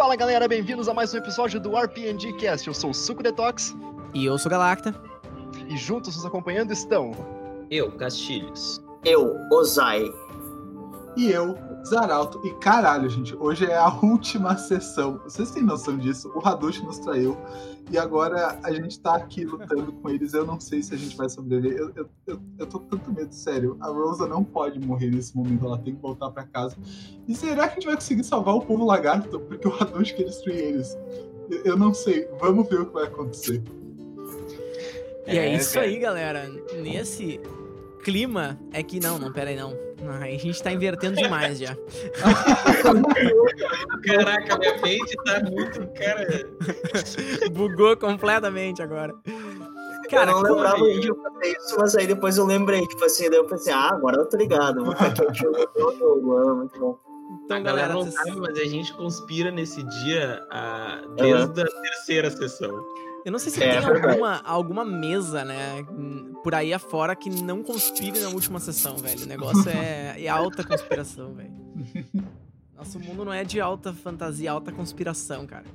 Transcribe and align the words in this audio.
Fala 0.00 0.16
galera, 0.16 0.48
bem-vindos 0.48 0.88
a 0.88 0.94
mais 0.94 1.12
um 1.12 1.18
episódio 1.18 1.60
do 1.60 1.76
RPG 1.76 2.32
Cast. 2.38 2.66
Eu 2.66 2.72
sou 2.72 2.88
o 2.88 2.94
Suco 2.94 3.22
Detox. 3.22 3.76
E 4.14 4.24
eu 4.24 4.38
sou 4.38 4.50
Galacta. 4.50 4.94
E 5.68 5.76
juntos 5.76 6.16
nos 6.16 6.24
acompanhando 6.24 6.72
estão. 6.72 7.12
Eu, 7.70 7.92
Castilhos. 7.92 8.82
Eu, 9.04 9.36
Ozai. 9.52 10.10
E 11.18 11.30
eu, 11.30 11.54
Zaralto. 11.86 12.40
E 12.46 12.50
caralho, 12.54 13.08
gente, 13.08 13.34
hoje 13.36 13.64
é 13.64 13.76
a 13.76 13.88
última 13.88 14.56
sessão. 14.56 15.20
Vocês 15.24 15.50
têm 15.50 15.62
noção 15.62 15.96
disso? 15.96 16.30
O 16.34 16.46
Hadush 16.46 16.82
nos 16.82 16.98
traiu. 16.98 17.36
E 17.90 17.98
agora 17.98 18.58
a 18.62 18.72
gente 18.72 19.00
tá 19.00 19.16
aqui 19.16 19.44
lutando 19.44 19.92
com 19.92 20.08
eles. 20.08 20.32
Eu 20.32 20.46
não 20.46 20.60
sei 20.60 20.82
se 20.82 20.94
a 20.94 20.96
gente 20.96 21.16
vai 21.16 21.28
sobreviver. 21.28 21.78
Eu, 21.78 21.92
eu, 21.96 22.08
eu, 22.26 22.40
eu 22.58 22.66
tô 22.66 22.78
com 22.78 22.86
tanto 22.86 23.12
medo, 23.12 23.34
sério. 23.34 23.76
A 23.80 23.88
Rosa 23.88 24.28
não 24.28 24.44
pode 24.44 24.78
morrer 24.78 25.10
nesse 25.10 25.36
momento. 25.36 25.64
Ela 25.64 25.78
tem 25.78 25.94
que 25.94 26.00
voltar 26.00 26.30
pra 26.30 26.44
casa. 26.44 26.76
E 27.26 27.34
será 27.34 27.66
que 27.66 27.72
a 27.72 27.74
gente 27.74 27.86
vai 27.86 27.96
conseguir 27.96 28.24
salvar 28.24 28.54
o 28.54 28.60
povo 28.60 28.84
lagarto? 28.84 29.40
Porque 29.40 29.66
o 29.66 29.74
Hadush 29.74 30.12
quer 30.12 30.24
destruir 30.24 30.58
eles. 30.58 30.96
Eu, 31.50 31.62
eu 31.64 31.76
não 31.76 31.92
sei. 31.92 32.28
Vamos 32.38 32.68
ver 32.68 32.80
o 32.80 32.86
que 32.86 32.94
vai 32.94 33.04
acontecer. 33.04 33.62
E 35.26 35.38
é, 35.38 35.48
é 35.48 35.56
isso 35.56 35.74
cara. 35.74 35.86
aí, 35.86 35.98
galera. 35.98 36.48
Nesse 36.80 37.40
clima 38.04 38.58
é 38.72 38.82
que 38.82 39.00
não, 39.00 39.18
não, 39.18 39.32
pera 39.32 39.50
aí 39.50 39.56
não. 39.56 39.89
Aí 40.20 40.36
a 40.36 40.38
gente 40.38 40.62
tá 40.62 40.72
invertendo 40.72 41.16
demais 41.16 41.58
já. 41.58 41.76
Caraca, 44.06 44.58
minha 44.58 44.78
mente 44.78 45.16
tá 45.24 45.40
muito, 45.40 45.86
cara. 45.94 46.46
Bugou 47.52 47.96
completamente 47.96 48.82
agora. 48.82 49.14
Cara, 50.08 50.32
eu 50.32 50.42
não 50.42 50.54
lembrava 50.54 50.78
como... 50.78 51.00
de 51.00 51.08
eu 51.08 51.22
fazer 51.22 51.56
isso, 51.56 51.76
mas 51.78 51.94
aí 51.94 52.06
depois 52.06 52.36
eu 52.36 52.44
lembrei, 52.44 52.84
tipo 52.86 53.04
assim, 53.04 53.30
daí 53.30 53.38
eu 53.38 53.44
pensei, 53.44 53.72
ah, 53.72 53.90
agora 53.92 54.16
eu 54.16 54.26
tô 54.26 54.36
ligado, 54.36 54.84
vou 54.84 54.96
ficar 54.96 55.06
aqui 55.06 55.46
ah, 55.46 56.54
muito 56.54 56.80
bom. 56.80 56.98
Então, 57.44 57.58
a 57.58 57.60
galera, 57.60 57.94
não 57.94 58.10
sabe, 58.10 58.40
mas 58.40 58.58
a 58.58 58.64
gente 58.64 58.92
conspira 58.94 59.52
nesse 59.52 59.84
dia 59.84 60.44
a... 60.50 61.00
desde 61.16 61.34
uhum. 61.34 61.44
a 61.44 61.48
terceira 61.48 62.30
sessão. 62.30 62.84
Eu 63.24 63.32
não 63.32 63.38
sei 63.38 63.52
se 63.52 63.62
é, 63.62 63.80
tem 63.80 63.90
alguma, 63.90 64.40
alguma 64.44 64.84
mesa, 64.84 65.44
né, 65.44 65.84
por 66.42 66.54
aí 66.54 66.72
afora 66.72 67.14
que 67.14 67.28
não 67.28 67.62
conspire 67.62 68.18
na 68.20 68.28
última 68.28 68.58
sessão, 68.58 68.96
velho. 68.96 69.22
O 69.22 69.26
negócio 69.26 69.68
é, 69.68 70.22
é 70.22 70.28
alta 70.28 70.64
conspiração, 70.64 71.34
velho. 71.34 71.52
Nosso 72.76 72.98
mundo 72.98 73.24
não 73.26 73.32
é 73.32 73.44
de 73.44 73.60
alta 73.60 73.92
fantasia, 73.92 74.50
alta 74.50 74.72
conspiração, 74.72 75.46
cara. 75.46 75.66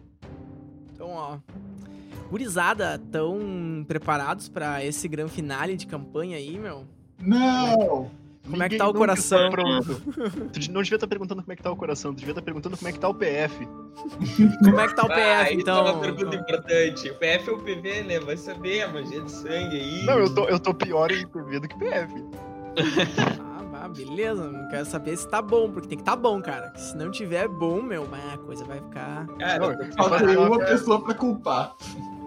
Então, 0.93 1.09
ó. 1.09 1.37
Gurizada, 2.31 2.99
tão 3.11 3.85
preparados 3.87 4.49
para 4.49 4.83
esse 4.83 5.07
grande 5.07 5.31
finale 5.31 5.77
de 5.77 5.85
campanha 5.85 6.37
aí, 6.37 6.57
meu? 6.57 6.87
Não! 7.19 8.09
Como 8.49 8.63
é 8.63 8.69
que 8.69 8.77
tá 8.77 8.87
o 8.87 8.93
coração? 8.93 9.49
Tá 9.49 9.63
tu 10.53 10.71
não 10.71 10.81
devia 10.81 10.95
estar 10.95 10.99
tá 10.99 11.07
perguntando 11.07 11.41
como 11.41 11.53
é 11.53 11.55
que 11.55 11.63
tá 11.63 11.71
o 11.71 11.75
coração, 11.75 12.13
tu 12.13 12.17
devia 12.17 12.31
estar 12.31 12.41
tá 12.41 12.45
perguntando 12.45 12.77
como 12.77 12.87
é 12.87 12.91
que 12.91 12.99
tá 12.99 13.09
o 13.09 13.13
PF. 13.13 13.67
como 14.63 14.79
é 14.79 14.87
que 14.87 14.95
tá 14.95 15.03
o 15.03 15.07
PF, 15.07 15.19
ah, 15.19 15.53
então? 15.53 15.87
É 15.87 15.91
uma 15.91 16.01
pergunta 16.01 16.35
importante. 16.35 17.09
O 17.09 17.15
PF 17.15 17.49
é 17.49 17.51
o 17.51 17.57
PV, 17.57 18.03
né? 18.03 18.19
Vai 18.19 18.37
saber 18.37 18.83
a 18.83 18.87
magia 18.89 19.21
de 19.21 19.31
sangue 19.31 19.79
aí. 19.79 20.05
Não, 20.05 20.19
eu 20.19 20.33
tô, 20.33 20.47
eu 20.47 20.59
tô 20.59 20.73
pior 20.73 21.11
em 21.11 21.25
PV 21.27 21.59
do 21.59 21.67
que 21.67 21.77
PF. 21.77 22.13
ah, 23.73 23.89
beleza. 23.89 24.51
Não 24.51 24.67
quero 24.69 24.85
saber 24.85 25.17
se 25.17 25.27
tá 25.27 25.41
bom, 25.41 25.71
porque 25.71 25.87
tem 25.87 25.97
que 25.97 26.03
tá 26.03 26.15
bom, 26.15 26.41
cara. 26.41 26.73
Se 26.75 26.95
não 26.95 27.09
tiver 27.09 27.47
bom, 27.47 27.81
meu, 27.81 28.07
a 28.33 28.37
coisa 28.37 28.63
vai 28.65 28.79
ficar. 28.79 29.27
Cara, 29.39 29.91
falta 29.95 30.39
uma 30.39 30.59
pessoa 30.59 31.03
pra 31.03 31.13
culpar. 31.13 31.75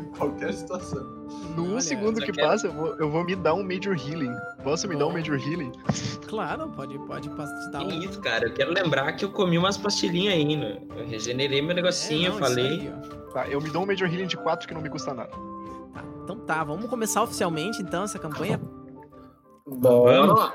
Em 0.00 0.05
qualquer 0.16 0.52
situação. 0.52 1.17
No 1.55 1.73
Olha, 1.73 1.81
segundo 1.81 2.21
que 2.21 2.33
quero... 2.33 2.48
passa, 2.48 2.67
eu 2.69 2.73
vou, 2.73 2.97
eu 2.97 3.11
vou 3.11 3.25
me 3.25 3.37
dar 3.37 3.55
um 3.55 3.62
Major 3.62 3.95
Healing. 3.95 4.34
Posso 4.62 4.89
me 4.89 4.97
dar 4.97 5.07
um 5.07 5.12
Major 5.12 5.39
Healing? 5.39 5.73
Claro, 6.27 6.70
pode, 6.70 6.98
pode 7.01 7.29
te 7.29 7.70
dar 7.70 7.83
um. 7.83 7.89
Que 7.89 8.07
isso, 8.07 8.20
cara. 8.20 8.47
Eu 8.47 8.55
quero 8.55 8.73
lembrar 8.73 9.12
que 9.12 9.25
eu 9.25 9.31
comi 9.31 9.59
umas 9.59 9.77
pastilhinhas 9.77 10.35
ainda. 10.35 10.83
Eu 10.97 11.07
regenerei 11.07 11.61
meu 11.61 11.75
negocinho, 11.75 12.27
é, 12.27 12.29
não, 12.29 12.37
eu 12.37 12.41
falei. 12.41 12.67
Aí, 12.67 12.93
tá, 13.33 13.48
eu 13.48 13.61
me 13.61 13.70
dou 13.70 13.83
um 13.83 13.87
Major 13.87 14.09
Healing 14.09 14.27
de 14.27 14.37
4 14.37 14.67
que 14.69 14.75
não 14.75 14.81
me 14.81 14.89
custa 14.89 15.13
nada. 15.13 15.30
Tá, 15.30 16.05
então 16.25 16.39
tá, 16.41 16.64
vamos 16.64 16.89
começar 16.89 17.23
oficialmente 17.23 17.83
então 17.83 18.05
essa 18.05 18.19
campanha? 18.19 18.61
Bora! 19.67 20.55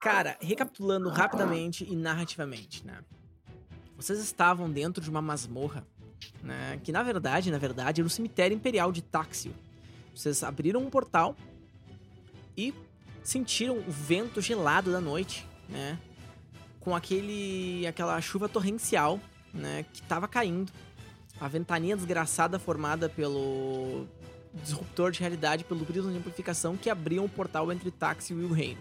Cara, 0.00 0.36
recapitulando 0.40 1.08
rapidamente 1.08 1.86
e 1.90 1.96
narrativamente, 1.96 2.86
né? 2.86 2.98
Vocês 3.96 4.18
estavam 4.18 4.70
dentro 4.70 5.02
de 5.02 5.08
uma 5.08 5.22
masmorra, 5.22 5.86
né? 6.42 6.78
Que 6.82 6.92
na 6.92 7.02
verdade, 7.02 7.50
na 7.50 7.58
verdade, 7.58 8.00
era 8.00 8.06
o 8.06 8.10
cemitério 8.10 8.54
imperial 8.54 8.92
de 8.92 9.00
Taxil. 9.00 9.52
Vocês 10.14 10.42
abriram 10.42 10.80
um 10.80 10.90
portal 10.90 11.36
e 12.56 12.72
sentiram 13.22 13.78
o 13.78 13.90
vento 13.90 14.40
gelado 14.40 14.92
da 14.92 15.00
noite, 15.00 15.46
né? 15.68 15.98
Com 16.78 16.94
aquele 16.94 17.86
aquela 17.86 18.20
chuva 18.20 18.48
torrencial, 18.48 19.18
né, 19.52 19.84
que 19.92 20.02
estava 20.02 20.28
caindo. 20.28 20.72
A 21.40 21.48
ventania 21.48 21.96
desgraçada 21.96 22.58
formada 22.58 23.08
pelo 23.08 24.06
disruptor 24.52 25.10
de 25.10 25.20
realidade, 25.20 25.64
pelo 25.64 25.84
prisma 25.84 26.12
de 26.12 26.18
amplificação 26.18 26.76
que 26.76 26.88
abriam 26.88 27.24
o 27.24 27.28
portal 27.28 27.72
entre 27.72 27.90
Táxi 27.90 28.32
e 28.34 28.36
o 28.36 28.52
reino. 28.52 28.80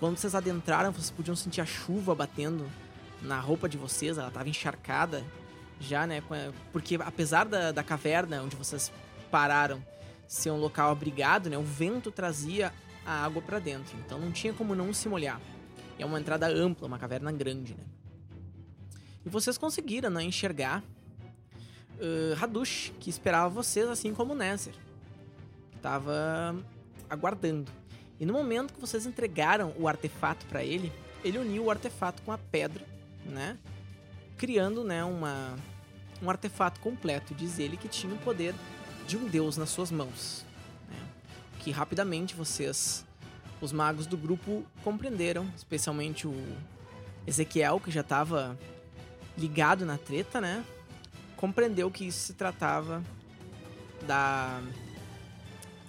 Quando 0.00 0.16
vocês 0.16 0.34
adentraram, 0.34 0.90
vocês 0.92 1.10
podiam 1.10 1.36
sentir 1.36 1.60
a 1.60 1.66
chuva 1.66 2.14
batendo 2.14 2.66
na 3.22 3.38
roupa 3.38 3.68
de 3.68 3.76
vocês, 3.76 4.16
ela 4.16 4.28
estava 4.28 4.48
encharcada 4.48 5.24
já, 5.80 6.06
né? 6.06 6.22
Porque 6.72 6.96
apesar 6.96 7.44
da, 7.44 7.70
da 7.70 7.84
caverna 7.84 8.42
onde 8.42 8.56
vocês 8.56 8.92
pararam 9.30 9.82
ser 10.28 10.50
um 10.50 10.58
local 10.58 10.92
abrigado, 10.92 11.48
né, 11.48 11.56
o 11.56 11.62
vento 11.62 12.12
trazia 12.12 12.72
a 13.04 13.24
água 13.24 13.40
para 13.40 13.58
dentro, 13.58 13.96
então 13.98 14.20
não 14.20 14.30
tinha 14.30 14.52
como 14.52 14.74
não 14.74 14.92
se 14.92 15.08
molhar. 15.08 15.40
É 15.98 16.04
uma 16.04 16.20
entrada 16.20 16.46
ampla, 16.46 16.86
uma 16.86 16.98
caverna 16.98 17.32
grande, 17.32 17.74
né? 17.74 17.84
E 19.24 19.28
vocês 19.28 19.58
conseguiram 19.58 20.10
né, 20.10 20.22
enxergar 20.22 20.82
uh, 21.98 22.42
Hadush, 22.42 22.92
que 23.00 23.10
esperava 23.10 23.48
vocês, 23.48 23.88
assim 23.88 24.14
como 24.14 24.34
Nesser, 24.34 24.74
que 25.70 25.76
estava 25.76 26.56
aguardando. 27.10 27.72
E 28.20 28.26
no 28.26 28.32
momento 28.32 28.74
que 28.74 28.80
vocês 28.80 29.06
entregaram 29.06 29.72
o 29.76 29.88
artefato 29.88 30.46
para 30.46 30.62
ele, 30.62 30.92
ele 31.24 31.38
uniu 31.38 31.64
o 31.64 31.70
artefato 31.70 32.22
com 32.22 32.32
a 32.32 32.38
pedra, 32.38 32.84
né? 33.24 33.58
Criando, 34.36 34.84
né, 34.84 35.02
uma, 35.02 35.56
um 36.22 36.30
artefato 36.30 36.80
completo. 36.80 37.34
Diz 37.34 37.58
ele 37.58 37.76
que 37.76 37.88
tinha 37.88 38.14
o 38.14 38.18
poder 38.18 38.54
de 39.08 39.16
um 39.16 39.26
deus 39.26 39.56
nas 39.56 39.70
suas 39.70 39.90
mãos. 39.90 40.44
Né? 40.88 40.96
Que 41.60 41.70
rapidamente 41.70 42.34
vocês, 42.34 43.04
os 43.58 43.72
magos 43.72 44.06
do 44.06 44.18
grupo, 44.18 44.64
compreenderam, 44.84 45.50
especialmente 45.56 46.28
o 46.28 46.56
Ezequiel, 47.26 47.80
que 47.80 47.90
já 47.90 48.02
estava 48.02 48.56
ligado 49.36 49.86
na 49.86 49.96
treta, 49.96 50.40
né? 50.40 50.62
Compreendeu 51.36 51.90
que 51.90 52.06
isso 52.06 52.18
se 52.18 52.34
tratava 52.34 53.02
da. 54.06 54.62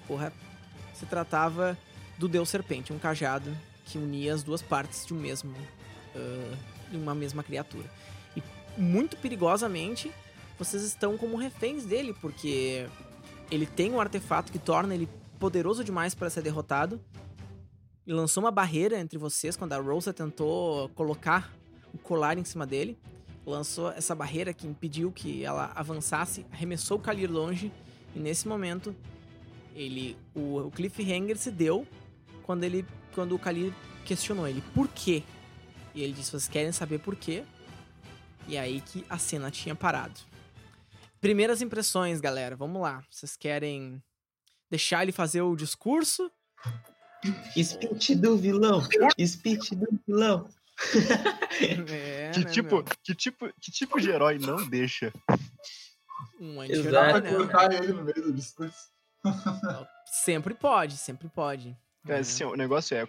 Porra. 0.08 0.32
Se 0.94 1.06
tratava 1.06 1.78
do 2.18 2.28
Deus 2.28 2.50
Serpente, 2.50 2.92
um 2.92 3.00
cajado 3.00 3.56
que 3.86 3.98
unia 3.98 4.34
as 4.34 4.44
duas 4.44 4.62
partes 4.62 5.06
de 5.06 5.14
um 5.14 5.18
mesmo. 5.18 5.52
Uh, 6.16 6.58
de 6.90 6.98
uma 6.98 7.14
mesma 7.14 7.44
criatura. 7.44 7.90
E 8.36 8.44
muito 8.78 9.16
perigosamente, 9.18 10.12
vocês 10.58 10.84
estão 10.84 11.18
como 11.18 11.38
reféns 11.38 11.86
dele, 11.86 12.16
porque 12.20 12.88
ele 13.52 13.66
tem 13.66 13.92
um 13.92 14.00
artefato 14.00 14.52
que 14.52 14.60
torna 14.60 14.94
ele 14.94 15.10
poderoso 15.40 15.84
demais 15.84 16.14
para 16.14 16.30
ser 16.30 16.42
derrotado. 16.42 17.00
E 18.06 18.14
lançou 18.14 18.44
uma 18.44 18.52
barreira 18.52 19.00
entre 19.00 19.18
vocês 19.18 19.56
quando 19.56 19.74
a 19.74 19.78
Rosa 19.78 20.12
tentou 20.12 20.90
colocar 20.90 21.54
o 21.94 21.98
colar 21.98 22.38
em 22.38 22.44
cima 22.44 22.66
dele. 22.66 22.98
Lançou 23.46 23.92
essa 23.92 24.14
barreira 24.14 24.54
que 24.54 24.68
impediu 24.68 25.12
que 25.12 25.44
ela 25.44 25.72
avançasse, 25.76 26.46
arremessou 26.52 26.98
o 26.98 27.02
Kalir 27.02 27.32
longe. 27.32 27.72
E 28.16 28.20
nesse 28.20 28.48
momento, 28.48 28.96
ele 29.76 30.18
o, 30.36 30.72
cliffhanger 30.72 31.38
se 31.38 31.52
deu 31.52 31.88
quando 32.44 32.64
ele 32.64 32.86
quando 33.14 33.34
o 33.34 33.40
Kalir 33.40 33.74
questionou 34.06 34.48
ele 34.48 34.64
por 34.74 34.88
quê. 34.88 35.24
E 35.96 36.04
ele 36.04 36.14
disse: 36.14 36.32
"Vocês 36.32 36.48
querem 36.48 36.72
saber 36.72 37.00
por 37.00 37.16
quê?" 37.16 37.44
E 38.48 38.56
é 38.56 38.60
aí 38.60 38.82
que 38.82 39.06
a 39.10 39.18
cena 39.18 39.52
tinha 39.52 39.76
parado. 39.76 40.20
Primeiras 41.22 41.62
impressões, 41.62 42.22
galera. 42.22 42.56
Vamos 42.56 42.82
lá. 42.82 43.04
Vocês 43.10 43.36
querem 43.36 44.02
deixar 44.70 45.04
ele 45.04 45.12
fazer 45.12 45.42
o 45.42 45.56
discurso? 45.56 46.32
Speech 47.62 48.16
do 48.16 48.38
vilão. 48.38 48.82
Speech 49.26 49.76
do 49.76 49.88
vilão. 50.08 50.50
É, 51.62 52.32
que, 52.32 52.40
né, 52.40 52.50
tipo, 52.52 52.84
que, 53.04 53.14
tipo, 53.14 53.52
que 53.60 53.70
tipo 53.70 54.00
de 54.00 54.10
herói 54.10 54.40
não 54.40 54.66
deixa? 54.70 55.12
Um 56.40 56.62
anti-herói, 56.62 57.20
né? 57.20 57.32
colocar 57.34 57.74
ele 57.74 57.92
no 57.92 58.04
meio 58.04 58.22
do 58.22 58.32
discurso. 58.32 58.88
sempre 60.06 60.54
pode, 60.54 60.96
sempre 60.96 61.28
pode. 61.28 61.76
É, 62.08 62.20
assim, 62.20 62.46
o 62.46 62.56
negócio 62.56 62.96
é, 62.96 63.06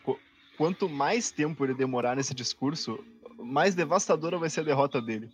quanto 0.57 0.89
mais 0.89 1.31
tempo 1.31 1.65
ele 1.65 1.75
demorar 1.75 2.17
nesse 2.17 2.35
discurso, 2.35 2.99
mais 3.39 3.77
devastadora 3.77 4.37
vai 4.37 4.51
ser 4.51 4.61
a 4.61 4.65
derrota 4.65 5.01
dele. 5.01 5.31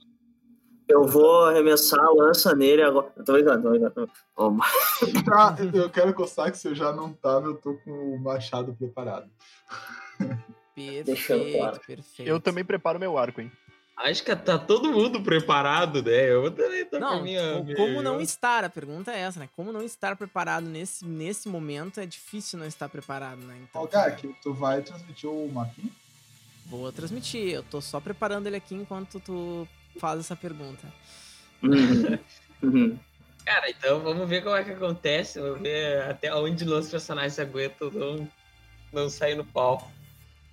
Eu 0.89 1.05
vou 1.05 1.47
arremessar 1.47 2.01
a 2.01 2.11
lança 2.11 2.55
nele 2.55 2.83
agora. 2.83 3.13
Eu 3.17 3.25
tô 3.25 3.37
ligado, 3.37 3.63
tô 3.63 3.73
ligado. 3.73 4.11
Oh, 4.37 4.53
tá, 5.25 5.57
eu 5.75 5.91
quero 5.91 6.15
constar 6.15 6.51
que 6.53 6.59
se 6.59 6.69
eu 6.69 6.75
já 6.75 6.93
não 6.93 7.13
tava, 7.13 7.49
eu 7.49 7.57
tô 7.57 7.75
com 7.79 7.91
o 7.91 8.19
machado 8.19 8.73
preparado. 8.75 9.29
Perfeito, 10.75 11.57
claro. 11.57 11.81
perfeito. 11.81 12.29
Eu 12.29 12.39
também 12.39 12.65
preparo 12.65 13.01
meu 13.01 13.19
arco, 13.19 13.41
hein? 13.41 13.51
Acho 13.97 14.23
que 14.23 14.37
tá 14.37 14.59
todo 14.59 14.93
mundo 14.93 15.23
preparado, 15.23 16.03
né? 16.03 16.31
Eu 16.31 16.51
também 16.51 16.85
tô 16.85 16.99
não, 16.99 17.09
com 17.09 17.17
a 17.17 17.23
minha. 17.23 17.65
Como 17.75 17.89
minha... 17.89 18.03
não 18.03 18.21
estar? 18.21 18.63
A 18.63 18.69
pergunta 18.69 19.11
é 19.11 19.21
essa, 19.21 19.41
né? 19.41 19.49
Como 19.57 19.73
não 19.73 19.83
estar 19.83 20.15
preparado 20.17 20.67
nesse, 20.67 21.05
nesse 21.07 21.49
momento 21.49 21.99
é 21.99 22.05
difícil 22.05 22.59
não 22.59 22.67
estar 22.67 22.91
preparado, 22.91 23.39
né? 23.39 23.59
Então, 23.63 23.83
Ô, 23.83 23.87
Gak, 23.87 24.37
tu 24.43 24.53
vai 24.53 24.83
transmitir 24.83 25.31
o 25.31 25.49
mapinha? 25.49 25.91
Vou 26.67 26.93
transmitir, 26.93 27.55
eu 27.55 27.63
tô 27.63 27.81
só 27.81 27.99
preparando 27.99 28.49
ele 28.49 28.57
aqui 28.57 28.75
enquanto 28.75 29.19
tu 29.21 29.67
faz 29.99 30.21
essa 30.21 30.37
pergunta. 30.37 30.87
Uhum. 32.63 32.99
Cara, 33.45 33.71
então 33.71 34.01
vamos 34.01 34.29
ver 34.29 34.43
como 34.43 34.57
é 34.57 34.65
que 34.65 34.73
acontece, 34.73 35.41
vamos 35.41 35.61
ver 35.61 36.03
até 36.03 36.35
onde 36.35 36.65
nossos 36.65 36.91
personagens 36.91 37.39
aguentam 37.39 37.91
não, 37.91 38.29
não 38.93 39.09
sair 39.09 39.37
no 39.37 39.45
pau. 39.45 39.91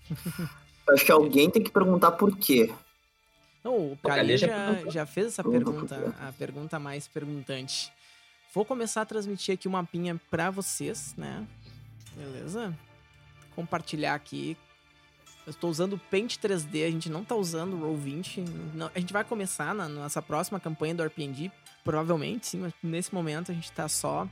Acho 0.90 1.06
que 1.06 1.12
alguém 1.12 1.50
tem 1.50 1.64
que 1.64 1.72
perguntar 1.72 2.12
por 2.12 2.38
quê. 2.38 2.72
Não, 3.64 3.94
o 3.94 3.98
Kali 3.98 4.38
já, 4.38 4.76
já 4.90 5.06
fez 5.06 5.28
essa 5.28 5.44
pergunta, 5.44 6.14
a 6.20 6.32
pergunta 6.34 6.78
mais 6.78 7.08
perguntante. 7.08 7.92
Vou 8.54 8.66
começar 8.66 9.02
a 9.02 9.06
transmitir 9.06 9.54
aqui 9.56 9.68
o 9.68 9.72
mapinha 9.72 10.20
para 10.30 10.52
vocês, 10.52 11.16
né? 11.18 11.48
Beleza? 12.16 12.78
Compartilhar 13.56 14.14
aqui. 14.14 14.58
Eu 15.46 15.52
estou 15.52 15.70
usando 15.70 15.94
o 15.94 16.00
Paint 16.00 16.38
3D, 16.38 16.88
a 16.88 16.92
gente 16.92 17.10
não 17.10 17.22
está 17.22 17.36
usando 17.36 17.74
o 17.74 17.82
Roll20. 17.82 18.46
Não, 18.74 18.90
a 18.96 19.00
gente 19.00 19.12
vai 19.12 19.26
começar 19.26 19.76
na 19.76 19.90
nossa 19.90 20.22
próxima 20.22 20.60
campanha 20.60 20.96
do 20.96 21.04
RPG, 21.04 21.52
provavelmente, 21.84 22.48
sim, 22.48 22.60
mas 22.60 22.74
nesse 22.82 23.14
momento 23.14 23.52
a 23.52 23.54
gente 23.54 23.66
está 23.66 23.90
só 23.90 24.28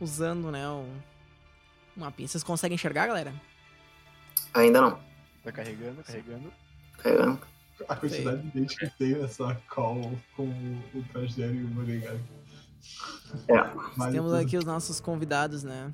usando, 0.00 0.52
né, 0.52 0.68
o, 0.68 0.86
o 1.96 2.00
mapinha. 2.00 2.28
Vocês 2.28 2.44
conseguem 2.44 2.76
enxergar, 2.76 3.08
galera? 3.08 3.34
Ainda 4.54 4.80
não. 4.80 5.00
Tá 5.42 5.50
carregando, 5.50 6.02
carregando. 6.04 6.52
Carregando. 6.98 7.40
A 7.88 7.96
quantidade 7.96 8.42
de 8.42 8.60
gente 8.60 8.76
que 8.76 8.90
tem 8.90 9.14
nessa 9.16 9.54
call 9.68 10.16
com 10.36 10.44
o 10.94 11.02
Tragédio 11.12 11.62
e 11.62 11.64
o 11.64 11.68
Moregali. 11.68 12.22
É. 13.48 14.10
Temos 14.12 14.32
aqui 14.32 14.56
os 14.56 14.64
nossos 14.64 15.00
convidados, 15.00 15.64
né? 15.64 15.92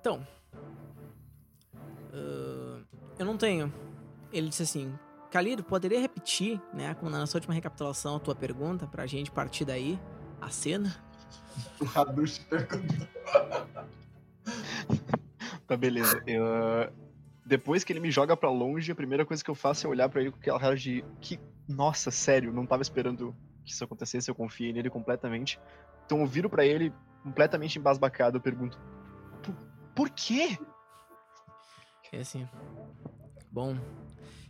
Então. 0.00 0.24
Eu 3.20 3.26
não 3.26 3.36
tenho. 3.36 3.70
Ele 4.32 4.48
disse 4.48 4.62
assim: 4.62 4.98
Calido, 5.30 5.62
poderia 5.62 6.00
repetir, 6.00 6.58
né, 6.72 6.94
como 6.94 7.10
na 7.10 7.18
nossa 7.18 7.36
última 7.36 7.52
recapitulação, 7.52 8.16
a 8.16 8.18
tua 8.18 8.34
pergunta 8.34 8.86
pra 8.86 9.06
gente 9.06 9.30
partir 9.30 9.66
daí? 9.66 10.00
A 10.40 10.48
cena? 10.48 10.96
O 11.78 11.98
Hadush 11.98 12.38
perguntou. 12.38 13.06
tá, 15.68 15.76
beleza. 15.76 16.22
Eu, 16.26 16.90
depois 17.44 17.84
que 17.84 17.92
ele 17.92 18.00
me 18.00 18.10
joga 18.10 18.34
para 18.34 18.48
longe, 18.48 18.90
a 18.90 18.94
primeira 18.94 19.26
coisa 19.26 19.44
que 19.44 19.50
eu 19.50 19.54
faço 19.54 19.86
é 19.86 19.90
olhar 19.90 20.08
para 20.08 20.22
ele 20.22 20.30
com 20.30 20.38
aquela 20.38 20.58
cara 20.58 20.74
de 20.74 21.04
que, 21.20 21.38
nossa, 21.68 22.10
sério, 22.10 22.54
não 22.54 22.64
tava 22.64 22.80
esperando 22.80 23.36
que 23.66 23.72
isso 23.72 23.84
acontecesse, 23.84 24.30
eu 24.30 24.34
confiei 24.34 24.72
nele 24.72 24.88
completamente. 24.88 25.60
Então 26.06 26.20
eu 26.20 26.26
viro 26.26 26.48
para 26.48 26.64
ele 26.64 26.90
completamente 27.22 27.78
embasbacado, 27.78 28.38
eu 28.38 28.40
pergunto: 28.40 28.80
por, 29.42 29.54
por 29.94 30.08
quê? 30.08 30.58
É 32.12 32.20
assim. 32.20 32.48
Bom, 33.50 33.76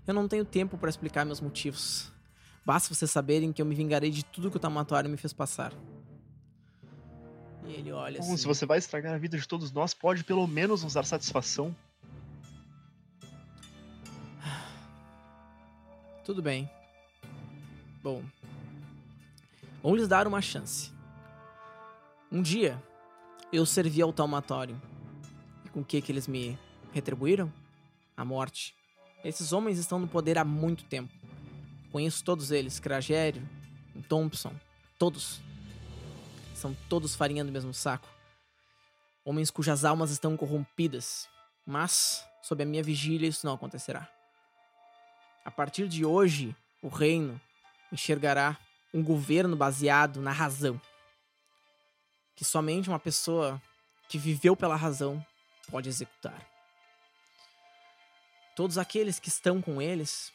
eu 0.06 0.12
não 0.12 0.28
tenho 0.28 0.44
tempo 0.44 0.76
para 0.76 0.90
explicar 0.90 1.24
meus 1.24 1.40
motivos. 1.40 2.10
Basta 2.64 2.94
vocês 2.94 3.10
saberem 3.10 3.52
que 3.52 3.62
eu 3.62 3.66
me 3.66 3.74
vingarei 3.74 4.10
de 4.10 4.24
tudo 4.24 4.50
que 4.50 4.56
o 4.56 4.60
Tamatório 4.60 5.08
me 5.08 5.16
fez 5.16 5.32
passar. 5.32 5.72
E 7.66 7.72
ele 7.72 7.92
olha 7.92 8.18
Bom, 8.18 8.26
assim. 8.26 8.36
Se 8.36 8.46
você 8.46 8.66
vai 8.66 8.78
estragar 8.78 9.14
a 9.14 9.18
vida 9.18 9.38
de 9.38 9.46
todos 9.46 9.72
nós, 9.72 9.94
pode 9.94 10.24
pelo 10.24 10.46
menos 10.46 10.82
nos 10.82 10.94
dar 10.94 11.04
satisfação. 11.04 11.74
Tudo 16.24 16.42
bem. 16.42 16.70
Bom, 18.02 18.22
vamos 19.82 19.98
lhes 19.98 20.08
dar 20.08 20.26
uma 20.26 20.40
chance. 20.40 20.90
Um 22.32 22.42
dia, 22.42 22.82
eu 23.52 23.66
servi 23.66 24.00
ao 24.00 24.12
taumatório. 24.12 24.80
E 25.64 25.68
com 25.68 25.80
o 25.80 25.84
que, 25.84 26.00
que 26.00 26.12
eles 26.12 26.26
me 26.26 26.58
retribuíram? 26.92 27.52
A 28.16 28.24
morte. 28.24 28.79
Esses 29.22 29.52
homens 29.52 29.78
estão 29.78 29.98
no 29.98 30.08
poder 30.08 30.38
há 30.38 30.44
muito 30.44 30.84
tempo. 30.84 31.12
Conheço 31.92 32.24
todos 32.24 32.50
eles, 32.50 32.80
Cragério, 32.80 33.46
Thompson, 34.08 34.54
todos. 34.98 35.40
São 36.54 36.74
todos 36.88 37.14
farinha 37.14 37.44
do 37.44 37.52
mesmo 37.52 37.74
saco. 37.74 38.08
Homens 39.24 39.50
cujas 39.50 39.84
almas 39.84 40.10
estão 40.10 40.36
corrompidas. 40.36 41.28
Mas, 41.66 42.24
sob 42.42 42.62
a 42.62 42.66
minha 42.66 42.82
vigília, 42.82 43.28
isso 43.28 43.46
não 43.46 43.54
acontecerá. 43.54 44.08
A 45.44 45.50
partir 45.50 45.86
de 45.86 46.04
hoje, 46.04 46.56
o 46.82 46.88
reino 46.88 47.40
enxergará 47.92 48.56
um 48.92 49.02
governo 49.02 49.54
baseado 49.56 50.20
na 50.20 50.32
razão. 50.32 50.80
Que 52.34 52.44
somente 52.44 52.88
uma 52.88 52.98
pessoa 52.98 53.60
que 54.08 54.18
viveu 54.18 54.56
pela 54.56 54.76
razão 54.76 55.24
pode 55.70 55.88
executar. 55.88 56.49
Todos 58.54 58.78
aqueles 58.78 59.18
que 59.18 59.28
estão 59.28 59.60
com 59.60 59.80
eles 59.80 60.32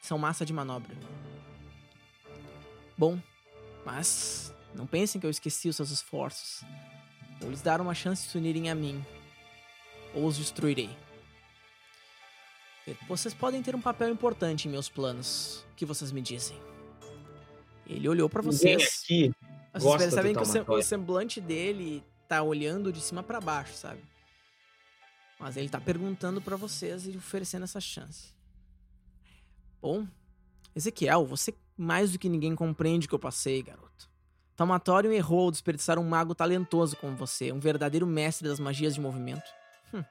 são 0.00 0.18
massa 0.18 0.44
de 0.44 0.52
manobra. 0.52 0.96
Bom, 2.96 3.18
mas 3.84 4.54
não 4.74 4.86
pensem 4.86 5.20
que 5.20 5.26
eu 5.26 5.30
esqueci 5.30 5.68
os 5.68 5.76
seus 5.76 5.90
esforços. 5.90 6.62
Vou 7.40 7.50
lhes 7.50 7.62
dar 7.62 7.80
uma 7.80 7.94
chance 7.94 8.24
de 8.24 8.30
se 8.30 8.38
unirem 8.38 8.70
a 8.70 8.74
mim, 8.74 9.04
ou 10.14 10.26
os 10.26 10.36
destruirei. 10.36 10.90
Vocês 13.06 13.34
podem 13.34 13.62
ter 13.62 13.74
um 13.74 13.80
papel 13.80 14.08
importante 14.08 14.66
em 14.66 14.70
meus 14.70 14.88
planos. 14.88 15.64
O 15.72 15.74
que 15.74 15.84
vocês 15.84 16.10
me 16.10 16.20
dizem? 16.20 16.58
Ele 17.86 18.08
olhou 18.08 18.28
para 18.28 18.42
vocês. 18.42 19.02
Aqui 19.04 19.32
vocês 19.72 19.96
percebem 19.96 20.34
que 20.34 20.70
o, 20.70 20.82
semblante 20.82 21.40
dele 21.40 22.02
tá 22.26 22.42
olhando 22.42 22.92
de 22.92 23.00
cima 23.00 23.22
para 23.22 23.40
baixo, 23.40 23.74
sabe? 23.74 24.00
Mas 25.38 25.56
ele 25.56 25.68
tá 25.68 25.80
perguntando 25.80 26.40
para 26.40 26.56
vocês 26.56 27.06
e 27.06 27.16
oferecendo 27.16 27.64
essa 27.64 27.80
chance. 27.80 28.34
Bom, 29.80 30.06
Ezequiel, 30.74 31.24
você 31.24 31.54
mais 31.76 32.12
do 32.12 32.18
que 32.18 32.28
ninguém 32.28 32.54
compreende 32.56 33.06
o 33.06 33.08
que 33.08 33.14
eu 33.14 33.18
passei, 33.18 33.62
garoto. 33.62 34.10
Taumatório 34.56 35.12
errou 35.12 35.44
ao 35.44 35.50
desperdiçar 35.52 36.00
um 36.00 36.02
mago 36.02 36.34
talentoso 36.34 36.96
como 36.96 37.16
você, 37.16 37.52
um 37.52 37.60
verdadeiro 37.60 38.04
mestre 38.04 38.48
das 38.48 38.58
magias 38.58 38.94
de 38.94 39.00
movimento. 39.00 39.48
Hum, 39.94 40.02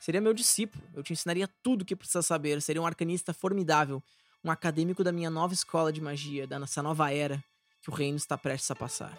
seria 0.00 0.22
meu 0.22 0.32
discípulo, 0.32 0.82
eu 0.94 1.02
te 1.02 1.12
ensinaria 1.12 1.46
tudo 1.62 1.82
o 1.82 1.84
que 1.84 1.94
precisa 1.94 2.22
saber, 2.22 2.62
seria 2.62 2.80
um 2.80 2.86
arcanista 2.86 3.34
formidável, 3.34 4.02
um 4.42 4.50
acadêmico 4.50 5.04
da 5.04 5.12
minha 5.12 5.28
nova 5.28 5.52
escola 5.52 5.92
de 5.92 6.00
magia, 6.00 6.46
dessa 6.46 6.82
nova 6.82 7.12
era 7.12 7.44
que 7.82 7.90
o 7.90 7.92
reino 7.92 8.16
está 8.16 8.38
prestes 8.38 8.70
a 8.70 8.74
passar. 8.74 9.12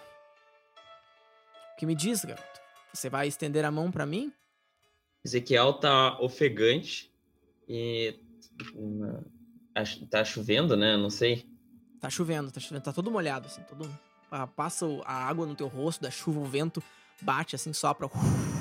O 1.74 1.78
que 1.78 1.86
me 1.86 1.94
diz, 1.94 2.26
garoto? 2.26 2.62
Você 2.92 3.08
vai 3.08 3.28
estender 3.28 3.64
a 3.64 3.70
mão 3.70 3.92
para 3.92 4.08
mim? 4.08 4.34
Ezequiel 5.24 5.74
tá 5.74 6.20
ofegante 6.20 7.12
e 7.68 8.16
hum, 8.76 9.22
tá 10.10 10.24
chovendo, 10.26 10.76
né? 10.76 10.98
Não 10.98 11.10
sei. 11.10 11.46
Tá 12.00 12.10
chovendo, 12.10 12.52
tá 12.52 12.60
chovendo, 12.60 12.84
tá 12.84 12.94
todo 12.94 13.12
molhado, 13.12 13.48
assim, 13.48 13.62
todo. 13.64 13.90
Passa 14.56 14.86
a 15.06 15.14
água 15.14 15.46
no 15.46 15.56
teu 15.56 15.68
rosto, 15.68 16.02
da 16.02 16.10
chuva, 16.10 16.40
o 16.40 16.46
vento 16.46 16.82
bate 17.22 17.56
assim, 17.56 17.74
sopra, 17.74 18.10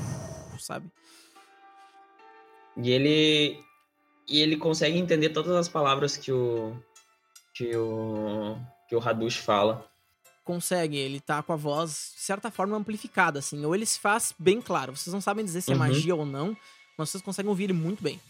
sabe? 0.59 0.91
E 2.77 2.91
ele. 2.91 3.65
E 4.29 4.41
ele 4.41 4.57
consegue 4.57 4.99
entender 4.99 5.31
todas 5.31 5.53
as 5.53 5.69
palavras 5.69 6.17
que 6.17 6.31
o. 6.31 6.77
que 7.55 7.75
o. 7.77 8.57
que 8.89 8.95
o 8.95 9.01
Hadush 9.01 9.37
fala. 9.37 9.90
Consegue, 10.51 10.97
ele 10.97 11.21
tá 11.21 11.41
com 11.45 11.53
a 11.53 11.57
voz, 11.57 12.13
de 12.17 12.23
certa 12.23 12.51
forma, 12.51 12.77
amplificada, 12.77 13.39
assim. 13.39 13.65
Ou 13.65 13.73
ele 13.73 13.87
se 13.87 14.01
faz 14.01 14.35
bem 14.37 14.61
claro. 14.61 14.97
Vocês 14.97 15.15
não 15.15 15.21
sabem 15.21 15.45
dizer 15.45 15.61
se 15.61 15.71
é 15.71 15.75
Uhum. 15.75 15.79
magia 15.79 16.13
ou 16.17 16.27
não, 16.27 16.57
mas 16.99 17.09
vocês 17.09 17.23
conseguem 17.23 17.49
ouvir 17.49 17.65
ele 17.65 17.73
muito 17.73 18.03
bem. 18.03 18.21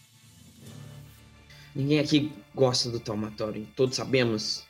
Ninguém 1.73 1.97
aqui 1.99 2.31
gosta 2.53 2.91
do 2.91 2.99
Taumatório. 2.99 3.67
Todos 3.75 3.95
sabemos 3.95 4.67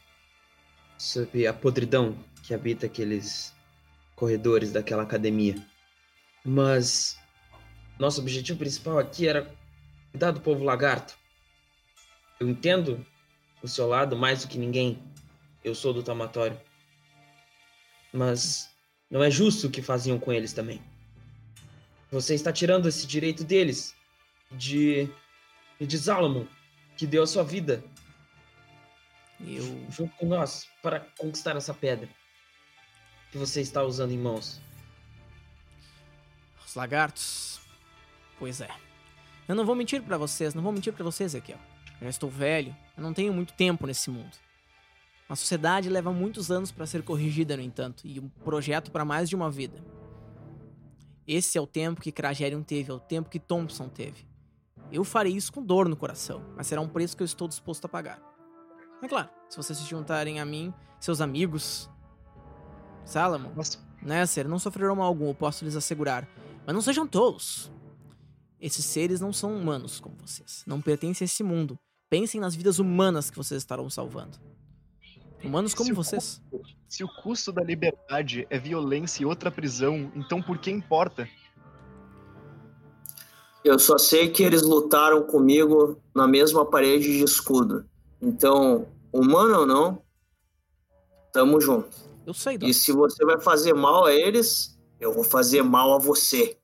sobre 0.98 1.46
a 1.46 1.52
podridão 1.54 2.16
que 2.42 2.54
habita 2.54 2.86
aqueles 2.86 3.54
corredores 4.16 4.72
daquela 4.72 5.04
academia. 5.04 5.56
Mas 6.46 7.20
nosso 8.00 8.22
objetivo 8.22 8.60
principal 8.60 8.98
aqui 8.98 9.28
era 9.28 9.54
cuidar 10.12 10.32
do 10.32 10.40
povo 10.40 10.64
lagarto. 10.64 11.16
Eu 12.40 12.48
entendo 12.48 13.06
o 13.62 13.68
seu 13.68 13.90
lado 13.90 14.16
mais 14.16 14.42
do 14.44 14.48
que 14.48 14.58
ninguém. 14.58 15.04
Eu 15.66 15.76
sou 15.76 15.94
do 15.94 16.02
Taumatório. 16.02 16.58
Mas 18.14 18.70
não 19.10 19.24
é 19.24 19.30
justo 19.32 19.68
o 19.68 19.72
que 19.72 19.82
faziam 19.82 20.20
com 20.20 20.32
eles 20.32 20.54
também. 20.54 20.82
Você 22.12 22.36
está 22.36 22.52
tirando 22.52 22.88
esse 22.88 23.08
direito 23.08 23.44
deles 23.44 23.96
de 24.52 25.10
de 25.80 25.98
Salomon, 25.98 26.46
que 26.96 27.08
deu 27.08 27.24
a 27.24 27.28
sua 27.28 27.44
vida 27.44 27.84
Eu. 29.40 29.64
junto 29.90 30.16
com 30.18 30.28
nós 30.28 30.68
para 30.82 31.00
conquistar 31.18 31.56
essa 31.56 31.74
pedra 31.74 32.08
que 33.32 33.38
você 33.38 33.62
está 33.62 33.82
usando 33.82 34.12
em 34.12 34.18
mãos. 34.18 34.62
Os 36.66 36.76
lagartos. 36.76 37.60
Pois 38.38 38.62
é. 38.62 38.70
Eu 39.48 39.56
não 39.56 39.66
vou 39.66 39.76
mentir 39.76 40.02
pra 40.02 40.18
vocês, 40.18 40.54
não 40.54 40.62
vou 40.62 40.72
mentir 40.72 40.94
pra 40.94 41.04
vocês, 41.04 41.34
Ezequiel. 41.34 41.60
Eu 42.00 42.06
já 42.06 42.10
estou 42.10 42.30
velho, 42.30 42.76
eu 42.96 43.04
não 43.04 43.14
tenho 43.14 43.34
muito 43.34 43.54
tempo 43.54 43.88
nesse 43.88 44.10
mundo. 44.10 44.38
A 45.32 45.36
sociedade 45.38 45.88
leva 45.88 46.12
muitos 46.12 46.52
anos 46.52 46.74
para 46.74 46.86
ser 46.86 47.04
corrigida, 47.04 47.56
no 47.56 47.64
entanto, 47.64 48.06
e 48.06 48.20
um 48.20 48.28
projeto 48.44 48.92
para 48.92 49.06
mais 49.06 49.30
de 49.30 49.36
uma 49.38 49.50
vida. 49.50 49.82
Esse 51.26 51.58
é 51.58 51.62
o 51.62 51.66
tempo 51.66 52.02
que 52.02 52.12
Kragerion 52.12 52.62
teve, 52.62 52.92
é 52.92 52.94
o 52.94 53.00
tempo 53.00 53.30
que 53.30 53.40
Thompson 53.40 53.88
teve. 53.88 54.28
Eu 54.92 55.06
farei 55.06 55.32
isso 55.32 55.54
com 55.54 55.64
dor 55.64 55.88
no 55.88 55.96
coração, 55.96 56.44
mas 56.58 56.68
será 56.68 56.82
um 56.82 56.88
preço 56.90 57.16
que 57.16 57.24
eu 57.24 57.26
estou 57.26 57.48
disposto 57.48 57.86
a 57.86 57.88
pagar. 57.88 58.22
É 59.02 59.08
claro, 59.08 59.30
se 59.48 59.56
vocês 59.56 59.80
se 59.80 59.86
juntarem 59.86 60.42
a 60.42 60.46
mim, 60.46 60.74
seus 61.00 61.22
amigos, 61.22 61.90
Salomon, 63.06 63.54
Nesser, 64.02 64.50
não 64.50 64.60
sofrerão 64.60 64.98
mal 64.98 65.08
algum, 65.08 65.30
eu 65.30 65.34
posso 65.34 65.64
lhes 65.64 65.78
assegurar. 65.78 66.28
Mas 66.66 66.76
não 66.76 66.82
sejam 66.82 67.08
tolos. 67.08 67.72
Esses 68.60 68.84
seres 68.84 69.22
não 69.22 69.32
são 69.32 69.56
humanos 69.56 69.98
como 70.02 70.18
vocês. 70.18 70.66
Não 70.68 70.82
pertencem 70.82 71.24
a 71.24 71.28
esse 71.28 71.42
mundo. 71.42 71.80
Pensem 72.10 72.42
nas 72.42 72.54
vidas 72.54 72.80
humanas 72.80 73.30
que 73.30 73.38
vocês 73.38 73.62
estarão 73.62 73.90
salvando. 73.90 74.51
Humanos 75.44 75.74
como 75.74 75.88
Se 75.88 75.92
o 75.92 75.96
vocês. 75.96 76.42
se 76.88 77.04
o 77.04 77.08
custo 77.08 77.52
da 77.52 77.64
liberdade 77.64 78.46
é 78.50 78.60
violência 78.60 79.24
e 79.24 79.26
outra 79.26 79.52
prisão, 79.52 80.12
então 80.16 80.42
por 80.42 80.58
que 80.58 80.70
importa? 80.70 81.28
Eu 83.64 83.78
só 83.78 83.98
sei 83.98 84.30
que 84.30 84.44
eles 84.44 84.64
lutaram 84.64 85.24
comigo 85.24 86.00
na 86.16 86.28
mesma 86.28 86.66
parede 86.66 87.18
de 87.18 87.24
escudo. 87.24 87.86
Então, 88.20 88.88
humano 89.12 89.60
ou 89.60 89.66
não, 89.66 90.04
tamo 91.32 91.62
junto. 91.62 91.96
Eu 92.26 92.34
sei, 92.34 92.58
Doc. 92.58 92.70
E 92.70 92.74
se 92.74 92.92
você 92.92 93.24
vai 93.26 93.40
fazer 93.40 93.74
mal 93.74 94.06
a 94.06 94.14
eles, 94.14 94.80
eu 95.00 95.14
vou 95.14 95.24
fazer 95.24 95.62
mal 95.62 95.94
a 95.94 96.00
você. 96.00 96.58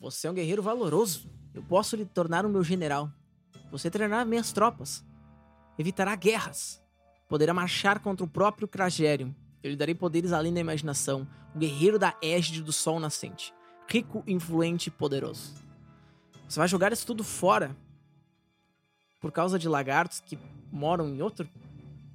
Você 0.00 0.26
é 0.26 0.30
um 0.30 0.34
guerreiro 0.34 0.62
valoroso. 0.62 1.30
Eu 1.54 1.62
posso 1.62 1.96
lhe 1.96 2.06
tornar 2.06 2.46
o 2.46 2.48
meu 2.48 2.62
general. 2.62 3.10
Você 3.70 3.90
treinará 3.90 4.24
minhas 4.24 4.52
tropas. 4.52 5.04
Evitará 5.78 6.14
guerras. 6.16 6.82
Poderá 7.30 7.54
marchar 7.54 8.00
contra 8.00 8.24
o 8.24 8.28
próprio 8.28 8.66
Kragerion. 8.66 9.30
Eu 9.62 9.70
lhe 9.70 9.76
darei 9.76 9.94
poderes 9.94 10.32
além 10.32 10.52
da 10.52 10.58
imaginação. 10.58 11.28
O 11.54 11.58
guerreiro 11.60 11.96
da 11.96 12.16
égide 12.20 12.60
do 12.60 12.72
sol 12.72 12.98
nascente. 12.98 13.54
Rico, 13.86 14.24
influente 14.26 14.88
e 14.88 14.90
poderoso. 14.90 15.54
Você 16.48 16.58
vai 16.58 16.66
jogar 16.66 16.92
isso 16.92 17.06
tudo 17.06 17.22
fora 17.22 17.76
por 19.20 19.30
causa 19.30 19.60
de 19.60 19.68
lagartos 19.68 20.20
que 20.20 20.36
moram 20.72 21.08
em 21.08 21.22
outro 21.22 21.48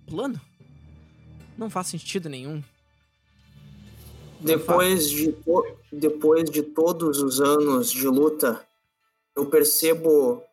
plano? 0.05 0.39
Não 1.57 1.69
faz 1.69 1.87
sentido 1.87 2.27
nenhum. 2.27 2.61
Depois 4.41 5.09
de, 5.09 5.33
depois 5.93 6.49
de 6.51 6.61
todos 6.61 7.21
os 7.21 7.39
anos 7.39 7.89
de 7.89 8.05
luta, 8.05 8.61
eu 9.33 9.45
percebo 9.45 10.43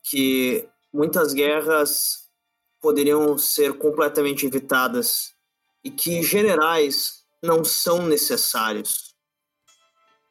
que 0.00 0.64
muitas 0.92 1.32
guerras 1.32 2.21
poderiam 2.82 3.38
ser 3.38 3.78
completamente 3.78 4.44
evitadas 4.44 5.32
e 5.82 5.90
que 5.90 6.22
generais 6.22 7.24
não 7.42 7.64
são 7.64 8.06
necessários. 8.06 9.14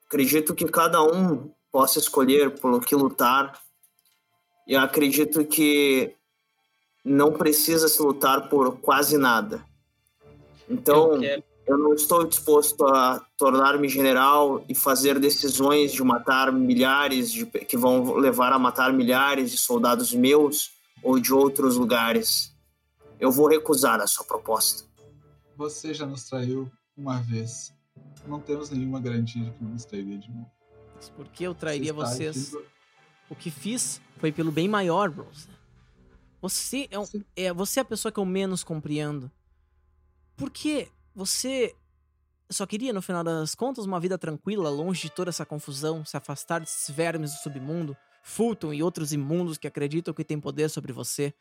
Acredito 0.06 0.54
que 0.54 0.66
cada 0.66 1.02
um 1.02 1.52
possa 1.72 1.98
escolher 1.98 2.60
pelo 2.60 2.80
que 2.80 2.96
lutar 2.96 3.60
e 4.68 4.76
acredito 4.76 5.46
que 5.46 6.16
não 7.04 7.34
precisa 7.34 7.88
se 7.88 8.02
lutar 8.02 8.50
por 8.50 8.78
quase 8.80 9.18
nada. 9.18 9.66
Então, 10.70 11.24
Eu 11.24 11.44
eu 11.72 11.78
não 11.78 11.94
estou 11.94 12.26
disposto 12.26 12.86
a 12.86 13.26
tornar-me 13.38 13.88
general 13.88 14.64
e 14.68 14.76
fazer 14.76 15.20
decisões 15.20 15.94
de 15.94 16.04
matar 16.04 16.52
milhares 16.52 17.32
de 17.32 17.46
que 17.46 17.78
vão 17.78 18.16
levar 18.16 18.52
a 18.52 18.60
matar 18.60 18.92
milhares 18.92 19.52
de 19.52 19.58
soldados 19.58 20.14
meus 20.14 20.72
ou 21.04 21.20
de 21.20 21.34
outros 21.34 21.78
lugares. 21.78 22.56
Eu 23.20 23.32
vou 23.32 23.48
recusar 23.48 24.00
a 24.02 24.08
sua 24.08 24.26
proposta. 24.26 24.84
Você 25.58 25.94
já 25.94 26.06
nos 26.06 26.24
traiu 26.26 26.72
uma 26.98 27.22
vez. 27.22 27.74
Não 28.28 28.40
temos 28.40 28.70
nenhuma 28.70 29.00
garantia 29.00 29.44
de 29.44 29.52
que 29.52 29.64
não 29.64 29.72
nos 29.72 29.86
trairia 29.86 30.18
de 30.18 30.30
novo. 30.32 30.50
Mas 30.96 31.10
por 31.10 31.28
que 31.28 31.44
eu 31.44 31.54
trairia 31.56 31.94
Você 31.94 32.16
vocês? 32.32 32.38
agindo- 32.54 32.66
O 33.30 33.36
que 33.36 33.50
fiz 33.50 34.02
foi 34.18 34.32
pelo 34.32 34.52
bem 34.52 34.68
maior, 34.68 35.10
Rose. 35.10 35.48
Você 36.42 36.88
é, 36.92 37.00
um- 37.00 37.06
é 37.36 37.54
você 37.54 37.80
é 37.80 37.82
a 37.82 37.86
pessoa 37.86 38.12
que 38.12 38.20
eu 38.20 38.26
menos 38.26 38.64
compreendo. 38.64 39.32
Por 40.36 40.50
que 40.50 40.88
você 41.14 41.76
só 42.52 42.66
queria, 42.66 42.92
no 42.92 43.02
final 43.02 43.24
das 43.24 43.56
contas, 43.56 43.86
uma 43.86 44.00
vida 44.00 44.18
tranquila, 44.18 44.70
longe 44.70 45.04
de 45.04 45.10
toda 45.12 45.30
essa 45.30 45.46
confusão, 45.46 46.04
se 46.04 46.18
afastar 46.18 46.60
desses 46.60 46.94
vermes 46.94 47.32
do 47.34 47.38
submundo, 47.38 47.96
Fulton 48.24 48.74
e 48.74 48.84
outros 48.84 49.12
imundos 49.14 49.58
que 49.58 49.68
acreditam 49.68 50.14
que 50.14 50.24
têm 50.24 50.40
poder 50.40 50.70
sobre 50.70 50.92
você? 50.94 51.34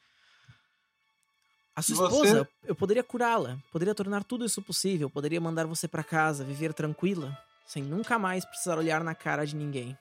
A 1.75 1.82
sua 1.82 1.96
Você- 2.10 2.26
esposa, 2.26 2.49
eu 2.64 2.75
poderia 2.75 3.02
curá-la, 3.02 3.58
poderia 3.72 3.94
tornar 3.94 4.25
tudo 4.25 4.44
isso 4.44 4.60
possível, 4.60 5.08
poderia 5.08 5.40
mandar 5.40 5.66
você 5.66 5.87
pra 5.87 6.02
casa, 6.02 6.44
viver 6.44 6.75
tranquila, 6.75 7.37
sem 7.66 7.82
nunca 7.82 8.18
mais 8.18 8.44
precisar 8.44 8.76
olhar 8.76 9.02
na 9.04 9.14
cara 9.14 9.46
de 9.46 9.54
ninguém. 9.56 9.96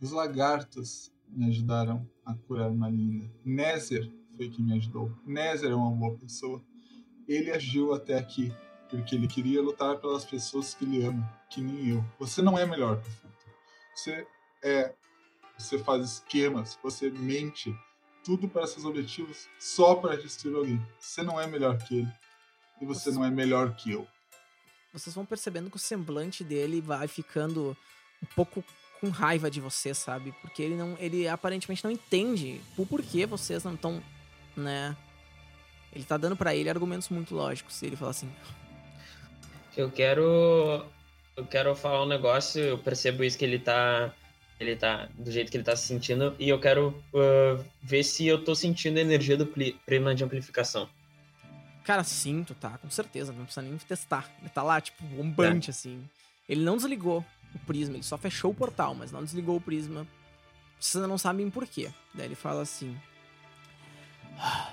Os 0.00 0.10
lagartos 0.10 1.12
me 1.28 1.46
ajudaram 1.48 2.08
a 2.24 2.34
curar 2.34 2.70
uma 2.70 2.88
linda. 2.88 3.30
Nézer 3.44 4.10
foi 4.36 4.48
quem 4.48 4.64
me 4.64 4.72
ajudou. 4.74 5.12
Nézer 5.24 5.70
é 5.70 5.74
uma 5.74 5.90
boa 5.90 6.16
pessoa. 6.18 6.60
Ele 7.28 7.50
agiu 7.52 7.92
até 7.94 8.18
aqui 8.18 8.52
porque 8.88 9.14
ele 9.14 9.28
queria 9.28 9.62
lutar 9.62 9.98
pelas 9.98 10.24
pessoas 10.24 10.74
que 10.74 10.84
ele 10.84 11.04
ama, 11.04 11.40
que 11.48 11.60
nem 11.60 11.90
eu. 11.90 12.04
Você 12.18 12.42
não 12.42 12.58
é 12.58 12.66
melhor 12.66 13.00
que 13.00 13.08
o 13.08 13.12
Fulton. 13.12 13.50
Você 13.94 14.26
é. 14.62 14.94
Você 15.62 15.78
faz 15.78 16.04
esquemas, 16.04 16.78
você 16.82 17.10
mente, 17.10 17.74
tudo 18.24 18.48
para 18.48 18.66
seus 18.66 18.84
objetivos 18.84 19.48
só 19.58 19.94
para 19.94 20.16
destruir 20.16 20.56
alguém. 20.56 20.86
Você 20.98 21.22
não 21.22 21.40
é 21.40 21.46
melhor 21.46 21.78
que 21.78 21.98
ele. 22.00 22.12
E 22.80 22.84
você 22.86 23.10
Nossa. 23.10 23.18
não 23.20 23.26
é 23.26 23.30
melhor 23.30 23.74
que 23.76 23.92
eu. 23.92 24.06
vocês 24.92 25.14
vão 25.14 25.24
percebendo 25.24 25.70
que 25.70 25.76
o 25.76 25.80
semblante 25.80 26.42
dele 26.44 26.80
vai 26.80 27.06
ficando 27.08 27.76
um 28.22 28.26
pouco 28.34 28.62
com 29.00 29.08
raiva 29.08 29.50
de 29.50 29.60
você, 29.60 29.94
sabe? 29.94 30.32
Porque 30.40 30.62
ele 30.62 30.76
não, 30.76 30.96
ele 30.98 31.26
aparentemente 31.28 31.82
não 31.82 31.90
entende 31.90 32.60
o 32.76 32.84
porquê 32.86 33.26
vocês 33.26 33.64
não 33.64 33.74
estão, 33.74 34.02
né? 34.56 34.96
Ele 35.92 36.04
tá 36.04 36.16
dando 36.16 36.36
pra 36.36 36.54
ele 36.54 36.68
argumentos 36.70 37.08
muito 37.08 37.34
lógicos. 37.34 37.80
E 37.82 37.86
ele 37.86 37.96
fala 37.96 38.10
assim: 38.12 38.30
Eu 39.76 39.90
quero. 39.90 40.84
Eu 41.36 41.46
quero 41.46 41.74
falar 41.74 42.02
um 42.04 42.08
negócio, 42.08 42.60
eu 42.60 42.78
percebo 42.78 43.24
isso 43.24 43.38
que 43.38 43.44
ele 43.44 43.58
tá. 43.58 44.14
Ele 44.62 44.76
tá. 44.76 45.08
Do 45.14 45.30
jeito 45.30 45.50
que 45.50 45.56
ele 45.56 45.64
tá 45.64 45.76
se 45.76 45.86
sentindo. 45.86 46.34
E 46.38 46.48
eu 46.48 46.60
quero 46.60 47.02
ah, 47.14 47.62
ver 47.82 48.02
se 48.02 48.26
eu 48.26 48.42
tô 48.42 48.54
sentindo 48.54 48.98
a 48.98 49.00
energia 49.00 49.36
do 49.36 49.46
prima 49.46 50.14
de 50.14 50.24
amplificação. 50.24 50.88
Cara, 51.84 52.04
sinto, 52.04 52.54
tá? 52.54 52.78
Com 52.78 52.88
certeza, 52.88 53.32
não 53.32 53.44
precisa 53.44 53.66
nem 53.66 53.76
testar. 53.76 54.30
Ele 54.40 54.50
tá 54.50 54.62
lá, 54.62 54.80
tipo, 54.80 55.02
bombante, 55.04 55.68
assim. 55.70 56.04
Ele 56.48 56.62
não 56.62 56.76
desligou 56.76 57.24
o 57.54 57.58
prisma, 57.60 57.96
ele 57.96 58.04
só 58.04 58.16
fechou 58.16 58.52
o 58.52 58.54
portal, 58.54 58.94
mas 58.94 59.10
não 59.10 59.24
desligou 59.24 59.56
o 59.56 59.60
prisma. 59.60 60.06
Vocês 60.78 60.96
ainda 60.96 61.08
não 61.08 61.18
sabem 61.18 61.50
por 61.50 61.66
quê. 61.66 61.90
Daí 62.14 62.26
ele 62.26 62.34
fala 62.34 62.62
assim: 62.62 62.96
"Ah, 64.38 64.72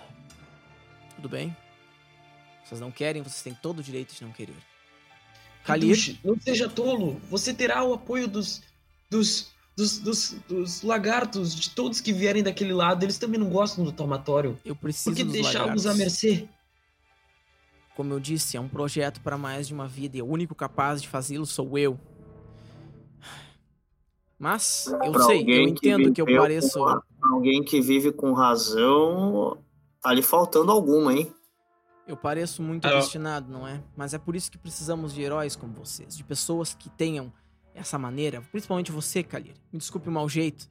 Tudo 1.16 1.30
bem? 1.30 1.56
Vocês 2.64 2.80
não 2.80 2.92
querem, 2.92 3.24
vocês 3.24 3.42
têm 3.42 3.56
todo 3.56 3.80
o 3.80 3.84
direito 3.84 4.14
de 4.14 4.24
não 4.24 4.32
querer. 4.32 4.56
Hadush, 5.66 6.20
não 6.24 6.40
seja 6.40 6.70
tolo. 6.70 7.20
Você 7.30 7.54
terá 7.54 7.84
o 7.84 7.94
apoio 7.94 8.28
dos. 8.28 8.62
dos. 9.10 9.52
Dos, 9.80 9.98
dos, 10.00 10.36
dos 10.48 10.82
lagartos, 10.84 11.56
de 11.56 11.70
todos 11.72 12.00
que 12.00 12.14
vierem 12.14 12.44
daquele 12.44 12.74
lado. 12.74 13.04
Eles 13.04 13.18
também 13.18 13.40
não 13.40 13.50
gostam 13.50 13.84
do 13.84 13.92
tomatório. 13.92 14.58
eu 14.64 14.76
preciso 14.76 15.10
Por 15.12 15.16
que 15.18 15.24
dos 15.24 15.34
deixá-los 15.34 15.86
à 15.88 15.94
mercê? 15.96 16.48
Como 17.96 18.14
eu 18.14 18.20
disse, 18.20 18.56
é 18.56 18.60
um 18.62 18.68
projeto 18.70 19.20
para 19.22 19.38
mais 19.38 19.68
de 19.68 19.74
uma 19.74 19.88
vida 19.88 20.18
e 20.18 20.22
o 20.22 20.26
único 20.28 20.54
capaz 20.54 21.02
de 21.02 21.08
fazê-lo 21.08 21.46
sou 21.46 21.78
eu. 21.78 22.00
Mas 24.38 24.86
eu 25.04 25.12
Pra 25.12 25.24
sei, 25.26 25.44
eu 25.46 25.64
entendo 25.64 26.14
que 26.14 26.22
eu 26.22 26.26
viveu 26.26 26.42
pareço. 26.42 26.80
com 26.80 27.02
Alguém 27.34 27.62
que 27.64 27.82
vive 27.82 28.12
com 28.14 28.32
razão, 28.32 29.58
tá 30.02 30.14
lhe 30.14 30.22
faltando 30.22 30.72
alguma, 30.72 31.14
hein? 31.14 31.34
Eu 32.08 32.16
pareço 32.16 32.64
muito 32.64 32.86
Ah, 32.88 32.92
eu- 32.92 32.98
obstinado, 33.00 33.52
não 33.52 33.68
é? 33.68 33.84
Mas 33.98 34.14
é 34.14 34.18
por 34.18 34.36
isso 34.36 34.50
que 34.50 34.58
precisamos 34.58 35.14
de 35.14 35.22
heróis 35.22 35.56
como 35.58 35.74
vocês, 35.74 36.16
de 36.16 36.24
pessoas 36.24 36.74
que 36.74 36.90
tenham 36.90 37.32
essa 37.74 37.98
maneira, 37.98 38.42
principalmente 38.52 38.92
você, 38.92 39.24
Kalir. 39.24 39.56
Me 39.72 39.80
desculpe 39.80 40.10
o 40.10 40.12
mau 40.12 40.28
jeito. 40.28 40.70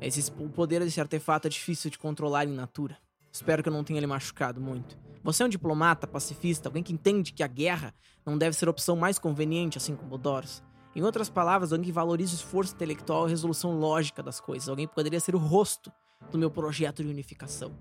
Esse, 0.00 0.30
o 0.38 0.48
poder 0.48 0.80
desse 0.80 1.00
artefato 1.00 1.46
é 1.46 1.50
difícil 1.50 1.90
de 1.90 1.98
controlar 1.98 2.46
em 2.46 2.52
natura. 2.52 2.96
Espero 3.32 3.62
que 3.62 3.68
eu 3.68 3.72
não 3.72 3.84
tenha 3.84 4.00
lhe 4.00 4.06
machucado 4.06 4.60
muito. 4.60 4.98
Você 5.22 5.42
é 5.42 5.46
um 5.46 5.48
diplomata, 5.48 6.06
pacifista, 6.06 6.68
alguém 6.68 6.82
que 6.82 6.92
entende 6.92 7.32
que 7.32 7.42
a 7.42 7.46
guerra 7.46 7.94
não 8.24 8.38
deve 8.38 8.56
ser 8.56 8.66
a 8.66 8.70
opção 8.70 8.96
mais 8.96 9.18
conveniente, 9.18 9.76
assim 9.76 9.94
como 9.94 10.16
Doros. 10.16 10.62
Em 10.96 11.02
outras 11.02 11.28
palavras, 11.28 11.72
alguém 11.72 11.86
que 11.86 11.92
valoriza 11.92 12.32
o 12.32 12.36
esforço 12.36 12.74
intelectual 12.74 13.24
e 13.24 13.26
a 13.26 13.30
resolução 13.30 13.78
lógica 13.78 14.22
das 14.22 14.40
coisas. 14.40 14.68
Alguém 14.68 14.88
que 14.88 14.94
poderia 14.94 15.20
ser 15.20 15.34
o 15.34 15.38
rosto 15.38 15.92
do 16.30 16.38
meu 16.38 16.50
projeto 16.50 17.02
de 17.04 17.08
unificação. 17.08 17.78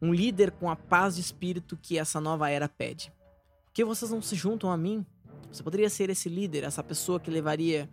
Um 0.00 0.12
líder 0.12 0.50
com 0.50 0.68
a 0.68 0.74
paz 0.74 1.14
de 1.14 1.20
espírito 1.20 1.76
que 1.76 1.98
essa 1.98 2.20
nova 2.20 2.50
era 2.50 2.68
pede. 2.68 3.12
Por 3.66 3.72
que 3.74 3.84
vocês 3.84 4.10
não 4.10 4.20
se 4.20 4.34
juntam 4.34 4.70
a 4.70 4.76
mim? 4.76 5.06
Você 5.50 5.62
poderia 5.62 5.88
ser 5.88 6.10
esse 6.10 6.28
líder, 6.28 6.64
essa 6.64 6.82
pessoa 6.82 7.20
que 7.20 7.30
levaria 7.30 7.88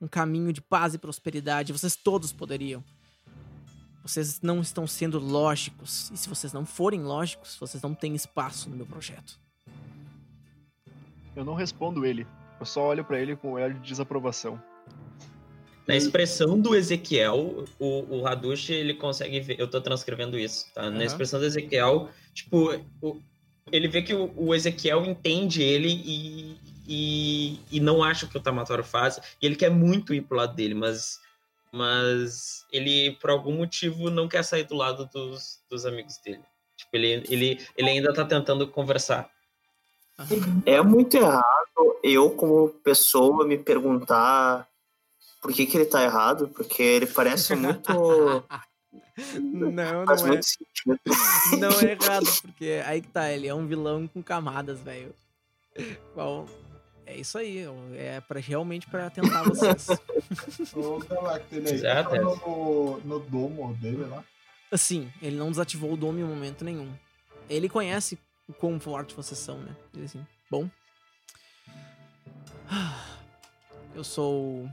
um 0.00 0.06
caminho 0.06 0.52
de 0.52 0.60
paz 0.60 0.94
e 0.94 0.98
prosperidade. 0.98 1.72
Vocês 1.72 1.96
todos 1.96 2.32
poderiam. 2.32 2.84
Vocês 4.02 4.40
não 4.40 4.60
estão 4.60 4.86
sendo 4.86 5.18
lógicos. 5.18 6.10
E 6.12 6.16
se 6.16 6.28
vocês 6.28 6.52
não 6.52 6.64
forem 6.66 7.02
lógicos, 7.02 7.56
vocês 7.58 7.82
não 7.82 7.94
têm 7.94 8.14
espaço 8.14 8.68
no 8.70 8.76
meu 8.76 8.86
projeto. 8.86 9.38
Eu 11.34 11.44
não 11.44 11.54
respondo 11.54 12.04
ele. 12.04 12.26
Eu 12.60 12.66
só 12.66 12.86
olho 12.86 13.04
pra 13.04 13.20
ele 13.20 13.34
com 13.36 13.48
um 13.48 13.52
olhar 13.52 13.72
de 13.72 13.80
desaprovação. 13.80 14.60
Na 15.86 15.94
expressão 15.94 16.60
do 16.60 16.74
Ezequiel, 16.74 17.64
o, 17.78 18.16
o 18.18 18.26
Hadush, 18.26 18.70
ele 18.70 18.94
consegue 18.94 19.40
ver. 19.40 19.58
Eu 19.60 19.68
tô 19.68 19.80
transcrevendo 19.80 20.38
isso, 20.38 20.66
tá? 20.74 20.90
Na 20.90 21.04
expressão 21.04 21.38
do 21.38 21.46
Ezequiel, 21.46 22.08
tipo, 22.34 22.74
o- 23.00 23.20
ele 23.70 23.86
vê 23.86 24.02
que 24.02 24.12
o, 24.14 24.32
o 24.36 24.54
Ezequiel 24.54 25.04
entende 25.04 25.62
ele 25.62 25.88
e, 26.04 26.56
e, 26.86 27.60
e 27.70 27.80
não 27.80 28.02
acha 28.02 28.26
o 28.26 28.28
que 28.28 28.38
o 28.38 28.42
Tamatório 28.42 28.84
faz. 28.84 29.18
E 29.40 29.46
ele 29.46 29.56
quer 29.56 29.70
muito 29.70 30.14
ir 30.14 30.22
pro 30.22 30.36
lado 30.36 30.54
dele, 30.54 30.74
mas, 30.74 31.20
mas 31.72 32.64
ele, 32.72 33.12
por 33.20 33.30
algum 33.30 33.56
motivo, 33.56 34.10
não 34.10 34.28
quer 34.28 34.44
sair 34.44 34.64
do 34.64 34.74
lado 34.74 35.08
dos, 35.12 35.60
dos 35.68 35.84
amigos 35.84 36.18
dele. 36.18 36.42
Tipo, 36.76 36.96
ele, 36.96 37.24
ele, 37.28 37.66
ele 37.76 37.88
ainda 37.88 38.12
tá 38.12 38.24
tentando 38.24 38.68
conversar. 38.68 39.30
É 40.64 40.80
muito 40.80 41.16
errado 41.16 41.44
eu, 42.02 42.30
como 42.30 42.68
pessoa, 42.68 43.46
me 43.46 43.58
perguntar 43.58 44.68
por 45.42 45.52
que, 45.52 45.66
que 45.66 45.76
ele 45.76 45.86
tá 45.86 46.02
errado, 46.02 46.48
porque 46.48 46.82
ele 46.82 47.06
parece 47.06 47.54
muito. 47.54 47.86
Não, 49.40 50.04
faz 50.04 50.20
não 50.20 50.28
é. 50.28 50.30
muito 50.32 50.44
sentido. 50.44 51.00
Não 51.58 51.80
é 51.80 51.92
errado, 51.92 52.26
porque 52.42 52.82
aí 52.84 53.00
que 53.00 53.08
tá, 53.08 53.32
ele 53.32 53.48
é 53.48 53.54
um 53.54 53.66
vilão 53.66 54.06
com 54.06 54.22
camadas, 54.22 54.78
velho. 54.80 55.14
Bom, 56.14 56.46
é 57.06 57.16
isso 57.16 57.38
aí, 57.38 57.64
é 57.94 58.20
pra, 58.20 58.40
realmente 58.40 58.86
pra 58.88 59.08
tentar 59.08 59.44
vocês. 59.44 59.86
O 60.74 60.98
Galacta, 60.98 61.56
aí, 61.56 61.62
Exato, 61.62 62.10
tá 62.10 62.20
no, 62.20 63.00
no 63.00 63.20
domo 63.20 63.74
dele 63.74 64.04
lá. 64.04 64.24
Assim, 64.70 65.10
ele 65.22 65.36
não 65.36 65.50
desativou 65.50 65.92
o 65.92 65.96
dome 65.96 66.20
em 66.20 66.24
momento 66.24 66.64
nenhum. 66.64 66.92
Ele 67.48 67.68
conhece 67.68 68.18
o 68.48 68.52
quão 68.52 68.80
forte 68.80 69.14
vocês 69.14 69.38
são, 69.38 69.58
né? 69.60 69.74
Ele 69.94 70.04
assim, 70.04 70.26
bom. 70.50 70.68
Eu 73.94 74.04
sou, 74.04 74.68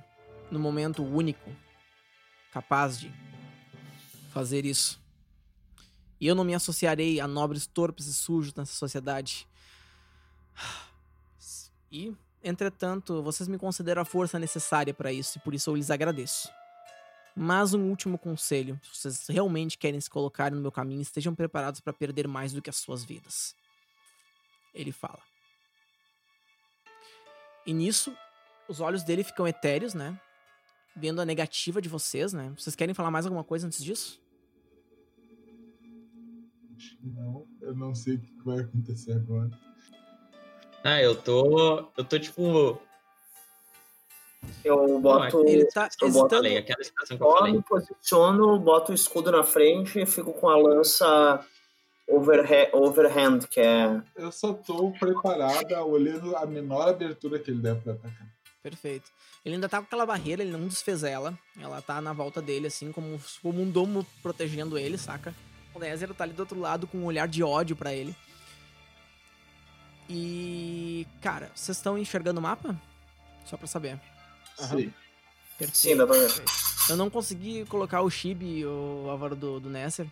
no 0.51 0.59
momento, 0.59 1.01
o 1.01 1.15
único 1.15 1.49
capaz 2.51 2.99
de 2.99 3.11
fazer 4.31 4.65
isso. 4.65 5.01
E 6.19 6.27
eu 6.27 6.35
não 6.35 6.43
me 6.43 6.53
associarei 6.53 7.19
a 7.19 7.27
nobres 7.27 7.65
torpes 7.65 8.05
e 8.07 8.13
sujos 8.13 8.53
nessa 8.53 8.73
sociedade. 8.73 9.47
E, 11.93 12.11
entretanto, 12.43 13.21
vocês 13.21 13.47
me 13.47 13.59
consideram 13.59 14.01
a 14.01 14.05
força 14.05 14.39
necessária 14.39 14.91
para 14.91 15.13
isso, 15.13 15.37
e 15.37 15.41
por 15.41 15.53
isso 15.53 15.69
eu 15.69 15.75
lhes 15.75 15.91
agradeço. 15.91 16.49
Mas 17.35 17.75
um 17.75 17.87
último 17.87 18.17
conselho: 18.17 18.79
se 18.83 18.99
vocês 18.99 19.27
realmente 19.27 19.77
querem 19.77 20.01
se 20.01 20.09
colocar 20.09 20.51
no 20.51 20.59
meu 20.59 20.71
caminho, 20.71 21.01
estejam 21.03 21.35
preparados 21.35 21.79
para 21.79 21.93
perder 21.93 22.27
mais 22.27 22.51
do 22.51 22.63
que 22.63 22.69
as 22.69 22.77
suas 22.77 23.03
vidas. 23.03 23.55
Ele 24.73 24.91
fala. 24.91 25.19
E 27.63 27.73
nisso, 27.73 28.17
os 28.67 28.79
olhos 28.79 29.03
dele 29.03 29.23
ficam 29.23 29.47
etéreos, 29.47 29.93
né? 29.93 30.19
Vendo 30.95 31.21
a 31.21 31.25
negativa 31.25 31.79
de 31.79 31.89
vocês, 31.89 32.33
né? 32.33 32.51
Vocês 32.57 32.75
querem 32.75 32.95
falar 32.95 33.11
mais 33.11 33.27
alguma 33.27 33.43
coisa 33.43 33.67
antes 33.67 33.83
disso? 33.83 34.19
Acho 36.75 36.97
que 36.97 37.05
não. 37.05 37.47
Eu 37.61 37.75
não 37.75 37.93
sei 37.93 38.15
o 38.15 38.19
que 38.19 38.43
vai 38.43 38.61
acontecer 38.61 39.13
agora. 39.13 39.72
Ah, 40.83 41.01
eu 41.01 41.15
tô. 41.15 41.87
Eu 41.97 42.03
tô 42.03 42.19
tipo. 42.19 42.79
Eu 44.63 44.99
boto. 44.99 45.45
Ele 45.47 45.65
tá 45.65 45.89
eu 46.01 46.11
boto 46.11 46.35
Falei, 46.35 46.57
aquela 46.57 46.81
expressão 46.81 47.17
que 47.17 47.23
eu 47.23 47.31
falei. 47.31 47.53
me 47.53 47.61
posiciono, 47.61 48.59
boto 48.59 48.91
o 48.91 48.95
escudo 48.95 49.31
na 49.31 49.43
frente 49.43 50.01
e 50.01 50.05
fico 50.05 50.33
com 50.33 50.49
a 50.49 50.57
lança 50.57 51.45
overhand, 52.73 53.39
que 53.49 53.61
é. 53.61 54.01
Eu 54.15 54.31
só 54.31 54.53
tô 54.53 54.91
preparada, 54.91 55.83
olhando 55.83 56.35
a 56.35 56.45
menor 56.45 56.89
abertura 56.89 57.39
que 57.39 57.51
ele 57.51 57.61
der 57.61 57.75
pra 57.75 57.93
atacar. 57.93 58.27
Perfeito. 58.61 59.09
Ele 59.45 59.55
ainda 59.55 59.67
tá 59.67 59.77
com 59.79 59.85
aquela 59.85 60.05
barreira, 60.05 60.41
ele 60.41 60.51
não 60.51 60.67
desfez 60.67 61.03
ela. 61.03 61.37
Ela 61.59 61.81
tá 61.81 62.01
na 62.01 62.13
volta 62.13 62.41
dele, 62.41 62.67
assim, 62.67 62.91
como, 62.91 63.19
como 63.41 63.61
um 63.61 63.69
domo 63.69 64.05
protegendo 64.21 64.77
ele, 64.77 64.97
saca? 64.97 65.33
O 65.73 65.79
Nézero 65.79 66.13
tá 66.13 66.23
ali 66.23 66.33
do 66.33 66.41
outro 66.41 66.59
lado 66.59 66.87
com 66.87 66.97
um 66.99 67.05
olhar 67.05 67.27
de 67.27 67.43
ódio 67.43 67.75
pra 67.75 67.93
ele. 67.93 68.15
E. 70.15 71.07
Cara, 71.21 71.49
vocês 71.55 71.75
estão 71.75 71.97
enxergando 71.97 72.39
o 72.39 72.43
mapa? 72.43 72.79
Só 73.45 73.57
pra 73.57 73.65
saber. 73.65 73.99
Sim. 74.55 74.93
Perfeito. 75.57 75.75
Sim, 75.75 75.97
dá 75.97 76.05
pra 76.05 76.15
ver. 76.15 76.43
Eu 76.87 76.95
não 76.95 77.09
consegui 77.09 77.65
colocar 77.65 78.01
o 78.01 78.09
Chibi, 78.11 78.63
o 78.63 79.07
Álvaro 79.09 79.35
do, 79.35 79.59
do 79.59 79.69
Nesser. 79.71 80.05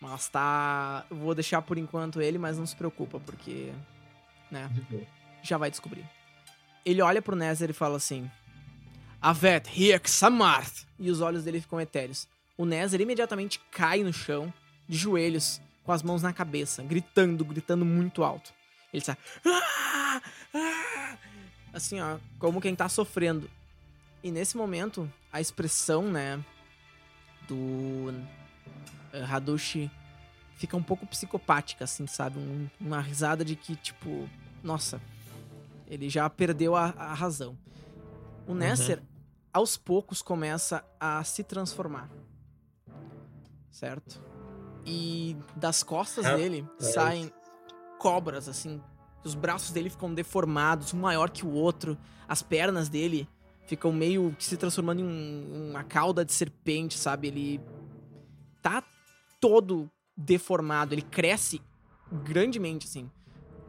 Mas 0.00 0.28
tá. 0.28 1.04
Eu 1.10 1.16
vou 1.16 1.34
deixar 1.34 1.60
por 1.62 1.76
enquanto 1.76 2.22
ele, 2.22 2.38
mas 2.38 2.56
não 2.56 2.64
se 2.64 2.76
preocupa, 2.76 3.18
porque. 3.18 3.72
Né? 4.52 4.70
Já 5.42 5.58
vai 5.58 5.68
descobrir. 5.68 6.08
Ele 6.84 7.02
olha 7.02 7.20
pro 7.20 7.34
Nezer 7.34 7.70
e 7.70 7.72
fala 7.72 7.96
assim: 7.96 8.30
Avet, 9.20 9.68
Hiek, 9.68 10.08
Samarth. 10.08 10.84
E 10.96 11.10
os 11.10 11.20
olhos 11.20 11.42
dele 11.42 11.60
ficam 11.60 11.80
etéreos. 11.80 12.28
O 12.56 12.64
Nezer 12.64 13.00
imediatamente 13.00 13.60
cai 13.72 14.04
no 14.04 14.12
chão, 14.12 14.54
de 14.88 14.96
joelhos, 14.96 15.60
com 15.82 15.90
as 15.90 16.04
mãos 16.04 16.22
na 16.22 16.32
cabeça, 16.32 16.84
gritando, 16.84 17.44
gritando 17.44 17.84
muito 17.84 18.22
alto. 18.22 18.52
Ele 18.94 19.04
sai. 19.04 19.16
"Ah! 19.44 20.22
Ah!" 20.54 21.18
Assim, 21.72 22.00
ó, 22.00 22.18
como 22.38 22.60
quem 22.60 22.74
tá 22.76 22.88
sofrendo. 22.88 23.50
E 24.22 24.30
nesse 24.30 24.56
momento, 24.56 25.12
a 25.32 25.40
expressão, 25.40 26.04
né, 26.10 26.42
do 27.48 28.14
eh, 29.12 29.24
Hadushi 29.28 29.90
fica 30.56 30.76
um 30.76 30.82
pouco 30.82 31.04
psicopática, 31.06 31.82
assim, 31.84 32.06
sabe? 32.06 32.38
Um- 32.38 32.70
uma 32.80 33.00
risada 33.00 33.44
de 33.44 33.56
que, 33.56 33.74
tipo, 33.74 34.30
nossa, 34.62 35.00
ele 35.88 36.08
já 36.08 36.30
perdeu 36.30 36.76
a, 36.76 36.86
a 36.96 37.12
razão. 37.12 37.58
O 38.46 38.54
Nesser, 38.54 39.02
aos 39.52 39.76
poucos, 39.76 40.22
começa 40.22 40.84
a 41.00 41.22
se 41.24 41.42
transformar. 41.42 42.08
Certo? 43.72 44.22
E 44.86 45.36
das 45.56 45.82
costas 45.82 46.24
Ah, 46.24 46.36
dele 46.36 46.64
é. 46.78 46.82
saem 46.84 47.32
cobras, 47.98 48.48
assim. 48.48 48.80
Os 49.24 49.34
braços 49.34 49.70
dele 49.70 49.88
ficam 49.90 50.12
deformados, 50.12 50.92
um 50.92 51.00
maior 51.00 51.30
que 51.30 51.46
o 51.46 51.50
outro. 51.52 51.96
As 52.28 52.42
pernas 52.42 52.88
dele 52.88 53.28
ficam 53.66 53.90
meio 53.92 54.34
que 54.38 54.44
se 54.44 54.56
transformando 54.56 55.00
em 55.00 55.04
um- 55.04 55.70
uma 55.70 55.82
cauda 55.84 56.24
de 56.24 56.32
serpente, 56.32 56.98
sabe? 56.98 57.28
Ele 57.28 57.60
tá 58.62 58.82
todo 59.40 59.90
deformado, 60.16 60.94
ele 60.94 61.02
cresce 61.02 61.60
grandemente, 62.12 62.86
assim. 62.86 63.10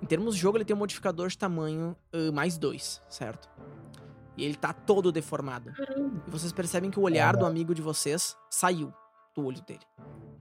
Em 0.01 0.05
termos 0.05 0.35
de 0.35 0.41
jogo, 0.41 0.57
ele 0.57 0.65
tem 0.65 0.75
um 0.75 0.79
modificador 0.79 1.29
de 1.29 1.37
tamanho 1.37 1.95
ah, 2.13 2.31
mais 2.33 2.57
dois, 2.57 3.01
certo? 3.09 3.49
E 4.37 4.43
ele 4.43 4.55
tá 4.55 4.73
todo 4.73 5.11
deformado. 5.13 5.71
E 6.27 6.29
vocês 6.29 6.51
percebem 6.51 6.91
que 6.91 6.99
o 6.99 7.03
olhar 7.03 7.37
do 7.37 7.45
amigo 7.45 7.73
de 7.73 7.81
vocês 7.81 8.35
saiu 8.49 8.93
do 9.33 9.45
olho 9.45 9.61
dele. 9.61 9.79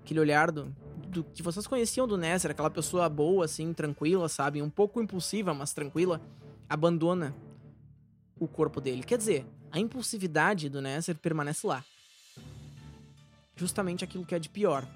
Aquele 0.01 0.19
olhar 0.19 0.51
do, 0.51 0.75
do 1.15 1.25
que 1.25 1.43
vocês 1.43 1.67
conheciam 1.67 2.07
do 2.07 2.19
Nesser, 2.19 2.51
aquela 2.51 2.71
pessoa 2.71 3.09
boa, 3.09 3.45
assim, 3.45 3.73
tranquila, 3.73 4.29
sabe? 4.29 4.61
Um 4.61 4.69
pouco 4.69 5.01
impulsiva, 5.01 5.55
mas 5.55 5.73
tranquila, 5.73 6.21
abandona 6.69 7.35
o 8.39 8.49
corpo 8.49 8.81
dele. 8.81 9.03
Quer 9.03 9.19
dizer, 9.19 9.47
a 9.71 9.79
impulsividade 9.79 10.69
do 10.69 10.83
Nesser 10.83 11.17
permanece 11.17 11.67
lá. 11.67 11.85
Justamente 13.57 14.03
aquilo 14.03 14.27
que 14.27 14.35
é 14.35 14.39
de 14.39 14.49
pior. 14.49 14.87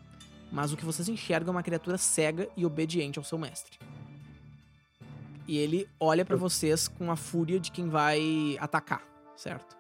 Mas 0.51 0.73
o 0.73 0.77
que 0.77 0.85
vocês 0.85 1.09
enxergam 1.09 1.53
é 1.53 1.57
uma 1.57 1.63
criatura 1.63 1.97
cega 1.97 2.49
e 2.57 2.67
obediente 2.67 3.19
ao 3.19 3.25
seu 3.25 3.39
mestre. 3.39 3.79
E 5.47 5.57
ele 5.57 5.89
olha 6.01 6.25
pra 6.25 6.37
vocês 6.37 6.89
com 6.89 7.11
a 7.11 7.17
fúria 7.17 7.61
de 7.61 7.71
quem 7.71 7.89
vai 7.89 8.57
atacar, 8.59 9.03
certo? 9.37 9.77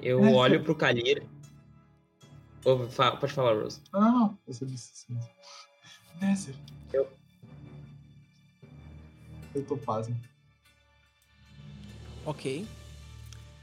Eu 0.00 0.20
olho 0.34 0.62
pro 0.62 0.74
Kalir. 0.74 1.26
Pode 2.62 3.32
falar, 3.32 3.54
Rose. 3.54 3.80
Não, 3.92 4.00
não, 4.00 4.38
eu 4.46 4.52
só 4.52 4.64
disse 4.66 4.92
assim. 4.92 5.18
Nesser. 6.20 6.54
Eu- 6.92 7.08
Eu 9.54 9.64
tô 9.64 9.76
pasmo. 9.76 10.18
Ok. 12.24 12.66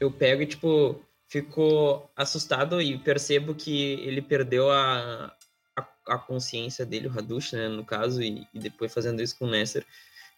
Eu 0.00 0.10
pego 0.10 0.42
e, 0.42 0.46
tipo, 0.46 1.00
fico 1.28 2.08
assustado 2.16 2.80
e 2.80 2.98
percebo 2.98 3.54
que 3.54 3.92
ele 4.00 4.20
perdeu 4.22 4.70
a, 4.70 5.32
a, 5.76 5.86
a 6.08 6.18
consciência 6.18 6.84
dele, 6.84 7.08
o 7.08 7.18
Hadush, 7.18 7.52
né, 7.52 7.68
no 7.68 7.84
caso, 7.84 8.22
e, 8.22 8.46
e 8.54 8.58
depois 8.58 8.92
fazendo 8.92 9.22
isso 9.22 9.36
com 9.38 9.46
o 9.46 9.50
Nesser. 9.50 9.84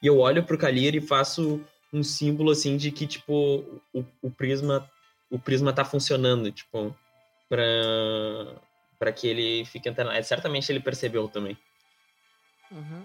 E 0.03 0.07
eu 0.07 0.19
olho 0.19 0.45
pro 0.45 0.57
Kalir 0.59 0.95
e 0.95 1.01
faço 1.01 1.63
um 1.93 2.03
símbolo, 2.03 2.53
assim, 2.53 2.77
de 2.77 2.91
que, 2.91 3.07
tipo, 3.07 3.83
o, 3.93 4.05
o 4.23 4.31
prisma 4.31 4.89
o 5.31 5.39
prisma 5.39 5.73
tá 5.73 5.85
funcionando, 5.85 6.51
tipo, 6.51 6.93
pra, 7.49 7.63
pra 8.99 9.13
que 9.13 9.29
ele 9.29 9.65
fique 9.65 9.89
antenado. 9.89 10.25
Certamente 10.25 10.71
ele 10.73 10.81
percebeu 10.81 11.29
também. 11.29 11.57
Uhum. 12.71 13.03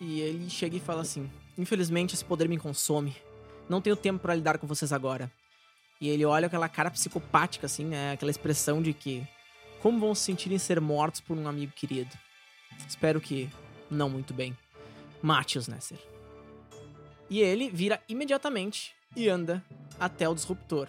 E 0.00 0.20
ele 0.20 0.48
chega 0.48 0.76
e 0.76 0.80
fala 0.80 1.02
assim: 1.02 1.30
Infelizmente 1.56 2.14
esse 2.14 2.24
poder 2.24 2.48
me 2.48 2.58
consome. 2.58 3.16
Não 3.68 3.80
tenho 3.80 3.96
tempo 3.96 4.20
pra 4.20 4.34
lidar 4.34 4.58
com 4.58 4.66
vocês 4.66 4.92
agora. 4.92 5.30
E 6.00 6.08
ele 6.08 6.24
olha 6.24 6.46
aquela 6.46 6.68
cara 6.68 6.90
psicopática, 6.90 7.66
assim, 7.66 7.84
né? 7.84 8.12
Aquela 8.12 8.30
expressão 8.30 8.80
de 8.80 8.92
que 8.92 9.26
Como 9.82 9.98
vão 9.98 10.14
se 10.14 10.22
sentir 10.22 10.52
em 10.52 10.58
ser 10.58 10.80
mortos 10.80 11.20
por 11.20 11.36
um 11.36 11.48
amigo 11.48 11.72
querido? 11.72 12.10
Espero 12.88 13.20
que 13.20 13.50
não 13.90 14.08
muito 14.08 14.32
bem. 14.32 14.56
Mate-os, 15.22 15.68
Nesser. 15.68 15.98
E 17.28 17.40
ele 17.40 17.70
vira 17.70 18.00
imediatamente 18.08 18.94
e 19.14 19.28
anda 19.28 19.64
até 19.98 20.28
o 20.28 20.34
disruptor 20.34 20.88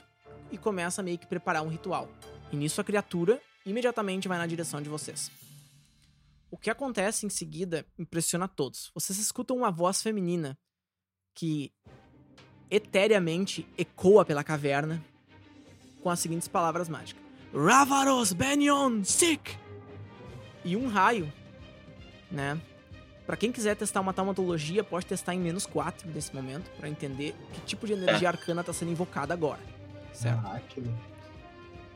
e 0.51 0.57
começa 0.57 1.01
a 1.01 1.03
meio 1.03 1.17
que 1.17 1.27
preparar 1.27 1.63
um 1.63 1.67
ritual. 1.69 2.07
E 2.51 2.55
nisso 2.55 2.79
a 2.79 2.83
criatura 2.83 3.41
imediatamente 3.65 4.27
vai 4.27 4.37
na 4.37 4.47
direção 4.47 4.81
de 4.81 4.89
vocês. 4.89 5.31
O 6.51 6.57
que 6.57 6.69
acontece 6.69 7.25
em 7.25 7.29
seguida 7.29 7.85
impressiona 7.97 8.47
todos. 8.47 8.91
Vocês 8.93 9.19
escutam 9.19 9.57
uma 9.57 9.71
voz 9.71 10.01
feminina 10.01 10.57
que 11.35 11.71
etéreamente 12.69 13.67
ecoa 13.77 14.25
pela 14.25 14.43
caverna 14.43 15.03
com 16.01 16.09
as 16.09 16.19
seguintes 16.19 16.47
palavras 16.47 16.89
mágicas: 16.89 17.23
Ravaros 17.53 18.33
Benyon 18.33 19.03
Sick! 19.03 19.57
E 20.65 20.75
um 20.75 20.87
raio, 20.87 21.31
né? 22.31 22.59
Pra 23.25 23.37
quem 23.37 23.51
quiser 23.51 23.75
testar 23.75 24.01
uma 24.01 24.11
taumatologia, 24.11 24.83
pode 24.83 25.05
testar 25.05 25.35
em 25.35 25.39
menos 25.39 25.65
4 25.65 26.09
nesse 26.09 26.33
momento, 26.35 26.69
para 26.71 26.89
entender 26.89 27.35
que 27.53 27.61
tipo 27.61 27.85
de 27.85 27.93
energia 27.93 28.27
arcana 28.27 28.63
tá 28.63 28.73
sendo 28.73 28.91
invocada 28.91 29.33
agora. 29.33 29.61
Certo? 30.11 30.41
Ah, 30.45 30.55
aquilo. 30.55 30.99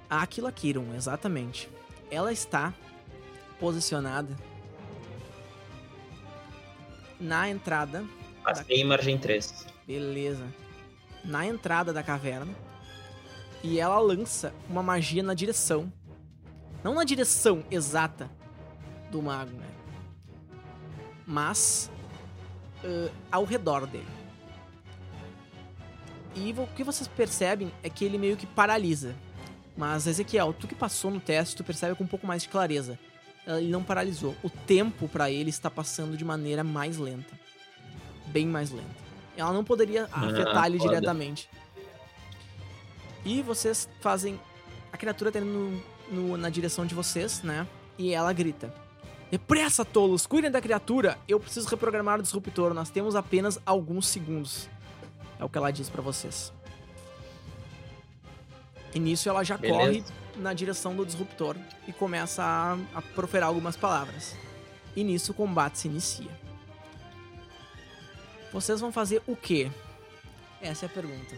A 0.07 0.21
Aquila 0.21 0.51
Kiron, 0.51 0.93
exatamente. 0.93 1.67
Ela 2.11 2.31
está 2.31 2.71
posicionada 3.63 4.35
na 7.17 7.49
entrada. 7.49 8.03
Passei 8.43 8.81
em 8.81 8.83
margem 8.83 9.17
3. 9.17 9.67
Beleza. 9.87 10.45
Na 11.23 11.45
entrada 11.45 11.93
da 11.93 12.03
caverna. 12.03 12.53
E 13.63 13.79
ela 13.79 13.97
lança 13.99 14.53
uma 14.69 14.83
magia 14.83 15.23
na 15.23 15.33
direção. 15.33 15.89
Não 16.83 16.95
na 16.95 17.05
direção 17.05 17.63
exata 17.71 18.29
do 19.09 19.21
mago, 19.21 19.55
né? 19.55 19.69
Mas 21.25 21.89
uh, 22.83 23.09
ao 23.31 23.45
redor 23.45 23.87
dele. 23.87 24.05
E 26.35 26.51
o 26.51 26.67
que 26.75 26.83
vocês 26.83 27.07
percebem 27.07 27.71
é 27.81 27.89
que 27.89 28.03
ele 28.03 28.17
meio 28.17 28.35
que 28.35 28.45
paralisa. 28.45 29.15
Mas, 29.77 30.05
Ezequiel, 30.05 30.51
tu 30.51 30.67
que 30.67 30.75
passou 30.75 31.09
no 31.09 31.21
teste, 31.21 31.55
tu 31.55 31.63
percebe 31.63 31.95
com 31.95 32.03
um 32.03 32.07
pouco 32.07 32.27
mais 32.27 32.41
de 32.41 32.49
clareza. 32.49 32.99
Ele 33.45 33.69
não 33.69 33.83
paralisou. 33.83 34.35
O 34.41 34.49
tempo 34.49 35.07
para 35.07 35.29
ele 35.29 35.49
está 35.49 35.69
passando 35.69 36.15
de 36.15 36.23
maneira 36.23 36.63
mais 36.63 36.97
lenta. 36.97 37.37
Bem 38.27 38.47
mais 38.47 38.71
lenta. 38.71 39.03
Ela 39.35 39.51
não 39.51 39.63
poderia 39.63 40.07
Ah, 40.11 40.25
afetar 40.27 40.65
ele 40.67 40.77
foda. 40.77 40.89
diretamente. 40.91 41.49
E 43.25 43.41
vocês 43.41 43.89
fazem. 43.99 44.39
A 44.91 44.97
criatura 44.97 45.31
tá 45.31 45.39
indo 45.39 45.47
no- 45.47 45.83
no- 46.11 46.37
na 46.37 46.49
direção 46.49 46.85
de 46.85 46.93
vocês, 46.95 47.41
né? 47.41 47.67
E 47.97 48.13
ela 48.13 48.31
grita: 48.31 48.73
Depressa, 49.31 49.83
tolos! 49.83 50.25
Cuidem 50.27 50.51
da 50.51 50.61
criatura! 50.61 51.17
Eu 51.27 51.39
preciso 51.39 51.67
reprogramar 51.67 52.19
o 52.19 52.21
disruptor. 52.23 52.73
Nós 52.73 52.89
temos 52.89 53.15
apenas 53.15 53.59
alguns 53.65 54.07
segundos. 54.07 54.69
É 55.39 55.43
o 55.43 55.49
que 55.49 55.57
ela 55.57 55.71
diz 55.71 55.89
pra 55.89 56.01
vocês. 56.01 56.53
E 58.93 58.99
nisso 58.99 59.27
ela 59.27 59.43
já 59.43 59.57
Beleza. 59.57 59.79
corre 59.79 60.03
na 60.37 60.53
direção 60.53 60.95
do 60.95 61.05
disruptor 61.05 61.55
e 61.87 61.93
começa 61.93 62.43
a, 62.43 62.77
a 62.97 63.01
proferar 63.01 63.47
algumas 63.47 63.75
palavras. 63.75 64.35
E 64.95 65.03
nisso 65.03 65.31
o 65.31 65.35
combate 65.35 65.79
se 65.79 65.87
inicia. 65.87 66.31
Vocês 68.51 68.79
vão 68.79 68.91
fazer 68.91 69.21
o 69.25 69.35
quê? 69.35 69.71
Essa 70.61 70.85
é 70.85 70.87
a 70.87 70.89
pergunta. 70.89 71.35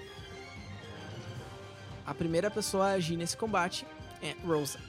A 2.06 2.14
primeira 2.14 2.52
pessoa 2.52 2.88
a 2.88 2.92
agir 2.92 3.18
nesse 3.18 3.36
combate 3.36 3.88
é 4.22 4.36
Rosa. 4.46 4.80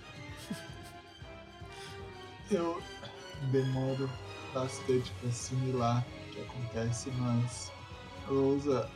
Eu 2.51 2.83
demoro 3.51 4.11
bastante 4.53 5.11
pra 5.21 5.29
assimilar 5.29 6.05
o 6.29 6.33
que 6.33 6.41
acontece, 6.43 7.11
mas 7.13 7.73
Rosa, 8.29 8.91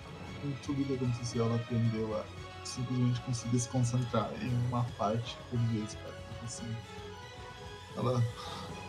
em 0.45 0.53
tudo 0.65 0.85
que 0.85 0.95
aconteceu, 0.95 1.45
ela 1.47 1.57
aprendeu 1.57 2.17
a 2.17 2.25
simplesmente 2.71 3.21
conseguir 3.23 3.61
se 3.61 3.69
concentrar 3.69 4.31
em 4.43 4.49
uma 4.69 4.85
parte 4.93 5.37
por 5.49 5.59
vez, 5.59 5.95
cara. 5.95 6.13
Porque, 6.29 6.45
Assim, 6.45 6.77
ela 7.97 8.23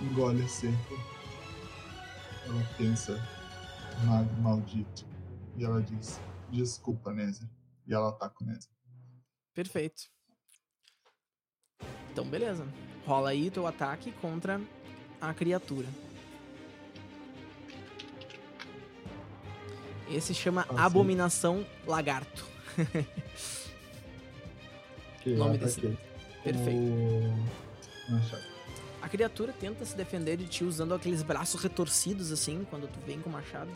engole 0.02 0.48
seco. 0.48 0.96
Ela 2.46 2.64
pensa, 2.78 3.14
mago 4.06 4.34
maldito. 4.42 5.06
E 5.58 5.64
ela 5.64 5.82
diz, 5.82 6.20
desculpa, 6.50 7.12
Nézia. 7.12 7.50
E 7.88 7.94
ela 7.94 8.10
ataca 8.10 8.36
o 8.42 8.46
Nézia. 8.46 8.72
Perfeito. 9.54 10.04
Então, 12.12 12.26
beleza. 12.26 12.66
Rola 13.06 13.30
aí 13.30 13.50
teu 13.50 13.66
ataque 13.68 14.12
contra 14.14 14.62
a 15.20 15.34
criatura. 15.34 15.88
Esse 20.10 20.34
chama 20.34 20.66
Ah. 20.70 20.86
Abominação 20.86 21.66
Lagarto. 21.86 22.46
Que 25.24 25.34
Nome 25.36 25.56
eu 25.56 25.60
desse- 25.60 25.80
ataquei. 25.80 25.98
Perfeito. 26.44 26.80
O 26.80 28.12
machado. 28.12 28.44
A 29.02 29.10
criatura 29.10 29.52
tenta 29.54 29.84
se 29.86 29.96
defender 29.96 30.38
de 30.38 30.46
ti 30.48 30.64
usando 30.64 30.94
aqueles 30.94 31.24
braços 31.24 31.62
retorcidos 31.62 32.32
assim, 32.32 32.66
quando 32.70 32.88
tu 32.88 33.00
vem 33.06 33.20
com 33.20 33.30
o 33.30 33.34
machado. 33.34 33.70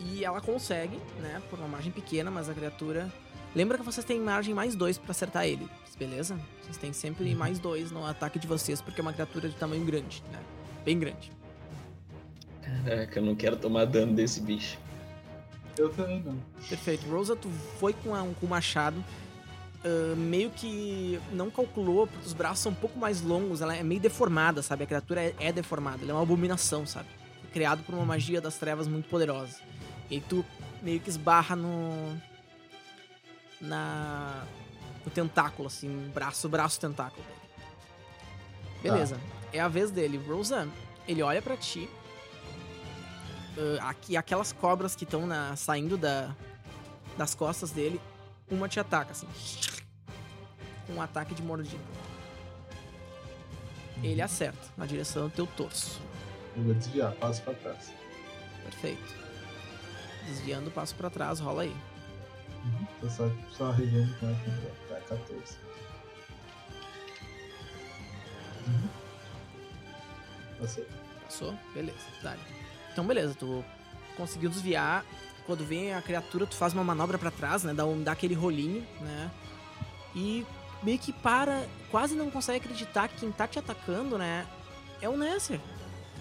E 0.00 0.24
ela 0.24 0.40
consegue, 0.40 0.98
né, 1.20 1.40
por 1.48 1.58
uma 1.58 1.68
margem 1.68 1.92
pequena, 1.92 2.30
mas 2.30 2.48
a 2.48 2.54
criatura. 2.54 3.10
Lembra 3.54 3.78
que 3.78 3.84
vocês 3.84 4.04
têm 4.04 4.18
margem 4.20 4.52
mais 4.52 4.74
dois 4.74 4.98
pra 4.98 5.12
acertar 5.12 5.46
ele, 5.46 5.68
beleza? 5.96 6.36
Vocês 6.62 6.76
têm 6.76 6.92
sempre 6.92 7.32
mais 7.36 7.58
dois 7.60 7.92
no 7.92 8.04
ataque 8.04 8.38
de 8.38 8.48
vocês, 8.48 8.80
porque 8.80 9.00
é 9.00 9.02
uma 9.02 9.12
criatura 9.12 9.48
de 9.48 9.54
tamanho 9.54 9.84
grande, 9.84 10.22
né? 10.32 10.40
Bem 10.84 10.98
grande. 10.98 11.30
Caraca, 12.60 13.18
eu 13.20 13.24
não 13.24 13.36
quero 13.36 13.56
tomar 13.56 13.84
dano 13.84 14.12
desse 14.12 14.40
bicho. 14.40 14.76
Eu 15.78 15.88
também 15.90 16.20
não. 16.20 16.36
Perfeito. 16.68 17.06
Rosa, 17.08 17.36
tu 17.36 17.48
foi 17.78 17.92
com, 17.92 18.12
a- 18.14 18.26
com 18.40 18.46
o 18.46 18.48
machado. 18.48 19.02
Ah, 19.84 20.16
meio 20.16 20.50
que 20.50 21.20
não 21.32 21.50
calculou, 21.50 22.06
porque 22.06 22.26
os 22.26 22.32
braços 22.32 22.60
são 22.60 22.72
um 22.72 22.74
pouco 22.74 22.98
mais 22.98 23.20
longos, 23.20 23.60
ela 23.60 23.76
é 23.76 23.82
meio 23.82 24.00
deformada, 24.00 24.62
sabe? 24.62 24.84
A 24.84 24.86
criatura 24.86 25.22
é, 25.22 25.34
é 25.38 25.52
deformada, 25.52 26.02
ela 26.02 26.12
é 26.12 26.14
uma 26.14 26.22
abominação, 26.22 26.86
sabe? 26.86 27.08
Criado 27.52 27.84
por 27.84 27.94
uma 27.94 28.04
magia 28.04 28.40
das 28.40 28.56
trevas 28.56 28.88
muito 28.88 29.08
poderosa. 29.08 29.58
E 30.10 30.16
aí 30.16 30.20
tu 30.20 30.44
meio 30.82 31.00
que 31.00 31.10
esbarra 31.10 31.54
no. 31.54 32.18
Na. 33.60 34.44
No 35.04 35.10
tentáculo, 35.10 35.68
assim, 35.68 36.10
braço, 36.14 36.48
braço, 36.48 36.80
tentáculo. 36.80 37.24
Beleza, 38.82 39.20
é 39.52 39.60
a 39.60 39.68
vez 39.68 39.90
dele. 39.90 40.16
Rosa, 40.16 40.66
ele 41.06 41.22
olha 41.22 41.42
pra 41.42 41.58
ti. 41.58 41.90
ah, 43.80 43.90
aqui, 43.90 44.16
aquelas 44.16 44.50
cobras 44.50 44.96
que 44.96 45.04
estão 45.04 45.28
saindo 45.56 45.98
da, 45.98 46.34
das 47.18 47.34
costas 47.34 47.70
dele, 47.70 48.00
uma 48.50 48.68
te 48.68 48.78
ataca, 48.80 49.12
assim. 49.12 49.28
Com 50.86 50.94
um 50.94 51.02
ataque 51.02 51.34
de 51.34 51.42
mordida. 51.42 51.82
Ele 54.02 54.20
acerta 54.20 54.68
na 54.76 54.86
direção 54.86 55.28
do 55.28 55.34
teu 55.34 55.46
torso. 55.46 56.00
Eu 56.56 56.62
vou 56.62 56.74
desviar, 56.74 57.12
passo 57.12 57.42
pra 57.42 57.54
trás. 57.54 57.92
Perfeito. 58.64 59.14
Desviando 60.26 60.70
passo 60.70 60.94
pra 60.94 61.10
trás, 61.10 61.40
rola 61.40 61.62
aí. 61.62 61.76
Uhum. 62.64 62.86
Tô 63.00 63.10
só, 63.10 63.30
só 63.50 63.70
revendo 63.70 64.14
como 64.18 64.32
é 64.32 64.34
que 64.34 64.50
é. 64.50 65.00
Tá 65.00 65.16
14. 65.16 65.56
Uhum. 68.66 68.88
Passei. 70.58 70.86
Passou? 71.22 71.54
Beleza, 71.74 71.98
dale. 72.22 72.40
Então, 72.92 73.06
beleza, 73.06 73.34
tu 73.34 73.64
conseguiu 74.16 74.48
desviar. 74.50 75.04
Quando 75.46 75.64
vem 75.64 75.92
a 75.92 76.00
criatura, 76.00 76.46
tu 76.46 76.54
faz 76.54 76.72
uma 76.72 76.82
manobra 76.82 77.18
pra 77.18 77.30
trás, 77.30 77.64
né? 77.64 77.74
Dá, 77.74 77.84
um, 77.84 78.02
dá 78.02 78.12
aquele 78.12 78.34
rolinho, 78.34 78.86
né? 79.00 79.30
E 80.14 80.46
meio 80.82 80.98
que 80.98 81.12
para, 81.12 81.66
quase 81.90 82.14
não 82.14 82.30
consegue 82.30 82.64
acreditar 82.64 83.08
que 83.08 83.20
quem 83.20 83.32
tá 83.32 83.46
te 83.46 83.58
atacando, 83.58 84.16
né? 84.16 84.46
É 85.02 85.08
o 85.08 85.16
Nesser. 85.16 85.60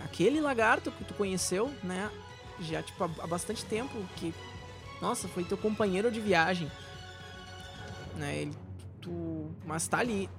Aquele 0.03 0.41
lagarto 0.41 0.91
que 0.91 1.05
tu 1.05 1.13
conheceu, 1.13 1.71
né? 1.83 2.11
Já, 2.59 2.83
tipo, 2.83 3.03
há, 3.03 3.27
bastante 3.27 3.63
tempo. 3.65 3.93
Que, 4.17 4.33
nossa, 5.01 5.27
foi 5.27 5.43
teu 5.43 5.57
companheiro 5.57 6.11
de 6.11 6.19
viagem. 6.19 6.69
Né? 8.15 8.41
Ele, 8.41 8.53
tu, 9.01 9.51
mas 9.65 9.87
tá 9.87 9.99
ali. 9.99 10.29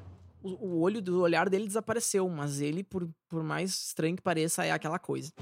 O, 0.43 0.51
o 0.67 0.81
olho 0.81 1.01
do 1.01 1.23
olhar 1.23 1.49
dele 1.49 1.67
desapareceu, 1.67 2.29
mas 2.29 2.61
ele, 2.61 2.85
por, 2.85 3.09
por 3.31 3.43
mais 3.43 3.71
estranho 3.71 4.17
que 4.17 4.23
pareça, 4.23 4.65
é 4.65 4.73
aquela 4.73 4.99
coisa. 4.99 5.33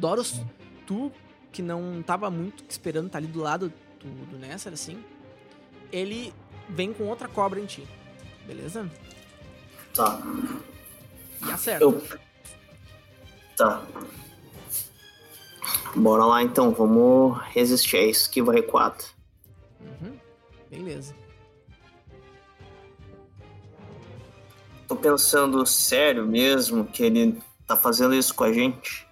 Doros, 0.00 0.40
tu 0.84 1.12
que 1.54 1.62
não 1.62 2.02
tava 2.02 2.28
muito 2.30 2.64
esperando 2.68 3.08
tá 3.08 3.18
ali 3.18 3.28
do 3.28 3.40
lado 3.40 3.72
do, 4.00 4.26
do 4.26 4.38
Nesser, 4.38 4.72
assim, 4.72 5.02
ele 5.92 6.34
vem 6.68 6.92
com 6.92 7.04
outra 7.04 7.28
cobra 7.28 7.60
em 7.60 7.64
ti. 7.64 7.86
Beleza? 8.44 8.90
Tá. 9.94 10.20
E 11.46 11.50
acerta. 11.52 11.84
Eu. 11.84 12.02
Tá. 13.56 13.82
Bora 15.94 16.24
lá 16.24 16.42
então, 16.42 16.72
vamos 16.72 17.40
resistir 17.52 17.98
a 17.98 18.06
esquiva 18.06 18.52
recuada. 18.52 19.04
Uhum. 19.80 20.18
Beleza. 20.68 21.14
tô 24.88 24.96
pensando 24.96 25.64
sério 25.64 26.26
mesmo 26.26 26.84
que 26.84 27.04
ele 27.04 27.40
tá 27.66 27.76
fazendo 27.76 28.14
isso 28.14 28.34
com 28.34 28.44
a 28.44 28.52
gente. 28.52 29.03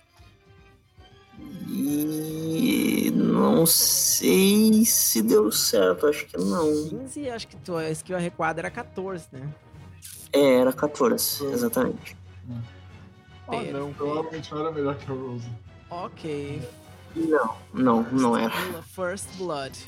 E 1.74 3.10
não 3.14 3.64
sei 3.64 4.84
se 4.84 5.22
deu 5.22 5.50
certo, 5.50 6.06
acho 6.06 6.26
que 6.26 6.36
não. 6.36 6.70
15, 6.90 7.30
acho 7.30 7.48
que 7.48 7.56
tua 7.56 7.88
skill 7.90 8.16
arrecuada 8.16 8.60
era 8.60 8.70
14, 8.70 9.26
né? 9.32 9.48
É, 10.34 10.56
era 10.56 10.72
14, 10.72 11.46
exatamente. 11.46 12.14
Ah, 13.48 13.62
não, 13.72 13.92
provavelmente 13.94 14.52
não 14.52 14.60
era 14.60 14.70
melhor 14.70 14.96
que 14.96 15.10
a 15.10 15.14
Rose. 15.14 15.48
Ok. 15.90 16.62
Não, 17.16 17.56
não, 17.72 18.02
não 18.12 18.36
era. 18.36 18.52
First 18.94 19.28
Blood. 19.38 19.78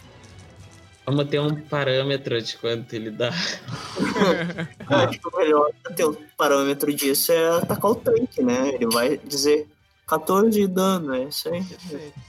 Vamos 1.04 1.28
ter 1.28 1.38
um 1.38 1.54
parâmetro 1.54 2.40
de 2.40 2.56
quanto 2.56 2.94
ele 2.94 3.10
dá. 3.10 3.28
Acho 3.28 5.20
que 5.20 5.28
o 5.28 5.36
melhor 5.36 5.70
ter 5.94 6.06
um 6.06 6.16
parâmetro 6.34 6.94
disso 6.94 7.30
é 7.30 7.58
atacar 7.58 7.90
o 7.90 7.94
tanque, 7.94 8.42
né? 8.42 8.70
Ele 8.74 8.86
vai 8.86 9.18
dizer 9.18 9.68
14 10.06 10.50
de 10.50 10.66
dano, 10.66 11.14
é 11.14 11.24
isso 11.24 11.48
aí. 11.48 11.64
Perfeito. 11.64 12.20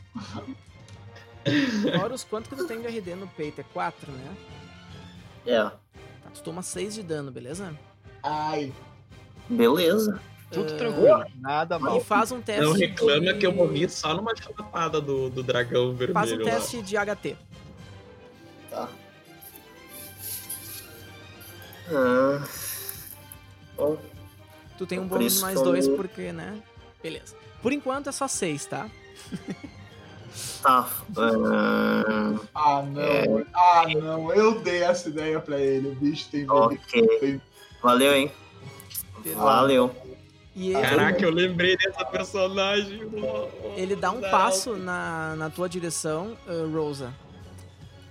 Horus, 2.01 2.23
quanto 2.23 2.49
que 2.49 2.55
tu 2.55 2.65
tem 2.67 2.81
de 2.81 2.87
RD 2.87 3.15
no 3.15 3.27
peito? 3.27 3.61
É 3.61 3.63
4, 3.73 4.11
né? 4.11 4.35
É, 5.45 5.63
Tá, 5.63 6.29
tu 6.33 6.41
toma 6.41 6.63
6 6.63 6.95
de 6.95 7.03
dano, 7.03 7.31
beleza? 7.31 7.77
Ai, 8.23 8.73
beleza. 9.49 10.19
Tudo 10.51 10.73
Ah, 10.73 10.77
tranquilo, 10.77 11.25
nada 11.35 11.77
mal. 11.77 11.97
E 11.97 12.03
faz 12.03 12.31
um 12.31 12.41
teste. 12.41 12.63
Não 12.63 12.73
reclama 12.73 13.33
de- 13.33 13.39
que 13.39 13.45
eu 13.45 13.51
morri 13.53 13.89
só 13.89 14.13
numa 14.13 14.35
chapada 14.35 15.01
do, 15.01 15.29
do 15.29 15.43
dragão 15.43 15.93
vermelho. 15.93 16.13
Faz 16.13 16.31
um 16.31 16.37
lá. 16.37 16.43
teste 16.45 16.81
de 16.81 16.95
HT. 16.97 17.35
Tá. 18.69 18.89
Ah. 21.91 22.43
Bom, 23.75 23.97
Tu 24.77 24.85
tem 24.85 24.99
um 24.99 25.07
Por 25.07 25.17
bônus 25.19 25.41
mais 25.41 25.61
2 25.61 25.87
porque, 25.87 26.31
né? 26.31 26.61
Beleza. 27.01 27.35
Por 27.65 27.73
enquanto 27.73 28.09
é 28.09 28.11
só 28.11 28.27
6, 28.27 28.67
tá? 28.67 28.87
tá. 30.61 30.87
ah, 31.17 32.35
ah 32.53 32.83
não, 32.83 33.45
ah 33.55 33.85
não, 33.87 34.31
eu 34.31 34.61
dei 34.61 34.83
essa 34.83 35.09
ideia 35.09 35.39
pra 35.39 35.59
ele. 35.59 35.87
O 35.87 35.95
bicho 35.95 36.29
tem 36.29 36.47
ok. 36.47 37.41
Valeu, 37.81 38.13
hein? 38.13 38.31
Valeu. 39.33 39.95
E 40.53 40.73
ele, 40.73 40.79
Caraca, 40.79 41.25
eu 41.25 41.31
lembrei 41.31 41.75
dessa 41.75 42.05
personagem. 42.05 43.01
ele 43.75 43.95
dá 43.95 44.11
um 44.11 44.19
Não. 44.19 44.29
passo 44.29 44.75
na, 44.75 45.35
na 45.35 45.49
tua 45.49 45.67
direção, 45.67 46.37
uh, 46.45 46.71
Rosa. 46.71 47.11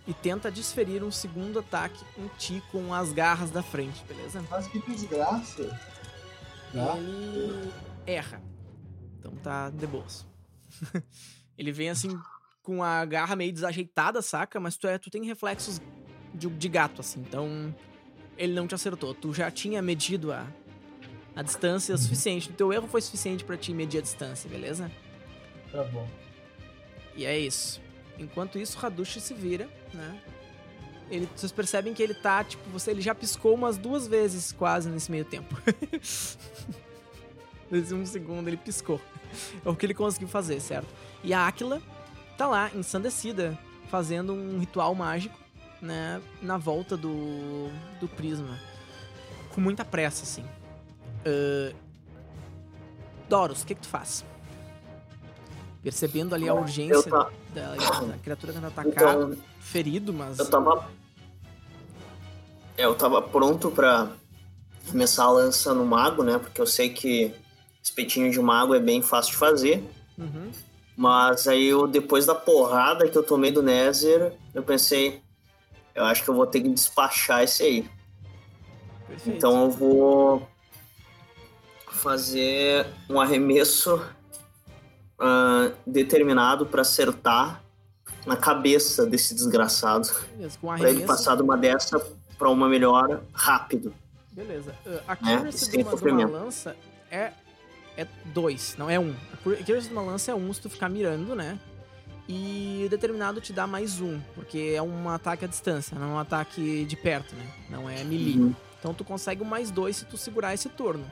E 0.05 0.13
tenta 0.13 0.51
desferir 0.51 1.05
um 1.05 1.13
segundo 1.13 1.61
ataque 1.61 2.05
em 2.19 2.27
ti 2.39 2.61
com 2.73 2.93
as 2.93 3.13
garras 3.13 3.53
da 3.53 3.63
frente, 3.63 4.03
beleza? 4.09 4.45
Mas 4.51 4.67
que 4.67 4.81
desgraça. 4.81 5.81
Tá? 6.73 6.97
Ele 6.97 7.73
erra. 8.05 8.43
Tá 9.45 9.69
de 9.69 9.87
boas. 9.87 10.27
ele 11.59 11.71
vem 11.71 11.91
assim 11.91 12.19
com 12.63 12.83
a 12.83 13.05
garra 13.05 13.37
meio 13.37 13.53
desajeitada, 13.53 14.23
saca? 14.23 14.59
Mas 14.59 14.79
tu, 14.79 14.89
é, 14.89 14.97
tu 14.97 15.11
tem 15.11 15.23
reflexos 15.27 15.83
de, 16.35 16.49
de 16.49 16.69
gato, 16.69 17.03
assim. 17.03 17.21
Então 17.21 17.73
ele 18.39 18.55
não 18.55 18.67
te 18.67 18.75
acertou. 18.75 19.15
Tu 19.15 19.35
já 19.35 19.51
tinha 19.51 19.83
medido 19.83 20.33
a, 20.33 20.47
a 21.37 21.43
distância 21.43 21.95
suficiente. 21.99 22.49
O 22.49 22.55
teu 22.55 22.73
erro 22.73 22.89
foi 22.89 23.03
suficiente 23.03 23.45
pra 23.45 23.57
te 23.57 23.75
medir 23.75 23.99
a 23.99 24.01
distância, 24.01 24.49
beleza? 24.49 24.91
Tá 25.71 25.85
bom. 25.85 26.09
E 27.15 27.27
é 27.27 27.39
isso. 27.39 27.83
Enquanto 28.19 28.59
isso, 28.59 28.79
o 28.81 28.87
Hadushi 28.87 29.21
se 29.21 29.35
vira, 29.35 29.69
né? 29.93 30.23
Ele, 31.11 31.29
vocês 31.37 31.53
percebem 31.53 31.93
que 31.93 32.03
ele 32.03 32.15
tá, 32.15 32.43
tipo, 32.43 32.69
você, 32.71 32.93
ele 32.93 33.03
já 33.03 33.15
piscou 33.15 33.55
umas 33.55 33.77
duas 33.77 34.07
vezes 34.07 34.53
quase 34.53 34.89
nesse 34.89 35.11
meio 35.11 35.27
tempo. 35.27 35.55
Nesse 37.75 37.93
um 37.93 38.07
segundo 38.07 38.49
ele 38.49 38.57
piscou. 38.57 39.01
É 39.65 39.69
o 39.69 39.75
que 39.75 39.85
ele 39.85 39.95
conseguiu 39.95 40.29
fazer, 40.29 40.61
certo? 40.61 40.87
E 41.25 41.35
a 41.35 41.49
Aquila 41.49 41.83
tá 42.39 42.47
lá, 42.47 42.71
ensandecida, 42.73 43.59
fazendo 43.91 44.33
um 44.33 44.61
ritual 44.61 44.95
mágico, 44.95 45.37
né? 45.83 46.23
Na 46.41 46.57
volta 46.57 46.97
do, 46.97 47.69
do 47.99 48.07
prisma. 48.07 48.57
Com 49.53 49.61
muita 49.61 49.85
pressa, 49.85 50.23
assim. 50.23 50.45
Ahn, 51.27 51.75
Doros, 53.29 53.63
o 53.63 53.67
que 53.67 53.75
que 53.75 53.81
tu 53.81 53.89
faz? 53.89 54.25
Percebendo 55.83 56.33
ali 56.33 56.49
a 56.49 56.55
urgência 56.55 57.11
tá. 57.11 57.29
da, 57.53 57.75
da 58.07 58.19
criatura 58.19 58.53
tentando 58.53 58.69
atacar, 58.69 59.17
Então, 59.17 59.37
ferido, 59.59 60.13
mas. 60.13 60.39
eu 60.39 60.49
tava. 60.49 60.89
É, 62.79 62.85
eu 62.85 62.95
tava 62.95 63.21
pronto 63.21 63.69
pra 63.73 64.13
começar 64.89 65.25
a 65.25 65.31
lança 65.31 65.75
no 65.75 65.85
mago, 65.85 66.23
né? 66.23 66.39
Porque 66.39 66.61
eu 66.61 66.67
sei 66.67 66.91
que 66.91 67.35
espetinho 67.85 68.31
de 68.31 68.41
mago 68.41 68.75
é 68.75 68.81
bem 68.81 69.03
fácil 69.03 69.33
de 69.33 69.37
fazer. 69.37 69.85
Uhum. 70.19 70.51
Mas 70.97 71.47
aí 71.47 71.67
eu, 71.67 71.87
depois 71.87 72.25
da 72.25 72.35
porrada 72.35 73.09
que 73.09 73.17
eu 73.17 73.23
tomei 73.23 73.51
do 73.51 73.63
Nether, 73.63 74.33
eu 74.55 74.63
pensei, 74.63 75.21
eu 75.95 76.05
acho 76.05 76.25
que 76.25 76.31
eu 76.31 76.35
vou 76.35 76.47
ter 76.47 76.63
que 76.63 76.69
despachar 76.69 77.43
esse 77.43 77.63
aí. 77.63 77.91
Perfeito. 79.07 79.37
Então 79.37 79.65
eu 79.65 79.71
vou 79.71 80.49
fazer 81.91 82.87
um 83.11 83.21
arremesso 83.21 84.03
ah, 85.19 85.71
determinado 85.87 86.67
pra 86.67 86.83
acertar 86.83 87.63
na 88.25 88.37
cabeça 88.37 89.05
desse 89.05 89.35
desgraçado. 89.35 90.09
Beleza, 90.33 90.59
com 90.59 90.69
Pra 90.69 90.79
ele 90.79 90.87
arremesso. 90.87 91.07
passar 91.07 91.37
de 91.37 91.43
uma 91.43 91.57
dessa 91.57 92.01
pra 92.39 92.49
uma 92.49 92.69
melhor 92.69 93.23
rápido. 93.33 93.95
Beleza. 94.33 94.75
Uh, 94.87 95.01
a 95.07 95.17
Né? 95.21 95.53
Sem 95.53 95.85
de, 95.85 96.11
uma, 96.11 96.27
lança 96.27 96.77
é 97.11 97.33
é 97.97 98.07
dois, 98.27 98.75
não 98.79 98.89
é 98.91 98.99
um. 98.99 99.15
A 99.33 99.37
cur- 99.39 99.59
accuracy 99.61 99.89
de 99.89 99.93
uma 99.93 100.03
lança 100.03 100.31
é 100.33 100.35
um 100.35 100.53
se 100.53 100.61
tu 100.61 100.69
ficar 100.71 100.89
mirando, 100.89 101.35
né? 101.35 101.59
E 102.29 102.87
determinado 102.91 103.41
te 103.41 103.53
dá 103.53 103.67
mais 103.67 104.01
um, 104.01 104.19
porque 104.35 104.73
é 104.75 104.81
um 104.83 105.09
ataque 105.11 105.45
à 105.45 105.49
distância, 105.49 105.99
não 105.99 106.11
é 106.11 106.13
um 106.15 106.19
ataque 106.19 106.85
de 106.87 106.97
perto, 106.97 107.35
né? 107.35 107.47
Não 107.69 107.89
é 107.89 108.03
melee. 108.03 108.39
Uhum. 108.39 108.55
Então 108.79 108.95
tu 108.95 109.05
consegue 109.05 109.43
um 109.43 109.47
mais 109.47 109.71
dois 109.71 109.97
se 109.97 110.05
tu 110.07 110.17
segurar 110.17 110.55
esse 110.55 110.69
turno. 110.71 111.05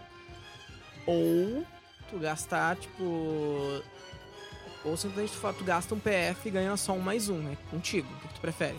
Ou 1.07 1.64
tu 2.11 2.18
gastar, 2.18 2.77
tipo. 2.77 3.83
Ou 4.85 4.97
simplesmente 4.97 5.33
tu, 5.38 5.53
tu 5.59 5.64
gasta 5.64 5.95
um 5.95 5.99
PF 5.99 6.49
e 6.49 6.51
ganha 6.51 6.77
só 6.77 6.92
um 6.92 6.99
mais 6.99 7.29
um, 7.29 7.38
né? 7.38 7.57
Contigo. 7.71 8.09
O 8.12 8.21
que 8.21 8.29
que 8.29 8.35
tu 8.35 8.40
prefere? 8.40 8.77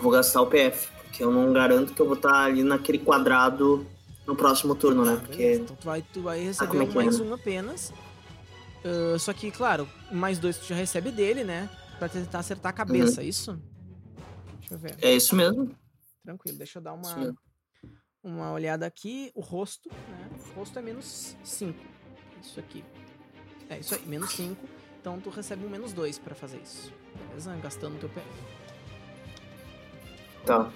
Vou 0.00 0.12
gastar 0.12 0.42
o 0.42 0.46
PF, 0.46 0.88
porque 1.02 1.24
eu 1.24 1.32
não 1.32 1.52
garanto 1.52 1.92
que 1.94 2.00
eu 2.00 2.06
vou 2.06 2.14
estar 2.16 2.44
ali 2.44 2.62
naquele 2.62 2.98
quadrado 2.98 3.86
no 4.28 4.36
próximo 4.36 4.74
turno, 4.74 5.04
né? 5.04 5.16
Porque. 5.16 5.54
Então 5.54 5.74
tu 5.74 5.84
vai, 5.84 6.02
tu 6.02 6.20
vai 6.20 6.44
receber 6.44 6.68
como 6.68 6.82
é 6.82 6.86
é, 6.86 6.94
mais 6.94 7.18
né? 7.18 7.26
um 7.26 7.34
apenas. 7.34 7.92
Ah, 8.84 9.18
só 9.18 9.32
que, 9.32 9.50
claro, 9.50 9.88
mais 10.12 10.38
dois 10.38 10.58
tu 10.58 10.66
já 10.66 10.74
recebe 10.74 11.10
dele, 11.10 11.42
né? 11.42 11.68
Pra 11.98 12.08
tentar 12.08 12.40
acertar 12.40 12.70
a 12.70 12.72
cabeça, 12.72 13.22
é 13.22 13.24
isso? 13.24 13.60
Deixa 14.60 14.74
eu 14.74 14.78
ver. 14.78 14.96
é 15.00 15.14
isso 15.14 15.34
mesmo. 15.34 15.74
Tranquilo, 16.22 16.58
deixa 16.58 16.78
eu 16.78 16.82
dar 16.82 16.92
uma, 16.92 17.34
uma 18.22 18.52
olhada 18.52 18.86
aqui. 18.86 19.32
O 19.34 19.40
rosto, 19.40 19.88
né? 19.88 20.30
O 20.38 20.58
rosto 20.58 20.78
é 20.78 20.82
menos 20.82 21.36
5. 21.42 21.78
Isso 22.40 22.60
aqui. 22.60 22.84
É 23.68 23.78
isso 23.78 23.94
aí, 23.94 24.06
menos 24.06 24.30
5. 24.32 24.56
Então 25.00 25.18
tu 25.20 25.30
recebe 25.30 25.64
um 25.64 25.70
menos 25.70 25.92
2 25.92 26.18
pra 26.18 26.34
fazer 26.34 26.58
isso. 26.58 26.92
Beleza? 27.28 27.56
Gastando 27.56 27.96
o 27.96 27.98
teu 27.98 28.08
PF. 28.10 28.26
Tá. 30.44 30.70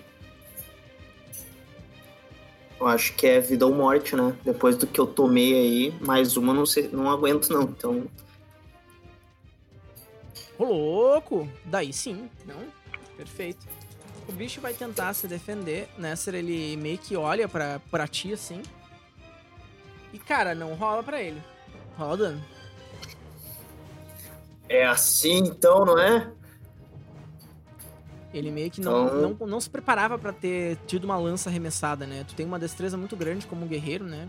Eu 2.82 2.88
acho 2.88 3.14
que 3.14 3.28
é 3.28 3.38
vida 3.38 3.64
ou 3.64 3.72
morte, 3.72 4.16
né? 4.16 4.36
Depois 4.44 4.76
do 4.76 4.88
que 4.88 5.00
eu 5.00 5.06
tomei 5.06 5.54
aí, 5.54 5.94
mais 6.00 6.36
uma 6.36 6.52
não 6.52 6.66
sei, 6.66 6.88
não 6.92 7.08
aguento 7.08 7.48
não. 7.48 7.62
Então, 7.62 8.08
Ô, 10.58 10.64
louco! 10.64 11.48
Daí 11.64 11.92
sim, 11.92 12.28
não? 12.44 12.66
Perfeito. 13.16 13.64
O 14.28 14.32
bicho 14.32 14.60
vai 14.60 14.74
tentar 14.74 15.14
se 15.14 15.28
defender, 15.28 15.88
né? 15.96 16.16
Ser 16.16 16.34
ele 16.34 16.76
meio 16.76 16.98
que 16.98 17.14
olha 17.14 17.48
pra, 17.48 17.80
pra 17.88 18.08
ti 18.08 18.32
assim. 18.32 18.60
E 20.12 20.18
cara, 20.18 20.52
não 20.52 20.74
rola 20.74 21.04
pra 21.04 21.22
ele. 21.22 21.40
Rola 21.96 22.16
dano. 22.16 22.44
é 24.68 24.84
assim 24.84 25.38
então, 25.38 25.84
não 25.84 25.96
é? 26.00 26.28
Ele 28.34 28.50
meio 28.50 28.70
que 28.70 28.80
não, 28.80 29.06
Então- 29.06 29.36
não, 29.40 29.46
não 29.46 29.60
se 29.60 29.68
preparava 29.68 30.18
pra 30.18 30.32
ter 30.32 30.76
tido 30.86 31.04
uma 31.04 31.16
lança 31.18 31.50
arremessada, 31.50 32.06
né? 32.06 32.24
Tu 32.26 32.34
tem 32.34 32.46
uma 32.46 32.58
destreza 32.58 32.96
muito 32.96 33.14
grande 33.16 33.46
como 33.46 33.64
um 33.64 33.68
guerreiro, 33.68 34.04
né? 34.04 34.28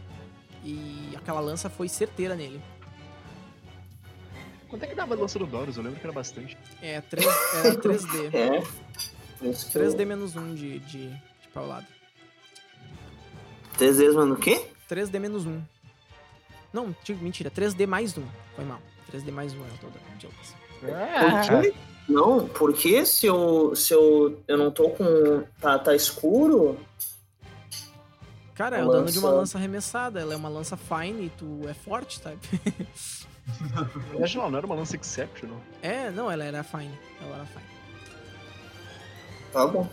E 0.63 1.13
aquela 1.16 1.39
lança 1.39 1.70
foi 1.70 1.88
certeira 1.88 2.36
nele. 2.36 2.62
Quanto 4.70 4.84
é 4.84 4.88
que 4.88 4.96
dava 4.96 5.13
a 5.13 5.18
lança 5.18 5.38
do 5.39 5.46
Doros? 5.46 5.78
Eu 5.78 5.84
lembro 5.84 6.00
que 6.00 6.06
era 6.06 6.13
bastante. 6.13 6.58
É, 6.82 7.00
3, 7.02 7.28
era 7.56 7.76
3D. 7.80 8.34
É. 8.34 8.63
Isso 9.48 9.70
que 9.72 9.78
eu- 9.78 9.82
3D 9.84 10.06
menos 10.06 10.36
1 10.36 10.56
de, 10.56 10.80
de, 10.80 11.10
de 11.10 11.48
paulada. 11.54 11.88
Três 13.78 13.98
vezes, 13.98 14.16
mano, 14.16 14.34
o 14.36 14.38
quê? 14.38 14.68
3D 14.89 15.20
menos 15.20 15.46
1. 15.46 15.62
Não, 16.74 16.96
mentira, 17.22 17.50
3D 17.52 17.86
mais 17.88 18.18
1. 18.18 18.24
Foi 18.56 18.66
mal. 18.66 18.80
3D 19.12 19.32
mais 19.32 19.54
1 19.54 19.58
é 19.58 19.68
o 19.68 19.78
todo 19.80 19.94
quê? 21.62 21.74
Não, 22.08 22.48
porque 22.50 23.06
se 23.06 23.26
eu, 23.26 23.76
se 23.76 23.94
eu, 23.94 24.42
eu 24.48 24.58
não 24.58 24.70
tô 24.72 24.89
com. 24.89 25.44
Tá, 25.62 25.80
tá 25.80 25.96
escuro? 25.96 26.78
Cara, 28.56 28.78
é 28.78 28.84
o 28.86 28.89
dano 28.92 29.12
de 29.12 29.18
uma 29.20 29.30
lança- 29.32 29.58
arremessada. 29.58 30.20
Ela 30.20 30.34
é 30.34 30.38
uma 30.38 30.50
lança 30.50 30.78
fine 30.78 31.26
e 31.26 31.30
tu 31.30 31.62
é 31.68 31.74
forte, 31.74 32.20
sabe? 32.20 32.38
Na 33.74 33.82
verdade, 33.84 34.38
não, 34.38 34.50
não 34.52 34.58
era 34.58 34.66
uma 34.66 34.76
lança 34.76 34.96
exceptional. 34.96 35.58
é, 35.82 36.10
não, 36.12 36.30
ela 36.30 36.44
era 36.44 36.63
fine. 36.63 36.92
Ela 37.22 37.36
era 37.38 37.46
fine. 37.46 37.63
Tá 39.52 39.68
bom. 39.68 39.88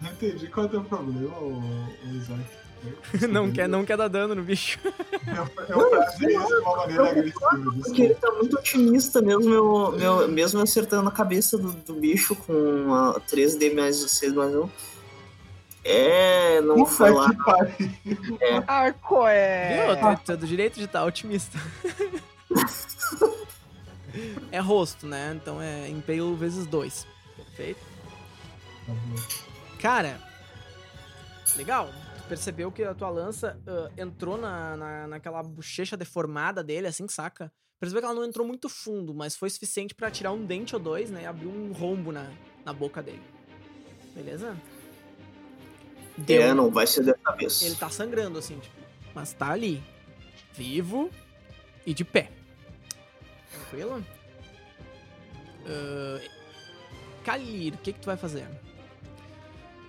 Não 0.00 0.10
entendi 0.12 0.46
qual 0.48 0.66
é 0.66 0.68
o 0.68 0.70
teu 0.70 0.84
problema, 0.84 1.36
o, 1.38 1.58
o 1.58 2.08
Isaac. 2.14 2.44
não, 3.28 3.50
quer, 3.50 3.68
não 3.68 3.84
quer 3.84 3.96
dar 3.96 4.08
dano 4.08 4.34
no 4.34 4.42
bicho. 4.42 4.78
Eu, 5.26 5.48
eu 5.68 5.90
trazei 5.90 6.36
isso 6.36 6.46
de 6.46 6.60
uma 6.60 6.76
maneira 6.76 7.10
agressiva. 7.10 7.72
Porque 7.84 8.02
ele 8.02 8.14
tá 8.14 8.30
muito 8.32 8.56
otimista, 8.56 9.22
mesmo 9.22 9.52
eu, 9.52 9.92
meu, 9.92 10.28
mesmo 10.28 10.60
acertando 10.60 11.08
a 11.08 11.12
cabeça 11.12 11.58
do, 11.58 11.72
do 11.72 11.94
bicho 11.94 12.34
com 12.34 12.94
a 12.94 13.20
3D 13.20 13.74
mais 13.74 13.96
6 13.96 14.34
mais 14.34 14.54
1. 14.54 14.68
É, 15.84 16.60
não 16.60 16.76
Puta 16.76 16.90
foi 16.90 17.10
lá. 17.10 17.30
Ah, 18.66 18.92
qual 18.92 19.28
é? 19.28 19.96
Viu? 19.96 20.34
É 20.34 20.36
do 20.36 20.46
direito 20.46 20.78
de 20.78 20.84
estar 20.84 21.04
otimista. 21.04 21.58
é 24.52 24.58
rosto, 24.58 25.06
né? 25.06 25.38
Então 25.40 25.62
é 25.62 25.88
Impale 25.88 26.34
vezes 26.34 26.66
2. 26.66 27.06
Perfeito. 27.36 27.80
Cara, 29.80 30.20
legal. 31.56 31.90
Percebeu 32.28 32.70
que 32.70 32.82
a 32.82 32.94
tua 32.94 33.08
lança 33.08 33.58
ah, 33.66 33.90
entrou 33.96 34.36
na, 34.36 34.76
na, 34.76 35.06
naquela 35.08 35.42
bochecha 35.42 35.96
deformada 35.96 36.62
dele, 36.62 36.86
assim, 36.86 37.08
saca? 37.08 37.50
Percebeu 37.80 38.02
que 38.02 38.06
ela 38.06 38.14
não 38.14 38.24
entrou 38.24 38.46
muito 38.46 38.68
fundo, 38.68 39.14
mas 39.14 39.36
foi 39.36 39.48
suficiente 39.48 39.94
pra 39.94 40.10
tirar 40.10 40.32
um 40.32 40.44
dente 40.44 40.74
ou 40.74 40.80
dois, 40.80 41.10
né? 41.10 41.22
E 41.22 41.26
abrir 41.26 41.46
um 41.46 41.72
rombo 41.72 42.12
na, 42.12 42.30
na 42.64 42.72
boca 42.72 43.02
dele. 43.02 43.22
Beleza? 44.14 44.56
Deu. 46.16 46.42
É, 46.42 46.52
não 46.52 46.70
vai 46.70 46.86
ser 46.86 47.04
dessa 47.04 47.32
vez. 47.32 47.62
Ele 47.62 47.76
tá 47.76 47.88
sangrando, 47.88 48.38
assim, 48.38 48.58
tipo. 48.58 48.76
Mas 49.14 49.32
tá 49.32 49.50
ali. 49.50 49.82
Vivo 50.52 51.10
e 51.86 51.94
de 51.94 52.04
pé. 52.04 52.32
Tranquilo? 53.52 54.04
Ah, 55.66 56.20
Kalir, 57.24 57.74
o 57.74 57.78
que 57.78 57.92
que 57.92 58.00
tu 58.00 58.06
vai 58.06 58.16
fazer? 58.16 58.46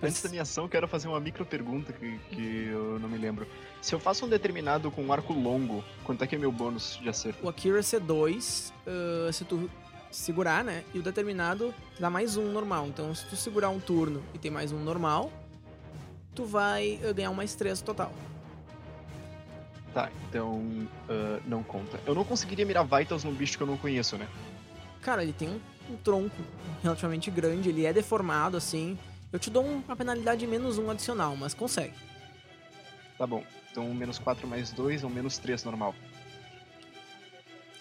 Antes 0.02 0.22
da 0.22 0.30
minha 0.30 0.42
ação, 0.42 0.64
eu 0.64 0.68
quero 0.68 0.88
fazer 0.88 1.08
uma 1.08 1.20
micro 1.20 1.44
pergunta 1.44 1.92
que, 1.92 2.18
que 2.30 2.68
eu 2.68 2.98
não 2.98 3.08
me 3.08 3.18
lembro. 3.18 3.46
Se 3.82 3.94
eu 3.94 4.00
faço 4.00 4.24
um 4.24 4.28
determinado 4.28 4.90
com 4.90 5.02
um 5.02 5.12
arco 5.12 5.34
longo, 5.34 5.84
quanto 6.04 6.24
é 6.24 6.26
que 6.26 6.34
é 6.34 6.38
meu 6.38 6.50
bônus 6.50 6.98
de 7.02 7.08
acerto? 7.08 7.44
O 7.44 7.48
Accuracy 7.48 7.96
é 7.96 8.00
2, 8.00 8.72
ah, 8.86 9.32
se 9.32 9.44
tu 9.44 9.70
segurar, 10.10 10.64
né? 10.64 10.84
E 10.94 10.98
o 10.98 11.02
determinado 11.02 11.74
dá 11.98 12.08
mais 12.08 12.38
um 12.38 12.50
normal. 12.50 12.86
Então, 12.86 13.14
se 13.14 13.26
tu 13.26 13.36
segurar 13.36 13.68
um 13.68 13.78
turno 13.78 14.22
e 14.34 14.38
tem 14.38 14.50
mais 14.50 14.72
um 14.72 14.78
normal, 14.78 15.30
tu 16.34 16.46
vai 16.46 16.98
ganhar 17.14 17.30
um 17.30 17.34
mais 17.34 17.54
3 17.54 17.82
total. 17.82 18.10
Tá, 19.92 20.08
então 20.28 20.62
ah, 21.10 21.40
não 21.46 21.62
conta. 21.62 22.00
Eu 22.06 22.14
não 22.14 22.24
conseguiria 22.24 22.64
mirar 22.64 22.86
Vitals 22.86 23.22
num 23.22 23.34
bicho 23.34 23.58
que 23.58 23.62
eu 23.62 23.66
não 23.66 23.76
conheço, 23.76 24.16
né? 24.16 24.26
Cara, 25.02 25.22
ele 25.22 25.32
tem 25.34 25.48
um, 25.48 25.60
um 25.92 25.96
tronco 25.96 26.36
relativamente 26.82 27.30
grande, 27.30 27.68
ele 27.68 27.84
é 27.84 27.92
deformado, 27.92 28.56
assim. 28.56 28.98
Eu 29.32 29.38
te 29.38 29.50
dou 29.50 29.64
um- 29.64 29.78
uma 29.86 29.96
penalidade 29.96 30.40
de 30.40 30.46
menos 30.46 30.78
um 30.78 30.90
adicional, 30.90 31.36
mas 31.36 31.54
consegue. 31.54 31.94
Tá 33.16 33.26
bom. 33.26 33.44
Então 33.70 33.92
menos 33.94 34.18
4 34.18 34.46
mais 34.48 34.70
2 34.72 35.04
ou 35.04 35.10
menos 35.10 35.38
3 35.38 35.62
normal. 35.64 35.94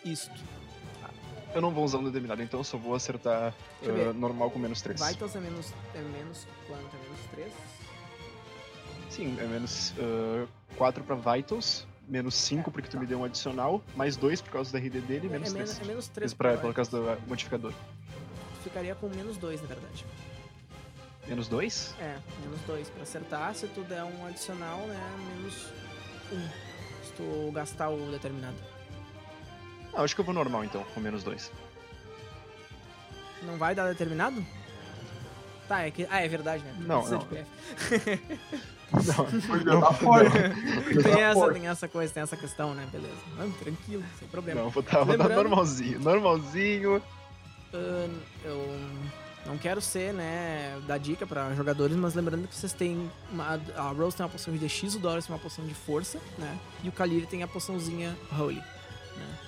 Isto. 0.05 0.31
Eu 1.53 1.61
não 1.61 1.71
vou 1.71 1.83
usar 1.83 1.97
um 1.97 2.03
determinado, 2.03 2.43
então 2.43 2.59
eu 2.59 2.63
só 2.63 2.77
vou 2.77 2.93
acertar 2.93 3.53
ah, 3.81 3.85
ver. 3.85 4.13
normal 4.13 4.51
com 4.51 4.59
menos 4.59 4.81
3. 4.81 5.01
Vitals 5.01 5.35
é 5.35 5.39
menos. 5.39 5.73
É 5.95 6.01
menos 6.01 6.45
quanto? 6.67 6.95
É 6.95 6.99
menos 6.99 7.19
3? 7.31 7.53
Sim, 9.09 9.37
é 9.39 9.47
menos 9.47 9.93
4 10.77 11.03
pra 11.03 11.15
Vitals, 11.15 11.87
menos 12.07 12.35
5 12.35 12.69
porque 12.71 12.87
tu 12.87 12.99
me 12.99 13.07
deu 13.07 13.19
um 13.19 13.23
adicional, 13.23 13.81
mais 13.95 14.15
2 14.15 14.41
por 14.41 14.51
causa 14.51 14.71
da 14.71 14.77
RD 14.77 15.01
dele 15.01 15.25
e 15.25 15.29
É, 15.29 15.31
menos 15.31 15.49
é, 15.49 15.53
3. 15.53 15.69
menos, 15.69 15.81
é 15.81 15.85
menos 15.85 16.07
3 16.09 16.33
pra, 16.35 16.57
por 16.57 16.73
causa 16.73 16.91
do 16.91 17.09
ah, 17.09 17.17
modificador. 17.27 17.73
Ficaria 18.63 18.93
com 18.93 19.09
menos 19.09 19.35
2, 19.37 19.59
na 19.61 19.67
verdade. 19.67 20.05
Menos 21.29 21.47
2? 21.47 21.95
É, 21.99 22.17
menos 22.41 22.59
2. 22.65 22.89
Pra 22.89 23.03
acertar, 23.03 23.53
se 23.53 23.67
tu 23.67 23.81
der 23.83 24.03
um 24.03 24.25
adicional, 24.25 24.79
né? 24.87 24.99
Menos 25.35 25.67
1. 26.31 26.35
Um, 26.35 26.49
se 27.03 27.13
tu 27.13 27.51
gastar 27.53 27.89
o 27.89 28.11
determinado. 28.11 28.57
Ah, 29.93 30.01
acho 30.01 30.15
que 30.15 30.21
eu 30.21 30.25
vou 30.25 30.33
normal 30.33 30.63
então, 30.63 30.83
com 30.93 30.99
menos 30.99 31.23
2. 31.23 31.51
Não 33.43 33.57
vai 33.57 33.75
dar 33.75 33.87
determinado? 33.87 34.43
Tá, 35.67 35.83
é 35.83 35.91
que. 35.91 36.07
Ah, 36.09 36.19
é 36.21 36.27
verdade, 36.27 36.63
né? 36.63 36.75
Não, 36.79 37.01
Precisa 37.03 37.17
não. 37.17 37.27
de 37.27 37.35
PF. 37.35 38.49
Não, 39.65 39.93
fora. 39.93 40.29
Tem 41.03 41.21
essa, 41.21 41.53
tem 41.53 41.67
essa 41.67 41.87
coisa, 41.87 42.11
tem 42.11 42.23
essa 42.23 42.35
questão, 42.35 42.73
né? 42.73 42.87
Beleza. 42.91 43.13
Não, 43.37 43.51
tranquilo, 43.51 44.03
sem 44.17 44.27
problema. 44.29 44.61
não, 44.61 44.71
vou 44.71 44.81
dar, 44.81 45.03
vou 45.03 45.15
dar 45.15 45.29
normalzinho. 45.29 45.99
Normalzinho. 45.99 47.03
Ahn, 47.71 48.17
eu 48.43 48.79
não 49.49 49.57
quero 49.57 49.81
ser, 49.81 50.13
né, 50.13 50.79
dar 50.85 50.99
dica 50.99 51.25
pra 51.25 51.55
jogadores, 51.55 51.97
mas 51.97 52.13
lembrando 52.13 52.47
que 52.47 52.55
vocês 52.55 52.71
têm. 52.71 53.09
Uma, 53.31 53.59
a 53.75 53.89
Rose 53.89 54.15
tem 54.15 54.23
uma 54.23 54.31
poção 54.31 54.55
de 54.55 54.59
DX, 54.59 54.93
o 54.93 54.99
Doris 54.99 55.25
tem 55.25 55.35
uma 55.35 55.41
poção 55.41 55.65
de 55.65 55.73
força, 55.73 56.19
né? 56.37 56.59
E 56.83 56.89
o 56.89 56.91
Kalir 56.91 57.25
tem 57.25 57.41
a 57.41 57.47
poçãozinha 57.47 58.15
Holy. 58.31 58.57
Né? 58.57 59.39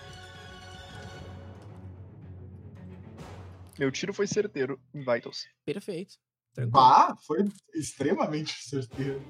Meu 3.78 3.92
tiro 3.92 4.12
foi 4.12 4.26
certeiro 4.26 4.82
em 4.92 5.02
Vitals. 5.02 5.46
Perfeito. 5.64 6.16
Tranquilo. 6.52 6.72
Bah, 6.72 7.16
foi 7.28 7.48
extremamente 7.76 8.56
certeiro. 8.68 9.22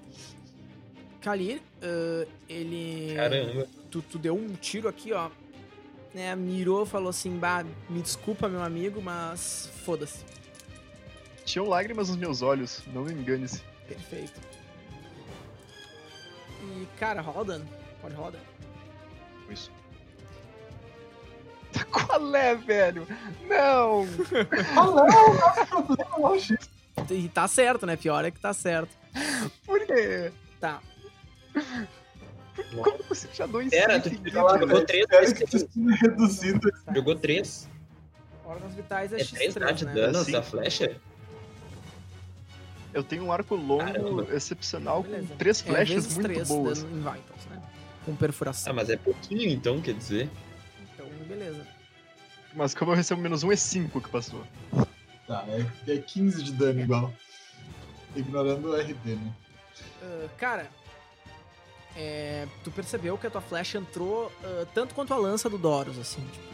Kalir, 1.19 1.61
ah, 1.81 2.25
ele. 2.47 3.13
Caramba. 3.13 3.67
Tu, 3.91 4.01
tu 4.03 4.17
deu 4.17 4.35
um 4.35 4.53
tiro 4.53 4.87
aqui, 4.87 5.11
ó. 5.11 5.29
Né, 6.13 6.33
mirou, 6.33 6.85
falou 6.85 7.09
assim: 7.09 7.37
bah, 7.37 7.65
me 7.89 8.01
desculpa, 8.01 8.47
meu 8.47 8.63
amigo, 8.63 9.01
mas 9.01 9.69
foda-se. 9.83 10.23
Tinham 11.45 11.67
lágrimas 11.67 12.09
nos 12.09 12.17
meus 12.17 12.41
olhos, 12.41 12.83
não 12.93 13.03
me 13.03 13.13
engane-se. 13.13 13.61
Perfeito. 13.87 14.39
E, 16.63 16.87
cara, 16.99 17.21
roda. 17.21 17.61
Pode 18.01 18.15
roda. 18.15 18.39
Isso. 19.49 19.71
Qual 21.91 22.35
é, 22.35 22.55
velho? 22.55 23.07
Não! 23.47 24.05
Não, 24.75 24.95
não 24.95 25.07
é 25.07 25.65
problema, 25.65 26.17
longe. 26.17 26.57
E 27.09 27.29
tá 27.29 27.47
certo, 27.47 27.85
né? 27.85 27.95
Pior 27.95 28.23
é 28.25 28.31
que 28.31 28.39
tá 28.39 28.53
certo. 28.53 28.89
Por 29.65 29.85
quê? 29.85 30.31
Tá. 30.59 30.81
Como 32.83 32.97
você 33.09 33.27
já 33.33 33.45
dois 33.45 33.69
Pera, 33.69 33.99
tu 33.99 34.09
seguidos? 34.09 34.33
jogou 34.33 34.85
três 34.85 35.05
reduzido. 36.01 36.69
Jogou 36.93 37.15
três. 37.15 37.67
Órgãos 38.45 38.73
vitais 38.73 39.13
é, 39.13 39.21
É 39.21 39.25
três 39.25 39.53
dá 39.55 39.67
X3, 39.67 39.73
de 39.73 39.85
né? 39.85 39.93
dano 39.93 40.23
Sim. 40.23 40.31
essa 40.35 40.43
flecha? 40.43 41.01
Eu 42.93 43.03
tenho 43.03 43.23
um 43.23 43.31
arco 43.31 43.55
longo, 43.55 43.85
Caramba. 43.85 44.27
excepcional, 44.35 45.03
Beleza. 45.03 45.27
com 45.27 45.35
três 45.37 45.61
É, 45.61 45.63
flechas 45.63 45.89
vezes 45.95 46.13
muito 46.15 46.25
três 46.27 46.47
boas. 46.47 46.83
dano 46.83 46.95
em 46.95 46.99
Vitals, 46.99 47.45
né? 47.49 47.61
Com 48.05 48.15
perfuração. 48.15 48.71
Ah, 48.71 48.75
mas 48.75 48.89
é 48.89 48.97
pouquinho 48.97 49.49
então, 49.49 49.79
quer 49.81 49.93
dizer. 49.93 50.29
Então, 50.93 51.05
beleza. 51.27 51.65
Mas 52.53 52.73
como 52.75 52.91
eu 52.91 52.95
recebo 52.95 53.21
menos 53.21 53.43
um, 53.43 53.51
é 53.51 53.55
5 53.55 54.01
que 54.01 54.09
passou. 54.09 54.43
Tá, 55.25 55.45
é, 55.47 55.65
é 55.93 55.97
15 55.99 56.43
de 56.43 56.51
dano 56.51 56.81
igual. 56.81 57.13
Ignorando 58.15 58.69
o 58.71 58.75
RD, 58.75 59.15
né? 59.15 59.33
Ah, 60.03 60.27
cara, 60.37 60.69
é, 61.95 62.45
tu 62.63 62.71
percebeu 62.71 63.17
que 63.17 63.27
a 63.27 63.29
tua 63.29 63.39
flecha 63.41 63.77
entrou 63.77 64.29
ah, 64.43 64.65
tanto 64.73 64.93
quanto 64.93 65.13
a 65.13 65.17
lança 65.17 65.49
do 65.49 65.57
Doros, 65.57 65.97
assim, 65.97 66.21
tipo, 66.31 66.45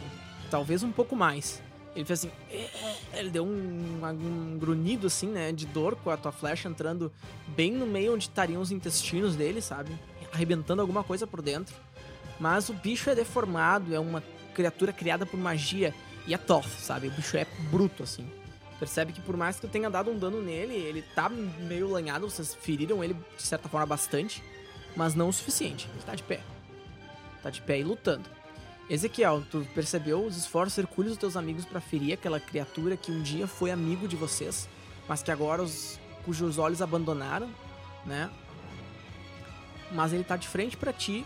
talvez 0.50 0.84
um 0.84 0.92
pouco 0.92 1.16
mais. 1.16 1.60
Ele 1.98 2.04
fez 2.04 2.20
assim, 2.20 2.30
"É", 2.48 3.18
ele 3.18 3.28
deu 3.28 3.44
um, 3.44 4.00
um 4.04 4.56
grunhido, 4.56 5.08
assim, 5.08 5.26
né, 5.26 5.50
de 5.50 5.66
dor 5.66 5.96
com 5.96 6.10
a 6.10 6.16
tua 6.16 6.30
flecha 6.30 6.68
entrando 6.68 7.12
bem 7.48 7.72
no 7.72 7.86
meio 7.86 8.14
onde 8.14 8.24
estariam 8.24 8.62
os 8.62 8.70
intestinos 8.70 9.34
dele, 9.34 9.60
sabe? 9.60 9.90
Arrebentando 10.32 10.80
alguma 10.80 11.02
coisa 11.02 11.26
por 11.26 11.42
dentro. 11.42 11.74
Mas 12.38 12.68
o 12.68 12.72
bicho 12.72 13.10
é 13.10 13.16
deformado, 13.16 13.92
é 13.92 13.98
uma 13.98 14.22
criatura 14.54 14.92
criada 14.92 15.26
por 15.26 15.40
magia 15.40 15.92
e 16.24 16.32
é 16.32 16.38
tough, 16.38 16.68
sabe? 16.78 17.08
O 17.08 17.10
bicho 17.10 17.36
é 17.36 17.44
bruto, 17.68 18.04
assim. 18.04 18.30
Percebe 18.78 19.12
que 19.12 19.20
por 19.20 19.36
mais 19.36 19.56
que 19.56 19.62
tu 19.62 19.68
tenha 19.68 19.90
dado 19.90 20.08
um 20.08 20.16
dano 20.16 20.40
nele, 20.40 20.74
ele 20.74 21.02
tá 21.16 21.28
meio 21.28 21.90
lanhado, 21.90 22.30
vocês 22.30 22.54
feriram 22.54 23.02
ele 23.02 23.16
de 23.36 23.42
certa 23.42 23.68
forma 23.68 23.86
bastante, 23.86 24.40
mas 24.94 25.16
não 25.16 25.30
o 25.30 25.32
suficiente. 25.32 25.88
Ele 25.92 26.04
tá 26.04 26.14
de 26.14 26.22
pé. 26.22 26.40
Tá 27.42 27.50
de 27.50 27.60
pé 27.60 27.80
e 27.80 27.82
lutando. 27.82 28.37
Ezequiel, 28.90 29.42
tu 29.50 29.66
percebeu 29.74 30.24
os 30.24 30.36
esforços 30.36 30.78
hercúleos 30.78 31.12
dos 31.12 31.20
teus 31.20 31.36
amigos 31.36 31.64
pra 31.64 31.80
ferir 31.80 32.14
aquela 32.14 32.40
criatura 32.40 32.96
que 32.96 33.12
um 33.12 33.22
dia 33.22 33.46
foi 33.46 33.70
amigo 33.70 34.08
de 34.08 34.16
vocês, 34.16 34.68
mas 35.06 35.22
que 35.22 35.30
agora 35.30 35.62
os 35.62 36.00
cujos 36.24 36.58
olhos 36.58 36.80
abandonaram, 36.80 37.50
né? 38.06 38.30
Mas 39.92 40.12
ele 40.12 40.24
tá 40.24 40.36
de 40.36 40.48
frente 40.48 40.76
pra 40.76 40.92
ti. 40.92 41.24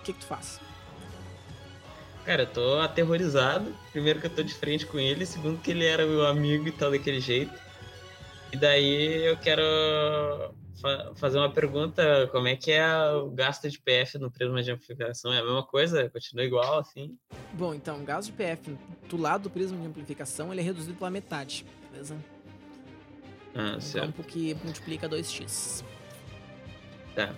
O 0.00 0.02
que 0.02 0.12
que 0.12 0.18
tu 0.20 0.26
faz? 0.26 0.60
Cara, 2.24 2.42
eu 2.42 2.46
tô 2.46 2.80
aterrorizado. 2.80 3.72
Primeiro 3.92 4.20
que 4.20 4.26
eu 4.26 4.34
tô 4.34 4.42
de 4.42 4.54
frente 4.54 4.84
com 4.84 4.98
ele, 4.98 5.24
segundo 5.24 5.60
que 5.60 5.70
ele 5.70 5.84
era 5.84 6.04
meu 6.04 6.26
amigo 6.26 6.66
e 6.66 6.72
tal 6.72 6.90
daquele 6.90 7.20
jeito. 7.20 7.52
E 8.52 8.56
daí 8.56 9.26
eu 9.26 9.36
quero 9.36 9.62
fa- 10.80 11.12
fazer 11.16 11.38
uma 11.38 11.50
pergunta. 11.52 12.28
Como 12.32 12.46
é 12.48 12.56
que 12.56 12.72
é 12.72 12.86
o 13.12 13.30
gasto 13.30 13.68
de 13.68 13.78
PF 13.78 14.18
no 14.18 14.30
prisma 14.30 14.62
de 14.62 14.70
amplificação? 14.70 15.32
É 15.32 15.38
a 15.38 15.44
mesma 15.44 15.62
coisa? 15.62 16.08
Continua 16.10 16.44
igual, 16.44 16.78
assim? 16.78 17.16
Bom, 17.52 17.74
então, 17.74 18.00
o 18.00 18.04
gasto 18.04 18.26
de 18.30 18.32
PF 18.32 18.76
do 19.08 19.16
lado 19.16 19.44
do 19.44 19.50
prisma 19.50 19.78
de 19.80 19.86
amplificação 19.86 20.52
ele 20.52 20.60
é 20.60 20.64
reduzido 20.64 20.94
pela 20.94 21.10
metade, 21.10 21.64
beleza? 21.90 22.16
Ah, 23.54 23.76
Um 23.76 23.80
certo. 23.80 24.04
campo 24.06 24.22
que 24.22 24.54
multiplica 24.62 25.08
2x. 25.08 25.82
Tá. 27.14 27.34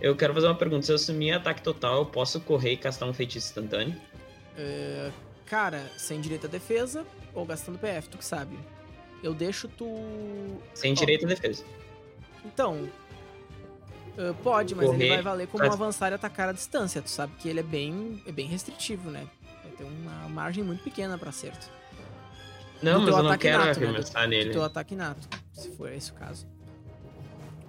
Eu 0.00 0.14
quero 0.14 0.34
fazer 0.34 0.46
uma 0.48 0.54
pergunta. 0.56 0.84
Se 0.84 0.92
eu 0.92 0.96
assumir 0.96 1.32
ataque 1.32 1.62
total, 1.62 2.00
eu 2.00 2.06
posso 2.06 2.38
correr 2.40 2.72
e 2.72 2.76
castar 2.76 3.08
um 3.08 3.14
feitiço 3.14 3.48
instantâneo? 3.48 3.98
É, 4.56 5.10
cara, 5.46 5.90
sem 5.96 6.20
direito 6.20 6.46
à 6.46 6.50
defesa 6.50 7.06
ou 7.32 7.46
gastando 7.46 7.78
PF, 7.78 8.08
tu 8.10 8.18
que 8.18 8.24
sabe. 8.24 8.58
Eu 9.22 9.32
deixo 9.32 9.66
tu. 9.68 9.86
Sem 10.74 10.92
direito 10.92 11.24
à 11.24 11.28
defesa. 11.28 11.64
Então. 12.44 12.88
é, 14.18 14.32
pode, 14.42 14.74
mas 14.74 14.84
ele 14.88 14.92
Correr, 14.96 15.08
vai 15.08 15.22
valer 15.22 15.46
como 15.48 15.64
faz- 15.64 15.74
avançar 15.74 16.12
e 16.12 16.14
atacar 16.14 16.48
à 16.48 16.52
distância. 16.52 17.00
Tu 17.02 17.10
sabe 17.10 17.32
que 17.38 17.48
ele 17.48 17.60
é 17.60 17.64
bem, 17.64 18.22
é 18.26 18.32
bem 18.32 18.46
restritivo, 18.46 19.10
né? 19.10 19.26
Vai 19.62 19.72
ter 19.72 19.84
uma 19.84 20.28
margem 20.28 20.62
muito 20.62 20.82
pequena 20.84 21.16
pra 21.18 21.30
acerto. 21.30 21.68
Não, 22.82 23.00
Do 23.04 23.06
mas 23.12 23.16
eu 23.16 23.22
não 23.22 23.38
quero 23.38 23.64
nato, 23.64 23.80
né? 23.80 23.86
arremessar 23.86 24.22
Do 24.24 24.28
nele. 24.28 24.50
teu 24.50 24.62
ataque 24.62 24.94
nato, 24.94 25.26
se 25.52 25.70
for 25.76 25.90
esse 25.90 26.10
o 26.10 26.14
caso. 26.14 26.46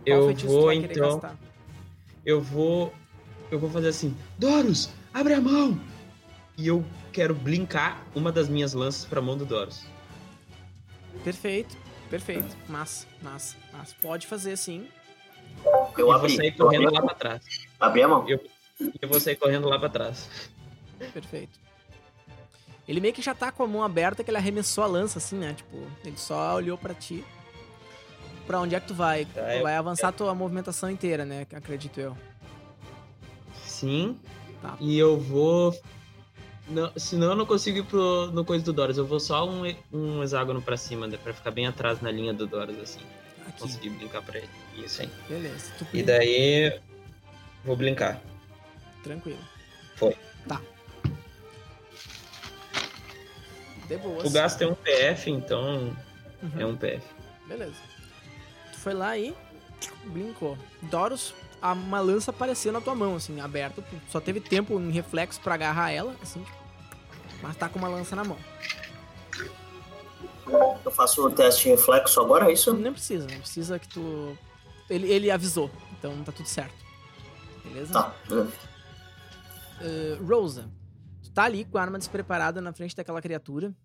Eu 0.05 0.35
vou, 0.35 0.71
então. 0.71 1.11
gastar? 1.13 1.37
Eu 2.25 2.41
vou. 2.41 2.93
Eu 3.49 3.59
vou 3.59 3.69
fazer 3.69 3.87
assim. 3.89 4.15
Doros, 4.37 4.89
abre 5.13 5.33
a 5.33 5.41
mão! 5.41 5.79
E 6.57 6.67
eu 6.67 6.83
quero 7.11 7.33
blinkar 7.33 8.03
uma 8.13 8.31
das 8.31 8.47
minhas 8.49 8.73
lanças 8.73 9.05
pra 9.05 9.21
mão 9.21 9.37
do 9.37 9.45
Doros. 9.45 9.85
Perfeito, 11.23 11.75
perfeito. 12.09 12.55
Massa, 12.67 13.07
massa, 13.21 13.55
massa. 13.73 13.95
Pode 14.01 14.27
fazer 14.27 14.57
sim. 14.57 14.87
Eu 15.97 16.05
vou 16.07 16.29
sair 16.29 16.51
correndo 16.51 16.87
abri, 16.87 16.95
lá 16.95 17.01
pra 17.01 17.15
trás. 17.15 17.41
abri 17.79 18.01
a 18.03 18.07
mão. 18.07 18.27
E 18.29 18.39
eu 19.01 19.09
vou 19.09 19.19
sair 19.19 19.35
correndo 19.35 19.67
lá 19.69 19.79
pra 19.79 19.89
trás. 19.89 20.29
Perfeito. 21.13 21.59
Ele 22.87 22.99
meio 22.99 23.13
que 23.13 23.21
já 23.21 23.33
tá 23.33 23.51
com 23.51 23.63
a 23.63 23.67
mão 23.67 23.83
aberta 23.83 24.23
que 24.23 24.29
ele 24.29 24.37
arremessou 24.37 24.83
a 24.83 24.87
lança, 24.87 25.17
assim, 25.17 25.37
né? 25.37 25.53
Tipo, 25.53 25.77
ele 26.03 26.17
só 26.17 26.55
olhou 26.55 26.77
pra 26.77 26.93
ti. 26.93 27.23
Pra 28.45 28.59
onde 28.59 28.75
é 28.75 28.79
que 28.79 28.87
tu 28.87 28.93
vai? 28.93 29.25
Tá, 29.25 29.41
Tu 29.41 29.47
eu- 29.47 29.63
vai 29.63 29.75
avançar 29.75 30.09
a 30.09 30.11
tua 30.11 30.35
movimentação 30.35 30.89
inteira, 30.89 31.25
né? 31.25 31.47
Acredito 31.53 31.99
eu. 31.99 32.15
Sim. 33.65 34.19
Tá. 34.61 34.77
E 34.79 34.97
eu 34.97 35.19
vou. 35.19 35.73
Não, 36.67 36.91
senão 36.97 37.27
eu 37.29 37.35
não 37.35 37.45
consigo 37.45 37.77
ir 37.79 37.85
pro, 37.85 38.27
no 38.31 38.43
coisa 38.43 38.63
do 38.65 38.73
Doros. 38.73 38.97
Eu 38.97 39.05
vou 39.05 39.19
só 39.19 39.47
um, 39.47 39.63
um 39.93 40.23
hexágono 40.23 40.61
pra 40.61 40.75
cima, 40.77 41.05
né, 41.07 41.17
pra 41.21 41.33
ficar 41.33 41.51
bem 41.51 41.67
atrás 41.67 42.01
na 42.01 42.09
linha 42.11 42.33
do 42.33 42.47
Doros, 42.47 42.79
assim. 42.79 43.01
Aqui. 43.47 43.59
Conseguir 43.59 43.89
brincar 43.91 44.23
pra 44.23 44.39
ele. 44.39 44.49
Isso 44.77 45.01
aí. 45.03 45.09
Beleza. 45.29 45.71
Tu 45.77 45.85
E 45.93 46.01
daí. 46.01 46.79
Vou 47.63 47.75
brincar. 47.75 48.19
Tranquilo. 49.03 49.39
Foi. 49.95 50.15
Tá. 50.47 50.59
De 53.87 53.97
boas. 53.97 54.25
O 54.25 54.29
gasto 54.31 54.61
é 54.63 54.67
um 54.67 54.73
PF, 54.75 55.29
então 55.29 55.95
Uhum. 56.41 56.51
é 56.59 56.65
um 56.65 56.75
PF. 56.75 57.05
Beleza. 57.47 57.75
Tu 58.73 58.79
foi 58.79 58.93
lá 58.93 59.15
e 59.17 59.35
brincou. 60.05 60.57
Doros, 60.83 61.33
a- 61.61 61.73
uma 61.73 61.99
lança 61.99 62.31
apareceu 62.31 62.71
na 62.71 62.81
tua 62.81 62.95
mão, 62.95 63.15
assim, 63.15 63.39
aberta. 63.39 63.83
Só 64.09 64.19
teve 64.19 64.39
tempo 64.39 64.79
em 64.79 64.91
reflexo 64.91 65.39
pra 65.41 65.53
agarrar 65.55 65.91
ela, 65.91 66.15
assim. 66.21 66.43
Mas 67.41 67.55
tá 67.57 67.67
com 67.69 67.77
uma 67.79 67.87
lança 67.87 68.15
na 68.15 68.23
mão. 68.23 68.37
Eu 70.83 70.91
faço 70.91 71.25
o 71.25 71.31
teste 71.31 71.63
de 71.63 71.69
reflexo 71.69 72.21
agora, 72.21 72.49
é 72.49 72.53
isso? 72.53 72.73
Não 72.73 72.93
precisa, 72.93 73.27
não 73.27 73.39
precisa 73.39 73.79
que 73.79 73.87
tu. 73.87 74.37
Ele, 74.89 75.11
ele 75.11 75.31
avisou, 75.31 75.71
então 75.97 76.23
tá 76.23 76.31
tudo 76.31 76.47
certo. 76.47 76.75
Beleza? 77.63 77.93
Tá. 77.93 78.13
Uh, 79.81 80.23
Rosa, 80.25 80.69
tu 81.23 81.31
tá 81.31 81.43
ali 81.43 81.65
com 81.65 81.77
a 81.77 81.81
arma 81.81 81.97
despreparada 81.97 82.61
na 82.61 82.71
frente 82.71 82.95
daquela 82.95 83.21
criatura. 83.21 83.75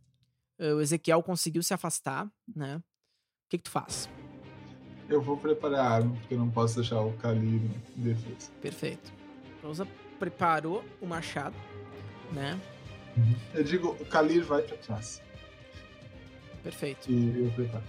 Uh, 0.59 0.75
o 0.77 0.81
Ezequiel 0.83 1.23
conseguiu 1.23 1.63
se 1.63 1.73
afastar, 1.73 2.29
né? 2.55 2.77
O 2.77 2.83
que 3.49 3.57
que 3.59 3.65
tu 3.65 3.71
faz? 3.71 4.09
Eu 5.11 5.21
vou 5.21 5.37
preparar 5.37 5.81
a 5.81 5.91
arma, 5.91 6.15
porque 6.21 6.35
eu 6.35 6.39
não 6.39 6.49
posso 6.49 6.77
deixar 6.77 7.01
o 7.01 7.13
Kalir 7.15 7.43
em 7.61 7.71
defesa. 7.97 8.51
Perfeito. 8.63 9.13
Rosa 9.63 9.87
preparou 10.19 10.85
o 11.01 11.07
machado, 11.07 11.57
né? 12.33 12.59
Eu 13.53 13.65
digo, 13.65 13.89
o 14.01 14.05
Kalir 14.07 14.45
vai 14.45 14.63
pra 14.63 14.77
trás. 14.77 15.21
Perfeito. 16.63 17.11
E 17.11 17.45
eu 17.45 17.51
preparo. 17.53 17.85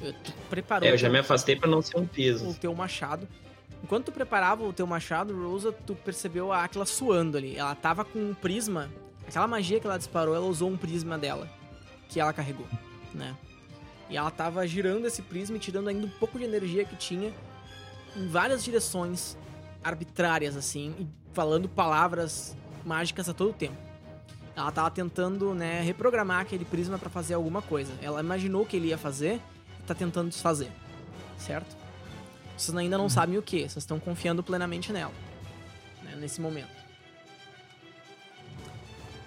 Uh, 0.00 0.12
Tu 0.24 0.32
preparou 0.48 0.88
É, 0.88 0.92
eu 0.92 0.96
já 0.98 1.08
me 1.10 1.18
afastei 1.18 1.56
pra 1.56 1.68
não 1.68 1.82
ser 1.82 1.98
um 1.98 2.02
o 2.04 2.08
peso. 2.08 2.54
teu 2.54 2.74
machado. 2.74 3.28
Enquanto 3.84 4.06
tu 4.06 4.12
preparava 4.12 4.64
o 4.64 4.72
teu 4.72 4.86
machado, 4.86 5.34
Rosa, 5.48 5.72
tu 5.72 5.94
percebeu 5.94 6.52
a 6.52 6.64
Aquila 6.64 6.86
suando 6.86 7.36
ali. 7.36 7.56
Ela 7.56 7.74
tava 7.74 8.04
com 8.04 8.18
um 8.18 8.34
prisma. 8.34 8.88
Aquela 9.26 9.46
magia 9.46 9.78
que 9.78 9.86
ela 9.86 9.98
disparou, 9.98 10.34
ela 10.34 10.46
usou 10.46 10.70
um 10.70 10.76
prisma 10.76 11.18
dela. 11.18 11.48
Que 12.08 12.18
ela 12.20 12.32
carregou, 12.32 12.66
né? 13.12 13.36
E 14.12 14.16
ela 14.18 14.30
tava 14.30 14.66
girando 14.66 15.06
esse 15.06 15.22
prisma 15.22 15.56
e 15.56 15.58
tirando 15.58 15.88
ainda 15.88 16.06
um 16.06 16.10
pouco 16.10 16.38
de 16.38 16.44
energia 16.44 16.84
que 16.84 16.94
tinha 16.94 17.32
em 18.14 18.28
várias 18.28 18.62
direções 18.62 19.38
arbitrárias, 19.82 20.54
assim, 20.54 20.94
e 20.98 21.06
falando 21.32 21.66
palavras 21.66 22.54
mágicas 22.84 23.26
a 23.30 23.32
todo 23.32 23.54
tempo. 23.54 23.76
Ela 24.54 24.70
tava 24.70 24.90
tentando, 24.90 25.54
né, 25.54 25.80
reprogramar 25.80 26.42
aquele 26.42 26.66
prisma 26.66 26.98
pra 26.98 27.08
fazer 27.08 27.32
alguma 27.32 27.62
coisa. 27.62 27.90
Ela 28.02 28.20
imaginou 28.20 28.66
que 28.66 28.76
ele 28.76 28.88
ia 28.88 28.98
fazer 28.98 29.40
e 29.80 29.82
tá 29.84 29.94
tentando 29.94 30.28
desfazer. 30.28 30.70
Certo? 31.38 31.74
Vocês 32.54 32.76
ainda 32.76 32.98
não 32.98 33.08
sabem 33.08 33.38
o 33.38 33.42
que, 33.42 33.60
vocês 33.60 33.78
estão 33.78 33.98
confiando 33.98 34.42
plenamente 34.42 34.92
nela. 34.92 35.12
né, 36.02 36.16
nesse 36.16 36.38
momento. 36.38 36.68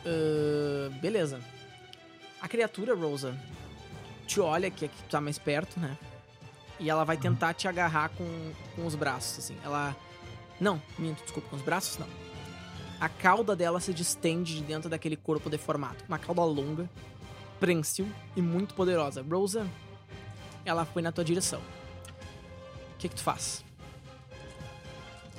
Ahn, 0.05 0.91
beleza. 0.99 1.39
A 2.39 2.47
criatura, 2.47 2.93
Rosa, 2.93 3.35
te 4.25 4.39
olha, 4.39 4.69
que 4.69 4.85
aqui 4.85 4.95
tu 5.03 5.09
tá 5.09 5.21
mais 5.21 5.37
perto, 5.37 5.79
né? 5.79 5.97
E 6.79 6.89
ela 6.89 7.03
vai 7.03 7.17
tentar 7.17 7.53
te 7.53 7.67
agarrar 7.67 8.09
com, 8.09 8.51
com 8.75 8.85
os 8.85 8.95
braços, 8.95 9.39
assim. 9.39 9.57
Ela. 9.63 9.95
Não, 10.59 10.81
minto, 10.97 11.21
desculpa, 11.23 11.49
com 11.49 11.55
os 11.55 11.61
braços 11.61 11.97
não. 11.97 12.07
A 12.99 13.09
cauda 13.09 13.55
dela 13.55 13.79
se 13.79 13.93
distende 13.93 14.55
de 14.55 14.63
dentro 14.63 14.89
daquele 14.89 15.15
corpo 15.15 15.49
deformado. 15.49 15.97
Uma 16.07 16.17
cauda 16.17 16.43
longa, 16.43 16.89
prensil 17.59 18.07
e 18.35 18.41
muito 18.41 18.73
poderosa. 18.73 19.21
Rosa, 19.21 19.67
ela 20.63 20.85
foi 20.85 21.01
na 21.01 21.11
tua 21.11 21.23
direção. 21.23 21.59
O 21.59 22.97
que, 22.97 23.09
que 23.09 23.15
tu 23.15 23.23
faz? 23.23 23.63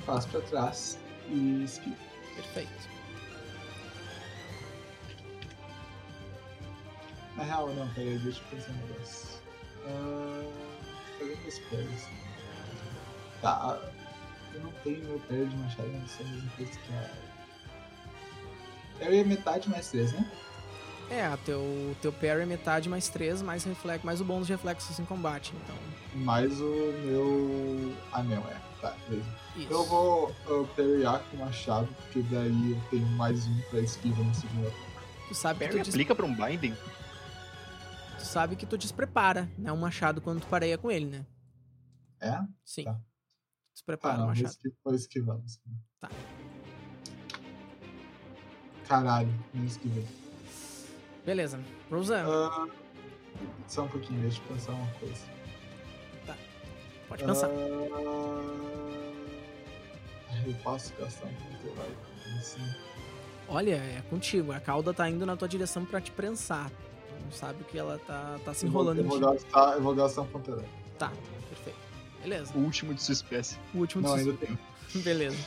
Passo 0.05 0.27
pra 0.29 0.41
trás 0.41 0.97
e 1.29 1.63
esquivo. 1.63 1.97
Perfeito. 2.35 2.96
Na 7.37 7.43
real, 7.43 7.69
não, 7.69 7.87
peraí, 7.89 8.17
deixa 8.17 8.39
eu 8.39 8.45
pensar 8.57 8.71
um 8.71 8.87
negócio. 8.87 9.27
Ah, 9.85 10.43
cadê 11.19 11.35
meus 11.35 11.59
pés? 11.59 12.07
Tá, 13.41 13.51
ah, 13.51 13.79
eu 14.53 14.61
não 14.61 14.71
tenho 14.83 15.03
meu 15.03 15.19
pé 15.19 15.35
de 15.35 15.55
machado, 15.55 15.87
não 15.89 16.07
sei 16.07 16.25
a 16.25 16.29
mesma 16.29 16.49
coisa 16.57 16.71
que 16.71 16.93
a. 16.93 17.11
Eu 19.05 19.13
ia 19.13 19.23
metade 19.23 19.69
mais 19.69 19.91
três, 19.91 20.11
né? 20.13 20.31
É, 21.09 21.29
o 21.29 21.37
teu, 21.37 21.95
teu 22.01 22.11
parry 22.11 22.41
é 22.41 22.45
metade 22.45 22.89
mais 22.89 23.07
3, 23.07 23.41
mais, 23.41 23.63
reflexo, 23.63 24.05
mais 24.05 24.19
o 24.19 24.25
bônus 24.25 24.47
de 24.47 24.51
reflexos 24.53 24.99
em 24.99 25.05
combate. 25.05 25.53
Então, 25.63 25.75
Mais 26.15 26.59
o 26.59 26.65
meu 27.05 27.95
anel, 28.11 28.43
é. 28.49 28.57
Tá, 28.81 28.93
beleza. 29.07 29.29
isso. 29.55 29.71
Eu 29.71 29.85
vou 29.85 30.35
uh, 30.49 30.67
parryar 30.75 31.23
com 31.31 31.37
o 31.37 31.39
machado, 31.39 31.87
porque 31.95 32.21
daí 32.29 32.71
eu 32.71 32.81
tenho 32.89 33.05
mais 33.11 33.47
um 33.47 33.57
pra 33.69 33.79
esquiva 33.79 34.21
no 34.21 34.35
segundo 34.35 34.67
ataque. 34.67 34.83
Tu 35.29 35.35
sabe, 35.35 35.59
que 35.59 35.67
Parry 35.67 35.81
tu, 35.83 35.89
aplica 35.89 36.13
pra 36.13 36.25
um 36.25 36.35
binding? 36.35 36.75
Tu 38.17 38.25
sabe 38.25 38.55
que 38.55 38.65
tu 38.65 38.77
desprepara, 38.77 39.49
né? 39.57 39.71
O 39.71 39.77
machado 39.77 40.21
quando 40.21 40.41
tu 40.41 40.47
pareia 40.47 40.77
com 40.77 40.89
ele, 40.91 41.05
né? 41.05 41.25
É? 42.19 42.39
Sim. 42.65 42.83
Tá. 42.85 42.99
Desprepara 43.73 44.13
Ah, 44.13 44.17
o 44.17 44.19
não, 44.19 44.33
vou 44.33 44.43
machado. 44.43 44.57
vou 44.83 44.95
esquivar. 44.95 45.35
vou 45.37 45.45
esquivar. 45.45 45.79
Tá. 46.01 46.09
Caralho, 48.87 49.29
não 49.53 49.65
esquivei. 49.65 50.05
Beleza. 51.25 51.59
Rosan, 51.91 52.25
Ah, 52.25 52.67
só 53.67 53.83
um 53.83 53.87
pouquinho, 53.89 54.21
deixa 54.21 54.41
eu 54.41 54.47
pensar 54.47 54.71
uma 54.71 54.91
coisa. 54.93 55.25
pode 57.09 57.23
pensar. 57.23 57.49
Ah, 60.29 60.47
eu 60.47 60.53
posso 60.63 60.93
gastar 60.95 61.27
um 61.27 61.33
ponto 61.33 61.67
heróico 61.67 62.01
assim. 62.39 62.61
Olha, 63.49 63.75
é 63.75 64.01
contigo. 64.09 64.51
A 64.51 64.59
cauda 64.59 64.93
tá 64.93 65.09
indo 65.09 65.25
na 65.25 65.35
tua 65.37 65.47
direção 65.47 65.85
pra 65.85 66.01
te 66.01 66.11
prensar. 66.11 66.71
Não 67.27 67.31
sabe 67.33 67.61
que 67.65 67.77
ela 67.77 67.99
tá, 68.07 68.39
tá 68.45 68.53
se 68.53 68.65
Eu 68.65 68.71
vou- 68.71 68.81
enrolando 68.83 68.99
eu 68.99 69.05
em 69.05 69.07
vou, 69.07 69.19
gastar, 69.19 69.73
eu 69.75 69.81
vou 69.81 69.93
gastar 69.93 70.21
um 70.21 70.27
ponto 70.27 70.49
heróico. 70.49 70.69
Tá, 70.97 71.11
perfeito. 71.49 71.77
Beleza. 72.23 72.53
O 72.55 72.59
último 72.59 72.93
de 72.93 73.03
sua 73.03 73.11
espécie. 73.11 73.57
O 73.73 73.79
último 73.79 74.01
Não, 74.07 74.13
de 74.15 74.21
ainda 74.21 74.33
tem. 74.33 74.57
Beleza. 75.03 75.37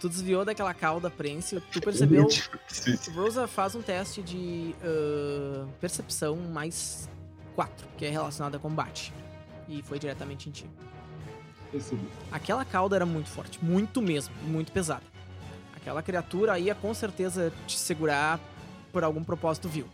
Tu 0.00 0.08
desviou 0.08 0.44
daquela 0.44 0.72
cauda 0.72 1.10
prense, 1.10 1.60
tu 1.72 1.80
percebeu. 1.80 2.28
Sim. 2.68 2.96
Rosa 3.14 3.48
faz 3.48 3.74
um 3.74 3.82
teste 3.82 4.22
de 4.22 4.74
ah, 4.82 5.66
percepção 5.80 6.36
mais 6.36 7.08
4, 7.56 7.86
que 7.96 8.04
é 8.04 8.10
relacionado 8.10 8.54
a 8.54 8.58
combate. 8.60 9.12
E 9.68 9.82
foi 9.82 9.98
diretamente 9.98 10.48
em 10.48 10.52
ti. 10.52 10.70
Percebi. 11.72 12.06
Aquela 12.30 12.64
cauda 12.64 12.94
era 12.94 13.06
muito 13.06 13.28
forte, 13.30 13.58
muito 13.64 14.00
mesmo, 14.00 14.32
muito 14.44 14.70
pesada. 14.70 15.02
Aquela 15.74 16.02
criatura 16.02 16.58
ia 16.58 16.74
com 16.74 16.92
certeza 16.94 17.52
te 17.66 17.76
segurar 17.78 18.38
por 18.92 19.02
algum 19.02 19.24
propósito 19.24 19.68
vil. 19.68 19.88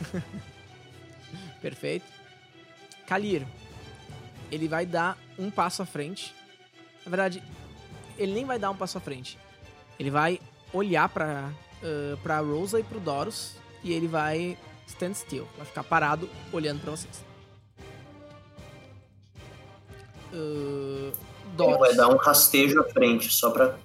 Perfeito. 1.60 2.06
Kalir, 3.06 3.46
ele 4.50 4.68
vai 4.68 4.86
dar 4.86 5.18
um 5.38 5.50
passo 5.50 5.82
à 5.82 5.86
frente. 5.86 6.34
Na 7.04 7.10
verdade, 7.10 7.42
ele 8.18 8.32
nem 8.32 8.44
vai 8.44 8.58
dar 8.58 8.70
um 8.70 8.76
passo 8.76 8.98
à 8.98 9.00
frente. 9.00 9.38
Ele 9.98 10.10
vai 10.10 10.40
olhar 10.72 11.08
pra, 11.08 11.50
uh, 11.82 12.16
pra 12.18 12.38
Rosa 12.40 12.78
e 12.80 12.82
pro 12.84 13.00
Doros 13.00 13.56
e 13.82 13.92
ele 13.92 14.06
vai 14.08 14.56
stand 14.86 15.14
still. 15.14 15.46
Vai 15.56 15.66
ficar 15.66 15.84
parado 15.84 16.28
olhando 16.52 16.80
pra 16.80 16.90
vocês. 16.92 17.24
Uh, 20.32 21.12
Ele 21.12 21.56
Doros. 21.56 21.78
vai 21.78 21.94
dar 21.94 22.08
um 22.08 22.16
rastejo 22.16 22.80
à 22.80 22.84
frente, 22.88 23.28
só 23.34 23.50
pra, 23.50 23.76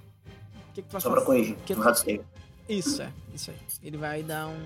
O 0.69 0.73
que, 0.73 0.81
que 0.83 0.91
só 0.91 0.99
pra 1.09 1.19
fazer? 1.21 1.25
corrigir. 1.25 1.55
Que- 1.65 1.73
Um 1.73 1.79
rastejo. 1.79 2.23
Isso, 2.69 3.01
é. 3.01 3.11
Isso 3.33 3.51
aí. 3.51 3.57
Ele 3.85 3.97
vai 3.97 4.23
dar 4.23 4.47
um, 4.47 4.57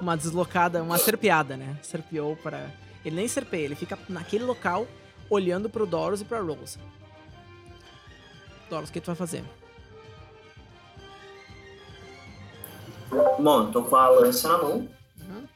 uma 0.00 0.16
deslocada, 0.16 0.82
uma 0.82 0.96
serpeada, 0.96 1.54
né? 1.54 1.76
Serpeou 1.82 2.34
para... 2.34 2.70
Ele 3.04 3.16
nem 3.16 3.28
serpeia, 3.28 3.66
ele 3.66 3.74
fica 3.74 3.98
naquele 4.08 4.42
local 4.42 4.86
olhando 5.28 5.68
pro 5.68 5.84
Doros 5.84 6.22
e 6.22 6.24
pra 6.24 6.40
Rose. 6.40 6.78
Doros, 8.70 8.88
o 8.88 8.92
que 8.92 9.02
tu 9.02 9.08
vai 9.08 9.16
fazer? 9.16 9.44
Bom, 13.38 13.70
tô 13.70 13.82
com 13.82 13.96
a 13.96 14.08
lança 14.08 14.48
na 14.48 14.58
mão. 14.58 14.88
Uhum. 15.20 15.46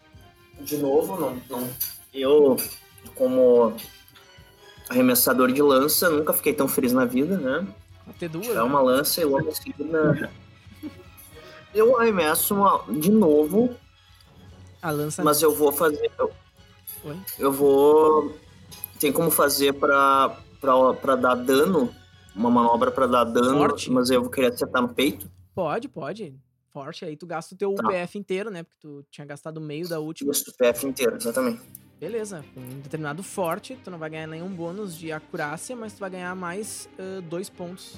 De 0.61 0.77
novo, 0.77 1.19
não, 1.19 1.43
não. 1.49 1.71
Eu, 2.13 2.57
como 3.15 3.75
arremessador 4.91 5.51
de 5.51 5.63
lança, 5.63 6.11
nunca 6.11 6.35
fiquei 6.35 6.53
tão 6.53 6.69
feliz 6.69 6.93
na 6.93 7.07
vida, 7.07 7.39
né? 7.39 7.67
Ter 8.19 8.29
duas? 8.29 8.49
Né? 8.49 8.63
uma 8.63 8.83
lança 8.83 9.23
e 9.23 9.25
logo 9.25 9.49
em 9.49 9.55
seguida. 9.55 10.31
Eu 11.75 11.99
arremesso 11.99 12.55
uma, 12.55 12.85
de 13.01 13.11
novo, 13.11 13.75
A 14.81 14.91
lança... 14.91 15.23
mas 15.25 15.41
eu 15.43 15.55
vou 15.55 15.73
fazer. 15.73 16.11
Eu, 16.19 16.31
Oi? 17.05 17.17
eu 17.39 17.53
vou. 17.53 18.37
Tem 19.01 19.13
como 19.13 19.31
fazer 19.31 19.73
pra, 19.75 20.37
pra, 20.61 20.95
pra 20.95 21.17
dar 21.17 21.35
dano? 21.35 21.93
Uma 22.35 22.51
manobra 22.51 22.91
pra 22.91 23.07
dar 23.07 23.25
dano, 23.25 23.59
Forte? 23.59 23.91
mas 23.91 24.09
eu 24.11 24.23
vou 24.23 24.31
querer 24.31 24.53
acertar 24.53 24.81
no 24.81 24.89
peito. 24.89 25.31
Pode, 25.55 25.89
pode. 25.89 26.35
Forte, 26.73 27.05
aí 27.05 27.17
tu 27.17 27.27
gasta 27.27 27.55
o 27.55 27.59
teu 27.59 27.75
Tá. 27.75 27.87
UPF 27.89 28.17
inteiro, 28.19 28.51
né? 28.51 28.63
Porque 28.63 28.79
tu 28.81 29.05
tinha 29.11 29.27
gastado 29.27 29.61
meio 29.61 29.87
da 29.89 29.99
última. 30.01 30.33
Isso, 30.33 30.51
o 30.51 30.55
PF 30.57 30.87
inteiro, 30.87 31.17
exatamente. 31.17 31.61
Beleza, 32.01 32.43
com 32.55 32.61
um 32.61 32.81
determinado 32.81 33.23
forte, 33.23 33.79
tu 33.85 33.91
não 33.91 33.99
vai 33.99 34.09
ganhar 34.09 34.27
nenhum 34.27 34.49
bônus 34.49 34.97
de 34.97 35.13
acurácia, 35.13 35.77
mas 35.77 35.93
tu 35.93 36.01
vai 36.01 36.09
ganhar 36.11 36.35
mais 36.35 36.89
ah, 36.99 37.21
dois 37.29 37.51
pontos 37.51 37.97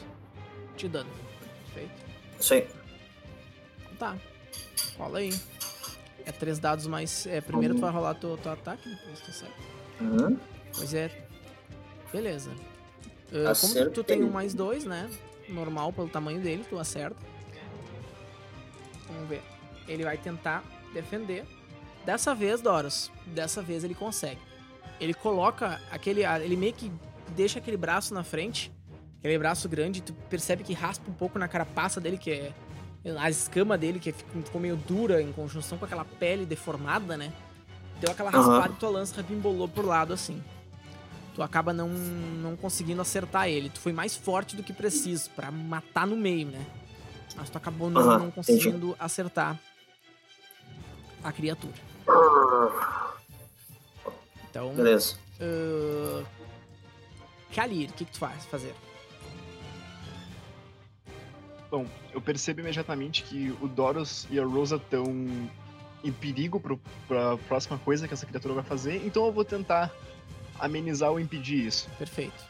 de 0.76 0.88
dano. 0.88 1.08
Perfeito. 1.72 2.02
Isso 2.40 2.54
aí. 2.54 2.66
Tá. 4.04 4.18
Rola 4.98 5.20
aí. 5.20 5.32
É 6.26 6.32
três 6.32 6.58
dados 6.58 6.86
mais. 6.86 7.26
É, 7.26 7.40
primeiro 7.40 7.74
tu 7.74 7.80
vai 7.80 7.90
rolar 7.90 8.14
teu, 8.14 8.36
teu 8.36 8.52
ataque, 8.52 8.86
depois 8.86 9.20
tu 9.20 9.30
acerta. 9.30 9.54
Uhum. 9.98 10.38
Pois 10.76 10.92
é. 10.92 11.26
Beleza. 12.12 12.50
Ah, 13.32 13.54
como 13.58 13.90
tu, 13.90 14.04
tem 14.04 14.22
um 14.22 14.30
mais 14.30 14.52
dois, 14.52 14.84
né? 14.84 15.08
Normal 15.48 15.90
pelo 15.90 16.08
tamanho 16.08 16.38
dele, 16.38 16.66
tu 16.68 16.78
acerta. 16.78 17.16
Vamos 19.08 19.26
ver. 19.26 19.42
Ele 19.88 20.04
vai 20.04 20.18
tentar 20.18 20.62
defender. 20.92 21.46
Dessa 22.04 22.34
vez, 22.34 22.60
Doros, 22.60 23.10
dessa 23.26 23.62
vez 23.62 23.84
ele 23.84 23.94
consegue. 23.94 24.40
Ele 25.00 25.14
coloca 25.14 25.80
aquele. 25.90 26.24
Ele 26.24 26.56
meio 26.56 26.74
que 26.74 26.92
deixa 27.34 27.58
aquele 27.58 27.78
braço 27.78 28.12
na 28.12 28.22
frente. 28.22 28.70
Aquele 29.18 29.38
braço 29.38 29.66
grande, 29.66 30.02
tu 30.02 30.12
percebe 30.28 30.62
que 30.62 30.74
raspa 30.74 31.10
um 31.10 31.14
pouco 31.14 31.38
na 31.38 31.48
carapaça 31.48 32.02
dele, 32.02 32.18
que 32.18 32.30
é. 32.30 32.52
A 33.18 33.28
escama 33.28 33.76
dele, 33.76 34.00
que 34.00 34.12
ficou 34.12 34.60
meio 34.60 34.76
dura 34.76 35.20
em 35.20 35.30
conjunção 35.32 35.76
com 35.76 35.84
aquela 35.84 36.04
pele 36.04 36.46
deformada, 36.46 37.16
né? 37.16 37.32
Deu 38.00 38.10
aquela 38.10 38.30
raspada 38.30 38.72
e 38.72 38.76
tua 38.76 38.88
lança 38.88 39.16
rebimbolou 39.16 39.68
pro 39.68 39.86
lado 39.86 40.12
assim. 40.12 40.42
Tu 41.34 41.42
acaba 41.42 41.72
não, 41.72 41.88
não 41.88 42.56
conseguindo 42.56 43.02
acertar 43.02 43.48
ele. 43.48 43.68
Tu 43.68 43.80
foi 43.80 43.92
mais 43.92 44.16
forte 44.16 44.56
do 44.56 44.62
que 44.62 44.72
preciso 44.72 45.30
pra 45.30 45.50
matar 45.50 46.06
no 46.06 46.16
meio, 46.16 46.48
né? 46.48 46.64
Mas 47.36 47.50
tu 47.50 47.58
acabou 47.58 47.90
não, 47.90 48.00
Aham, 48.00 48.18
não 48.18 48.30
conseguindo 48.30 48.96
acertar 48.98 49.58
a 51.22 51.32
criatura. 51.32 51.74
Então, 54.48 54.74
Beleza. 54.74 55.16
uh... 55.40 56.24
Kalir, 57.54 57.90
o 57.90 57.92
que, 57.92 58.04
que 58.04 58.12
tu 58.12 58.18
faz 58.18 58.44
fazer? 58.46 58.74
Bom, 61.74 61.86
eu 62.12 62.20
percebo 62.20 62.60
imediatamente 62.60 63.24
que 63.24 63.52
o 63.60 63.66
Doros 63.66 64.28
e 64.30 64.38
a 64.38 64.44
Rosa 64.46 64.76
estão 64.76 65.04
em 66.04 66.12
perigo 66.12 66.60
pro, 66.60 66.78
pra 67.08 67.36
próxima 67.48 67.76
coisa 67.78 68.06
que 68.06 68.14
essa 68.14 68.24
criatura 68.24 68.54
vai 68.54 68.62
fazer, 68.62 69.04
então 69.04 69.26
eu 69.26 69.32
vou 69.32 69.44
tentar 69.44 69.90
amenizar 70.60 71.10
ou 71.10 71.18
impedir 71.18 71.66
isso. 71.66 71.88
Perfeito. 71.98 72.44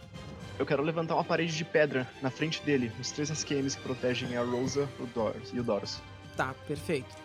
Eu 0.59 0.67
quero 0.67 0.83
levantar 0.83 1.15
uma 1.15 1.25
parede 1.25 1.57
de 1.57 1.65
pedra 1.65 2.07
na 2.21 2.29
frente 2.31 2.61
dele, 2.61 2.93
os 3.01 3.11
três 3.13 3.31
SQMs 3.31 3.79
que 3.79 3.83
protegem 3.83 4.37
a 4.37 4.43
Rosa 4.45 4.87
o 5.01 5.07
Doros, 5.07 5.51
e 5.55 5.59
o 5.59 5.65
Doros. 5.65 6.03
Tá, 6.37 6.55
perfeito. 6.69 7.17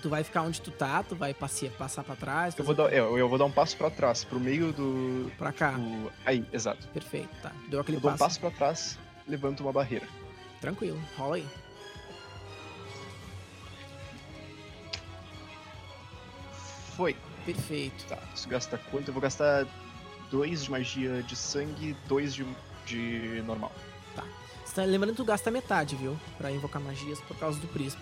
Tu 0.00 0.08
vai 0.08 0.22
ficar 0.22 0.42
onde 0.42 0.60
tu 0.60 0.70
tá, 0.70 1.02
tu 1.02 1.16
vai 1.16 1.34
passear, 1.34 1.72
passar 1.72 2.04
pra 2.04 2.14
trás, 2.14 2.56
Eu 2.56 2.64
vou, 2.64 2.76
dar, 2.76 2.92
é, 2.92 3.00
eu 3.00 3.28
vou 3.28 3.36
dar 3.38 3.46
um 3.46 3.50
passo 3.50 3.76
pra 3.76 3.90
trás, 3.90 4.22
pro 4.22 4.38
meio 4.38 4.72
do. 4.72 5.32
pra 5.36 5.50
cá. 5.52 5.72
do- 5.72 6.12
aí, 6.24 6.46
exato. 6.52 6.86
Perfeito, 6.94 7.30
tá. 7.42 7.50
Deu 7.68 7.80
aquele 7.80 7.96
Eu 7.96 8.02
dou 8.02 8.10
um 8.12 8.16
passo. 8.16 8.24
passo 8.24 8.40
pra 8.40 8.50
trás, 8.52 8.96
levanto 9.26 9.64
uma 9.64 9.72
barreira. 9.72 10.06
Tranquilo, 10.60 11.00
rola 11.16 11.36
aí. 11.36 11.48
Foi. 16.96 17.16
Perfeito. 17.44 18.04
Tá, 18.06 18.18
isso 18.34 18.48
gasta 18.48 18.78
quanto? 18.90 19.08
Eu 19.08 19.12
vou 19.12 19.22
gastar 19.22 19.66
dois 20.30 20.64
de 20.64 20.70
magia 20.70 21.22
de 21.22 21.36
sangue, 21.36 21.94
dois 22.08 22.34
de, 22.34 22.44
de 22.86 23.42
normal. 23.42 23.72
Você 24.64 24.74
tá 24.74 24.84
lembrando 24.84 25.12
que 25.12 25.16
tu 25.16 25.24
gasta 25.24 25.50
metade, 25.50 25.94
viu? 25.94 26.18
Pra 26.36 26.50
invocar 26.50 26.82
magias 26.82 27.20
por 27.20 27.38
causa 27.38 27.60
do 27.60 27.68
prisma. 27.68 28.00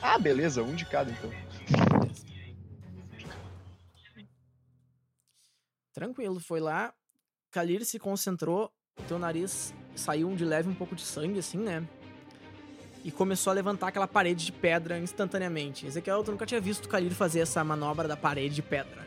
Ah, 0.00 0.18
beleza, 0.18 0.62
um 0.62 0.74
de 0.74 0.86
cada 0.86 1.10
então. 1.10 1.30
Beleza. 1.30 2.26
Tranquilo, 5.92 6.40
foi 6.40 6.60
lá. 6.60 6.94
Kalir 7.50 7.84
se 7.84 7.98
concentrou, 7.98 8.72
teu 9.06 9.18
nariz 9.18 9.74
saiu 9.96 10.34
de 10.34 10.44
leve 10.44 10.68
um 10.68 10.74
pouco 10.74 10.94
de 10.94 11.02
sangue, 11.02 11.38
assim, 11.38 11.58
né? 11.58 11.82
E 13.04 13.10
começou 13.10 13.50
a 13.50 13.54
levantar 13.54 13.88
aquela 13.88 14.08
parede 14.08 14.44
de 14.46 14.52
pedra 14.52 14.98
instantaneamente. 14.98 15.86
Ezequiel, 15.86 16.24
tu 16.24 16.32
nunca 16.32 16.44
tinha 16.46 16.60
visto 16.60 16.86
o 16.86 16.88
Kalir 16.88 17.12
fazer 17.12 17.40
essa 17.40 17.62
manobra 17.62 18.08
da 18.08 18.16
parede 18.16 18.54
de 18.56 18.62
pedra. 18.62 19.06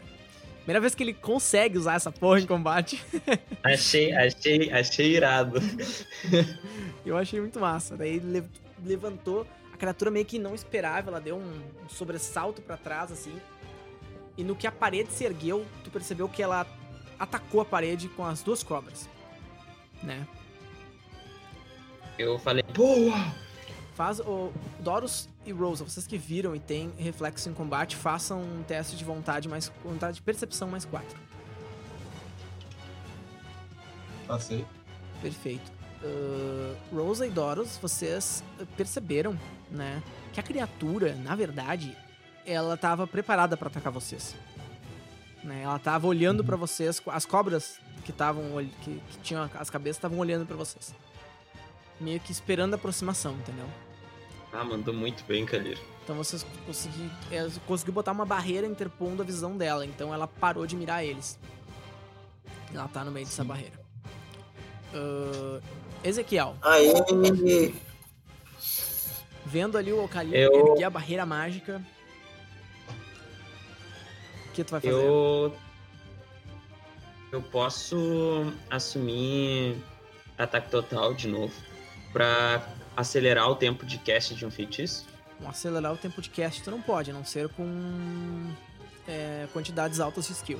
Primeira 0.59 0.79
vez 0.79 0.93
que 0.95 1.03
ele 1.03 1.13
consegue 1.13 1.77
usar 1.77 1.95
essa 1.95 2.11
porra 2.11 2.39
em 2.39 2.45
combate. 2.45 3.03
Achei, 3.63 4.13
achei, 4.13 4.71
achei 4.71 5.15
irado. 5.15 5.59
Eu 7.05 7.17
achei 7.17 7.39
muito 7.41 7.59
massa. 7.59 7.97
Daí 7.97 8.17
ele 8.17 8.31
lev- 8.31 8.49
levantou, 8.85 9.45
a 9.73 9.77
criatura 9.77 10.11
meio 10.11 10.25
que 10.25 10.37
não 10.39 10.53
esperava, 10.55 11.09
ela 11.09 11.19
deu 11.19 11.37
um 11.37 11.61
sobressalto 11.89 12.61
pra 12.61 12.77
trás, 12.77 13.11
assim. 13.11 13.33
E 14.37 14.43
no 14.43 14.55
que 14.55 14.67
a 14.67 14.71
parede 14.71 15.11
se 15.11 15.25
ergueu, 15.25 15.65
tu 15.83 15.89
percebeu 15.91 16.29
que 16.29 16.41
ela 16.41 16.65
atacou 17.17 17.59
a 17.59 17.65
parede 17.65 18.07
com 18.09 18.23
as 18.23 18.41
duas 18.41 18.63
cobras. 18.63 19.09
Né? 20.01 20.25
Eu 22.19 22.37
falei, 22.37 22.61
boa! 22.75 23.33
Faz 23.95 24.19
o 24.19 24.51
Doros 24.81 25.29
e 25.45 25.53
Rosa, 25.53 25.85
vocês 25.85 26.05
que 26.05 26.17
viram 26.17 26.53
e 26.53 26.59
têm 26.59 26.91
reflexo 26.97 27.49
em 27.49 27.53
combate, 27.53 27.95
façam 27.95 28.41
um 28.41 28.61
teste 28.61 28.97
de 28.97 29.05
vontade 29.05 29.47
mais 29.47 29.71
vontade 29.83 30.15
de 30.15 30.21
percepção 30.21 30.67
mais 30.67 30.83
4. 30.83 31.17
Passei. 34.27 34.65
Perfeito. 35.21 35.71
Uh, 36.03 36.75
Rosa 36.93 37.25
e 37.25 37.29
Doros, 37.29 37.77
vocês 37.77 38.43
perceberam, 38.75 39.39
né, 39.71 40.03
que 40.33 40.41
a 40.41 40.43
criatura, 40.43 41.15
na 41.15 41.35
verdade, 41.35 41.95
ela 42.45 42.75
tava 42.75 43.07
preparada 43.07 43.55
pra 43.55 43.69
atacar 43.69 43.93
vocês. 43.93 44.35
Né? 45.41 45.61
Ela 45.63 45.79
tava 45.79 46.05
olhando 46.05 46.43
pra 46.43 46.57
vocês, 46.57 47.01
as 47.07 47.25
cobras 47.25 47.79
que 48.03 48.11
estavam 48.11 48.43
que, 48.81 49.01
que 49.09 49.17
tinham 49.19 49.49
as 49.57 49.69
cabeças 49.69 49.97
estavam 49.97 50.19
olhando 50.19 50.45
pra 50.45 50.57
vocês. 50.57 50.93
Meio 51.99 52.19
que 52.19 52.31
esperando 52.31 52.73
a 52.73 52.75
aproximação, 52.77 53.33
entendeu? 53.33 53.65
Ah, 54.53 54.63
mandou 54.63 54.93
muito 54.93 55.23
bem, 55.25 55.45
Kalir. 55.45 55.77
Então 56.03 56.15
vocês 56.15 56.45
conseguiram 56.65 57.11
conseguiu 57.67 57.93
botar 57.93 58.11
uma 58.13 58.25
barreira 58.25 58.65
interpondo 58.65 59.21
a 59.21 59.25
visão 59.25 59.55
dela, 59.55 59.85
então 59.85 60.13
ela 60.13 60.27
parou 60.27 60.65
de 60.65 60.75
mirar 60.75 61.03
eles. 61.05 61.37
Ela 62.73 62.87
tá 62.87 63.03
no 63.03 63.11
meio 63.11 63.25
dessa 63.25 63.43
barreira. 63.43 63.79
Uh, 64.93 65.61
Ezequiel, 66.03 66.55
Aí. 66.63 66.91
vendo 69.45 69.77
ali 69.77 69.93
o 69.93 70.03
Ocalipto 70.03 70.37
Eu- 70.37 70.67
erguer 70.69 70.85
a 70.85 70.89
barreira 70.89 71.25
mágica. 71.25 71.79
O 74.47 74.51
que 74.53 74.63
tu 74.63 74.71
vai 74.71 74.81
fazer? 74.81 74.93
Eu. 74.95 75.55
Eu 77.31 77.41
posso 77.43 78.51
assumir 78.71 79.77
ataque 80.35 80.69
total 80.71 81.13
de 81.13 81.27
novo 81.27 81.53
pra 82.11 82.67
acelerar 82.95 83.49
o 83.49 83.55
tempo 83.55 83.85
de 83.85 83.97
cast 83.97 84.35
de 84.35 84.45
um 84.45 84.51
feitiço? 84.51 85.05
Um 85.41 85.47
acelerar 85.49 85.93
o 85.93 85.97
tempo 85.97 86.21
de 86.21 86.29
cast 86.29 86.61
tu 86.61 86.71
não 86.71 86.81
pode, 86.81 87.11
a 87.11 87.13
não 87.13 87.23
ser 87.23 87.49
com 87.49 88.51
é, 89.07 89.47
quantidades 89.53 89.99
altas 89.99 90.27
de 90.27 90.33
skill. 90.33 90.59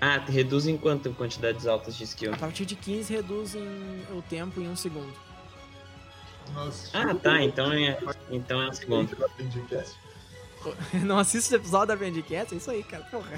Ah, 0.00 0.18
reduz 0.18 0.66
em 0.66 0.76
quanto 0.76 1.12
quantidades 1.12 1.66
altas 1.66 1.96
de 1.96 2.04
skill? 2.04 2.32
A 2.32 2.36
partir 2.36 2.64
de 2.64 2.76
15 2.76 3.12
reduzem 3.12 3.62
o 4.10 4.22
tempo 4.22 4.60
em 4.60 4.68
um 4.68 4.76
segundo. 4.76 5.12
Nossa, 6.54 6.88
Ah, 6.96 7.14
tá, 7.14 7.42
então 7.42 7.72
é, 7.72 7.98
então 8.30 8.62
é 8.62 8.68
um 8.68 8.72
segundo. 8.72 9.16
Não 11.04 11.18
assiste 11.18 11.52
o 11.52 11.56
episódio 11.56 11.88
da 11.88 11.96
Bandcast? 11.96 12.54
É 12.54 12.56
isso 12.56 12.70
aí, 12.70 12.82
cara. 12.82 13.04
Porra. 13.04 13.30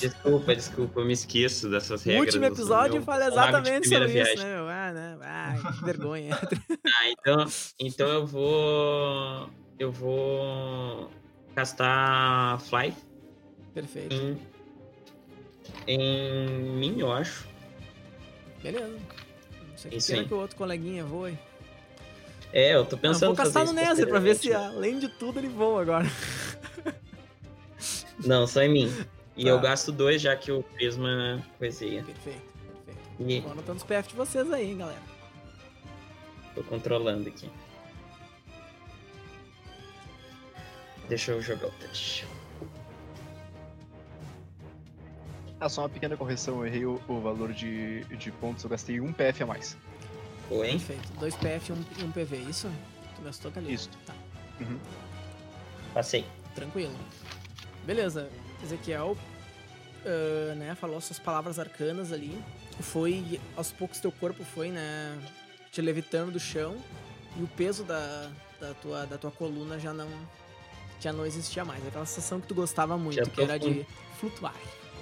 Desculpa, 0.00 0.54
desculpa, 0.54 1.00
eu 1.00 1.04
me 1.04 1.12
esqueço 1.12 1.68
dessas 1.70 2.02
O 2.02 2.04
regras. 2.08 2.26
último 2.26 2.44
eu 2.44 2.48
sou 2.54 2.64
episódio 2.64 3.02
fala 3.02 3.26
exatamente 3.26 3.88
sobre 3.88 4.04
isso, 4.06 4.12
viagem. 4.14 4.36
né? 4.38 4.44
meu? 4.44 4.68
Ah, 4.68 4.92
né? 4.92 5.18
Ah, 5.22 5.72
que 5.78 5.84
vergonha. 5.84 6.38
Ah, 7.00 7.10
então, 7.10 7.46
então 7.78 8.08
eu 8.08 8.26
vou. 8.26 9.50
Eu 9.78 9.92
vou 9.92 11.10
castar 11.54 12.58
Fly 12.62 12.92
Perfeito. 13.74 14.14
em, 14.14 14.38
em 15.86 16.48
mim, 16.72 16.98
eu 16.98 17.12
acho. 17.12 17.46
Beleza. 18.62 18.88
Não 19.70 19.76
sei 19.76 19.90
que 19.90 19.96
Isso 19.98 20.24
que 20.24 20.34
o 20.34 20.38
outro 20.38 20.56
coleguinha 20.56 21.04
voe. 21.04 21.38
É, 22.52 22.74
eu 22.74 22.84
tô 22.86 22.96
Ah, 22.96 22.98
pensando 22.98 23.34
vou 23.34 23.36
castar 23.36 23.62
no 23.64 23.68
fazer 23.68 23.80
isso 23.82 23.90
Nether 23.90 24.08
pra 24.08 24.18
ver 24.20 24.34
se, 24.36 24.52
além 24.52 24.98
de 24.98 25.08
tudo, 25.08 25.38
ele 25.38 25.48
voa 25.48 25.82
agora. 25.82 26.06
Não, 28.24 28.46
só 28.46 28.62
em 28.62 28.72
mim. 28.72 28.92
E 29.36 29.44
Tá. 29.44 29.50
eu 29.50 29.60
gasto 29.60 29.92
dois 29.92 30.20
já 30.20 30.34
que 30.34 30.50
o 30.50 30.62
Prisma 30.62 31.40
coiseia. 31.58 32.02
Perfeito, 32.02 32.40
perfeito. 32.84 33.00
E 33.20 33.40
Tô 33.42 33.50
anotando 33.50 33.76
os 33.78 33.84
PF 33.84 34.08
de 34.08 34.14
vocês 34.16 34.50
aí, 34.52 34.70
hein, 34.70 34.78
galera. 34.78 35.02
tô 36.54 36.62
controlando 36.64 37.28
aqui. 37.28 37.48
Deixa 41.08 41.32
eu 41.32 41.40
jogar 41.40 41.68
o 41.68 41.72
teste. 41.72 42.26
Ah, 45.60 45.68
só 45.68 45.82
uma 45.82 45.88
pequena 45.88 46.16
correção, 46.16 46.56
eu 46.58 46.66
errei 46.66 46.86
o, 46.86 47.00
o 47.08 47.20
valor 47.20 47.52
de, 47.52 48.04
de 48.04 48.30
pontos, 48.32 48.62
eu 48.62 48.70
gastei 48.70 49.00
um 49.00 49.12
PF 49.12 49.42
a 49.42 49.46
mais. 49.46 49.76
Oi? 50.50 50.70
Perfeito. 50.70 51.12
Dois 51.18 51.34
PF 51.34 51.70
e 51.70 51.72
um, 51.72 51.84
e 51.98 52.04
um 52.04 52.12
PV, 52.12 52.36
isso? 52.48 52.70
Tu 53.16 53.22
gastou 53.22 53.52
ali? 53.56 53.74
Isso. 53.74 53.90
Tá, 54.06 54.14
Passei. 55.92 56.24
tranquilo. 56.54 56.94
Beleza. 57.84 58.28
Ezequiel, 58.62 59.16
ah, 60.04 60.54
né, 60.54 60.74
falou 60.74 61.00
suas 61.00 61.18
palavras 61.18 61.58
arcanas 61.58 62.12
ali. 62.12 62.42
Foi, 62.80 63.40
aos 63.56 63.72
poucos 63.72 63.98
teu 63.98 64.12
corpo 64.12 64.44
foi, 64.44 64.70
né, 64.70 65.18
te 65.70 65.82
levitando 65.82 66.32
do 66.32 66.40
chão. 66.40 66.76
E 67.36 67.42
o 67.42 67.46
peso 67.46 67.84
da, 67.84 68.30
da, 68.60 68.74
tua, 68.74 69.06
da 69.06 69.18
tua 69.18 69.30
coluna 69.30 69.78
já 69.78 69.92
não, 69.92 70.08
já 71.00 71.12
não 71.12 71.26
existia 71.26 71.64
mais. 71.64 71.86
Aquela 71.86 72.06
sensação 72.06 72.40
que 72.40 72.46
tu 72.46 72.54
gostava 72.54 72.96
muito, 72.96 73.16
Já 73.16 73.24
que 73.24 73.40
era 73.40 73.58
de 73.58 73.86
flutuar. 74.18 74.54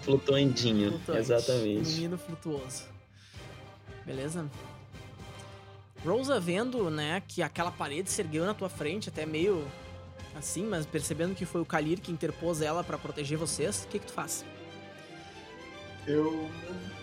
Flutuandinho. 0.03 0.93
Flutuante. 0.93 1.21
Exatamente. 1.21 1.89
Menino 1.91 2.19
flutuoso. 2.19 2.85
Beleza? 4.05 4.49
Rosa 6.07 6.39
vendo, 6.39 6.89
né, 6.89 7.21
que 7.27 7.43
aquela 7.43 7.71
parede 7.71 8.11
se 8.11 8.21
ergueu 8.23 8.47
na 8.47 8.55
tua 8.55 8.69
frente, 8.69 9.09
até 9.09 9.27
meio 9.27 9.67
assim, 10.37 10.65
mas 10.65 10.87
percebendo 10.87 11.35
que 11.35 11.45
foi 11.45 11.61
o 11.61 11.65
Kalir 11.65 12.01
que 12.01 12.13
interpôs 12.13 12.61
ela 12.61 12.85
pra 12.85 12.97
proteger 12.97 13.37
vocês, 13.37 13.85
o 13.85 13.89
que 13.89 13.99
que 13.99 14.07
tu 14.07 14.13
faz? 14.13 14.45
Eu, 16.07 16.49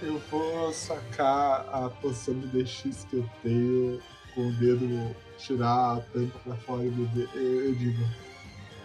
eu 0.01 0.17
vou 0.31 0.71
sacar 0.71 1.67
a 1.73 1.89
poção 1.89 2.39
de 2.39 2.47
DX 2.47 3.05
que 3.09 3.17
eu 3.17 3.29
tenho 3.41 4.01
com 4.33 4.47
o 4.47 4.53
dedo, 4.53 5.13
tirar 5.37 5.97
a 5.97 6.01
tampa 6.13 6.39
pra 6.39 6.55
fora 6.55 6.85
e 6.85 6.89
beber. 6.89 7.29
Eu, 7.35 7.65
eu 7.65 7.75
digo, 7.75 8.03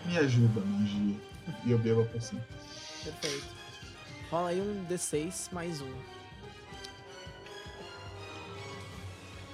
me 0.05 0.19
ajuda, 0.19 0.61
magia. 0.61 1.17
E 1.65 1.71
eu 1.71 1.79
bebo 1.79 2.03
a 2.03 2.05
poção. 2.07 2.39
Perfeito. 3.05 3.47
Rola 4.31 4.49
aí 4.51 4.61
um 4.61 4.85
D6 4.87 5.53
mais 5.53 5.81
um. 5.81 6.18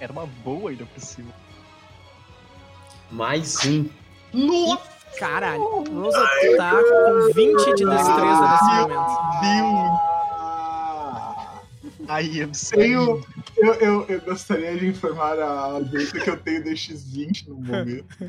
Era 0.00 0.12
uma 0.12 0.26
boa 0.26 0.70
ainda 0.70 0.84
por 0.86 1.00
cima. 1.00 1.32
Mais 3.10 3.56
um. 3.64 3.88
Caralho, 5.18 5.62
Rosa 5.92 6.28
tu 6.40 6.56
tá 6.56 6.72
com 6.72 7.32
20 7.32 7.74
de 7.76 7.84
destreza 7.84 8.50
nesse 8.50 8.64
momento. 8.80 9.10
Ah, 12.08 12.08
Aí, 12.08 12.38
eu 12.40 12.50
tenho, 12.70 13.24
eu, 13.56 13.74
eu, 13.74 14.04
eu 14.08 14.20
gostaria 14.22 14.76
de 14.76 14.88
informar 14.88 15.38
a 15.38 15.48
Alberta 15.48 16.18
que 16.20 16.28
eu 16.28 16.36
tenho 16.38 16.64
DX20 16.64 17.46
no 17.48 17.54
momento. 17.54 18.14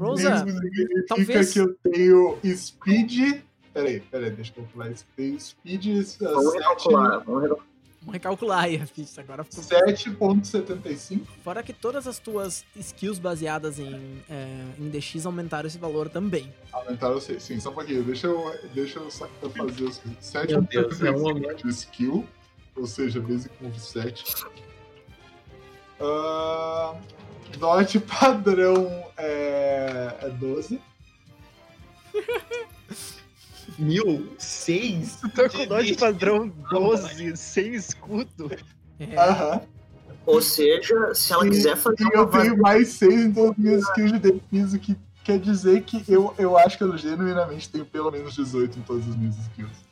Rosa, 0.00 0.34
Isso 0.34 0.44
significa 0.60 1.04
talvez- 1.08 1.52
que 1.52 1.58
eu 1.60 1.74
tenho 1.82 2.38
speed. 2.44 3.42
Peraí, 3.72 4.00
peraí, 4.00 4.30
deixa 4.32 4.52
eu 4.56 4.64
calcular. 4.64 4.90
Tenho 5.16 5.40
speed 5.40 5.84
Vamos 6.20 6.52
7 6.52 6.58
recalcular. 6.58 7.22
Vamos 7.24 7.42
recalcular. 7.42 7.67
Vamos 8.08 8.14
recalcular 8.14 8.64
aí 8.64 8.76
a 8.76 8.86
ficha, 8.86 9.20
agora 9.20 9.44
ficou 9.44 9.62
7.75. 9.62 11.26
Fora 11.44 11.62
que 11.62 11.74
todas 11.74 12.06
as 12.06 12.18
tuas 12.18 12.64
skills 12.74 13.18
baseadas 13.18 13.78
em, 13.78 14.22
é, 14.30 14.64
em 14.78 14.88
DX 14.88 15.26
aumentaram 15.26 15.66
esse 15.66 15.76
valor 15.76 16.08
também. 16.08 16.50
Aumentaram 16.72 17.20
6. 17.20 17.42
Sim, 17.42 17.60
só 17.60 17.68
um 17.68 17.74
pouquinho. 17.74 18.02
Deixa 18.02 18.26
eu, 18.26 18.58
deixa 18.72 18.98
eu 18.98 19.10
só 19.10 19.28
fazer 19.42 19.84
os 19.84 20.02
Meu 20.06 20.62
Deus, 20.62 21.02
é 21.02 21.10
um 21.10 21.14
7.75 21.16 21.20
momento. 21.20 21.62
de 21.64 21.68
skill. 21.68 22.26
Ou 22.74 22.86
seja, 22.86 23.20
basic 23.20 23.52
move 23.62 23.78
7. 23.78 24.24
Uh, 26.00 26.96
dot 27.58 28.00
padrão 28.00 29.04
é, 29.18 30.16
é 30.22 30.30
12. 30.30 30.80
Mil? 33.78 34.32
Seis? 34.38 35.18
Tô 35.34 35.48
com 35.48 35.66
dó 35.66 35.80
de 35.80 35.94
padrão 35.94 36.48
12, 36.70 37.36
sem 37.36 37.74
escudo. 37.74 38.50
É, 38.98 39.16
Aham. 39.16 39.60
Ou 40.26 40.42
seja, 40.42 41.14
se 41.14 41.32
ela 41.32 41.46
E- 41.46 41.50
quiser 41.50 41.76
fazer 41.76 42.02
E 42.02 42.04
uma 42.04 42.14
eu 42.16 42.28
vaz- 42.28 42.42
tenho 42.44 42.58
mais 42.60 42.88
6 42.88 43.14
em 43.24 43.32
todas 43.32 43.50
as 43.52 43.56
minhas 43.58 43.82
skills 43.84 44.12
de 44.12 44.18
defesa, 44.18 44.76
o 44.76 44.80
que 44.80 44.96
quer 45.24 45.38
dizer 45.38 45.82
que 45.82 46.02
eu, 46.08 46.34
eu 46.38 46.58
acho 46.58 46.76
que 46.76 46.84
eu 46.84 46.96
genuinamente 46.98 47.68
tenho 47.70 47.84
pelo 47.86 48.10
menos 48.10 48.34
18 48.34 48.78
em 48.78 48.82
todas 48.82 49.08
as 49.08 49.16
minhas 49.16 49.36
skills. 49.38 49.87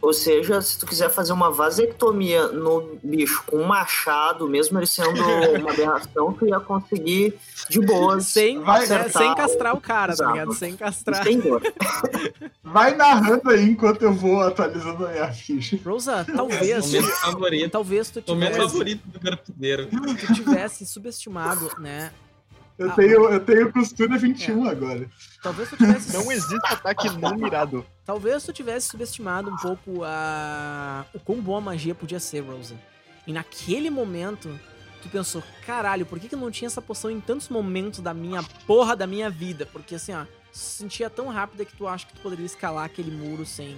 Ou 0.00 0.12
seja, 0.12 0.60
se 0.62 0.78
tu 0.78 0.86
quiser 0.86 1.10
fazer 1.10 1.32
uma 1.32 1.50
vasectomia 1.50 2.48
no 2.48 2.98
bicho 3.02 3.42
com 3.46 3.56
um 3.58 3.64
machado, 3.64 4.48
mesmo 4.48 4.78
ele 4.78 4.86
sendo 4.86 5.20
uma 5.20 5.70
aberração, 5.72 6.32
tu 6.32 6.46
ia 6.46 6.60
conseguir 6.60 7.34
de 7.68 7.80
boas. 7.80 8.26
sem, 8.26 8.62
acertar 8.64 9.22
sem 9.22 9.34
castrar 9.34 9.74
o 9.74 9.80
cara, 9.80 10.16
tá 10.16 10.30
ligado? 10.30 10.54
Sem 10.54 10.76
castrar. 10.76 11.24
Sem 11.24 11.40
dor. 11.40 11.62
Vai 12.62 12.94
narrando 12.94 13.50
aí 13.50 13.64
enquanto 13.64 14.02
eu 14.02 14.12
vou 14.12 14.40
atualizando 14.40 15.06
a 15.06 15.10
minha 15.10 15.32
ficha. 15.32 15.78
Rosa, 15.84 16.24
talvez. 16.32 16.92
Favorito. 17.20 17.70
talvez 17.70 18.10
tu 18.10 18.22
tivesse, 18.22 18.56
favorito 18.56 19.02
do 19.06 19.18
tu 20.26 20.34
tivesse 20.34 20.86
subestimado, 20.86 21.70
né? 21.78 22.12
Eu 22.78 22.90
Ah, 22.90 22.94
tenho, 22.94 23.24
eu 23.28 23.40
tenho 23.40 23.72
costura 23.72 24.16
21 24.16 24.64
agora. 24.68 25.10
Talvez 25.42 25.68
tu 25.68 25.76
tivesse. 25.76 26.12
Não 26.12 26.30
existe 26.30 26.72
ataque 26.72 27.10
não 27.18 27.34
mirado. 27.34 27.84
Talvez 28.06 28.44
tu 28.44 28.52
tivesse 28.52 28.88
subestimado 28.88 29.50
um 29.50 29.56
pouco 29.56 30.04
a 30.04 31.04
o 31.12 31.18
quão 31.18 31.40
boa 31.40 31.58
a 31.58 31.60
magia 31.60 31.94
podia 31.94 32.20
ser, 32.20 32.40
Rosa. 32.40 32.76
E 33.26 33.32
naquele 33.32 33.90
momento, 33.90 34.58
tu 35.02 35.08
pensou, 35.08 35.42
caralho, 35.66 36.06
por 36.06 36.20
que, 36.20 36.28
que 36.28 36.34
eu 36.36 36.38
não 36.38 36.52
tinha 36.52 36.66
essa 36.66 36.80
poção 36.80 37.10
em 37.10 37.20
tantos 37.20 37.48
momentos 37.48 37.98
da 38.00 38.14
minha 38.14 38.42
porra 38.66 38.94
da 38.94 39.06
minha 39.08 39.28
vida? 39.28 39.66
Porque 39.66 39.96
assim, 39.96 40.14
ó, 40.14 40.24
se 40.52 40.78
sentia 40.78 41.10
tão 41.10 41.26
rápida 41.28 41.64
que 41.64 41.76
tu 41.76 41.86
acha 41.88 42.06
que 42.06 42.14
tu 42.14 42.20
poderia 42.20 42.46
escalar 42.46 42.84
aquele 42.84 43.10
muro 43.10 43.44
sem 43.44 43.76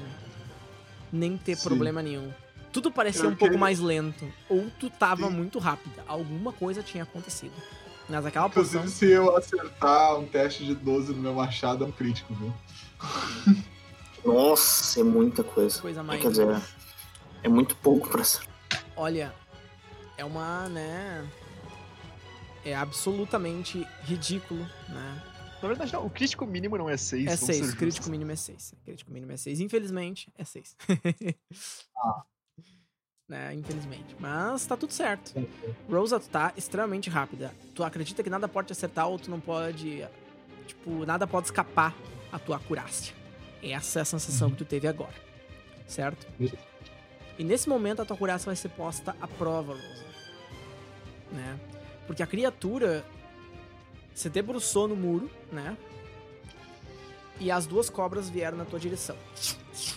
nem 1.11 1.39
ter 1.39 1.57
Sim. 1.57 1.69
problema 1.69 2.03
nenhum. 2.03 2.31
Tudo 2.73 2.93
parecia 2.93 3.25
Eu 3.25 3.31
um 3.31 3.35
pouco 3.35 3.59
mais 3.59 3.81
lento. 3.81 4.31
Ou 4.49 4.71
tu 4.79 4.89
tava 4.91 5.27
Sim. 5.27 5.33
muito 5.35 5.59
rápida. 5.59 6.05
Alguma 6.07 6.53
coisa 6.53 6.83
tinha 6.83 7.03
acontecido. 7.03 7.55
Mas 8.11 8.27
aquela. 8.27 8.49
Inclusive, 8.49 8.89
se 8.89 9.11
eu 9.11 9.37
acertar 9.37 10.19
um 10.19 10.27
teste 10.27 10.65
de 10.65 10.75
12 10.75 11.13
no 11.13 11.23
meu 11.23 11.35
machado, 11.35 11.85
é 11.85 11.87
um 11.87 11.93
crítico, 11.93 12.35
viu? 12.35 12.53
Nossa, 14.25 15.01
é 15.01 15.03
muita 15.03 15.45
coisa. 15.45 15.81
Coisa 15.81 16.03
mais. 16.03 16.21
Quer 16.21 16.31
dizer, 16.31 16.63
é 17.43 17.49
muito 17.49 17.77
pouco 17.77 18.09
pra 18.09 18.25
ser. 18.25 18.43
Olha, 18.97 19.33
é 20.19 20.25
uma, 20.25 20.69
né? 20.69 21.27
É 22.65 22.75
absolutamente 22.75 23.87
ridículo, 24.03 24.61
né? 24.89 25.23
Na 25.63 25.69
verdade, 25.69 25.93
não, 25.93 26.05
o 26.07 26.11
crítico 26.11 26.47
mínimo 26.47 26.77
não 26.77 26.89
é 26.89 26.97
6. 26.97 27.27
É 27.27 27.37
6, 27.37 27.75
crítico 27.75 28.11
mínimo 28.11 28.33
é 28.33 28.37
6. 28.37 28.75
Crítico 28.85 29.13
mínimo 29.13 29.33
é 29.33 29.37
6. 29.37 29.61
Infelizmente, 29.61 30.33
é 30.37 30.45
6. 30.45 30.77
né, 33.31 33.55
infelizmente. 33.55 34.17
Mas 34.19 34.67
tá 34.67 34.77
tudo 34.77 34.93
certo. 34.93 35.33
Rosa, 35.89 36.19
tu 36.19 36.29
tá 36.29 36.53
extremamente 36.57 37.09
rápida. 37.09 37.55
Tu 37.75 37.85
acredita 37.85 38.25
que 38.25 38.29
nada 38.29 38.49
pode 38.49 38.67
te 38.67 38.73
acertar 38.73 39.07
ou 39.07 39.19
tu 39.19 39.31
não 39.31 39.39
pode. 39.39 40.05
Tipo, 40.67 41.07
nada 41.07 41.27
pode 41.27 41.47
escapar 41.47 41.95
a 42.33 42.39
tua 42.39 42.57
acurácia. 42.57 43.15
Essa 43.63 44.01
é 44.01 44.03
a 44.03 44.05
sensação 44.05 44.51
que 44.51 44.57
tu 44.57 44.65
teve 44.65 44.89
agora. 44.89 45.15
Certo? 45.87 46.27
Isso. 46.41 46.57
E 47.39 47.45
nesse 47.45 47.69
momento 47.69 48.03
a 48.03 48.05
tua 48.05 48.17
acurácia 48.17 48.47
vai 48.47 48.57
ser 48.57 48.69
posta 48.71 49.17
à 49.21 49.29
prova, 49.29 49.75
Rosa. 49.75 50.05
Né? 51.31 51.59
Porque 52.07 52.23
a 52.23 52.27
criatura 52.27 53.05
se 54.13 54.29
debruçou 54.29 54.89
no 54.89 54.97
muro, 54.97 55.31
né? 55.53 55.77
E 57.39 57.51
as 57.51 57.65
duas 57.65 57.89
cobras 57.89 58.29
vieram 58.29 58.59
na 58.59 58.65
tua 58.65 58.79
direção. 58.79 59.17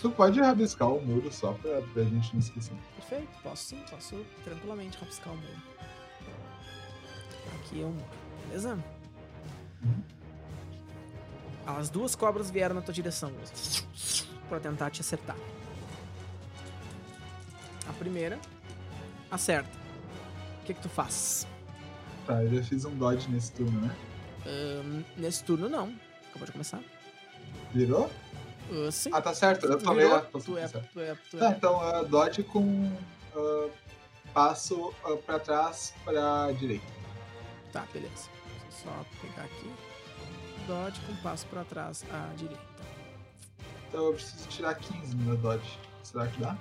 Tu 0.02 0.10
pode 0.12 0.40
rabiscar 0.40 0.90
o 0.90 1.02
muro 1.02 1.32
só 1.34 1.54
pra, 1.54 1.82
pra 1.82 2.04
gente 2.04 2.32
não 2.34 2.40
esquecer. 2.40 2.74
Perfeito, 3.14 3.44
posso 3.44 3.64
sim, 3.66 3.80
posso 3.92 4.26
tranquilamente 4.44 4.98
rabiscar 4.98 5.34
o 5.34 5.38
muro. 5.38 5.62
Aqui 7.56 7.82
é 7.82 7.86
o 7.86 7.90
muro, 7.90 8.06
beleza? 8.48 8.84
As 11.68 11.90
duas 11.92 12.16
cobras 12.16 12.50
vieram 12.50 12.74
na 12.74 12.82
tua 12.82 12.94
direção, 12.94 13.32
pra 14.50 14.60
tentar 14.60 14.90
te 14.90 15.02
acertar. 15.02 15.38
A 17.88 17.94
primeira 17.94 18.40
acerta. 19.30 19.70
O 20.62 20.66
que 20.66 20.74
que 20.74 20.82
tu 20.82 20.90
faz? 20.90 21.46
Tá, 22.26 22.44
eu 22.44 22.56
já 22.56 22.64
fiz 22.64 22.84
um 22.84 22.98
dodge 22.98 23.30
nesse 23.30 23.52
turno, 23.52 23.80
né? 23.80 23.96
Ahn, 24.44 25.04
nesse 25.18 25.44
turno 25.44 25.70
não, 25.70 25.94
acabou 26.30 26.48
de 26.48 26.52
começar. 26.52 26.82
Virou? 27.74 28.10
Ah, 28.72 28.92
sim. 28.92 29.10
Ah, 29.14 29.22
tá 29.22 29.34
certo. 29.34 29.66
Eu 29.66 29.78
tomei 29.78 30.06
Virou. 30.06 30.18
a 30.20 30.22
Tu 30.22 30.58
é, 30.58 30.68
tu 30.68 31.00
é, 31.00 31.16
tu 31.30 31.38
Tá, 31.38 31.46
é. 31.48 31.50
então 31.50 32.02
uh, 32.02 32.06
dodge 32.06 32.44
com 32.44 32.62
uh, 33.36 33.72
passo 34.34 34.94
uh, 35.06 35.18
pra 35.26 35.40
trás 35.40 35.94
pra 36.04 36.52
direita. 36.54 36.86
Tá, 37.72 37.86
beleza. 37.94 38.30
Só 38.70 38.90
pegar 39.22 39.44
aqui. 39.44 39.72
Dodge 40.68 41.00
com 41.02 41.16
passo 41.18 41.46
pra 41.48 41.64
trás 41.64 42.04
à 42.12 42.34
direita. 42.36 42.62
Então 43.90 44.06
eu 44.08 44.14
preciso 44.14 44.48
tirar 44.50 44.76
15 44.76 45.16
no 45.16 45.24
meu 45.24 45.38
dodge. 45.38 45.80
Será 46.04 46.28
que 46.28 46.40
dá? 46.42 46.58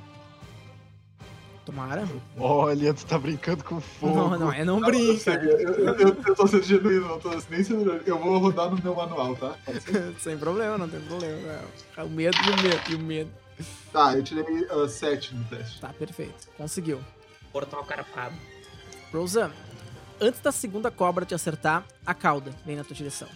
Tomara. 1.65 2.09
Olha, 2.37 2.93
tu 2.93 3.07
tá 3.07 3.17
brincando 3.17 3.63
com 3.63 3.81
fogo. 3.81 4.17
Não, 4.17 4.39
não, 4.39 4.53
é 4.53 4.65
não 4.65 4.81
brinca. 4.81 5.35
eu, 5.35 5.59
eu, 5.59 5.95
eu, 5.95 6.17
eu 6.27 6.35
tô 6.35 6.47
sendo 6.47 6.65
genuíno, 6.65 7.07
não 7.07 7.21
tô 7.21 7.31
nem 7.49 7.63
sendo. 7.63 7.93
Eu 8.05 8.19
vou 8.19 8.39
rodar 8.39 8.69
no 8.69 8.83
meu 8.83 8.95
manual, 8.95 9.37
tá? 9.37 9.55
Sem 10.19 10.37
problema, 10.37 10.77
não 10.77 10.89
tem 10.89 11.01
problema. 11.01 11.61
É 11.97 12.03
o 12.03 12.09
medo 12.09 12.37
e 12.37 12.51
o 12.51 12.63
medo 12.63 12.83
e 12.91 12.95
o 12.97 12.99
medo. 12.99 13.31
Tá, 13.93 14.17
eu 14.17 14.25
tirei 14.25 14.45
7 14.89 15.35
no 15.37 15.45
teste. 15.45 15.81
Tá, 15.81 15.93
perfeito. 15.93 16.49
Conseguiu. 16.57 17.01
Portal 17.53 17.85
carapado. 17.85 18.35
Rosa, 19.13 19.53
antes 20.21 20.41
da 20.41 20.51
segunda 20.51 20.91
cobra 20.91 21.25
te 21.25 21.35
acertar, 21.35 21.85
a 22.05 22.13
cauda 22.15 22.53
vem 22.67 22.75
na 22.75 22.83
tua 22.83 22.97
direção. 22.97 23.29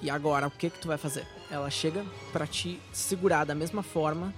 E 0.00 0.10
agora, 0.10 0.46
o 0.46 0.50
que 0.50 0.70
que 0.70 0.78
tu 0.78 0.86
vai 0.86 0.98
fazer? 0.98 1.26
Ela 1.50 1.70
chega 1.70 2.04
pra 2.30 2.46
te 2.46 2.78
segurar 2.92 3.44
da 3.44 3.54
mesma 3.54 3.82
forma 3.82 4.32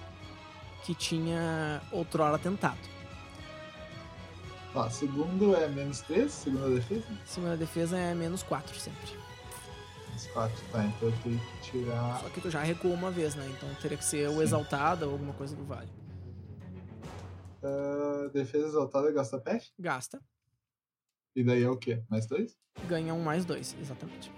que 0.84 0.94
tinha 0.94 1.82
outrora 1.92 2.38
tentado. 2.38 2.78
Tá, 4.72 4.88
segundo 4.90 5.56
é 5.56 5.66
menos 5.68 6.00
3, 6.02 6.30
segunda 6.30 6.70
defesa? 6.70 7.06
Segunda 7.24 7.56
defesa 7.56 7.96
é 7.98 8.14
menos 8.14 8.42
4 8.42 8.78
sempre. 8.78 9.10
Menos 10.08 10.26
4, 10.28 10.64
tá, 10.70 10.84
então 10.84 11.08
eu 11.08 11.14
tenho 11.22 11.38
que 11.40 11.70
tirar. 11.70 12.20
Só 12.20 12.28
que 12.28 12.40
tu 12.40 12.50
já 12.50 12.62
recuou 12.62 12.94
uma 12.94 13.10
vez, 13.10 13.34
né? 13.34 13.46
Então 13.56 13.68
teria 13.80 13.96
que 13.96 14.04
ser 14.04 14.28
o 14.28 14.34
Sim. 14.34 14.42
exaltada 14.42 15.06
ou 15.06 15.12
alguma 15.12 15.32
coisa 15.32 15.56
do 15.56 15.64
vale. 15.64 15.88
Uh, 17.62 18.28
defesa 18.30 18.68
exaltada 18.68 19.10
gasta 19.10 19.38
PF? 19.40 19.68
Gasta, 19.78 20.20
E 21.34 21.42
daí 21.42 21.62
é 21.64 21.68
o 21.70 21.76
quê? 21.76 22.02
Mais 22.08 22.26
2? 22.26 22.56
ganha 22.86 23.12
um 23.12 23.20
mais 23.20 23.44
dois, 23.44 23.74
exatamente. 23.80 24.30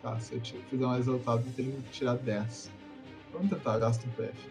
Tá, 0.00 0.18
se 0.18 0.34
eu 0.34 0.40
fizer 0.70 0.86
um 0.86 0.96
exaltado, 0.96 1.44
eu 1.46 1.52
tenho 1.52 1.82
que 1.82 1.90
tirar 1.90 2.16
10. 2.16 2.70
Vamos 3.32 3.50
tentar, 3.50 3.78
gasta 3.78 4.06
um 4.06 4.10
PF. 4.12 4.48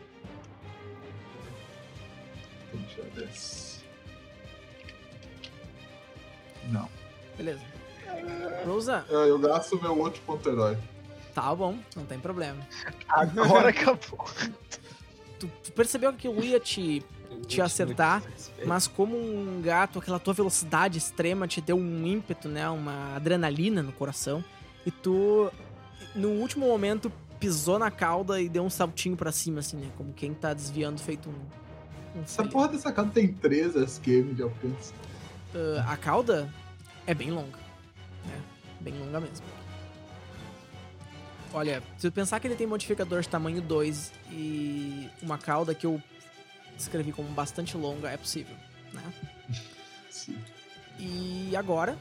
Tem 2.71 2.81
que 2.81 2.95
tirar 2.95 3.07
10. 3.15 3.83
Não. 6.69 6.89
Beleza. 7.37 7.61
Rosa, 8.65 9.05
Eu, 9.09 9.19
eu 9.21 9.39
gasto 9.39 9.81
meu 9.81 9.97
outro 9.97 10.21
ponto 10.25 10.47
herói. 10.47 10.77
tá 11.33 11.53
bom, 11.55 11.77
não 11.95 12.05
tem 12.05 12.19
problema. 12.19 12.65
Agora 13.07 13.69
acabou. 13.71 14.25
Tu, 15.39 15.49
tu 15.63 15.71
percebeu 15.71 16.13
que 16.13 16.27
eu 16.27 16.43
ia 16.43 16.59
te, 16.59 17.03
te 17.47 17.61
acertar, 17.61 18.21
mas 18.65 18.85
como 18.87 19.15
um 19.17 19.61
gato, 19.61 19.97
aquela 19.99 20.19
tua 20.19 20.33
velocidade 20.33 20.97
extrema 20.97 21.47
te 21.47 21.61
deu 21.61 21.77
um 21.77 22.05
ímpeto, 22.05 22.47
né? 22.47 22.69
Uma 22.69 23.15
adrenalina 23.15 23.81
no 23.81 23.91
coração. 23.91 24.43
E 24.85 24.91
tu, 24.91 25.51
no 26.13 26.29
último 26.29 26.67
momento, 26.67 27.11
pisou 27.39 27.79
na 27.79 27.89
cauda 27.89 28.39
e 28.39 28.47
deu 28.47 28.63
um 28.63 28.69
saltinho 28.69 29.15
pra 29.17 29.31
cima, 29.31 29.61
assim, 29.61 29.77
né? 29.77 29.89
Como 29.97 30.13
quem 30.13 30.33
tá 30.33 30.53
desviando 30.53 31.01
feito 31.01 31.29
um. 31.29 31.60
Essa 32.23 32.43
porra 32.43 32.67
dessa 32.67 32.91
casa 32.91 33.09
tem 33.09 33.33
3 33.33 33.75
SQM 33.75 34.33
de 34.33 34.43
alcance. 34.43 34.93
Ah, 35.55 35.93
a 35.93 35.97
cauda 35.97 36.51
é 37.07 37.13
bem 37.13 37.31
longa. 37.31 37.57
Né? 38.25 38.41
Bem 38.79 38.93
longa 38.99 39.19
mesmo. 39.19 39.45
Olha, 41.53 41.83
se 41.97 42.07
eu 42.07 42.11
pensar 42.11 42.39
que 42.39 42.47
ele 42.47 42.55
tem 42.55 42.65
modificador 42.65 43.21
de 43.21 43.27
tamanho 43.27 43.61
2 43.61 44.13
e 44.31 45.09
uma 45.21 45.37
cauda 45.37 45.75
que 45.75 45.85
eu 45.85 46.01
descrevi 46.77 47.11
como 47.11 47.29
bastante 47.29 47.75
longa, 47.75 48.09
é 48.09 48.15
possível, 48.15 48.55
né? 48.93 49.13
Sim. 50.09 50.37
E 50.97 51.53
agora, 51.55 51.97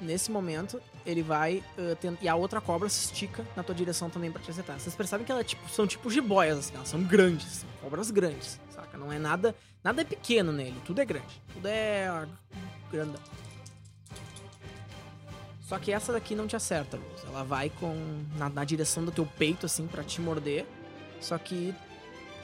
nesse 0.00 0.30
momento, 0.30 0.80
ele 1.10 1.22
vai 1.22 1.62
ten- 2.00 2.18
e 2.20 2.28
a 2.28 2.34
outra 2.34 2.60
cobra 2.60 2.88
se 2.88 3.06
estica 3.06 3.44
na 3.56 3.62
tua 3.62 3.74
direção 3.74 4.10
também 4.10 4.30
pra 4.30 4.42
te 4.42 4.50
acertar. 4.50 4.78
Vocês 4.78 4.94
percebem 4.94 5.24
que 5.24 5.32
ela, 5.32 5.42
tipo, 5.42 5.68
são 5.70 5.86
tipo 5.86 6.10
jiboias, 6.10 6.58
assim, 6.58 6.74
elas 6.74 6.88
são 6.88 7.02
grandes, 7.02 7.46
são 7.46 7.68
cobras 7.80 8.10
grandes, 8.10 8.60
saca? 8.70 8.96
Não 8.98 9.10
é 9.12 9.18
nada, 9.18 9.54
nada 9.82 10.02
é 10.02 10.04
pequeno 10.04 10.52
nele, 10.52 10.76
tudo 10.84 11.00
é 11.00 11.04
grande, 11.04 11.42
tudo 11.52 11.66
é 11.66 12.06
ah, 12.08 12.28
grandão. 12.90 13.20
Só 15.62 15.78
que 15.78 15.92
essa 15.92 16.12
daqui 16.12 16.34
não 16.34 16.46
te 16.46 16.56
acerta, 16.56 16.96
Luz. 16.96 17.24
Ela 17.26 17.44
vai 17.44 17.68
com 17.68 17.94
na, 18.36 18.48
na 18.48 18.64
direção 18.64 19.04
do 19.04 19.10
teu 19.12 19.26
peito, 19.26 19.66
assim, 19.66 19.86
pra 19.86 20.02
te 20.02 20.20
morder. 20.20 20.64
Só 21.20 21.36
que 21.36 21.74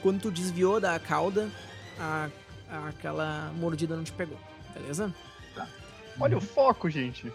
quando 0.01 0.21
tu 0.21 0.31
desviou 0.31 0.79
da 0.79 0.99
cauda, 0.99 1.49
a, 1.99 2.29
a- 2.69 2.89
aquela 2.89 3.51
mordida 3.55 3.95
não 3.95 4.03
te 4.03 4.11
pegou, 4.11 4.37
beleza? 4.73 5.13
Olha 6.19 6.37
o 6.37 6.41
foco, 6.41 6.87
gente. 6.89 7.33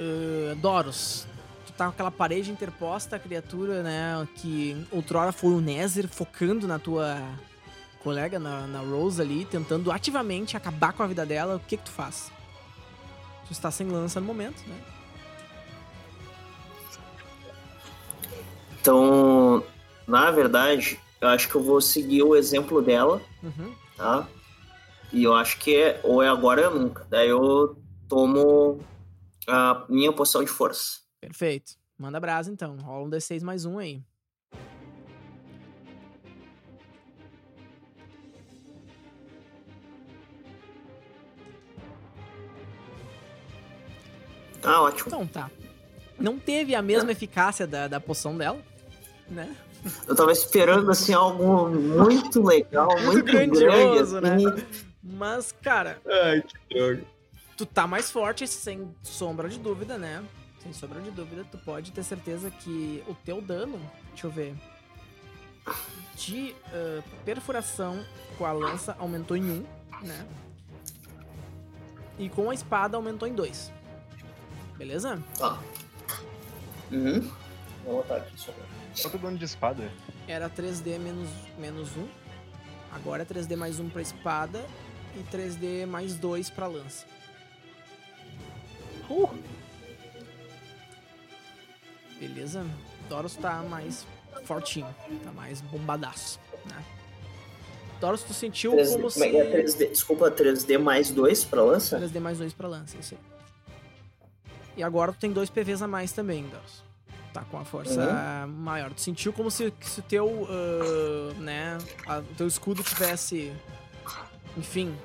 Uh, 0.00 0.54
Doros, 0.56 1.26
tu 1.66 1.72
tá 1.74 1.84
com 1.84 1.90
aquela 1.90 2.10
parede 2.10 2.50
interposta, 2.50 3.16
a 3.16 3.18
criatura, 3.18 3.82
né, 3.82 4.26
que 4.36 4.74
outrora 4.90 5.30
foi 5.30 5.50
o 5.52 5.60
Nether 5.60 6.08
focando 6.08 6.66
na 6.66 6.78
tua 6.78 7.20
colega, 8.02 8.38
na, 8.38 8.66
na 8.66 8.80
Rose 8.80 9.20
ali, 9.20 9.44
tentando 9.44 9.92
ativamente 9.92 10.56
acabar 10.56 10.94
com 10.94 11.02
a 11.02 11.06
vida 11.06 11.26
dela, 11.26 11.56
o 11.56 11.60
que 11.60 11.76
que 11.76 11.84
tu 11.84 11.90
faz? 11.90 12.32
Tu 13.46 13.52
está 13.52 13.70
sem 13.70 13.88
lança 13.88 14.20
no 14.20 14.26
momento, 14.26 14.62
né? 14.66 14.76
Então, 18.80 19.62
na 20.06 20.30
verdade, 20.30 20.98
eu 21.20 21.28
acho 21.28 21.48
que 21.48 21.54
eu 21.54 21.62
vou 21.62 21.80
seguir 21.80 22.22
o 22.22 22.34
exemplo 22.34 22.80
dela, 22.80 23.20
Uhum. 23.42 23.74
tá? 23.96 24.26
E 25.12 25.24
eu 25.24 25.34
acho 25.34 25.58
que 25.58 25.76
é 25.76 26.00
ou 26.02 26.22
é 26.22 26.28
agora 26.28 26.70
ou 26.70 26.76
é 26.76 26.78
nunca. 26.78 27.06
Daí 27.10 27.28
eu 27.28 27.76
tomo 28.08 28.80
a 29.50 29.84
minha 29.88 30.12
poção 30.12 30.42
de 30.44 30.50
força. 30.50 31.00
Perfeito. 31.20 31.72
Manda 31.98 32.18
brasa 32.20 32.50
então, 32.50 32.76
rola 32.76 33.06
um 33.06 33.10
D6 33.10 33.42
mais 33.42 33.64
um 33.64 33.78
aí. 33.78 34.02
Ah, 44.62 44.82
ótimo. 44.82 45.04
Então 45.06 45.26
tá. 45.26 45.50
Não 46.18 46.38
teve 46.38 46.74
a 46.74 46.82
mesma 46.82 47.12
eficácia 47.12 47.66
da, 47.66 47.88
da 47.88 47.98
poção 47.98 48.36
dela, 48.36 48.62
né? 49.28 49.56
Eu 50.06 50.14
tava 50.14 50.32
esperando 50.32 50.90
assim 50.90 51.14
algo 51.14 51.70
muito 51.70 52.42
legal, 52.42 52.90
Muito 53.00 53.06
muito, 53.06 53.24
grandioso, 53.24 54.20
grande, 54.20 54.46
assim. 54.46 54.66
Mas, 55.02 55.52
cara, 55.62 55.98
Ai, 56.06 56.42
que 56.42 56.74
droga. 56.74 57.19
Tu 57.60 57.66
tá 57.66 57.86
mais 57.86 58.10
forte, 58.10 58.48
sem 58.48 58.90
sombra 59.02 59.46
de 59.46 59.58
dúvida, 59.58 59.98
né? 59.98 60.24
Sem 60.62 60.72
sombra 60.72 60.98
de 61.02 61.10
dúvida, 61.10 61.44
tu 61.50 61.58
pode 61.58 61.92
ter 61.92 62.02
certeza 62.02 62.50
que 62.50 63.04
o 63.06 63.14
teu 63.14 63.42
dano, 63.42 63.78
deixa 64.08 64.26
eu 64.26 64.30
ver, 64.30 64.56
de 66.16 66.54
ah, 66.72 67.02
perfuração 67.22 68.02
com 68.38 68.46
a 68.46 68.52
lança 68.52 68.96
aumentou 68.98 69.36
em 69.36 69.44
1, 69.44 69.52
um, 69.52 70.06
né? 70.06 70.26
E 72.18 72.30
com 72.30 72.48
a 72.48 72.54
espada 72.54 72.96
aumentou 72.96 73.28
em 73.28 73.34
2. 73.34 73.70
Beleza? 74.78 75.22
Tá. 75.38 75.58
Uhum. 76.90 77.30
Vou 77.84 77.96
botar 77.96 78.16
aqui 78.16 78.40
só. 78.40 78.52
Quanto 79.02 79.18
dano 79.18 79.36
de 79.36 79.44
espada? 79.44 79.92
Era 80.26 80.48
3D 80.48 80.98
menos, 80.98 81.28
menos 81.58 81.94
1. 81.94 82.08
Agora 82.92 83.22
é 83.22 83.26
3D 83.26 83.54
mais 83.54 83.78
1 83.78 83.90
pra 83.90 84.00
espada 84.00 84.64
e 85.14 85.22
3D 85.34 85.86
mais 85.86 86.16
2 86.16 86.48
pra 86.48 86.66
lança. 86.66 87.19
Beleza? 92.18 92.64
Doros 93.08 93.34
tá 93.36 93.62
mais 93.62 94.06
fortinho, 94.44 94.86
tá 95.24 95.32
mais 95.32 95.60
bombadaço, 95.62 96.38
né? 96.66 96.84
Doros, 98.00 98.22
tu 98.22 98.32
sentiu 98.32 98.72
3D, 98.72 98.92
como 98.92 99.10
se... 99.10 99.22
é 99.24 99.30
que 99.30 99.36
é 99.36 99.62
3D? 99.64 99.90
Desculpa, 99.90 100.30
3D 100.30 100.78
mais 100.78 101.10
2 101.10 101.44
pra 101.44 101.62
lança? 101.62 101.98
3D 101.98 102.20
mais 102.20 102.38
2 102.38 102.52
pra 102.52 102.68
lança, 102.68 102.96
isso 102.98 103.14
aí. 103.14 103.20
E 104.76 104.82
agora 104.82 105.12
tu 105.12 105.18
tem 105.18 105.32
dois 105.32 105.50
PVs 105.50 105.82
a 105.82 105.88
mais 105.88 106.12
também, 106.12 106.44
Doros. 106.44 106.82
Tá 107.32 107.42
com 107.44 107.58
a 107.58 107.64
força 107.64 108.46
maior. 108.48 108.92
Tu 108.92 109.00
sentiu 109.02 109.32
como 109.32 109.50
se, 109.50 109.72
se 109.82 110.00
o 110.00 110.02
teu, 110.02 110.48
ah, 110.50 111.34
né, 111.38 111.78
a- 112.06 112.18
o 112.18 112.34
teu 112.34 112.46
escudo 112.46 112.82
tivesse, 112.82 113.52
enfim, 114.56 114.96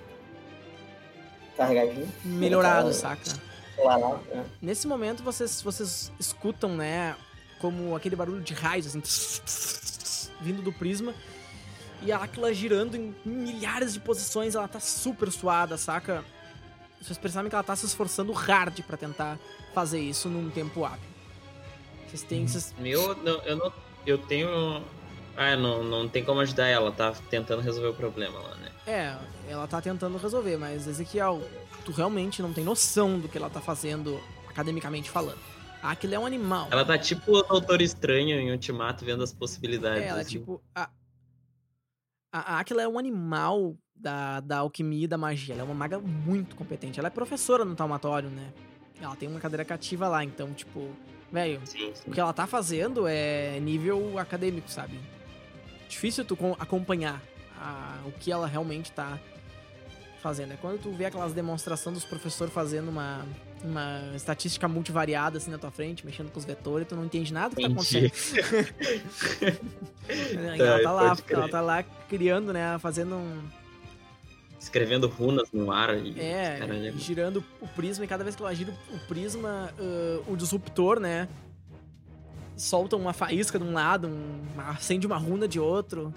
Carregadinho. 1.57 2.11
melhorado, 2.23 2.93
saca? 2.93 3.23
Né? 3.77 4.45
Nesse 4.61 4.87
momento 4.87 5.23
vocês, 5.23 5.61
vocês 5.61 6.11
escutam, 6.19 6.75
né, 6.75 7.15
como 7.59 7.95
aquele 7.95 8.15
barulho 8.15 8.41
de 8.41 8.53
raios, 8.53 8.87
assim, 8.87 9.01
vindo 10.41 10.61
do 10.61 10.71
prisma. 10.71 11.13
E 12.01 12.11
a 12.11 12.17
Aquila 12.17 12.53
girando 12.53 12.95
em 12.95 13.15
milhares 13.25 13.93
de 13.93 13.99
posições, 13.99 14.53
ela 14.53 14.67
tá 14.67 14.79
super 14.79 15.31
suada, 15.31 15.77
saca? 15.77 16.23
Vocês 17.01 17.17
percebem 17.17 17.49
que 17.49 17.55
ela 17.55 17.63
tá 17.63 17.75
se 17.75 17.85
esforçando 17.85 18.31
hard 18.31 18.81
pra 18.81 18.97
tentar 18.97 19.39
fazer 19.73 19.99
isso 19.99 20.27
num 20.29 20.49
tempo 20.49 20.83
hábil. 20.85 20.99
Vocês 22.07 22.21
têm. 22.23 22.47
Vocês, 22.47 22.73
Meu, 22.77 23.15
não, 23.17 23.41
eu 23.43 23.55
não. 23.55 23.73
Eu 24.05 24.17
tenho. 24.17 24.83
Ah, 25.35 25.55
não, 25.55 25.83
não 25.83 26.07
tem 26.07 26.23
como 26.23 26.39
ajudar 26.41 26.67
ela, 26.67 26.91
tá 26.91 27.13
tentando 27.29 27.61
resolver 27.61 27.89
o 27.89 27.93
problema 27.93 28.39
lá, 28.39 28.55
né? 28.55 28.71
é, 28.87 29.15
ela 29.49 29.67
tá 29.67 29.81
tentando 29.81 30.17
resolver, 30.17 30.57
mas 30.57 30.87
Ezequiel, 30.87 31.41
tu 31.85 31.91
realmente 31.91 32.41
não 32.41 32.51
tem 32.51 32.63
noção 32.63 33.19
do 33.19 33.29
que 33.29 33.37
ela 33.37 33.49
tá 33.49 33.61
fazendo 33.61 34.19
academicamente 34.49 35.09
falando. 35.09 35.39
A 35.81 35.91
Aquila 35.91 36.15
é 36.15 36.19
um 36.19 36.25
animal. 36.25 36.67
Ela 36.71 36.83
tá 36.83 36.97
tipo 36.97 37.31
o 37.31 37.43
Doutor 37.43 37.81
Estranho 37.81 38.39
em 38.39 38.51
Ultimato, 38.51 39.05
vendo 39.05 39.23
as 39.23 39.31
possibilidades. 39.31 40.03
É, 40.03 40.07
ela 40.07 40.19
é 40.19 40.21
assim. 40.21 40.39
tipo. 40.39 40.61
A, 40.73 40.89
a, 42.31 42.59
Aquila 42.59 42.81
é 42.81 42.87
um 42.87 42.97
animal 42.97 43.77
da, 43.95 44.39
da 44.39 44.57
alquimia 44.59 45.03
e 45.05 45.07
da 45.07 45.17
magia. 45.17 45.53
Ela 45.53 45.61
é 45.61 45.65
uma 45.65 45.75
maga 45.75 45.99
muito 45.99 46.55
competente. 46.55 46.99
Ela 46.99 47.07
é 47.07 47.11
professora 47.11 47.63
no 47.63 47.75
taumatório, 47.75 48.29
né? 48.29 48.51
Ela 48.99 49.15
tem 49.15 49.29
uma 49.29 49.39
cadeira 49.39 49.63
cativa 49.65 50.07
lá, 50.07 50.23
então, 50.23 50.53
tipo, 50.53 50.89
velho, 51.31 51.61
o 52.07 52.11
que 52.11 52.19
ela 52.19 52.31
tá 52.33 52.47
fazendo 52.47 53.05
é 53.07 53.59
nível 53.59 54.17
acadêmico, 54.17 54.69
sabe? 54.71 54.97
Difícil 55.87 56.23
tu 56.25 56.35
com- 56.35 56.55
acompanhar 56.57 57.21
a- 57.59 57.99
o 58.05 58.11
que 58.13 58.31
ela 58.31 58.47
realmente 58.47 58.91
tá 58.91 59.19
fazendo. 60.25 60.53
É 60.53 60.57
quando 60.57 60.81
tu 60.81 60.91
vê 60.91 61.05
aquelas 61.05 61.33
demonstrações 61.33 61.93
dos 61.93 62.03
professores 62.03 62.51
fazendo 62.51 62.89
uma, 62.89 63.23
uma 63.63 64.11
estatística 64.15 64.67
multivariada 64.67 65.37
assim 65.37 65.51
na 65.51 65.59
tua 65.59 65.69
frente, 65.69 66.03
mexendo 66.03 66.31
com 66.31 66.39
os 66.39 66.45
vetores, 66.45 66.87
tu 66.87 66.95
não 66.95 67.05
entende 67.05 67.31
nada 67.31 67.49
do 67.49 67.55
que 67.57 67.61
tá 67.61 67.67
acontecendo. 67.67 68.11
E 70.09 70.35
ela 70.59 70.75
Ai, 70.77 70.81
tá 70.81 70.91
lá, 70.91 71.17
ela 71.29 71.49
tá 71.49 71.61
lá 71.61 71.83
criando, 72.09 72.51
né? 72.51 72.75
Fazendo 72.79 73.13
um. 73.13 73.39
Escrevendo 74.59 75.07
runas 75.07 75.51
no 75.53 75.71
ar 75.71 75.95
e. 75.95 76.19
É, 76.19 76.91
girando 76.97 77.43
o 77.61 77.67
prisma, 77.67 78.03
e 78.03 78.07
cada 78.07 78.23
vez 78.23 78.35
que 78.35 78.41
ela 78.41 78.55
gira 78.55 78.73
o 78.91 78.97
prisma, 79.07 79.71
ah, 79.77 80.23
o 80.27 80.35
disruptor, 80.35 80.99
né? 80.99 81.27
Solta 82.57 82.95
uma 82.95 83.13
faísca 83.13 83.59
de 83.59 83.65
um 83.65 83.73
lado, 83.73 84.07
um, 84.07 84.41
acende 84.57 85.05
uma 85.05 85.17
runa 85.17 85.47
de 85.47 85.59
outro. 85.59 86.11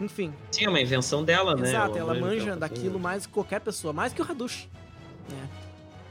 Enfim, 0.00 0.32
Sim, 0.50 0.64
é 0.66 0.68
uma 0.68 0.80
invenção 0.80 1.24
dela, 1.24 1.54
né? 1.56 1.68
exato, 1.68 1.96
ela 1.96 2.14
manja 2.14 2.44
dela, 2.46 2.56
daquilo 2.56 2.98
mais 3.00 3.26
que 3.26 3.32
qualquer 3.32 3.60
pessoa, 3.60 3.92
mais 3.92 4.12
que 4.12 4.20
o 4.20 4.30
Hadush. 4.30 4.68
Né? 5.28 5.48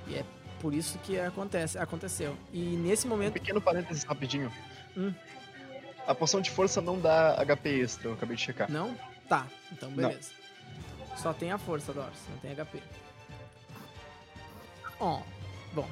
E 0.07 0.15
é 0.15 0.25
por 0.59 0.73
isso 0.73 0.97
que 0.99 1.19
acontece, 1.19 1.77
aconteceu. 1.77 2.36
E 2.51 2.59
nesse 2.59 3.05
Um 3.05 3.11
momento. 3.11 3.33
pequeno 3.33 3.61
parênteses 3.61 4.03
rapidinho. 4.03 4.51
Hum. 4.97 5.13
A 6.07 6.15
poção 6.15 6.41
de 6.41 6.49
força 6.51 6.81
não 6.81 6.99
dá 6.99 7.36
HP 7.45 7.69
extra, 7.81 8.09
eu 8.09 8.13
acabei 8.13 8.36
de 8.36 8.41
checar. 8.43 8.69
Não? 8.71 8.95
Tá, 9.29 9.45
então 9.71 9.89
beleza. 9.91 10.31
Só 11.17 11.31
tem 11.33 11.51
a 11.51 11.57
força, 11.57 11.93
Doris, 11.93 12.19
não 12.29 12.38
tem 12.38 12.51
HP. 12.55 12.81
Ó, 14.99 15.19
bom. 15.73 15.88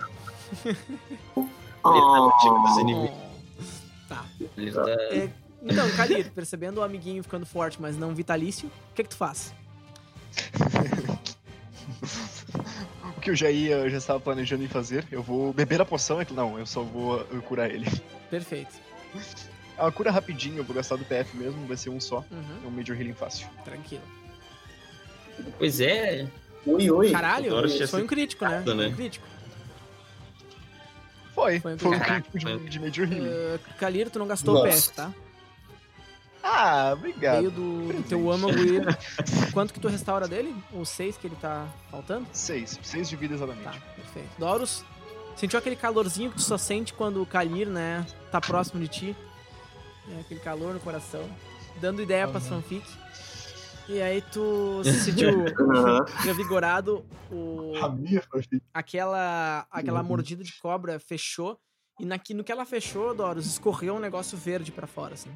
Oh, 1.84 2.64
Os 2.64 2.78
inimigos. 2.78 3.10
ó, 3.10 3.34
Tá. 4.10 4.26
Eles 4.58 4.74
dá- 4.76 4.90
É, 4.92 5.30
então, 5.64 5.90
Kalir, 5.96 6.32
percebendo 6.32 6.80
o 6.80 6.84
amiguinho 6.84 7.24
ficando 7.24 7.46
forte, 7.46 7.82
mas 7.82 7.98
não 7.98 8.14
vitalício, 8.14 8.68
o 8.92 8.94
que 8.96 9.04
que 9.04 9.10
tu 9.10 9.16
faz? 9.18 9.54
O 13.16 13.22
que 13.24 13.30
eu 13.30 13.36
já 13.36 13.50
ia, 13.50 13.76
eu 13.78 13.90
já 13.90 13.98
estava 13.98 14.20
planejando 14.20 14.64
em 14.64 14.68
fazer, 14.68 15.06
eu 15.10 15.24
vou 15.24 15.54
beber 15.54 15.80
a 15.80 15.86
poção, 15.86 16.20
é 16.20 16.26
que 16.26 16.34
não, 16.34 16.60
eu 16.60 16.66
só 16.66 16.84
vou 16.84 17.24
curar 17.48 17.70
ele. 17.72 17.88
Perfeito. 18.30 18.74
É 19.78 19.82
uma 19.82 19.92
cura 19.94 20.12
rapidinho, 20.12 20.58
eu 20.58 20.64
vou 20.64 20.76
gastar 20.76 20.98
do 20.98 21.06
PF 21.06 21.38
mesmo, 21.38 21.66
vai 21.66 21.78
ser 21.78 21.90
um 21.90 22.00
só. 22.02 22.18
Uhum, 22.30 22.60
É 22.64 22.68
um 22.68 22.72
Major 22.72 22.98
Healing 23.00 23.14
fácil. 23.14 23.48
tranquilo. 23.64 24.04
Pois 25.58 25.80
é, 25.80 26.28
ui, 26.66 26.92
ui. 26.92 27.12
Caralho, 27.12 27.52
foi 27.88 28.04
um 28.04 28.08
crítico, 28.08 28.46
né? 28.46 28.62
né? 28.66 28.88
Um 28.88 28.94
crítico. 28.96 29.26
Foi, 31.34 31.60
Foi 31.62 31.78
foi, 31.78 31.92
um 31.92 31.96
um 31.96 32.00
crítico. 32.00 32.32
crítico 32.32 32.60
de, 32.60 32.70
de 32.70 32.80
Major 32.80 33.12
Healing. 33.12 33.28
Uh, 33.28 33.60
Kalir, 33.80 34.10
tu 34.10 34.20
não 34.20 34.28
gastou 34.28 34.56
o 34.56 34.64
Nossa. 34.66 34.92
PF, 34.92 34.94
tá? 34.94 35.14
Ah, 36.44 36.92
obrigado. 36.94 37.38
Veio 37.38 37.52
do, 37.52 37.94
do 37.94 38.04
teu 38.04 38.30
âmago 38.30 38.60
e... 38.60 38.80
Quanto 39.54 39.74
que 39.74 39.80
tu 39.80 39.88
restaura 39.88 40.28
dele? 40.28 40.54
Os 40.74 40.90
seis 40.90 41.16
que 41.16 41.28
ele 41.28 41.36
tá 41.38 41.68
faltando? 41.90 42.28
Seis, 42.34 42.78
seis 42.84 43.08
de 43.08 43.16
vida 43.16 43.34
exatamente. 43.36 43.64
Tá, 43.64 43.74
perfeito. 43.96 44.30
Doros, 44.38 44.84
sentiu 45.36 45.58
aquele 45.60 45.76
calorzinho 45.76 46.30
que 46.32 46.38
tu 46.38 46.42
só 46.42 46.58
sente 46.58 46.94
quando 46.94 47.22
o 47.22 47.26
Kalir, 47.26 47.70
né, 47.70 48.06
tá 48.32 48.42
próximo 48.42 48.82
de 48.82 48.88
ti? 48.88 49.16
É, 50.12 50.20
aquele 50.20 50.40
calor 50.40 50.74
no 50.74 50.80
coração. 50.80 51.24
Dando 51.80 52.02
ideia 52.02 52.28
pra 52.28 52.40
Aham. 52.40 52.62
fanfic. 52.62 52.86
E 53.88 54.02
aí 54.02 54.22
tu 54.22 54.82
se 54.84 55.00
sentiu 55.00 55.46
Aham. 55.76 56.06
revigorado, 56.24 57.06
o, 57.32 57.74
A 57.82 57.90
minha 57.90 58.22
fanfic. 58.22 58.62
aquela, 58.74 59.66
aquela 59.72 60.02
Uhum. 60.02 60.08
mordida 60.08 60.44
de 60.44 60.54
cobra 60.60 61.00
fechou. 61.00 61.58
E 62.00 62.06
naqui, 62.06 62.34
no 62.34 62.44
que 62.44 62.52
ela 62.52 62.66
fechou, 62.66 63.14
Doros, 63.14 63.46
escorreu 63.46 63.96
um 63.96 64.00
negócio 64.00 64.36
verde 64.38 64.72
pra 64.72 64.88
fora, 64.88 65.14
assim. 65.14 65.30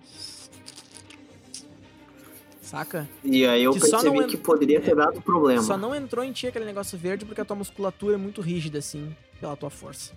Saca? 2.67 3.07
E 3.23 3.45
aí 3.47 3.63
eu 3.63 3.71
Que 3.71 3.79
percebi 3.79 4.19
é- 4.19 4.27
que 4.27 4.35
poderia 4.35 4.81
ter 4.81 4.93
dado 4.93 5.21
problema. 5.21 5.61
Só 5.61 5.77
não 5.77 5.95
entrou 5.95 6.23
em 6.23 6.33
ti 6.33 6.47
aquele 6.47 6.65
negócio 6.65 6.97
verde 6.97 7.23
porque 7.23 7.39
a 7.39 7.45
tua 7.45 7.55
musculatura 7.55 8.15
é 8.15 8.17
muito 8.17 8.41
rígida, 8.41 8.79
assim, 8.79 9.15
pela 9.39 9.55
tua 9.55 9.69
força. 9.69 10.11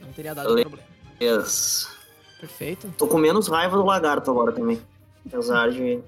Não 0.00 0.12
teria 0.12 0.32
dado 0.36 0.54
Le- 0.54 0.62
problema. 0.62 0.88
Yes. 1.20 1.88
Perfeito. 2.38 2.94
Tô 2.96 3.08
com 3.08 3.18
menos 3.18 3.48
raiva 3.48 3.76
do 3.76 3.84
lagarto 3.84 4.30
agora 4.30 4.52
também. 4.52 4.80
Apesar 5.26 5.72
de. 5.72 5.98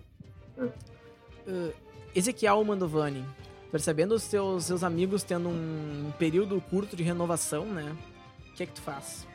Uh, 0.57 1.72
Ezequiel 2.14 2.62
Mandovani, 2.62 3.24
percebendo 3.72 4.14
os 4.14 4.22
seus, 4.22 4.66
seus 4.66 4.84
amigos 4.84 5.24
tendo 5.24 5.49
um 5.49 6.12
período 6.16 6.61
curto 6.70 6.95
de 6.95 7.03
renovação, 7.03 7.64
né? 7.66 7.93
O 8.51 8.55
que 8.55 8.62
é 8.62 8.66
que 8.66 8.72
tu 8.72 8.82
faz? 8.82 9.26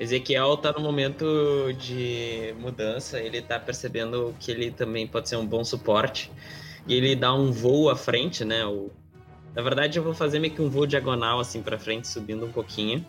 Ezequiel 0.00 0.56
tá 0.56 0.72
no 0.72 0.80
momento 0.80 1.72
de 1.78 2.54
mudança, 2.58 3.20
ele 3.20 3.42
tá 3.42 3.60
percebendo 3.60 4.34
que 4.40 4.50
ele 4.50 4.70
também 4.70 5.06
pode 5.06 5.28
ser 5.28 5.36
um 5.36 5.46
bom 5.46 5.62
suporte. 5.62 6.32
E 6.86 6.94
ele 6.94 7.14
dá 7.14 7.34
um 7.34 7.52
voo 7.52 7.90
à 7.90 7.94
frente, 7.94 8.42
né? 8.44 8.64
O... 8.64 8.90
Na 9.54 9.60
verdade, 9.62 9.98
eu 9.98 10.02
vou 10.02 10.14
fazer 10.14 10.38
meio 10.38 10.54
que 10.54 10.62
um 10.62 10.70
voo 10.70 10.86
diagonal 10.86 11.38
assim 11.38 11.60
pra 11.62 11.78
frente, 11.78 12.08
subindo 12.08 12.46
um 12.46 12.50
pouquinho. 12.50 13.04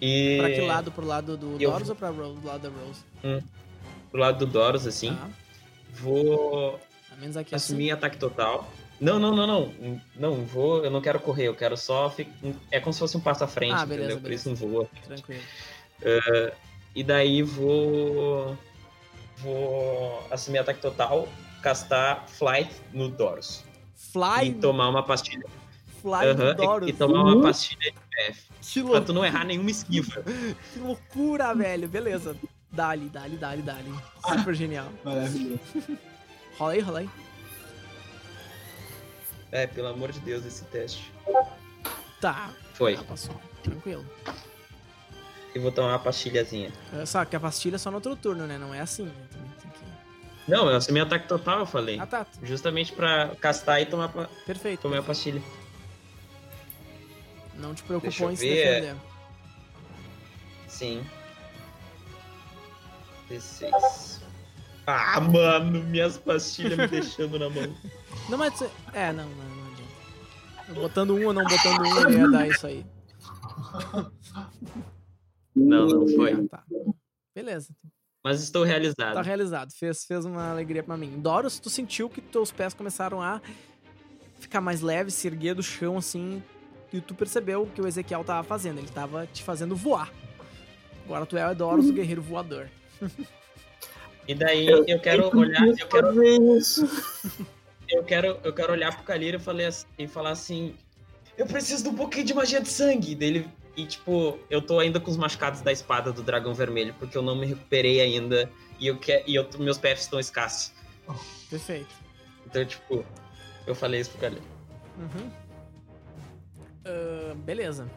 E 0.00 0.38
Pra 0.38 0.50
que 0.50 0.60
lado? 0.62 0.90
Pro 0.90 1.06
lado 1.06 1.36
do 1.36 1.56
eu- 1.60 1.70
Doros 1.70 1.88
ou 1.90 1.94
pra 1.94 2.08
Rose, 2.08 2.40
do 2.40 2.46
lado 2.46 2.62
da 2.62 2.68
Rose? 2.68 3.44
pro 4.10 4.20
lado 4.20 4.38
do 4.38 4.46
Doros, 4.50 4.86
assim. 4.86 5.14
Tá. 5.14 5.28
Vou 5.92 6.80
A 7.12 7.16
menos 7.20 7.36
aqui 7.36 7.54
assumir 7.54 7.90
ataque 7.90 8.16
total. 8.16 8.68
Não, 9.00 9.18
não, 9.18 9.34
não, 9.34 9.46
não. 9.46 10.00
Não, 10.16 10.34
vou. 10.44 10.84
Eu 10.84 10.90
não 10.90 11.00
quero 11.00 11.20
correr, 11.20 11.48
eu 11.48 11.54
quero 11.54 11.76
só. 11.76 12.08
fi- 12.10 12.28
É 12.70 12.80
como 12.80 12.92
se 12.92 12.98
fosse 12.98 13.16
um 13.16 13.20
passo 13.20 13.44
à 13.44 13.46
frente, 13.46 13.74
Ah, 13.74 13.84
beleza, 13.84 14.12
entendeu? 14.12 14.16
Por 14.16 14.22
beleza. 14.24 14.50
isso 14.52 14.64
um 14.66 14.68
voo. 14.70 14.88
assim, 15.10 15.22
tranquilo. 16.02 16.52
E 16.94 17.02
daí 17.02 17.42
vou. 17.42 18.56
Vou 19.38 20.26
assumir 20.30 20.58
ataque 20.58 20.80
total, 20.80 21.28
castar 21.60 22.24
Flight 22.28 22.70
no 22.92 23.08
Doros. 23.08 23.64
Fly, 23.96 24.48
e 24.50 24.54
tomar 24.54 24.88
uma 24.88 25.02
pastilha. 25.02 25.44
fly 26.00 26.28
Aham, 26.28 26.34
do 26.34 26.54
Doros. 26.54 26.88
e, 26.88 26.90
e 26.90 26.94
tomar 26.94 27.22
uma 27.24 27.42
pastilha 27.42 27.90
de 27.90 27.98
PF. 28.10 28.44
Que, 28.62 28.82
Pra 28.82 29.00
tu 29.00 29.12
não 29.12 29.24
errar 29.24 29.44
nenhuma 29.44 29.70
esquiva. 29.70 30.22
que 30.72 30.78
loucura, 30.78 31.52
velho. 31.54 31.88
Beleza. 31.88 32.36
Dali, 32.70 33.08
dali, 33.08 33.36
dali, 33.36 33.62
dali. 33.62 33.92
Super 34.26 34.54
genial. 34.54 34.88
Maravilhoso. 35.04 35.60
Rola 36.58 36.72
aí, 36.72 36.80
rola 36.80 36.98
aí. 37.00 37.10
É, 39.50 39.66
pelo 39.66 39.88
amor 39.88 40.12
de 40.12 40.20
Deus, 40.20 40.44
esse 40.44 40.64
teste. 40.66 41.12
Tá. 42.20 42.50
Foi. 42.74 42.94
Ah, 42.94 43.02
passou. 43.02 43.34
Tranquilo. 43.62 44.04
E 45.54 45.58
vou 45.58 45.70
tomar 45.70 45.90
uma 45.90 45.98
pastilhazinha. 45.98 46.72
É, 46.92 47.06
Só 47.06 47.24
que 47.24 47.36
a 47.36 47.40
pastilha 47.40 47.76
é 47.76 47.78
só 47.78 47.90
no 47.90 47.96
outro 47.96 48.16
turno, 48.16 48.46
né? 48.46 48.58
Não 48.58 48.74
é 48.74 48.80
assim. 48.80 49.04
né? 49.04 49.12
Também 49.30 49.48
tem 49.60 49.70
que- 49.70 50.50
Não, 50.50 50.68
eu 50.68 50.76
assumi 50.76 51.00
ataque 51.00 51.28
total, 51.28 51.60
eu 51.60 51.66
falei. 51.66 51.98
Ah, 52.00 52.06
tá. 52.06 52.26
Justamente 52.42 52.92
pra 52.92 53.28
castar 53.40 53.80
e 53.80 53.86
tomar, 53.86 54.08
pa- 54.08 54.28
Perfeito. 54.44 54.80
tomar 54.82 54.98
a 54.98 55.02
pastilha. 55.02 55.40
Não 57.54 57.72
te 57.74 57.82
preocupou 57.84 58.26
eu 58.28 58.32
em 58.32 58.36
se 58.36 58.48
ver. 58.48 58.80
defender. 58.80 58.96
Sim. 60.66 61.06
16. 63.28 64.20
Ah, 64.86 65.20
mano, 65.20 65.82
minhas 65.84 66.18
pastilhas 66.18 66.76
me 66.76 66.86
deixando 66.88 67.38
na 67.38 67.48
mão. 67.48 67.74
Não, 68.28 68.36
mas. 68.38 68.60
É, 68.92 69.12
não, 69.12 69.24
não, 69.24 69.46
não 69.46 69.72
adianta. 69.72 69.92
Eu 70.68 70.74
Botando 70.76 71.14
um 71.14 71.26
ou 71.26 71.32
não 71.32 71.44
botando 71.44 71.80
um, 71.82 72.10
ia 72.10 72.28
dar 72.30 72.48
isso 72.48 72.66
aí. 72.66 72.84
Não, 75.54 75.86
não 75.86 76.08
foi. 76.08 76.32
Ah, 76.32 76.44
tá. 76.50 76.64
Beleza. 77.34 77.74
Mas 78.22 78.42
estou 78.42 78.64
realizado. 78.64 79.14
Tá 79.14 79.22
realizado. 79.22 79.72
Fez, 79.72 80.04
fez 80.04 80.24
uma 80.24 80.50
alegria 80.50 80.82
pra 80.82 80.96
mim. 80.96 81.20
Doros, 81.20 81.58
tu 81.58 81.68
sentiu 81.68 82.08
que 82.08 82.20
teus 82.20 82.50
pés 82.50 82.72
começaram 82.72 83.20
a 83.20 83.40
ficar 84.40 84.60
mais 84.60 84.80
leves, 84.80 85.14
se 85.14 85.26
erguer 85.26 85.54
do 85.54 85.62
chão 85.62 85.98
assim. 85.98 86.42
E 86.92 87.00
tu 87.00 87.14
percebeu 87.14 87.62
o 87.62 87.66
que 87.66 87.82
o 87.82 87.86
Ezequiel 87.86 88.24
tava 88.24 88.42
fazendo. 88.46 88.78
Ele 88.78 88.88
tava 88.88 89.26
te 89.26 89.42
fazendo 89.42 89.76
voar. 89.76 90.12
Agora 91.04 91.26
tu 91.26 91.36
é 91.36 91.50
o 91.50 91.54
Doros, 91.54 91.88
o 91.90 91.92
guerreiro 91.92 92.22
voador. 92.22 92.70
E 94.26 94.34
daí 94.34 94.66
eu 94.66 94.98
quero 95.00 95.36
olhar, 95.36 95.66
eu 95.66 95.86
quero, 95.86 96.56
isso. 96.56 96.88
eu 97.90 98.02
quero, 98.04 98.38
eu 98.42 98.54
quero 98.54 98.72
olhar 98.72 98.94
pro 98.94 99.04
Kalira 99.04 99.36
e, 99.36 99.40
falei 99.40 99.66
ass- 99.66 99.86
e 99.98 100.08
falar 100.08 100.30
assim: 100.30 100.74
Eu 101.36 101.46
preciso 101.46 101.82
de 101.82 101.88
um 101.90 101.94
pouquinho 101.94 102.24
de 102.24 102.32
magia 102.32 102.60
de 102.60 102.68
sangue. 102.70 103.14
Dele 103.14 103.46
e 103.76 103.86
tipo, 103.86 104.38
eu 104.48 104.62
tô 104.62 104.78
ainda 104.78 105.00
com 105.00 105.10
os 105.10 105.16
machucados 105.16 105.60
da 105.60 105.72
espada 105.72 106.12
do 106.12 106.22
dragão 106.22 106.54
vermelho, 106.54 106.94
porque 106.98 107.16
eu 107.16 107.22
não 107.22 107.34
me 107.34 107.46
recuperei 107.46 108.00
ainda 108.00 108.50
e 108.78 108.86
eu 108.86 108.98
que, 108.98 109.24
e 109.26 109.34
eu, 109.34 109.48
meus 109.58 109.78
PFs 109.78 110.02
estão 110.02 110.20
escassos. 110.20 110.72
Perfeito. 111.50 111.94
Então, 112.46 112.64
tipo, 112.64 113.04
eu 113.66 113.74
falei 113.74 114.00
isso 114.00 114.10
pro 114.10 114.20
Kalira. 114.20 114.42
Uhum. 114.98 115.30
Ah, 116.84 117.34
beleza. 117.34 117.88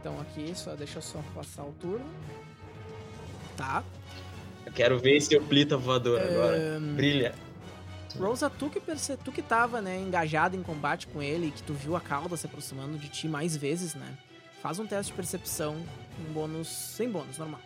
Então 0.00 0.20
aqui, 0.20 0.52
só 0.54 0.74
deixa 0.74 0.98
eu 0.98 1.02
só 1.02 1.22
passar 1.34 1.64
o 1.64 1.72
turno. 1.72 2.04
Tá. 3.56 3.82
Eu 4.66 4.72
quero 4.72 4.98
ver 4.98 5.16
esse 5.16 5.36
Oplita 5.36 5.76
voador 5.76 6.20
agora. 6.20 6.76
Ahn, 6.76 6.94
Brilha. 6.94 7.34
Rosa, 8.18 8.48
tu 8.48 8.70
que, 8.70 8.78
perce... 8.78 9.16
tu 9.16 9.32
que 9.32 9.42
tava, 9.42 9.80
né, 9.80 9.98
engajado 9.98 10.56
em 10.56 10.62
combate 10.62 11.06
com 11.06 11.20
ele, 11.20 11.50
que 11.50 11.62
tu 11.62 11.72
viu 11.74 11.96
a 11.96 12.00
cauda 12.00 12.36
se 12.36 12.46
aproximando 12.46 12.96
de 12.96 13.08
ti 13.08 13.26
mais 13.26 13.56
vezes, 13.56 13.94
né? 13.94 14.16
Faz 14.64 14.78
um 14.78 14.86
teste 14.86 15.12
de 15.12 15.16
percepção 15.16 15.76
com 16.16 16.32
bônus, 16.32 16.68
sem 16.68 17.10
bônus, 17.10 17.36
normal. 17.36 17.60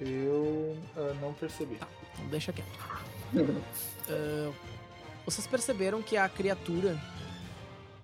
Eu 0.00 0.76
ah, 0.96 1.14
não 1.20 1.32
percebi. 1.34 1.78
Então 2.14 2.26
deixa 2.26 2.52
quieto. 2.52 2.68
Ah, 4.12 4.52
vocês 5.24 5.46
perceberam 5.46 6.02
que 6.02 6.16
a 6.16 6.28
criatura, 6.28 6.98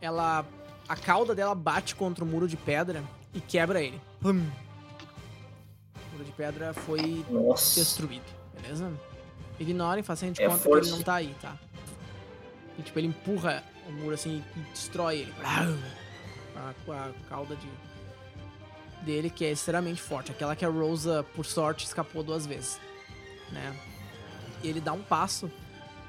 ela, 0.01 0.47
a 0.89 0.95
cauda 0.95 1.35
dela 1.35 1.53
bate 1.53 1.97
contra 1.97 2.22
o 2.22 2.27
muro 2.27 2.47
de 2.47 2.57
pedra 2.57 3.03
e 3.35 3.41
quebra 3.41 3.83
ele. 3.83 4.01
Pum. 4.20 4.39
O 4.39 6.12
muro 6.12 6.24
de 6.24 6.31
pedra 6.31 6.72
foi 6.72 7.27
Nossa. 7.29 7.81
destruído, 7.81 8.22
beleza? 8.55 8.93
Ignorem, 9.59 10.05
façam 10.05 10.31
de 10.31 10.41
É 10.41 10.47
conta 10.47 10.59
que 10.59 10.64
força. 10.64 10.89
ele 10.91 10.97
não 10.97 11.03
tá 11.03 11.14
aí, 11.16 11.35
tá? 11.43 11.59
E 12.79 12.83
tipo, 12.83 12.97
ele 13.01 13.09
empurra 13.09 13.64
o 13.89 13.93
muro 13.93 14.14
assim 14.14 14.43
e 14.57 14.61
destrói 14.72 15.20
ele. 15.20 15.34
A, 15.45 16.74
com 16.84 16.93
a 16.93 17.11
cauda 17.28 17.55
de, 17.57 17.68
dele, 19.05 19.30
que 19.30 19.45
é 19.45 19.53
extremamente 19.53 20.01
forte. 20.01 20.32
Aquela 20.32 20.57
que 20.57 20.64
a 20.64 20.68
Rosa, 20.68 21.24
por 21.34 21.45
sorte, 21.45 21.84
escapou 21.84 22.22
duas 22.22 22.47
vezes. 22.47 22.80
Né? 23.51 23.76
E 24.62 24.68
ele 24.68 24.80
dá 24.80 24.93
um 24.93 25.03
passo, 25.03 25.51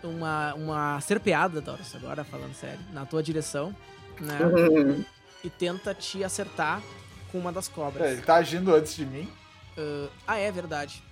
uma, 0.04 0.54
uma 0.54 1.02
serpeada, 1.02 1.60
Doris, 1.62 1.94
agora 1.96 2.24
falando 2.24 2.54
sério, 2.54 2.80
na 2.94 3.06
tua 3.06 3.22
direção, 3.22 3.76
né? 4.20 4.40
Uhum. 4.42 5.06
E 5.44 5.50
tenta 5.50 5.94
te 5.94 6.24
acertar 6.24 6.82
com 7.32 7.38
uma 7.38 7.52
das 7.52 7.68
cobras. 7.68 8.08
É, 8.08 8.12
ele 8.14 8.22
tá 8.22 8.36
agindo 8.36 8.74
antes 8.74 8.96
de 8.96 9.06
mim. 9.06 9.30
Ah, 10.26 10.38
é 10.38 10.52
verdade. 10.52 11.04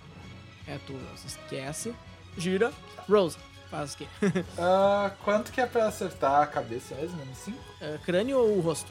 É 0.66 0.78
tu, 0.86 0.92
Rose. 0.92 1.26
Esquece. 1.26 1.94
Gira. 2.36 2.72
Rose, 3.08 3.36
faz 3.70 3.94
o 3.94 3.98
quê? 3.98 4.06
Ah, 4.58 5.10
quanto 5.24 5.52
que 5.52 5.60
é 5.60 5.66
pra 5.66 5.86
acertar 5.86 6.42
a 6.42 6.46
cabeça 6.46 6.94
mesmo? 6.94 7.16
Menos 7.16 7.38
5? 7.38 7.58
Ah, 7.80 7.98
crânio 8.04 8.38
ou 8.38 8.60
rosto? 8.60 8.90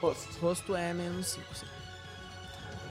Rosto. 0.00 0.38
Rosto 0.40 0.76
é 0.76 0.92
menos 0.92 1.28
5, 1.28 1.46
sim. 1.54 1.66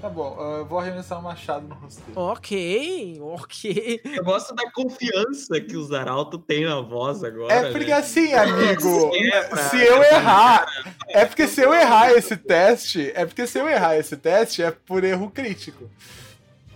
Tá 0.01 0.09
bom, 0.09 0.35
ah, 0.39 0.57
eu 0.57 0.65
vou 0.65 0.79
arremessar 0.79 1.19
um 1.19 1.21
machado 1.21 1.67
no 1.67 1.75
rosto 1.75 2.01
dele. 2.01 2.13
Ok, 2.15 3.19
ok. 3.21 4.01
Eu 4.03 4.23
gosto 4.23 4.55
da 4.55 4.71
confiança 4.71 5.61
que 5.61 5.77
o 5.77 5.83
Zaralto 5.83 6.39
tem 6.39 6.65
na 6.65 6.81
voz 6.81 7.23
agora. 7.23 7.53
É 7.53 7.71
porque 7.71 7.91
né? 7.91 7.97
assim, 7.97 8.33
amigo, 8.33 9.11
É 9.13 9.55
se 9.57 9.77
eu 9.77 10.01
errar, 10.01 10.65
é 11.07 11.23
porque 11.23 11.47
se 11.47 11.61
eu 11.61 11.71
errar 11.71 12.11
esse 12.13 12.35
teste, 12.35 13.11
é 13.13 13.27
porque 13.27 13.45
se 13.45 13.59
eu 13.59 13.69
errar 13.69 13.95
esse 13.95 14.17
teste 14.17 14.63
é 14.63 14.71
por 14.71 15.03
erro 15.03 15.29
crítico. 15.29 15.87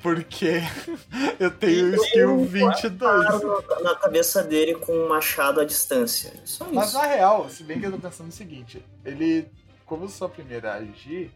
Porque 0.05 0.61
eu 1.39 1.49
tenho 1.49 1.95
skill 1.95 2.45
22. 2.45 2.99
Claro, 2.99 3.65
na, 3.67 3.79
na 3.81 3.95
cabeça 3.95 4.43
dele 4.43 4.75
com 4.75 4.93
um 4.93 5.09
machado 5.09 5.59
à 5.59 5.65
distância. 5.65 6.31
Só 6.45 6.67
Mas 6.71 6.89
isso. 6.89 6.97
na 6.99 7.07
real, 7.07 7.49
se 7.49 7.63
bem 7.63 7.79
que 7.79 7.87
eu 7.87 7.91
tô 7.91 7.97
pensando 7.97 8.29
o 8.29 8.31
seguinte, 8.31 8.85
ele, 9.03 9.47
como 9.83 10.03
eu 10.05 10.09
sou 10.09 10.27
a 10.27 10.29
primeira 10.29 10.73
a 10.73 10.75
agir, 10.75 11.31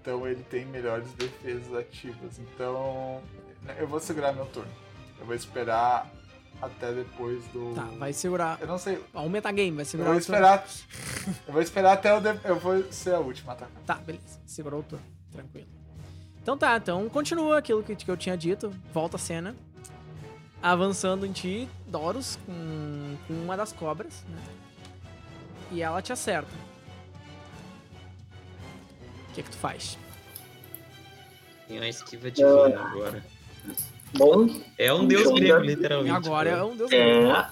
então 0.00 0.26
ele 0.26 0.42
tem 0.42 0.64
melhores 0.64 1.06
defesas 1.12 1.74
ativas. 1.74 2.38
Então 2.38 3.20
né, 3.60 3.76
eu 3.78 3.86
vou 3.86 4.00
segurar 4.00 4.32
meu 4.32 4.46
turno. 4.46 4.72
Eu 5.20 5.26
vou 5.26 5.34
esperar 5.34 6.10
até 6.62 6.92
depois 6.92 7.44
do. 7.48 7.74
Tá, 7.74 7.84
vai 7.98 8.14
segurar. 8.14 8.58
Eu 8.58 8.66
não 8.66 8.78
sei. 8.78 9.04
Um 9.14 9.28
metagame, 9.28 9.70
vai 9.72 9.82
Eu 9.82 9.86
segurar 9.86 10.10
vou 10.12 10.18
o 10.18 10.24
turno. 10.24 10.36
esperar. 10.38 10.66
Eu 11.46 11.52
vou 11.52 11.60
esperar 11.60 11.92
até 11.92 12.14
o. 12.14 12.20
de- 12.20 12.40
Eu 12.42 12.58
vou 12.58 12.90
ser 12.90 13.14
a 13.14 13.18
última 13.20 13.52
a 13.52 13.54
atacar. 13.54 13.82
Tá, 13.84 13.94
beleza. 13.96 14.40
Segurou 14.46 14.80
o 14.80 14.82
turno. 14.82 15.04
Tranquilo. 15.30 15.73
Então 16.44 16.58
tá, 16.58 16.76
então 16.76 17.08
continua 17.08 17.56
aquilo 17.56 17.82
que, 17.82 17.96
que 17.96 18.10
eu 18.10 18.18
tinha 18.18 18.36
dito. 18.36 18.70
Volta 18.92 19.16
a 19.16 19.18
cena. 19.18 19.56
Avançando 20.62 21.24
em 21.24 21.32
ti, 21.32 21.66
Doros, 21.86 22.38
com, 22.44 23.16
com 23.26 23.32
uma 23.32 23.56
das 23.56 23.72
cobras, 23.72 24.22
né? 24.28 24.42
E 25.72 25.80
ela 25.80 26.02
te 26.02 26.12
acerta. 26.12 26.50
O 29.30 29.32
que 29.32 29.42
que 29.42 29.50
tu 29.50 29.56
faz? 29.56 29.96
Tem 31.66 31.78
uma 31.78 31.88
esquiva 31.88 32.30
divina 32.30 32.78
agora. 32.78 33.24
Bom, 34.12 34.46
É 34.76 34.92
um 34.92 35.06
deus 35.06 35.32
grego, 35.32 35.60
literalmente. 35.60 36.14
Agora 36.14 36.50
é 36.50 36.62
um 36.62 36.76
deus 36.76 36.92
é. 36.92 37.48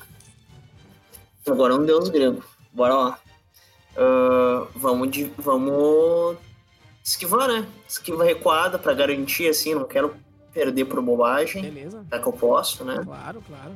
Agora 1.47 1.73
é 1.73 1.77
um 1.79 1.87
deus 1.87 2.11
grego. 2.11 2.45
Bora 2.71 2.95
lá. 2.95 3.19
Ah, 3.97 4.67
vamos, 4.75 5.11
de, 5.11 5.25
vamos 5.39 6.37
esquivar, 7.03 7.49
né? 7.49 7.67
Esquiva 7.93 8.25
recuada 8.25 8.79
pra 8.79 8.95
garantir, 8.95 9.49
assim. 9.49 9.75
Não 9.75 9.85
quero 9.85 10.17
perder 10.53 10.87
por 10.87 11.03
bobagem. 11.03 11.61
Beleza? 11.61 12.05
Já 12.11 12.19
que 12.19 12.27
eu 12.27 12.33
posso, 12.33 12.85
né? 12.85 13.03
Claro, 13.05 13.43
claro. 13.47 13.75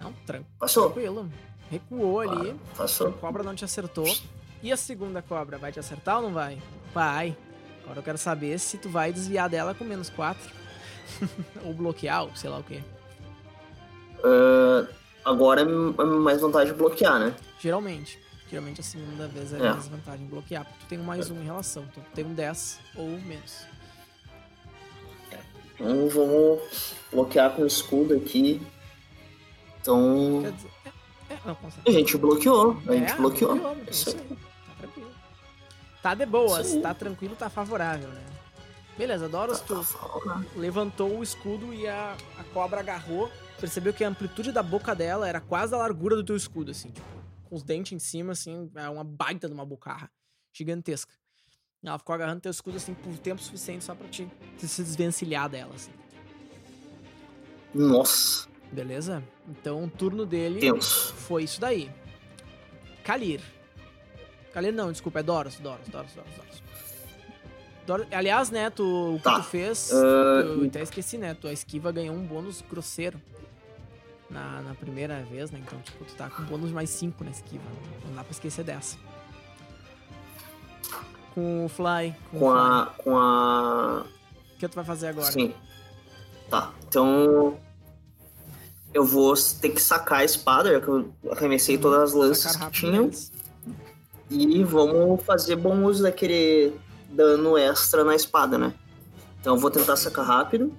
Não, 0.00 0.12
tran- 0.24 0.42
Passou. 0.58 0.84
tranquilo. 0.90 1.30
Recuou 1.70 2.20
ali. 2.20 2.50
A 2.72 2.76
Passou. 2.78 3.12
cobra 3.12 3.42
não 3.42 3.54
te 3.54 3.64
acertou. 3.66 4.06
E 4.62 4.72
a 4.72 4.76
segunda 4.78 5.20
cobra 5.20 5.58
vai 5.58 5.70
te 5.70 5.78
acertar 5.78 6.16
ou 6.16 6.22
não 6.22 6.32
vai? 6.32 6.58
Vai. 6.94 7.36
Agora 7.84 7.98
eu 7.98 8.02
quero 8.02 8.16
saber 8.18 8.58
se 8.58 8.78
tu 8.78 8.88
vai 8.88 9.12
desviar 9.12 9.48
dela 9.50 9.74
com 9.74 9.84
menos 9.84 10.08
4. 10.08 10.50
ou 11.64 11.74
bloquear, 11.74 12.24
ou 12.24 12.34
sei 12.34 12.48
lá 12.48 12.58
o 12.58 12.64
quê. 12.64 12.80
Ah, 14.24 14.86
agora 15.24 15.60
é 15.60 15.64
mais 15.64 16.40
vantagem 16.40 16.72
de 16.72 16.78
bloquear, 16.78 17.18
né? 17.20 17.34
Geralmente. 17.60 18.18
Geralmente 18.48 18.80
a 18.80 18.84
segunda 18.84 19.26
vez 19.26 19.52
é, 19.52 19.56
É. 19.58 19.72
mais 19.72 19.88
vantagem 19.88 20.26
bloquear, 20.26 20.64
porque 20.64 20.78
tu 20.84 20.88
tem 20.88 20.98
um 21.00 21.04
mais 21.04 21.30
um 21.30 21.40
em 21.40 21.44
relação. 21.44 21.82
Então 21.84 22.02
tu 22.02 22.10
tem 22.14 22.24
um 22.24 22.32
10 22.34 22.78
ou 22.94 23.08
menos. 23.20 23.66
Então 25.74 26.08
vamos 26.08 26.94
bloquear 27.12 27.50
com 27.54 27.62
o 27.62 27.66
escudo 27.66 28.14
aqui. 28.14 28.62
Então. 29.80 30.40
Quer 30.42 30.52
dizer. 30.52 30.70
É, 31.28 31.34
é, 31.34 31.38
não. 31.44 31.56
A 31.86 31.90
gente 31.90 32.16
bloqueou. 32.16 32.80
A 32.88 32.92
gente 32.92 33.12
É, 33.12 33.16
bloqueou. 33.16 33.56
bloqueou, 33.56 33.76
Isso 33.90 34.08
isso 34.10 34.16
aí. 34.16 34.26
aí. 34.30 34.36
Tá 34.36 34.74
tranquilo. 34.78 35.10
Tá 36.02 36.14
de 36.14 36.26
boas, 36.26 36.74
tá 36.76 36.94
tranquilo, 36.94 37.36
tá 37.36 37.50
favorável, 37.50 38.08
né? 38.08 38.22
Beleza, 38.96 39.28
Doros, 39.28 39.60
tu 39.60 39.84
levantou 40.54 41.18
o 41.18 41.22
escudo 41.22 41.74
e 41.74 41.86
a, 41.86 42.16
a 42.38 42.44
cobra 42.54 42.80
agarrou. 42.80 43.30
Percebeu 43.60 43.92
que 43.92 44.02
a 44.02 44.08
amplitude 44.08 44.52
da 44.52 44.62
boca 44.62 44.94
dela 44.94 45.28
era 45.28 45.40
quase 45.40 45.74
a 45.74 45.78
largura 45.78 46.16
do 46.16 46.24
teu 46.24 46.36
escudo, 46.36 46.70
assim, 46.70 46.90
tipo, 46.90 47.06
com 47.46 47.54
os 47.56 47.62
dentes 47.62 47.92
em 47.92 47.98
cima, 47.98 48.32
assim, 48.32 48.70
é 48.74 48.88
uma 48.88 49.04
baita 49.04 49.48
de 49.48 49.54
uma 49.54 49.64
bocarra 49.64 50.10
gigantesca. 50.52 51.12
Ela 51.84 51.98
ficou 51.98 52.14
agarrando 52.14 52.40
teu 52.40 52.50
escudo, 52.50 52.76
assim, 52.78 52.94
por 52.94 53.16
tempo 53.18 53.40
suficiente 53.40 53.84
só 53.84 53.94
pra 53.94 54.08
te, 54.08 54.26
te 54.58 54.66
se 54.66 54.82
desvencilhar 54.82 55.48
dela, 55.48 55.72
assim. 55.74 55.92
Nossa, 57.74 58.48
Beleza? 58.72 59.22
Então 59.48 59.84
o 59.84 59.88
turno 59.90 60.26
dele 60.26 60.58
tenso. 60.58 61.14
foi 61.14 61.44
isso 61.44 61.60
daí. 61.60 61.90
Kalir. 63.04 63.40
Kalir 64.52 64.72
não, 64.72 64.90
desculpa, 64.90 65.20
é 65.20 65.22
Doros, 65.22 65.56
Doros, 65.60 65.86
Doros, 65.88 66.12
Doros, 66.12 66.34
Doros. 66.34 66.62
Doros- 67.86 68.06
aliás, 68.10 68.50
né, 68.50 68.68
tu, 68.70 69.14
o 69.14 69.18
que 69.18 69.22
Tá. 69.22 69.36
tu 69.40 69.44
fez, 69.44 69.92
eu 69.92 70.64
até 70.66 70.82
esqueci, 70.82 71.16
né, 71.16 71.34
tua 71.34 71.52
esquiva 71.52 71.92
ganhou 71.92 72.16
um 72.16 72.26
bônus 72.26 72.60
grosseiro 72.62 73.20
na, 74.30 74.62
na 74.62 74.74
primeira 74.74 75.22
vez, 75.22 75.50
né, 75.50 75.60
então, 75.64 75.80
tipo, 75.80 76.04
tu 76.04 76.14
tá 76.14 76.28
com 76.28 76.42
bônus 76.44 76.70
mais 76.70 76.90
5 76.90 77.22
na 77.24 77.30
esquiva, 77.30 77.64
não 78.06 78.14
dá 78.14 78.22
pra 78.22 78.32
esquecer 78.32 78.64
dessa. 78.64 78.96
Com 81.34 81.66
o 81.66 81.68
Fly. 81.68 82.14
Com, 82.30 82.38
Com 82.38 82.44
o 82.46 82.54
a. 82.54 82.86
Com 82.98 83.18
a. 83.18 84.02
Fly. 84.02 84.12
O 84.54 84.58
que 84.58 84.68
tu 84.68 84.74
vai 84.74 84.84
fazer 84.84 85.08
agora? 85.08 85.30
Sim. 85.30 85.54
Tá, 86.48 86.72
então. 86.88 87.58
Eu 88.94 89.04
vou 89.04 89.34
ter 89.60 89.68
que 89.68 89.82
sacar 89.82 90.20
a 90.20 90.24
espada, 90.24 90.72
já 90.72 90.80
que 90.80 90.88
eu 90.88 91.12
arremessei 91.30 91.76
todas 91.76 92.00
as 92.00 92.12
lanças 92.14 92.56
que 92.56 92.70
tinham. 92.70 93.10
E 94.30 94.64
vamos 94.64 95.22
fazer 95.22 95.56
bom 95.56 95.84
uso 95.84 96.02
daquele 96.02 96.74
dano 97.10 97.58
extra 97.58 98.02
na 98.02 98.14
espada, 98.14 98.56
né? 98.56 98.72
Então 99.38 99.54
eu 99.54 99.60
vou 99.60 99.70
tentar 99.70 99.96
sacar 99.96 100.24
rápido. 100.24 100.72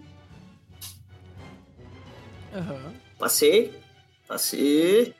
Aham. 2.53 2.93
Passei. 3.18 3.74
Passei. 4.28 5.13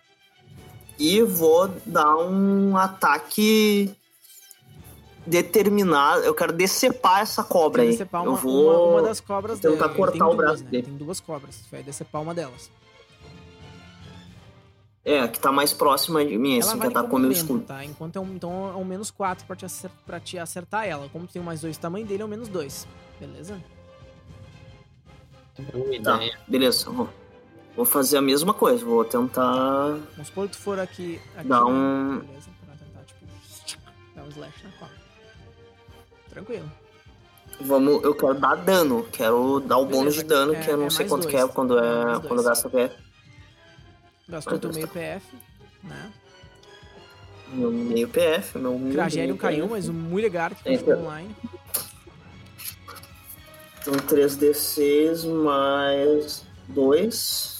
E 1.00 1.22
vou 1.22 1.68
dar 1.86 2.16
um 2.18 2.76
ataque 2.76 3.94
determinado. 5.26 6.24
Eu 6.24 6.34
quero 6.34 6.54
decepar 6.54 7.22
essa 7.22 7.44
cobra 7.44 7.84
aí. 7.84 7.90
decepar 7.92 8.24
eu 8.26 8.32
uma, 8.32 8.38
vou. 8.40 8.90
uma, 8.90 9.00
uma 9.00 9.08
das 9.08 9.20
cobras 9.20 9.60
tentar 9.60 9.86
Ele 9.86 9.94
cortar 9.96 10.14
tem 10.14 10.22
o 10.24 10.26
duas, 10.26 10.38
braço 10.38 10.64
né? 10.64 10.70
dele. 10.70 10.84
Tem 10.84 10.98
duas 10.98 11.20
cobras. 11.20 11.58
Tu 11.58 11.70
vai 11.72 11.84
decepar 11.84 12.22
uma 12.22 12.34
delas. 12.34 12.72
É, 15.06 15.22
a 15.22 15.28
que 15.30 15.40
tá 15.40 15.54
mais 15.54 15.72
próxima 15.72 16.26
de 16.26 16.38
mim, 16.38 16.56
ela 16.56 16.60
assim, 16.66 16.72
que 16.74 16.78
vale 16.80 16.92
atacou 16.92 17.12
como 17.12 17.22
meu 17.24 17.32
escudo. 17.32 17.64
tá? 17.64 17.86
Enquanto 17.86 18.18
é 18.18 18.20
um, 18.20 18.34
então 18.36 18.70
é 18.70 18.76
um 18.76 18.84
menos 18.84 19.10
4 19.10 19.46
pra 19.46 19.56
te, 19.56 19.64
acer- 19.64 19.90
pra 20.06 20.20
te 20.20 20.38
acertar 20.38 20.86
ela. 20.86 21.08
Como 21.10 21.26
tu 21.26 21.32
tem 21.32 21.42
mais 21.42 21.62
dois 21.62 21.78
tamanho 21.78 22.06
dele, 22.06 22.24
é 22.24 22.26
um 22.26 22.28
menos 22.28 22.50
2. 22.50 22.86
Beleza? 23.18 23.58
Tá, 26.04 26.20
beleza. 26.48 26.90
Vou, 26.90 27.08
vou 27.78 27.86
fazer 27.86 28.18
a 28.18 28.22
mesma 28.22 28.54
coisa. 28.54 28.84
Vou 28.84 29.06
tentar 29.06 29.92
Vamos 30.12 30.28
supor 30.28 30.50
que 30.50 30.58
tu 30.58 30.62
for 30.62 30.80
aqui. 30.80 31.22
aqui 31.38 31.48
né? 31.48 31.60
um- 31.62 32.20
Beleza? 32.20 32.50
Pra 32.66 32.76
tentar, 32.76 33.04
tipo, 33.66 33.82
dar 34.16 34.24
um 34.24 34.30
slash 34.30 34.64
na 34.66 34.72
cobra. 34.72 34.96
Tranquilo. 36.30 36.72
Vamos, 37.62 38.04
eu 38.04 38.14
quero 38.14 38.36
dar 38.36 38.56
dano, 38.56 39.04
quero 39.12 39.60
dar 39.62 39.78
o 39.78 39.86
Beleza, 39.86 39.98
bônus 40.00 40.14
de 40.16 40.24
dano, 40.24 40.54
é- 40.54 40.60
que 40.64 40.70
eu 40.70 40.78
não 40.78 40.88
é 40.88 40.90
sei 40.90 41.08
quanto 41.08 41.24
dois. 41.24 41.34
que 41.36 41.42
é 41.42 41.48
quando 41.48 41.80
É 41.80 42.16
é 42.18 42.20
quando 42.28 42.44
gasta 42.44 42.70
PF. 42.70 42.96
Gastou 44.30 44.60
teu 44.60 44.74
meio 44.74 44.88
tá. 44.88 44.94
PF, 44.94 45.26
né? 45.84 46.12
Meu 47.50 47.72
meio 47.72 48.08
PF, 48.10 48.58
meu 48.60 48.78
meio 48.78 48.94
Cragério 48.94 49.38
caiu, 49.38 49.68
mas 49.70 49.88
o 49.88 49.94
Mulligar 49.94 50.54
que 50.54 50.68
É, 50.68 50.74
continua 50.74 50.94
então. 50.96 51.06
online. 51.08 51.36
Então 53.82 53.94
3d6 53.94 55.24
mais 55.24 56.44
2. 56.68 57.57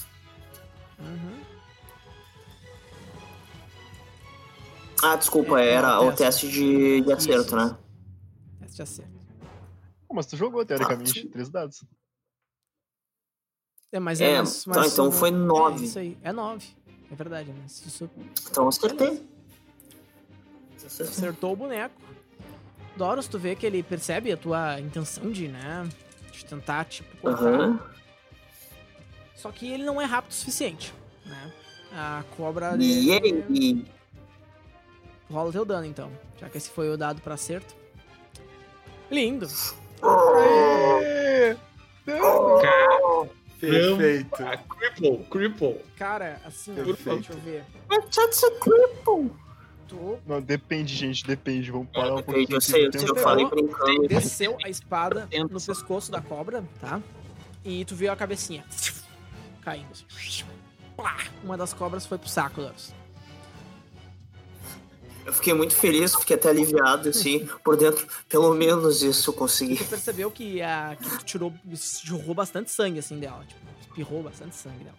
Ah, 5.08 5.16
desculpa, 5.16 5.60
É, 5.62 5.70
era 5.70 5.88
é 5.88 6.00
o 6.00 6.14
teste 6.16 6.50
de, 6.50 7.02
de 7.02 7.14
acerto, 7.14 7.46
Isso, 7.48 7.56
né? 7.56 7.78
Teste 8.60 8.76
de 8.76 8.82
acerto. 8.82 9.12
Mas 10.12 10.26
tu 10.26 10.36
jogou, 10.38 10.66
teoricamente, 10.66 11.28
três 11.30 11.50
dados. 11.50 11.84
É, 13.92 14.00
mas 14.00 14.20
É, 14.20 14.32
é, 14.34 14.40
mas, 14.40 14.64
tá, 14.66 14.72
mas 14.76 14.94
então 14.94 15.12
foi 15.12 15.30
É 15.30 15.32
nove. 15.32 15.86
isso 15.86 16.00
aí, 16.00 16.18
é 16.22 16.32
9. 16.34 16.68
É 17.12 17.16
verdade, 17.16 17.52
né? 17.52 17.64
Isso 17.68 18.10
Então 18.50 18.64
eu 18.64 18.70
acertei. 18.70 19.26
Acertei. 20.76 21.06
acertou 21.08 21.54
o 21.54 21.56
boneco. 21.56 21.96
Doros, 22.98 23.28
tu 23.28 23.38
vê 23.40 23.56
que 23.56 23.66
ele 23.66 23.84
percebe 23.84 24.32
a 24.32 24.38
tua 24.38 24.80
intenção 24.82 25.32
de, 25.32 25.48
né? 25.48 25.88
De 26.32 26.44
tentar, 26.46 26.84
tipo, 26.86 27.16
cortar. 27.18 27.46
Aham. 27.46 27.80
Só 29.36 29.52
que 29.52 29.72
ele 29.72 29.84
não 29.84 30.02
é 30.02 30.06
rápido 30.06 30.32
o 30.32 30.34
suficiente, 30.34 30.94
né? 31.26 31.54
A 31.94 32.24
cobra 32.36 32.76
E 32.76 32.78
dele... 32.78 33.46
aí? 33.50 33.86
Rola 35.32 35.50
o 35.50 35.52
teu 35.52 35.66
dano, 35.66 35.86
então. 35.86 36.12
Já 36.40 36.50
que 36.50 36.58
esse 36.58 36.70
foi 36.70 36.90
o 36.90 36.98
dado 36.98 37.22
pra 37.22 37.34
acerto. 37.36 37.76
Lindo. 39.12 39.48
Perfeito. 43.60 44.44
Ah, 44.44 44.58
cripple, 44.58 45.26
cripple. 45.30 45.82
Cara, 45.98 46.40
assim, 46.46 46.74
Perfeito. 46.76 47.16
deixa 47.16 47.34
eu 47.34 47.40
ver. 47.40 47.66
That's 47.90 48.42
cripple. 48.62 49.32
Tu 49.88 50.20
Não, 50.28 50.42
depende, 50.42 50.94
gente, 50.94 51.26
depende. 51.26 51.72
Vamos 51.72 51.88
parar 51.94 52.14
um 52.16 52.18
Eu, 52.18 52.24
pouquinho. 52.24 52.48
eu 52.52 52.62
sei, 52.62 52.88
eu, 52.88 52.92
sei, 52.92 53.10
eu 53.10 53.16
falei 53.16 53.46
brincando. 53.46 54.08
desceu 54.08 54.58
a 54.64 54.70
espada 54.70 55.28
no 55.50 55.62
pescoço 55.62 56.12
da 56.12 56.22
cobra, 56.22 56.64
tá? 56.82 57.02
E 57.64 57.86
tu 57.86 57.96
viu 57.96 58.12
a 58.12 58.16
cabecinha 58.16 58.64
caindo. 59.62 59.88
Uma 61.44 61.56
das 61.58 61.74
cobras 61.74 62.06
foi 62.06 62.18
pro 62.18 62.28
saco, 62.30 62.62
Doros. 62.62 62.94
Eu 65.28 65.34
fiquei 65.34 65.54
muito 65.54 65.76
feliz, 65.76 66.16
fiquei 66.16 66.38
até 66.38 66.48
aliviado, 66.50 67.10
assim, 67.10 67.46
por 67.62 67.76
dentro. 67.76 68.08
Pelo 68.30 68.56
menos 68.56 69.02
isso 69.04 69.30
eu 69.30 69.34
consegui. 69.34 69.76
Tu 69.76 69.84
percebeu 69.86 70.32
que, 70.32 70.62
a, 70.62 70.96
que 71.00 71.10
tu 71.20 71.26
tirou, 71.26 71.54
jorrou 72.04 72.34
bastante 72.34 72.72
sangue, 72.72 73.00
assim, 73.00 73.20
dela. 73.20 73.44
Tipo, 73.46 73.60
espirrou 73.82 74.24
bastante 74.24 74.56
sangue 74.56 74.86
dela. 74.86 74.96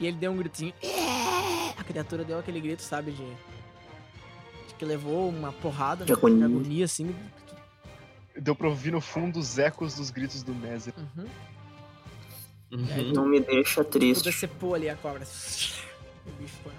E 0.00 0.06
ele 0.08 0.16
deu 0.16 0.32
um 0.32 0.36
gritinho. 0.36 0.74
"É!" 0.82 1.80
A 1.80 1.84
criatura 1.84 2.24
deu 2.24 2.40
aquele 2.40 2.60
grito, 2.60 2.82
sabe, 2.82 3.12
de... 3.12 3.24
de 3.24 4.74
que 4.76 4.84
levou 4.84 5.28
uma 5.28 5.52
porrada, 5.52 6.04
De 6.04 6.10
né, 6.10 6.18
agonia. 6.18 6.46
agonia, 6.46 6.84
assim. 6.84 7.14
Deu 8.36 8.56
pra 8.56 8.66
ouvir 8.66 8.90
no 8.90 9.00
fundo 9.00 9.38
os 9.38 9.58
ecos 9.58 9.94
dos 9.94 10.10
gritos 10.10 10.42
do 10.42 10.52
Nezer. 10.54 10.92
Uhum. 10.96 11.26
Uhum, 12.72 13.12
Não 13.12 13.26
me 13.26 13.38
deixa 13.38 13.84
Tu 13.84 13.90
triste. 13.90 14.24
decepou 14.24 14.74
ali 14.74 14.88
a 14.88 14.96
cobra. 14.96 15.22
O 16.24 16.30
bicho 16.40 16.54
foi 16.62 16.72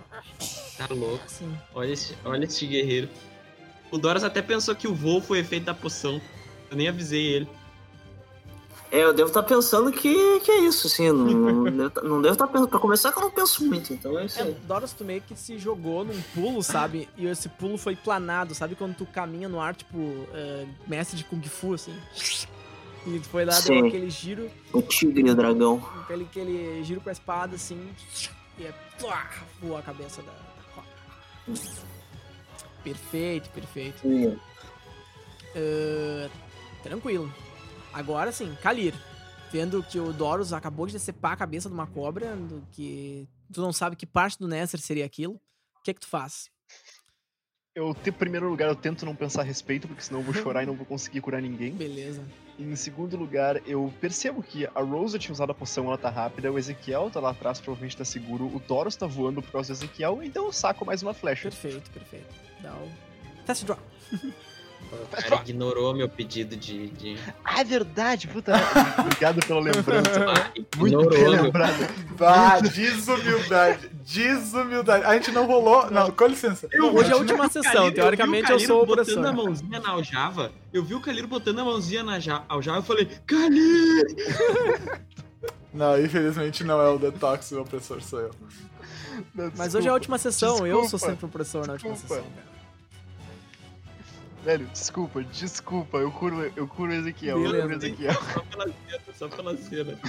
tá 0.77 0.87
louco. 0.93 1.23
assim. 1.25 1.51
Olha 1.73 1.91
esse, 1.91 2.15
olha 2.25 2.45
esse 2.45 2.65
guerreiro. 2.65 3.09
O 3.91 3.97
Doras 3.97 4.23
até 4.23 4.41
pensou 4.41 4.75
que 4.75 4.87
o 4.87 4.93
voo 4.95 5.21
foi 5.21 5.39
efeito 5.39 5.65
da 5.65 5.73
poção. 5.73 6.19
Eu 6.71 6.77
nem 6.77 6.87
avisei 6.87 7.25
ele. 7.33 7.47
É, 8.91 9.03
eu 9.03 9.13
devo 9.13 9.29
estar 9.29 9.41
pensando 9.41 9.91
que, 9.91 10.39
que 10.41 10.51
é 10.51 10.59
isso, 10.61 10.85
assim. 10.87 11.07
Não, 11.11 11.25
não 11.25 11.63
devo, 11.63 11.89
tá- 11.89 12.01
não 12.03 12.21
devo 12.21 12.33
estar 12.33 12.47
pensando. 12.47 12.67
Pra 12.69 12.79
começar, 12.79 13.11
que 13.11 13.17
eu 13.17 13.23
não 13.23 13.31
penso 13.31 13.65
muito, 13.65 13.91
então 13.93 14.17
é 14.19 14.25
isso 14.25 14.39
É, 14.39 14.43
aí. 14.43 14.53
Doros, 14.67 14.93
tu 14.93 15.03
meio 15.03 15.21
que 15.21 15.35
se 15.35 15.57
jogou 15.57 16.03
num 16.05 16.19
pulo, 16.35 16.61
sabe? 16.61 17.09
E 17.17 17.25
esse 17.25 17.49
pulo 17.49 17.77
foi 17.77 17.95
planado, 17.95 18.53
sabe? 18.53 18.75
Quando 18.75 18.95
tu 18.95 19.05
caminha 19.05 19.49
no 19.49 19.59
ar, 19.59 19.75
tipo, 19.75 20.27
eh, 20.33 20.65
mestre 20.87 21.17
de 21.17 21.23
Kung 21.23 21.41
Fu, 21.41 21.73
assim. 21.73 21.95
E 23.07 23.19
tu 23.19 23.27
foi 23.29 23.45
lá, 23.45 23.53
deu 23.55 23.63
Sim. 23.81 23.87
aquele 23.87 24.09
giro, 24.09 24.49
O 24.71 24.81
tigre 24.81 25.27
e 25.27 25.29
o 25.31 25.35
dragão. 25.35 25.83
aquele, 26.03 26.23
aquele 26.23 26.83
giro 26.83 27.01
com 27.01 27.09
a 27.09 27.11
espada, 27.11 27.55
assim. 27.55 27.79
E 28.59 28.63
é, 28.63 28.73
plá, 28.99 29.29
voa 29.61 29.79
a 29.79 29.81
cabeça 29.81 30.21
da. 30.21 30.31
Perfeito, 32.83 33.49
perfeito. 33.49 34.07
Hum. 34.07 34.37
Ah, 35.55 36.29
tranquilo. 36.81 37.33
Agora 37.93 38.31
sim, 38.31 38.55
Kalir. 38.61 38.93
Vendo 39.51 39.83
que 39.83 39.99
o 39.99 40.11
Doros 40.11 40.51
acabou 40.51 40.87
de 40.87 40.93
decepar 40.93 41.33
a 41.33 41.37
cabeça 41.37 41.69
de 41.69 41.75
uma 41.75 41.85
cobra, 41.85 42.35
do 42.35 42.67
que 42.71 43.27
tu 43.53 43.61
não 43.61 43.71
sabe 43.71 43.95
que 43.95 44.05
parte 44.05 44.39
do 44.39 44.47
Nesser 44.47 44.79
seria 44.79 45.05
aquilo. 45.05 45.35
O 45.79 45.83
que 45.83 45.91
é 45.91 45.93
que 45.93 45.99
tu 45.99 46.07
faz? 46.07 46.49
Eu, 47.75 47.95
em 48.05 48.11
primeiro 48.11 48.47
lugar, 48.47 48.69
eu 48.69 48.75
tento 48.75 49.03
não 49.03 49.15
pensar 49.15 49.41
a 49.41 49.43
respeito, 49.43 49.87
porque 49.87 50.03
senão 50.03 50.19
eu 50.19 50.23
vou 50.23 50.33
chorar 50.33 50.61
e 50.61 50.65
não 50.67 50.75
vou 50.75 50.85
conseguir 50.85 51.21
curar 51.21 51.41
ninguém. 51.41 51.71
Beleza. 51.71 52.23
Em 52.59 52.75
segundo 52.75 53.17
lugar, 53.17 53.67
eu 53.67 53.91
percebo 53.99 54.43
que 54.43 54.67
a 54.75 54.81
Rosa 54.81 55.17
tinha 55.17 55.33
usado 55.33 55.51
a 55.51 55.55
poção, 55.55 55.87
ela 55.87 55.97
tá 55.97 56.11
rápida, 56.11 56.51
o 56.51 56.59
Ezequiel 56.59 57.09
tá 57.09 57.19
lá 57.19 57.31
atrás, 57.31 57.59
provavelmente 57.59 57.97
tá 57.97 58.05
seguro, 58.05 58.45
o 58.45 58.59
Doros 58.59 58.95
tá 58.95 59.07
voando 59.07 59.41
por 59.41 59.51
causa 59.51 59.73
do 59.73 59.77
Ezequiel, 59.77 60.21
então 60.21 60.45
eu 60.45 60.51
saco 60.51 60.85
mais 60.85 61.01
uma 61.01 61.15
flecha. 61.15 61.49
Perfeito, 61.49 61.89
perfeito. 61.89 62.27
Dá 62.61 62.75
o. 62.75 62.91
Test 63.43 63.65
drop. 63.65 63.81
O 64.91 65.07
cara 65.29 65.41
ignorou 65.47 65.93
meu 65.93 66.09
pedido 66.09 66.55
de. 66.55 66.87
de... 66.89 67.17
Ah, 67.43 67.61
é 67.61 67.63
verdade, 67.63 68.27
puta. 68.27 68.53
Obrigado 68.99 69.45
pela 69.45 69.59
lembrança. 69.59 70.25
Ah, 70.27 70.51
Muito 70.77 71.09
bem 71.09 71.27
lembrado. 71.27 71.87
Bah, 72.17 72.59
desumildade. 72.59 73.89
Desumildade. 74.05 75.05
A 75.05 75.13
gente 75.13 75.31
não 75.31 75.45
rolou. 75.45 75.89
Não, 75.91 76.09
com 76.11 76.25
licença. 76.25 76.67
Hoje 76.93 77.11
é 77.11 77.13
a 77.13 77.17
última 77.17 77.47
sessão, 77.49 77.71
Caliro- 77.73 77.95
teoricamente 77.95 78.45
vi 78.47 78.51
eu 78.51 78.57
o 78.57 78.59
sou 78.59 78.83
o 78.83 78.87
Caliro 78.87 79.05
botando 79.05 79.25
a 79.25 79.31
mãozinha 79.33 79.79
na 79.79 79.89
aljava. 79.89 80.51
Eu 80.73 80.83
vi 80.83 80.93
o 80.95 80.99
Caliro 81.01 81.27
botando 81.27 81.59
a 81.59 81.63
mãozinha 81.65 82.03
na 82.03 82.19
ja- 82.19 82.43
aljava 82.49 82.79
e 82.79 82.83
falei, 82.83 83.05
Caliro! 83.25 84.15
Não, 85.73 85.99
infelizmente 85.99 86.63
não 86.63 86.79
é 86.79 86.87
o 86.89 86.99
Detox, 86.99 87.51
o 87.51 87.61
opressor 87.61 87.99
sou 88.01 88.19
eu. 88.19 88.31
Não, 89.33 89.51
Mas 89.57 89.73
hoje 89.73 89.87
é 89.87 89.89
a 89.89 89.93
última 89.93 90.19
sessão, 90.19 90.67
eu 90.67 90.81
sou 90.81 90.99
Desculpa. 90.99 91.05
sempre 91.07 91.25
o 91.25 91.27
opressor 91.29 91.65
na 91.65 91.73
última 91.73 91.93
Desculpa. 91.93 92.15
sessão, 92.21 92.31
cara. 92.31 92.53
Velho, 94.43 94.65
desculpa, 94.67 95.23
desculpa, 95.23 95.97
eu 95.97 96.11
curo, 96.11 96.51
eu 96.55 96.67
curo 96.67 96.91
o 96.91 96.95
Ezequiel, 96.95 97.37
eu 97.37 97.43
Beleza. 97.43 97.61
curo 97.63 97.73
o 97.73 97.77
Ezequiel. 97.77 98.13
Só 98.33 98.41
pela 98.41 98.65
cena, 98.65 99.03
só 99.17 99.27
pela 99.29 99.57
cena. 99.57 99.99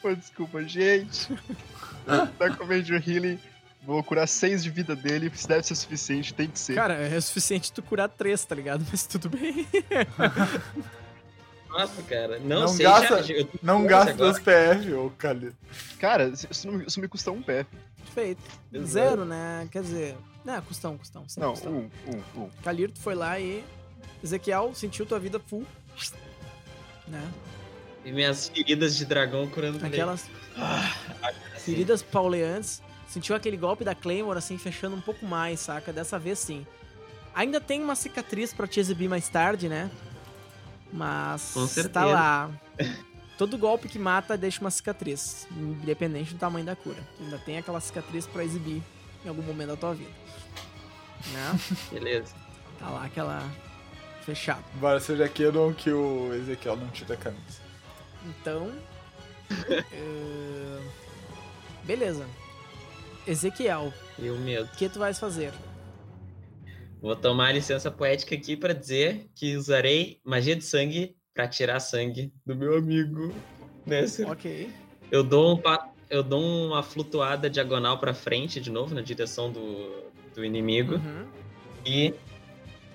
Pô, 0.00 0.14
desculpa, 0.14 0.62
gente. 0.62 1.28
tá 2.38 2.54
comendo 2.56 2.92
o 2.92 2.96
healing, 2.96 3.38
vou 3.82 4.02
curar 4.04 4.28
6 4.28 4.62
de 4.62 4.70
vida 4.70 4.94
dele, 4.94 5.30
se 5.34 5.48
deve 5.48 5.64
ser 5.66 5.74
suficiente, 5.74 6.32
tem 6.32 6.48
que 6.48 6.58
ser. 6.58 6.74
Cara, 6.76 6.94
é 6.94 7.16
o 7.16 7.22
suficiente 7.22 7.72
tu 7.72 7.82
curar 7.82 8.08
três, 8.08 8.44
tá 8.44 8.54
ligado? 8.54 8.84
Mas 8.90 9.06
tudo 9.06 9.28
bem. 9.28 9.66
Nossa, 11.68 12.02
cara. 12.04 12.38
Não, 12.38 12.60
Não 12.60 12.68
sei, 12.68 12.84
gasta- 12.86 13.22
já, 13.24 13.34
eu 13.34 13.48
Não 13.60 13.80
com 13.82 13.88
gasta 13.88 14.14
dos 14.14 14.38
PF, 14.38 14.92
ô 14.92 15.10
Calito. 15.18 15.56
Cara, 15.98 16.28
isso, 16.28 16.70
não- 16.70 16.80
isso 16.82 17.00
me 17.00 17.08
custa 17.08 17.32
um 17.32 17.42
pé. 17.42 17.66
Perfeito. 18.04 18.40
Zero. 18.72 18.86
Zero, 18.86 19.24
né? 19.24 19.66
Quer 19.72 19.82
dizer. 19.82 20.16
Não, 20.44 20.60
custão, 20.62 20.98
custão. 20.98 21.28
sempre 21.28 21.44
Não, 21.46 21.52
custão. 21.54 21.72
um, 21.72 21.90
um, 22.38 22.42
um. 22.44 22.50
Calirto 22.62 23.00
foi 23.00 23.14
lá 23.14 23.38
e. 23.40 23.64
Ezequiel 24.22 24.74
sentiu 24.74 25.04
tua 25.06 25.18
vida 25.18 25.38
full. 25.40 25.66
Né? 27.06 27.30
E 28.04 28.12
minhas 28.12 28.48
feridas 28.48 28.96
de 28.96 29.04
dragão 29.04 29.48
curando 29.48 29.84
Aquelas 29.84 30.26
Assim. 30.56 31.60
feridas 31.60 32.02
pauleantes. 32.02 32.82
Sentiu 33.08 33.36
aquele 33.36 33.56
golpe 33.56 33.84
da 33.84 33.94
Claymore, 33.94 34.38
assim, 34.38 34.58
fechando 34.58 34.96
um 34.96 35.00
pouco 35.00 35.24
mais, 35.24 35.60
saca? 35.60 35.92
Dessa 35.92 36.18
vez 36.18 36.38
sim. 36.38 36.66
Ainda 37.34 37.60
tem 37.60 37.82
uma 37.82 37.94
cicatriz 37.94 38.52
pra 38.52 38.66
te 38.66 38.80
exibir 38.80 39.08
mais 39.08 39.28
tarde, 39.28 39.68
né? 39.68 39.90
Mas 40.92 41.52
Com 41.52 41.62
tá 41.62 41.66
certeza. 41.68 42.04
lá. 42.06 42.50
Todo 43.36 43.58
golpe 43.58 43.88
que 43.88 43.98
mata 43.98 44.36
deixa 44.36 44.60
uma 44.60 44.70
cicatriz, 44.70 45.46
independente 45.50 46.34
do 46.34 46.38
tamanho 46.38 46.64
da 46.64 46.76
cura. 46.76 47.02
Ainda 47.20 47.36
tem 47.38 47.58
aquela 47.58 47.80
cicatriz 47.80 48.26
pra 48.26 48.44
exibir 48.44 48.80
em 49.24 49.28
algum 49.28 49.42
momento 49.42 49.68
da 49.68 49.76
tua 49.76 49.94
vida. 49.94 50.10
Né? 51.32 51.60
Beleza. 51.92 52.34
Tá 52.78 52.90
lá 52.90 53.04
aquela 53.04 53.48
fechada. 54.24 54.62
Embora 54.74 55.00
seja 55.00 55.28
Kedon 55.28 55.72
que 55.72 55.90
o 55.90 56.34
Ezequiel 56.34 56.76
não 56.76 56.88
tira 56.88 57.14
a 57.14 57.16
camisa. 57.16 57.60
Então. 58.26 58.70
eh, 59.92 60.80
Beleza. 61.84 62.26
Ezequiel, 63.26 63.92
E 64.18 64.28
o 64.28 64.38
medo. 64.38 64.64
o 64.66 64.76
que 64.76 64.88
tu 64.88 64.98
vais 64.98 65.18
fazer? 65.18 65.52
Vou 67.00 67.16
tomar 67.16 67.52
licença 67.52 67.90
poética 67.90 68.34
aqui 68.34 68.56
pra 68.56 68.72
dizer 68.74 69.28
que 69.34 69.56
usarei 69.56 70.20
magia 70.24 70.56
de 70.56 70.64
sangue 70.64 71.16
pra 71.34 71.48
tirar 71.48 71.80
sangue 71.80 72.32
do 72.44 72.54
meu 72.56 72.76
amigo. 72.76 73.34
Nessa. 73.86 74.26
Ok. 74.30 74.70
Eu 75.10 75.22
dou 75.22 75.54
um 75.54 75.56
pa- 75.58 75.90
eu 76.10 76.22
dou 76.22 76.40
uma 76.42 76.82
flutuada 76.82 77.48
diagonal 77.50 77.98
pra 77.98 78.12
frente 78.14 78.60
de 78.60 78.70
novo 78.70 78.94
na 78.94 79.00
direção 79.00 79.50
do, 79.50 80.04
do 80.34 80.44
inimigo 80.44 80.94
Uhum, 80.96 81.26
e 81.84 82.14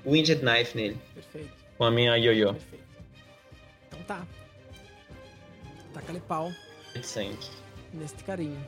Winged 0.06 0.40
Knife 0.42 0.76
nele 0.78 0.98
perfeito. 1.14 1.52
com 1.78 1.84
a 1.84 1.92
minha 1.92 2.16
ioiô 2.18 2.54
Perfeito. 2.54 2.84
Então 3.88 4.00
tá. 4.04 4.28
Taca-lhe 5.94 6.20
pau 6.22 6.52
neste 7.94 8.24
carinho. 8.24 8.64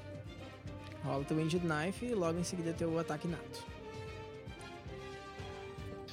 Rola 1.04 1.24
teu 1.24 1.38
Winged 1.38 1.60
Knife 1.66 2.06
e 2.06 2.14
logo 2.14 2.40
em 2.40 2.44
seguida 2.44 2.74
teu 2.74 2.98
ataque 3.00 3.28
nato. 3.28 3.64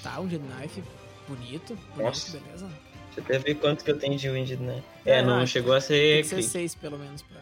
Tá, 0.03 0.21
um 0.21 0.25
Winged 0.25 0.43
Knife 0.47 0.83
bonito, 1.27 1.75
bonito, 1.95 1.97
Nossa. 2.03 2.39
beleza? 2.39 2.67
Deixa 3.15 3.21
eu 3.21 3.25
até 3.25 3.39
ver 3.39 3.55
quanto 3.57 3.85
que 3.85 3.91
eu 3.91 3.99
tenho 3.99 4.17
de 4.17 4.29
Winged 4.31 4.57
Knife. 4.59 4.85
É, 5.05 5.19
É, 5.19 5.23
não 5.23 5.41
não, 5.41 5.47
chegou 5.47 5.73
a 5.75 5.79
Tem 5.81 5.87
ser 5.89 6.23
que 6.23 6.29
ser 6.29 6.35
crit. 6.37 6.49
6 6.49 6.75
pelo 6.77 6.99
menos 6.99 7.23
pra? 7.23 7.41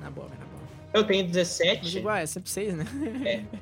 Na 0.00 0.10
boa, 0.10 0.28
na 0.28 0.36
boa. 0.46 0.60
Eu 0.92 1.04
tenho 1.06 1.22
Mas 1.24 1.32
17. 1.32 1.98
igual, 1.98 2.16
é 2.16 2.26
sempre 2.26 2.50
6, 2.50 2.74
né? 2.74 2.84
É, 3.24 3.44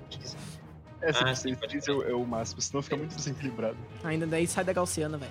Ah, 1.00 1.30
ah, 1.30 1.34
sim, 1.34 1.54
pode 1.54 1.78
é, 1.78 1.92
o- 1.92 2.02
é 2.02 2.12
o 2.12 2.24
máximo, 2.26 2.60
senão 2.60 2.82
fica 2.82 2.96
muito 2.96 3.14
desequilibrado. 3.14 3.76
Ainda 4.02 4.26
daí 4.26 4.46
sai 4.48 4.64
da 4.64 4.72
Gaussiana, 4.72 5.16
velho. 5.16 5.30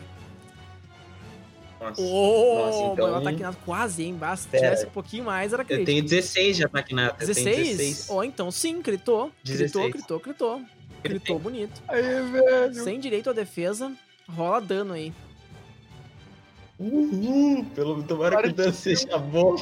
Nossa. 1.81 2.01
Oh, 2.01 2.55
Nossa, 2.65 2.93
então- 2.93 3.07
meu 3.07 3.15
ataque 3.17 3.41
nato 3.41 3.57
quase, 3.65 4.03
hein? 4.03 4.15
Basta. 4.15 4.43
Se 4.45 4.49
Pera. 4.49 4.63
tivesse 4.63 4.85
um 4.88 4.89
pouquinho 4.91 5.25
mais, 5.25 5.51
era 5.51 5.63
Eu 5.63 5.65
crítico. 5.65 5.85
tenho 5.85 6.03
16 6.03 6.55
de 6.57 6.63
ataque 6.63 6.95
nato. 6.95 7.21
eu 7.21 7.34
tenho 7.34 7.45
16? 7.45 7.77
16. 7.77 8.09
Ou 8.09 8.23
então 8.23 8.49
sim, 8.49 8.81
gritou. 8.81 9.31
Gritou, 9.45 9.81
16. 9.84 9.91
gritou, 9.93 10.19
gritou. 10.19 10.61
Gritou 11.03 11.38
bonito. 11.39 11.84
Aí, 11.88 12.01
velho! 12.01 12.73
Sem 12.73 12.99
direito 12.99 13.29
à 13.29 13.34
defesa, 13.34 13.91
rola 14.29 14.61
dano 14.61 14.93
aí. 14.93 15.13
Uhul, 16.79 17.65
pelo 17.75 18.03
tomara 18.03 18.41
que 18.43 18.49
o 18.49 18.53
dano 18.53 18.73
seja 18.73 19.17
bom. 19.17 19.55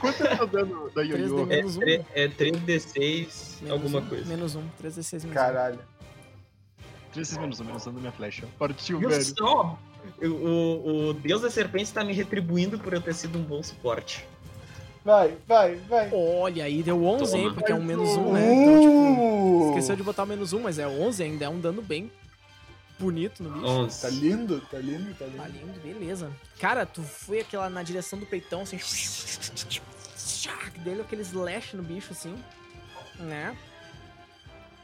Quanto 0.00 0.24
é 0.26 0.42
o 0.42 0.46
dano 0.46 0.90
da 0.94 1.02
3D 1.02 1.08
Yoyo? 1.08 1.42
É, 1.42 1.46
menos 1.46 1.76
1. 1.76 1.80
tre- 1.80 2.04
é 2.14 2.28
3d6 2.28 3.60
Menos 3.62 3.70
alguma 3.70 3.98
um, 4.00 4.06
coisa. 4.06 4.24
Menos 4.26 4.54
1. 4.54 4.62
3d6 4.82 5.12
menos 5.24 5.34
Caralho. 5.34 5.78
3 7.12 7.36
menos 7.38 7.60
1, 7.60 7.64
menos 7.64 7.86
1 7.86 7.92
da 7.92 8.00
minha 8.00 8.12
flecha. 8.12 8.46
Partiu, 8.58 8.98
Viu 8.98 9.08
velho. 9.10 9.24
só? 9.24 9.78
O, 10.22 11.08
o, 11.08 11.14
Deus 11.14 11.42
da 11.42 11.50
Serpente 11.50 11.92
tá 11.92 12.02
me 12.02 12.12
retribuindo 12.14 12.78
por 12.78 12.92
eu 12.94 13.00
ter 13.00 13.14
sido 13.14 13.38
um 13.38 13.42
bom 13.42 13.62
suporte. 13.62 14.24
Vai, 15.04 15.34
vai, 15.46 15.76
vai. 15.88 16.08
1. 16.08 16.14
Olha, 16.40 16.64
aí 16.64 16.82
deu 16.82 17.04
11, 17.04 17.36
hein? 17.36 17.42
Toma. 17.44 17.54
Porque 17.54 17.72
é 17.72 17.74
um 17.74 17.82
menos 17.82 18.08
1, 18.16 18.32
né? 18.32 18.54
Então, 18.54 18.80
tipo, 18.80 18.90
Uh! 18.92 19.68
esqueceu 19.70 19.96
de 19.96 20.02
botar 20.02 20.22
o 20.22 20.26
menos 20.26 20.52
1, 20.52 20.60
mas 20.60 20.78
é 20.78 20.86
11 20.86 21.22
ainda. 21.22 21.44
É 21.44 21.48
um 21.48 21.58
dano 21.60 21.82
bem 21.82 22.10
bonito 23.00 23.42
no 23.42 23.50
bicho. 23.50 23.66
11. 23.66 24.00
Tá 24.02 24.08
lindo, 24.10 24.60
tá 24.70 24.78
lindo, 24.78 25.14
tá 25.14 25.24
Tá 25.24 25.48
lindo. 25.48 25.66
lindo, 25.66 25.80
beleza. 25.80 26.30
Cara, 26.60 26.84
tu 26.86 27.02
foi 27.02 27.40
aquela 27.40 27.68
na 27.68 27.82
direção 27.82 28.18
do 28.18 28.26
peitão, 28.26 28.62
assim. 28.62 28.78
Dele 30.84 31.00
aquele 31.02 31.22
slash 31.22 31.76
no 31.76 31.82
bicho, 31.82 32.12
assim. 32.12 32.36
Né? 33.18 33.56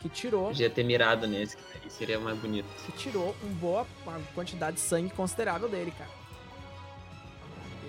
Que 0.00 0.08
tirou. 0.08 0.48
Podia 0.48 0.68
ter 0.68 0.84
mirado 0.84 1.26
nesse, 1.26 1.56
que 1.56 1.90
seria 1.90 2.18
mais 2.20 2.38
bonito. 2.38 2.66
Que 2.84 2.92
tirou 2.92 3.34
um 3.42 3.48
boa, 3.54 3.86
uma 4.04 4.20
quantidade 4.34 4.76
de 4.76 4.82
sangue 4.82 5.10
considerável 5.10 5.68
dele, 5.68 5.92
cara. 5.96 6.10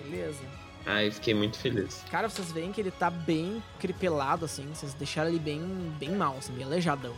Beleza. 0.02 0.40
Ai, 0.86 1.10
fiquei 1.10 1.34
muito 1.34 1.58
feliz. 1.58 2.02
Cara, 2.10 2.28
vocês 2.30 2.50
veem 2.50 2.72
que 2.72 2.80
ele 2.80 2.90
tá 2.90 3.10
bem 3.10 3.62
cripelado, 3.78 4.46
assim. 4.46 4.66
Vocês 4.74 4.94
deixaram 4.94 5.28
ele 5.28 5.38
bem, 5.38 5.60
bem 5.98 6.12
mal, 6.12 6.38
assim, 6.38 6.52
bem 6.54 6.64
aleijadão. 6.64 7.14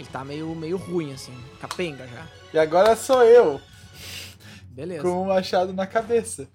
Ele 0.00 0.08
tá 0.08 0.24
meio, 0.24 0.54
meio 0.54 0.78
ruim, 0.78 1.12
assim. 1.12 1.34
Capenga 1.60 2.06
já. 2.06 2.26
E 2.54 2.58
agora 2.58 2.96
sou 2.96 3.22
eu, 3.22 3.60
Beleza. 4.70 5.02
com 5.02 5.20
o 5.20 5.26
machado 5.26 5.74
na 5.74 5.86
cabeça. 5.86 6.48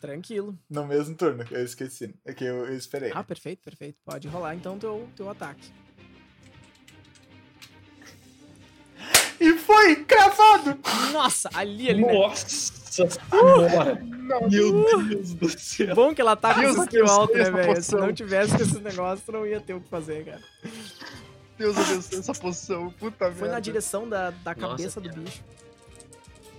Tranquilo. 0.00 0.58
No 0.70 0.86
mesmo 0.86 1.14
turno, 1.14 1.44
eu 1.50 1.62
esqueci. 1.62 2.14
É 2.24 2.32
que 2.32 2.44
eu, 2.44 2.64
eu 2.64 2.74
esperei. 2.74 3.12
Ah, 3.14 3.22
perfeito, 3.22 3.62
perfeito. 3.62 3.98
Pode 4.02 4.26
rolar 4.28 4.54
então 4.54 4.78
teu, 4.78 5.06
teu 5.14 5.28
ataque. 5.28 5.70
E 9.38 9.52
foi 9.58 9.96
cravado! 9.96 10.78
Nossa, 11.12 11.50
ali, 11.52 11.90
ali, 11.90 12.06
né? 12.06 12.12
Nossa 12.14 13.06
senhora! 13.06 14.02
Meu 14.02 14.48
Deus 14.48 15.34
do 15.34 15.48
céu! 15.58 15.94
Bom 15.94 16.14
que 16.14 16.22
ela 16.22 16.34
tá 16.34 16.54
com 16.54 16.62
esse 16.62 16.80
skill 16.80 17.06
alto, 17.06 17.36
né, 17.36 17.50
velho? 17.50 17.82
Se 17.82 17.94
não 17.94 18.14
tivesse 18.14 18.80
negócios, 18.80 19.26
tu 19.26 19.32
não 19.32 19.46
ia 19.46 19.60
ter 19.60 19.74
o 19.74 19.80
que 19.82 19.90
fazer, 19.90 20.24
cara. 20.24 20.42
Deus 21.58 21.76
abençoe 21.78 22.18
essa 22.18 22.34
poção, 22.34 22.90
puta 22.92 23.26
Foi 23.32 23.34
na 23.48 23.54
merda. 23.54 23.60
direção 23.60 24.08
da, 24.08 24.30
da 24.30 24.54
Nossa, 24.54 24.76
cabeça 24.76 25.00
do 25.00 25.08
cara. 25.08 25.20
bicho. 25.22 25.42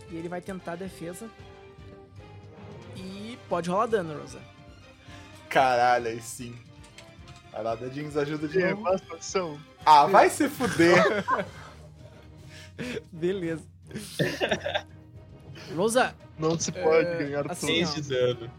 E 0.09 0.15
ele 0.15 0.27
vai 0.29 0.41
tentar 0.41 0.73
a 0.73 0.75
defesa. 0.75 1.29
E 2.95 3.37
pode 3.47 3.69
rolar 3.69 3.85
dano, 3.87 4.19
Rosa. 4.19 4.39
Caralho, 5.49 6.07
aí 6.07 6.21
sim. 6.21 6.55
Vai 7.51 7.63
lá, 7.63 7.75
Dadinhos, 7.75 8.17
ajuda 8.17 8.47
de 8.47 8.59
novo. 8.59 8.83
Ah, 9.85 10.05
vai 10.07 10.29
se 10.29 10.49
fuder. 10.49 11.23
Beleza. 13.11 13.63
Rosa, 15.75 16.15
Não 16.37 16.57
se 16.59 16.71
pode 16.71 17.07
É, 17.07 17.17
ganhar 17.17 17.51
assim, 17.51 17.83
tudo. 17.83 17.93
6 17.93 17.95
de 17.95 18.01
dano. 18.13 18.51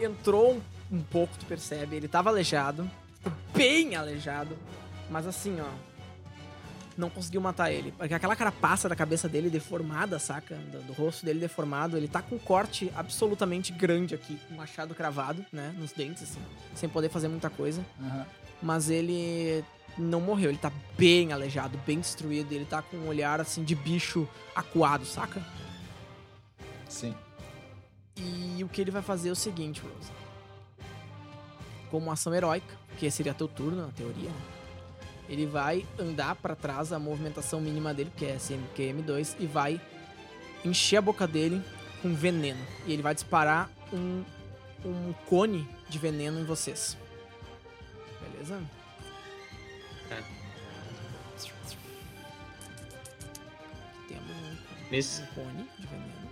entrou 0.00 0.54
um, 0.54 0.96
um 0.96 1.02
pouco, 1.02 1.36
tu 1.38 1.46
percebe. 1.46 1.96
Ele 1.96 2.08
tava 2.08 2.30
aleijado. 2.30 2.88
Bem 3.54 3.94
aleijado. 3.96 4.56
Mas 5.10 5.26
assim, 5.26 5.60
ó. 5.60 5.68
Não 6.96 7.10
conseguiu 7.10 7.40
matar 7.40 7.72
ele. 7.72 7.92
Porque 7.92 8.14
aquela 8.14 8.36
carapaça 8.36 8.88
da 8.88 8.94
cabeça 8.94 9.28
dele 9.28 9.50
deformada, 9.50 10.18
saca? 10.20 10.54
Do, 10.54 10.80
do 10.82 10.92
rosto 10.92 11.26
dele 11.26 11.40
deformado. 11.40 11.96
Ele 11.96 12.06
tá 12.06 12.22
com 12.22 12.36
um 12.36 12.38
corte 12.38 12.92
absolutamente 12.94 13.72
grande 13.72 14.14
aqui. 14.14 14.38
Um 14.50 14.54
machado 14.54 14.94
cravado, 14.94 15.44
né? 15.52 15.74
Nos 15.76 15.90
dentes, 15.90 16.22
assim. 16.22 16.40
Sem 16.74 16.88
poder 16.88 17.08
fazer 17.08 17.26
muita 17.26 17.50
coisa. 17.50 17.84
Aham. 18.00 18.26
Mas 18.62 18.90
ele 18.90 19.64
não 19.98 20.20
morreu. 20.20 20.50
Ele 20.50 20.58
tá 20.58 20.70
bem 20.96 21.32
aleijado, 21.32 21.76
bem 21.84 21.98
destruído. 21.98 22.52
Ele 22.52 22.64
tá 22.64 22.80
com 22.80 22.96
um 22.96 23.08
olhar, 23.08 23.40
assim, 23.40 23.64
de 23.64 23.74
bicho 23.74 24.28
acuado, 24.54 25.04
saca? 25.04 25.44
Sim. 26.88 27.12
E 28.16 28.62
o 28.62 28.68
que 28.68 28.80
ele 28.80 28.92
vai 28.92 29.02
fazer 29.02 29.30
é 29.30 29.32
o 29.32 29.36
seguinte, 29.36 29.82
Rose. 29.82 30.12
Como 31.90 32.10
ação 32.12 32.32
heróica, 32.32 32.74
que 32.98 33.10
seria 33.10 33.34
teu 33.34 33.48
turno, 33.48 33.84
na 33.84 33.92
teoria, 33.92 34.30
né? 34.30 34.53
Ele 35.28 35.46
vai 35.46 35.86
andar 35.98 36.34
pra 36.36 36.54
trás 36.54 36.92
a 36.92 36.98
movimentação 36.98 37.60
mínima 37.60 37.94
dele, 37.94 38.12
que 38.16 38.26
é 38.26 38.36
CMQM2, 38.36 39.36
e 39.38 39.46
vai 39.46 39.80
encher 40.64 40.98
a 40.98 41.02
boca 41.02 41.26
dele 41.26 41.62
com 42.02 42.14
veneno. 42.14 42.60
E 42.86 42.92
ele 42.92 43.02
vai 43.02 43.14
disparar 43.14 43.70
um, 43.92 44.22
um 44.84 45.12
cone 45.26 45.68
de 45.88 45.98
veneno 45.98 46.38
em 46.40 46.44
vocês. 46.44 46.96
Beleza? 48.20 48.62
Tá. 50.08 50.22
Temos 54.08 54.30
um, 54.30 54.90
Nesse, 54.90 55.22
um 55.22 55.26
cone 55.26 55.68
de 55.78 55.86
veneno. 55.86 56.30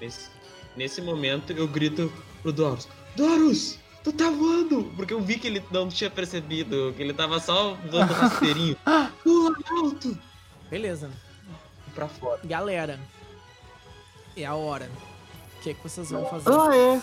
nesse, 0.00 0.30
nesse 0.76 1.02
momento 1.02 1.52
eu 1.52 1.66
grito 1.66 2.12
pro 2.42 2.52
Doros: 2.52 2.88
Doros, 3.16 3.78
tu 4.12 4.16
tá 4.16 4.30
voando! 4.30 4.84
Porque 4.96 5.12
eu 5.12 5.20
vi 5.20 5.38
que 5.38 5.46
ele 5.46 5.62
não 5.70 5.88
tinha 5.88 6.10
percebido, 6.10 6.92
que 6.96 7.02
ele 7.02 7.12
tava 7.14 7.38
só 7.40 7.74
voando 7.74 8.12
rasteirinho. 8.14 8.76
Pula 9.22 9.56
alto! 9.70 10.18
Beleza. 10.68 11.10
Pra 11.94 12.06
fora. 12.08 12.40
Galera, 12.44 13.00
é 14.36 14.44
a 14.44 14.54
hora. 14.54 14.90
O 15.58 15.62
que, 15.62 15.70
é 15.70 15.74
que 15.74 15.82
vocês 15.82 16.10
vão 16.10 16.24
fazer? 16.26 16.50
Ah, 16.50 16.76
é. 16.76 17.02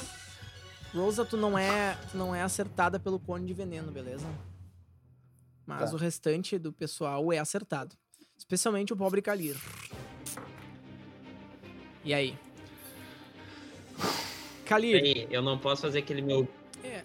Rosa, 0.97 1.25
tu 1.25 1.35
não 1.37 1.57
é, 1.57 1.97
tu 2.11 2.17
não 2.17 2.33
é 2.33 2.41
acertada 2.41 2.99
pelo 2.99 3.19
cone 3.19 3.45
de 3.45 3.53
veneno, 3.53 3.91
beleza? 3.91 4.25
Mas 5.65 5.89
Tá. 5.91 5.95
o 5.95 5.99
restante 5.99 6.57
do 6.57 6.71
pessoal 6.71 7.31
é 7.31 7.37
acertado. 7.37 7.95
Especialmente 8.37 8.93
o 8.93 8.97
pobre 8.97 9.21
Kalir. 9.21 9.57
E 12.05 12.13
aí? 12.13 12.37
Kalir, 14.65 14.93
Peraí, 15.01 15.27
eu 15.29 15.41
não 15.41 15.57
posso 15.57 15.81
fazer 15.81 15.99
aquele 15.99 16.21
meu. 16.21 16.47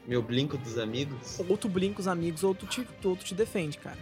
Meu 0.06 0.22
blinco 0.22 0.56
dos 0.58 0.78
amigos? 0.78 1.38
ou 1.48 1.56
tu 1.56 1.68
blinca 1.68 2.00
os 2.00 2.08
amigos, 2.08 2.42
ou 2.42 2.54
tu 2.54 2.66
te, 2.66 2.86
ou 3.04 3.16
tu 3.16 3.24
te 3.24 3.34
defende, 3.34 3.78
cara. 3.78 3.98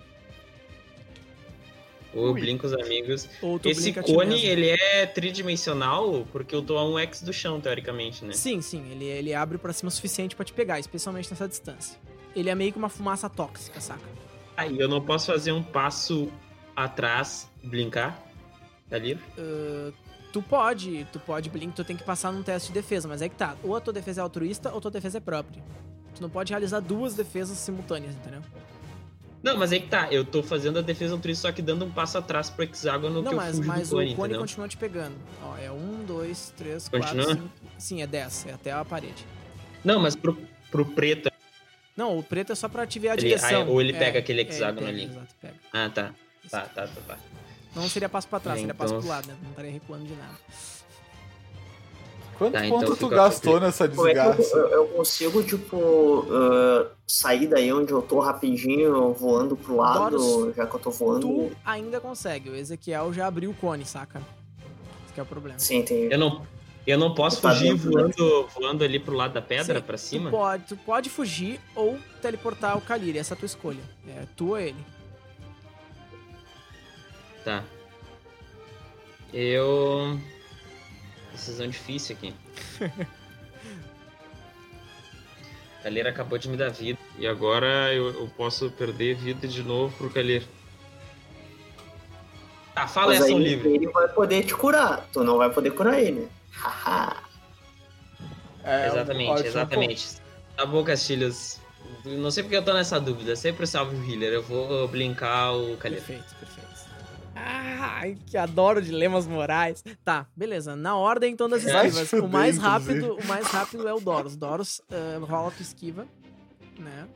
Ou 2.12 2.26
eu 2.26 2.32
Ui. 2.32 2.40
blinco 2.40 2.66
os 2.66 2.72
amigos. 2.72 3.28
Ou 3.40 3.58
tu 3.58 3.68
Esse 3.68 3.82
blinca 3.82 4.02
cone, 4.02 4.44
ele 4.44 4.68
é 4.68 5.06
tridimensional, 5.06 6.26
porque 6.32 6.54
eu 6.54 6.62
tô 6.62 6.76
a 6.76 6.84
um 6.84 6.98
X 6.98 7.22
do 7.22 7.32
chão, 7.32 7.60
teoricamente, 7.60 8.24
né? 8.24 8.32
Sim, 8.32 8.60
sim, 8.60 8.90
ele, 8.90 9.04
ele 9.04 9.32
abre 9.32 9.58
pra 9.58 9.72
cima 9.72 9.88
o 9.88 9.92
suficiente 9.92 10.34
pra 10.34 10.44
te 10.44 10.52
pegar, 10.52 10.80
especialmente 10.80 11.30
nessa 11.30 11.46
distância. 11.46 11.98
Ele 12.34 12.50
é 12.50 12.54
meio 12.54 12.72
que 12.72 12.78
uma 12.78 12.88
fumaça 12.88 13.28
tóxica, 13.28 13.80
saca? 13.80 14.02
Aí 14.56 14.78
eu 14.78 14.88
não 14.88 15.00
posso 15.00 15.26
fazer 15.26 15.52
um 15.52 15.62
passo 15.62 16.30
atrás, 16.74 17.48
blincar? 17.62 18.20
Tá 18.88 18.96
ali? 18.96 19.18
Ah, 19.38 19.92
tu 20.32 20.42
pode, 20.42 21.06
tu 21.12 21.18
pode 21.20 21.48
blink, 21.50 21.74
tu 21.74 21.84
tem 21.84 21.96
que 21.96 22.04
passar 22.04 22.32
num 22.32 22.42
teste 22.42 22.68
de 22.68 22.74
defesa, 22.74 23.06
mas 23.08 23.22
é 23.22 23.28
que 23.28 23.34
tá. 23.36 23.56
Ou 23.62 23.74
a 23.76 23.80
tua 23.80 23.92
defesa 23.92 24.20
é 24.20 24.22
altruísta 24.22 24.72
ou 24.72 24.80
tua 24.80 24.90
defesa 24.90 25.18
é 25.18 25.20
própria. 25.20 25.62
Tu 26.14 26.22
não 26.22 26.30
pode 26.30 26.52
realizar 26.52 26.80
duas 26.80 27.14
defesas 27.14 27.56
simultâneas, 27.58 28.14
entendeu? 28.14 28.40
Não, 29.42 29.56
mas 29.56 29.72
aí 29.72 29.80
que 29.80 29.88
tá. 29.88 30.12
Eu 30.12 30.24
tô 30.24 30.42
fazendo 30.42 30.78
a 30.78 30.82
defesa 30.82 31.14
altruísta, 31.14 31.48
só 31.48 31.52
que 31.52 31.62
dando 31.62 31.84
um 31.86 31.90
passo 31.90 32.18
atrás 32.18 32.50
pro 32.50 32.62
hexágono 32.64 33.22
não, 33.22 33.28
que 33.30 33.34
eu 33.34 33.36
mas, 33.36 33.56
fujo 33.56 33.68
mas 33.68 33.88
do 33.88 33.96
cone, 33.96 34.12
o 34.12 34.16
cone 34.16 34.24
entendeu? 34.28 34.40
continua 34.40 34.68
te 34.68 34.76
pegando. 34.76 35.16
Ó, 35.42 35.56
é 35.56 35.70
um, 35.70 36.04
dois, 36.04 36.52
três, 36.56 36.88
quatro, 36.88 37.08
Continua? 37.08 37.34
cinco. 37.34 37.50
Sim, 37.78 38.02
é 38.02 38.06
dez, 38.06 38.44
é 38.46 38.52
até 38.52 38.72
a 38.72 38.84
parede. 38.84 39.24
Não, 39.82 39.98
mas 39.98 40.14
pro, 40.14 40.36
pro 40.70 40.84
preto... 40.84 41.30
Não, 41.96 42.18
o 42.18 42.22
preto 42.22 42.52
é 42.52 42.54
só 42.54 42.68
pra 42.68 42.86
te 42.86 42.98
ver 42.98 43.08
a 43.08 43.12
Ele- 43.14 43.22
direção. 43.22 43.62
ah, 43.62 43.64
ou 43.64 43.80
ele 43.80 43.92
É, 43.94 43.98
pega 43.98 44.18
aquele 44.18 44.40
é, 44.40 44.44
ele 44.44 44.50
hexágono 44.52 44.86
pega, 44.86 44.98
ali. 44.98 45.04
Exato, 45.04 45.34
pega. 45.40 45.54
Ah, 45.72 45.88
tá. 45.90 46.14
Tá, 46.50 46.60
tá, 46.62 46.86
tá, 46.86 47.00
tá. 47.06 47.18
Não 47.74 47.88
seria 47.88 48.08
passo 48.08 48.26
pra 48.28 48.40
trás, 48.40 48.58
É, 48.58 48.60
seria 48.60 48.74
passo 48.74 48.94
então- 48.94 49.00
pro 49.00 49.10
lado, 49.10 49.28
né? 49.28 49.36
Não 49.42 49.50
estaria 49.50 49.70
recuando 49.70 50.04
de 50.04 50.14
nada. 50.14 50.34
Quanto 52.36 52.52
Tá, 52.54 52.64
então 52.66 52.78
ponto 52.80 52.90
tu 52.96 53.04
fica 53.04 53.16
gastou 53.16 53.60
nessa 53.60 53.84
é 53.84 53.88
desgraça? 53.88 54.56
eu, 54.56 54.68
eu 54.68 54.86
consigo, 54.88 55.42
tipo, 55.42 56.26
ah, 56.30 56.90
sair 57.06 57.46
daí 57.46 57.70
onde 57.70 57.92
eu 57.92 58.00
tô 58.00 58.18
rapidinho, 58.18 59.12
voando 59.12 59.54
pro 59.56 59.76
lado, 59.76 60.16
Doros, 60.16 60.56
já 60.56 60.66
que 60.66 60.74
eu 60.74 60.80
tô 60.80 60.90
voando? 60.90 61.20
Tu 61.28 61.52
ainda 61.64 62.00
consegue, 62.00 62.48
o 62.48 62.56
Ezequiel 62.56 63.12
já 63.12 63.26
abriu 63.26 63.50
o 63.50 63.54
cone, 63.54 63.84
saca? 63.84 64.22
Esse 65.04 65.12
que 65.12 65.20
é 65.20 65.22
o 65.22 65.26
problema. 65.26 65.58
Sim, 65.58 65.78
entendi. 65.80 66.08
Eu 66.10 66.18
não, 66.18 66.46
eu 66.86 66.96
não 66.98 67.14
posso 67.14 67.42
Tá 67.42 67.50
fugir 67.50 67.74
dentro, 67.74 67.90
né? 67.90 68.02
voando, 68.16 68.48
voando 68.58 68.84
ali 68.84 68.98
pro 68.98 69.14
lado 69.14 69.34
da 69.34 69.42
pedra, 69.42 69.78
Sim, 69.80 69.84
pra 69.84 69.96
Tu 69.98 70.00
cima? 70.00 70.30
pode, 70.30 70.64
tu 70.64 70.76
pode 70.78 71.10
fugir 71.10 71.60
ou 71.76 71.98
teleportar 72.22 72.74
o 72.78 72.80
Kalir, 72.80 73.18
essa 73.18 73.34
é 73.34 73.36
a 73.36 73.38
tua 73.38 73.46
escolha. 73.46 73.82
É 74.08 74.24
tu 74.34 74.48
ou 74.48 74.58
ele. 74.58 74.76
Tá. 77.44 77.64
Eu... 79.32 80.18
Decisão 81.32 81.68
difícil 81.68 82.16
aqui. 82.16 82.34
Kalir 85.82 86.06
acabou 86.06 86.38
de 86.38 86.48
me 86.48 86.56
dar 86.56 86.70
vida. 86.70 86.98
E 87.18 87.26
agora 87.26 87.92
eu, 87.94 88.10
eu 88.10 88.30
posso 88.36 88.70
perder 88.70 89.16
vida 89.16 89.48
de 89.48 89.62
novo 89.62 89.96
pro 89.96 90.10
Kalir. 90.10 90.42
Tá, 92.74 92.86
fala 92.86 93.14
Mas 93.14 93.22
aí 93.22 93.34
livre. 93.34 93.74
ele 93.74 93.88
vai 93.88 94.08
poder 94.08 94.44
te 94.44 94.54
curar. 94.54 95.08
Tu 95.12 95.24
não 95.24 95.38
vai 95.38 95.50
poder 95.50 95.70
curar 95.70 95.98
ele. 96.00 96.28
Haha. 96.52 97.22
É, 98.62 98.88
exatamente, 98.88 99.46
exatamente. 99.46 100.08
Tá 100.56 100.66
bom, 100.66 100.84
Castilhos. 100.84 101.58
Não 102.04 102.30
sei 102.30 102.42
porque 102.42 102.56
eu 102.56 102.64
tô 102.64 102.74
nessa 102.74 103.00
dúvida. 103.00 103.34
Sempre 103.34 103.66
salve 103.66 103.96
o 103.96 104.04
healer. 104.10 104.34
Eu 104.34 104.42
vou 104.42 104.86
blinkar 104.86 105.56
o 105.56 105.76
Kalir. 105.78 105.98
Perfeito, 105.98 106.34
perfeito. 106.36 106.89
Ai, 107.42 108.16
que 108.26 108.36
adoro 108.36 108.82
dilemas 108.82 109.26
morais. 109.26 109.82
Tá, 110.04 110.26
beleza. 110.36 110.76
Na 110.76 110.96
ordem 110.96 111.32
então 111.32 111.48
das 111.48 111.64
esquivas. 111.64 112.12
o 112.12 112.28
mais 112.28 112.58
rápido, 112.58 113.16
o 113.16 113.24
mais 113.26 113.46
rápido 113.46 113.88
é 113.88 113.94
o 113.94 114.00
Doros. 114.00 114.36
Doros 114.36 114.82
ah, 114.90 115.18
rola 115.20 115.50
tua 115.50 115.62
esquiva, 115.62 116.06
né? 116.78 117.08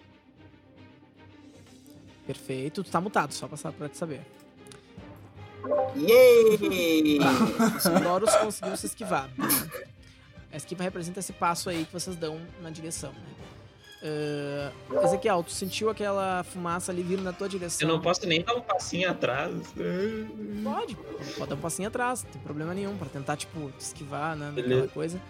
Perfeito. 2.26 2.82
Tu 2.82 2.90
tá 2.90 3.00
mutado, 3.00 3.32
só 3.32 3.46
passar 3.46 3.72
pra 3.72 3.88
te 3.88 3.96
saber. 3.98 4.22
Yay! 5.96 7.18
O 7.20 8.00
Doros 8.00 8.34
conseguiu 8.36 8.76
se 8.76 8.86
esquivar. 8.86 9.30
A 10.52 10.56
esquiva 10.56 10.82
representa 10.82 11.20
esse 11.20 11.32
passo 11.32 11.68
aí 11.68 11.84
que 11.84 11.92
vocês 11.92 12.16
dão 12.16 12.40
na 12.62 12.70
direção, 12.70 13.12
né? 13.12 13.53
Ah, 14.06 15.04
Ezequiel, 15.04 15.42
tu 15.42 15.50
sentiu 15.52 15.88
aquela 15.88 16.44
fumaça 16.44 16.92
ali 16.92 17.02
vindo 17.02 17.22
na 17.22 17.32
tua 17.32 17.48
direção? 17.48 17.88
Eu 17.88 17.94
não 17.94 18.02
posso 18.02 18.26
nem 18.26 18.42
dar 18.42 18.54
um 18.54 18.60
passinho 18.60 19.10
atrás. 19.10 19.52
Pode, 20.62 20.94
pode 21.36 21.48
dar 21.48 21.54
um 21.54 21.58
passinho 21.60 21.88
atrás, 21.88 22.22
não 22.22 22.30
tem 22.30 22.42
problema 22.42 22.74
nenhum, 22.74 22.96
pra 22.98 23.08
tentar, 23.08 23.36
tipo, 23.36 23.70
te 23.72 23.80
esquivar, 23.80 24.36
né, 24.36 24.52
Beleza. 24.54 24.88
coisa. 24.88 25.20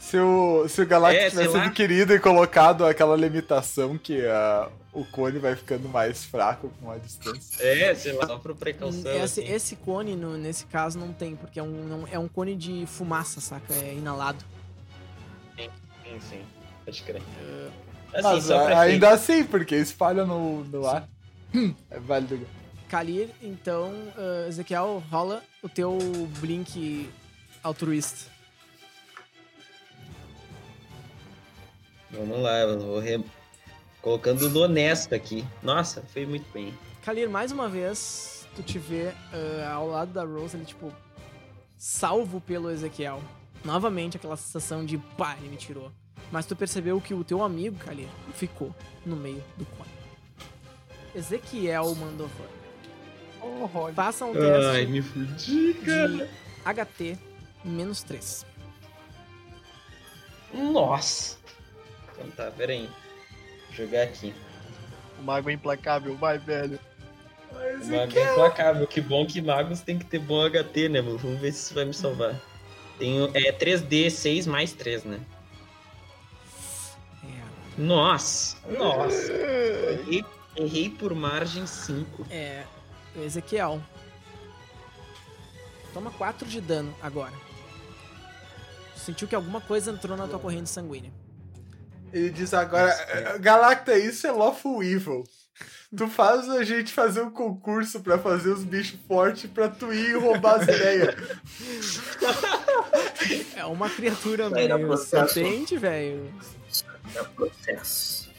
Se 0.00 0.18
o, 0.18 0.66
se 0.68 0.82
o 0.82 0.86
Galactus 0.86 1.22
É, 1.22 1.30
tivesse 1.30 1.56
adquirido 1.56 2.12
e 2.12 2.18
colocado 2.18 2.84
aquela 2.84 3.16
limitação 3.16 3.96
que 3.96 4.26
ah, 4.26 4.68
o 4.92 5.04
cone 5.04 5.38
vai 5.38 5.54
ficando 5.54 5.88
mais 5.88 6.24
fraco 6.24 6.70
com 6.80 6.90
a 6.90 6.98
distância. 6.98 7.62
É, 7.64 7.94
sei 7.94 8.12
lá, 8.12 8.26
só 8.26 8.36
por 8.38 8.54
precaução. 8.56 9.12
Esse, 9.12 9.40
assim. 9.40 9.52
esse 9.52 9.76
cone, 9.76 10.16
no- 10.16 10.36
nesse 10.36 10.66
caso, 10.66 10.98
não 10.98 11.12
tem, 11.12 11.36
porque 11.36 11.58
é 11.60 11.62
um, 11.62 11.84
não- 11.86 12.08
é 12.10 12.18
um 12.18 12.26
cone 12.28 12.56
de 12.56 12.84
fumaça, 12.86 13.40
saca? 13.40 13.72
É 13.72 13.94
inalado. 13.94 14.44
Sim, 15.56 15.70
sim. 16.28 16.40
Pode 16.84 17.02
crer. 17.02 17.22
Ah, 17.40 17.70
Assim, 18.14 18.22
Mas 18.22 18.44
só 18.44 18.64
pra 18.64 18.80
ainda 18.80 19.10
assim, 19.10 19.44
porque 19.44 19.74
espalha 19.74 20.24
no, 20.24 20.62
no 20.64 20.86
ar. 20.86 21.08
É 21.90 21.98
válido. 21.98 22.46
Kalir, 22.88 23.28
então, 23.42 23.92
ah, 24.16 24.46
Ezequiel, 24.48 25.02
rola 25.10 25.42
o 25.62 25.68
teu 25.68 25.98
blink 26.38 27.10
altruísta. 27.62 28.30
Vamos 32.10 32.38
lá, 32.38 32.60
eu 32.60 32.78
vou 32.78 33.00
re... 33.00 33.24
colocando 34.00 34.48
no 34.48 34.60
honesto 34.60 35.12
aqui. 35.12 35.44
Nossa, 35.60 36.02
foi 36.12 36.24
muito 36.24 36.46
bem. 36.52 36.72
Kalir, 37.02 37.28
mais 37.28 37.50
uma 37.50 37.68
vez, 37.68 38.46
tu 38.54 38.62
te 38.62 38.78
vê 38.78 39.12
ah, 39.32 39.72
ao 39.72 39.88
lado 39.88 40.12
da 40.12 40.22
Rose, 40.22 40.56
ali, 40.56 40.64
tipo, 40.64 40.92
salvo 41.76 42.40
pelo 42.40 42.70
Ezequiel. 42.70 43.20
Novamente 43.64 44.16
aquela 44.16 44.36
sensação 44.36 44.84
de, 44.84 44.98
pá, 44.98 45.36
ele 45.40 45.48
me 45.48 45.56
tirou. 45.56 45.90
Mas 46.34 46.46
tu 46.46 46.56
percebeu 46.56 47.00
que 47.00 47.14
o 47.14 47.22
teu 47.22 47.44
amigo, 47.44 47.76
Kalir, 47.78 48.08
ficou 48.34 48.74
no 49.06 49.14
meio 49.14 49.40
do 49.56 49.64
cone. 49.64 49.88
Ezequiel 51.14 51.94
Mandovan. 51.94 52.48
Faça 53.94 54.24
um 54.24 54.32
teste 54.32 54.66
Ai, 54.66 54.84
me 54.84 55.00
fudi, 55.00 55.74
cara. 55.74 56.08
de 56.08 56.28
HT 56.64 57.18
menos 57.64 58.02
3. 58.02 58.44
Nossa. 60.52 61.38
Então 62.12 62.28
tá, 62.32 62.50
pera 62.50 62.72
aí. 62.72 62.90
Vou 63.68 63.86
jogar 63.86 64.02
aqui. 64.02 64.34
O 65.20 65.22
mago 65.22 65.48
é 65.48 65.52
implacável, 65.52 66.16
vai, 66.16 66.36
velho. 66.36 66.80
O 67.52 67.86
mago 67.86 68.18
é 68.18 68.32
implacável. 68.32 68.86
Que 68.88 69.00
bom 69.00 69.24
que 69.24 69.40
magos 69.40 69.82
tem 69.82 70.00
que 70.00 70.04
ter 70.04 70.18
bom 70.18 70.44
HT, 70.50 70.88
né? 70.88 71.00
mano? 71.00 71.16
Vamos 71.16 71.40
ver 71.40 71.52
se 71.52 71.66
isso 71.66 71.74
vai 71.74 71.84
me 71.84 71.94
salvar. 71.94 72.34
Tenho, 72.98 73.30
é 73.34 73.52
3D, 73.52 74.10
6 74.10 74.48
mais 74.48 74.72
3, 74.72 75.04
né? 75.04 75.20
É, 77.76 77.80
Nossa! 77.80 78.56
Nossa! 78.78 79.32
Errei, 79.32 80.24
errei 80.56 80.90
por 80.90 81.14
margem 81.14 81.66
5. 81.66 82.26
é. 82.30 82.64
Ezequiel. 83.16 83.80
Toma 85.92 86.10
4 86.10 86.48
de 86.48 86.60
dano 86.60 86.92
agora. 87.00 87.32
Sentiu 88.96 89.28
que 89.28 89.36
alguma 89.36 89.60
coisa 89.60 89.92
entrou 89.92 90.16
na 90.16 90.26
tua 90.26 90.40
corrente 90.40 90.68
sanguínea. 90.68 91.12
Ele 92.12 92.30
diz 92.30 92.52
agora, 92.52 92.90
"Eh, 92.90 93.38
Galacta, 93.38 93.96
isso 93.96 94.26
é 94.26 94.32
lawful 94.32 94.82
evil. 94.82 95.22
Tu 95.96 96.08
faz 96.08 96.50
a 96.50 96.64
gente 96.64 96.92
fazer 96.92 97.22
um 97.22 97.30
concurso 97.30 98.00
pra 98.00 98.18
fazer 98.18 98.50
os 98.50 98.64
bichos 98.64 98.98
fortes 99.06 99.48
pra 99.48 99.68
tu 99.68 99.92
ir 99.92 100.10
e 100.10 100.14
roubar 100.14 100.56
as 100.56 100.62
ideias. 100.64 101.14
É 103.56 103.64
uma 103.64 103.88
criatura 103.88 104.50
meio 104.50 104.96
serpente, 104.98 105.78
velho. 105.78 106.30
É 107.14 107.20
o 107.22 107.24
processo. 107.26 108.30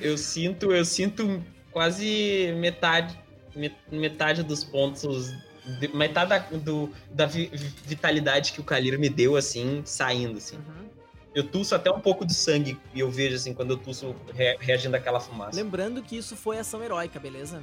Eu 0.00 0.16
sinto, 0.16 0.72
eu 0.72 0.84
sinto 0.84 1.42
quase 1.70 2.52
metade, 2.58 3.18
met- 3.54 3.76
metade 3.90 4.42
dos 4.42 4.64
pontos, 4.64 5.32
de- 5.78 5.88
metade 5.94 6.30
da, 6.30 6.38
do, 6.38 6.90
da 7.10 7.26
vi- 7.26 7.50
vitalidade 7.84 8.52
que 8.52 8.60
o 8.60 8.64
Kalir 8.64 8.98
me 8.98 9.08
deu, 9.08 9.36
assim, 9.36 9.82
saindo, 9.84 10.38
assim. 10.38 10.56
Uhum. 10.56 10.88
Eu 11.34 11.46
tuço 11.46 11.74
até 11.74 11.90
um 11.90 12.00
pouco 12.00 12.24
do 12.24 12.32
sangue 12.32 12.76
e 12.92 13.00
eu 13.00 13.10
vejo, 13.10 13.36
assim, 13.36 13.54
quando 13.54 13.70
eu 13.70 13.76
tuço 13.76 14.16
re- 14.34 14.56
reagindo 14.58 14.96
àquela 14.96 15.20
fumaça. 15.20 15.56
Lembrando 15.56 16.02
que 16.02 16.16
isso 16.16 16.34
foi 16.36 16.58
ação 16.58 16.82
heróica, 16.82 17.20
beleza? 17.20 17.62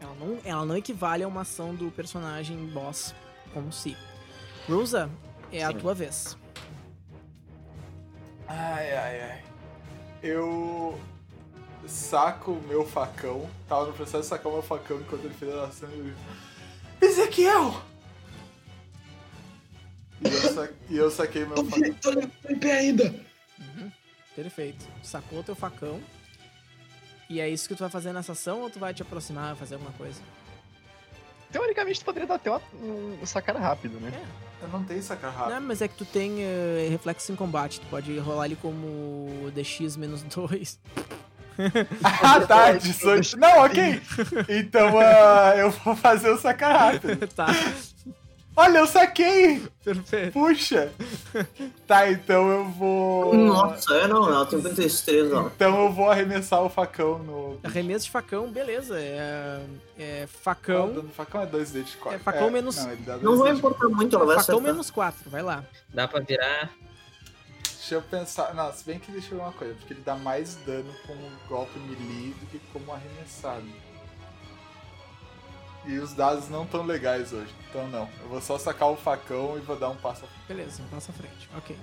Ela 0.00 0.14
não, 0.14 0.38
ela 0.44 0.64
não 0.64 0.76
equivale 0.76 1.24
a 1.24 1.28
uma 1.28 1.40
ação 1.42 1.74
do 1.74 1.90
personagem 1.90 2.56
boss 2.68 3.14
como 3.52 3.72
si. 3.72 3.96
Rosa, 4.68 5.10
é 5.52 5.64
a 5.64 5.68
Sim. 5.72 5.78
tua 5.78 5.92
vez. 5.94 6.36
Ai, 8.46 8.92
ai, 8.96 9.20
ai. 9.22 9.42
Eu 10.22 10.98
saco 11.86 12.52
o 12.52 12.62
meu 12.62 12.86
facão. 12.86 13.48
Tava 13.68 13.86
no 13.86 13.92
processo 13.92 14.22
de 14.22 14.26
sacar 14.26 14.48
o 14.48 14.54
meu 14.54 14.62
facão 14.62 14.98
enquanto 14.98 15.24
ele 15.24 15.34
fez 15.34 15.54
a 15.54 15.64
ação 15.64 15.88
e 15.90 16.08
eu... 17.00 17.08
Ezequiel! 17.08 17.82
E 20.22 20.28
eu, 20.28 20.54
sa... 20.54 20.68
e 20.90 20.96
eu 20.96 21.10
saquei 21.10 21.44
meu 21.44 21.54
Tô, 21.54 21.64
facão. 21.64 21.94
tô, 21.94 22.12
tô 22.12 22.52
em 22.52 22.58
pé 22.58 22.78
ainda. 22.78 23.14
Uhum. 23.58 23.90
Perfeito. 24.36 24.86
Sacou 25.02 25.42
teu 25.42 25.54
facão. 25.54 26.00
E 27.28 27.40
é 27.40 27.48
isso 27.48 27.68
que 27.68 27.74
tu 27.74 27.80
vai 27.80 27.90
fazer 27.90 28.12
nessa 28.12 28.32
ação 28.32 28.60
ou 28.60 28.70
tu 28.70 28.78
vai 28.78 28.92
te 28.92 29.02
aproximar, 29.02 29.56
fazer 29.56 29.74
alguma 29.74 29.92
coisa? 29.92 30.20
Teoricamente, 31.50 32.00
tu 32.00 32.04
poderia 32.04 32.26
dar 32.26 32.34
até 32.34 32.50
um, 32.50 33.18
um 33.22 33.26
sacar 33.26 33.56
rápido, 33.56 33.98
né? 34.00 34.10
É. 34.14 34.49
Eu 34.62 34.68
não 34.68 34.84
tenho 34.84 35.02
sacar 35.02 35.32
rápido. 35.32 35.54
Não, 35.54 35.60
mas 35.62 35.80
é 35.80 35.88
que 35.88 35.94
tu 35.94 36.04
tem 36.04 36.42
eh, 36.42 36.88
reflexo 36.90 37.32
em 37.32 37.36
combate. 37.36 37.80
Tu 37.80 37.86
pode 37.86 38.18
rolar 38.18 38.46
ele 38.46 38.56
como 38.56 39.50
DX 39.54 39.96
menos 39.96 40.22
2. 40.22 40.78
Ah, 42.02 42.40
tá, 42.40 42.72
18. 42.72 43.36
Não, 43.36 43.64
ok. 43.64 44.00
Então 44.48 44.98
ah, 44.98 45.52
eu 45.56 45.70
vou 45.70 45.94
fazer 45.94 46.30
o 46.30 46.38
sacar 46.38 46.74
rápido. 46.74 47.26
tá, 47.36 47.48
Olha, 48.62 48.78
eu 48.78 48.86
saquei! 48.86 49.62
perfeito. 49.82 50.32
Puxa! 50.32 50.92
Tá, 51.86 52.10
então 52.10 52.50
eu 52.50 52.64
vou. 52.68 53.34
Nossa, 53.34 53.94
é 53.94 54.06
não, 54.06 54.28
ela 54.28 54.44
tem 54.44 54.60
33 54.60 55.32
ó. 55.32 55.46
Então 55.46 55.80
eu 55.84 55.92
vou 55.92 56.10
arremessar 56.10 56.62
o 56.62 56.68
facão 56.68 57.18
no. 57.20 57.58
Arremesso 57.64 58.04
de 58.06 58.10
facão, 58.10 58.50
beleza. 58.50 58.98
É, 59.00 59.60
é 59.98 60.22
Ah, 60.24 60.28
facão. 60.28 60.92
do 60.92 61.08
facão 61.08 61.40
é 61.42 61.46
2D 61.46 61.82
de 61.84 61.96
4. 61.96 62.16
É, 62.20 62.22
facão 62.22 62.50
menos- 62.50 62.76
Não, 62.76 62.92
ele 62.92 63.02
dá 63.02 63.16
Não 63.16 63.32
2D 63.32 63.38
vai 63.42 63.52
importar 63.52 63.88
muito, 63.88 64.16
ela 64.16 64.26
vai 64.26 64.36
facão 64.36 64.54
acertar. 64.56 64.72
menos 64.74 64.90
4, 64.90 65.30
vai 65.30 65.42
lá. 65.42 65.64
Dá 65.94 66.06
pra 66.06 66.20
virar. 66.20 66.70
Deixa 67.62 67.94
eu 67.94 68.02
pensar. 68.02 68.54
Não, 68.54 68.70
se 68.72 68.84
bem 68.84 68.98
que 68.98 69.10
deixa 69.10 69.34
eu 69.34 69.38
ver 69.38 69.44
uma 69.44 69.52
coisa, 69.52 69.74
porque 69.74 69.94
ele 69.94 70.02
dá 70.04 70.14
mais 70.16 70.54
dano 70.66 70.92
com 71.06 71.12
um 71.14 71.30
golpe 71.48 71.78
melee 71.78 72.34
do 72.38 72.46
que 72.46 72.60
como 72.72 72.92
arremessado. 72.92 73.64
E 75.86 75.98
os 75.98 76.12
dados 76.12 76.48
não 76.48 76.66
tão 76.66 76.84
legais 76.84 77.32
hoje. 77.32 77.52
Então 77.68 77.88
não. 77.88 78.08
Eu 78.22 78.28
vou 78.28 78.40
só 78.40 78.58
sacar 78.58 78.90
o 78.90 78.96
facão 78.96 79.56
e 79.56 79.60
vou 79.60 79.78
dar 79.78 79.88
um 79.90 79.96
passo 79.96 80.24
à 80.24 80.28
frente. 80.28 80.46
Beleza, 80.46 80.82
passa 80.90 81.10
à 81.10 81.14
frente. 81.14 81.48
Ok. 81.56 81.76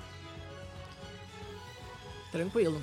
Tranquilo. 2.32 2.82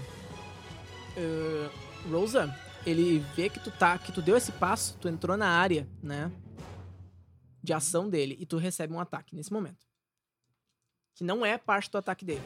Eh, 1.17 1.71
Rosa, 2.11 2.55
ele 2.85 3.21
vê 3.35 3.49
que 3.49 3.61
tu 3.61 3.71
tá, 3.71 3.97
que 3.99 4.13
tu 4.13 4.21
deu 4.21 4.37
esse 4.37 4.53
passo, 4.53 4.97
tu 5.01 5.09
entrou 5.09 5.37
na 5.37 5.49
área, 5.49 5.89
né? 6.03 6.31
De 7.63 7.73
ação 7.73 8.09
dele 8.09 8.37
e 8.39 8.45
tu 8.45 8.57
recebe 8.57 8.93
um 8.93 9.01
ataque 9.01 9.35
nesse 9.35 9.53
momento. 9.53 9.87
Que 11.15 11.23
não 11.23 11.47
é 11.47 11.57
parte 11.57 11.91
do 11.91 11.99
ataque 11.99 12.25
dele. 12.25 12.43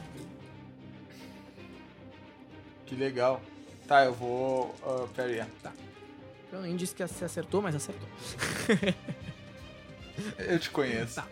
Que 2.85 2.95
legal. 2.95 3.41
Tá, 3.87 4.05
eu 4.05 4.13
vou. 4.13 4.67
Uh, 4.83 5.07
pera 5.15 5.43
aí. 5.43 5.88
Eu 6.51 6.61
nem 6.61 6.75
disse 6.75 6.95
que 6.95 7.05
você 7.05 7.25
acertou, 7.25 7.61
mas 7.61 7.75
acertou. 7.75 8.07
Eu 10.37 10.59
te 10.59 10.69
conheço. 10.69 11.15
Tá. 11.15 11.27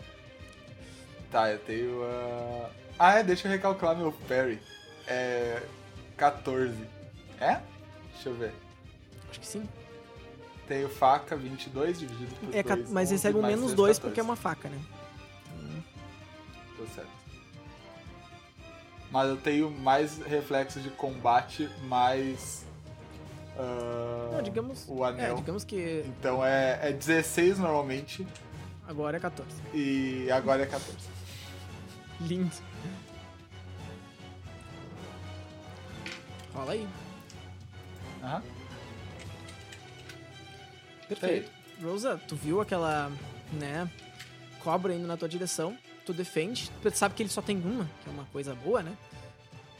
Tá, 1.30 1.50
eu 1.52 1.58
tenho. 1.58 2.02
ah, 2.04 2.70
Ah, 2.98 3.18
é, 3.18 3.22
deixa 3.22 3.46
eu 3.46 3.52
recalcular 3.52 3.94
meu 3.94 4.12
parry. 4.26 4.58
É. 5.06 5.62
14. 6.16 6.74
É? 7.38 7.60
Deixa 8.14 8.30
eu 8.30 8.34
ver. 8.34 8.54
Acho 9.30 9.40
que 9.40 9.46
sim. 9.46 9.68
Tenho 10.66 10.88
faca 10.88 11.36
22 11.36 11.98
dividido 12.00 12.34
por 12.36 12.54
É, 12.54 12.62
ca- 12.62 12.76
2. 12.76 12.90
mas 12.90 13.08
11, 13.08 13.12
recebe 13.14 13.38
um 13.38 13.42
menos 13.42 13.60
3, 13.66 13.74
2 13.76 13.98
14. 13.98 14.00
porque 14.00 14.20
é 14.20 14.22
uma 14.22 14.36
faca, 14.36 14.68
né? 14.70 14.80
Tô 16.78 16.86
certo. 16.94 17.10
Mas 19.10 19.28
eu 19.28 19.36
tenho 19.36 19.70
mais 19.70 20.18
reflexo 20.18 20.80
de 20.80 20.88
combate, 20.90 21.68
mais. 21.82 22.64
Ah, 23.58 24.30
Não, 24.34 24.42
digamos. 24.42 24.84
o 24.88 25.04
É, 25.04 25.08
anel. 25.08 25.36
digamos 25.36 25.64
que 25.64 26.04
Então 26.18 26.44
é, 26.44 26.78
é 26.88 26.92
16 26.92 27.58
normalmente 27.58 28.26
agora 28.86 29.16
é 29.16 29.20
14. 29.20 29.50
e 29.74 30.30
agora 30.30 30.62
é 30.62 30.66
14. 30.66 30.96
Lindo. 32.20 32.54
Rola 36.54 36.72
aí. 36.72 36.88
Aham. 38.22 38.42
Perfeito. 41.08 41.50
Rosa, 41.82 42.20
tu 42.26 42.34
viu 42.34 42.60
aquela, 42.60 43.10
né, 43.52 43.88
cobra 44.62 44.92
indo 44.92 45.06
na 45.06 45.16
tua 45.16 45.28
direção, 45.28 45.78
tu 46.04 46.12
defende, 46.12 46.70
tu 46.82 46.90
sabe 46.96 47.14
que 47.14 47.22
ele 47.22 47.30
só 47.30 47.40
tem 47.40 47.56
uma, 47.56 47.84
que 48.02 48.08
é 48.10 48.12
uma 48.12 48.24
coisa 48.26 48.54
boa, 48.54 48.82
né? 48.82 48.96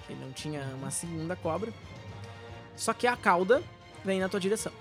Que 0.07 0.13
ele 0.13 0.25
não 0.25 0.33
tinha 0.33 0.63
uma 0.77 0.91
segunda 0.93 1.35
cobra. 1.35 1.73
Só 2.79 2.95
que 2.95 3.07
a 3.07 3.17
cauda 3.17 3.63
vem 4.05 4.21
na 4.21 4.29
tua 4.29 4.39
direção. 4.41 4.73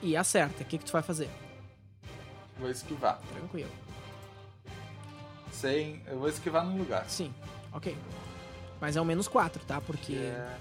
E 0.00 0.16
acerta. 0.16 0.62
O 0.62 0.66
que, 0.66 0.78
que 0.78 0.84
tu 0.84 0.92
vai 0.92 1.02
fazer? 1.02 1.28
Vou 2.58 2.70
esquivar. 2.70 3.18
Tranquilo. 3.32 3.70
Sem. 5.52 6.02
Eu 6.06 6.18
vou 6.18 6.28
esquivar 6.28 6.64
no 6.64 6.76
lugar. 6.78 7.04
Sim, 7.08 7.34
ok. 7.72 7.96
Mas 8.80 8.96
é 8.96 9.00
o 9.00 9.04
menos 9.04 9.26
4, 9.28 9.64
tá? 9.64 9.80
Porque 9.80 10.14
É, 10.14 10.56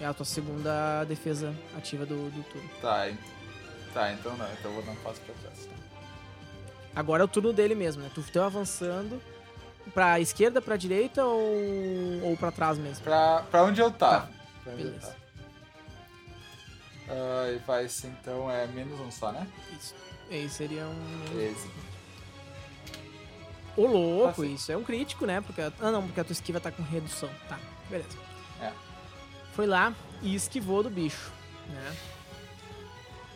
é 0.00 0.06
a 0.06 0.14
tua 0.14 0.26
segunda 0.26 1.04
defesa 1.04 1.54
ativa 1.76 2.04
do, 2.04 2.30
do 2.30 2.42
turno. 2.44 2.68
Tá, 2.80 3.08
tá, 3.94 4.12
então 4.12 4.36
não. 4.36 4.50
Então 4.52 4.70
eu 4.70 4.74
vou 4.74 4.82
dar 4.82 4.92
um 4.92 4.96
passo 4.96 5.20
pra 5.20 5.34
trás. 5.36 5.68
Agora 6.94 7.22
é 7.22 7.24
o 7.24 7.28
turno 7.28 7.52
dele 7.52 7.74
mesmo, 7.74 8.02
né? 8.02 8.10
Tu 8.14 8.22
teu 8.22 8.42
avançando 8.44 9.20
pra 9.94 10.20
esquerda, 10.20 10.60
pra 10.62 10.76
direita 10.76 11.24
ou, 11.24 12.22
ou 12.24 12.36
pra 12.36 12.50
trás 12.52 12.78
mesmo? 12.78 13.02
Pra, 13.04 13.42
pra 13.50 13.62
onde 13.64 13.80
eu 13.80 13.90
tava. 13.90 14.26
Tá, 14.26 14.32
Pra 14.64 14.72
onde 14.74 14.82
beleza. 14.84 15.16
Ah, 17.08 17.50
e 17.54 17.58
vai 17.66 17.88
ser 17.88 18.08
então 18.08 18.50
é 18.50 18.66
menos 18.68 18.98
um 19.00 19.10
só, 19.10 19.32
né? 19.32 19.46
Isso. 19.78 19.94
Aí 20.30 20.48
seria 20.48 20.84
um. 20.86 21.24
13. 21.32 21.70
Ô, 23.76 23.86
louco, 23.86 24.42
Ah, 24.42 24.44
sim. 24.46 24.54
isso 24.54 24.70
é 24.72 24.76
um 24.76 24.84
crítico, 24.84 25.26
né? 25.26 25.40
Porque, 25.40 25.60
ah, 25.60 25.72
não, 25.90 26.02
porque 26.06 26.20
a 26.20 26.24
tua 26.24 26.32
esquiva 26.32 26.60
tá 26.60 26.70
com 26.70 26.82
redução. 26.82 27.28
Tá, 27.48 27.58
beleza. 27.90 28.16
É. 28.60 28.70
Foi 29.54 29.66
lá 29.66 29.92
e 30.22 30.34
esquivou 30.34 30.82
do 30.82 30.90
bicho, 30.90 31.30
né? 31.68 31.96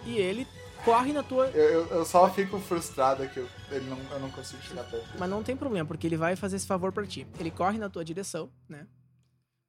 E 0.05 0.17
ele 0.19 0.47
corre 0.87 1.13
na 1.13 1.23
tua. 1.23 1.49
Eu, 1.49 1.87
eu, 1.89 2.05
só 2.07 2.31
fico 2.31 2.61
frustrado 2.61 3.29
que 3.29 3.41
eu, 3.41 3.49
ele 3.73 3.91
não, 3.91 3.99
eu 4.13 4.21
não 4.21 4.31
consigo 4.31 4.63
chegar 4.63 4.85
perto 4.85 5.05
dele. 5.05 5.19
Mas 5.19 5.29
não 5.29 5.43
tem 5.43 5.57
problema, 5.57 5.87
porque 5.87 6.07
ele 6.07 6.17
vai 6.17 6.37
fazer 6.37 6.57
esse 6.57 6.67
favor 6.67 6.93
pra 6.93 7.05
ti. 7.05 7.27
Ele 7.41 7.51
corre 7.51 7.77
na 7.77 7.91
tua 7.91 8.05
direção, 8.05 8.49
né? 8.69 8.87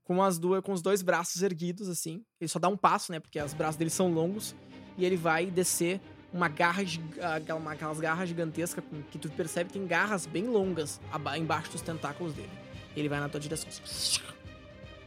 Com 0.04 0.24
as 0.24 0.38
duas, 0.38 0.62
com 0.64 0.72
os 0.72 0.82
dois 0.82 1.02
braços 1.02 1.42
erguidos, 1.42 1.90
assim. 1.90 2.24
Ele 2.40 2.48
só 2.48 2.60
dá 2.60 2.68
um 2.68 2.78
passo, 2.78 3.12
né? 3.12 3.20
Porque 3.20 3.42
os 3.42 3.54
braços 3.54 3.76
dele 3.76 3.90
são 3.90 4.14
longos. 4.14 4.56
E 4.96 5.04
ele 5.04 5.18
vai 5.18 5.48
descer 5.48 6.00
uma 6.32 6.48
garra, 6.48 6.84
ah, 7.22 7.56
uma- 7.56 7.74
aquelas 7.74 8.00
garras 8.00 8.30
gigantescas 8.30 8.84
que 9.12 9.18
tu 9.18 9.30
percebe 9.32 9.70
que 9.70 9.80
tem 9.80 9.88
garras 9.88 10.26
bem 10.28 10.48
longas 10.48 11.02
embaixo 11.38 11.72
dos 11.72 11.82
tentáculos 11.82 12.34
dele. 12.34 12.52
Ele 12.96 13.10
vai 13.10 13.20
na 13.20 13.28
tua 13.28 13.40
direção. 13.40 13.70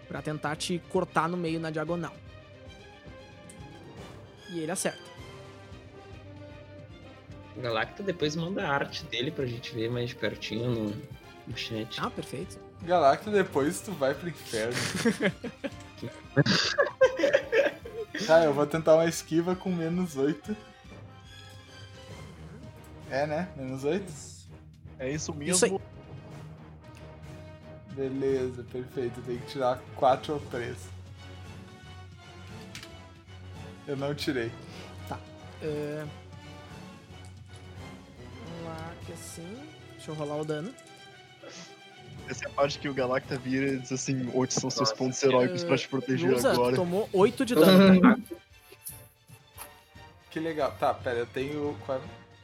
Pra 0.09 0.20
tentar 0.20 0.57
te 0.57 0.82
cortar 0.91 1.28
no 1.28 1.37
meio 1.37 1.61
na 1.61 1.70
diagonal. 1.70 2.15
E 4.51 4.59
ele 4.59 4.73
acerta. 4.73 5.20
Galacta 7.61 8.03
depois 8.03 8.35
manda 8.35 8.66
a 8.66 8.70
arte 8.70 9.05
dele 9.05 9.31
pra 9.31 9.47
gente 9.47 9.74
ver 9.74 9.91
mais 9.91 10.09
de 10.11 10.16
pertinho 10.16 10.70
no, 10.70 10.87
no 11.47 11.57
chat. 11.57 12.01
Ah, 12.01 12.11
perfeito. 12.11 12.59
Galacta, 12.82 13.31
depois 13.31 13.81
tu 13.81 13.93
vai 13.93 14.15
pro 14.15 14.28
inferno. 14.28 14.74
tá, 18.27 18.45
eu 18.45 18.53
vou 18.55 18.66
tentar 18.66 18.95
uma 18.95 19.07
esquiva 19.07 19.55
com 19.55 19.70
menos 19.70 20.16
8. 20.16 20.57
É, 23.11 23.27
né? 23.27 23.49
Menos 23.57 23.85
8? 23.85 24.05
É 24.99 25.11
isso 25.11 25.35
mesmo. 25.35 25.55
Isso 25.55 25.66
aí. 25.66 25.78
Beleza, 27.93 28.65
perfeito. 28.65 29.20
Tem 29.23 29.39
que 29.39 29.47
tirar 29.47 29.78
4 29.97 30.35
ou 30.35 30.41
3. 30.41 30.77
Eu 33.87 33.97
não 33.97 34.15
tirei. 34.15 34.53
É... 35.62 36.05
Vamos 36.05 36.30
lá, 39.01 39.07
que 39.07 39.13
assim. 39.13 39.59
Deixa 39.93 40.11
eu 40.11 40.15
rolar 40.15 40.37
o 40.37 40.45
dano. 40.45 40.73
Essa 42.29 42.45
é 42.45 42.49
a 42.49 42.51
parte 42.51 42.79
que 42.79 42.89
o 42.89 42.95
Galacta 42.95 43.37
vira 43.37 43.73
e 43.73 43.79
diz 43.79 43.93
assim: 43.93 44.31
hoje 44.35 44.53
são 44.53 44.71
seus 44.71 44.91
Nossa, 44.91 44.97
pontos 44.97 45.23
heróicos 45.23 45.65
pra 45.65 45.77
te 45.77 45.89
proteger 45.89 46.31
Lusa, 46.31 46.53
tu 46.55 46.61
agora. 46.61 46.77
tomou 46.77 47.09
8 47.13 47.45
de 47.45 47.55
dano. 47.55 48.01
tá? 48.01 48.19
Que 50.31 50.39
legal. 50.39 50.73
Tá, 50.79 50.95
pera, 50.95 51.19
eu 51.19 51.27
tenho. 51.27 51.77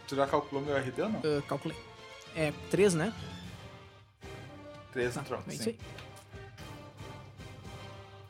Tu 0.08 0.16
já 0.16 0.26
calculou 0.26 0.64
meu 0.64 0.76
RD 0.76 1.02
ou 1.02 1.08
não? 1.08 1.20
Ah, 1.20 1.42
calculei. 1.46 1.76
É 2.34 2.52
3, 2.70 2.94
né? 2.94 3.12
3 4.92 5.14
Tá, 5.14 5.20
no 5.20 5.26
tronco, 5.26 5.50
é 5.50 5.54
isso 5.54 5.68
aí. 5.68 5.78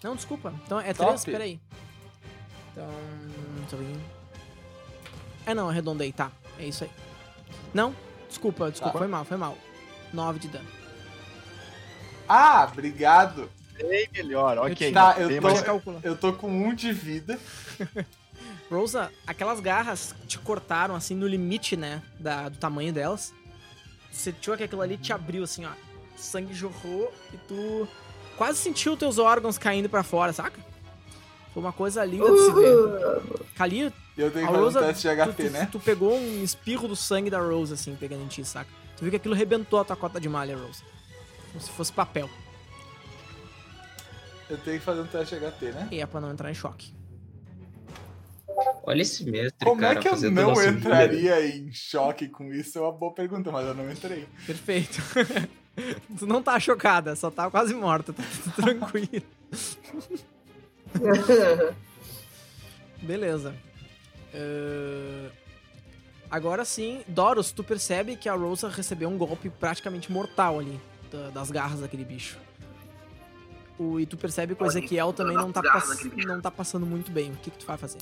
Não, 0.03 0.15
desculpa. 0.15 0.53
Então 0.65 0.79
é 0.79 0.93
Top. 0.93 1.09
3, 1.11 1.25
peraí. 1.25 1.61
Então. 2.73 2.89
Deixa 3.61 3.77
eu 3.77 3.79
ver. 3.81 4.01
É 5.47 5.55
não, 5.55 5.69
arredondei, 5.71 6.13
tá. 6.13 6.31
É 6.59 6.67
isso 6.67 6.85
aí. 6.85 6.91
Não, 7.73 7.95
desculpa, 8.37 8.71
desculpa, 8.71 8.93
Tá. 8.93 8.99
foi 8.99 9.09
mal, 9.09 9.25
foi 9.25 9.37
mal. 9.37 9.57
9 10.13 10.39
de 10.39 10.49
dano. 10.49 10.69
Ah, 12.29 12.69
obrigado. 12.71 13.51
Bem 13.79 14.09
melhor, 14.13 14.59
ok. 14.59 14.93
Tá, 14.93 15.17
eu 15.19 15.41
tô-. 15.41 15.95
Eu 16.03 16.17
tô 16.17 16.33
com 16.33 16.49
um 16.51 16.75
de 16.75 16.93
vida. 16.93 17.39
Rosa, 18.71 19.13
aquelas 19.27 19.61
garras 19.61 20.15
te 20.27 20.39
cortaram 20.39 20.95
assim 20.95 21.15
no 21.15 21.27
limite, 21.27 21.77
né? 21.77 22.03
Da, 22.19 22.49
do 22.49 22.57
tamanho 22.59 22.93
delas. 22.93 23.33
Você 24.11 24.33
sentiu 24.33 24.57
que 24.57 24.65
aquilo 24.65 24.83
ali 24.83 24.97
te 24.97 25.13
abriu 25.13 25.45
assim, 25.45 25.65
ó. 25.65 25.71
O 25.71 26.19
sangue 26.19 26.53
jorrou 26.55 27.13
e 27.33 27.37
tu 27.49 27.87
quase 28.37 28.59
sentiu 28.59 28.97
teus 28.97 29.19
órgãos 29.19 29.57
caindo 29.59 29.89
pra 29.89 30.03
fora, 30.03 30.33
saca? 30.33 30.59
Foi 31.57 31.63
uma 31.63 31.73
coisa 31.73 32.05
linda 32.05 32.31
de 32.31 32.39
se 32.39 32.53
ver. 32.53 33.47
Kali, 33.55 33.91
E 34.15 34.21
eu 34.21 34.31
tenho 34.31 34.45
a 34.45 34.49
que 34.49 34.55
fazer 34.55 34.59
um 34.59 34.65
Rosa. 34.65 34.81
teste 34.81 35.09
de 35.09 35.15
tu, 35.15 35.23
HP, 35.23 35.45
tu- 35.45 35.51
né? 35.51 35.69
tu 35.73 35.81
pegou 35.81 36.15
um 36.15 36.45
espirro 36.45 36.87
do 36.87 36.95
sangue 36.95 37.31
da 37.31 37.41
Rose, 37.41 37.73
assim, 37.73 37.97
pegando 37.97 38.25
em 38.25 38.27
ti, 38.27 38.45
saca? 38.45 38.69
Tu 38.95 39.01
viu 39.01 39.09
que 39.11 39.17
aquilo 39.17 39.35
rebentou 39.35 39.81
a 39.81 39.85
tua 39.87 39.97
cota 39.97 40.21
de 40.21 40.29
malha, 40.29 40.55
Rose. 40.55 40.83
Como 41.53 41.65
se 41.65 41.71
fosse 41.71 41.91
papel. 41.91 42.29
Eu 44.51 44.59
tenho 44.59 44.79
que 44.79 44.85
fazer 44.85 45.01
um 45.01 45.07
teste 45.07 45.35
de 45.35 45.41
HP, 45.47 45.73
né? 45.73 45.89
E 45.93 45.99
é 45.99 46.05
pra 46.05 46.21
não 46.21 46.31
entrar 46.31 46.51
em 46.51 46.55
choque. 46.55 46.93
Olha 48.83 49.01
esse 49.01 49.25
mestre, 49.25 49.65
Como 49.67 49.81
cara, 49.81 49.99
é 49.99 50.03
que 50.03 50.09
eu 50.09 50.31
não 50.31 50.63
entraria 50.63 51.57
em 51.57 51.73
choque 51.73 52.29
com 52.29 52.53
isso? 52.53 52.77
É 52.77 52.83
uma 52.83 52.93
boa 52.93 53.15
pergunta, 53.15 53.51
mas 53.51 53.67
eu 53.67 53.75
não 53.75 53.91
entrei. 53.91 54.29
Perfeito. 54.47 54.99
tu 56.19 56.27
não 56.27 56.43
tá 56.43 56.61
chocada, 56.61 57.17
só 57.17 57.31
tá 57.31 57.51
quase 57.51 57.73
morta, 57.75 58.13
tá 58.13 58.23
tranquilo. 58.57 59.25
Beleza. 63.03 63.55
Eh, 64.35 65.31
Agora 66.29 66.65
sim, 66.65 67.03
Doros, 67.07 67.53
tu 67.53 67.63
percebe 67.63 68.17
que 68.17 68.29
a 68.29 68.35
Rosa 68.35 68.69
recebeu 68.69 69.09
um 69.09 69.17
golpe 69.17 69.49
praticamente 69.49 70.11
mortal 70.11 70.59
ali, 70.59 70.81
da- 71.11 71.31
das 71.31 71.53
garras 71.53 71.81
daquele 71.81 72.05
bicho. 72.05 72.37
O, 73.79 74.01
e 74.01 74.07
tu 74.07 74.17
percebe 74.17 74.57
que 74.57 74.63
o 74.63 74.67
Ezequiel 74.67 75.13
também 75.13 75.37
não 75.37 75.53
tá, 75.53 75.63
pass- 75.63 76.05
não 76.27 76.41
tá 76.41 76.51
passando 76.51 76.85
muito 76.85 77.13
bem. 77.13 77.31
O 77.31 77.37
que, 77.37 77.51
que 77.53 77.59
tu 77.59 77.67
vai 77.67 77.77
fazer? 77.79 77.99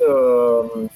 Ahn, 0.00 0.88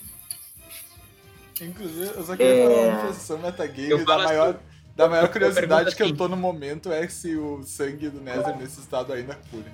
Inclusive, 1.60 2.12
eu 2.16 2.24
só 2.24 2.36
queria 2.36 2.54
É. 2.54 2.68
falar 2.68 2.88
uma 2.98 3.06
posição 3.08 3.38
metagame 3.38 4.04
da 4.04 4.18
maior, 4.18 4.60
da 4.98 5.08
maior 5.08 5.28
curiosidade 5.30 5.94
que 5.94 6.02
eu 6.02 6.06
assim. 6.06 6.16
tô 6.16 6.26
no 6.28 6.36
momento 6.36 6.90
é 6.92 7.06
se 7.08 7.36
o 7.36 7.62
sangue 7.62 8.08
do 8.08 8.20
Nether 8.20 8.56
nesse 8.58 8.80
estado 8.80 9.12
ainda 9.12 9.36
cura. 9.50 9.72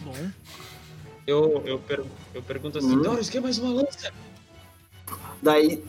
Bom, 0.00 0.30
Eu, 1.26 1.62
eu, 1.66 1.78
per- 1.78 2.04
eu 2.34 2.42
pergunto 2.42 2.78
assim, 2.78 2.96
Hum. 2.96 3.02
Doris, 3.02 3.28
quer 3.28 3.40
mais 3.42 3.58
uma 3.58 3.82
lança? 3.82 4.10
daí 5.42 5.84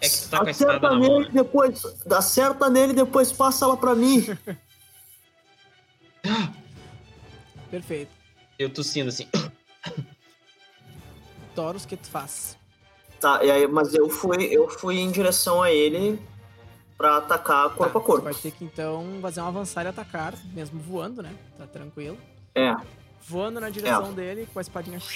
É 0.00 0.08
que 0.08 0.16
tu 0.20 0.28
tá 0.28 0.38
com 0.38 0.46
a 0.46 0.50
espada 0.50 0.72
acerta 0.76 0.90
na 0.90 0.98
mão. 0.98 1.18
nele 1.20 1.30
depois, 1.32 1.84
acerta 2.10 2.70
nele 2.70 2.92
depois 2.92 3.32
passa 3.32 3.64
ela 3.64 3.76
pra 3.76 3.94
mim. 3.96 4.24
perfeito. 7.70 8.12
Eu 8.58 8.70
tossindo 8.70 9.08
assim. 9.08 9.26
Doros, 11.56 11.82
o 11.84 11.88
que 11.88 11.96
tu 11.96 12.08
faz? 12.08 12.56
Tá, 13.20 13.42
e 13.44 13.50
aí, 13.50 13.66
mas 13.66 13.92
eu 13.94 14.08
fui, 14.08 14.44
eu 14.44 14.68
fui 14.68 14.98
em 14.98 15.10
direção 15.10 15.62
a 15.62 15.70
ele 15.72 16.20
pra 16.96 17.16
atacar 17.18 17.70
corpo 17.70 17.92
Tá, 17.92 17.98
a 17.98 18.02
corpo. 18.02 18.22
Tu 18.22 18.24
vai 18.24 18.34
ter 18.34 18.50
que 18.52 18.64
então 18.64 19.18
fazer 19.20 19.40
um 19.40 19.46
avançar 19.46 19.84
e 19.84 19.88
atacar, 19.88 20.34
mesmo 20.52 20.80
voando, 20.80 21.22
né? 21.22 21.34
Tá 21.58 21.66
tranquilo. 21.66 22.18
É. 22.54 22.74
Voando 23.26 23.60
na 23.60 23.70
direção 23.70 24.12
dele 24.12 24.48
com 24.52 24.58
a 24.58 24.62
espadinha. 24.62 24.98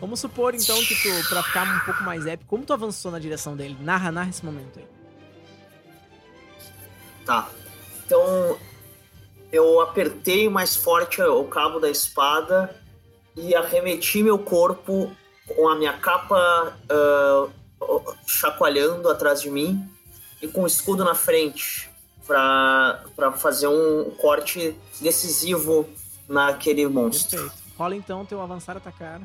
Vamos 0.00 0.20
supor 0.20 0.54
então 0.54 0.76
que 0.84 0.94
tu, 0.96 1.28
pra 1.28 1.42
ficar 1.44 1.64
um 1.64 1.78
pouco 1.84 2.02
mais 2.02 2.26
épico, 2.26 2.50
como 2.50 2.64
tu 2.64 2.72
avançou 2.72 3.12
na 3.12 3.20
direção 3.20 3.56
dele? 3.56 3.76
Narra, 3.80 4.10
narra 4.10 4.30
esse 4.30 4.44
momento 4.44 4.80
aí. 4.80 4.86
Tá. 7.24 7.48
Então 8.04 8.58
eu 9.52 9.80
apertei 9.80 10.48
mais 10.48 10.74
forte 10.74 11.22
o 11.22 11.44
cabo 11.44 11.78
da 11.78 11.88
espada 11.88 12.74
e 13.36 13.54
arremeti 13.54 14.22
meu 14.22 14.38
corpo 14.38 15.10
com 15.46 15.68
a 15.68 15.76
minha 15.76 15.92
capa 15.92 16.76
ah, 16.90 17.48
chacoalhando 18.26 19.08
atrás 19.08 19.40
de 19.40 19.50
mim 19.50 19.88
e 20.40 20.48
com 20.48 20.62
o 20.62 20.66
escudo 20.66 21.04
na 21.04 21.14
frente 21.14 21.90
pra 22.26 23.04
pra 23.16 23.32
fazer 23.32 23.68
um 23.68 24.10
corte 24.18 24.76
decisivo 25.00 25.88
naquele 26.28 26.86
monstro. 26.86 27.38
Perfeito. 27.38 27.62
Rola 27.76 27.96
então 27.96 28.24
teu 28.24 28.40
avançar 28.40 28.74
e 28.74 28.78
atacar. 28.78 29.20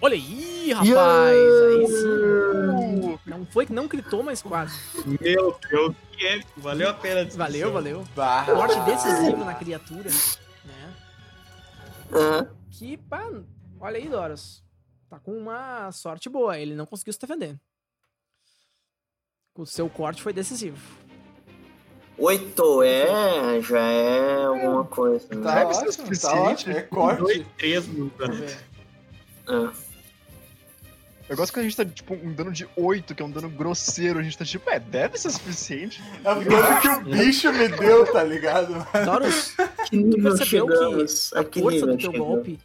Olha 0.00 0.14
aí, 0.14 0.72
rapaz! 0.72 0.94
Aí 0.94 1.86
sim. 1.86 3.18
Não 3.26 3.46
foi 3.46 3.64
que 3.66 3.72
não 3.72 3.86
gritou, 3.88 4.22
mas 4.22 4.42
quase. 4.42 4.78
Meu 5.20 5.58
Deus, 5.70 5.94
que 6.12 6.26
épico. 6.26 6.60
Valeu 6.60 6.90
a 6.90 6.94
pena. 6.94 7.28
Valeu, 7.34 7.72
valeu. 7.72 8.04
Bah. 8.14 8.44
Corte 8.44 8.78
decisivo 8.80 9.42
na 9.44 9.54
criatura, 9.54 10.10
né? 10.64 10.94
Ah, 12.12 12.46
Que, 12.70 12.96
pá, 12.98 13.26
olha 13.80 13.96
aí, 13.96 14.08
Doros. 14.08 14.62
Tá 15.08 15.18
com 15.20 15.32
uma 15.36 15.90
sorte 15.92 16.28
boa. 16.28 16.58
Ele 16.58 16.74
não 16.74 16.86
conseguiu 16.86 17.12
se 17.12 17.20
defender. 17.20 17.56
O 19.56 19.64
seu 19.64 19.88
corte 19.88 20.22
foi 20.22 20.32
decisivo. 20.32 20.78
Oito 22.18 22.82
é, 22.82 23.60
já 23.60 23.78
é 23.80 24.44
alguma 24.44 24.84
coisa. 24.84 25.26
né? 25.34 25.42
Tá 25.42 25.54
Deve 25.64 25.74
ser 25.74 25.80
ótimo, 25.88 25.92
tá 25.96 26.04
suficiente. 26.04 26.38
ótimo. 26.38 26.76
É 26.76 26.82
corte. 26.82 27.18
Dois, 27.20 27.46
três. 27.58 27.84
É. 29.48 29.86
Eu 31.28 31.36
gosto 31.36 31.52
que 31.52 31.58
a 31.58 31.62
gente 31.62 31.76
tá, 31.76 31.84
tipo, 31.84 32.14
um 32.14 32.32
dano 32.32 32.52
de 32.52 32.68
8, 32.76 33.12
que 33.14 33.20
é 33.22 33.26
um 33.26 33.30
dano 33.30 33.48
grosseiro. 33.50 34.18
A 34.18 34.22
gente 34.22 34.38
tá 34.38 34.44
tipo, 34.44 34.68
é, 34.70 34.78
deve 34.78 35.18
ser 35.18 35.30
suficiente. 35.30 36.00
É 36.24 36.30
o 36.32 36.34
dano 36.44 36.80
que 36.80 36.88
o 36.88 37.00
bicho 37.16 37.52
me 37.52 37.68
deu, 37.68 38.10
tá 38.12 38.22
ligado? 38.22 38.72
Doros, 39.04 39.54
Que 39.90 39.96
nível 39.96 40.36
percebeu 40.36 40.66
que 40.66 40.74
chegamos? 40.74 41.32
a 41.34 41.42
força 41.42 41.86
do 41.86 41.96
teu 41.98 42.12
chegamos? 42.12 42.18
golpe 42.18 42.58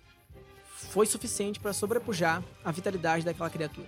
foi 0.92 1.06
suficiente 1.06 1.58
pra 1.58 1.72
sobrepujar 1.72 2.44
a 2.66 2.72
vitalidade 2.72 3.24
daquela 3.24 3.50
criatura. 3.50 3.88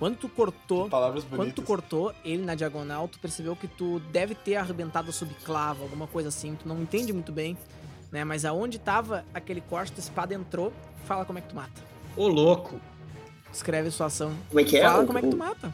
Quando 0.00 0.16
tu 0.16 0.28
cortou, 0.28 0.88
Palavras 0.90 1.24
quando 1.24 1.52
tu 1.54 1.62
cortou 1.62 2.12
ele 2.24 2.42
na 2.44 2.54
diagonal, 2.56 3.06
tu 3.08 3.18
percebeu 3.20 3.54
que 3.56 3.68
tu 3.68 4.00
deve 4.10 4.34
ter 4.34 4.56
arrebentado 4.56 5.08
a 5.08 5.12
subclava, 5.12 5.82
alguma 5.84 6.06
coisa 6.08 6.28
assim, 6.28 6.54
tu 6.56 6.68
não 6.68 6.82
entende 6.82 7.12
muito 7.12 7.30
bem, 7.32 7.56
né? 8.10 8.24
Mas 8.24 8.44
aonde 8.44 8.78
tava 8.78 9.24
aquele 9.32 9.60
corte, 9.60 9.92
tua 9.92 10.00
espada 10.00 10.34
entrou, 10.34 10.72
fala 11.06 11.24
como 11.24 11.38
é 11.38 11.42
que 11.42 11.48
tu 11.48 11.54
mata. 11.54 11.80
Ô, 12.16 12.26
louco. 12.28 12.78
Descreve 13.50 13.90
sua 13.92 14.06
ação. 14.06 14.34
Como 14.48 14.60
é 14.60 14.64
que 14.64 14.76
é? 14.76 14.82
Fala 14.82 15.04
O- 15.04 15.06
como 15.06 15.18
é 15.18 15.22
que 15.22 15.30
tu 15.30 15.36
mata. 15.36 15.72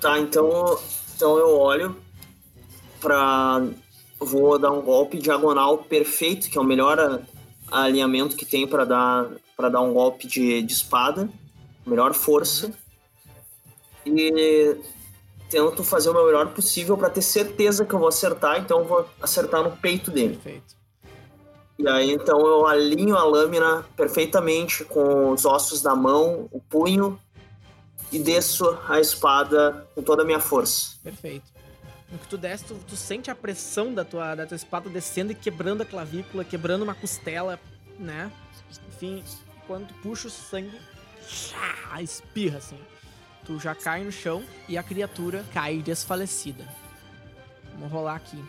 Tá, 0.00 0.18
então, 0.18 0.78
então 1.14 1.38
eu 1.38 1.56
olho 1.58 1.96
pra. 3.00 3.62
Vou 4.20 4.58
dar 4.58 4.72
um 4.72 4.82
golpe 4.82 5.18
diagonal 5.18 5.78
perfeito, 5.78 6.50
que 6.50 6.58
é 6.58 6.60
o 6.60 6.64
melhor 6.64 7.22
alinhamento 7.70 8.36
que 8.36 8.44
tem 8.44 8.66
pra 8.66 8.84
dar 8.84 9.30
para 9.56 9.68
dar 9.68 9.80
um 9.80 9.92
golpe 9.92 10.28
de, 10.28 10.62
de 10.62 10.72
espada, 10.72 11.28
melhor 11.84 12.14
força. 12.14 12.72
E 14.06 14.76
tento 15.50 15.82
fazer 15.82 16.10
o 16.10 16.12
meu 16.12 16.26
melhor 16.26 16.46
possível 16.54 16.96
pra 16.96 17.10
ter 17.10 17.22
certeza 17.22 17.84
que 17.84 17.92
eu 17.92 17.98
vou 17.98 18.08
acertar, 18.08 18.60
então 18.60 18.78
eu 18.78 18.84
vou 18.84 19.08
acertar 19.20 19.64
no 19.64 19.76
peito 19.76 20.12
dele. 20.12 20.36
Perfeito. 20.36 20.76
E 21.76 21.88
aí 21.88 22.12
então 22.12 22.40
eu 22.46 22.66
alinho 22.66 23.16
a 23.16 23.24
lâmina 23.24 23.84
perfeitamente 23.96 24.84
com 24.84 25.32
os 25.32 25.44
ossos 25.44 25.82
da 25.82 25.94
mão, 25.94 26.48
o 26.52 26.60
punho 26.60 27.18
e 28.12 28.18
desço 28.18 28.78
a 28.88 29.00
espada 29.00 29.86
com 29.94 30.02
toda 30.02 30.22
a 30.22 30.24
minha 30.24 30.40
força. 30.40 30.96
Perfeito. 31.02 31.57
No 32.10 32.18
que 32.18 32.26
tu 32.26 32.38
desce, 32.38 32.64
tu, 32.64 32.74
tu 32.74 32.96
sente 32.96 33.30
a 33.30 33.34
pressão 33.34 33.92
da 33.92 34.04
tua, 34.04 34.34
da 34.34 34.46
tua 34.46 34.56
espada 34.56 34.88
descendo 34.88 35.32
e 35.32 35.34
quebrando 35.34 35.82
a 35.82 35.86
clavícula, 35.86 36.44
quebrando 36.44 36.82
uma 36.82 36.94
costela, 36.94 37.60
né? 37.98 38.32
Enfim, 38.88 39.22
quando 39.66 39.88
tu 39.88 39.94
puxa 39.94 40.28
o 40.28 40.30
sangue, 40.30 40.78
espirra 42.00 42.58
assim. 42.58 42.78
Tu 43.44 43.58
já 43.58 43.74
cai 43.74 44.04
no 44.04 44.12
chão 44.12 44.42
e 44.68 44.78
a 44.78 44.82
criatura 44.82 45.44
cai 45.52 45.82
desfalecida. 45.82 46.66
Vamos 47.74 47.92
rolar 47.92 48.16
aqui. 48.16 48.42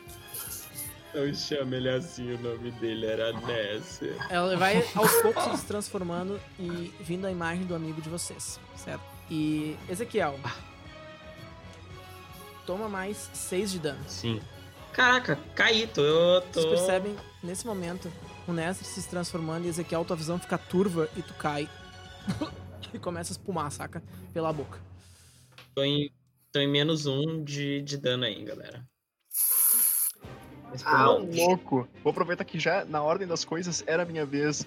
Eu 1.14 1.34
chamo 1.34 1.73
ele 1.73 1.90
assim, 1.90 2.34
o 2.34 2.40
nome 2.40 2.72
dele 2.72 3.06
era 3.07 3.34
Ness. 3.34 3.99
Ela 4.30 4.56
vai 4.56 4.77
aos 4.94 5.11
poucos 5.22 5.60
se 5.60 5.65
transformando 5.65 6.40
e 6.60 6.94
vindo 7.02 7.26
a 7.26 7.31
imagem 7.31 7.65
do 7.65 7.73
amigo 7.73 7.99
de 7.99 8.10
vocês, 8.10 8.60
certo? 8.76 9.03
E 9.30 9.76
Ezequiel. 9.90 10.40
Toma 12.70 12.88
mais 12.88 13.32
6 13.34 13.72
de 13.72 13.80
dano. 13.80 14.00
Sim. 14.08 14.40
Caraca, 14.94 15.40
caí, 15.56 15.88
tô, 15.88 16.04
eu 16.04 16.40
tô... 16.40 16.62
Vocês 16.62 16.66
percebem, 16.68 17.18
nesse 17.41 17.66
momento, 17.66 18.12
o 18.48 18.54
Nestor 18.54 18.86
se 18.86 19.10
transformando 19.10 19.66
e 19.66 19.70
Ezequiel, 19.70 20.06
tua 20.06 20.16
visão 20.16 20.38
fica 20.38 20.56
turva 20.56 21.10
e 21.18 21.24
tu 21.24 21.34
cai. 21.34 21.68
e 22.94 23.00
começa 23.00 23.32
a 23.32 23.34
espumar, 23.34 23.72
saca? 23.72 24.04
Pela 24.36 24.54
boca. 24.54 24.80
Tô 25.74 25.82
em, 25.82 26.12
tô 26.52 26.60
em 26.60 26.68
menos 26.68 27.08
um 27.08 27.44
de, 27.44 27.82
de 27.82 27.98
dano 27.98 28.26
aí, 28.26 28.44
galera. 28.44 28.88
Ah, 30.86 31.08
Louco. 31.08 31.90
Vou 32.04 32.12
aproveitar 32.12 32.46
que 32.46 32.60
já, 32.60 32.86
na 32.86 33.02
ordem 33.02 33.28
das 33.28 33.44
coisas, 33.44 33.84
era 33.88 34.04
a 34.04 34.06
minha 34.06 34.28
vez. 34.28 34.64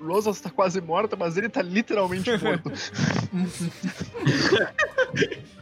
Rosa 0.00 0.30
está 0.30 0.48
quase 0.48 0.80
morta, 0.80 1.16
mas 1.16 1.36
ele 1.36 1.50
tá 1.50 1.60
literalmente 1.60 2.30
morto. 2.42 2.72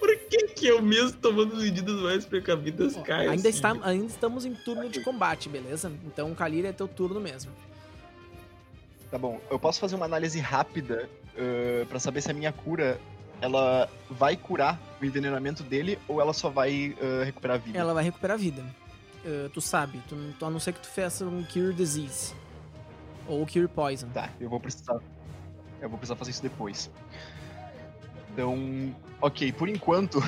Por 0.00 0.16
que 0.16 0.48
que 0.48 0.66
eu 0.66 0.80
mesmo 0.82 1.12
tomando 1.12 1.54
medidas 1.56 1.94
mais 2.00 2.24
precavidas 2.24 2.96
Ó, 2.96 3.02
caio 3.02 3.30
ainda, 3.30 3.48
assim? 3.48 3.56
está, 3.56 3.76
ainda 3.82 4.06
estamos 4.06 4.44
em 4.46 4.54
turno 4.54 4.88
de 4.88 5.00
combate, 5.00 5.48
beleza? 5.48 5.92
Então, 6.04 6.34
Kalir 6.34 6.64
é 6.64 6.72
teu 6.72 6.88
turno 6.88 7.20
mesmo. 7.20 7.52
Tá 9.10 9.18
bom, 9.18 9.40
eu 9.50 9.58
posso 9.58 9.78
fazer 9.78 9.96
uma 9.96 10.06
análise 10.06 10.40
rápida 10.40 11.08
uh, 11.34 11.84
para 11.86 11.98
saber 11.98 12.22
se 12.22 12.30
a 12.30 12.34
minha 12.34 12.52
cura 12.52 12.98
ela 13.40 13.88
vai 14.08 14.36
curar 14.36 14.80
o 15.00 15.04
envenenamento 15.04 15.62
dele 15.62 15.98
ou 16.08 16.20
ela 16.20 16.32
só 16.32 16.48
vai 16.48 16.96
uh, 17.00 17.24
recuperar 17.24 17.56
a 17.56 17.58
vida. 17.58 17.78
Ela 17.78 17.92
vai 17.94 18.04
recuperar 18.04 18.36
a 18.36 18.38
vida. 18.40 18.64
Uh, 19.24 19.48
tu 19.50 19.60
sabe, 19.60 20.00
tu, 20.08 20.16
tu- 20.38 20.44
a 20.46 20.50
não 20.50 20.58
ser 20.60 20.72
que 20.72 20.80
tu 20.80 20.88
faça 20.88 21.24
um 21.26 21.42
Cure 21.44 21.74
Disease. 21.74 22.34
Ou 23.26 23.46
Cure 23.46 23.68
Poison. 23.68 24.08
Tá, 24.08 24.30
eu 24.40 24.48
vou 24.48 24.58
precisar. 24.60 24.98
Eu 25.80 25.88
vou 25.88 25.98
precisar 25.98 26.16
fazer 26.16 26.30
isso 26.30 26.42
depois. 26.42 26.90
Então, 28.32 28.94
ok, 29.20 29.52
por 29.52 29.68
enquanto 29.68 30.20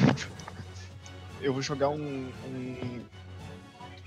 eu 1.40 1.52
vou 1.52 1.62
jogar 1.62 1.88
um, 1.88 2.30
um 2.46 3.04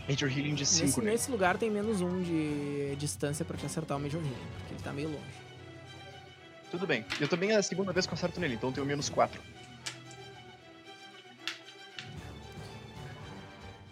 Major 0.07 0.29
Healing 0.29 0.55
de 0.55 0.65
5, 0.65 0.85
Nesse, 0.85 1.01
né? 1.01 1.11
nesse 1.11 1.31
lugar 1.31 1.57
tem 1.57 1.69
menos 1.69 2.01
um 2.01 2.21
de 2.21 2.95
distância 2.97 3.43
pra 3.43 3.57
te 3.57 3.65
acertar 3.65 3.97
o 3.97 3.99
Major 3.99 4.21
Healing, 4.21 4.35
porque 4.59 4.73
ele 4.73 4.83
tá 4.83 4.93
meio 4.93 5.09
longe. 5.09 5.45
Tudo 6.69 6.85
bem. 6.85 7.05
Eu 7.19 7.27
também 7.27 7.51
é 7.51 7.55
a 7.55 7.63
segunda 7.63 7.93
vez 7.93 8.05
que 8.05 8.13
eu 8.13 8.15
acerto 8.15 8.39
nele, 8.39 8.55
então 8.55 8.69
eu 8.69 8.73
tenho 8.73 8.85
menos 8.85 9.07
4. 9.09 9.41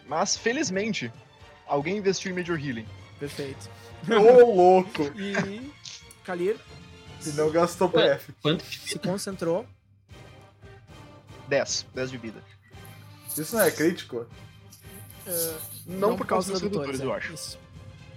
Mas, 0.05 0.35
felizmente, 0.35 1.11
alguém 1.65 1.97
investiu 1.97 2.31
em 2.31 2.35
Major 2.35 2.59
Healing. 2.59 2.85
Perfeito. 3.19 3.69
Ô, 4.09 4.53
louco! 4.53 5.03
E 5.15 5.71
Kalir 6.25 6.57
E 7.25 7.29
não 7.29 7.49
gastou 7.49 7.89
PF. 7.89 8.33
Quanto? 8.41 8.63
se 8.65 8.99
concentrou. 8.99 9.65
10. 11.53 11.85
10 11.93 12.11
de 12.11 12.17
vida. 12.17 12.43
Isso 13.37 13.55
não 13.55 13.63
é 13.63 13.71
crítico? 13.71 14.17
uh, 15.27 15.57
Não, 15.85 16.15
por 16.15 16.25
causa 16.25 16.51
dos 16.51 16.61
redutores, 16.61 16.99
redutores, 16.99 17.01
eu 17.01 17.13
é, 17.13 17.17
acho. 17.17 17.33
Isso. 17.33 17.59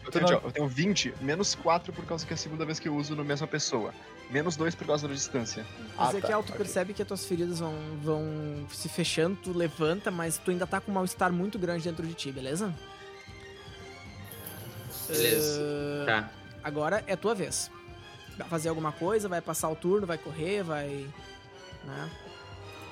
Eu 0.04 0.12
tenho, 0.12 0.28
eu 0.28 0.52
tenho 0.52 0.68
20, 0.68 1.14
menos 1.20 1.54
4 1.56 1.92
por 1.92 2.04
causa 2.04 2.24
que 2.24 2.32
é 2.32 2.34
a 2.34 2.36
segunda 2.36 2.64
vez 2.64 2.78
que 2.78 2.88
eu 2.88 2.94
uso 2.94 3.14
na 3.16 3.24
mesma 3.24 3.46
pessoa. 3.46 3.92
Menos 4.30 4.56
2 4.56 4.74
por 4.74 4.86
causa 4.86 5.06
da 5.06 5.14
distância. 5.14 5.66
Ah, 5.98 6.08
Ezequiel, 6.10 6.38
tá, 6.38 6.46
tu 6.46 6.50
ok. 6.50 6.56
percebe 6.56 6.94
que 6.94 7.02
as 7.02 7.08
tuas 7.08 7.26
feridas 7.26 7.58
vão, 7.58 7.74
vão 8.02 8.66
se 8.72 8.88
fechando, 8.88 9.36
tu 9.42 9.52
levanta, 9.52 10.10
mas 10.10 10.38
tu 10.38 10.50
ainda 10.50 10.66
tá 10.66 10.80
com 10.80 10.90
um 10.90 10.94
mal-estar 10.94 11.32
muito 11.32 11.58
grande 11.58 11.84
dentro 11.84 12.06
de 12.06 12.14
ti, 12.14 12.32
beleza? 12.32 12.72
Beleza. 15.08 15.60
Uh, 15.60 16.06
Tá. 16.06 16.30
Agora 16.62 17.04
é 17.06 17.16
tua 17.16 17.34
vez. 17.34 17.70
Vai 18.38 18.48
fazer 18.48 18.68
alguma 18.68 18.92
coisa, 18.92 19.28
vai 19.28 19.40
passar 19.40 19.68
o 19.68 19.76
turno, 19.76 20.06
vai 20.06 20.18
correr, 20.18 20.62
vai. 20.62 21.06
Né? 21.84 22.10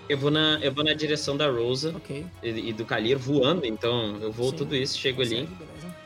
Eu 0.08 0.18
vou, 0.18 0.30
na, 0.30 0.58
eu 0.60 0.72
vou 0.72 0.84
na 0.84 0.92
direção 0.92 1.36
da 1.36 1.48
Rosa 1.50 1.94
Ok. 1.96 2.26
e, 2.42 2.48
e 2.48 2.72
do 2.72 2.84
Kalir 2.84 3.18
voando, 3.18 3.64
então 3.64 4.18
eu 4.20 4.30
vou 4.30 4.50
Sim. 4.50 4.56
tudo 4.56 4.76
isso, 4.76 4.98
chego 4.98 5.22
ali, 5.22 5.46
Consegue, 5.46 5.64
beleza? 5.64 5.96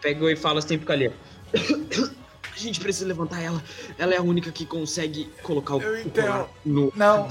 pego 0.00 0.28
e 0.28 0.36
falo 0.36 0.58
assim 0.58 0.78
pro 0.78 0.86
Kalir. 0.86 1.12
A 2.54 2.58
gente 2.58 2.80
precisa 2.80 3.06
levantar 3.06 3.42
ela. 3.42 3.62
Ela 3.98 4.14
é 4.14 4.16
a 4.16 4.22
única 4.22 4.50
que 4.50 4.64
consegue 4.64 5.26
colocar 5.42 5.74
o, 5.74 5.82
Eu 5.82 6.06
o 6.06 6.48
no 6.64 6.92
Não. 6.96 7.28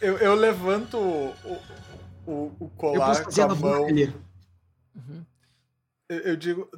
Eu, 0.00 0.18
eu 0.18 0.34
levanto 0.34 0.98
o, 0.98 1.62
o, 2.26 2.56
o 2.58 2.68
colar 2.70 3.22
com 3.22 3.40
a 3.40 3.46
voar, 3.46 3.78
mão. 3.78 3.86
Kalir. 3.86 4.12
Uhum. 4.96 5.24
Eu, 6.08 6.18
eu 6.18 6.36
digo, 6.36 6.68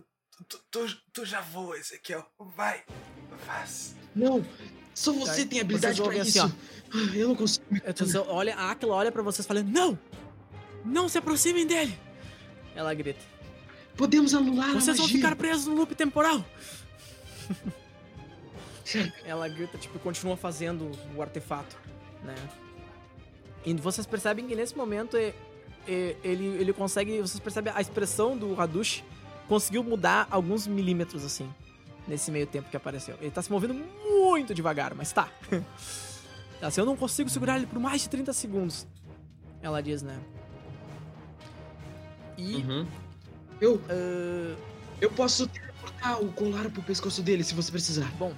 tu, 0.46 0.60
tu, 0.70 0.86
tu 1.10 1.24
já 1.24 1.40
voa, 1.40 1.78
Ezequiel. 1.78 2.26
Vai, 2.54 2.82
faz. 3.46 3.96
Não, 4.14 4.44
só 5.00 5.12
você 5.12 5.42
Tá, 5.44 5.48
tem 5.50 5.60
habilidade 5.60 6.00
pra 6.02 6.14
isso. 6.16 6.42
assim, 6.42 6.54
Ah, 6.92 7.16
eu 7.16 7.28
não 7.28 7.34
consigo. 7.36 7.64
É, 7.84 7.92
tu 7.92 8.06
só 8.06 8.24
olha, 8.28 8.54
a 8.56 8.70
Aquila 8.72 8.94
olha 8.96 9.10
pra 9.12 9.22
vocês 9.22 9.46
falando: 9.46 9.68
Não! 9.68 9.98
Não 10.84 11.08
se 11.08 11.18
aproximem 11.18 11.66
dele! 11.66 11.96
Ela 12.74 12.92
grita. 12.94 13.20
Podemos 13.96 14.34
anular 14.34 14.72
Vocês 14.72 14.96
vão 14.96 15.06
ficar 15.08 15.36
presos 15.36 15.66
no 15.66 15.74
loop 15.74 15.94
temporal! 15.94 16.44
Ela 19.24 19.46
grita, 19.48 19.78
tipo, 19.78 19.96
e 19.96 20.00
continua 20.00 20.36
fazendo 20.36 20.90
o 21.14 21.22
artefato, 21.22 21.76
né? 22.24 22.34
E 23.64 23.72
vocês 23.74 24.06
percebem 24.06 24.46
que 24.46 24.56
nesse 24.56 24.76
momento 24.76 25.16
é- 25.16 25.34
ele, 26.24 26.46
ele 26.60 26.72
consegue. 26.72 27.20
Vocês 27.20 27.38
percebem 27.38 27.72
a 27.74 27.80
expressão 27.80 28.36
do 28.36 28.60
Hadush 28.60 29.04
conseguiu 29.48 29.82
mudar 29.84 30.26
alguns 30.30 30.66
milímetros, 30.66 31.24
assim, 31.24 31.48
nesse 32.10 32.30
meio 32.30 32.46
tempo 32.46 32.68
que 32.68 32.76
apareceu. 32.76 33.16
Ele 33.20 33.30
tá 33.30 33.40
se 33.40 33.50
movendo 33.50 33.72
muito 33.72 34.52
devagar, 34.52 34.94
mas 34.94 35.12
tá. 35.12 35.28
Assim, 36.60 36.80
eu 36.80 36.84
não 36.84 36.96
consigo 36.96 37.30
segurar 37.30 37.56
ele 37.56 37.66
por 37.66 37.78
mais 37.78 38.02
de 38.02 38.08
30 38.10 38.32
segundos. 38.34 38.86
Ela 39.62 39.80
diz, 39.80 40.02
né? 40.02 40.18
E. 42.36 42.56
Uhum. 42.56 42.86
Eu, 43.60 43.80
ah, 43.88 44.56
eu 45.00 45.10
posso 45.10 45.46
teleportar 45.46 46.22
o 46.22 46.32
colar 46.32 46.68
pro 46.70 46.82
pescoço 46.82 47.22
dele 47.22 47.44
se 47.44 47.54
você 47.54 47.70
precisar. 47.70 48.10
Bom, 48.18 48.34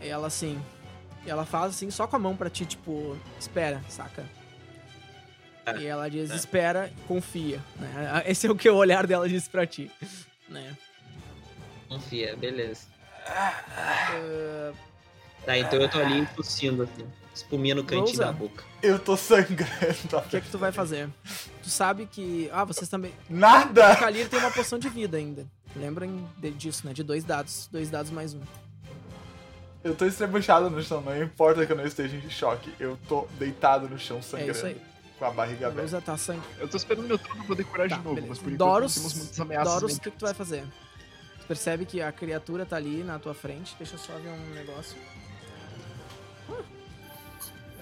ela 0.00 0.26
assim. 0.26 0.60
Ela 1.24 1.44
faz 1.44 1.66
assim 1.66 1.88
só 1.90 2.08
com 2.08 2.16
a 2.16 2.18
mão 2.18 2.36
pra 2.36 2.50
ti, 2.50 2.66
tipo, 2.66 3.16
espera, 3.38 3.80
saca? 3.88 4.24
Tá, 5.64 5.76
E 5.76 5.86
ela 5.86 6.08
diz, 6.10 6.30
tá. 6.30 6.34
espera, 6.34 6.92
confia. 7.06 7.62
Né? 7.76 8.24
Esse 8.26 8.48
é 8.48 8.50
o 8.50 8.56
que 8.56 8.68
o 8.68 8.74
olhar 8.74 9.06
dela 9.06 9.28
diz 9.28 9.46
pra 9.46 9.64
ti. 9.64 9.88
Né? 10.48 10.76
Confia, 11.94 12.36
beleza. 12.36 12.86
Ah, 13.26 14.72
Tá, 15.44 15.58
então 15.58 15.80
eu 15.80 15.88
tô 15.88 15.98
ali 15.98 16.24
tossindo, 16.36 16.84
assim, 16.84 17.04
espuminha 17.34 17.74
no 17.74 17.82
cantinho 17.82 18.06
Rosa. 18.18 18.24
da 18.26 18.32
boca. 18.32 18.62
Eu 18.80 18.96
tô 18.98 19.16
sangrando. 19.16 20.16
o 20.16 20.20
que 20.28 20.36
é 20.36 20.40
que 20.40 20.48
tu 20.50 20.56
vai 20.58 20.70
fazer? 20.70 21.08
Tu 21.62 21.68
sabe 21.68 22.06
que. 22.06 22.48
Ah, 22.52 22.64
vocês 22.64 22.88
também. 22.88 23.12
O 23.28 23.34
Nada! 23.34 23.96
Kalir 23.96 24.28
tem 24.28 24.38
uma 24.38 24.52
poção 24.52 24.78
de 24.78 24.88
vida 24.88 25.16
ainda. 25.16 25.44
Lembrem 25.74 26.24
disso, 26.56 26.86
né? 26.86 26.92
De 26.92 27.02
dois 27.02 27.24
dados. 27.24 27.68
Dois 27.72 27.90
dados 27.90 28.12
mais 28.12 28.34
um. 28.34 28.40
Eu 29.82 29.96
tô 29.96 30.06
estrebuchado 30.06 30.70
no 30.70 30.80
chão, 30.80 31.00
não 31.00 31.20
importa 31.20 31.66
que 31.66 31.72
eu 31.72 31.76
não 31.76 31.84
esteja 31.86 32.16
em 32.16 32.30
choque. 32.30 32.72
Eu 32.78 32.96
tô 33.08 33.26
deitado 33.36 33.88
no 33.88 33.98
chão 33.98 34.18
É 34.18 34.22
sangrando. 34.22 34.52
isso 34.52 34.66
aí. 34.66 34.80
Com 35.18 35.24
a 35.24 35.30
barriga 35.32 35.66
aberta. 35.66 36.00
Tá 36.00 36.16
sangue. 36.16 36.42
Eu 36.60 36.68
tô 36.68 36.76
esperando 36.76 37.06
meu 37.08 37.18
turno 37.18 37.38
pra 37.38 37.46
poder 37.46 37.64
curar 37.64 37.88
Tá, 37.88 37.96
de 37.96 38.02
novo, 38.02 38.14
beleza. 38.14 38.28
mas 38.28 38.38
por 38.38 38.52
enquanto 38.52 38.68
Doros, 38.70 38.94
temos 38.94 39.14
muitas 39.14 39.40
ameaças. 39.40 39.74
Doros, 39.74 39.96
o 39.96 40.00
que, 40.00 40.10
que 40.12 40.16
tu 40.18 40.24
vai 40.24 40.34
fazer? 40.34 40.64
Tu 41.42 41.46
percebe 41.46 41.84
que 41.84 42.00
a 42.00 42.12
criatura 42.12 42.64
tá 42.64 42.76
ali 42.76 43.02
na 43.02 43.18
tua 43.18 43.34
frente. 43.34 43.74
Deixa 43.76 43.94
eu 43.94 43.98
só 43.98 44.12
ver 44.14 44.28
um 44.28 44.54
negócio. 44.54 44.96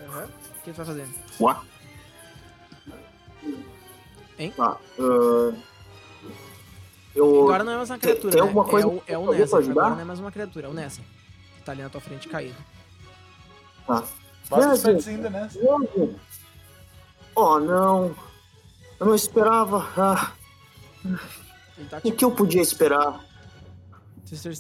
Aham. 0.09 0.25
O 0.25 0.63
que 0.63 0.71
tu 0.71 0.77
vai 0.77 0.87
fazer? 0.87 1.07
Ué? 1.41 1.57
Hein? 4.39 4.53
Tá. 4.57 4.79
ah, 4.99 5.55
eu. 7.15 7.43
Agora 7.43 7.65
não 7.65 7.73
é 7.73 7.77
mais 7.77 7.91
uma 7.91 7.99
criatura, 7.99 8.33
tem 8.33 8.41
né? 8.41 8.49
alguma 8.49 8.65
coisa 8.65 8.87
é 8.87 8.91
o, 8.91 9.03
é 9.07 9.19
o 9.19 9.33
Nessa. 9.33 9.59
Agora 9.59 9.91
não 9.91 10.01
é 10.01 10.05
mais 10.05 10.21
uma 10.21 10.33
criatura, 10.33 10.67
é 10.67 10.71
o 10.71 10.73
Nessa. 10.73 11.03
Que 11.57 11.63
tá 11.63 11.73
ali 11.73 11.83
na 11.83 11.91
tua 11.91 12.01
frente 12.01 12.29
caído. 12.29 12.57
Tá. 13.87 14.05
Basta 14.49 14.67
Mas, 14.69 14.83
que 14.83 14.93
você 14.93 15.11
ainda, 15.11 15.31
né? 15.31 15.49
Oh, 17.35 17.59
não. 17.59 18.15
Eu 18.99 19.07
não 19.07 19.15
esperava. 19.15 19.87
Ah, 19.97 20.33
tá 21.91 22.01
o 22.03 22.13
que 22.13 22.25
eu 22.25 22.31
podia 22.31 22.63
esperar? 22.63 23.30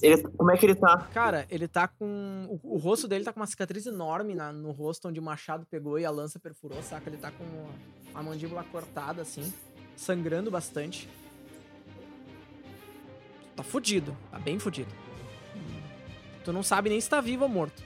Ele, 0.02 0.22
como 0.22 0.50
é 0.50 0.56
que 0.56 0.66
ele 0.66 0.74
tá? 0.74 1.08
Cara, 1.12 1.46
ele 1.50 1.66
tá 1.68 1.86
com. 1.88 2.58
O, 2.62 2.74
o 2.74 2.76
rosto 2.78 3.06
dele 3.08 3.24
tá 3.24 3.32
com 3.32 3.40
uma 3.40 3.46
cicatriz 3.46 3.86
enorme 3.86 4.34
na- 4.34 4.52
no 4.52 4.70
rosto 4.72 5.08
onde 5.08 5.20
o 5.20 5.22
machado 5.22 5.66
pegou 5.70 5.98
e 5.98 6.04
a 6.04 6.10
lança 6.10 6.38
perfurou, 6.38 6.82
saca? 6.82 7.08
Ele 7.08 7.16
tá 7.18 7.30
com 7.30 7.44
a 8.14 8.22
mandíbula 8.22 8.64
cortada, 8.64 9.22
assim, 9.22 9.52
sangrando 9.96 10.50
bastante. 10.50 11.08
Tá 13.56 13.62
fudido, 13.62 14.16
tá 14.30 14.38
bem 14.38 14.58
fudido. 14.58 14.90
Tu 16.44 16.52
não 16.52 16.62
sabe 16.62 16.88
nem 16.88 17.00
se 17.00 17.08
tá 17.08 17.20
vivo 17.20 17.42
ou 17.44 17.48
morto. 17.48 17.82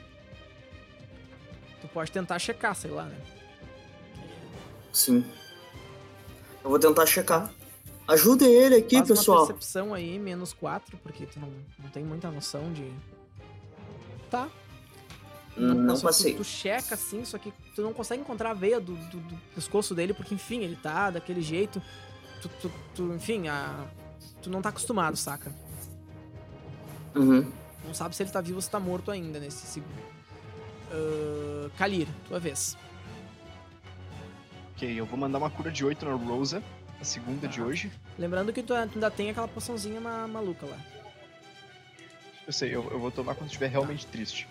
Tu 1.81 1.87
pode 1.89 2.11
tentar 2.11 2.39
checar, 2.39 2.73
sei 2.75 2.89
lá, 2.91 3.03
né? 3.05 3.17
Sim. 4.93 5.25
Eu 6.63 6.69
vou 6.69 6.79
tentar 6.79 7.05
checar. 7.05 7.51
Ajudem 8.07 8.51
ele 8.53 8.75
aqui, 8.75 8.97
Faz 8.97 9.09
uma 9.09 9.15
pessoal. 9.17 9.47
percepção 9.47 9.93
aí, 9.93 10.19
menos 10.19 10.53
4, 10.53 10.97
porque 10.97 11.25
tu 11.25 11.39
não, 11.39 11.49
não 11.79 11.89
tem 11.89 12.03
muita 12.03 12.29
noção 12.29 12.71
de. 12.71 12.91
Tá. 14.29 14.47
Não 15.57 15.95
que 15.95 16.01
passei. 16.03 16.33
Tu, 16.33 16.37
tu 16.37 16.43
checa 16.43 16.93
assim, 16.95 17.23
só 17.25 17.37
que 17.37 17.51
tu 17.75 17.81
não 17.81 17.93
consegue 17.93 18.21
encontrar 18.21 18.51
a 18.51 18.53
veia 18.53 18.79
do, 18.79 18.93
do, 18.95 19.19
do 19.19 19.35
pescoço 19.55 19.95
dele, 19.95 20.13
porque 20.13 20.35
enfim, 20.35 20.59
ele 20.61 20.75
tá 20.75 21.09
daquele 21.09 21.41
jeito. 21.41 21.81
Tu, 22.41 22.49
tu, 22.61 22.71
tu- 22.93 23.13
enfim, 23.13 23.47
a, 23.47 23.85
tu 24.41 24.49
não 24.49 24.61
tá 24.61 24.69
acostumado, 24.69 25.15
saca? 25.17 25.51
Uhum. 27.15 27.49
Não 27.85 27.93
sabe 27.93 28.15
se 28.15 28.21
ele 28.23 28.29
tá 28.31 28.41
vivo 28.41 28.57
ou 28.57 28.61
se 28.61 28.69
tá 28.69 28.79
morto 28.79 29.09
ainda 29.09 29.39
nesse 29.39 29.65
segundo. 29.65 30.03
Ahn, 30.91 31.69
Kalir, 31.77 32.07
tua 32.27 32.39
vez. 32.39 32.77
Ok, 34.75 34.99
eu 34.99 35.05
vou 35.05 35.17
mandar 35.17 35.37
uma 35.37 35.49
cura 35.49 35.71
de 35.71 35.85
8 35.85 36.05
na 36.05 36.13
Rosa, 36.15 36.61
a 36.99 37.03
segunda 37.03 37.47
de 37.47 37.59
Tá. 37.59 37.63
hoje. 37.65 37.91
Lembrando 38.17 38.51
que 38.53 38.61
tu, 38.61 38.67
tu 38.67 38.73
ainda 38.73 39.11
tem 39.11 39.29
aquela 39.29 39.47
poçãozinha 39.47 39.99
ma- 39.99 40.27
maluca 40.27 40.65
lá. 40.65 40.77
Eu 42.47 42.53
sei, 42.53 42.75
eu, 42.75 42.87
eu 42.91 42.99
vou 42.99 43.11
tomar 43.11 43.33
quando 43.35 43.47
estiver 43.47 43.67
realmente 43.67 44.05
triste. 44.07 44.47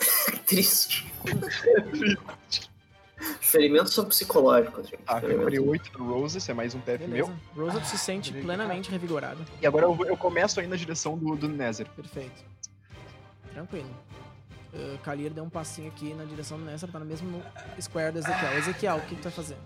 Triste. 0.46 1.06
Ferimentos 3.40 3.94
são 3.94 4.04
psicológicos, 4.04 4.88
gente. 4.88 5.02
Ah, 5.06 5.20
comprei 5.20 5.58
8 5.58 5.92
do 5.92 6.04
Rose, 6.04 6.36
esse 6.38 6.50
é 6.50 6.54
mais 6.54 6.74
um 6.74 6.80
meu. 7.08 7.26
Beleza. 7.28 7.40
Rosa 7.56 7.84
se 7.84 7.96
sente 7.98 8.32
plenamente 8.32 8.90
revigorada. 8.90 9.42
E 9.60 9.66
agora 9.66 9.86
eu, 9.86 9.96
eu 10.06 10.16
começo 10.16 10.60
aí 10.60 10.66
na 10.66 10.76
direção 10.76 11.16
do, 11.16 11.34
do 11.36 11.48
Nether. 11.48 11.86
Perfeito. 11.90 12.44
Tranquilo. 13.52 13.88
Uh, 14.74 14.98
Kalir 14.98 15.32
deu 15.32 15.44
um 15.44 15.48
passinho 15.48 15.88
aqui 15.88 16.12
na 16.12 16.24
direção 16.24 16.58
do 16.58 16.64
Nessa, 16.64 16.86
tá 16.86 16.98
no 16.98 17.06
mesmo 17.06 17.42
square 17.80 18.12
do 18.12 18.18
Ezequiel. 18.18 18.58
Ezequiel, 18.58 18.96
o 18.96 19.00
que 19.02 19.14
tu 19.16 19.22
vai 19.22 19.32
fazer? 19.32 19.56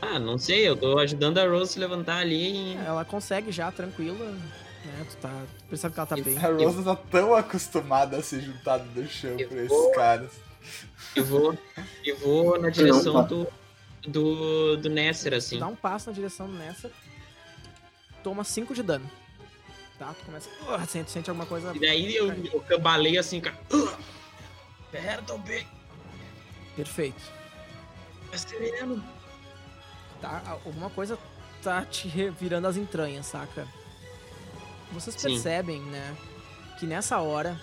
Ah, 0.00 0.18
não 0.18 0.38
sei, 0.38 0.68
eu 0.68 0.76
tô 0.76 0.98
ajudando 0.98 1.38
a 1.38 1.46
Rose 1.48 1.72
se 1.72 1.78
levantar 1.78 2.18
ali 2.18 2.72
e... 2.74 2.76
Ela 2.76 3.04
consegue 3.04 3.50
já, 3.52 3.70
tranquila. 3.70 4.24
Né? 4.84 5.06
Tu 5.10 5.16
tá. 5.16 5.42
Tu 5.58 5.64
percebe 5.70 5.94
que 5.94 6.00
ela 6.00 6.06
tá 6.06 6.16
bem. 6.16 6.38
A 6.38 6.48
Rosa 6.48 6.82
tá 6.84 6.96
tão 7.10 7.34
acostumada 7.34 8.16
a 8.16 8.22
ser 8.22 8.40
juntada 8.40 8.84
no 8.94 9.06
chão 9.08 9.30
Eu 9.38 9.48
esses 9.56 9.68
vou- 9.68 9.92
caras. 9.92 10.30
eu 11.16 11.24
vou, 11.24 11.58
eu 12.04 12.16
vou 12.18 12.60
na 12.60 12.70
direção 12.70 13.14
tá. 13.14 13.22
do, 13.22 13.46
do, 14.06 14.76
do 14.76 14.88
Nesser, 14.88 15.32
Tu 15.32 15.36
assim. 15.36 15.58
dá 15.58 15.66
um 15.66 15.76
passo 15.76 16.08
na 16.10 16.14
direção 16.14 16.46
do 16.46 16.52
Nessa. 16.54 16.90
Toma 18.22 18.44
5 18.44 18.74
de 18.74 18.82
dano. 18.82 19.08
Tá? 19.98 20.14
Tu 20.18 20.24
começa. 20.24 20.48
Uh, 20.48 20.86
sente, 20.86 21.10
sente 21.10 21.28
alguma 21.28 21.46
coisa. 21.46 21.72
E 21.74 21.80
daí 21.80 22.14
eu, 22.14 22.32
eu 22.32 22.60
cambaleio 22.60 23.18
assim, 23.18 23.40
cara. 23.40 23.56
Perto, 24.92 25.36
bem. 25.38 25.66
Perfeito. 26.76 27.20
Acelerando. 28.32 29.02
Tá? 30.20 30.42
Alguma 30.64 30.90
coisa 30.90 31.18
tá 31.62 31.84
te 31.84 32.08
virando 32.30 32.66
as 32.66 32.76
entranhas, 32.76 33.26
saca? 33.26 33.66
Vocês 34.92 35.16
Sim. 35.16 35.28
percebem, 35.28 35.80
né? 35.82 36.16
Que 36.78 36.86
nessa 36.86 37.18
hora 37.18 37.60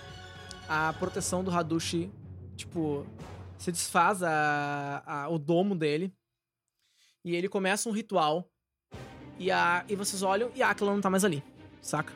a 0.68 0.92
proteção 0.94 1.42
do 1.44 1.50
Hadushi, 1.50 2.10
tipo, 2.56 3.06
se 3.58 3.70
desfaz 3.72 4.22
a, 4.22 5.02
a- 5.06 5.28
o 5.28 5.38
domo 5.38 5.74
dele. 5.74 6.12
E 7.24 7.34
ele 7.34 7.48
começa 7.48 7.88
um 7.88 7.92
ritual. 7.92 8.48
E, 9.38 9.50
a, 9.50 9.84
e 9.88 9.96
vocês 9.96 10.22
olham 10.22 10.50
e 10.54 10.62
a 10.62 10.70
Aquila 10.70 10.92
não 10.92 11.00
tá 11.00 11.10
mais 11.10 11.24
ali, 11.24 11.42
saca? 11.82 12.12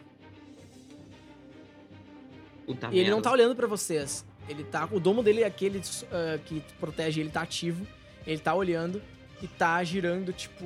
Puta 2.64 2.88
E 2.92 2.98
ele 2.98 3.10
não 3.10 3.20
tá 3.20 3.30
olhando 3.32 3.54
pra 3.54 3.66
vocês. 3.66 4.24
Ele 4.48 4.64
tá. 4.64 4.88
O 4.90 4.98
domo 5.00 5.22
dele 5.22 5.42
é 5.42 5.46
aquele 5.46 5.82
ah, 6.12 6.38
que 6.38 6.60
protege 6.78 7.20
ele, 7.20 7.30
tá 7.30 7.42
ativo. 7.42 7.86
Ele 8.26 8.40
tá 8.40 8.54
olhando 8.54 9.02
e 9.42 9.48
tá 9.48 9.82
girando, 9.84 10.32
tipo, 10.32 10.64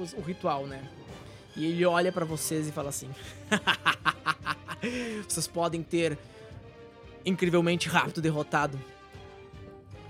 os- 0.00 0.12
o, 0.12 0.20
ritual, 0.20 0.66
né? 0.66 0.88
E 1.56 1.64
ele 1.66 1.84
olha 1.86 2.12
pra 2.12 2.24
vocês 2.24 2.68
e 2.68 2.72
fala 2.72 2.90
assim: 2.90 3.10
Vocês 5.28 5.46
podem 5.46 5.82
ter 5.82 6.18
incrivelmente 7.24 7.88
rápido 7.88 8.20
derrotado 8.20 8.78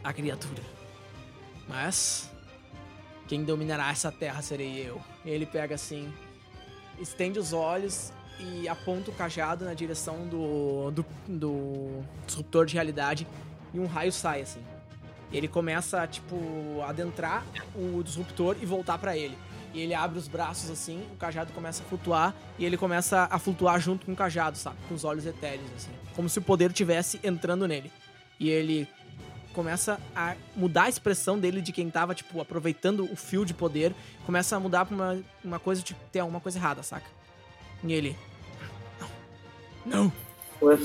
a 0.02 0.12
criatura. 0.12 0.62
Mas 1.68 2.31
quem 3.27 3.44
dominará 3.44 3.90
essa 3.90 4.12
terra 4.12 4.43
serei 4.43 4.86
eu. 4.89 5.01
Ele 5.24 5.47
pega 5.47 5.74
assim, 5.74 6.12
estende 7.01 7.39
os 7.39 7.52
olhos 7.52 8.12
e 8.39 8.68
aponta 8.68 9.10
o 9.10 9.14
cajado 9.14 9.64
na 9.64 9.74
direção 9.74 10.28
do, 10.28 10.90
do, 10.90 11.06
do 11.27 12.02
disruptor 12.27 12.66
de 12.66 12.74
realidade 12.74 13.27
e 13.73 13.81
um 13.81 13.86
raio 13.86 14.12
sai 14.12 14.43
assim. 14.43 14.62
Ele 15.32 15.48
começa, 15.48 16.07
tipo, 16.07 16.82
adentrar 16.86 17.44
o 17.74 18.03
disruptor 18.03 18.57
e 18.61 18.66
voltar 18.66 18.98
pra 18.98 19.16
ele. 19.16 19.36
E 19.74 19.81
ele 19.81 19.93
abre 19.93 20.19
os 20.19 20.28
braços 20.28 20.70
assim, 20.70 21.03
o 21.12 21.16
cajado 21.16 21.53
começa 21.53 21.82
a 21.82 21.86
flutuar 21.86 22.35
e 22.59 22.65
ele 22.65 22.78
começa 22.78 23.28
a 23.31 23.39
flutuar 23.39 23.78
junto 23.78 24.07
com 24.07 24.12
o 24.12 24.16
cajado, 24.16 24.57
sabe? 24.57 24.77
Com 24.89 24.94
os 24.94 25.05
olhos 25.05 25.27
etéreos, 25.27 25.70
assim. 25.77 25.90
Como 26.15 26.28
se 26.28 26.39
o 26.39 26.43
poder 26.43 26.73
tivesse 26.73 27.20
entrando 27.23 27.69
nele. 27.69 27.93
E 28.40 28.48
ele 28.48 28.89
começa 29.53 29.98
a 30.15 30.35
mudar 30.55 30.85
a 30.85 30.89
expressão 30.89 31.39
dele 31.39 31.61
de 31.61 31.73
quem 31.73 31.90
tava, 31.90 32.15
tipo, 32.15 32.40
aproveitando 32.40 33.11
o 33.11 33.16
fio 33.16 33.44
de 33.44 33.53
poder. 33.53 33.94
Começa 34.24 34.57
a 34.57 34.61
mudar 34.61 34.86
pra 34.86 34.94
uma, 34.94 35.24
uma 35.44 35.59
coisa, 35.59 35.82
tipo, 35.82 36.01
ter 36.12 36.20
alguma 36.20 36.40
coisa 36.40 36.59
errada, 36.59 36.82
saca? 36.82 37.07
E 37.82 37.93
ele. 37.93 38.16
Não! 39.85 40.12
Não! 40.62 40.81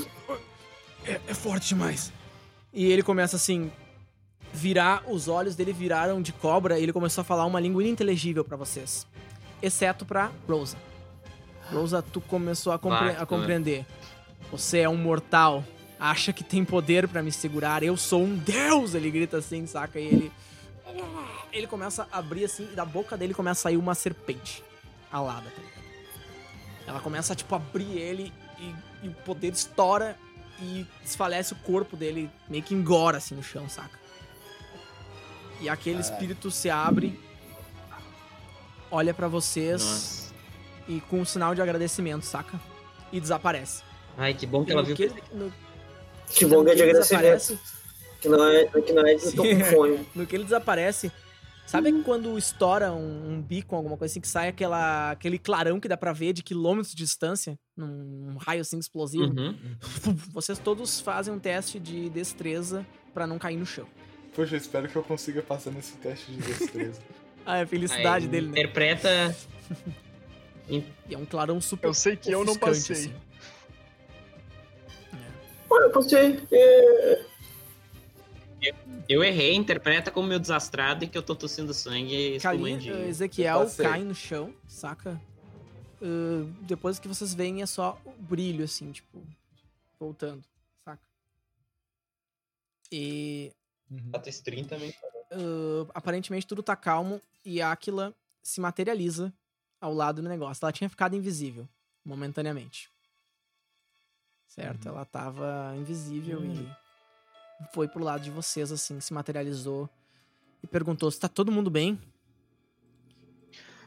É, 1.04 1.20
é 1.28 1.34
forte 1.34 1.68
demais. 1.68 2.12
E 2.72 2.90
ele 2.90 3.02
começa 3.02 3.36
assim. 3.36 3.70
Virar, 4.52 5.02
os 5.08 5.28
olhos 5.28 5.56
dele 5.56 5.72
viraram 5.72 6.20
de 6.20 6.32
cobra 6.32 6.78
e 6.78 6.82
ele 6.82 6.92
começou 6.92 7.22
a 7.22 7.24
falar 7.24 7.46
uma 7.46 7.58
língua 7.58 7.82
ininteligível 7.82 8.44
pra 8.44 8.56
vocês. 8.56 9.06
Exceto 9.62 10.04
pra 10.04 10.30
Rosa. 10.48 10.76
Rosa, 11.72 12.02
tu 12.02 12.20
começou 12.20 12.72
a, 12.72 12.78
compre- 12.78 13.10
a 13.22 13.26
compreender. 13.26 13.86
Você 14.50 14.80
é 14.80 14.88
um 14.88 14.96
mortal. 14.96 15.64
Acha 15.98 16.32
que 16.32 16.42
tem 16.44 16.64
poder 16.64 17.08
pra 17.08 17.22
me 17.22 17.32
segurar. 17.32 17.82
Eu 17.82 17.96
sou 17.96 18.22
um 18.24 18.36
deus! 18.36 18.94
Ele 18.94 19.10
grita 19.10 19.38
assim, 19.38 19.66
saca? 19.66 19.98
E 20.00 20.06
ele. 20.06 20.32
Ele 21.52 21.66
começa 21.66 22.06
a 22.12 22.18
abrir 22.18 22.44
assim 22.44 22.68
e 22.72 22.74
da 22.76 22.84
boca 22.84 23.16
dele 23.16 23.32
começa 23.32 23.60
a 23.60 23.62
sair 23.62 23.76
uma 23.76 23.94
serpente 23.94 24.62
alada, 25.10 25.48
tá 25.50 25.62
ligado? 25.62 25.82
Ela 26.86 27.00
começa 27.00 27.32
a, 27.32 27.36
tipo, 27.36 27.54
abrir 27.54 27.96
ele 27.96 28.32
e, 28.58 28.74
e 29.06 29.08
o 29.08 29.12
poder 29.24 29.52
estoura 29.52 30.16
e 30.60 30.84
desfalece 31.02 31.52
o 31.52 31.56
corpo 31.56 31.96
dele, 31.96 32.28
meio 32.48 32.62
que 32.62 32.74
engora 32.74 33.18
assim 33.18 33.34
no 33.34 33.42
chão, 33.42 33.68
saca? 33.68 33.98
E 35.62 35.68
aquele 35.68 35.96
Caralho. 35.98 36.12
espírito 36.14 36.50
se 36.50 36.68
abre, 36.68 37.18
olha 38.90 39.14
pra 39.14 39.28
vocês 39.28 39.80
Nossa. 39.82 40.34
e 40.88 41.00
com 41.02 41.20
um 41.20 41.24
sinal 41.24 41.54
de 41.54 41.62
agradecimento, 41.62 42.24
saca? 42.24 42.60
E 43.12 43.20
desaparece. 43.20 43.82
Ai, 44.16 44.34
que 44.34 44.46
bom 44.46 44.64
que 44.64 44.70
E 44.70 44.74
ela 44.74 44.82
viu. 44.82 44.96
que 44.96 45.04
ele, 45.04 45.22
no, 45.32 45.52
que 46.28 46.44
bom 46.46 46.64
que 46.64 46.70
é 46.70 46.74
de 46.74 46.82
ele 46.82 46.90
agradecimento. 46.90 47.22
desaparece, 47.22 47.58
Que 48.20 48.28
não 48.28 48.44
é, 48.46 48.66
que 48.66 48.92
não 48.92 49.06
é 49.06 49.14
de 49.14 49.24
eu 49.26 49.32
tô 49.36 49.42
com 49.42 49.64
fome. 49.64 50.06
no 50.14 50.26
que 50.26 50.34
ele 50.36 50.44
desaparece, 50.44 51.12
sabe 51.66 51.92
quando 52.02 52.36
estoura 52.36 52.92
um, 52.92 53.34
um 53.34 53.40
bico, 53.42 53.74
alguma 53.76 53.96
coisa 53.96 54.12
assim, 54.12 54.20
que 54.20 54.28
sai 54.28 54.48
aquela, 54.48 55.12
aquele 55.12 55.38
clarão 55.38 55.78
que 55.80 55.88
dá 55.88 55.96
pra 55.96 56.12
ver 56.12 56.32
de 56.32 56.42
quilômetros 56.42 56.94
de 56.94 57.02
distância, 57.04 57.58
num 57.76 58.36
raio 58.38 58.60
assim 58.62 58.78
explosivo? 58.78 59.24
Uhum. 59.32 59.56
Vocês 60.32 60.58
todos 60.58 61.00
fazem 61.00 61.32
um 61.32 61.38
teste 61.38 61.78
de 61.78 62.10
destreza 62.10 62.84
pra 63.14 63.26
não 63.26 63.38
cair 63.38 63.56
no 63.56 63.66
chão. 63.66 63.86
Poxa, 64.34 64.54
eu 64.54 64.58
espero 64.58 64.88
que 64.88 64.96
eu 64.96 65.02
consiga 65.02 65.42
passar 65.42 65.70
nesse 65.70 65.96
teste 65.96 66.32
de 66.32 66.38
destreza. 66.38 67.00
Ah, 67.44 67.58
é 67.58 67.62
a 67.62 67.66
felicidade 67.66 68.26
Aí, 68.26 68.30
dele, 68.30 68.46
né? 68.46 68.52
Interpreta. 68.52 69.36
E 70.68 70.84
é 71.10 71.18
um 71.18 71.26
clarão 71.26 71.60
super 71.60 71.88
Eu 71.88 71.94
sei 71.94 72.16
que 72.16 72.30
eu 72.30 72.44
não 72.44 72.56
passei. 72.56 72.96
assim. 72.96 73.14
Olha, 75.68 75.88
você. 75.92 76.40
É... 76.52 77.24
Eu 79.08 79.24
errei, 79.24 79.54
interpreta 79.54 80.10
como 80.10 80.28
meu 80.28 80.38
desastrado 80.38 81.04
e 81.04 81.08
que 81.08 81.18
eu 81.18 81.22
tô 81.22 81.34
tossindo 81.34 81.74
sangue 81.74 82.14
e 82.14 82.36
espumando 82.36 82.88
eh. 82.88 83.08
Ezequiel 83.08 83.60
passei. 83.60 83.84
cai 83.84 84.04
no 84.04 84.14
chão, 84.14 84.54
saca? 84.68 85.20
Uh, 86.00 86.44
depois 86.62 86.98
que 86.98 87.08
vocês 87.08 87.34
veem 87.34 87.60
é 87.60 87.66
só 87.66 88.00
o 88.04 88.12
brilho, 88.12 88.64
assim, 88.64 88.92
tipo, 88.92 89.20
voltando, 89.98 90.44
saca? 90.84 91.02
E 92.90 93.52
Uhum. 93.92 94.10
Bota 94.10 94.28
esse 94.28 94.42
30 94.42 94.68
também. 94.70 94.90
uh, 95.32 95.88
aparentemente 95.94 96.46
tudo 96.46 96.62
tá 96.62 96.74
calmo 96.74 97.20
e 97.44 97.60
a 97.60 97.70
Aquila 97.72 98.14
se 98.42 98.60
materializa 98.60 99.32
ao 99.80 99.92
lado 99.92 100.22
do 100.22 100.28
negócio. 100.28 100.64
Ela 100.64 100.72
tinha 100.72 100.88
ficado 100.88 101.14
invisível, 101.14 101.68
momentaneamente. 102.04 102.90
Certo? 104.46 104.86
Uhum. 104.86 104.92
Ela 104.92 105.04
tava 105.04 105.74
invisível 105.76 106.42
e 106.44 106.68
foi 107.72 107.86
pro 107.86 108.02
lado 108.02 108.22
de 108.24 108.30
vocês, 108.30 108.72
assim, 108.72 108.98
se 109.00 109.12
materializou 109.12 109.88
e 110.62 110.66
perguntou 110.66 111.10
se 111.10 111.20
tá 111.20 111.28
todo 111.28 111.52
mundo 111.52 111.70
bem. 111.70 112.00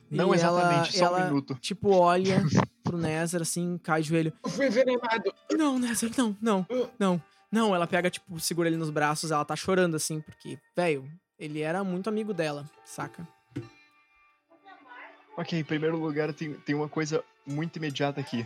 Não 0.10 0.34
E 0.34 0.38
exatamente, 0.38 0.98
ela, 1.00 1.10
só 1.10 1.14
um 1.14 1.18
ela, 1.18 1.26
minuto. 1.26 1.56
Tipo, 1.56 1.90
olha 1.90 2.44
pro 2.84 2.98
Nether, 2.98 3.42
assim, 3.42 3.80
cai 3.80 4.04
de 4.04 4.10
joelho. 4.10 4.32
Eu 4.44 4.50
fui 4.50 4.68
envenenado. 4.68 5.34
Não, 5.52 5.80
Nether, 5.80 6.12
não, 6.16 6.38
não, 6.40 6.68
não. 7.00 7.24
Não, 7.56 7.74
ela 7.74 7.88
pega, 7.88 8.10
tipo, 8.10 8.38
segura 8.38 8.68
ele 8.68 8.76
nos 8.76 8.90
braços, 8.90 9.32
ela 9.32 9.46
tá 9.46 9.56
chorando, 9.56 9.96
assim, 9.96 10.20
porque, 10.20 10.60
velho, 10.76 11.10
ele 11.40 11.62
era 11.62 11.86
muito 11.86 12.10
amigo 12.10 12.34
dela, 12.34 12.70
saca? 12.84 13.26
Ok, 15.38 15.58
em 15.58 15.64
primeiro 15.64 15.98
lugar, 15.98 16.34
tem, 16.34 16.54
tem 16.54 16.76
uma 16.76 16.90
coisa 16.90 17.24
muito 17.48 17.78
imediata 17.78 18.20
aqui. 18.20 18.46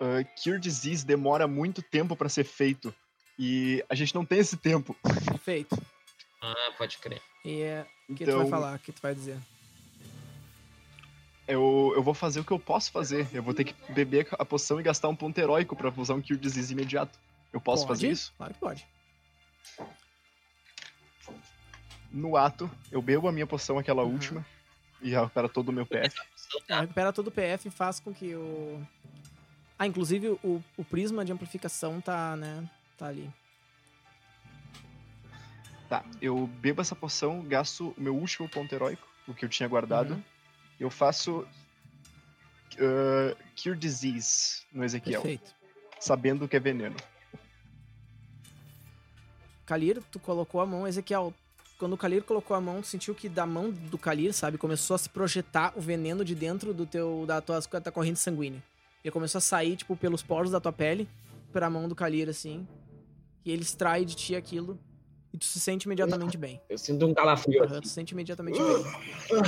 Uh, 0.00 0.26
Cure 0.42 0.58
Disease 0.58 1.06
demora 1.06 1.46
muito 1.46 1.82
tempo 1.82 2.16
pra 2.16 2.28
ser 2.28 2.42
feito. 2.42 2.92
E 3.38 3.84
a 3.88 3.94
gente 3.94 4.12
não 4.12 4.24
tem 4.24 4.40
esse 4.40 4.56
tempo. 4.56 4.96
Perfeito. 5.24 5.80
Ah, 6.42 6.72
pode 6.76 6.98
crer. 6.98 7.22
E 7.44 7.60
é, 7.62 7.86
o 8.08 8.14
que 8.16 8.24
tu 8.24 8.32
vai 8.32 8.34
Então, 8.40 8.48
falar? 8.50 8.74
O 8.74 8.78
que 8.80 8.90
tu 8.90 9.00
vai 9.00 9.14
dizer? 9.14 9.38
eu, 11.46 11.92
eu 11.94 12.02
vou 12.02 12.14
fazer 12.14 12.40
o 12.40 12.44
que 12.44 12.50
eu 12.50 12.58
posso 12.58 12.90
fazer. 12.90 13.28
Eu 13.32 13.42
vou 13.42 13.54
ter 13.54 13.62
que 13.62 13.92
beber 13.92 14.26
a 14.32 14.44
poção 14.44 14.80
e 14.80 14.82
gastar 14.82 15.08
um 15.08 15.14
ponto 15.14 15.38
heróico 15.38 15.76
pra 15.76 15.92
usar 15.96 16.14
um 16.14 16.20
Cure 16.20 16.36
Disease 16.40 16.72
imediato. 16.72 17.16
Eu 17.52 17.60
posso 17.60 17.86
Pode? 17.86 17.98
fazer 18.00 18.10
isso? 18.12 18.32
Claro 18.36 18.54
que 18.54 18.60
pode. 18.60 18.86
No 22.12 22.36
ato, 22.36 22.70
eu 22.90 23.00
bebo 23.00 23.28
a 23.28 23.32
minha 23.32 23.46
poção, 23.46 23.78
aquela 23.78 24.02
Uhum. 24.02 24.12
última. 24.12 24.46
E 25.00 25.10
recupera 25.10 25.48
todo 25.48 25.68
o 25.70 25.72
meu 25.72 25.86
PF. 25.86 26.14
Ela 26.68 26.82
recupera 26.82 27.12
todo 27.12 27.28
o 27.28 27.30
PF 27.30 27.68
e 27.68 27.70
faz 27.70 28.00
com 28.00 28.12
que 28.12 28.34
o. 28.34 28.84
Ah, 29.78 29.86
inclusive 29.86 30.28
o, 30.42 30.62
o 30.76 30.84
prisma 30.84 31.24
de 31.24 31.32
amplificação 31.32 32.00
tá, 32.00 32.36
né? 32.36 32.68
Tá 32.98 33.06
ali. 33.06 33.32
Tá, 35.88 36.04
eu 36.20 36.46
bebo 36.46 36.80
essa 36.82 36.94
poção, 36.94 37.42
gasto 37.42 37.94
o 37.96 38.00
meu 38.00 38.14
último 38.14 38.48
ponto 38.48 38.72
heróico, 38.74 39.06
o 39.26 39.34
que 39.34 39.44
eu 39.44 39.48
tinha 39.48 39.68
guardado. 39.68 40.14
Uhum. 40.14 40.22
Eu 40.78 40.90
faço. 40.90 41.46
uh, 42.76 43.36
Cure 43.60 43.76
Disease 43.78 44.62
no 44.72 44.84
Ezequiel, 44.84 45.22
Perfeito. 45.22 45.54
sabendo 45.98 46.46
que 46.46 46.56
é 46.56 46.60
veneno. 46.60 46.96
Kalir, 49.70 50.02
tu 50.10 50.18
colocou 50.18 50.60
a 50.60 50.66
mão, 50.66 50.84
Ezequiel. 50.84 51.32
Quando 51.78 51.92
o 51.92 51.96
Kalir 51.96 52.24
colocou 52.24 52.56
a 52.56 52.60
mão, 52.60 52.80
tu 52.80 52.88
sentiu 52.88 53.14
que 53.14 53.28
da 53.28 53.46
mão 53.46 53.70
do 53.70 53.96
Kalir, 53.96 54.34
sabe, 54.34 54.58
começou 54.58 54.96
a 54.96 54.98
se 54.98 55.08
projetar 55.08 55.72
o 55.76 55.80
veneno 55.80 56.24
de 56.24 56.34
dentro 56.34 56.74
do 56.74 56.84
teu 56.84 57.24
da 57.24 57.40
tua, 57.40 57.60
da 57.60 57.80
tua 57.80 57.92
corrente 57.92 58.18
sanguínea. 58.18 58.60
Ele 59.04 59.12
começou 59.12 59.38
a 59.38 59.40
sair, 59.40 59.76
tipo, 59.76 59.96
pelos 59.96 60.24
poros 60.24 60.50
da 60.50 60.60
tua 60.60 60.72
pele 60.72 61.08
pra 61.52 61.70
mão 61.70 61.88
do 61.88 61.94
Kalir, 61.94 62.28
assim. 62.28 62.66
E 63.44 63.52
ele 63.52 63.62
extrai 63.62 64.04
de 64.04 64.16
ti 64.16 64.34
aquilo. 64.34 64.76
E 65.32 65.38
tu 65.38 65.44
se 65.44 65.60
sente 65.60 65.84
imediatamente 65.84 66.36
bem. 66.36 66.60
Eu 66.68 66.76
sinto 66.76 67.06
um 67.06 67.14
calafrio 67.14 67.62
aqui. 67.62 67.80
tu 67.80 67.86
se 67.86 67.94
sente 67.94 68.12
imediatamente 68.12 68.58
bem. 68.60 69.42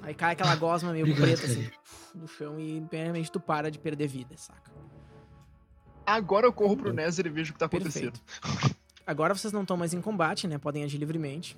Aí 0.00 0.14
cai 0.14 0.32
aquela 0.32 0.56
gosma 0.56 0.90
meio 0.90 1.14
preta, 1.14 1.44
assim, 1.44 1.70
no 2.14 2.26
chão. 2.26 2.58
E, 2.58 2.78
imediatamente, 2.78 3.30
tu 3.30 3.38
para 3.38 3.70
de 3.70 3.78
perder 3.78 4.08
vida, 4.08 4.34
saca? 4.38 4.72
Agora 6.06 6.46
eu 6.46 6.52
corro 6.52 6.78
pro 6.78 6.94
Nether 6.94 7.26
e 7.26 7.28
vejo 7.28 7.50
o 7.50 7.52
que 7.52 7.58
tá 7.58 7.68
Perfeito. 7.68 8.18
Agora 9.06 9.34
vocês 9.34 9.52
não 9.52 9.62
estão 9.62 9.76
mais 9.76 9.92
em 9.92 10.00
combate, 10.00 10.46
né? 10.46 10.58
Podem 10.58 10.84
agir 10.84 10.98
livremente. 10.98 11.56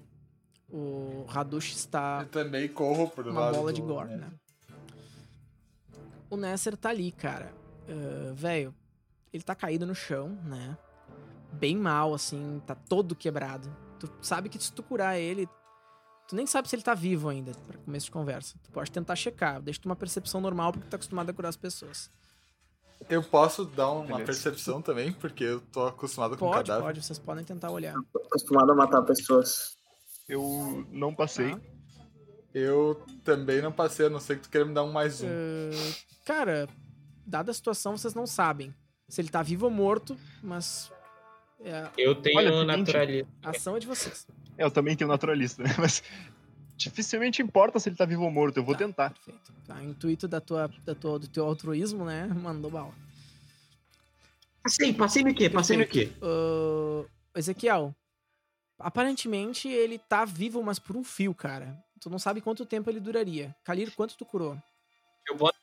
O 0.70 1.26
Hadush 1.28 1.72
está 1.74 2.20
Eu 2.22 2.28
também 2.28 2.68
corro 2.68 3.08
pro 3.08 3.30
uma 3.30 3.52
bola 3.52 3.72
de 3.72 3.80
gore, 3.80 4.16
né? 4.16 4.30
O 6.30 6.36
Nesser 6.36 6.76
tá 6.76 6.88
ali, 6.88 7.12
cara. 7.12 7.52
Ah, 7.88 8.32
Velho, 8.34 8.74
ele 9.32 9.42
tá 9.42 9.54
caído 9.54 9.86
no 9.86 9.94
chão, 9.94 10.38
né? 10.44 10.76
Bem 11.52 11.76
mal, 11.76 12.14
assim, 12.14 12.60
tá 12.66 12.74
todo 12.74 13.14
quebrado. 13.14 13.74
Tu 13.98 14.10
sabe 14.20 14.48
que 14.48 14.58
se 14.58 14.72
tu 14.72 14.82
curar 14.82 15.18
ele, 15.18 15.48
tu 16.26 16.34
nem 16.34 16.46
sabe 16.46 16.68
se 16.68 16.74
ele 16.74 16.82
tá 16.82 16.94
vivo 16.94 17.28
ainda, 17.28 17.52
pra 17.66 17.78
começo 17.78 18.06
de 18.06 18.12
conversa. 18.12 18.56
Tu 18.62 18.70
pode 18.72 18.90
tentar 18.90 19.14
checar, 19.14 19.62
deixa 19.62 19.80
tu 19.80 19.86
uma 19.86 19.94
percepção 19.96 20.40
normal, 20.40 20.72
porque 20.72 20.86
tu 20.86 20.90
tá 20.90 20.96
acostumado 20.96 21.30
a 21.30 21.32
curar 21.32 21.50
as 21.50 21.56
pessoas. 21.56 22.10
Eu 23.08 23.22
posso 23.22 23.64
dar 23.66 23.90
uma 23.90 24.04
Beleza. 24.06 24.24
percepção 24.24 24.80
também, 24.80 25.12
porque 25.12 25.44
eu 25.44 25.60
tô 25.60 25.86
acostumado 25.86 26.36
com 26.38 26.46
Pode, 26.46 26.68
cadáver. 26.68 26.82
pode, 26.86 27.02
vocês 27.04 27.18
podem 27.18 27.44
tentar 27.44 27.70
olhar. 27.70 27.94
Tô 28.12 28.18
acostumado 28.20 28.72
a 28.72 28.74
matar 28.74 29.02
pessoas. 29.02 29.76
Eu 30.28 30.86
não 30.90 31.14
passei. 31.14 31.54
Tá? 31.54 31.60
Eu 32.54 33.02
também 33.24 33.60
não 33.60 33.72
passei, 33.72 34.06
a 34.06 34.10
não 34.10 34.20
ser 34.20 34.36
que 34.36 34.42
tu 34.44 34.48
queira 34.50 34.66
me 34.66 34.72
dar 34.72 34.84
um 34.84 34.92
mais 34.92 35.20
um. 35.22 35.26
Ah, 35.28 35.94
cara, 36.24 36.68
dada 37.26 37.50
a 37.50 37.54
situação, 37.54 37.96
vocês 37.96 38.14
não 38.14 38.26
sabem 38.26 38.72
se 39.08 39.20
ele 39.20 39.28
tá 39.28 39.42
vivo 39.42 39.66
ou 39.66 39.70
morto, 39.70 40.16
mas 40.42 40.90
é, 41.60 41.88
Eu 41.98 42.14
tenho 42.14 42.38
Olha, 42.38 42.52
um 42.54 42.64
naturalista. 42.64 43.28
a 43.42 43.50
ação 43.50 43.76
é 43.76 43.80
de 43.80 43.86
vocês. 43.86 44.26
É, 44.56 44.64
Eu 44.64 44.70
também 44.70 44.96
tenho 44.96 45.08
naturalista, 45.10 45.60
né? 45.64 45.74
Mas 45.78 46.02
dificilmente 46.76 47.42
importa 47.42 47.78
se 47.78 47.88
ele 47.88 47.96
tá 47.96 48.04
vivo 48.04 48.22
ou 48.24 48.30
morto. 48.30 48.56
Eu 48.58 48.64
vou 48.64 48.74
Tá, 48.74 48.78
tentar. 48.78 49.10
Perfeito. 49.10 49.52
Tá, 49.66 49.76
o 49.76 49.82
intuito 49.82 50.28
da 50.28 50.40
tua, 50.40 50.70
da 50.84 50.94
tua, 50.94 51.18
do 51.18 51.28
teu 51.28 51.44
altruísmo, 51.46 52.04
né? 52.04 52.26
Mandou 52.26 52.70
bala. 52.70 52.92
Passei, 54.62 54.94
passei 54.94 55.22
no 55.22 55.34
quê? 55.34 55.50
Passei 55.50 55.76
no 55.76 55.86
quê? 55.86 56.10
Ahn, 56.22 57.04
Ezequiel, 57.36 57.94
aparentemente 58.78 59.68
ele 59.68 59.98
tá 59.98 60.24
vivo, 60.24 60.62
mas 60.62 60.78
por 60.78 60.96
um 60.96 61.04
fio, 61.04 61.34
cara. 61.34 61.82
Tu 62.00 62.08
não 62.10 62.18
sabe 62.18 62.40
quanto 62.40 62.66
tempo 62.66 62.90
ele 62.90 63.00
duraria. 63.00 63.54
Kalir, 63.64 63.94
quanto 63.94 64.16
tu 64.16 64.24
curou? 64.24 64.60
Eu 65.28 65.36
boto 65.36 65.58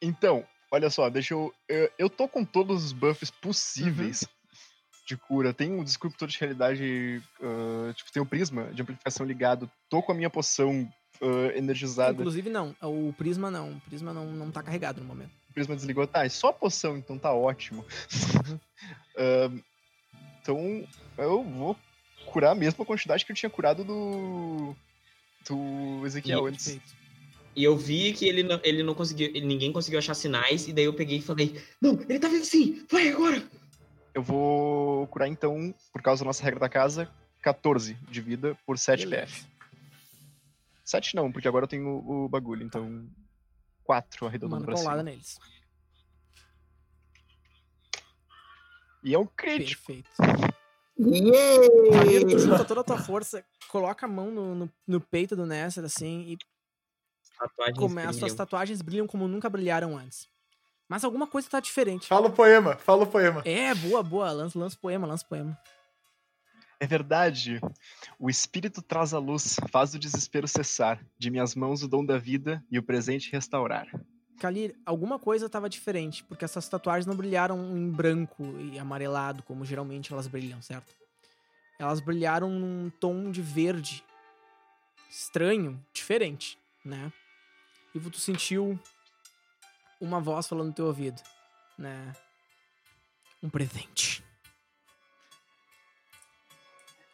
Então, 0.00 0.46
olha 0.70 0.90
só, 0.90 1.08
deixa 1.08 1.34
eu. 1.34 1.52
Eu, 1.68 1.90
eu 1.98 2.10
tô 2.10 2.28
com 2.28 2.44
todos 2.44 2.84
os 2.84 2.92
buffs 2.92 3.30
possíveis 3.30 4.22
Uhum. 4.22 4.28
De 5.08 5.16
cura. 5.16 5.54
Tem 5.54 5.72
um 5.72 5.82
descriptor 5.82 6.28
de 6.28 6.38
realidade. 6.38 7.22
ah, 7.42 7.92
tipo, 7.94 8.12
tem 8.12 8.22
o 8.22 8.26
prisma 8.26 8.64
de 8.72 8.82
amplificação 8.82 9.24
ligado. 9.24 9.70
Tô 9.88 10.02
com 10.02 10.12
a 10.12 10.14
minha 10.14 10.28
poção 10.28 10.86
ah, 11.22 11.52
energizada. 11.56 12.12
Inclusive, 12.20 12.50
não. 12.50 12.76
O 12.82 13.12
Prisma 13.16 13.50
não. 13.50 13.72
O 13.72 13.80
Prisma 13.80 14.12
não, 14.12 14.26
não 14.26 14.50
tá 14.50 14.62
carregado 14.62 15.00
no 15.00 15.06
momento. 15.06 15.30
O 15.50 15.52
prisma 15.54 15.74
desligou. 15.74 16.06
Tá, 16.06 16.24
é 16.24 16.28
só 16.28 16.48
a 16.48 16.52
poção, 16.52 16.96
então 16.96 17.18
tá 17.18 17.32
ótimo. 17.32 17.84
Ah, 19.20 19.50
então, 20.40 20.86
eu 21.18 21.42
vou 21.42 21.76
curar 22.26 22.52
a 22.52 22.54
mesma 22.54 22.84
quantidade 22.84 23.26
que 23.26 23.32
eu 23.32 23.36
tinha 23.36 23.50
curado 23.50 23.82
do. 23.82 24.76
Do 25.48 26.06
Ezequiel 26.06 26.46
E- 26.46 26.50
antes. 26.50 26.64
Perfeito. 26.66 26.96
E 27.56 27.64
eu 27.64 27.76
vi 27.76 28.12
que 28.12 28.28
ele 28.28 28.44
não, 28.44 28.60
ele 28.62 28.84
não 28.84 28.94
conseguiu, 28.94 29.26
ele- 29.26 29.44
ninguém 29.44 29.72
conseguiu 29.72 29.98
achar 29.98 30.14
sinais, 30.14 30.68
e 30.68 30.72
daí 30.72 30.84
eu 30.84 30.94
peguei 30.94 31.18
e 31.18 31.22
falei, 31.22 31.60
não, 31.82 31.98
ele 32.08 32.20
tá 32.20 32.28
vivo 32.28 32.44
sim, 32.44 32.86
vai 32.88 33.08
agora! 33.08 33.42
Eu 34.18 34.22
vou 34.24 35.06
curar 35.06 35.28
então, 35.28 35.72
por 35.92 36.02
causa 36.02 36.24
da 36.24 36.26
nossa 36.26 36.42
regra 36.42 36.58
da 36.58 36.68
casa, 36.68 37.08
14 37.40 37.94
de 38.10 38.20
vida 38.20 38.58
por 38.66 38.76
7 38.76 39.06
Beleza. 39.06 39.26
PF. 39.26 39.46
7 40.84 41.14
não, 41.14 41.30
porque 41.30 41.46
agora 41.46 41.66
eu 41.66 41.68
tenho 41.68 41.86
o, 41.86 42.24
o 42.24 42.28
bagulho, 42.28 42.64
então 42.64 43.08
4 43.84 44.26
arredondando 44.26 44.62
Manda 44.62 44.72
pra 44.72 44.76
cima. 44.76 45.02
neles. 45.04 45.38
E 49.04 49.14
é 49.14 49.18
um 49.20 49.24
crítico. 49.24 49.86
Perfeito. 49.86 50.10
Kalir, 51.92 52.26
tu 52.26 52.30
Yay! 52.32 52.38
junta 52.40 52.64
toda 52.64 52.80
a 52.80 52.84
tua 52.84 52.98
força, 52.98 53.46
coloca 53.68 54.04
a 54.04 54.08
mão 54.08 54.32
no, 54.32 54.54
no, 54.56 54.72
no 54.84 55.00
peito 55.00 55.36
do 55.36 55.46
Nesser, 55.46 55.84
assim, 55.84 56.22
e 56.22 56.38
Tatuagens 57.38 57.78
começa, 57.78 58.26
as 58.26 58.34
tatuagens 58.34 58.82
brilham 58.82 59.06
como 59.06 59.28
nunca 59.28 59.48
brilharam 59.48 59.96
antes. 59.96 60.28
Mas 60.88 61.04
alguma 61.04 61.26
coisa 61.26 61.50
tá 61.50 61.60
diferente. 61.60 62.06
Fala 62.06 62.28
o 62.28 62.32
poema, 62.32 62.76
fala 62.76 63.02
o 63.02 63.06
poema. 63.06 63.42
É, 63.44 63.74
boa, 63.74 64.02
boa. 64.02 64.30
Lança, 64.32 64.58
lança 64.58 64.76
poema, 64.80 65.06
lança 65.06 65.24
poema. 65.24 65.58
É 66.80 66.86
verdade. 66.86 67.60
O 68.18 68.30
espírito 68.30 68.80
traz 68.80 69.12
a 69.12 69.18
luz, 69.18 69.56
faz 69.70 69.94
o 69.94 69.98
desespero 69.98 70.48
cessar. 70.48 71.04
De 71.18 71.30
minhas 71.30 71.54
mãos 71.54 71.82
o 71.82 71.88
dom 71.88 72.04
da 72.04 72.16
vida 72.16 72.64
e 72.70 72.78
o 72.78 72.82
presente 72.82 73.30
restaurar. 73.30 73.86
Kalir, 74.38 74.74
alguma 74.86 75.18
coisa 75.18 75.48
tava 75.48 75.68
diferente, 75.68 76.22
porque 76.24 76.44
essas 76.44 76.68
tatuagens 76.68 77.06
não 77.06 77.16
brilharam 77.16 77.76
em 77.76 77.90
branco 77.90 78.44
e 78.60 78.78
amarelado, 78.78 79.42
como 79.42 79.64
geralmente 79.64 80.12
elas 80.12 80.28
brilham, 80.28 80.62
certo? 80.62 80.94
Elas 81.78 82.00
brilharam 82.00 82.48
num 82.48 82.88
tom 82.88 83.30
de 83.30 83.42
verde. 83.42 84.04
Estranho, 85.10 85.84
diferente, 85.92 86.56
né? 86.84 87.12
E 87.94 87.98
tu 87.98 88.18
sentiu 88.18 88.78
uma 90.00 90.20
voz 90.20 90.46
falando 90.46 90.68
no 90.68 90.72
teu 90.72 90.86
ouvido, 90.86 91.20
né? 91.76 92.14
Um 93.42 93.48
presente. 93.48 94.22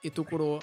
E 0.02 0.10
tu 0.10 0.24
curou 0.24 0.62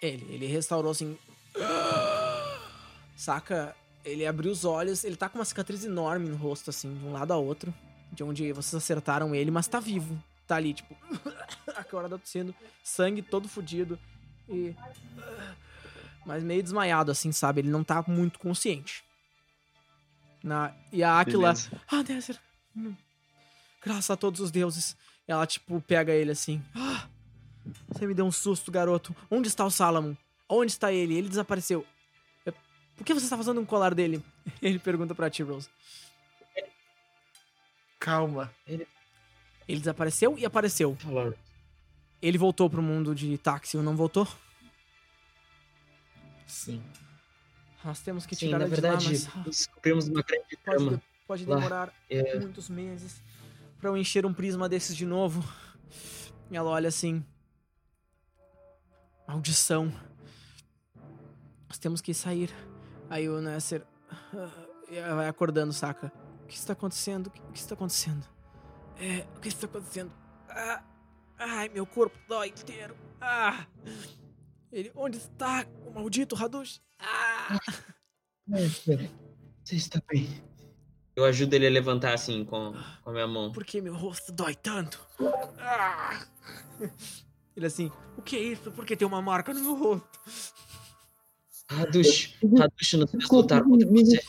ele. 0.00 0.26
Ele 0.32 0.46
restaurou 0.46 0.90
assim. 0.90 1.18
Saca? 3.16 3.76
Ele 4.04 4.26
abriu 4.26 4.50
os 4.50 4.64
olhos, 4.64 5.04
ele 5.04 5.16
tá 5.16 5.28
com 5.28 5.38
uma 5.38 5.44
cicatriz 5.44 5.84
enorme 5.84 6.28
no 6.28 6.36
rosto, 6.36 6.70
assim, 6.70 6.94
de 6.94 7.04
um 7.04 7.12
lado 7.12 7.32
a 7.32 7.36
outro. 7.36 7.74
De 8.10 8.24
onde 8.24 8.52
vocês 8.52 8.74
acertaram 8.74 9.34
ele, 9.34 9.50
mas 9.50 9.68
tá 9.68 9.80
vivo. 9.80 10.22
Tá 10.46 10.56
ali, 10.56 10.72
tipo. 10.72 10.96
a 11.66 11.96
hora 11.96 12.08
da 12.08 12.16
tossindo, 12.16 12.54
sangue 12.82 13.20
todo 13.20 13.48
fudido. 13.48 13.98
E. 14.48 14.74
Mas 16.24 16.42
meio 16.42 16.62
desmaiado, 16.62 17.10
assim, 17.10 17.32
sabe? 17.32 17.60
Ele 17.60 17.70
não 17.70 17.84
tá 17.84 18.02
muito 18.06 18.38
consciente. 18.38 19.04
Na... 20.42 20.72
E 20.92 21.02
a 21.02 21.18
Aquila. 21.20 21.52
Ah, 21.90 22.02
Desser. 22.02 22.38
hum, 22.76 22.94
Graças 23.82 24.10
a 24.10 24.16
todos 24.16 24.40
os 24.40 24.50
deuses. 24.50 24.96
Ela, 25.26 25.46
tipo, 25.46 25.80
pega 25.80 26.12
ele 26.12 26.30
assim. 26.30 26.62
Ah, 26.74 27.06
você 27.88 28.06
me 28.06 28.14
deu 28.14 28.24
um 28.24 28.32
susto, 28.32 28.70
garoto. 28.70 29.14
Onde 29.30 29.48
está 29.48 29.64
o 29.64 29.70
Salamon? 29.70 30.14
Onde 30.48 30.72
está 30.72 30.92
ele? 30.92 31.14
Ele 31.16 31.28
desapareceu. 31.28 31.86
"É, 32.46 32.50
Por 32.96 33.04
que 33.04 33.12
você 33.14 33.24
está 33.26 33.36
fazendo 33.36 33.60
um 33.60 33.64
colar 33.66 33.94
dele? 33.94 34.22
Ele 34.62 34.78
pergunta 34.78 35.14
pra 35.14 35.28
T-Rose. 35.28 35.68
Calma. 38.00 38.50
Ele 38.66 38.86
desapareceu 39.80 40.38
e 40.38 40.46
apareceu. 40.46 40.96
Ele 42.22 42.38
voltou 42.38 42.70
pro 42.70 42.80
mundo 42.82 43.14
de 43.14 43.36
táxi, 43.38 43.76
não 43.76 43.94
voltou? 43.96 44.26
Sim. 46.46 46.82
Nós 47.84 48.00
temos 48.00 48.26
que 48.26 48.34
Sim, 48.34 48.46
tirar 48.46 48.58
na 48.58 48.64
ele 48.66 48.74
de 48.74 48.80
verdade, 48.80 49.04
lá, 49.06 49.32
mas 49.36 49.44
descobrimos 49.44 50.08
uma 50.08 50.22
grande 50.22 50.56
pode, 50.64 50.76
trama. 50.78 50.96
de- 50.96 51.02
pode 51.26 51.46
demorar 51.46 51.92
É, 52.10 52.38
muitos 52.40 52.68
meses 52.68 53.22
pra 53.80 53.90
eu 53.90 53.96
encher 53.96 54.26
um 54.26 54.34
prisma 54.34 54.68
desses 54.68 54.96
de 54.96 55.06
novo. 55.06 55.42
E 56.50 56.56
ela 56.56 56.70
olha 56.70 56.88
assim. 56.88 57.24
Maldição. 59.26 59.92
Nós 61.68 61.78
temos 61.78 62.00
que 62.00 62.12
sair. 62.14 62.50
Aí 63.10 63.28
o 63.28 63.40
Nasser 63.40 63.84
ela 64.90 65.16
vai 65.16 65.28
acordando, 65.28 65.72
saca? 65.72 66.12
O 66.44 66.46
que 66.46 66.56
está 66.56 66.72
acontecendo? 66.72 67.26
O 67.26 67.30
que 67.30 67.40
o 67.40 67.52
que 67.52 67.58
está 67.58 67.74
acontecendo? 67.74 68.26
É, 68.98 69.26
o 69.36 69.40
que 69.40 69.48
está 69.48 69.66
acontecendo? 69.66 70.10
Ah, 70.48 70.82
ai, 71.38 71.68
meu 71.68 71.86
corpo 71.86 72.18
dói 72.26 72.48
inteiro. 72.48 72.96
Ah. 73.20 73.66
Ele, 74.72 74.90
onde 74.96 75.18
está 75.18 75.66
o 75.86 75.90
maldito 75.92 76.34
Hadush? 76.36 76.80
Ah! 76.98 77.27
Você 79.64 79.76
está 79.76 80.00
bem. 80.10 80.28
Eu 81.14 81.24
ajudo 81.24 81.54
ele 81.54 81.66
a 81.66 81.70
levantar 81.70 82.14
assim 82.14 82.44
com, 82.44 82.72
com 83.02 83.10
a 83.10 83.12
minha 83.12 83.26
mão. 83.26 83.52
Por 83.52 83.64
que 83.64 83.80
meu 83.80 83.94
rosto 83.94 84.32
dói 84.32 84.54
tanto? 84.54 85.04
Ah! 85.58 86.26
Ele 87.56 87.66
assim, 87.66 87.90
o 88.16 88.22
que 88.22 88.36
é 88.36 88.40
isso? 88.40 88.70
Por 88.70 88.86
que 88.86 88.96
tem 88.96 89.06
uma 89.06 89.20
marca 89.20 89.52
no 89.52 89.60
meu 89.60 89.74
rosto? 89.74 90.20
Hadush, 91.68 92.38
Hadush, 92.42 92.92
não 92.94 93.06
sei 93.06 93.20
lutar 93.30 93.62
contra 93.62 93.86
você. 93.88 94.20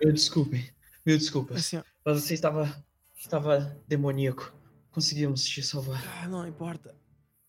Meu 0.00 0.12
desculpe, 0.12 0.72
meu 1.04 1.18
desculpa. 1.18 1.54
Assim, 1.54 1.82
Mas 2.04 2.22
você 2.22 2.34
estava, 2.34 2.84
estava 3.16 3.76
demoníaco. 3.88 4.54
Conseguimos 4.92 5.44
te 5.44 5.62
salvar. 5.62 6.02
ah, 6.22 6.28
não 6.28 6.46
importa. 6.46 6.94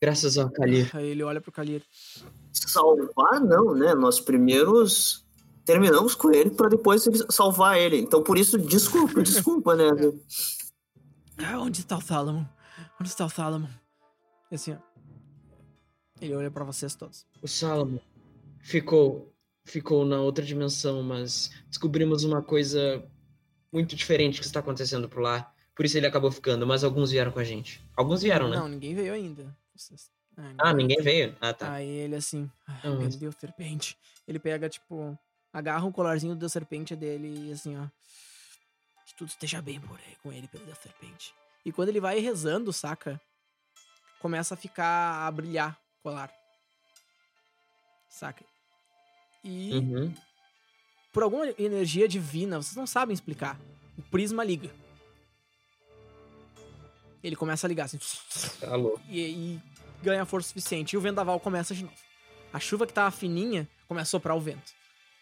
Graças 0.01 0.37
ao 0.37 0.49
Kalir. 0.49 0.89
Aí 0.95 1.07
ele 1.07 1.23
olha 1.23 1.41
pro 1.41 1.51
Kalir. 1.51 1.83
Salvar, 2.53 3.41
não, 3.41 3.75
né? 3.75 3.93
Nós 3.93 4.19
primeiros 4.19 5.25
terminamos 5.65 6.15
com 6.15 6.31
ele 6.31 6.49
pra 6.49 6.69
depois 6.69 7.07
salvar 7.29 7.77
ele. 7.77 7.97
Então, 7.97 8.23
por 8.23 8.37
isso, 8.37 8.57
desculpa, 8.57 9.21
desculpa, 9.21 9.75
né? 9.75 9.85
Ah, 11.41 11.57
onde 11.57 11.79
está 11.79 11.95
o 11.97 12.01
Salomon? 12.01 12.43
Onde 12.99 13.09
está 13.09 13.25
o 13.25 13.29
Salomon? 13.29 13.69
E 14.51 14.55
assim, 14.55 14.73
ó. 14.73 14.77
Ele 16.19 16.35
olha 16.35 16.51
pra 16.51 16.65
vocês 16.65 16.95
todos. 16.95 17.25
O 17.41 17.47
Salomon 17.47 17.99
ficou, 18.61 19.33
ficou 19.63 20.03
na 20.03 20.19
outra 20.19 20.43
dimensão, 20.43 21.01
mas 21.01 21.49
descobrimos 21.69 22.25
uma 22.25 22.41
coisa 22.41 23.01
muito 23.71 23.95
diferente 23.95 24.41
que 24.41 24.45
está 24.45 24.59
acontecendo 24.59 25.07
por 25.07 25.21
lá. 25.21 25.49
Por 25.73 25.85
isso 25.85 25.97
ele 25.97 26.07
acabou 26.07 26.29
ficando, 26.29 26.67
mas 26.67 26.83
alguns 26.83 27.11
vieram 27.11 27.31
com 27.31 27.39
a 27.39 27.43
gente. 27.45 27.81
Alguns 27.95 28.21
vieram, 28.21 28.49
né? 28.49 28.57
Não, 28.57 28.67
ninguém 28.67 28.93
veio 28.93 29.13
ainda. 29.13 29.55
Vocês- 29.79 30.11
Ah, 30.37 30.53
Ah, 30.69 30.73
ninguém 30.73 31.01
veio? 31.01 31.35
Ah, 31.41 31.53
tá. 31.53 31.71
Aí 31.73 31.87
ele 31.87 32.15
assim, 32.15 32.49
Não, 32.83 32.93
meu 32.93 33.01
mas- 33.03 33.15
Deus, 33.15 33.35
serpente. 33.39 33.97
Ele 34.27 34.39
pega, 34.39 34.69
tipo, 34.69 35.17
agarra 35.51 35.85
o 35.85 35.91
colarzinho 35.91 36.33
do 36.35 36.39
Deus 36.39 36.51
Serpente 36.51 36.95
dele 36.95 37.49
e 37.49 37.51
assim, 37.51 37.75
ó. 37.77 37.87
Que 39.05 39.15
tudo 39.15 39.29
esteja 39.29 39.61
bem 39.61 39.81
por 39.81 39.97
aí 39.99 40.15
com 40.21 40.31
ele, 40.31 40.47
pelo 40.47 40.65
Deus 40.65 40.77
Serpente. 40.77 41.33
E 41.65 41.71
quando 41.71 41.89
ele 41.89 41.99
vai 41.99 42.19
rezando, 42.19 42.71
saca? 42.71 43.19
Começa 44.19 44.53
a 44.53 44.57
ficar 44.57 45.25
a 45.27 45.31
brilhar 45.31 45.77
o 45.99 46.03
colar. 46.03 46.31
Saca? 48.09 48.43
E 49.43 49.73
Uhum. 49.73 50.13
por 51.13 51.23
alguma 51.23 51.47
energia 51.57 52.07
divina, 52.07 52.61
vocês 52.61 52.75
não 52.75 52.85
sabem 52.87 53.13
explicar. 53.13 53.59
O 53.97 54.01
prisma 54.03 54.43
liga. 54.43 54.69
Ele 57.23 57.35
começa 57.35 57.67
a 57.67 57.69
ligar 57.69 57.85
assim. 57.85 57.99
Alô. 58.67 58.99
e, 59.09 59.19
e 59.19 59.61
ganha 60.01 60.25
força 60.25 60.49
suficiente. 60.49 60.93
E 60.93 60.97
o 60.97 61.01
vendaval 61.01 61.39
começa 61.39 61.73
de 61.73 61.83
novo. 61.83 61.95
A 62.51 62.59
chuva 62.59 62.87
que 62.87 62.93
tava 62.93 63.11
fininha 63.11 63.67
começa 63.87 64.09
a 64.09 64.11
soprar 64.11 64.35
o 64.35 64.41
vento. 64.41 64.71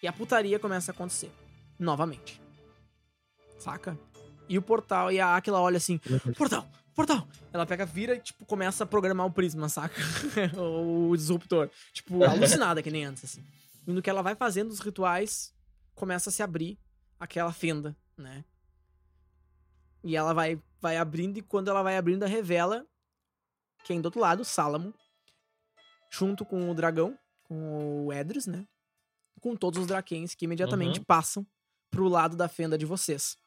E 0.02 0.08
a 0.08 0.14
putaria 0.14 0.60
começa 0.60 0.92
a 0.92 0.94
acontecer. 0.94 1.32
Novamente. 1.80 2.42
Saca? 3.60 3.98
E 4.48 4.58
o 4.58 4.62
portal, 4.62 5.12
e 5.12 5.20
a 5.20 5.36
Aquila 5.36 5.60
olha 5.60 5.78
assim: 5.78 6.00
Portal, 6.38 6.68
portal! 6.96 7.28
Ela 7.52 7.66
pega, 7.66 7.86
vira 7.86 8.16
e, 8.16 8.20
tipo, 8.20 8.46
começa 8.46 8.84
a 8.84 8.88
programar 8.88 9.26
o 9.26 9.32
prisma, 9.32 9.68
saca? 9.68 10.00
o 10.58 11.16
disruptor. 11.16 11.70
Tipo, 11.92 12.24
alucinada 12.26 12.82
que 12.82 12.92
nem 12.92 13.06
antes, 13.06 13.26
assim. 13.26 13.44
E 13.86 13.92
no 13.92 14.02
que 14.02 14.10
ela 14.10 14.22
vai 14.22 14.36
fazendo 14.36 14.70
os 14.70 14.80
rituais, 14.80 15.54
começa 15.96 16.30
a 16.30 16.34
se 16.34 16.42
abrir 16.42 16.78
aquela 17.20 17.52
fenda, 17.52 17.96
né? 18.18 18.46
E 20.04 20.16
ela 20.16 20.34
vai, 20.34 20.62
vai 20.82 20.98
abrindo, 20.98 21.38
e 21.38 21.42
quando 21.42 21.70
ela 21.70 21.82
vai 21.84 21.98
abrindo, 21.98 22.24
ela 22.24 22.32
revela 22.32 22.86
quem 23.84 24.02
do 24.02 24.06
outro 24.08 24.20
lado, 24.20 24.44
Salomon, 24.46 24.92
junto 26.10 26.46
com 26.46 26.70
o 26.70 26.74
dragão, 26.76 27.18
com 27.44 28.06
o 28.08 28.14
Edris, 28.14 28.46
né? 28.48 28.66
Com 29.42 29.56
todos 29.56 29.80
os 29.80 29.88
Drakens 29.88 30.34
que 30.36 30.46
imediatamente 30.46 31.00
Uhum. 31.00 31.06
passam 31.06 31.46
pro 31.92 32.08
lado 32.08 32.36
da 32.36 32.48
fenda 32.48 32.78
de 32.78 32.86
vocês. 32.86 33.38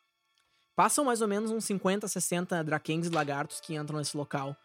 Passam 0.77 1.05
mais 1.05 1.21
ou 1.21 1.29
menos 1.29 1.51
uns 1.51 1.65
50, 1.65 2.09
60 2.09 2.63
Drakens 2.65 3.07
e 3.07 3.11
lagartos 3.11 3.61
que 3.61 3.75
entram 3.75 3.99
nesse 3.99 4.17
local. 4.17 4.57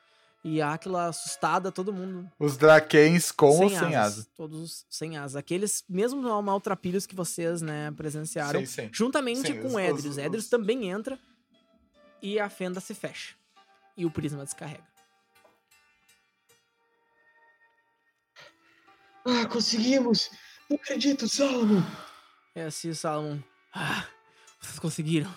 E 0.44 0.62
a 0.62 0.74
Aquila 0.74 1.08
assustada, 1.08 1.72
todo 1.72 1.92
mundo 1.92 2.32
Os 2.40 2.56
Drakens 2.56 3.32
com 3.32 3.48
ou 3.48 3.58
sem 3.58 3.70
sem 3.70 3.96
asas. 3.96 4.20
asa? 4.20 4.28
Todos 4.36 4.86
sem 4.90 5.18
asas. 5.18 5.36
Aqueles 5.36 5.84
mesmo 5.90 6.22
mal- 6.22 6.42
maltrapilhos 6.44 7.08
que 7.08 7.16
vocês, 7.16 7.62
né, 7.64 7.92
presenciaram. 7.92 8.60
Sim, 8.60 8.66
sim. 8.66 8.90
Juntamente 8.94 9.42
Sim, 9.48 9.62
com 9.62 9.70
os- 9.70 9.74
o 9.74 9.80
Edris. 9.80 10.06
os- 10.06 10.18
Edris 10.20 10.44
os- 10.44 10.50
também 10.50 10.88
entra 10.90 11.20
e 12.26 12.40
a 12.40 12.50
fenda 12.50 12.80
se 12.80 12.96
fecha. 12.96 13.36
E 13.96 14.04
o 14.06 14.10
prisma 14.10 14.44
descarrega. 14.44 14.84
Ah, 19.26 19.46
conseguimos! 19.48 20.32
Não 20.70 20.78
acredito, 20.78 21.28
Salomon! 21.30 21.82
É 22.56 22.64
assim, 22.66 22.94
Salomon. 22.94 23.40
Ah, 23.74 24.08
vocês 24.60 24.80
conseguiram. 24.80 25.32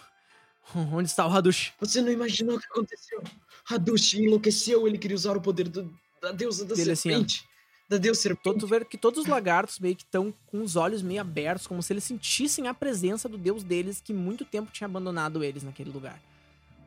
Onde 0.74 1.09
está 1.09 1.27
o 1.27 1.31
Hadush? 1.35 1.73
Você 1.81 2.01
não 2.01 2.10
imaginou 2.10 2.56
o 2.56 2.60
que 2.60 2.66
aconteceu? 2.66 3.23
Hadush 3.70 4.15
enlouqueceu, 4.15 4.86
ele 4.86 4.98
queria 4.98 5.15
usar 5.15 5.36
o 5.36 5.40
poder 5.40 5.69
do- 5.69 5.94
da 6.23 6.32
deusa 6.32 6.65
da 6.65 6.74
Dele 6.74 6.93
assim, 6.93 7.10
serpente. 7.10 7.48
da 7.89 7.97
deusa 7.98 8.20
serpente. 8.20 8.44
Todo, 8.44 8.66
ver 8.66 8.85
que 8.86 8.98
todos 8.98 9.20
os 9.20 9.27
lagartos 9.27 9.78
meio 9.78 9.97
que 9.97 10.02
estão 10.05 10.32
com 10.47 10.62
os 10.62 10.77
olhos 10.77 11.01
meio 11.02 11.20
abertos, 11.20 11.66
como 11.66 11.82
se 11.82 11.93
eles 11.93 12.05
sentissem 12.05 12.66
a 12.69 12.74
presença 12.74 13.28
do 13.28 13.39
deus 13.39 13.62
deles 13.62 14.01
que 14.01 14.12
muito 14.12 14.44
tempo 14.44 14.70
tinha 14.73 14.86
abandonado 14.86 15.43
eles 15.44 15.62
naquele 15.62 15.90
lugar. 15.90 16.20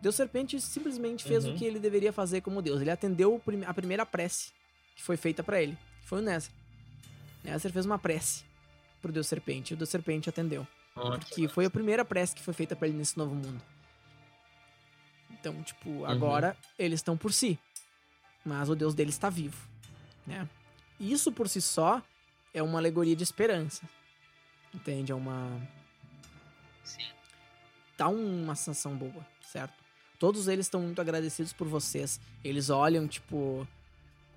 Deus 0.02 0.16
Serpente 0.16 0.60
simplesmente 0.60 1.24
fez 1.24 1.46
Uhum. 1.46 1.54
o 1.54 1.58
que 1.58 1.64
ele 1.66 1.80
deveria 1.80 2.12
fazer 2.12 2.42
como 2.42 2.62
deus. 2.62 2.82
Ele 2.82 2.90
atendeu 2.90 3.42
a 3.68 3.74
primeira 3.74 4.06
prece 4.06 4.52
que 4.96 5.04
foi 5.04 5.16
feita 5.16 5.44
pra 5.44 5.62
ele. 5.62 5.78
Foi 6.04 6.20
o 6.20 6.22
Nézer. 6.22 6.52
Nézer 7.44 7.72
fez 7.72 7.86
uma 7.86 8.00
prece 8.00 8.44
pro 9.02 9.12
Deus 9.12 9.28
Serpente 9.28 9.72
e 9.72 9.74
o 9.76 9.78
Deus 9.78 9.90
Serpente 9.90 10.28
atendeu. 10.30 10.68
Que 11.30 11.48
foi 11.48 11.66
a 11.66 11.70
primeira 11.70 12.04
prece 12.04 12.36
que 12.36 12.42
foi 12.42 12.54
feita 12.54 12.76
pra 12.76 12.88
ele 12.88 12.98
nesse 12.98 13.18
novo 13.18 13.34
mundo. 13.36 13.62
Então, 15.30 15.62
tipo, 15.64 16.06
agora 16.06 16.58
eles 16.78 17.00
estão 17.00 17.16
por 17.18 17.32
si. 17.32 17.58
Mas 18.46 18.70
o 18.70 18.76
Deus 18.76 18.94
deles 18.96 19.14
está 19.16 19.30
vivo, 19.30 19.68
né? 20.26 20.48
Isso 21.00 21.32
por 21.32 21.48
si 21.48 21.62
só 21.62 22.02
é 22.54 22.62
uma 22.62 22.80
alegoria 22.80 23.16
de 23.16 23.24
esperança. 23.24 23.88
Entende? 24.74 25.12
É 25.12 25.16
uma. 25.16 25.62
Sim. 26.84 27.08
Dá 27.98 28.08
uma 28.08 28.56
sensação 28.56 28.96
boa, 28.96 29.26
certo? 29.44 29.74
Todos 30.22 30.48
eles 30.48 30.68
estão 30.68 30.80
muito 30.80 31.02
agradecidos 31.02 31.52
por 31.52 31.68
vocês. 31.68 32.22
Eles 32.44 32.70
olham, 32.70 33.08
tipo, 33.08 33.68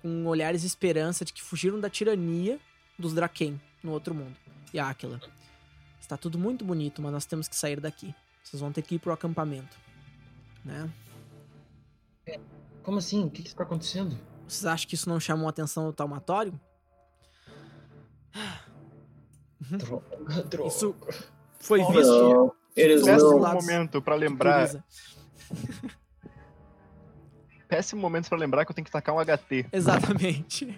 com 0.01 0.25
olhares 0.25 0.61
de 0.61 0.67
esperança 0.67 1.23
de 1.23 1.31
que 1.31 1.43
fugiram 1.43 1.79
da 1.79 1.91
tirania 1.91 2.59
dos 2.97 3.13
Draken 3.13 3.61
no 3.83 3.91
outro 3.91 4.15
mundo. 4.15 4.35
E 4.73 4.79
a 4.79 4.89
Aquila. 4.89 5.21
Está 6.01 6.17
tudo 6.17 6.39
muito 6.39 6.65
bonito, 6.65 7.03
mas 7.03 7.11
nós 7.13 7.25
temos 7.25 7.47
que 7.47 7.55
sair 7.55 7.79
daqui. 7.79 8.15
Vocês 8.43 8.59
vão 8.59 8.71
ter 8.71 8.81
que 8.81 8.95
ir 8.95 8.99
pro 8.99 9.13
acampamento. 9.13 9.77
Né? 10.63 10.89
Como 12.81 12.97
assim? 12.97 13.23
O 13.23 13.29
que 13.29 13.43
que 13.43 13.49
está 13.49 13.61
acontecendo? 13.61 14.17
Vocês 14.47 14.65
acham 14.65 14.89
que 14.89 14.95
isso 14.95 15.07
não 15.07 15.19
chamou 15.19 15.45
a 15.45 15.51
atenção 15.51 15.85
do 15.85 15.93
Taumatório? 15.93 16.59
Droga, 19.61 20.43
droga. 20.49 20.67
Isso 20.67 20.95
foi 21.59 21.85
visto. 21.85 22.11
Não, 22.11 22.55
eles 22.75 23.05
não. 23.05 23.37
lados 23.37 23.63
momento 23.63 24.01
pra 24.01 24.15
de 24.15 24.21
lembrar. 24.21 24.67
Coriza. 24.67 24.83
Péssimo 27.67 28.01
momento 28.01 28.29
pra 28.29 28.37
lembrar 28.37 28.63
que 28.65 28.71
eu 28.71 28.75
tenho 28.75 28.85
que 28.85 28.91
tacar 28.91 29.15
um 29.15 29.19
HT. 29.19 29.67
Exatamente. 29.71 30.77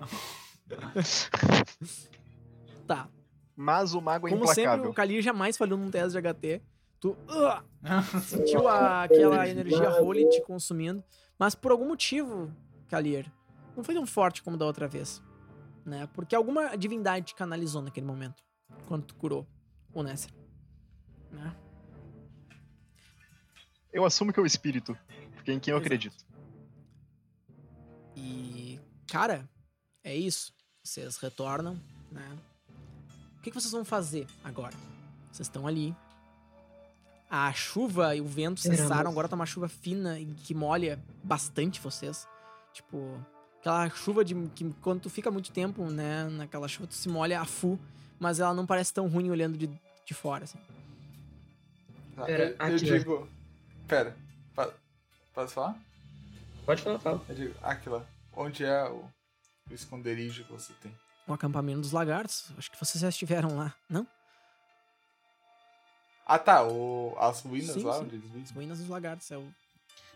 tá. 2.87 3.09
Mas 3.55 3.93
o 3.93 4.01
mago 4.01 4.27
é 4.27 4.31
Como 4.31 4.45
sempre, 4.47 4.61
implacável. 4.61 4.91
o 4.91 4.93
Kalir 4.93 5.21
jamais 5.21 5.57
falhou 5.57 5.77
num 5.77 5.89
teste 5.91 6.11
de 6.11 6.17
HT. 6.21 6.61
Tu 6.99 7.15
ah, 7.27 7.63
sentiu 8.21 8.67
a- 8.67 9.03
aquela 9.03 9.47
energia 9.47 10.01
holy 10.01 10.27
te 10.29 10.41
consumindo. 10.41 11.03
Mas 11.37 11.53
por 11.55 11.71
algum 11.71 11.87
motivo, 11.87 12.51
Kalir, 12.87 13.31
não 13.75 13.83
foi 13.83 13.93
tão 13.93 14.05
forte 14.07 14.41
como 14.41 14.57
da 14.57 14.65
outra 14.65 14.87
vez. 14.87 15.21
Né? 15.85 16.07
Porque 16.13 16.35
alguma 16.35 16.75
divindade 16.77 17.27
te 17.27 17.35
canalizou 17.35 17.81
naquele 17.81 18.05
momento. 18.05 18.43
Quando 18.87 19.03
tu 19.05 19.15
curou 19.15 19.47
o 19.93 20.01
Nesser. 20.03 20.31
Né? 21.31 21.53
Eu 23.97 24.05
assumo 24.05 24.31
que 24.31 24.39
é 24.39 24.43
o 24.43 24.45
espírito. 24.45 24.95
Porque 25.33 25.49
é 25.49 25.55
em 25.55 25.59
quem 25.59 25.71
eu 25.71 25.77
Exato. 25.77 25.87
acredito. 25.87 26.25
E, 28.15 28.79
cara, 29.07 29.49
é 30.03 30.15
isso. 30.15 30.53
Vocês 30.83 31.17
retornam, 31.17 31.81
né? 32.11 32.37
O 33.39 33.41
que, 33.41 33.49
que 33.49 33.59
vocês 33.59 33.71
vão 33.71 33.83
fazer 33.83 34.27
agora? 34.43 34.75
Vocês 35.31 35.47
estão 35.47 35.65
ali. 35.65 35.95
A 37.27 37.51
chuva 37.53 38.15
e 38.15 38.21
o 38.21 38.27
vento 38.27 38.59
cessaram. 38.59 39.09
Agora 39.09 39.27
tá 39.27 39.35
uma 39.35 39.47
chuva 39.47 39.67
fina 39.67 40.19
e 40.19 40.27
que 40.27 40.53
molha 40.53 41.03
bastante 41.23 41.81
vocês. 41.81 42.27
Tipo, 42.73 43.19
aquela 43.59 43.89
chuva 43.89 44.23
de 44.23 44.35
que 44.49 44.71
quando 44.79 45.01
tu 45.01 45.09
fica 45.09 45.31
muito 45.31 45.51
tempo, 45.51 45.83
né, 45.89 46.29
naquela 46.29 46.67
chuva, 46.67 46.85
tu 46.85 46.93
se 46.93 47.09
molha 47.09 47.41
a 47.41 47.45
full, 47.45 47.79
mas 48.19 48.39
ela 48.39 48.53
não 48.53 48.67
parece 48.67 48.93
tão 48.93 49.07
ruim 49.07 49.31
olhando 49.31 49.57
de, 49.57 49.67
de 50.05 50.13
fora, 50.13 50.43
assim. 50.43 50.59
Pera, 52.15 52.55
eu, 52.59 52.67
eu 52.67 52.77
digo. 52.77 53.36
Pera. 53.87 54.15
Posso 55.33 55.53
falar? 55.53 55.77
Pode 56.65 56.81
falar, 56.81 56.99
fala. 56.99 57.21
Eu 57.29 57.35
digo, 57.35 57.55
Aquila, 57.61 58.07
onde 58.33 58.65
é 58.65 58.83
o, 58.89 59.05
o 59.69 59.73
esconderijo 59.73 60.43
que 60.43 60.51
você 60.51 60.73
tem? 60.81 60.93
o 61.27 61.33
acampamento 61.33 61.81
dos 61.81 61.91
lagartos. 61.91 62.51
Acho 62.57 62.71
que 62.71 62.79
vocês 62.79 63.01
já 63.01 63.09
estiveram 63.09 63.57
lá, 63.57 63.75
não? 63.89 64.07
Ah, 66.25 66.39
tá. 66.39 66.63
O, 66.63 67.15
as 67.19 67.41
ruínas 67.41 67.71
Sim, 67.71 67.83
lá 67.83 67.93
sim. 67.97 68.03
onde 68.03 68.15
eles 68.15 68.25
vivem. 68.25 68.43
As 68.43 68.51
ruínas 68.51 68.79
dos 68.79 68.87
lagartos. 68.87 69.29
É 69.29 69.37
o... 69.37 69.47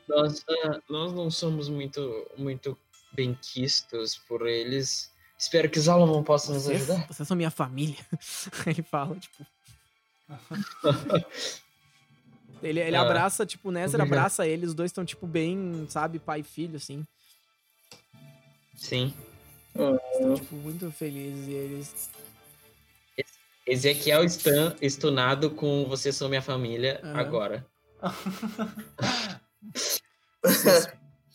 Nós, 0.07 0.43
ah, 0.49 0.81
nós 0.89 1.13
não 1.13 1.29
somos 1.29 1.69
muito, 1.69 2.29
muito 2.37 2.77
benquistos 3.13 4.17
por 4.17 4.47
eles. 4.47 5.11
Espero 5.37 5.69
que 5.69 5.79
Salomon 5.79 6.23
possa 6.23 6.53
nos 6.53 6.63
Vocês, 6.63 6.89
ajudar. 6.89 7.07
vocês 7.07 7.27
são 7.27 7.35
minha 7.35 7.51
família. 7.51 8.05
ele 8.65 8.83
fala, 8.83 9.17
tipo. 9.17 9.45
ele 12.61 12.79
ele 12.79 12.95
Ah, 12.95 13.01
abraça, 13.01 13.45
tipo, 13.45 13.69
o 13.69 13.71
Nézer 13.71 13.99
obrigado. 13.99 14.17
abraça 14.19 14.47
ele, 14.47 14.65
os 14.65 14.73
dois 14.73 14.89
estão, 14.89 15.05
tipo, 15.05 15.27
bem, 15.27 15.85
sabe, 15.89 16.19
pai 16.19 16.41
e 16.41 16.43
filho, 16.43 16.75
assim. 16.77 17.05
Sim. 18.75 19.13
Estão, 20.13 20.35
tipo, 20.35 20.55
muito 20.55 20.91
felizes 20.91 21.47
e 21.47 21.51
eles. 21.51 22.09
Ezequiel 23.65 24.23
está 24.23 24.75
estunado 24.81 25.51
com 25.51 25.85
Vocês 25.85 26.15
São 26.15 26.27
Minha 26.27 26.41
Família 26.41 26.99
Aham. 27.03 27.19
agora. 27.19 27.65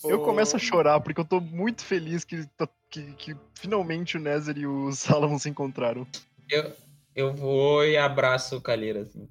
Eu 0.05 0.21
começo 0.21 0.57
a 0.57 0.59
chorar 0.59 1.01
porque 1.01 1.21
eu 1.21 1.25
tô 1.25 1.41
muito 1.41 1.85
feliz 1.85 2.25
que, 2.25 2.47
que, 2.91 3.13
que 3.15 3.37
finalmente 3.55 4.17
o 4.17 4.21
Nether 4.21 4.57
e 4.57 4.67
o 4.67 4.93
Salomon 4.93 5.39
se 5.39 5.49
encontraram. 5.49 6.07
Eu, 6.49 6.73
eu 7.15 7.33
vou 7.35 7.85
e 7.85 7.97
abraço 7.97 8.57
o 8.57 8.61
Kalira, 8.61 9.03
assim. 9.03 9.29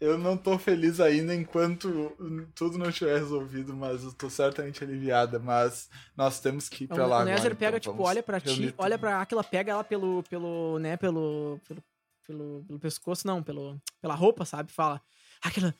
Eu 0.00 0.16
não 0.16 0.36
tô 0.36 0.56
feliz 0.58 1.00
ainda 1.00 1.34
enquanto 1.34 2.12
tudo 2.54 2.78
não 2.78 2.88
estiver 2.88 3.18
resolvido, 3.18 3.74
mas 3.74 4.04
eu 4.04 4.12
tô 4.12 4.30
certamente 4.30 4.84
aliviada. 4.84 5.40
Mas 5.40 5.90
nós 6.16 6.38
temos 6.40 6.68
que 6.68 6.84
ir 6.84 6.86
pra 6.86 7.04
o 7.04 7.08
lá 7.08 7.18
o 7.18 7.20
agora. 7.20 7.56
pega, 7.56 7.78
então 7.78 7.92
tipo, 7.92 8.02
olha 8.04 8.22
pra 8.22 8.40
ti, 8.40 8.74
olha 8.78 8.96
pra 8.96 9.20
Aquila, 9.20 9.42
pega 9.42 9.72
ela 9.72 9.82
pelo, 9.82 10.22
pelo, 10.24 10.78
né, 10.78 10.96
pelo, 10.96 11.60
pelo, 11.66 11.84
pelo, 12.24 12.64
pelo 12.64 12.78
pescoço, 12.78 13.26
não, 13.26 13.42
pelo, 13.42 13.80
pela 14.00 14.14
roupa, 14.14 14.44
sabe? 14.44 14.70
Fala, 14.70 15.02
Aquila, 15.42 15.74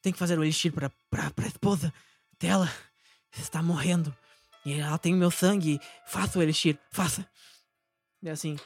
tem 0.00 0.12
que 0.12 0.18
fazer 0.18 0.38
o 0.38 0.44
elixir 0.44 0.72
pra, 0.72 0.90
pra, 1.10 1.30
pra 1.32 1.46
esposa 1.46 1.92
dela, 2.38 2.70
está 3.36 3.60
morrendo. 3.60 4.14
E 4.64 4.74
ela 4.74 4.98
tem 4.98 5.14
o 5.14 5.18
meu 5.18 5.32
sangue, 5.32 5.80
faça 6.06 6.38
o 6.38 6.42
elixir, 6.42 6.78
faça. 6.90 7.28
E 8.22 8.28
assim, 8.28 8.56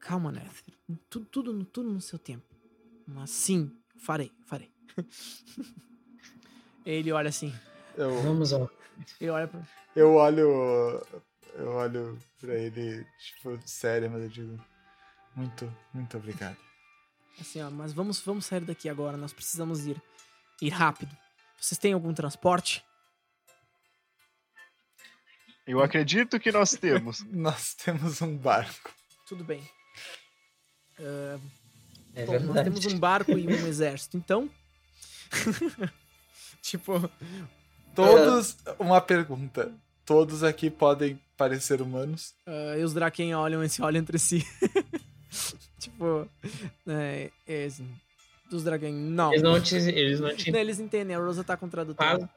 calma, 0.00 0.30
Nézer, 0.30 0.52
tudo, 1.08 1.26
tudo, 1.26 1.64
tudo 1.64 1.90
no 1.90 2.00
seu 2.00 2.18
tempo. 2.18 2.44
Mas 3.06 3.30
sim, 3.30 3.70
farei, 4.04 4.30
farei. 4.46 4.70
Ele 6.86 7.10
olha 7.12 7.28
assim, 7.30 7.52
Eu, 7.96 8.20
Vamos 8.22 8.52
ao. 8.52 8.70
ele 9.20 9.30
olha 9.30 9.48
pra... 9.48 9.60
eu 9.96 10.14
olho. 10.14 11.02
Eu 11.54 11.68
olho 11.70 12.18
pra 12.40 12.52
ele, 12.54 13.06
tipo, 13.18 13.58
sério, 13.64 14.10
mas 14.10 14.22
eu 14.24 14.28
digo. 14.28 14.64
Muito, 15.36 15.72
muito 15.92 16.16
obrigado. 16.16 16.56
Assim, 17.40 17.62
ó, 17.62 17.70
mas 17.70 17.92
vamos, 17.92 18.20
vamos 18.20 18.44
sair 18.44 18.60
daqui 18.60 18.88
agora. 18.88 19.16
Nós 19.16 19.32
precisamos 19.32 19.86
ir, 19.86 20.00
ir 20.60 20.68
rápido. 20.70 21.16
Vocês 21.60 21.78
têm 21.78 21.92
algum 21.92 22.12
transporte? 22.12 22.84
Eu 25.66 25.80
acredito 25.82 26.38
que 26.38 26.52
nós 26.52 26.72
temos. 26.72 27.20
Nós 27.32 27.74
temos 27.74 28.20
um 28.20 28.36
barco. 28.36 28.92
Tudo 29.26 29.42
bem. 29.44 29.66
Ah, 30.98 31.38
É 32.14 32.24
bom, 32.24 32.32
nós 32.32 32.42
verdade. 32.42 32.70
temos 32.70 32.86
um 32.86 32.98
barco 32.98 33.32
e 33.32 33.46
um 33.46 33.50
exército. 33.66 34.16
Então, 34.16 34.48
tipo, 36.62 37.10
Todos. 37.94 38.56
Uma 38.78 39.00
pergunta. 39.00 39.72
Todos 40.04 40.42
aqui 40.44 40.68
podem 40.70 41.18
parecer 41.36 41.80
humanos? 41.80 42.34
ah, 42.46 42.76
e 42.78 42.84
os 42.84 42.92
Draken 42.92 43.34
olham 43.34 43.62
e 43.64 43.68
se 43.68 43.80
olham 43.82 44.00
entre 44.00 44.18
si. 44.18 44.46
tipo, 45.78 46.28
é, 46.86 47.30
é, 47.46 47.64
assim, 47.64 47.88
dos 48.50 48.64
Draken, 48.64 48.92
não. 48.92 49.32
Eles 49.32 49.42
não 49.42 49.60
te. 49.60 49.76
Eles 49.76 50.20
não 50.20 50.34
te. 50.36 50.50
Não, 50.50 50.58
eles 50.58 50.78
entendem, 50.78 51.16
a 51.16 51.18
Rosa 51.18 51.42
tá 51.42 51.56
com 51.56 51.66
o 51.66 51.70
tradutor. 51.70 52.04
Fala. 52.04 52.30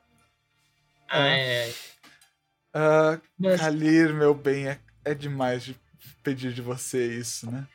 Ah, 1.10 1.28
é. 1.28 1.74
Ah, 2.74 3.20
Mas, 3.38 3.60
Kalir, 3.60 4.14
meu 4.14 4.34
bem, 4.34 4.68
é, 4.68 4.80
é 5.04 5.14
demais 5.14 5.64
de 5.64 5.76
pedir 6.24 6.54
de 6.54 6.62
você 6.62 7.18
isso, 7.18 7.50
né? 7.50 7.68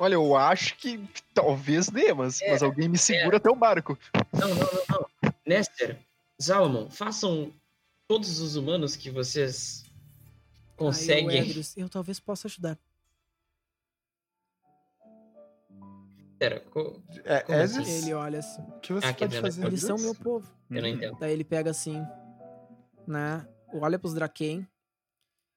Olha, 0.00 0.14
eu 0.14 0.34
acho 0.34 0.78
que 0.78 0.98
talvez 1.34 1.90
dê, 1.90 2.14
mas, 2.14 2.40
É, 2.40 2.52
mas 2.52 2.62
alguém 2.62 2.88
me 2.88 2.96
segura 2.96 3.36
até 3.36 3.50
o 3.50 3.54
barco. 3.54 3.98
não, 4.32 4.48
não, 4.48 4.56
não, 4.56 4.84
não. 5.22 5.32
Nester, 5.46 5.98
Salomon, 6.40 6.88
façam 6.88 7.52
todos 8.08 8.40
os 8.40 8.56
humanos 8.56 8.96
que 8.96 9.10
vocês 9.10 9.84
Aí 9.84 9.92
o 9.92 10.74
conseguem. 10.76 11.36
Edris, 11.38 11.76
eu 11.76 11.86
talvez 11.90 12.18
possa 12.18 12.48
ajudar. 12.48 12.78
Pera, 16.38 16.60
co- 16.60 17.02
É, 17.22 17.40
Como 17.42 17.58
assim? 17.58 17.82
Ele 17.82 18.14
olha 18.14 18.38
assim. 18.38 18.62
o 18.62 18.80
que 18.80 18.94
você 18.94 19.06
Ah, 19.06 19.12
pode 19.12 19.38
fazer? 19.38 19.66
Eles 19.66 19.82
são 19.82 19.98
meu 19.98 20.14
povo. 20.14 20.50
eu 20.70 20.80
não 20.80 20.88
entendo. 20.88 21.18
Daí 21.20 21.32
ele 21.34 21.44
pega 21.44 21.70
assim, 21.70 22.02
né? 23.06 23.46
Olha 23.74 23.98
pros 23.98 24.14
Draken. 24.14 24.66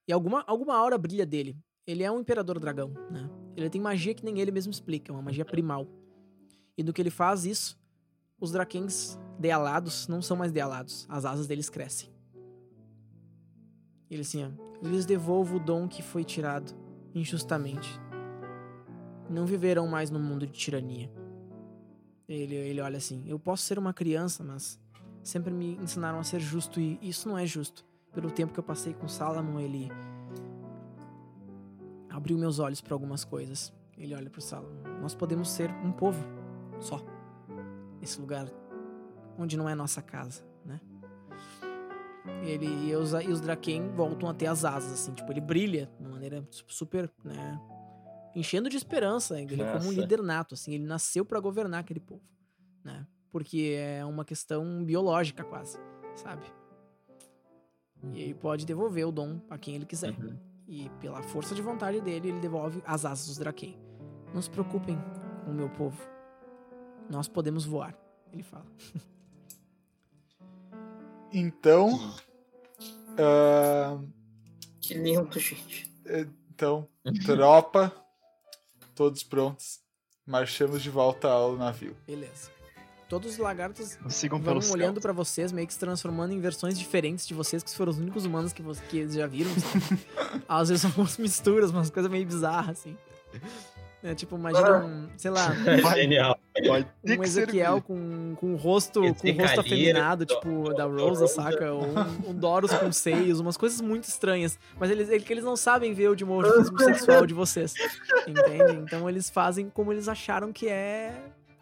E 0.06 0.12
alguma, 0.12 0.44
alguma 0.46 0.76
aura 0.76 0.98
brilha 0.98 1.26
dele. 1.26 1.58
Ele 1.88 2.04
é 2.04 2.12
um 2.12 2.20
imperador 2.20 2.60
dragão, 2.60 2.90
né? 3.10 3.30
Ele 3.56 3.70
tem 3.70 3.82
magia 3.82 4.14
que 4.14 4.26
nem 4.26 4.40
ele 4.40 4.52
mesmo 4.52 4.72
explica, 4.72 5.12
uma 5.12 5.22
magia 5.22 5.46
primal. 5.46 5.88
E 6.78 6.84
do 6.84 6.92
que 6.92 7.02
ele 7.02 7.10
faz 7.10 7.46
isso, 7.46 7.80
os 8.40 8.52
Drakens 8.52 9.20
dealados 9.40 10.08
não 10.08 10.22
são 10.22 10.36
mais 10.36 10.52
dealados. 10.52 11.06
As 11.10 11.26
asas 11.26 11.48
deles 11.48 11.70
crescem. 11.70 12.10
Ele 14.10 14.22
assim, 14.22 14.44
ó. 14.44 14.50
Eu 14.82 14.90
lhes 14.90 15.06
devolvo 15.06 15.58
o 15.58 15.60
dom 15.60 15.88
que 15.88 16.02
foi 16.02 16.24
tirado 16.24 16.74
injustamente. 17.16 18.00
Não 19.30 19.46
viverão 19.46 19.88
mais 19.88 20.10
no 20.10 20.20
mundo 20.20 20.46
de 20.46 20.52
tirania. 20.52 21.10
Ele, 22.28 22.56
ele 22.56 22.82
olha 22.82 22.98
assim: 22.98 23.24
Eu 23.28 23.40
posso 23.40 23.64
ser 23.64 23.80
uma 23.80 23.94
criança, 23.94 24.44
mas 24.44 24.80
sempre 25.24 25.54
me 25.54 25.76
ensinaram 25.76 26.20
a 26.20 26.24
ser 26.24 26.40
justo 26.40 26.80
e 26.80 27.00
isso 27.02 27.30
não 27.30 27.38
é 27.38 27.46
justo. 27.46 27.86
Pelo 28.12 28.30
tempo 28.30 28.54
que 28.54 28.60
eu 28.60 28.64
passei 28.64 28.94
com 28.94 29.08
Salomon, 29.08 29.60
ele 29.60 29.90
abriu 32.14 32.38
meus 32.38 32.60
olhos 32.60 32.80
para 32.80 32.94
algumas 32.94 33.26
coisas. 33.26 33.74
Ele 33.98 34.14
olha 34.16 34.30
para 34.30 34.40
Salomon. 34.40 35.00
Nós 35.02 35.16
podemos 35.16 35.50
ser 35.50 35.70
um 35.84 35.92
povo 35.92 36.24
só. 36.80 37.02
Esse 38.02 38.20
lugar 38.22 38.48
onde 39.38 39.58
não 39.58 39.68
é 39.68 39.74
nossa 39.76 40.02
casa, 40.02 40.44
né? 40.64 40.80
Ele 42.44 42.68
e 42.68 42.96
os, 42.96 43.14
e 43.14 43.28
os 43.28 43.42
Draken 43.42 43.90
voltam 43.90 44.30
a 44.30 44.34
ter 44.34 44.46
as 44.48 44.64
asas, 44.64 44.94
assim, 44.94 45.14
tipo, 45.14 45.32
ele 45.32 45.42
brilha 45.42 45.90
de 45.98 46.06
uma 46.06 46.12
maneira 46.12 46.46
su- 46.52 46.64
super, 46.68 47.12
né? 47.24 47.60
Enchendo 48.36 48.70
de 48.70 48.78
esperança, 48.78 49.40
ele 49.40 49.62
é 49.62 49.66
como 49.72 49.86
um 49.86 49.88
Nossa. 49.88 50.02
líder 50.02 50.22
nato, 50.22 50.54
assim, 50.54 50.74
ele 50.74 50.86
nasceu 50.86 51.26
para 51.26 51.40
governar 51.40 51.82
aquele 51.82 52.00
povo, 52.00 52.24
né? 52.84 53.06
Porque 53.30 53.76
é 53.78 54.06
uma 54.06 54.24
questão 54.24 54.84
biológica 54.84 55.44
quase, 55.44 55.78
sabe? 56.16 56.44
E 58.14 58.22
ele 58.22 58.34
pode 58.34 58.66
devolver 58.66 59.08
o 59.08 59.12
dom 59.12 59.40
a 59.50 59.58
quem 59.58 59.76
ele 59.76 59.86
quiser. 59.86 60.12
Uhum. 60.20 60.38
E 60.68 60.90
pela 61.00 61.22
força 61.22 61.54
de 61.54 61.62
vontade 61.62 62.00
dele, 62.02 62.30
ele 62.30 62.40
devolve 62.40 62.82
as 62.86 63.06
asas 63.06 63.28
dos 63.28 63.38
Draken. 63.38 63.78
Não 64.34 64.42
se 64.42 64.50
preocupem 64.50 64.98
com 65.44 65.52
o 65.52 65.54
meu 65.54 65.70
povo. 65.70 66.02
Nós 67.10 67.28
podemos 67.28 67.66
voar, 67.66 67.98
ele 68.32 68.44
fala. 68.44 68.66
Então. 71.36 71.90
ah, 73.18 74.00
Que 74.80 74.94
lindo, 74.94 75.40
gente. 75.40 75.92
então, 76.06 76.88
tropa, 77.26 77.92
todos 78.94 79.24
prontos. 79.24 79.82
Marchamos 80.28 80.84
de 80.84 80.92
volta 80.92 81.28
ao 81.28 81.58
navio. 81.58 81.98
Beleza. 82.06 82.53
Todos 83.14 83.34
os 83.34 83.38
lagartos 83.38 83.96
Sigam 84.10 84.40
vão 84.40 84.58
olhando 84.72 85.00
pra 85.00 85.14
vocês, 85.14 85.52
meio 85.52 85.68
que 85.68 85.74
se 85.74 85.80
transformando 85.80 86.34
em 86.34 86.40
versões 86.40 86.80
diferentes 86.80 87.28
de 87.28 87.34
vocês, 87.36 87.62
que 87.62 87.70
foram 87.76 87.92
os 87.92 88.00
únicos 88.00 88.26
humanos 88.26 88.52
que, 88.52 88.64
vo- 88.64 88.74
que 88.90 88.98
eles 88.98 89.14
já 89.14 89.28
viram. 89.28 89.52
Às 90.50 90.70
vezes 90.70 90.82
são 90.82 90.92
umas 90.98 91.18
misturas, 91.20 91.70
umas 91.70 91.92
coisas 91.92 92.12
meio 92.12 92.26
bizarras, 92.26 92.80
assim. 92.80 92.98
É, 94.02 94.16
tipo, 94.16 94.36
imagina 94.36 94.84
um, 94.84 95.08
sei 95.16 95.30
lá, 95.30 95.54
Genial. 95.96 96.38
Vai 96.68 96.88
ter 97.06 97.20
um 97.20 97.24
Ezequiel 97.24 97.82
com, 97.84 98.36
com 98.36 98.54
o 98.54 98.56
rosto, 98.58 99.00
com 99.16 99.30
o 99.30 99.38
rosto 99.38 99.60
afeminado, 99.62 100.26
do- 100.26 100.34
tipo, 100.34 100.64
do- 100.70 100.74
da 100.74 100.86
Rosa, 100.86 101.22
Rosa. 101.22 101.28
saca? 101.28 101.72
Ou 101.72 101.84
um, 101.86 102.32
um 102.32 102.34
Doros 102.34 102.74
com 102.74 102.92
seios, 102.92 103.40
umas 103.40 103.56
coisas 103.58 103.80
muito 103.80 104.06
estranhas. 104.06 104.58
Mas 104.80 104.90
eles, 104.90 105.08
ele- 105.10 105.24
que 105.24 105.32
eles 105.32 105.44
não 105.44 105.56
sabem 105.56 105.94
ver 105.94 106.10
o 106.10 106.16
dimorfismo 106.16 106.78
sexual 106.82 107.28
de 107.28 107.34
vocês. 107.36 107.76
Entende? 108.28 108.74
Então 108.84 109.08
eles 109.08 109.30
fazem 109.30 109.70
como 109.70 109.94
eles 109.94 110.08
acharam 110.08 110.52
que 110.52 110.68
é 110.68 111.14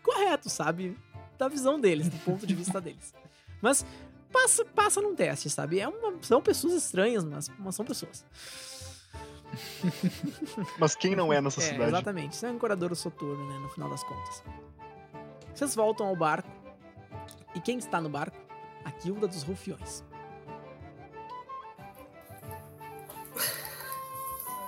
correto, 0.02 0.50
sabe? 0.50 0.98
Da 1.42 1.48
visão 1.48 1.80
deles, 1.82 2.08
do 2.08 2.18
ponto 2.20 2.46
de 2.46 2.54
vista 2.54 2.80
deles. 2.80 3.16
Mas 3.64 3.84
passa, 4.32 4.64
passa 4.64 5.02
num 5.02 5.16
teste, 5.16 5.50
sabe? 5.50 5.80
É 5.80 5.88
uma, 5.88 6.14
são 6.22 6.40
pessoas 6.40 6.74
estranhas, 6.76 7.24
mas, 7.24 7.50
mas 7.58 7.74
são 7.74 7.84
pessoas. 7.84 8.24
Mas 10.78 10.94
quem 10.96 11.16
não 11.16 11.34
é 11.34 11.42
nessa 11.42 11.60
É, 11.60 11.64
cidade? 11.64 11.84
exatamente. 11.90 12.34
Isso 12.34 12.46
é 12.46 12.52
um 12.52 12.54
ancoradouro 12.58 12.96
soturno, 12.96 13.44
né? 13.50 13.58
No 13.58 13.70
final 13.70 13.90
das 13.90 14.04
contas. 14.04 14.44
Vocês 15.56 15.74
voltam 15.74 16.06
ao 16.06 16.16
barco. 16.16 16.48
E 17.56 17.60
quem 17.60 17.80
está 17.80 18.00
no 18.00 18.08
barco? 18.08 18.38
A 18.86 18.92
guilda 18.92 19.28
dos 19.28 19.42
rufiões. 19.42 20.04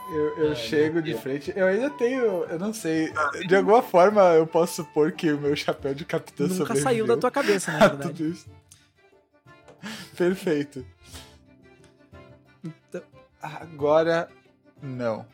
Eu, 0.09 0.37
eu 0.37 0.49
Ai, 0.49 0.55
chego 0.55 1.01
de 1.01 1.13
frente. 1.15 1.53
Eu 1.55 1.65
ainda 1.65 1.89
tenho. 1.91 2.43
Eu 2.45 2.59
não 2.59 2.73
sei. 2.73 3.11
De 3.47 3.55
alguma 3.55 3.81
forma 3.81 4.21
eu 4.33 4.45
posso 4.45 4.75
supor 4.83 5.11
que 5.13 5.31
o 5.31 5.39
meu 5.39 5.55
chapéu 5.55 5.93
de 5.95 6.03
capitão 6.05 6.45
Nunca 6.47 6.57
sobreviveu 6.57 6.83
saiu 6.83 7.07
da 7.07 7.17
tua 7.17 7.31
cabeça, 7.31 7.71
na 7.71 7.77
a 7.77 7.87
verdade. 7.89 8.13
tudo 8.13 8.25
isso. 8.29 8.49
Perfeito. 10.17 10.85
Então- 12.63 13.01
Agora, 13.41 14.29
não. 14.81 15.25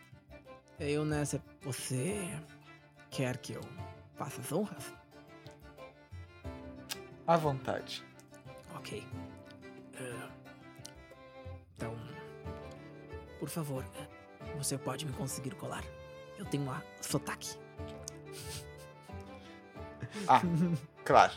Eu, 0.80 1.04
né, 1.06 1.26
cê- 1.26 1.42
você 1.62 2.18
quer 3.10 3.38
que 3.38 3.54
eu 3.54 3.62
faça 4.18 4.40
as 4.42 4.52
honras? 4.52 4.94
À 7.28 7.38
vontade. 7.38 8.04
Ok. 8.76 9.06
Eh, 10.00 10.30
então, 11.76 11.96
por 13.40 13.50
favor, 13.50 13.86
você 14.58 14.78
pode 14.78 15.06
me 15.06 15.14
conseguir 15.14 15.52
colar? 15.56 15.84
Eu 16.38 16.46
tenho 16.46 16.64
uma 16.64 16.84
sotaque. 17.02 17.58
Ah, 20.28 20.42
claro. 21.04 21.34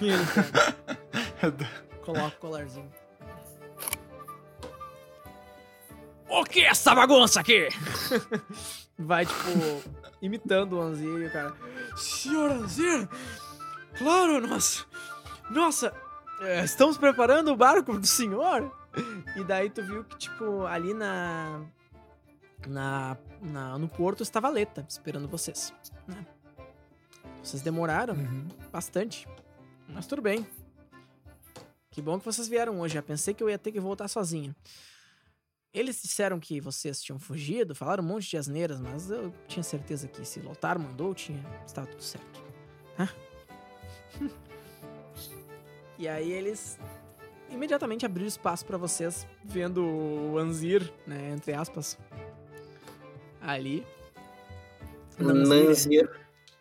Coloca 2.04 2.36
o 2.36 2.40
colarzinho. 2.40 2.90
O 6.28 6.44
que 6.44 6.60
é 6.60 6.68
essa 6.68 6.94
bagunça 6.94 7.40
aqui? 7.40 7.68
Vai, 8.98 9.26
tipo, 9.26 9.82
imitando 10.22 10.78
o 10.78 10.80
Anzir 10.80 11.06
e 11.06 11.26
o 11.26 11.32
cara. 11.32 11.54
Senhor 11.96 12.50
Anzir? 12.50 13.08
Claro, 13.98 14.40
nossa. 14.46 14.84
Nossa, 15.50 15.92
é, 16.40 16.64
estamos 16.64 16.96
preparando 16.96 17.52
o 17.52 17.56
barco 17.56 17.98
do 17.98 18.06
senhor? 18.06 18.72
E 19.36 19.44
daí 19.44 19.68
tu 19.68 19.82
viu 19.82 20.04
que, 20.04 20.16
tipo, 20.16 20.64
ali 20.66 20.94
na. 20.94 21.60
Na, 22.68 23.16
na- 23.40 23.78
no 23.78 23.88
porto 23.88 24.22
estava 24.22 24.46
a 24.48 24.50
Leta 24.50 24.84
esperando 24.88 25.28
vocês. 25.28 25.72
né? 26.06 26.26
Vocês 27.42 27.62
demoraram 27.62 28.14
Uhum. 28.14 28.48
bastante. 28.70 29.26
Mas 29.88 30.06
tudo 30.06 30.22
bem. 30.22 30.46
Que 31.90 32.00
bom 32.00 32.18
que 32.18 32.24
vocês 32.24 32.48
vieram 32.48 32.80
hoje. 32.80 32.94
Já 32.94 33.02
pensei 33.02 33.34
que 33.34 33.42
eu 33.42 33.50
ia 33.50 33.58
ter 33.58 33.72
que 33.72 33.80
voltar 33.80 34.08
sozinho. 34.08 34.54
Eles 35.74 36.00
disseram 36.02 36.38
que 36.38 36.60
vocês 36.60 37.02
tinham 37.02 37.18
fugido, 37.18 37.74
falaram 37.74 38.04
um 38.04 38.06
monte 38.06 38.28
de 38.28 38.36
asneiras, 38.36 38.78
mas 38.80 39.10
eu 39.10 39.32
tinha 39.48 39.62
certeza 39.62 40.06
que 40.06 40.24
se 40.24 40.38
Lotar 40.40 40.78
mandou, 40.78 41.14
tinha, 41.14 41.42
estava 41.66 41.86
tudo 41.86 42.02
certo. 42.02 42.42
Hã? 42.98 43.08
e 45.98 46.06
aí 46.08 46.30
eles 46.30 46.78
imediatamente 47.50 48.04
abriram 48.04 48.28
espaço 48.28 48.64
pra 48.66 48.76
vocês, 48.78 49.26
vendo 49.44 49.82
o 49.84 50.38
Anzir, 50.38 50.92
né, 51.06 51.30
entre 51.32 51.52
aspas, 51.54 51.98
ali. 53.44 53.84
Nanzir, 55.18 55.64
Nanzir. 55.66 56.10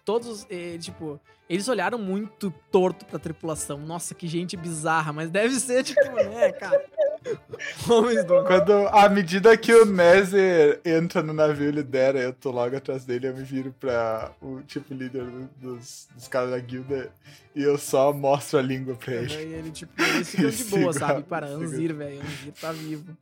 todos, 0.05 0.45
eh, 0.49 0.77
tipo, 0.79 1.19
eles 1.49 1.67
olharam 1.67 1.97
muito 1.97 2.53
torto 2.71 3.05
pra 3.05 3.17
tripulação. 3.17 3.77
Nossa, 3.79 4.13
que 4.13 4.27
gente 4.27 4.55
bizarra, 4.57 5.11
mas 5.13 5.29
deve 5.29 5.55
ser, 5.59 5.83
tipo, 5.83 6.01
né, 6.11 6.51
cara? 6.51 6.83
Homens 7.89 8.25
do. 8.25 8.43
Quando, 8.45 8.73
à 8.87 9.07
medida 9.07 9.55
que 9.55 9.71
o 9.73 9.85
Nezer 9.85 10.81
entra 10.83 11.21
no 11.21 11.33
navio 11.33 11.69
e 11.69 11.71
lidera, 11.71 12.19
eu 12.19 12.33
tô 12.33 12.49
logo 12.51 12.75
atrás 12.75 13.05
dele, 13.05 13.27
eu 13.27 13.35
me 13.35 13.43
viro 13.43 13.73
pra 13.79 14.31
o 14.41 14.61
tipo 14.61 14.91
líder 14.93 15.23
do- 15.25 15.49
dos, 15.57 16.07
dos 16.15 16.27
caras 16.27 16.49
da 16.49 16.59
guilda 16.59 17.11
e 17.55 17.61
eu 17.61 17.77
só 17.77 18.11
mostro 18.11 18.57
a 18.57 18.61
língua 18.61 18.95
pra 18.95 19.13
E 19.13 19.17
ele. 19.17 19.33
ele, 19.53 19.71
tipo, 19.71 19.93
eles 20.01 20.29
ficam 20.31 20.49
de 20.49 20.63
boa, 20.63 20.93
Sigo- 20.93 20.93
sabe? 20.93 21.23
Para. 21.23 21.45
Anzir, 21.47 21.93
velho. 21.95 22.19
Anzir 22.21 22.53
tá 22.59 22.71
vivo. 22.71 23.15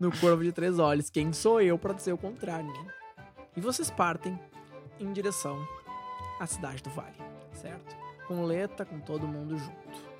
No 0.00 0.10
corvo 0.18 0.42
de 0.42 0.50
três 0.50 0.78
olhos. 0.78 1.10
Quem 1.10 1.32
sou 1.32 1.60
eu 1.60 1.76
pra 1.78 1.92
dizer 1.92 2.12
o 2.12 2.18
contrário, 2.18 2.66
né? 2.66 2.86
E 3.56 3.60
vocês 3.60 3.90
partem 3.90 4.38
em 4.98 5.12
direção 5.12 5.66
à 6.40 6.46
cidade 6.46 6.82
do 6.82 6.90
Vale, 6.90 7.16
certo? 7.52 7.96
Com 8.26 8.44
Leta, 8.44 8.84
com 8.84 8.98
todo 9.00 9.26
mundo 9.26 9.58
junto. 9.58 10.12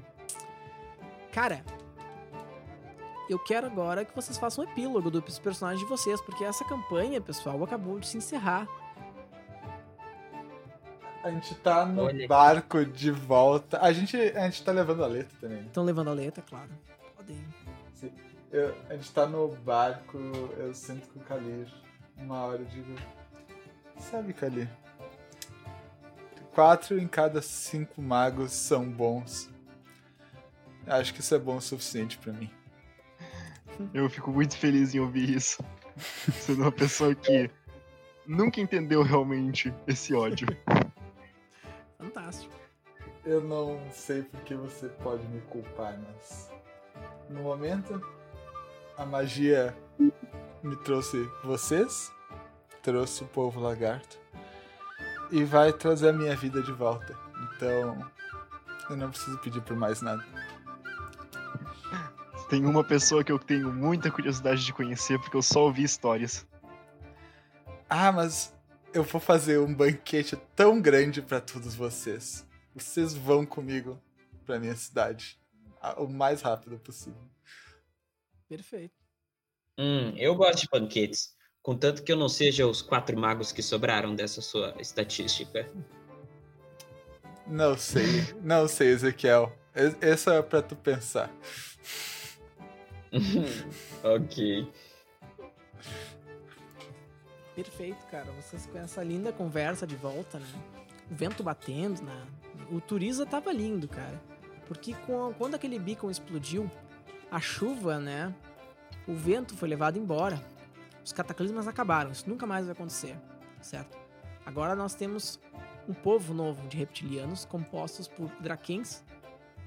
Cara, 1.32 1.64
eu 3.28 3.38
quero 3.38 3.66
agora 3.66 4.04
que 4.04 4.14
vocês 4.14 4.36
façam 4.36 4.64
um 4.64 4.68
epílogo 4.68 5.10
dos 5.10 5.38
personagens 5.38 5.80
de 5.80 5.88
vocês, 5.88 6.20
porque 6.20 6.44
essa 6.44 6.64
campanha, 6.64 7.20
pessoal, 7.20 7.62
acabou 7.64 7.98
de 7.98 8.06
se 8.06 8.18
encerrar. 8.18 8.68
A 11.24 11.30
gente 11.30 11.54
tá 11.54 11.86
no 11.86 12.02
Olha. 12.04 12.26
barco 12.26 12.84
de 12.84 13.10
volta. 13.12 13.80
A 13.80 13.92
gente, 13.92 14.16
a 14.16 14.44
gente 14.50 14.62
tá 14.64 14.72
levando 14.72 15.04
a 15.04 15.06
letra 15.06 15.32
também. 15.40 15.60
Estão 15.60 15.84
levando 15.84 16.09
a 16.09 16.12
Leta, 16.12 16.42
claro. 16.42 16.68
Podem. 17.16 17.38
Eu- 18.50 18.74
a 18.90 18.94
gente 18.94 19.12
tá 19.12 19.24
no 19.24 19.48
barco, 19.56 20.18
eu 20.59 20.74
sinto 20.74 21.09
com 21.10 21.20
o 21.20 21.22
Kalir. 21.22 21.68
Uma 22.18 22.40
hora 22.44 22.59
eu 22.62 22.66
digo. 22.66 22.92
Sabe, 24.11 24.33
Kalir? 24.33 24.69
Quatro 26.53 26.99
em 26.99 27.09
cada 27.09 27.41
cinco 27.41 28.03
magos 28.03 28.53
são 28.53 28.91
bons. 28.91 29.49
Acho 30.87 31.15
que 31.15 31.20
isso 31.20 31.35
é 31.35 31.39
bom 31.39 31.57
o 31.57 31.61
suficiente 31.61 32.19
pra 32.19 32.33
mim. 32.33 32.51
Eu 33.95 34.11
fico 34.11 34.31
muito 34.31 34.57
feliz 34.57 34.95
em 34.95 35.01
ouvir 35.01 35.31
isso. 35.31 35.62
Sendo 36.33 36.62
uma 36.62 36.73
pessoa 36.73 37.15
que 37.15 37.51
nunca 38.27 38.61
entendeu 38.61 39.03
realmente 39.03 39.73
esse 39.87 40.15
ódio. 40.15 40.49
Fantástico. 41.97 42.53
Eu 43.24 43.41
não 43.41 43.81
sei 43.93 44.23
porque 44.23 44.55
você 44.55 44.89
pode 44.89 45.27
me 45.29 45.41
culpar, 45.43 45.99
mas. 45.99 46.51
No 47.31 47.41
momento, 47.43 48.05
a 48.99 49.07
magia 49.07 49.74
me 50.62 50.77
trouxe 50.85 51.16
vocês, 51.45 52.12
trouxe 52.82 53.22
o 53.24 53.28
povo 53.28 53.60
lagarto 53.60 54.20
e 55.30 55.44
vai 55.44 55.72
trazer 55.72 56.10
a 56.10 56.12
minha 56.12 56.36
vida 56.36 56.62
de 56.62 56.72
volta. 56.72 57.16
Então, 57.44 58.10
eu 58.90 58.96
não 58.96 59.10
preciso 59.10 59.38
pedir 59.38 59.62
por 59.62 59.76
mais 59.76 60.02
nada. 60.02 60.24
Tem 62.50 62.66
uma 62.66 62.84
pessoa 62.84 63.24
que 63.24 63.32
eu 63.32 63.38
tenho 63.38 63.72
muita 63.72 64.10
curiosidade 64.10 64.62
de 64.62 64.74
conhecer, 64.74 65.18
porque 65.18 65.36
eu 65.36 65.42
só 65.42 65.64
ouvi 65.64 65.84
histórias. 65.84 66.46
Ah, 67.88 68.12
mas 68.12 68.54
eu 68.92 69.02
vou 69.02 69.20
fazer 69.20 69.59
um 69.59 69.74
banquete 69.74 70.36
tão 70.54 70.80
grande 70.80 71.22
pra 71.22 71.40
todos 71.40 71.74
vocês. 71.74 72.46
Vocês 72.74 73.14
vão 73.14 73.46
comigo 73.46 73.98
pra 74.44 74.59
minha 74.59 74.76
cidade 74.76 75.40
o 75.96 76.06
mais 76.06 76.42
rápido 76.42 76.78
possível. 76.78 77.22
Perfeito. 78.48 78.94
Hum, 79.78 80.14
eu 80.16 80.34
gosto 80.34 80.60
de 80.60 80.68
banquetes. 80.68 81.34
Contanto 81.62 82.02
que 82.02 82.10
eu 82.12 82.16
não 82.16 82.28
seja 82.28 82.66
os 82.66 82.82
quatro 82.82 83.16
magos 83.16 83.52
que 83.52 83.62
sobraram 83.62 84.14
dessa 84.14 84.40
sua 84.40 84.74
estatística. 84.80 85.68
Não 87.47 87.76
sei, 87.78 88.34
não 88.43 88.66
sei, 88.66 88.89
Ezequiel. 88.89 89.52
Essa 90.01 90.34
é 90.34 90.43
pra 90.43 90.60
tu 90.60 90.74
pensar. 90.76 91.30
ok. 94.02 94.70
Perfeito, 97.55 98.05
cara. 98.10 98.30
Vocês 98.32 98.66
com 98.66 98.78
essa 98.78 99.02
linda 99.02 99.32
conversa 99.32 99.86
de 99.86 99.94
volta, 99.97 100.39
né? 100.39 100.47
O 101.10 101.14
vento 101.14 101.43
batendo, 101.43 102.02
né? 102.02 102.26
O 102.70 102.80
Turiza 102.80 103.26
tava 103.26 103.52
lindo, 103.52 103.86
cara. 103.86 104.20
Porque 104.66 104.94
com- 105.06 105.32
quando 105.34 105.55
aquele 105.55 105.78
beacon 105.78 106.10
explodiu, 106.10 106.70
a 107.30 107.40
chuva, 107.40 107.98
né? 107.98 108.34
O 109.06 109.14
vento 109.14 109.55
foi 109.56 109.68
levado 109.68 109.98
embora. 109.98 110.43
Os 111.05 111.12
cataclismas 111.12 111.66
acabaram. 111.69 112.11
Isso 112.12 112.29
nunca 112.29 112.47
mais 112.47 112.65
vai 112.66 112.73
acontecer, 112.73 113.16
certo? 113.61 113.99
Agora 114.47 114.74
nós 114.74 114.95
temos 114.95 115.41
um 115.89 115.95
povo 115.95 116.33
novo 116.33 116.66
de 116.69 116.77
reptilianos 116.77 117.45
compostos 117.45 118.07
por 118.09 118.29
draquens 118.41 119.05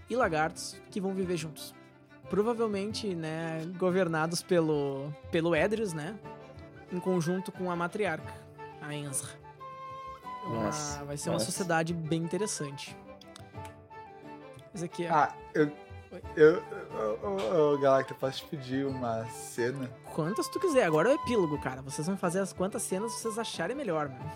e 0.09 0.15
lagartos 0.15 0.79
que 0.89 1.01
vão 1.01 1.13
viver 1.13 1.37
juntos. 1.37 1.73
Provavelmente, 2.29 3.13
né, 3.13 3.65
governados 3.77 4.41
pelo 4.41 5.13
pelo 5.31 5.55
Edrius, 5.55 5.93
né? 5.93 6.17
em 6.91 6.99
conjunto 6.99 7.51
com 7.51 7.69
a 7.69 7.75
matriarca, 7.75 8.31
a 8.81 8.93
Enzra. 8.93 9.29
Uma- 10.45 10.63
Nossa, 10.65 11.03
vai 11.03 11.17
ser 11.17 11.29
uma 11.29 11.33
nossa. 11.33 11.45
sociedade 11.45 11.93
bem 11.93 12.21
interessante. 12.23 12.95
Esse 14.73 14.85
aqui 14.85 15.05
é. 15.05 15.09
Ah, 15.09 15.35
eu. 15.53 15.71
Eu. 16.35 16.61
Ô, 17.23 17.77
Galacta, 17.77 18.13
posso 18.13 18.39
te 18.39 18.47
pedir 18.47 18.85
uma 18.85 19.25
cena? 19.25 19.89
Quantas 20.13 20.47
tu 20.47 20.59
quiser. 20.59 20.85
Agora 20.85 21.09
é 21.09 21.13
o 21.13 21.15
epílogo, 21.15 21.59
cara. 21.61 21.81
Vocês 21.81 22.07
vão 22.07 22.17
fazer 22.17 22.39
as 22.39 22.53
quantas 22.53 22.83
cenas 22.83 23.11
vocês 23.13 23.37
acharem 23.37 23.75
melhor, 23.75 24.09
mano. 24.09 24.31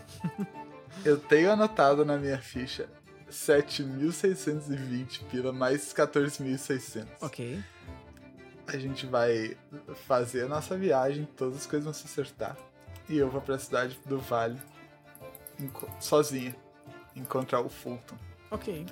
Eu 1.06 1.18
tenho 1.18 1.52
anotado 1.52 2.04
na 2.04 2.18
minha 2.18 2.40
ficha 2.40 2.90
7.620 3.30 5.24
pila 5.30 5.54
mais 5.54 5.94
14.600. 5.94 7.06
Ok. 7.22 7.64
A 8.68 8.78
gente 8.78 9.06
vai 9.06 9.58
fazer 10.08 10.44
a 10.44 10.48
nossa 10.48 10.78
viagem, 10.78 11.26
todas 11.38 11.58
as 11.58 11.66
coisas 11.66 11.86
vão 11.86 11.94
se 11.94 12.06
acertar. 12.06 12.58
E 13.08 13.18
eu 13.18 13.30
vou 13.30 13.42
pra 13.42 13.58
cidade 13.58 14.00
do 14.06 14.20
Vale, 14.20 14.60
sozinha, 16.00 16.56
encontrar 17.16 17.62
o 17.62 17.70
Fulton. 17.70 18.16
Ok. 18.52 18.86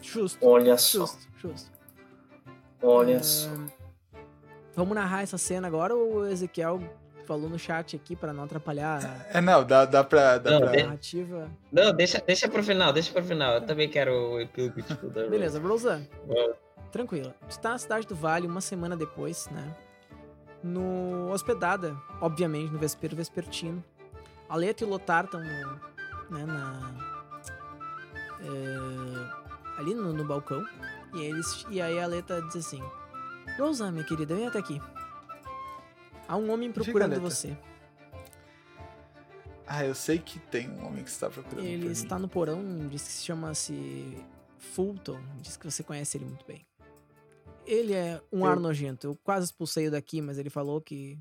Justo. 0.00 0.38
Olha 0.46 0.76
só, 0.78 1.06
Justo, 1.06 1.28
justo. 1.38 1.72
Olha 2.82 3.22
só. 3.22 3.50
Vamos 4.76 4.94
narrar 4.94 5.22
essa 5.22 5.38
cena 5.38 5.68
agora 5.68 5.94
ou 5.94 6.16
o 6.16 6.26
Ezequiel 6.26 6.80
falou 7.26 7.48
no 7.48 7.58
chat 7.58 7.96
aqui 7.96 8.14
pra 8.14 8.32
não 8.32 8.44
atrapalhar 8.44 8.98
a 9.32 9.38
É, 9.38 9.40
não, 9.40 9.64
dá, 9.64 9.84
dá 9.84 10.02
pra. 10.04 10.36
Dá 10.38 10.50
Não, 10.52 10.60
pra... 10.60 10.70
de- 10.72 10.82
narrativa. 10.82 11.50
Não, 11.72 11.92
deixa, 11.92 12.20
deixa 12.20 12.48
pro 12.48 12.62
final, 12.62 12.92
deixa 12.92 13.12
pro 13.12 13.22
final. 13.24 13.54
Eu 13.54 13.60
também 13.62 13.88
quero 13.88 14.12
o 14.32 14.40
epílogo 14.40 14.82
tipo, 14.82 15.08
da 15.08 15.20
Rose. 15.20 15.30
Beleza, 15.30 15.60
Rosa, 15.60 16.08
Vamos. 16.26 16.56
tranquila. 16.92 17.34
Tu 17.48 17.58
tá 17.60 17.70
na 17.70 17.78
cidade 17.78 18.06
do 18.06 18.14
Vale 18.14 18.46
uma 18.46 18.60
semana 18.60 18.96
depois, 18.96 19.48
né? 19.50 19.74
No 20.62 21.30
hospedada, 21.30 21.96
obviamente, 22.20 22.72
no 22.72 22.78
Vespero 22.78 23.14
Vespertino. 23.16 23.82
A 24.48 24.56
Leto 24.56 24.82
e 24.82 24.84
o 24.86 24.88
Lotar 24.90 25.24
estão 25.24 25.40
né, 25.40 26.44
na 26.46 26.94
é, 28.40 29.80
ali 29.80 29.94
no, 29.94 30.12
no 30.12 30.24
balcão. 30.24 30.62
E, 31.14 31.20
eles, 31.22 31.64
e 31.70 31.80
aí 31.80 31.98
a 32.00 32.06
Leta 32.06 32.40
diz 32.42 32.56
assim: 32.56 32.82
Rosa, 33.58 33.90
minha 33.92 34.04
querida, 34.04 34.34
vem 34.34 34.46
até 34.46 34.58
aqui. 34.58 34.80
Há 36.26 36.36
um 36.36 36.50
homem 36.50 36.72
procurando 36.72 37.10
Leta. 37.10 37.20
você. 37.20 37.56
Ah, 39.66 39.84
eu 39.84 39.94
sei 39.94 40.18
que 40.18 40.38
tem 40.38 40.68
um 40.70 40.86
homem 40.86 41.02
que 41.02 41.10
está 41.10 41.30
procurando. 41.30 41.64
Ele 41.64 41.86
está 41.88 42.16
mim. 42.16 42.22
no 42.22 42.28
porão, 42.28 42.88
diz 42.88 43.02
que 43.02 43.08
se 43.12 43.24
chama-se 43.24 44.22
Fulton, 44.58 45.18
diz 45.40 45.56
que 45.56 45.70
você 45.70 45.82
conhece 45.82 46.16
ele 46.18 46.26
muito 46.26 46.44
bem. 46.44 46.66
Ele 47.66 47.94
é 47.94 48.20
um 48.30 48.40
Eu- 48.40 48.46
ar 48.46 48.60
nojento. 48.60 49.06
Eu 49.06 49.16
quase 49.24 49.46
expulsei 49.46 49.88
daqui, 49.88 50.20
mas 50.20 50.38
ele 50.38 50.50
falou 50.50 50.80
que. 50.80 51.18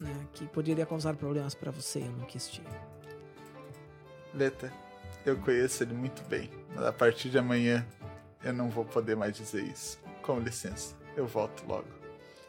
Né, 0.00 0.26
que 0.32 0.46
poderia 0.48 0.84
causar 0.86 1.14
problemas 1.16 1.54
pra 1.54 1.70
você, 1.70 2.00
eu 2.00 2.12
não 2.12 2.26
quis 2.26 2.48
te. 2.48 2.62
Leta, 4.32 4.72
eu 5.24 5.36
conheço 5.38 5.82
ele 5.84 5.94
muito 5.94 6.22
bem. 6.24 6.50
Mas 6.74 6.84
a 6.84 6.92
partir 6.92 7.30
de 7.30 7.38
amanhã 7.38 7.86
eu 8.42 8.52
não 8.52 8.68
vou 8.68 8.84
poder 8.84 9.16
mais 9.16 9.34
dizer 9.36 9.62
isso. 9.62 9.98
Com 10.22 10.38
licença, 10.40 10.94
eu 11.16 11.26
volto 11.26 11.64
logo. 11.66 11.86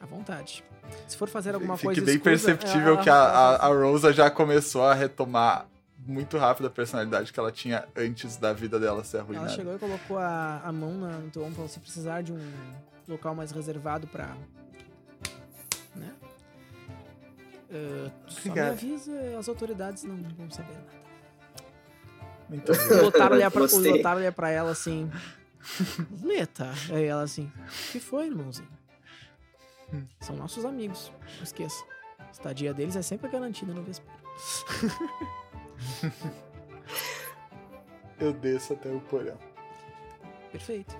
à 0.01 0.05
vontade. 0.05 0.63
Se 1.07 1.17
for 1.17 1.27
fazer 1.27 1.55
alguma 1.55 1.75
Fique 1.77 1.85
coisa. 1.87 2.01
bem 2.05 2.15
escusa, 2.15 2.29
perceptível 2.29 2.93
ela- 2.93 3.03
que 3.03 3.09
a, 3.09 3.13
ela- 3.13 3.55
a, 3.55 3.65
a 3.65 3.67
Rosa 3.69 4.13
já 4.13 4.29
começou 4.29 4.83
a 4.83 4.93
retomar 4.93 5.67
muito 5.97 6.37
rápido 6.37 6.67
a 6.67 6.69
personalidade 6.69 7.33
que 7.33 7.39
ela 7.39 7.51
tinha 7.51 7.87
antes 7.95 8.37
da 8.37 8.53
vida 8.53 8.79
dela 8.79 9.03
ser 9.03 9.17
Ela 9.17 9.23
arruinada. 9.25 9.49
chegou 9.49 9.75
e 9.75 9.79
colocou 9.79 10.17
a, 10.19 10.61
a 10.63 10.71
mão 10.71 10.93
na- 10.93 11.17
no 11.17 11.31
teu 11.31 11.41
ombro 11.41 11.53
e 11.53 11.55
falou: 11.55 11.69
se 11.69 11.79
precisar 11.79 12.21
de 12.21 12.31
um 12.33 12.51
local 13.07 13.33
mais 13.33 13.51
reservado 13.51 14.05
pra. 14.07 14.35
Né? 15.95 16.13
Eh, 17.71 18.11
só 18.27 18.53
me 18.53 18.59
avisa, 18.59 19.37
as 19.39 19.49
autoridades 19.49 20.03
não 20.03 20.15
vão 20.37 20.51
saber 20.51 20.73
nada. 20.73 21.04
Muito 22.49 22.71
O 22.71 22.75
obrigado. 22.75 23.03
Lotar 23.03 23.31
olha 23.31 23.51
pra, 23.51 23.63
o. 23.63 23.77
Lotar 23.77 24.17
olha 24.17 24.31
pra 24.31 24.49
ela 24.49 24.71
assim. 24.71 25.09
Leta. 26.23 26.71
Aí 26.91 27.05
ela 27.05 27.23
assim. 27.23 27.51
O 27.57 27.91
que 27.91 27.99
foi, 27.99 28.27
irmãozinho? 28.27 28.69
São 30.19 30.35
nossos 30.35 30.65
amigos. 30.65 31.11
Não 31.37 31.43
esqueça. 31.43 31.83
A 32.19 32.31
estadia 32.31 32.73
deles 32.73 32.95
é 32.95 33.01
sempre 33.01 33.29
garantida 33.29 33.73
no 33.73 33.83
Vespero. 33.83 34.15
Eu 38.19 38.33
desço 38.33 38.73
até 38.73 38.89
o 38.89 38.99
porão. 39.01 39.37
Perfeito. 40.51 40.95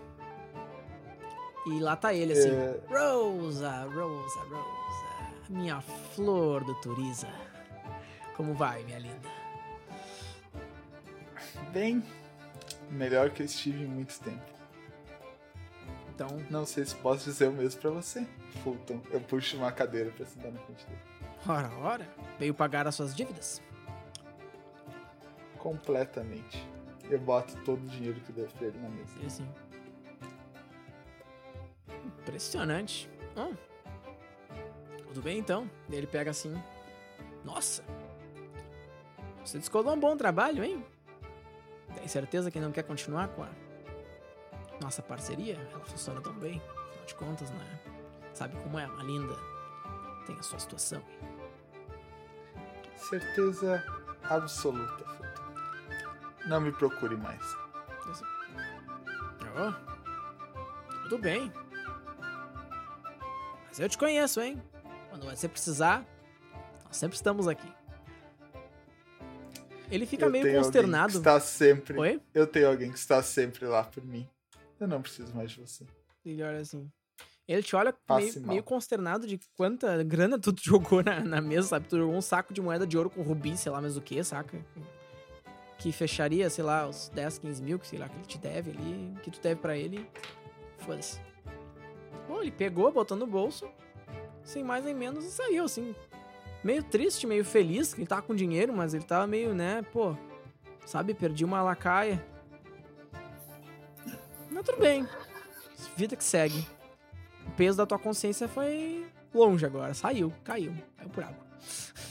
E 1.68 1.80
lá 1.80 1.96
tá 1.96 2.14
ele 2.14 2.34
assim. 2.34 2.50
É, 2.50 2.80
Rosa, 2.90 3.84
Rosa, 3.86 4.40
Rosa. 4.50 5.06
Minha 5.50 5.82
flor 5.82 6.64
do 6.64 6.76
Turiza. 6.76 7.28
Como 8.36 8.54
vai, 8.54 8.84
minha 8.84 9.00
linda? 9.00 9.35
Bem, 11.72 12.04
melhor 12.90 13.30
que 13.30 13.42
eu 13.42 13.46
estive 13.46 13.84
em 13.84 13.88
muito 13.88 14.20
tempo. 14.20 14.56
Então, 16.14 16.28
Não 16.50 16.66
sei 16.66 16.86
se 16.86 16.96
posso 16.96 17.26
dizer 17.26 17.50
o 17.50 17.52
mesmo 17.52 17.82
pra 17.82 17.90
você, 17.90 18.26
Fulton. 18.64 19.02
Eu 19.12 19.20
puxo 19.20 19.58
uma 19.58 19.72
cadeira 19.72 20.12
pra 20.12 20.26
sentar 20.26 20.52
na 20.52 20.60
frente 20.60 20.86
dele. 20.86 21.00
ora, 21.46 21.70
ora. 21.80 22.08
Veio 22.40 22.54
pagar 22.54 22.88
as 22.88 22.96
suas 22.96 23.14
dívidas? 23.14 23.62
Completamente. 25.58 26.66
Eu 27.10 27.20
boto 27.20 27.56
todo 27.66 27.84
o 27.84 27.88
dinheiro 27.90 28.20
que 28.22 28.30
eu 28.30 28.36
devo 28.36 28.54
pra 28.54 28.68
ele 28.68 28.80
na 28.80 28.90
mesa. 28.90 29.12
Ele 29.18 29.28
assim. 29.28 29.48
Impressionante. 32.06 33.10
Ah. 33.36 33.52
Tudo 35.08 35.22
bem 35.22 35.38
então? 35.38 35.70
Ele 35.92 36.08
pega 36.08 36.32
assim. 36.32 36.54
Nossa! 37.44 37.84
Você 39.44 39.60
descolou 39.60 39.94
um 39.94 40.00
bom 40.00 40.18
trabalho, 40.18 40.64
hein? 40.64 40.84
Tem 41.96 42.08
certeza 42.08 42.52
que 42.52 42.60
não 42.60 42.72
quer 42.72 42.84
continuar 42.84 43.30
com 43.30 43.44
a 43.44 43.50
nossa 44.82 45.02
parceria? 45.02 45.56
Ela 45.72 45.84
funciona 45.86 46.22
tão 46.22 46.34
bem. 46.34 46.62
Afinal 46.90 47.06
de 47.06 47.16
contas, 47.16 47.52
né? 47.52 47.80
Sabe 48.34 48.56
como 48.62 48.78
é? 48.78 48.86
Uma 48.86 49.04
linda. 49.04 49.36
Tem 50.26 50.38
a 50.38 50.44
sua 50.44 50.60
situação. 50.60 51.04
Certeza 52.96 53.84
absoluta, 54.30 55.06
Fulton. 55.06 55.36
Não 56.48 56.62
me 56.62 56.72
procure 56.72 57.16
mais. 57.16 57.42
Oh, 59.58 59.74
tudo 61.04 61.18
bem. 61.18 61.52
Mas 63.68 63.80
eu 63.80 63.88
te 63.88 63.98
conheço, 63.98 64.42
hein? 64.42 64.62
Quando 65.10 65.26
você 65.26 65.48
precisar, 65.48 66.06
nós 66.86 66.98
sempre 66.98 67.16
estamos 67.16 67.48
aqui. 67.48 67.72
Ele 69.92 70.06
fica 70.06 70.26
eu 70.26 70.32
meio 70.32 70.56
consternado. 70.56 71.04
Alguém 71.04 71.12
que 71.12 71.18
está 71.18 71.40
sempre. 71.40 72.00
Oi? 72.00 72.22
Eu 72.34 72.48
tenho 72.48 72.68
alguém 72.68 72.92
que 72.92 72.98
está 72.98 73.22
sempre 73.22 73.66
lá 73.66 73.84
por 73.84 74.04
mim. 74.04 74.28
Eu 74.80 74.88
não 74.88 75.02
preciso 75.02 75.34
mais 75.36 75.52
de 75.52 75.62
você. 75.62 75.86
Ele 76.26 76.42
olha 76.44 76.60
assim. 76.60 76.90
Ele 77.48 77.62
te 77.62 77.76
olha 77.76 77.94
meio, 78.10 78.42
meio 78.42 78.64
consternado 78.64 79.28
de 79.28 79.40
quanta 79.56 80.04
grana 80.04 80.40
tu 80.40 80.54
jogou 80.60 81.04
na, 81.04 81.20
na 81.20 81.42
mesa, 81.42 81.68
sabe? 81.68 81.88
Tu 81.88 81.98
jogou 81.98 82.16
um 82.16 82.22
saco 82.22 82.54
de 82.54 82.62
moeda 82.62 82.88
de 82.88 82.98
ouro 82.98 83.10
com 83.10 83.22
rubi, 83.22 83.56
sei 83.56 83.72
lá 83.72 83.80
mais 83.80 83.96
o 83.96 84.02
que, 84.02 84.24
saca? 84.24 84.58
Que 85.78 85.92
fecharia, 85.92 86.50
sei 86.50 86.64
lá, 86.64 86.88
os 86.88 87.10
10, 87.10 87.38
15 87.38 87.62
mil, 87.62 87.78
que 87.78 87.88
sei 87.88 88.00
lá, 88.00 88.10
que 88.10 88.16
ele 88.16 88.26
te 88.26 88.38
deve 88.40 88.72
ali, 88.72 89.14
que 89.22 89.30
tu 89.30 89.40
deve 89.40 89.62
pra 89.62 89.78
ele. 89.78 90.10
Foda-se. 90.80 91.20
Bom, 92.28 92.42
ele 92.42 92.52
pegou, 92.52 92.92
botou 92.92 93.16
no 93.16 93.28
bolso, 93.28 93.70
sem 94.44 94.64
mais 94.64 94.84
nem 94.84 94.96
menos, 94.96 95.24
e 95.24 95.30
saiu, 95.30 95.66
assim. 95.66 95.94
Meio 96.66 96.82
triste, 96.82 97.28
meio 97.28 97.46
feliz, 97.46 97.94
que 97.94 98.02
ele 98.02 98.08
tava 98.08 98.24
com 98.24 98.34
dinheiro, 98.34 98.74
mas 98.74 98.96
ele 98.96 99.04
tava 99.04 99.28
meio, 99.28 99.54
né, 99.54 99.84
pô, 99.94 100.18
sabe, 100.84 101.14
perdi 101.14 101.46
uma 101.46 101.62
lacaia. 101.62 102.26
Mas 104.50 104.64
tudo 104.64 104.80
bem. 104.80 105.08
Vida 105.96 106.16
que 106.16 106.24
segue. 106.24 106.68
O 107.46 107.52
peso 107.52 107.78
da 107.78 107.86
tua 107.86 108.00
consciência 108.00 108.48
foi 108.48 109.06
longe 109.32 109.64
agora. 109.64 109.94
Saiu, 109.94 110.34
caiu. 110.44 110.74
Caiu 110.98 111.10
por 111.12 111.24
água. 111.24 111.46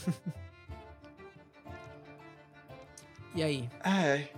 e 3.35 3.43
aí? 3.43 3.69
Ai, 3.81 4.29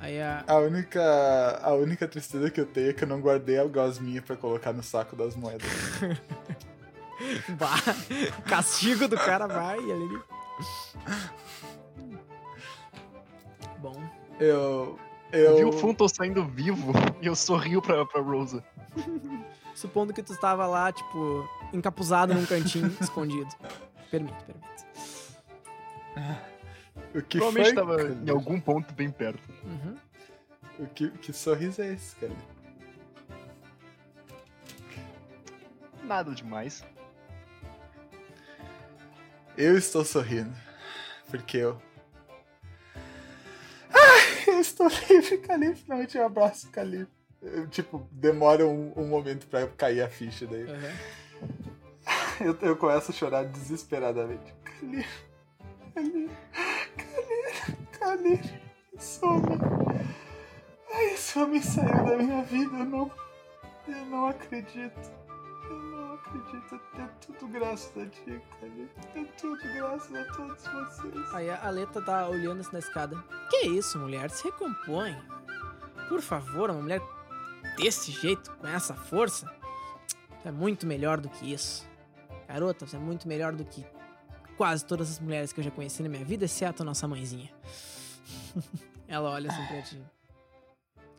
Aí 0.00 0.20
a. 0.20 0.42
a 0.48 0.56
única, 0.56 1.60
a 1.62 1.72
única 1.74 2.08
tristeza 2.08 2.50
que 2.50 2.60
eu 2.60 2.66
tenho 2.66 2.90
é 2.90 2.92
que 2.92 3.04
eu 3.04 3.08
não 3.08 3.20
guardei 3.20 3.60
a 3.60 3.64
gosminha 3.64 4.20
pra 4.20 4.34
colocar 4.34 4.72
no 4.72 4.82
saco 4.82 5.14
das 5.14 5.36
moedas. 5.36 5.70
Bah, 7.58 7.76
o 8.38 8.42
castigo 8.42 9.08
do 9.08 9.16
cara 9.16 9.46
vai 9.46 9.78
e 9.78 9.92
ali. 9.92 10.22
Bom. 13.78 14.02
Eu. 14.38 14.98
Eu 15.32 15.56
vi 15.56 15.64
o 15.64 15.72
Fulton 15.72 16.08
saindo 16.08 16.44
vivo 16.44 16.92
e 17.22 17.26
eu 17.26 17.34
sorrio 17.34 17.80
pra, 17.80 18.04
pra 18.04 18.20
Rosa. 18.20 18.62
Supondo 19.74 20.12
que 20.12 20.22
tu 20.22 20.32
estava 20.32 20.66
lá, 20.66 20.92
tipo, 20.92 21.48
encapuzado 21.72 22.34
num 22.34 22.44
cantinho, 22.44 22.94
escondido. 23.00 23.48
Permito, 24.10 24.44
permito. 24.44 24.72
O 27.14 27.22
que 27.22 27.38
Provavelmente 27.38 27.74
foi? 27.74 27.74
tava 27.74 27.96
cara? 27.96 28.18
em 28.26 28.30
algum 28.30 28.60
ponto 28.60 28.92
bem 28.92 29.10
perto. 29.10 29.42
Uhum. 29.64 29.96
O 30.78 30.86
que, 30.88 31.10
que 31.10 31.32
sorriso 31.32 31.80
é 31.80 31.94
esse, 31.94 32.14
cara? 32.16 32.32
Nada 36.04 36.34
demais. 36.34 36.84
Eu 39.56 39.76
estou 39.76 40.04
sorrindo. 40.04 40.54
Porque 41.30 41.58
eu. 41.58 41.80
Ai, 43.90 44.44
eu 44.54 44.60
estou 44.60 44.88
livre, 45.08 45.38
Calife. 45.38 45.84
Não, 45.88 46.00
eu 46.00 46.06
te 46.06 46.18
abraço, 46.18 46.70
Calife. 46.70 47.10
Eu, 47.40 47.66
tipo, 47.68 48.06
demora 48.10 48.66
um, 48.66 48.92
um 48.96 49.06
momento 49.06 49.46
pra 49.46 49.66
cair 49.66 50.02
a 50.02 50.08
ficha 50.08 50.46
daí. 50.46 50.64
Uhum. 50.64 50.92
Eu, 52.40 52.58
eu 52.62 52.76
começo 52.76 53.10
a 53.10 53.14
chorar 53.14 53.44
desesperadamente. 53.44 54.54
Calife. 54.64 55.24
Calife. 55.94 56.36
Calife. 56.96 57.76
Calife. 57.98 58.62
Esse 58.94 59.24
homem. 59.24 59.58
Ai, 60.92 61.14
esse 61.14 61.38
homem 61.38 61.62
saiu 61.62 62.04
da 62.04 62.16
minha 62.16 62.42
vida. 62.42 62.76
Eu 62.78 62.84
não. 62.84 63.10
Eu 63.88 64.04
não 64.06 64.28
acredito. 64.28 65.21
Acredito. 66.26 66.80
É 66.94 67.06
tudo 67.20 67.48
graças 67.48 67.96
a 67.96 68.06
ti, 68.06 68.40
Calife. 68.60 68.92
É 69.14 69.24
tudo 69.38 69.62
graças 69.74 70.14
a 70.14 70.24
todos 70.32 70.62
vocês. 70.62 71.34
Aí 71.34 71.50
a 71.50 71.66
Aleta 71.66 72.00
tá 72.00 72.28
olhando 72.28 72.60
assim 72.60 72.72
na 72.72 72.78
escada. 72.78 73.22
Que 73.50 73.66
isso, 73.66 73.98
mulher? 73.98 74.30
Se 74.30 74.44
recompõe. 74.44 75.16
Por 76.08 76.20
favor, 76.20 76.70
uma 76.70 76.80
mulher 76.80 77.00
desse 77.76 78.12
jeito, 78.12 78.50
com 78.56 78.66
essa 78.66 78.94
força, 78.94 79.50
é 80.44 80.50
muito 80.50 80.86
melhor 80.86 81.20
do 81.20 81.28
que 81.28 81.52
isso. 81.52 81.88
Garota, 82.48 82.86
você 82.86 82.96
é 82.96 82.98
muito 82.98 83.26
melhor 83.26 83.52
do 83.52 83.64
que 83.64 83.84
quase 84.56 84.84
todas 84.84 85.10
as 85.10 85.18
mulheres 85.18 85.52
que 85.52 85.60
eu 85.60 85.64
já 85.64 85.70
conheci 85.70 86.02
na 86.02 86.08
minha 86.08 86.24
vida, 86.24 86.44
exceto 86.44 86.82
a 86.82 86.84
nossa 86.84 87.08
mãezinha. 87.08 87.50
Ela 89.08 89.30
olha 89.30 89.50
assim 89.50 89.66
pra 89.66 89.82
ti. 89.82 90.02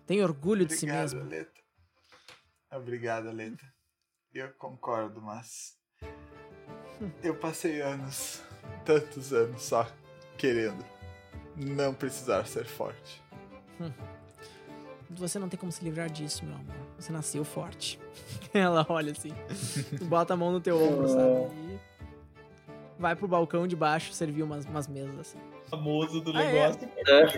Tem 0.06 0.24
orgulho 0.24 0.66
de 0.66 0.74
si 0.74 0.86
Obrigado, 0.86 1.02
mesmo. 1.02 1.22
Aleta. 1.22 1.62
Obrigado, 2.72 3.30
Aleta. 3.30 3.73
Eu 4.34 4.50
concordo, 4.58 5.22
mas. 5.22 5.78
Eu 7.22 7.36
passei 7.36 7.82
anos, 7.82 8.42
tantos 8.86 9.34
anos 9.34 9.62
só 9.64 9.88
querendo 10.38 10.84
não 11.56 11.94
precisar 11.94 12.46
ser 12.46 12.66
forte. 12.66 13.22
Você 15.12 15.38
não 15.38 15.48
tem 15.50 15.60
como 15.60 15.72
se 15.72 15.84
livrar 15.84 16.10
disso, 16.10 16.44
meu 16.46 16.56
amor. 16.56 16.76
Você 16.98 17.12
nasceu 17.12 17.44
forte. 17.44 18.00
Ela 18.54 18.86
olha 18.90 19.12
assim. 19.12 19.32
bota 20.08 20.34
a 20.34 20.38
mão 20.38 20.52
no 20.52 20.60
teu 20.62 20.82
ombro, 20.82 21.08
sabe? 21.08 21.54
E 21.56 21.80
vai 22.98 23.16
pro 23.16 23.28
balcão 23.28 23.68
de 23.68 23.76
baixo 23.76 24.14
servir 24.14 24.42
umas, 24.44 24.66
umas 24.66 24.88
mesas 24.88 25.20
assim. 25.20 25.40
famoso 25.70 26.22
do 26.22 26.36
Ah, 26.36 26.44
é. 26.44 26.54
negócio. 26.54 26.90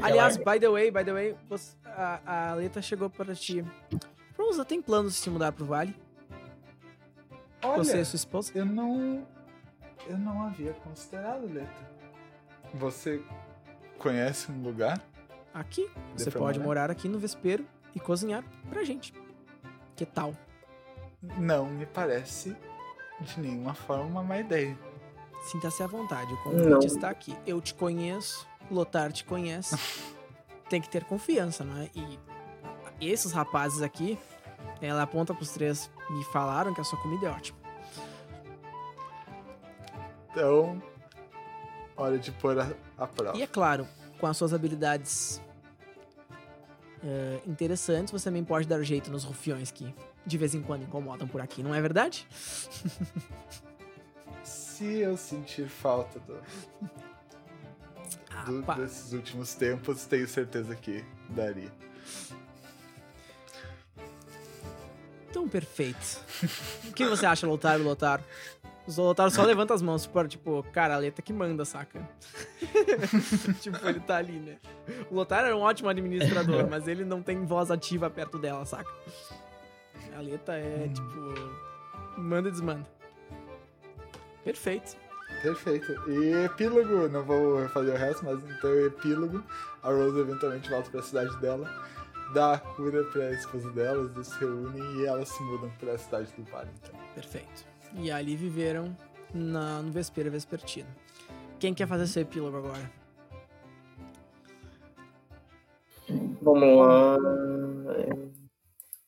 Aliás, 0.02 0.38
by 0.38 0.60
the 0.60 0.70
way, 0.70 0.92
by 0.92 1.04
the 1.04 1.12
way, 1.14 1.36
você- 1.50 1.76
a, 1.86 2.20
a 2.26 2.52
Aleta 2.52 2.82
chegou 2.82 3.10
para 3.10 3.34
ti. 3.36 3.66
Rosa, 4.38 4.64
tem 4.64 4.82
planos 4.82 5.14
de 5.14 5.20
se 5.20 5.30
mudar 5.30 5.52
pro 5.52 5.66
vale? 5.66 5.96
Olha, 7.66 7.84
Você 7.84 8.02
e 8.02 8.06
sua 8.06 8.16
esposa? 8.18 8.52
eu 8.56 8.66
não. 8.66 9.26
Eu 10.08 10.18
não 10.18 10.44
havia 10.46 10.74
considerado, 10.74 11.46
Aleta. 11.50 11.96
Você 12.76 13.22
conhece 13.98 14.52
um 14.52 14.62
lugar? 14.62 15.02
Aqui. 15.54 15.90
Você 16.16 16.30
pode 16.30 16.60
morar? 16.60 16.68
morar 16.82 16.92
aqui 16.92 17.08
no 17.08 17.18
vespeiro 17.18 17.66
e 17.96 18.00
cozinhar 18.00 18.44
pra 18.70 18.84
gente. 18.84 19.14
Que 19.96 20.06
tal? 20.06 20.36
Não 21.38 21.66
me 21.68 21.86
parece 21.86 22.56
de 23.22 23.40
nenhuma 23.40 23.74
forma 23.74 24.04
uma 24.06 24.22
má 24.24 24.38
ideia. 24.40 24.78
Sinta-se 25.50 25.82
à 25.82 25.88
vontade, 25.88 26.32
o 26.34 26.36
Não. 26.36 26.44
convite 26.74 26.88
está 26.88 27.10
aqui. 27.10 27.36
Eu 27.48 27.62
te 27.62 27.74
conheço, 27.74 28.48
Lotar 28.70 29.12
te 29.12 29.24
conhece. 29.24 29.76
Tem 30.70 30.82
que 30.82 30.90
ter 30.90 31.04
confiança, 31.06 31.64
não 31.64 31.78
é? 31.82 31.90
E 31.96 32.20
esses 33.00 33.32
rapazes 33.32 33.82
aqui, 33.84 34.18
ela 34.82 35.04
aponta 35.04 35.34
pros 35.34 35.50
três, 35.52 35.90
me 36.10 36.24
falaram 36.26 36.74
que 36.74 36.82
a 36.82 36.84
sua 36.84 37.00
comida 37.02 37.28
é 37.28 37.30
ótima. 37.30 37.58
Então, 40.32 40.82
hora 41.96 42.18
de 42.18 42.32
pôr 42.32 42.60
a, 42.60 42.72
a 42.98 43.08
prova. 43.08 43.38
E 43.38 43.42
é 43.42 43.48
claro, 43.48 43.88
com 44.20 44.28
as 44.28 44.36
suas 44.36 44.54
habilidades 44.54 45.42
eh, 47.04 47.40
interessantes, 47.48 48.12
você 48.12 48.26
também 48.26 48.44
pode 48.44 48.68
dar 48.68 48.82
jeito 48.84 49.10
nos 49.10 49.24
rufiões 49.24 49.72
que 49.72 49.94
de 50.26 50.38
vez 50.38 50.54
em 50.56 50.62
quando 50.62 50.84
incomodam 50.84 51.28
por 51.28 51.40
aqui, 51.40 51.62
não 51.64 51.74
é 51.74 51.82
verdade? 51.82 52.28
Se 54.44 54.98
eu 55.00 55.16
sentir 55.16 55.68
falta 55.70 56.20
do, 56.20 56.38
do- 58.62 58.76
desses 58.76 59.14
últimos 59.14 59.56
tempos, 59.56 60.06
tenho 60.06 60.28
certeza 60.28 60.76
que 60.76 61.04
daria. 61.30 61.72
Tão 65.36 65.50
perfeito. 65.50 66.24
O 66.88 66.94
que 66.94 67.06
você 67.06 67.26
acha, 67.26 67.46
Lotar, 67.46 67.78
Lotar? 67.78 68.22
O 68.88 69.02
Lotar 69.02 69.30
só 69.30 69.44
levanta 69.44 69.74
as 69.74 69.82
mãos, 69.82 70.04
tipo, 70.04 70.28
tipo, 70.30 70.66
cara, 70.72 70.96
a 70.96 70.98
letra 70.98 71.22
que 71.22 71.34
manda, 71.34 71.66
saca? 71.66 72.08
tipo, 73.60 73.86
ele 73.86 74.00
tá 74.00 74.16
ali, 74.16 74.40
né? 74.40 74.56
O 75.12 75.16
Lotar 75.16 75.44
era 75.44 75.58
um 75.58 75.60
ótimo 75.60 75.90
administrador, 75.90 76.66
mas 76.72 76.88
ele 76.88 77.04
não 77.04 77.22
tem 77.22 77.46
voz 77.46 77.70
ativa 77.70 78.10
perto 78.10 78.40
dela, 78.40 78.66
saca? 78.66 78.90
A 80.16 80.22
letra 80.22 80.56
é, 80.56 80.88
tipo, 80.88 81.34
manda 82.18 82.48
e 82.48 82.52
desmanda. 82.52 82.88
Perfeito. 84.46 84.96
Perfeito. 85.42 85.92
E 86.10 86.46
epílogo, 86.46 87.10
não 87.10 87.24
vou 87.24 87.68
fazer 87.70 87.92
o 87.92 87.98
resto, 87.98 88.24
mas 88.24 88.40
então 88.42 88.74
epílogo. 88.86 89.44
A 89.84 89.90
Rose 89.90 90.18
eventualmente 90.18 90.70
volta 90.70 90.90
pra 90.90 91.02
cidade 91.02 91.36
dela, 91.42 91.70
dá 92.36 92.54
a 92.56 92.60
cura 92.60 93.04
pra 93.06 93.32
esposa 93.32 93.72
dela, 93.72 94.04
os 94.04 94.12
dois 94.12 94.28
se 94.28 94.40
reúnem 94.40 94.84
e 95.02 95.06
elas 95.06 95.30
se 95.30 95.42
mudam 95.42 95.72
pra 95.80 95.98
cidade 95.98 96.32
do 96.38 96.44
Vale. 96.52 96.70
Então. 96.84 96.94
Perfeito. 97.16 97.66
E 97.96 98.12
ali 98.12 98.36
viveram 98.36 98.96
na, 99.34 99.82
no 99.82 99.92
Vespeira 99.92 100.30
Vespertino. 100.30 100.90
Quem 101.58 101.74
quer 101.74 101.88
fazer 101.88 102.06
seu 102.08 102.22
epílogo 102.24 102.58
agora? 102.58 102.92
Vamos 106.42 106.78
lá. 106.78 107.18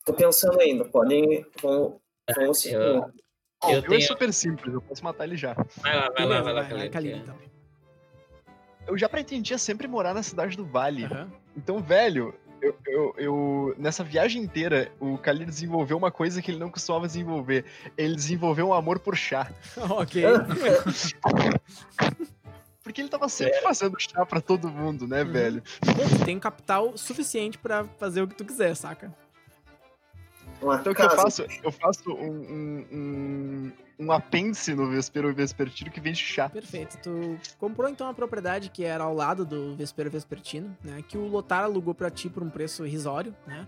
Tô 0.05 0.13
pensando 0.13 0.59
ainda. 0.59 0.85
Podem. 0.85 1.45
Vão, 1.61 1.99
vão 2.35 2.53
se. 2.53 2.71
eu- 2.71 3.11
Ó, 3.63 3.71
Eu 3.71 3.79
é 3.79 3.81
tenho- 3.81 4.01
super 4.01 4.31
simples, 4.31 4.71
eu 4.73 4.81
posso 4.81 5.03
matar 5.03 5.23
ele 5.25 5.35
já. 5.35 5.53
Vai 5.81 5.95
lá, 5.95 6.09
vai 6.11 6.25
lá, 6.27 6.41
vai 6.41 6.53
lá, 6.53 6.61
vai, 6.61 6.69
Caleb. 6.69 6.89
Kalina, 6.91 7.17
então. 7.17 7.35
Eu 8.87 8.95
já 8.97 9.09
pretendia 9.09 9.57
sempre 9.57 9.87
morar 9.87 10.13
na 10.13 10.21
cidade 10.21 10.55
do 10.55 10.63
Vale. 10.63 11.05
Aham. 11.05 11.31
Então, 11.55 11.81
velho, 11.81 12.33
eu, 12.61 12.75
eu, 12.87 13.13
eu- 13.17 13.75
nessa 13.77 14.03
viagem 14.03 14.41
inteira, 14.41 14.91
o 14.99 15.15
Khalil 15.17 15.45
desenvolveu 15.45 15.97
uma 15.97 16.11
coisa 16.11 16.41
que 16.41 16.51
ele 16.51 16.59
não 16.59 16.69
costumava 16.69 17.07
desenvolver. 17.07 17.65
Ele 17.97 18.15
desenvolveu 18.15 18.69
um 18.69 18.73
amor 18.73 18.99
por 18.99 19.15
chá. 19.15 19.51
ok. 19.89 20.23
Porque 22.83 23.01
ele 23.01 23.09
tava 23.09 23.27
sempre 23.27 23.59
fazendo 23.61 23.95
chá 23.99 24.25
pra 24.25 24.39
todo 24.39 24.69
mundo, 24.69 25.05
né, 25.07 25.23
Uhum. 25.23 25.31
velho? 25.31 25.61
Pô, 25.81 26.17
tu 26.17 26.23
tem 26.25 26.39
capital 26.39 26.97
suficiente 26.97 27.57
pra 27.57 27.83
fazer 27.99 28.21
o 28.21 28.27
que 28.27 28.35
tu 28.35 28.45
quiser, 28.45 28.75
saca? 28.75 29.13
Uma 30.61 30.75
Então 30.75 30.91
o 30.91 30.95
que 30.95 31.01
eu 31.01 31.09
faço? 31.09 31.45
Eu 31.63 31.71
faço 31.71 32.11
um, 32.11 32.31
um, 32.31 32.85
um, 32.91 33.71
um 33.99 34.11
apêndice 34.11 34.73
no 34.73 34.89
Vespero 34.89 35.33
Vespertino 35.33 35.91
que 35.91 35.99
vende 35.99 36.19
chá. 36.19 36.49
Perfeito. 36.49 36.97
Tu 36.97 37.37
comprou 37.59 37.89
então 37.89 38.07
a 38.07 38.13
propriedade 38.13 38.69
que 38.69 38.83
era 38.83 39.03
ao 39.03 39.13
lado 39.13 39.45
do 39.45 39.75
Vespero 39.75 40.09
Vespertino, 40.09 40.75
né? 40.83 41.03
Que 41.07 41.17
o 41.17 41.27
Lotar 41.27 41.63
alugou 41.63 41.93
pra 41.93 42.09
ti 42.09 42.29
por 42.29 42.41
um 42.41 42.49
preço 42.49 42.85
irrisório, 42.85 43.35
né? 43.45 43.67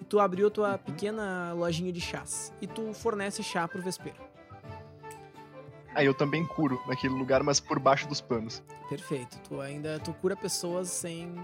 E 0.00 0.04
tu 0.04 0.18
abriu 0.20 0.50
tua 0.50 0.76
pequena 0.76 1.52
lojinha 1.54 1.92
de 1.92 2.00
chás. 2.00 2.52
E 2.60 2.66
tu 2.66 2.92
fornece 2.92 3.42
chá 3.42 3.66
pro 3.66 3.80
Vespero. 3.80 4.32
Aí 5.94 6.06
eu 6.06 6.14
também 6.14 6.46
curo 6.46 6.80
naquele 6.86 7.14
lugar, 7.14 7.42
mas 7.42 7.60
por 7.60 7.78
baixo 7.78 8.08
dos 8.08 8.20
panos. 8.20 8.62
Perfeito. 8.88 9.38
Tu 9.46 9.60
ainda 9.60 9.98
tu 9.98 10.12
cura 10.14 10.34
pessoas 10.34 10.88
sem 10.88 11.34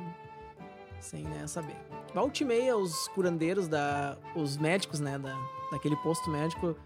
sem 1.00 1.24
né, 1.24 1.46
saber. 1.46 1.76
Volte 2.14 2.42
e 2.42 2.46
meia 2.46 2.76
os 2.76 3.08
curandeiros 3.08 3.68
da 3.68 4.16
os 4.34 4.56
médicos, 4.56 5.00
né, 5.00 5.18
da, 5.18 5.36
daquele 5.70 5.96
posto 5.96 6.30
médico 6.30 6.76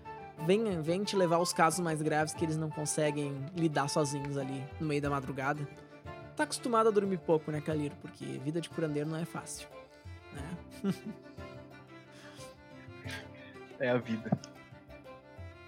vêm 0.47 0.81
vem 0.83 1.05
te 1.05 1.17
levar 1.17 1.39
os 1.39 1.53
casos 1.53 1.81
mais 1.81 2.03
graves 2.03 2.35
que 2.35 2.45
eles 2.45 2.57
não 2.57 2.71
conseguem 2.71 3.35
lidar 3.55 3.89
sozinhos 3.89 4.37
ali 4.37 4.65
no 4.81 4.87
meio 4.87 5.01
da 5.01 5.11
madrugada. 5.11 5.67
Tá 6.37 6.45
acostumado 6.45 6.89
a 6.89 6.91
dormir 6.93 7.19
pouco, 7.19 7.51
né, 7.51 7.61
Caliro? 7.61 7.95
Porque 8.01 8.25
vida 8.39 8.61
de 8.61 8.69
curandeiro 8.71 9.09
não 9.09 9.19
é 9.19 9.25
fácil, 9.25 9.69
né? 10.33 10.93
É 13.83 13.91
a 13.91 13.99
vida. 13.99 14.31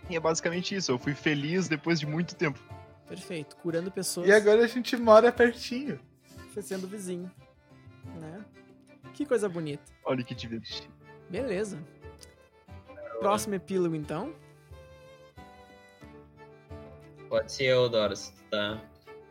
E 0.09 0.15
é 0.15 0.21
basicamente 0.21 0.73
isso. 0.73 0.93
Eu 0.93 0.99
fui 1.01 1.15
feliz 1.15 1.67
depois 1.67 1.99
de 1.99 2.07
muito 2.07 2.37
tempo. 2.37 2.61
Perfeito. 3.09 3.57
Curando 3.57 3.91
pessoas, 3.91 4.29
E 4.29 4.33
agora 4.33 4.63
a 4.63 4.67
gente 4.69 4.97
mora 4.97 5.33
pertinho. 5.33 5.99
sendo 6.63 6.87
vizinho? 6.87 7.29
Que 9.15 9.25
coisa 9.25 9.49
bonita. 9.49 9.83
Olha 10.05 10.23
que 10.23 10.35
divertido. 10.35 10.93
Beleza. 11.31 11.79
Próximo 13.21 13.55
epílogo, 13.55 13.95
então. 13.95 14.35
Pode 17.29 17.51
ser 17.53 17.65
eu, 17.65 17.89
Dora, 17.89 18.15
se 18.15 18.33
tu 18.33 18.43
tá 18.51 18.81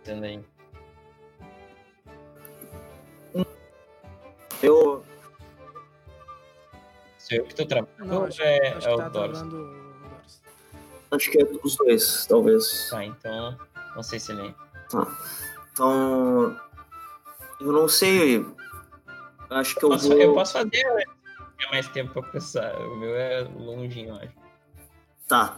entendendo 0.02 0.24
aí. 0.26 0.44
Eu. 4.62 5.04
Sou 7.18 7.38
eu 7.38 7.46
que 7.46 7.56
tô 7.56 7.66
travando 7.66 8.06
Não, 8.06 8.18
ou 8.22 8.26
acho, 8.26 8.42
é, 8.42 8.74
acho 8.74 8.88
é 8.88 8.94
o 8.94 8.98
tá 8.98 9.10
Doris? 9.10 9.38
travando. 9.40 9.84
Acho 11.12 11.32
que 11.32 11.42
é 11.42 11.44
os 11.44 11.76
dois, 11.76 12.26
talvez. 12.26 12.90
Tá, 12.90 13.06
então. 13.06 13.58
Não 13.96 14.04
sei 14.04 14.20
se 14.20 14.32
ele. 14.32 14.56
Então. 15.74 16.58
Eu 17.60 17.72
não 17.72 17.88
sei. 17.88 18.46
Acho 19.54 19.76
que 19.76 19.86
eu 19.86 19.90
Posso- 19.90 20.10
vou. 20.10 20.18
eu 20.18 20.34
posso 20.34 20.54
fazer, 20.54 20.84
né? 20.96 21.04
Mais 21.72 21.88
tempo 21.90 22.12
pra 22.14 22.24
pensar. 22.24 22.76
O 22.82 22.96
meu 22.98 23.16
é 23.16 23.42
longinho, 23.42 24.10
eu 24.10 24.16
acho. 24.16 24.34
Tá. 25.28 25.56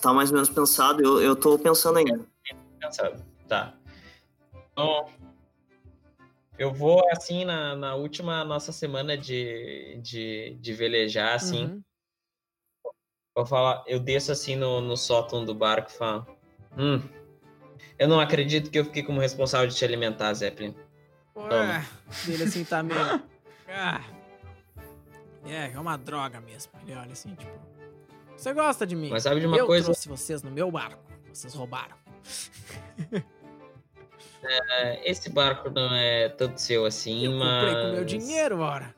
Tá 0.00 0.12
mais 0.12 0.30
ou 0.30 0.34
menos 0.36 0.48
pensado. 0.50 1.02
Eu, 1.02 1.20
eu 1.20 1.34
tô 1.36 1.58
pensando 1.58 1.98
ainda. 1.98 2.20
Pensado. 2.80 3.24
Tá. 3.48 3.74
Então. 4.72 5.06
Eu 6.58 6.72
vou, 6.72 7.02
assim, 7.10 7.44
na, 7.44 7.74
na 7.74 7.94
última 7.94 8.44
nossa 8.44 8.70
semana 8.72 9.16
de, 9.18 9.98
de, 10.02 10.56
de 10.60 10.72
velejar, 10.72 11.34
assim. 11.34 11.64
Uhum. 11.64 11.82
Vou 13.34 13.46
falar, 13.46 13.82
eu 13.86 13.98
desço 13.98 14.30
assim 14.30 14.54
no, 14.54 14.80
no 14.80 14.96
sótão 14.96 15.44
do 15.44 15.54
barco 15.54 15.90
e 15.90 15.94
falo. 15.94 16.26
Hum. 16.76 17.00
Eu 17.98 18.06
não 18.06 18.20
acredito 18.20 18.70
que 18.70 18.78
eu 18.78 18.84
fiquei 18.84 19.02
como 19.02 19.20
responsável 19.20 19.66
de 19.66 19.74
te 19.74 19.84
alimentar, 19.84 20.32
Zeppelin. 20.34 20.74
Ele 22.28 22.42
assim 22.44 22.64
tá 22.64 22.82
meio. 22.82 23.22
Ah, 23.74 24.02
é, 25.46 25.72
é 25.72 25.78
uma 25.80 25.96
droga 25.96 26.38
mesmo. 26.42 26.72
Ele 26.82 26.94
olha 26.94 27.12
assim, 27.12 27.34
tipo. 27.34 27.58
Você 28.36 28.52
gosta 28.52 28.86
de 28.86 28.94
mim. 28.94 29.08
Mas 29.08 29.22
sabe 29.22 29.40
de 29.40 29.46
uma 29.46 29.56
eu 29.56 29.66
coisa? 29.66 29.84
trouxe 29.86 30.08
vocês 30.10 30.42
no 30.42 30.50
meu 30.50 30.70
barco. 30.70 31.02
Vocês 31.32 31.54
roubaram. 31.54 31.96
É, 34.44 35.08
Esse 35.08 35.30
barco 35.30 35.70
não 35.70 35.94
é 35.94 36.28
tanto 36.28 36.60
seu 36.60 36.84
assim, 36.84 37.26
Eu 37.26 37.32
mas. 37.38 37.64
comprei 37.64 37.84
com 37.84 37.92
meu 37.92 38.04
dinheiro, 38.04 38.58
ora. 38.58 38.92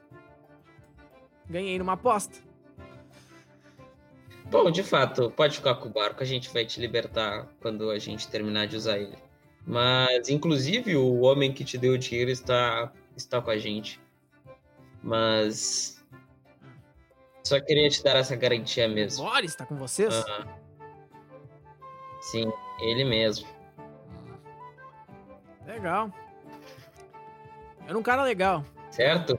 Ganhei 1.48 1.78
numa 1.78 1.93
aposta. 1.93 2.39
Bom, 4.47 4.70
de 4.70 4.82
fato, 4.82 5.31
pode 5.31 5.56
ficar 5.59 5.74
com 5.74 5.89
o 5.89 5.93
barco, 5.93 6.23
a 6.23 6.27
gente 6.27 6.51
vai 6.51 6.65
te 6.65 6.81
libertar 6.81 7.47
quando 7.61 7.90
a 7.90 7.98
gente 7.98 8.27
terminar 8.28 8.66
de 8.66 8.77
usar 8.77 8.97
ele. 8.98 9.19
Mas, 9.66 10.28
inclusive, 10.28 10.96
o 10.96 11.20
homem 11.20 11.52
que 11.52 11.64
te 11.64 11.78
deu 11.78 11.94
o 11.94 11.98
dinheiro 11.98 12.30
está, 12.30 12.92
está 13.16 13.40
com 13.40 13.50
a 13.50 13.56
gente. 13.56 14.00
Mas. 15.02 16.04
Só 17.42 17.60
queria 17.60 17.88
te 17.88 18.02
dar 18.02 18.16
essa 18.16 18.36
garantia 18.36 18.88
mesmo. 18.88 19.24
Boris, 19.24 19.54
tá 19.54 19.66
com 19.66 19.76
vocês? 19.76 20.14
Sim, 22.20 22.50
ele 22.80 23.04
mesmo. 23.04 23.46
Legal. 25.66 26.10
Era 27.86 27.98
um 27.98 28.02
cara 28.02 28.22
legal. 28.22 28.64
Certo? 28.90 29.38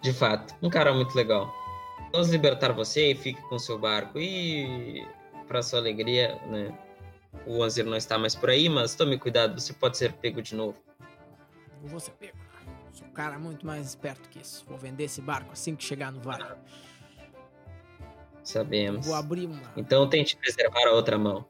De 0.00 0.12
fato, 0.12 0.54
um 0.62 0.70
cara 0.70 0.92
muito 0.92 1.16
legal. 1.16 1.52
Vamos 2.12 2.30
libertar 2.30 2.72
você 2.72 3.10
e 3.10 3.14
fique 3.16 3.42
com 3.48 3.58
seu 3.58 3.78
barco. 3.78 4.18
E, 4.20 5.04
para 5.48 5.62
sua 5.62 5.80
alegria, 5.80 6.40
né? 6.46 6.72
O 7.44 7.62
Anzir 7.62 7.84
não 7.84 7.96
está 7.96 8.18
mais 8.18 8.34
por 8.34 8.50
aí, 8.50 8.68
mas 8.68 8.94
tome 8.94 9.18
cuidado, 9.18 9.60
você 9.60 9.72
pode 9.72 9.96
ser 9.96 10.12
pego 10.14 10.40
de 10.42 10.54
novo. 10.54 10.76
Eu 11.82 11.88
vou 11.88 12.00
ser 12.00 12.12
pego. 12.12 12.36
Sou 12.92 13.06
um 13.06 13.10
cara 13.10 13.38
muito 13.38 13.64
mais 13.66 13.86
esperto 13.86 14.28
que 14.28 14.40
isso. 14.40 14.64
Vou 14.66 14.78
vender 14.78 15.04
esse 15.04 15.20
barco 15.20 15.52
assim 15.52 15.76
que 15.76 15.84
chegar 15.84 16.10
no 16.10 16.20
vale. 16.20 16.44
Sabemos. 18.42 19.04
Vou 19.06 19.14
abrir 19.14 19.46
uma. 19.46 19.60
Então 19.76 20.08
tente 20.08 20.36
preservar 20.36 20.86
a 20.88 20.92
outra 20.92 21.18
mão. 21.18 21.44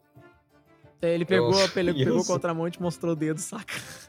Ele 1.03 1.25
pegou, 1.25 1.53
Eu- 1.53 1.69
ele 1.77 1.95
pegou 1.95 2.21
isso. 2.21 2.33
a 2.33 2.35
contramão 2.35 2.67
e 2.67 2.71
te 2.71 2.81
mostrou 2.83 3.13
o 3.13 3.17
dedo, 3.17 3.39
saca? 3.41 3.75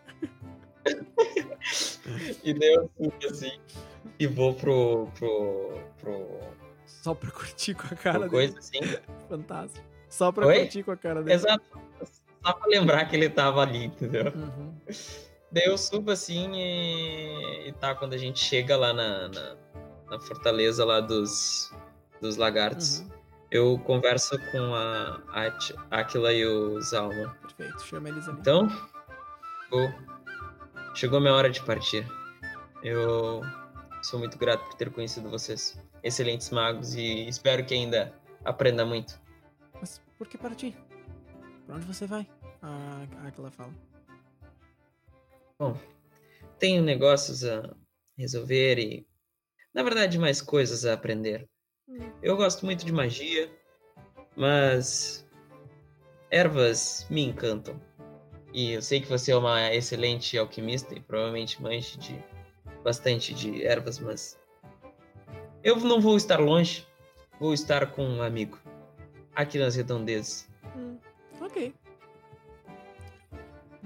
E 2.43 2.53
deu 2.53 2.89
assim. 3.29 3.59
E 4.17 4.25
vou 4.25 4.53
pro. 4.53 5.07
pro. 5.15 5.77
pro. 5.99 6.39
Só 6.85 7.13
pra 7.13 7.29
curtir 7.29 7.73
com 7.73 7.87
a 7.93 7.97
cara 7.97 8.19
dele. 8.19 8.29
coisa 8.29 8.57
assim. 8.59 8.79
Fantástico. 9.27 9.85
Só 10.17 10.31
pra 10.31 10.47
Oi? 10.47 10.59
curtir 10.61 10.83
com 10.83 10.91
a 10.91 10.97
cara 10.97 11.21
dele. 11.21 11.35
Exato. 11.35 11.63
Só 12.43 12.53
pra 12.53 12.67
lembrar 12.67 13.05
que 13.05 13.15
ele 13.15 13.29
tava 13.29 13.61
ali, 13.61 13.85
entendeu? 13.85 14.31
Uhum. 14.35 14.73
Daí 15.51 15.65
eu 15.65 15.77
subo 15.77 16.11
assim 16.11 16.51
e, 16.55 17.67
e 17.69 17.71
tá, 17.73 17.93
quando 17.95 18.13
a 18.13 18.17
gente 18.17 18.39
chega 18.39 18.75
lá 18.75 18.93
na, 18.93 19.27
na, 19.29 19.55
na 20.09 20.19
fortaleza 20.19 20.83
lá 20.83 20.99
dos, 20.99 21.71
dos 22.21 22.35
lagartos, 22.37 22.99
Uhum. 22.99 23.09
eu 23.51 23.79
converso 23.85 24.37
com 24.51 24.73
a 24.75 25.21
Aquila 25.91 26.33
e 26.33 26.45
o 26.45 26.81
Zalma. 26.81 27.35
Perfeito, 27.41 27.81
chama 27.85 28.09
eles 28.09 28.27
ali. 28.27 28.39
Então, 28.39 28.67
eu- 29.71 29.93
chegou 30.95 31.19
minha 31.21 31.33
hora 31.33 31.49
de 31.49 31.61
partir. 31.61 32.05
Eu 32.83 33.41
sou 34.01 34.19
muito 34.19 34.37
grato 34.37 34.63
por 34.65 34.73
ter 34.75 34.89
conhecido 34.89 35.29
vocês. 35.29 35.79
Excelentes 36.03 36.49
magos 36.49 36.95
e 36.95 37.27
espero 37.27 37.63
que 37.65 37.73
ainda 37.73 38.13
aprenda 38.45 38.85
muito. 38.85 39.19
Por 40.17 40.27
que 40.27 40.37
partir? 40.37 40.75
Pra 41.65 41.75
onde 41.75 41.85
você 41.85 42.07
vai? 42.07 42.27
Ah, 42.61 43.05
aquela 43.27 43.51
fala. 43.51 43.73
Tenho 46.57 46.81
negócios 46.81 47.43
a 47.43 47.75
resolver 48.17 48.79
e, 48.79 49.07
na 49.73 49.83
verdade, 49.83 50.17
mais 50.17 50.41
coisas 50.41 50.85
a 50.85 50.93
aprender. 50.93 51.47
Hum. 51.87 52.11
Eu 52.21 52.35
gosto 52.35 52.65
muito 52.65 52.83
de 52.83 52.91
magia, 52.91 53.51
mas 54.35 55.27
ervas 56.31 57.05
me 57.09 57.23
encantam. 57.23 57.79
E 58.53 58.71
eu 58.71 58.81
sei 58.81 59.01
que 59.01 59.07
você 59.07 59.31
é 59.31 59.35
uma 59.35 59.71
excelente 59.73 60.35
alquimista 60.37 60.95
e 60.95 60.99
provavelmente 60.99 61.61
manje 61.61 61.97
de 61.97 62.23
bastante 62.83 63.33
de 63.33 63.63
ervas, 63.63 63.99
mas 63.99 64.39
eu 65.63 65.75
não 65.77 66.01
vou 66.01 66.17
estar 66.17 66.39
longe. 66.39 66.87
Vou 67.39 67.53
estar 67.53 67.91
com 67.91 68.03
um 68.03 68.21
amigo 68.23 68.57
aqui 69.41 69.57
nas 69.59 69.75
redondezas. 69.75 70.47
Hum, 70.75 70.97
ok. 71.39 71.73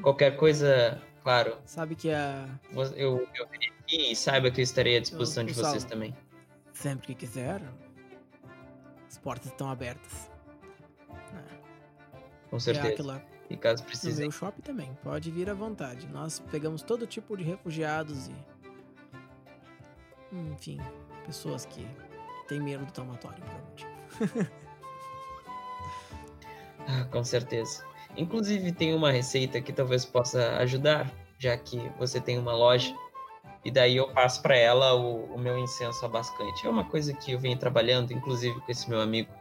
Qualquer 0.02 0.36
coisa, 0.38 1.00
claro, 1.24 1.58
Sabe 1.66 1.96
que 1.96 2.10
a. 2.12 2.48
eu, 2.96 3.28
eu 3.36 3.48
virei 3.50 3.70
aqui 3.80 4.12
e 4.12 4.16
saiba 4.16 4.50
que 4.50 4.62
eu 4.62 4.64
estarei 4.64 4.98
à 4.98 5.00
disposição 5.00 5.44
de 5.44 5.54
Pessoal, 5.54 5.72
vocês 5.72 5.84
também. 5.84 6.16
Sempre 6.74 7.08
que 7.08 7.16
quiser. 7.16 7.62
As 9.08 9.18
portas 9.18 9.52
estão 9.52 9.70
abertas. 9.70 10.32
Com 12.50 12.58
É 12.58 12.60
certeza. 12.60 12.88
aquela 12.90 13.24
E 13.50 13.56
caso 13.58 13.84
No 13.84 13.88
precisem. 13.90 14.24
meu 14.24 14.32
shopping 14.32 14.62
também, 14.62 14.98
pode 15.04 15.30
vir 15.32 15.50
à 15.50 15.54
vontade. 15.54 16.08
Nós 16.08 16.40
pegamos 16.40 16.82
todo 16.82 17.06
tipo 17.06 17.38
de 17.38 17.44
refugiados 17.44 18.28
e. 18.30 18.36
Enfim, 20.34 20.80
pessoas 21.26 21.66
que 21.66 21.86
têm 22.48 22.60
medo 22.62 22.86
do 22.86 22.92
tomatório 22.92 23.42
por 23.44 23.52
algum 23.52 23.68
motivo. 23.70 23.92
Com 27.12 27.24
certeza. 27.24 27.84
Inclusive, 28.18 28.72
tem 28.72 28.94
uma 28.94 29.12
receita 29.12 29.62
que 29.62 29.72
talvez 29.72 30.04
possa 30.06 30.58
ajudar, 30.58 31.12
já 31.40 31.56
que 31.58 31.78
você 31.98 32.20
tem 32.20 32.38
uma 32.38 32.54
loja. 32.54 32.94
E 33.64 33.72
daí 33.72 33.96
eu 33.98 34.12
passo 34.12 34.42
para 34.42 34.58
ela 34.58 34.96
o, 34.96 35.36
o 35.36 35.40
meu 35.40 35.58
incenso 35.58 36.04
abascante. 36.06 36.66
É 36.66 36.70
uma 36.70 36.84
coisa 36.84 37.14
que 37.14 37.32
eu 37.32 37.40
venho 37.40 37.58
trabalhando, 37.58 38.12
inclusive 38.12 38.60
com 38.60 38.72
esse 38.72 38.90
meu 38.90 39.00
amigo. 39.00 39.32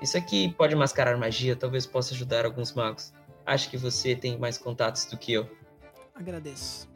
Isso 0.00 0.16
aqui 0.18 0.52
pode 0.52 0.76
mascarar 0.76 1.16
magia, 1.16 1.56
talvez 1.56 1.86
possa 1.86 2.12
ajudar 2.14 2.44
alguns 2.44 2.72
magos. 2.74 3.12
Acho 3.46 3.70
que 3.70 3.78
você 3.78 4.14
tem 4.14 4.38
mais 4.38 4.58
contatos 4.58 5.06
do 5.06 5.16
que 5.16 5.32
eu. 5.32 5.48
agradeço. 6.14 6.86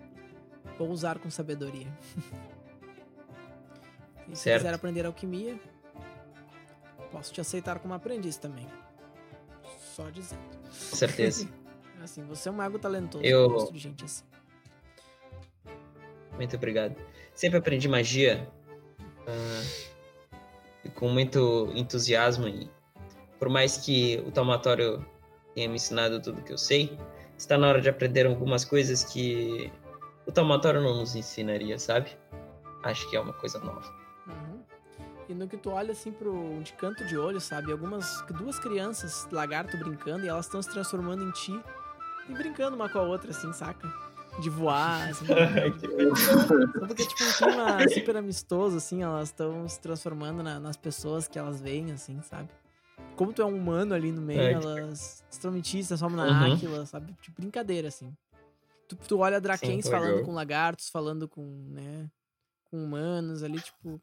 Vou 0.78 0.90
usar 0.90 1.18
com 1.18 1.30
sabedoria. 1.30 1.86
e 4.28 4.36
se 4.36 4.42
Certo. 4.42 4.62
quiser 4.62 4.74
aprender 4.74 5.06
alquimia, 5.06 5.58
posso 7.10 7.32
te 7.32 7.40
aceitar 7.40 7.78
como 7.78 7.94
aprendiz 7.94 8.36
também. 8.36 8.66
Só 10.04 10.10
dizendo. 10.10 10.40
Com 10.90 10.96
certeza. 10.96 11.48
Assim, 12.02 12.24
você 12.24 12.48
é 12.48 12.52
um 12.52 12.54
mago 12.54 12.78
talentoso. 12.78 13.22
Eu- 13.22 13.50
gosto 13.50 13.72
de 13.74 13.78
gente 13.78 14.02
assim. 14.06 14.24
Muito 16.34 16.56
obrigado. 16.56 16.96
Sempre 17.34 17.58
aprendi 17.58 17.86
magia 17.88 18.48
e 20.82 20.88
com 20.88 21.08
muito 21.10 21.70
entusiasmo 21.74 22.48
e 22.48 22.70
por 23.38 23.50
mais 23.50 23.76
que 23.76 24.22
o 24.26 24.30
taumatório 24.30 25.04
tenha 25.54 25.68
me 25.68 25.74
ensinado 25.76 26.22
tudo 26.22 26.42
que 26.42 26.52
eu 26.52 26.58
sei, 26.58 26.98
está 27.36 27.58
na 27.58 27.68
hora 27.68 27.80
de 27.82 27.88
aprender 27.90 28.26
algumas 28.26 28.64
coisas 28.64 29.04
que 29.04 29.70
o 30.26 30.32
taumatório 30.32 30.80
não 30.80 30.96
nos 30.96 31.14
ensinaria, 31.14 31.78
sabe? 31.78 32.16
Acho 32.82 33.08
que 33.10 33.16
é 33.16 33.20
uma 33.20 33.34
coisa 33.34 33.58
nova. 33.58 33.99
E 35.30 35.34
no 35.34 35.46
que 35.46 35.56
tu 35.56 35.70
olha 35.70 35.92
assim 35.92 36.10
pro 36.10 36.60
de 36.60 36.72
canto 36.72 37.04
de 37.04 37.16
olho, 37.16 37.40
sabe? 37.40 37.70
Algumas 37.70 38.20
duas 38.36 38.58
crianças 38.58 39.28
lagarto 39.30 39.76
brincando 39.76 40.24
e 40.24 40.28
elas 40.28 40.46
estão 40.46 40.60
se 40.60 40.68
transformando 40.70 41.22
em 41.22 41.30
ti 41.30 41.52
e 42.28 42.34
brincando 42.34 42.74
uma 42.74 42.88
com 42.88 42.98
a 42.98 43.02
outra 43.02 43.30
assim, 43.30 43.52
saca? 43.52 43.86
De 44.40 44.50
voar, 44.50 45.08
assim. 45.10 45.26
Só 45.26 46.86
porque 46.86 47.06
tipo 47.06 47.24
um 47.24 47.32
clima 47.32 47.86
super 47.94 48.16
amistoso 48.16 48.76
assim, 48.78 49.04
elas 49.04 49.28
estão 49.28 49.68
se 49.68 49.80
transformando 49.80 50.42
na- 50.42 50.58
nas 50.58 50.76
pessoas 50.76 51.28
que 51.28 51.38
elas 51.38 51.60
veem 51.60 51.92
assim, 51.92 52.20
sabe? 52.22 52.48
Como 53.14 53.32
tu 53.32 53.40
é 53.40 53.44
um 53.44 53.56
humano 53.56 53.94
ali 53.94 54.10
no 54.10 54.20
meio, 54.20 54.40
É, 54.40 54.48
que- 54.48 54.54
elas 54.66 54.98
se 55.30 55.38
transformam 55.40 55.58
em 55.58 55.62
ti, 55.62 55.82
se 55.82 55.88
transformam 55.88 56.16
na 56.16 56.46
Uhum. 56.46 56.54
Áquila, 56.54 56.86
sabe? 56.86 57.14
Tipo 57.22 57.40
brincadeira 57.40 57.86
assim. 57.86 58.12
Tu, 58.88 58.96
tu 58.96 59.18
olha 59.18 59.40
Drakens 59.40 59.88
falando 59.88 60.10
legal. 60.10 60.24
com 60.24 60.34
lagartos, 60.34 60.88
falando 60.88 61.28
com, 61.28 61.42
né, 61.68 62.10
com 62.64 62.82
humanos 62.84 63.44
ali, 63.44 63.60
tipo, 63.60 64.00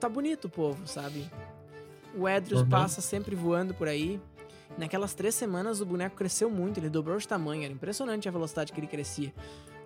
tá 0.00 0.08
bonito 0.08 0.46
o 0.46 0.50
povo, 0.50 0.86
sabe? 0.86 1.28
O 2.16 2.28
Edrius 2.28 2.60
Uhum. 2.62 2.68
passa 2.68 3.00
sempre 3.00 3.34
voando 3.34 3.74
por 3.74 3.88
aí. 3.88 4.20
Naquelas 4.78 5.14
três 5.14 5.34
semanas 5.34 5.80
o 5.80 5.86
boneco 5.86 6.16
cresceu 6.16 6.50
muito, 6.50 6.78
ele 6.78 6.88
dobrou 6.90 7.16
de 7.18 7.26
tamanho, 7.28 7.62
era 7.64 7.72
impressionante 7.72 8.28
a 8.28 8.32
velocidade 8.32 8.72
que 8.72 8.80
ele 8.80 8.86
crescia. 8.86 9.32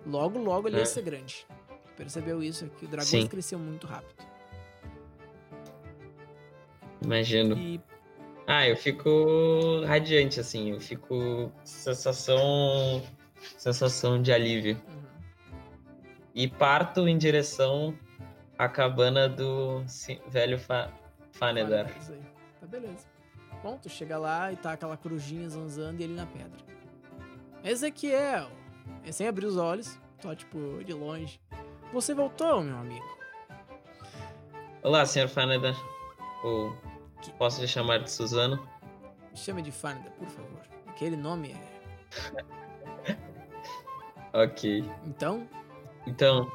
Logo, 0.05 0.39
logo 0.39 0.67
ele 0.67 0.77
ia 0.77 0.83
É. 0.83 0.85
ser 0.85 1.01
grande. 1.03 1.45
Percebeu 1.97 2.41
isso? 2.41 2.67
Que 2.77 2.85
o 2.85 2.87
dragão 2.87 3.05
Sim. 3.21 3.27
cresceu 3.27 3.59
muito 3.59 3.85
rápido. 3.85 4.23
Imagino. 7.03 7.57
E 7.57 7.79
Ah, 8.51 8.67
eu 8.67 8.75
fico 8.75 9.83
radiante, 9.85 10.39
assim, 10.39 10.71
eu 10.71 10.79
fico 10.81 11.51
sensação. 11.63 13.01
sensação 13.57 14.19
de 14.21 14.31
alívio. 14.33 14.75
uhum, 14.87 15.03
E 16.33 16.47
parto 16.47 17.07
em 17.07 17.15
direção 17.17 17.95
à 18.59 18.67
cabana 18.67 19.29
do 19.29 19.83
velho 20.27 20.59
Fa 20.59 20.91
Fanedar. 21.31 21.87
Tá 22.59 22.67
beleza. 22.67 23.07
Bom, 23.63 23.77
tu 23.77 23.89
chega 23.89 24.17
lá 24.17 24.51
e 24.51 24.57
tá 24.57 24.73
aquela 24.73 24.97
corujinha 24.97 25.47
zanzando 25.49 26.01
e 26.01 26.03
ele 26.03 26.13
na 26.13 26.25
pedra. 26.25 26.59
Ezequiel! 27.63 28.51
É 29.05 29.11
sem 29.11 29.27
abrir 29.27 29.45
os 29.45 29.55
olhos, 29.55 29.97
só 30.21 30.35
tipo 30.35 30.83
de 30.83 30.93
longe. 30.93 31.39
Você 31.93 32.13
voltou, 32.13 32.61
meu 32.61 32.77
amigo. 32.77 33.05
Olá, 34.83 35.05
senhor 35.05 35.29
Faneda. 35.29 35.73
Ou 36.43 36.75
posso 37.37 37.61
lhe 37.61 37.67
chamar 37.67 37.99
de 37.99 38.11
Suzano? 38.11 38.57
Me 39.31 39.37
chame 39.37 39.61
de 39.61 39.71
Faneda, 39.71 40.11
por 40.11 40.27
favor. 40.27 40.61
Aquele 40.87 41.15
nome 41.15 41.53
é. 41.53 42.59
Ok. 44.31 44.83
Então, 45.05 45.47
Então, 46.05 46.51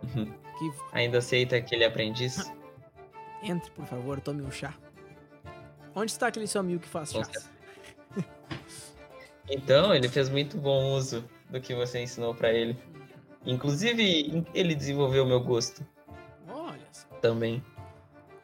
que 0.00 0.72
ainda 0.92 1.18
aceita 1.18 1.56
aquele 1.56 1.84
aprendiz? 1.84 2.50
entre, 3.42 3.70
por 3.72 3.86
favor, 3.86 4.20
tome 4.20 4.42
um 4.42 4.50
chá. 4.50 4.74
Onde 5.94 6.10
está 6.12 6.28
aquele 6.28 6.46
seu 6.46 6.60
amigo 6.60 6.80
que 6.80 6.88
faz 6.88 7.12
chás? 7.12 7.28
Então, 9.50 9.94
ele 9.94 10.08
fez 10.08 10.28
muito 10.28 10.58
bom 10.58 10.92
uso 10.92 11.24
do 11.48 11.58
que 11.60 11.74
você 11.74 12.02
ensinou 12.02 12.34
pra 12.34 12.52
ele. 12.52 12.76
Inclusive, 13.46 14.44
ele 14.52 14.74
desenvolveu 14.74 15.24
meu 15.24 15.40
gosto 15.40 15.86
Olha 16.46 16.86
só. 16.92 17.08
também. 17.22 17.64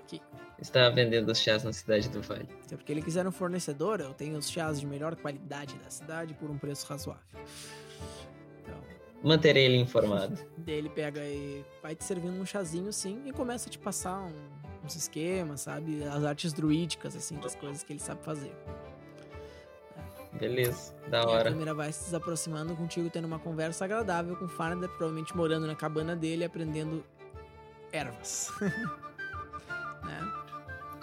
Que- 0.07 0.23
Está 0.59 0.89
vendendo 0.89 1.31
os 1.31 1.39
chás 1.39 1.63
na 1.63 1.75
cidade 1.75 2.09
do 2.09 2.23
Vale. 2.23 2.49
Se 2.67 2.73
é 2.73 2.77
porque 2.79 2.91
ele 2.91 3.03
quiser 3.03 3.27
um 3.27 3.33
fornecedor, 3.33 4.01
eu 4.01 4.15
tenho 4.15 4.39
os 4.39 4.49
chás 4.51 4.81
de 4.81 4.87
melhor 4.87 5.15
qualidade 5.15 5.75
da 5.77 5.91
cidade 5.91 6.33
por 6.33 6.51
um 6.51 6.57
preço 6.57 6.87
razoável. 6.87 7.23
Manterei 9.25 9.65
ele 9.65 9.77
informado. 9.79 10.39
daí 10.59 10.75
ele 10.77 10.91
pega 10.91 11.21
e 11.25 11.65
vai 11.83 11.95
te 11.97 12.05
servindo 12.05 12.39
um 12.41 12.45
chazinho 12.47 12.89
assim 12.89 13.23
e 13.25 13.33
começa 13.33 13.69
a 13.69 13.73
te 13.73 13.79
passar 13.79 14.21
um- 14.21 14.51
uns 14.85 14.95
esquemas, 14.95 15.63
sabe? 15.63 16.05
As 16.05 16.23
artes 16.25 16.53
druídicas, 16.53 17.17
assim, 17.17 17.37
das 17.41 17.55
coisas 17.55 17.83
que 17.83 17.93
ele 17.93 18.01
sabe 18.01 18.23
fazer. 18.23 18.55
Beleza, 20.35 20.93
da 21.09 21.21
E 21.21 21.25
a 21.25 21.29
hora. 21.29 21.51
câmera 21.53 21.73
vai 21.73 21.93
se 21.93 22.05
desaproximando 22.05 22.75
contigo, 22.75 23.09
tendo 23.09 23.25
uma 23.27 23.39
conversa 23.39 23.85
agradável 23.85 24.37
com 24.37 24.47
o 24.47 24.49
Farnader, 24.49 24.89
provavelmente 24.91 25.35
morando 25.37 25.67
na 25.67 25.77
cabana 25.77 26.17
dele, 26.17 26.45
aprendendo 26.45 27.05
ervas. 27.93 28.51
né? 30.05 30.33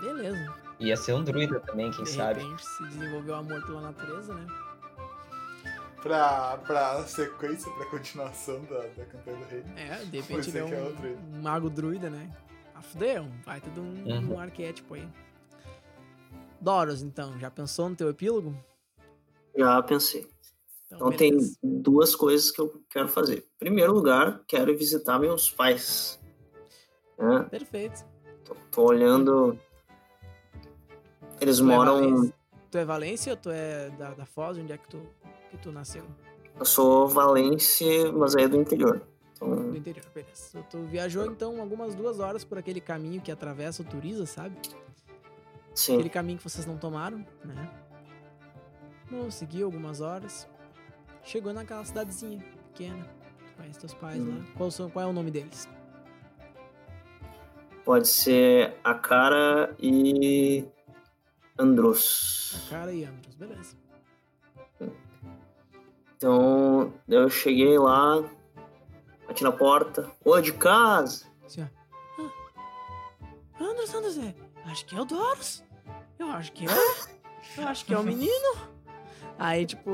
Beleza. 0.01 0.53
Ia 0.79 0.97
ser 0.97 1.13
um 1.13 1.23
druida 1.23 1.59
também, 1.61 1.89
quem 1.91 2.03
De 2.03 2.09
sabe. 2.09 2.41
repente 2.41 2.65
se 2.65 2.83
desenvolveu 2.87 3.35
amor 3.35 3.65
pela 3.65 3.81
natureza, 3.81 4.33
né? 4.33 4.45
Pra, 6.01 6.57
pra 6.65 7.03
sequência, 7.05 7.71
pra 7.73 7.85
continuação 7.85 8.63
da, 8.65 8.79
da 8.87 9.05
campanha 9.05 9.37
do 9.37 9.45
rei. 9.45 9.63
É, 9.77 10.03
de 10.05 10.19
repente 10.19 10.49
ele 10.49 10.57
é 10.57 10.61
é 10.61 10.65
um, 10.65 11.37
um 11.37 11.41
mago 11.43 11.69
druida, 11.69 12.09
né? 12.09 12.35
A 12.73 12.81
fuder, 12.81 13.21
um 13.21 13.29
baita 13.45 13.69
de 13.69 13.79
um, 13.79 14.03
Uhum. 14.05 14.33
um 14.33 14.39
arquétipo 14.39 14.95
aí. 14.95 15.07
Doros, 16.59 17.01
então, 17.03 17.37
já 17.39 17.51
pensou 17.51 17.87
no 17.89 17.95
teu 17.95 18.09
epílogo? 18.09 18.55
Já 19.55 19.81
pensei. 19.83 20.27
Então 20.91 21.11
tem 21.11 21.31
beleza. 21.31 21.57
duas 21.63 22.15
coisas 22.15 22.49
que 22.51 22.59
eu 22.59 22.81
quero 22.89 23.07
fazer. 23.07 23.37
Em 23.55 23.59
primeiro 23.59 23.93
lugar, 23.93 24.41
quero 24.47 24.75
visitar 24.75 25.19
meus 25.19 25.49
pais. 25.51 26.19
né? 27.17 27.43
Perfeito. 27.49 28.03
Tô, 28.43 28.55
tô 28.71 28.83
olhando. 28.85 29.57
Eles 31.39 31.57
Tu 31.59 31.63
é, 31.63 31.75
moram. 31.75 31.99
Valência, 32.01 32.33
tu 32.71 32.77
é 32.77 32.85
Valência 32.85 33.31
ou 33.33 33.37
tu 33.37 33.49
é 33.51 33.89
da, 33.91 34.13
da 34.15 34.25
Foz? 34.25 34.57
Onde 34.57 34.73
é 34.73 34.77
que 34.77 34.87
tu, 34.87 35.01
que 35.51 35.57
tu 35.57 35.71
nasceu? 35.71 36.03
Eu 36.57 36.65
sou 36.65 37.07
valense, 37.07 37.85
mas 38.13 38.35
aí 38.35 38.45
é 38.45 38.47
do 38.47 38.57
interior. 38.57 38.99
Do 39.39 39.45
Então, 39.45 39.75
interior, 39.75 40.05
beleza. 40.13 40.63
Tu 40.69 40.79
viajou 40.85 41.25
então 41.25 41.59
algumas 41.61 41.95
duas 41.95 42.19
horas 42.19 42.43
por 42.43 42.57
aquele 42.57 42.79
caminho 42.81 43.21
que 43.21 43.31
atravessa 43.31 43.81
o 43.81 43.85
Turiza, 43.85 44.25
sabe? 44.25 44.55
sim. 45.73 45.93
Aquele 45.95 46.09
caminho 46.09 46.37
que 46.37 46.43
vocês 46.43 46.65
não 46.65 46.77
tomaram, 46.77 47.25
né? 47.45 47.69
Bom, 49.09 49.29
seguiu 49.31 49.65
algumas 49.65 50.01
horas. 50.01 50.47
Chegou 51.23 51.53
naquela 51.53 51.83
cidadezinha 51.85 52.39
pequena. 52.73 53.05
Tu 53.47 53.53
conhece 53.57 53.79
teus 53.79 53.93
pais 53.93 54.19
Hum. 54.21 54.37
lá. 54.39 54.45
Qual, 54.57 54.71
são- 54.71 54.89
qual 54.89 55.05
é 55.05 55.09
o 55.09 55.13
nome 55.13 55.31
deles? 55.31 55.67
Pode 57.83 58.07
ser 58.07 58.75
a 58.83 58.93
cara 58.93 59.75
e. 59.79 60.65
Andros. 61.57 62.67
Cara 62.69 62.91
e 62.91 63.03
Andros, 63.05 63.35
beleza. 63.35 63.75
Então, 66.21 66.93
eu 67.09 67.27
cheguei 67.31 67.79
lá, 67.79 68.23
bati 69.27 69.43
na 69.43 69.51
porta. 69.51 70.07
Oi, 70.23 70.39
de 70.43 70.53
casa. 70.53 71.25
Ó. 71.57 71.63
Ah, 73.59 73.63
Andros, 73.97 74.19
é. 74.19 74.35
Acho 74.67 74.85
que 74.85 74.95
é 74.95 75.01
o 75.01 75.05
Doros. 75.05 75.63
Eu 76.19 76.27
acho 76.27 76.51
que 76.51 76.67
é. 76.67 76.69
Eu 77.57 77.67
acho 77.67 77.83
que 77.83 77.91
é 77.91 77.97
o 77.97 78.03
menino. 78.03 78.55
Aí, 79.39 79.65
tipo, 79.65 79.89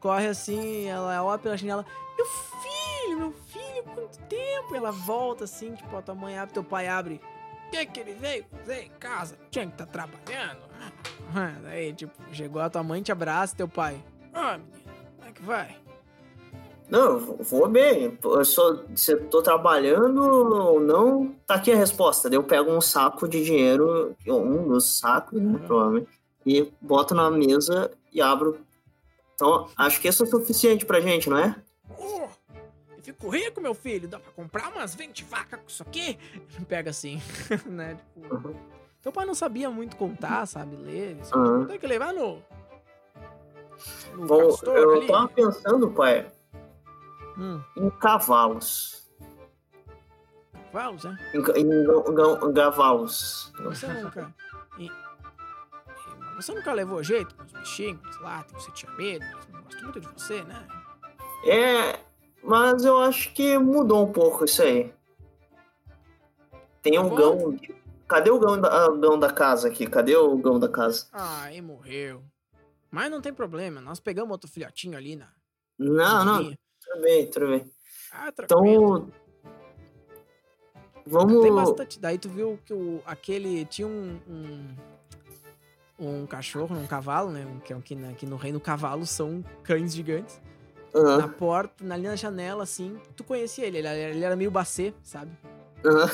corre 0.00 0.28
assim, 0.28 0.86
ela 0.86 1.22
olha 1.22 1.38
pela 1.38 1.54
janela. 1.58 1.84
Meu 2.16 2.26
filho, 2.26 3.18
meu 3.18 3.32
filho, 3.32 3.84
quanto 3.94 4.18
tempo? 4.20 4.74
Ela 4.74 4.90
volta 4.90 5.44
assim, 5.44 5.74
tipo, 5.74 5.94
a 5.94 6.00
tua 6.00 6.14
mãe 6.14 6.38
abre, 6.38 6.54
teu 6.54 6.64
pai 6.64 6.88
abre. 6.88 7.20
O 7.66 7.70
que 7.72 7.84
que 7.84 8.00
ele 8.00 8.14
veio 8.14 8.46
fazer 8.50 8.84
em 8.84 8.90
casa? 8.92 9.36
Tinha 9.50 9.66
que 9.66 9.72
estar 9.72 9.84
trabalhando. 9.84 10.62
Ah, 11.34 11.58
Daí, 11.62 11.92
tipo, 11.92 12.14
chegou 12.32 12.62
a 12.62 12.70
tua 12.70 12.82
mãe, 12.82 13.02
te 13.02 13.12
abraça, 13.12 13.54
teu 13.54 13.68
pai. 13.68 14.02
Ah, 14.32 14.56
menino, 14.56 14.78
é 14.81 14.81
vai? 15.42 15.76
Não, 16.88 17.12
eu 17.12 17.18
vou- 17.42 17.68
bem. 17.68 18.18
Eu 18.22 18.44
só, 18.44 18.82
se 18.94 19.12
eu 19.12 19.26
tô 19.28 19.40
trabalhando 19.42 20.22
ou 20.22 20.80
não, 20.80 21.34
tá 21.46 21.54
aqui 21.54 21.72
a 21.72 21.76
resposta. 21.76 22.28
Daí 22.28 22.36
eu 22.38 22.42
pego 22.42 22.70
um 22.70 22.80
saco 22.82 23.26
de 23.26 23.42
dinheiro, 23.42 24.14
um 24.26 24.68
dos 24.68 24.98
sacos, 24.98 25.40
né, 25.40 25.52
Uhum. 25.58 25.66
provavelmente, 25.66 26.08
e 26.44 26.70
boto 26.80 27.14
na 27.14 27.30
mesa 27.30 27.90
e 28.12 28.20
abro. 28.20 28.58
Então, 29.34 29.68
acho 29.76 30.00
que 30.00 30.08
isso 30.08 30.22
é 30.22 30.26
suficiente 30.26 30.84
pra 30.84 31.00
gente, 31.00 31.30
não 31.30 31.38
é? 31.38 31.56
Oh, 31.98 32.28
eu 32.96 33.02
fico 33.02 33.28
rico, 33.30 33.60
meu 33.60 33.72
filho. 33.74 34.06
Dá 34.06 34.18
pra 34.18 34.30
comprar 34.32 34.70
umas 34.70 34.94
20 34.94 35.24
vacas 35.24 35.60
com 35.60 35.68
isso 35.68 35.82
aqui? 35.82 36.18
Pega 36.68 36.90
assim, 36.90 37.20
né? 37.66 37.96
Tipo, 38.20 38.34
Uhum. 38.34 38.54
teu 39.00 39.10
pai 39.12 39.24
não 39.24 39.34
sabia 39.34 39.70
muito 39.70 39.96
contar, 39.96 40.44
sabe? 40.46 40.76
Ler. 40.76 41.16
Uhum. 41.34 41.60
tipo, 41.60 41.66
tem 41.68 41.78
que 41.78 41.86
levar 41.86 42.12
no. 42.12 42.42
Vou, 44.14 44.50
castor 44.50 44.76
eu 44.76 44.94
ali. 44.96 45.06
tava 45.06 45.28
pensando, 45.28 45.90
pai, 45.90 46.30
Hum, 47.38 47.62
em 47.76 47.90
cavalos. 47.90 49.10
cavalos, 50.70 51.04
né? 51.04 51.18
Em, 51.34 51.38
em 51.60 51.84
ga- 52.14 52.48
gavalos. 52.52 53.52
Você 53.64 53.86
nunca. 53.88 54.34
e- 54.78 54.86
e- 54.86 54.90
Você 56.36 56.52
nunca 56.54 56.72
levou 56.72 57.02
jeito 57.02 57.34
com 57.34 57.44
os 57.44 57.52
bichinhos 57.52 58.20
lá, 58.20 58.42
que 58.44 58.52
você 58.54 58.70
tinha 58.72 58.90
medo, 58.92 59.24
eles 59.24 59.48
não 59.52 59.62
gostam 59.62 59.82
muito 59.84 60.00
de 60.00 60.08
você, 60.08 60.42
né? 60.44 60.66
É, 61.46 62.00
mas 62.42 62.84
eu 62.84 62.98
acho 62.98 63.32
que 63.34 63.58
mudou 63.58 64.06
um 64.08 64.12
pouco 64.12 64.44
isso 64.44 64.62
aí. 64.62 64.92
Tem 66.82 66.94
Tá 66.94 67.00
um 67.02 67.08
bom. 67.08 67.16
gão. 67.16 67.56
Cadê 68.08 68.30
o 68.30 68.38
gão 68.38 68.60
da, 68.60 68.68
ah, 68.68 68.90
gão 68.90 69.18
da 69.18 69.30
casa 69.30 69.68
aqui? 69.68 69.86
Cadê 69.86 70.16
o 70.16 70.36
gão 70.36 70.58
da 70.58 70.68
casa? 70.68 71.06
Ah, 71.12 71.50
e 71.52 71.62
morreu. 71.62 72.22
Mas 72.92 73.10
não 73.10 73.22
tem 73.22 73.32
problema, 73.32 73.80
nós 73.80 73.98
pegamos 73.98 74.30
outro 74.30 74.50
filhotinho 74.50 74.96
ali 74.98 75.16
na. 75.16 75.28
Não, 75.78 76.24
não, 76.24 76.42
na 76.50 76.56
tudo 76.84 77.02
bem, 77.02 77.26
tudo 77.30 77.46
bem. 77.48 77.72
Ah, 78.12 78.30
tranquilo. 78.30 79.08
Então. 79.08 79.22
Vamos. 81.06 81.40
Tem 81.42 81.52
bastante. 81.54 81.98
Daí 81.98 82.18
tu 82.18 82.28
viu 82.28 82.58
que 82.66 82.74
o, 82.74 83.02
aquele 83.06 83.64
tinha 83.64 83.88
um, 83.88 84.20
um. 84.28 84.76
um 85.98 86.26
cachorro, 86.26 86.76
um 86.76 86.86
cavalo, 86.86 87.30
né? 87.32 87.46
Que, 87.64 87.72
é 87.72 87.76
um- 87.76 87.80
que, 87.80 87.94
na- 87.96 88.12
que 88.12 88.26
no 88.26 88.36
reino 88.36 88.60
cavalos 88.60 89.08
são 89.10 89.42
cães 89.64 89.94
gigantes. 89.94 90.40
Aham, 90.94 91.16
Na 91.16 91.28
porta, 91.28 91.82
ali 91.92 92.02
na 92.06 92.14
janela, 92.14 92.62
assim, 92.62 93.00
tu 93.16 93.24
conhecia 93.24 93.64
ele. 93.66 93.78
Ele 93.78 93.86
era, 93.88 93.98
ele 94.10 94.24
era 94.24 94.36
meio 94.36 94.50
bacê, 94.50 94.92
sabe? 95.02 95.32
aham. 95.84 96.10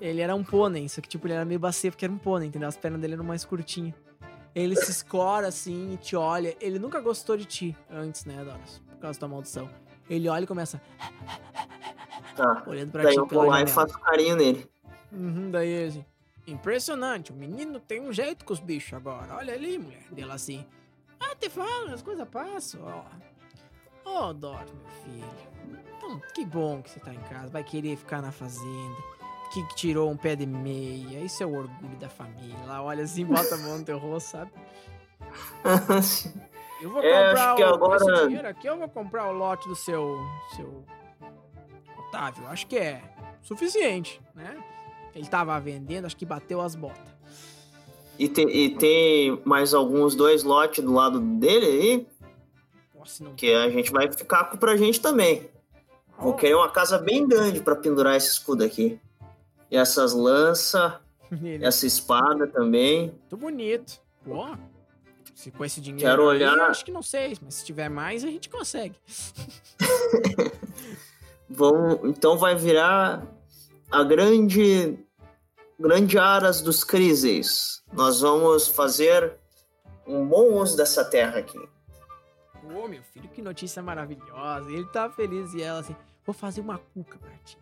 Ele 0.00 0.20
era 0.20 0.34
um 0.34 0.42
pônei, 0.42 0.88
só 0.88 1.00
que 1.00 1.08
tipo, 1.08 1.26
ele 1.28 1.34
era 1.34 1.44
meio 1.44 1.60
bacê 1.60 1.88
porque 1.88 2.04
era 2.04 2.12
um 2.12 2.18
pônei, 2.18 2.48
entendeu? 2.48 2.68
As 2.68 2.76
pernas 2.76 3.00
dele 3.00 3.14
eram 3.14 3.22
mais 3.24 3.44
curtinhas. 3.44 3.94
Ele 4.54 4.76
se 4.76 4.90
escora 4.90 5.48
assim 5.48 5.94
e 5.94 5.96
te 5.96 6.14
olha. 6.14 6.56
Ele 6.60 6.78
nunca 6.78 7.00
gostou 7.00 7.36
de 7.36 7.44
ti 7.44 7.76
antes, 7.90 8.24
né, 8.24 8.44
Doris? 8.44 8.82
Por 8.90 8.98
causa 8.98 9.18
da 9.18 9.28
maldição. 9.28 9.68
Ele 10.08 10.28
olha 10.28 10.44
e 10.44 10.46
começa 10.46 10.80
Tá. 12.36 12.62
olhando 12.66 12.90
pra 12.90 13.02
Daí 13.02 13.12
ti 13.12 13.18
eu 13.18 13.26
pela 13.26 13.42
vou 13.42 13.50
lá 13.50 13.62
e 13.62 13.66
faço 13.66 13.98
carinho 13.98 14.36
nele. 14.36 14.68
Uhum, 15.10 15.50
daí 15.50 15.68
ele 15.68 15.88
assim, 15.88 16.04
impressionante, 16.46 17.30
o 17.30 17.34
menino 17.34 17.78
tem 17.78 18.00
um 18.00 18.12
jeito 18.12 18.44
com 18.44 18.52
os 18.52 18.60
bichos 18.60 18.94
agora. 18.94 19.34
Olha 19.36 19.52
ali, 19.54 19.78
mulher. 19.78 20.06
Dela 20.10 20.34
assim, 20.34 20.64
ah, 21.20 21.34
te 21.36 21.50
fala, 21.50 21.92
as 21.92 22.02
coisas 22.02 22.26
passam, 22.28 22.80
ó. 22.84 23.04
Ó, 24.04 24.30
oh, 24.30 24.32
Dor, 24.32 24.64
meu 24.64 24.90
filho. 25.04 25.82
Então, 25.96 26.20
que 26.34 26.44
bom 26.44 26.82
que 26.82 26.90
você 26.90 27.00
tá 27.00 27.14
em 27.14 27.20
casa, 27.20 27.48
vai 27.48 27.62
querer 27.62 27.96
ficar 27.96 28.20
na 28.20 28.32
fazenda. 28.32 28.96
Que 29.52 29.62
tirou 29.74 30.10
um 30.10 30.16
pé 30.16 30.34
de 30.34 30.46
meia, 30.46 31.20
isso 31.20 31.42
é 31.42 31.46
o 31.46 31.54
orgulho 31.54 31.96
da 31.98 32.08
família. 32.08 32.56
Lá 32.66 32.82
olha 32.82 33.04
assim, 33.04 33.24
bota 33.24 33.54
a 33.54 33.58
mão 33.58 33.78
no 33.78 33.84
teu 33.84 33.98
rosto, 33.98 34.30
sabe? 34.30 34.50
Eu 36.80 36.90
vou 36.90 37.00
É, 37.02 37.28
comprar 37.28 37.46
acho 37.52 37.56
que 37.56 37.62
o, 37.62 37.66
agora- 37.74 37.96
esse 38.16 38.26
dinheiro 38.26 38.48
aqui, 38.48 38.66
eu 38.66 38.76
vou 38.76 38.88
comprar 38.88 39.28
o 39.28 39.32
lote 39.32 39.68
do 39.68 39.76
seu, 39.76 40.18
seu 40.56 40.84
Otávio. 41.96 42.44
Acho 42.48 42.66
que 42.66 42.76
é 42.76 43.00
suficiente, 43.40 44.20
né? 44.34 44.60
Ele 45.14 45.28
tava 45.28 45.58
vendendo, 45.60 46.06
acho 46.06 46.16
que 46.16 46.26
bateu 46.26 46.60
as 46.60 46.74
botas. 46.74 46.98
e, 48.18 48.28
tem, 48.28 48.48
e 48.50 48.70
tem 48.76 49.40
mais 49.44 49.72
alguns 49.74 50.16
dois 50.16 50.42
lotes 50.42 50.82
do 50.82 50.92
lado 50.92 51.20
dele 51.20 51.66
aí, 51.66 52.06
Nossa, 52.98 53.22
não 53.22 53.34
que 53.36 53.52
a 53.54 53.70
gente 53.70 53.92
vai 53.92 54.10
ficar 54.10 54.44
com 54.46 54.56
pra 54.56 54.76
gente 54.76 55.00
também. 55.00 55.48
Vou 56.18 56.34
querer 56.34 56.54
uma 56.56 56.68
casa 56.68 56.98
bem 56.98 57.26
grande 57.28 57.60
pra 57.62 57.76
pendurar 57.76 58.16
esse 58.16 58.28
escudo 58.28 58.64
aqui. 58.64 58.98
E 59.72 59.76
essas 59.78 60.12
lanças, 60.12 60.92
essa 61.62 61.86
espada 61.86 62.46
também. 62.46 63.06
Muito 63.08 63.36
bonito. 63.38 63.98
Pô, 64.22 64.54
se 65.34 65.50
com 65.50 65.64
esse 65.64 65.80
dinheiro 65.80 66.04
Quero 66.08 66.28
aí, 66.28 66.36
olhar- 66.36 66.68
acho 66.70 66.84
que 66.84 66.92
não 66.92 67.02
sei, 67.02 67.36
mas 67.42 67.54
se 67.54 67.64
tiver 67.64 67.88
mais, 67.88 68.22
a 68.22 68.28
gente 68.28 68.50
consegue. 68.50 68.94
Vão, 71.48 72.00
então 72.06 72.36
vai 72.38 72.54
virar 72.54 73.26
a 73.90 74.02
grande 74.04 74.98
grande 75.78 76.18
aras 76.18 76.60
dos 76.60 76.84
crises. 76.84 77.82
Nós 77.92 78.20
vamos 78.20 78.68
fazer 78.68 79.36
um 80.06 80.26
bom 80.26 80.54
uso 80.60 80.76
dessa 80.76 81.04
terra 81.04 81.38
aqui. 81.38 81.58
Ô, 82.64 82.86
meu 82.88 83.02
filho, 83.02 83.28
que 83.28 83.42
notícia 83.42 83.82
maravilhosa. 83.82 84.70
Ele 84.70 84.86
tá 84.86 85.10
feliz 85.10 85.52
e 85.54 85.62
ela 85.62 85.80
assim, 85.80 85.96
vou 86.24 86.32
fazer 86.34 86.60
uma 86.60 86.78
cuca 86.78 87.18
pra 87.18 87.32
ti. 87.44 87.58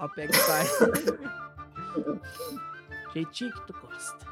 Ela 0.00 0.08
pega 0.08 0.32
e 0.34 0.40
sai. 0.40 0.66
Jeitinho 3.12 3.52
que 3.52 3.66
tu 3.66 3.74
gosta. 3.80 4.26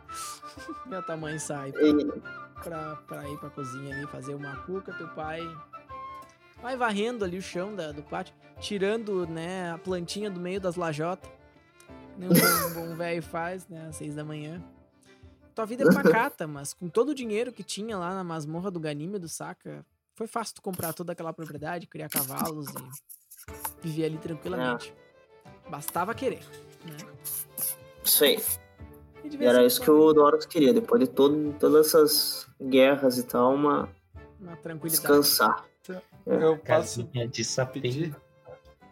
A 0.97 1.03
tua 1.03 1.17
mãe 1.17 1.39
sai 1.39 1.71
E- 1.71 2.63
pra, 2.63 2.97
pra 3.07 3.29
ir 3.29 3.39
pra 3.39 3.51
cozinha 3.51 3.95
ali 3.95 4.07
fazer 4.07 4.35
uma 4.35 4.57
cuca. 4.65 4.93
Teu 4.95 5.09
pai 5.09 5.41
vai 6.63 6.77
varrendo 6.77 7.25
ali 7.25 7.39
o 7.39 7.43
chão 7.43 7.75
da- 7.75 7.93
do 7.93 8.03
pátio, 8.03 8.35
tirando, 8.61 9.27
né, 9.27 9.73
a 9.73 9.79
plantinha 9.79 10.31
do 10.31 10.41
meio 10.41 10.61
das 10.61 10.77
lajotas. 10.77 11.31
Nem 12.17 12.29
um 12.29 12.33
bom- 12.33 12.75
bom 12.89 12.97
velho 12.97 13.23
faz, 13.23 13.69
né, 13.69 13.87
às 13.89 13.97
seis 13.97 14.15
da 14.15 14.25
manhã. 14.25 14.63
Tua 15.55 15.67
vida 15.67 15.85
é 15.85 15.95
pacata, 15.95 16.47
mas 16.47 16.73
com 16.73 16.89
todo 16.89 17.11
o 17.11 17.15
dinheiro 17.15 17.53
que 17.53 17.63
tinha 17.63 17.97
lá 17.97 18.15
na 18.15 18.25
masmorra 18.25 18.71
do 18.71 18.81
Ganímedo, 18.81 19.29
saca? 19.29 19.85
Foi 20.15 20.27
fácil 20.27 20.57
tu 20.57 20.63
comprar 20.63 20.93
toda 20.93 21.13
aquela 21.13 21.33
propriedade, 21.33 21.87
criar 21.87 22.09
cavalos 22.09 22.67
e 22.69 23.83
viver 23.83 24.07
ali 24.07 24.19
tranquilamente. 24.19 24.93
Bastava 25.69 26.15
querer, 26.15 26.41
né? 26.85 26.97
Isso 28.05 28.25
aí. 28.25 28.43
E 29.25 29.45
era 29.45 29.65
isso 29.65 29.81
que 29.81 29.91
o 29.91 30.13
Doros 30.13 30.47
queria. 30.47 30.73
Depois 30.73 31.01
de 31.01 31.09
todo, 31.09 31.55
todas 31.59 31.89
essas 31.89 32.49
guerras 32.61 33.19
e 33.19 33.23
tal, 33.25 33.55
uma 33.55 33.89
Uma 34.41 34.57
tranquilidade. 34.57 34.91
descansar. 34.91 35.65
Eu 36.27 36.57
posso 36.59 37.05
Casinha 37.05 37.27
de 37.29 37.43
pedir? 37.73 38.17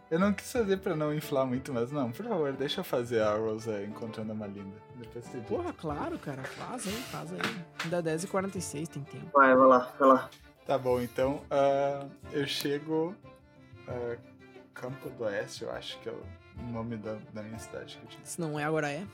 Eu 0.09 0.19
não 0.19 0.33
quis 0.33 0.51
fazer 0.51 0.77
pra 0.77 0.95
não 0.95 1.13
inflar 1.13 1.45
muito, 1.45 1.73
mas 1.73 1.91
não, 1.91 2.11
por 2.11 2.25
favor, 2.25 2.53
deixa 2.53 2.79
eu 2.79 2.83
fazer 2.83 3.21
a 3.21 3.35
Rosa 3.35 3.83
encontrando 3.83 4.31
uma 4.31 4.47
linda. 4.47 4.75
Depois 4.95 5.25
você 5.25 5.39
diz. 5.39 5.47
Porra, 5.47 5.73
claro, 5.73 6.17
cara. 6.17 6.43
Faz 6.43 6.87
aí, 6.87 6.93
faz 6.93 7.33
aí. 7.33 7.39
Ainda 7.83 8.01
10h46, 8.01 8.87
tem 8.87 9.03
tempo. 9.03 9.27
Vai, 9.33 9.53
vai 9.53 9.67
lá, 9.67 9.93
vai 9.99 10.07
lá. 10.07 10.29
Tá 10.65 10.77
bom, 10.77 11.01
então 11.01 11.41
ah, 11.51 12.05
eu 12.31 12.47
chego. 12.47 13.13
ah, 13.87 14.17
Campo 14.73 15.09
do 15.09 15.23
Oeste, 15.23 15.63
eu 15.63 15.71
acho 15.71 15.99
que 15.99 16.07
é 16.07 16.13
o 16.59 16.71
nome 16.71 16.97
da, 16.97 17.15
da 17.33 17.41
minha 17.43 17.59
cidade 17.59 17.97
que 17.97 18.03
eu 18.03 18.09
tinha. 18.09 18.25
Se 18.25 18.39
não 18.41 18.59
é, 18.59 18.63
agora 18.63 18.89
é. 18.91 19.05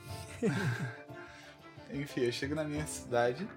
Enfim, 1.92 2.22
eu 2.22 2.32
chego 2.32 2.54
na 2.54 2.64
minha 2.64 2.86
cidade, 2.86 3.48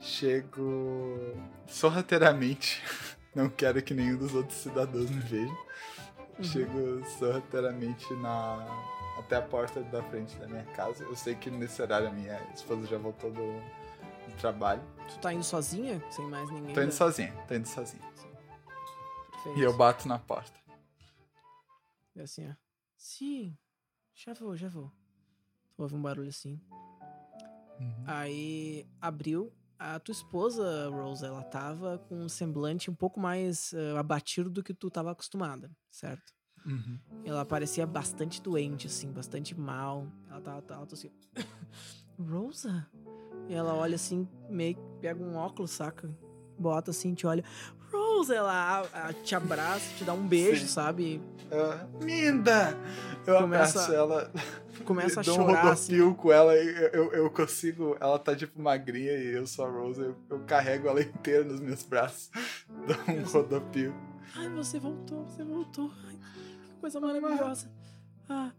chego 0.00 1.34
sorrateiramente. 1.66 2.82
Não 3.34 3.48
quero 3.50 3.82
que 3.82 3.92
nenhum 3.92 4.16
dos 4.16 4.32
outros 4.32 4.56
cidadãos 4.58 5.10
me 5.10 5.18
veja. 5.20 5.52
Uhum. 6.38 6.44
Chego 6.44 7.04
sorrateiramente 7.18 8.12
na 8.14 8.64
até 9.18 9.36
a 9.36 9.42
porta 9.42 9.82
da 9.82 10.02
frente 10.04 10.36
da 10.36 10.46
minha 10.46 10.64
casa. 10.66 11.02
Eu 11.04 11.16
sei 11.16 11.34
que 11.34 11.50
nesse 11.50 11.82
horário 11.82 12.08
a 12.08 12.10
minha 12.12 12.40
esposa 12.54 12.86
já 12.86 12.96
voltou 12.96 13.30
do, 13.32 13.42
do 13.42 14.36
trabalho. 14.38 14.80
Tu 15.08 15.18
tá 15.18 15.32
indo 15.32 15.42
sozinha? 15.44 16.00
Sem 16.10 16.26
mais 16.28 16.48
ninguém? 16.50 16.74
Tô 16.74 16.80
indo 16.80 16.90
da- 16.90 16.92
sozinho, 16.96 17.34
tô 17.48 17.54
indo 17.54 17.66
sozinho. 17.66 18.02
Perfeito. 19.32 19.58
E 19.58 19.62
eu 19.62 19.76
bato 19.76 20.06
na 20.08 20.18
porta. 20.18 20.58
E 22.16 22.20
assim, 22.20 22.48
ó. 22.48 22.54
Sim, 23.04 23.54
já 24.14 24.32
vou, 24.32 24.56
já 24.56 24.66
vou. 24.66 24.90
Houve 25.76 25.94
um 25.94 26.00
barulho 26.00 26.30
assim. 26.30 26.58
Uhum. 27.78 28.04
Aí 28.06 28.86
abriu. 28.98 29.52
A 29.78 30.00
tua 30.00 30.12
esposa, 30.12 30.88
Rose, 30.88 31.22
ela 31.22 31.42
tava 31.42 31.98
com 31.98 32.14
um 32.16 32.28
semblante 32.30 32.90
um 32.90 32.94
pouco 32.94 33.20
mais 33.20 33.74
eh, 33.74 33.98
abatido 33.98 34.48
do 34.48 34.62
que 34.62 34.72
tu 34.72 34.88
tava 34.88 35.10
acostumada, 35.10 35.70
certo? 35.90 36.32
Uhum. 36.64 36.98
Ela 37.26 37.44
parecia 37.44 37.86
bastante 37.86 38.40
doente, 38.40 38.86
assim, 38.86 39.12
bastante 39.12 39.54
mal. 39.54 40.10
Ela 40.30 40.40
tava, 40.40 40.62
tava 40.62 40.88
assim. 40.90 41.10
Rosa? 42.18 42.90
E 43.50 43.52
ela 43.52 43.74
olha 43.74 43.96
assim, 43.96 44.26
meio 44.48 44.76
que 44.76 45.00
pega 45.02 45.22
um 45.22 45.36
óculos, 45.36 45.72
saca? 45.72 46.08
Bota 46.58 46.90
assim, 46.90 47.12
te 47.12 47.26
olha. 47.26 47.44
Ela 48.32 48.80
a- 48.92 49.12
te 49.12 49.34
abraça, 49.34 49.84
te 49.96 50.04
dá 50.04 50.12
um 50.12 50.26
beijo, 50.26 50.62
Sim. 50.62 50.66
sabe? 50.68 51.22
Ah, 51.52 51.86
Minda! 52.02 52.76
Eu 53.26 53.38
Começa- 53.40 53.78
abraço 53.80 53.92
ela. 53.92 54.30
Começa 54.84 55.20
a 55.20 55.22
dou 55.22 55.34
um 55.34 55.46
chorar, 55.46 55.72
assim. 55.72 56.12
com 56.14 56.30
ela 56.32 56.54
eu, 56.56 56.88
eu, 56.88 57.12
eu 57.12 57.30
consigo. 57.30 57.96
Ela 58.00 58.18
tá 58.18 58.34
tipo 58.36 58.60
magrinha 58.60 59.12
e 59.12 59.32
eu 59.34 59.46
sou 59.46 59.64
a 59.64 59.70
Rose. 59.70 60.00
Eu, 60.00 60.16
eu 60.28 60.40
carrego 60.40 60.88
ela 60.88 61.00
inteira 61.02 61.44
nos 61.44 61.60
meus 61.60 61.82
braços. 61.84 62.30
Dou 62.86 63.16
um 63.16 63.22
rodopio. 63.24 63.94
Ai, 64.36 64.48
você 64.50 64.78
voltou, 64.78 65.24
você 65.26 65.42
voltou. 65.44 65.90
Ai, 66.06 66.16
que 66.66 66.80
coisa 66.80 67.00
maravilhosa. 67.00 67.70
Ah, 68.28 68.50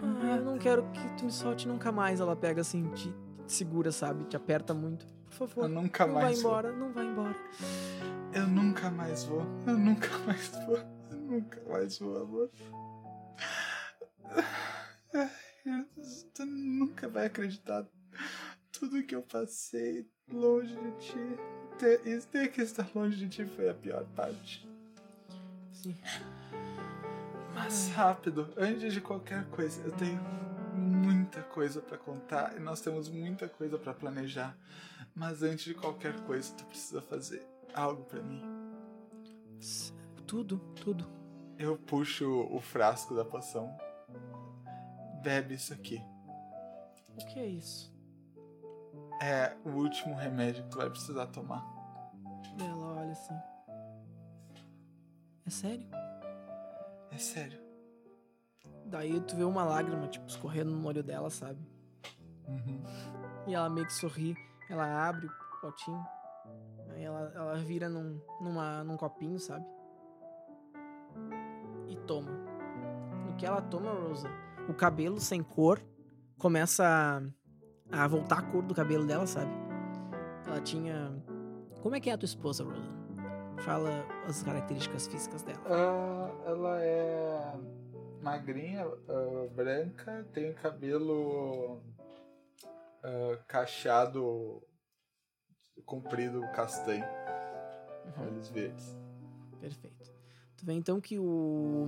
ah, 0.00 0.36
eu 0.36 0.44
não 0.44 0.58
quero 0.58 0.82
que 0.92 1.08
tu 1.16 1.24
me 1.26 1.32
solte 1.32 1.66
nunca 1.68 1.90
mais. 1.92 2.20
Ela 2.20 2.34
pega 2.36 2.60
assim, 2.60 2.90
te 2.90 3.14
segura, 3.46 3.90
sabe? 3.92 4.24
Te 4.24 4.36
aperta 4.36 4.74
muito. 4.74 5.06
Por 5.36 5.44
Eu 5.44 5.48
favor, 5.48 5.68
nunca 5.68 6.06
não 6.06 6.14
vai 6.14 6.22
mais 6.24 6.42
vou. 6.42 6.50
embora, 6.50 6.72
não 6.72 6.92
vai 6.92 7.04
embora. 7.06 7.36
Eu 8.32 8.46
nunca 8.46 8.90
mais 8.90 9.24
vou. 9.24 9.46
Eu 9.66 9.76
nunca 9.78 10.18
mais 10.18 10.48
vou. 10.48 10.76
Eu 11.10 11.16
nunca 11.16 11.60
mais 11.68 11.98
vou, 11.98 12.22
amor. 12.22 12.50
Tu 16.34 16.44
nunca 16.46 17.08
vai 17.08 17.26
acreditar. 17.26 17.86
Tudo 18.72 19.02
que 19.02 19.14
eu 19.14 19.22
passei 19.22 20.06
longe 20.30 20.74
de 20.76 20.90
ti. 20.98 21.18
Ter, 21.78 22.06
isso 22.06 22.28
ter 22.28 22.48
que 22.52 22.60
estar 22.60 22.88
longe 22.94 23.16
de 23.16 23.28
ti 23.28 23.44
foi 23.44 23.68
a 23.68 23.74
pior 23.74 24.04
parte. 24.16 24.68
Sim. 25.72 25.96
Mas 27.54 27.88
rápido, 27.90 28.52
antes 28.56 28.92
de 28.92 29.00
qualquer 29.00 29.44
coisa, 29.46 29.80
eu 29.84 29.92
tenho 29.92 30.20
muita 30.74 31.42
coisa 31.42 31.80
pra 31.80 31.96
contar 31.96 32.56
e 32.56 32.60
nós 32.60 32.80
temos 32.80 33.08
muita 33.08 33.48
coisa 33.48 33.78
pra 33.78 33.94
planejar. 33.94 34.56
Mas 35.14 35.42
antes 35.42 35.64
de 35.64 35.74
qualquer 35.74 36.18
coisa, 36.22 36.52
tu 36.54 36.64
precisa 36.66 37.00
fazer 37.00 37.46
algo 37.72 38.04
pra 38.04 38.20
mim. 38.20 38.42
Tudo, 40.26 40.58
tudo. 40.74 41.06
Eu 41.58 41.78
puxo 41.78 42.48
o 42.50 42.60
frasco 42.60 43.14
da 43.14 43.24
poção. 43.24 43.76
Bebe 45.22 45.54
isso 45.54 45.72
aqui. 45.72 46.02
O 47.14 47.24
que 47.26 47.38
é 47.38 47.46
isso? 47.46 47.94
É 49.22 49.56
o 49.64 49.70
último 49.70 50.14
remédio 50.14 50.64
que 50.64 50.70
tu 50.70 50.78
vai 50.78 50.90
precisar 50.90 51.26
tomar. 51.28 51.64
Ela 52.58 53.00
olha 53.00 53.12
assim. 53.12 53.34
É 55.46 55.50
sério? 55.50 55.86
É 57.12 57.18
sério. 57.18 57.60
Daí 58.86 59.20
tu 59.20 59.36
vê 59.36 59.44
uma 59.44 59.64
lágrima, 59.64 60.08
tipo, 60.08 60.26
escorrendo 60.26 60.70
no 60.72 60.86
olho 60.86 61.02
dela, 61.02 61.30
sabe? 61.30 61.58
Uhum. 62.48 62.82
E 63.46 63.54
ela 63.54 63.70
meio 63.70 63.86
que 63.86 63.92
sorri. 63.92 64.36
Ela 64.68 65.08
abre 65.08 65.26
o 65.26 65.60
potinho. 65.60 66.04
Aí 66.90 67.02
ela, 67.02 67.32
ela 67.34 67.56
vira 67.56 67.88
num, 67.88 68.20
numa, 68.40 68.84
num 68.84 68.96
copinho, 68.96 69.38
sabe? 69.38 69.64
E 71.88 71.96
toma. 72.06 72.30
No 73.26 73.34
que 73.36 73.46
ela 73.46 73.60
toma, 73.62 73.92
Rosa, 73.92 74.28
o 74.68 74.74
cabelo 74.74 75.20
sem 75.20 75.42
cor 75.42 75.80
começa 76.38 76.84
a, 77.90 78.04
a 78.04 78.08
voltar 78.08 78.38
a 78.38 78.42
cor 78.42 78.62
do 78.62 78.74
cabelo 78.74 79.06
dela, 79.06 79.26
sabe? 79.26 79.50
Ela 80.46 80.60
tinha. 80.60 81.12
Como 81.82 81.94
é 81.94 82.00
que 82.00 82.10
é 82.10 82.12
a 82.14 82.18
tua 82.18 82.26
esposa, 82.26 82.64
Rosa? 82.64 83.04
Fala 83.58 84.04
as 84.26 84.42
características 84.42 85.06
físicas 85.06 85.42
dela. 85.42 85.62
Ah, 85.66 86.30
ela 86.46 86.82
é 86.82 87.54
magrinha, 88.22 88.86
ah, 88.86 89.48
branca, 89.54 90.26
tem 90.32 90.52
cabelo 90.54 91.80
ah, 93.04 93.36
cacheado, 93.46 94.62
comprido, 95.84 96.40
castanho, 96.54 97.04
Uhum. 98.16 98.26
olhos 98.26 98.48
verdes. 98.50 98.96
Perfeito. 99.60 100.12
Tu 100.56 100.64
vê 100.66 100.72
então 100.74 101.00
que 101.00 101.18
o, 101.18 101.86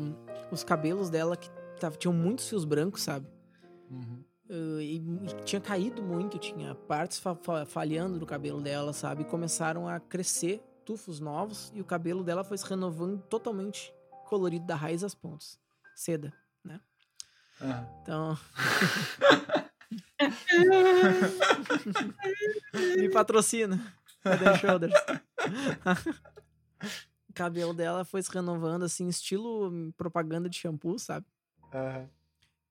os 0.51 0.65
cabelos 0.65 1.11
dela 1.11 1.37
que 1.37 1.49
tava, 1.79 1.97
tinham 1.97 2.13
muitos 2.15 2.49
fios 2.49 2.65
brancos, 2.65 3.03
sabe? 3.03 3.27
Uhum. 3.91 4.25
Uh, 4.49 4.81
e, 4.81 4.97
e 4.97 5.27
tinha 5.45 5.61
caído 5.61 6.03
muito, 6.03 6.39
tinha 6.39 6.75
partes 6.75 7.19
fa- 7.19 7.35
fa- 7.35 7.67
falhando 7.67 8.19
no 8.19 8.25
cabelo 8.27 8.61
dela, 8.63 8.93
sabe? 8.93 9.23
E 9.23 9.25
começaram 9.25 9.89
a 9.89 9.99
crescer 10.01 10.63
tufos 10.85 11.19
novos 11.21 11.71
e 11.75 11.81
o 11.81 11.85
cabelo 11.85 12.23
dela 12.23 12.45
foi 12.45 12.57
se 12.57 12.65
renovando 12.65 13.21
totalmente 13.25 13.93
colorido 14.29 14.65
da 14.65 14.77
raiz 14.77 15.03
às 15.05 15.15
pontas. 15.15 15.59
Seda, 15.97 16.33
né? 16.65 16.81
Ah, 17.61 17.85
Então. 18.03 18.39
Me 22.99 23.09
patrocina. 23.11 23.95
Head 24.25 24.49
and 24.49 24.57
Shoulders. 24.59 24.93
o 27.29 27.33
cabelo 27.33 27.75
dela 27.75 28.05
foi 28.05 28.23
se 28.23 28.31
renovando, 28.33 28.85
assim, 28.85 29.09
estilo 29.09 29.93
propaganda 29.97 30.49
de 30.49 30.57
shampoo, 30.57 30.97
sabe? 30.99 31.27
ah, 31.73 32.07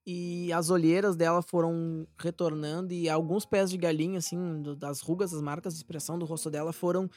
e 0.05 0.53
as 0.53 0.69
olheiras 0.69 1.15
dela 1.15 1.41
foram 1.41 2.07
retornando 2.19 2.93
e 2.93 3.09
alguns 3.09 3.43
pés 3.43 3.71
de 3.71 3.77
galinha, 3.77 4.19
assim, 4.19 4.61
das 4.77 5.01
rugas, 5.01 5.33
as 5.33 5.41
marcas 5.41 5.73
de 5.73 5.79
expressão 5.79 6.19
do 6.19 6.25
rosto 6.25 6.51
dela 6.51 6.71
foram 6.71 7.09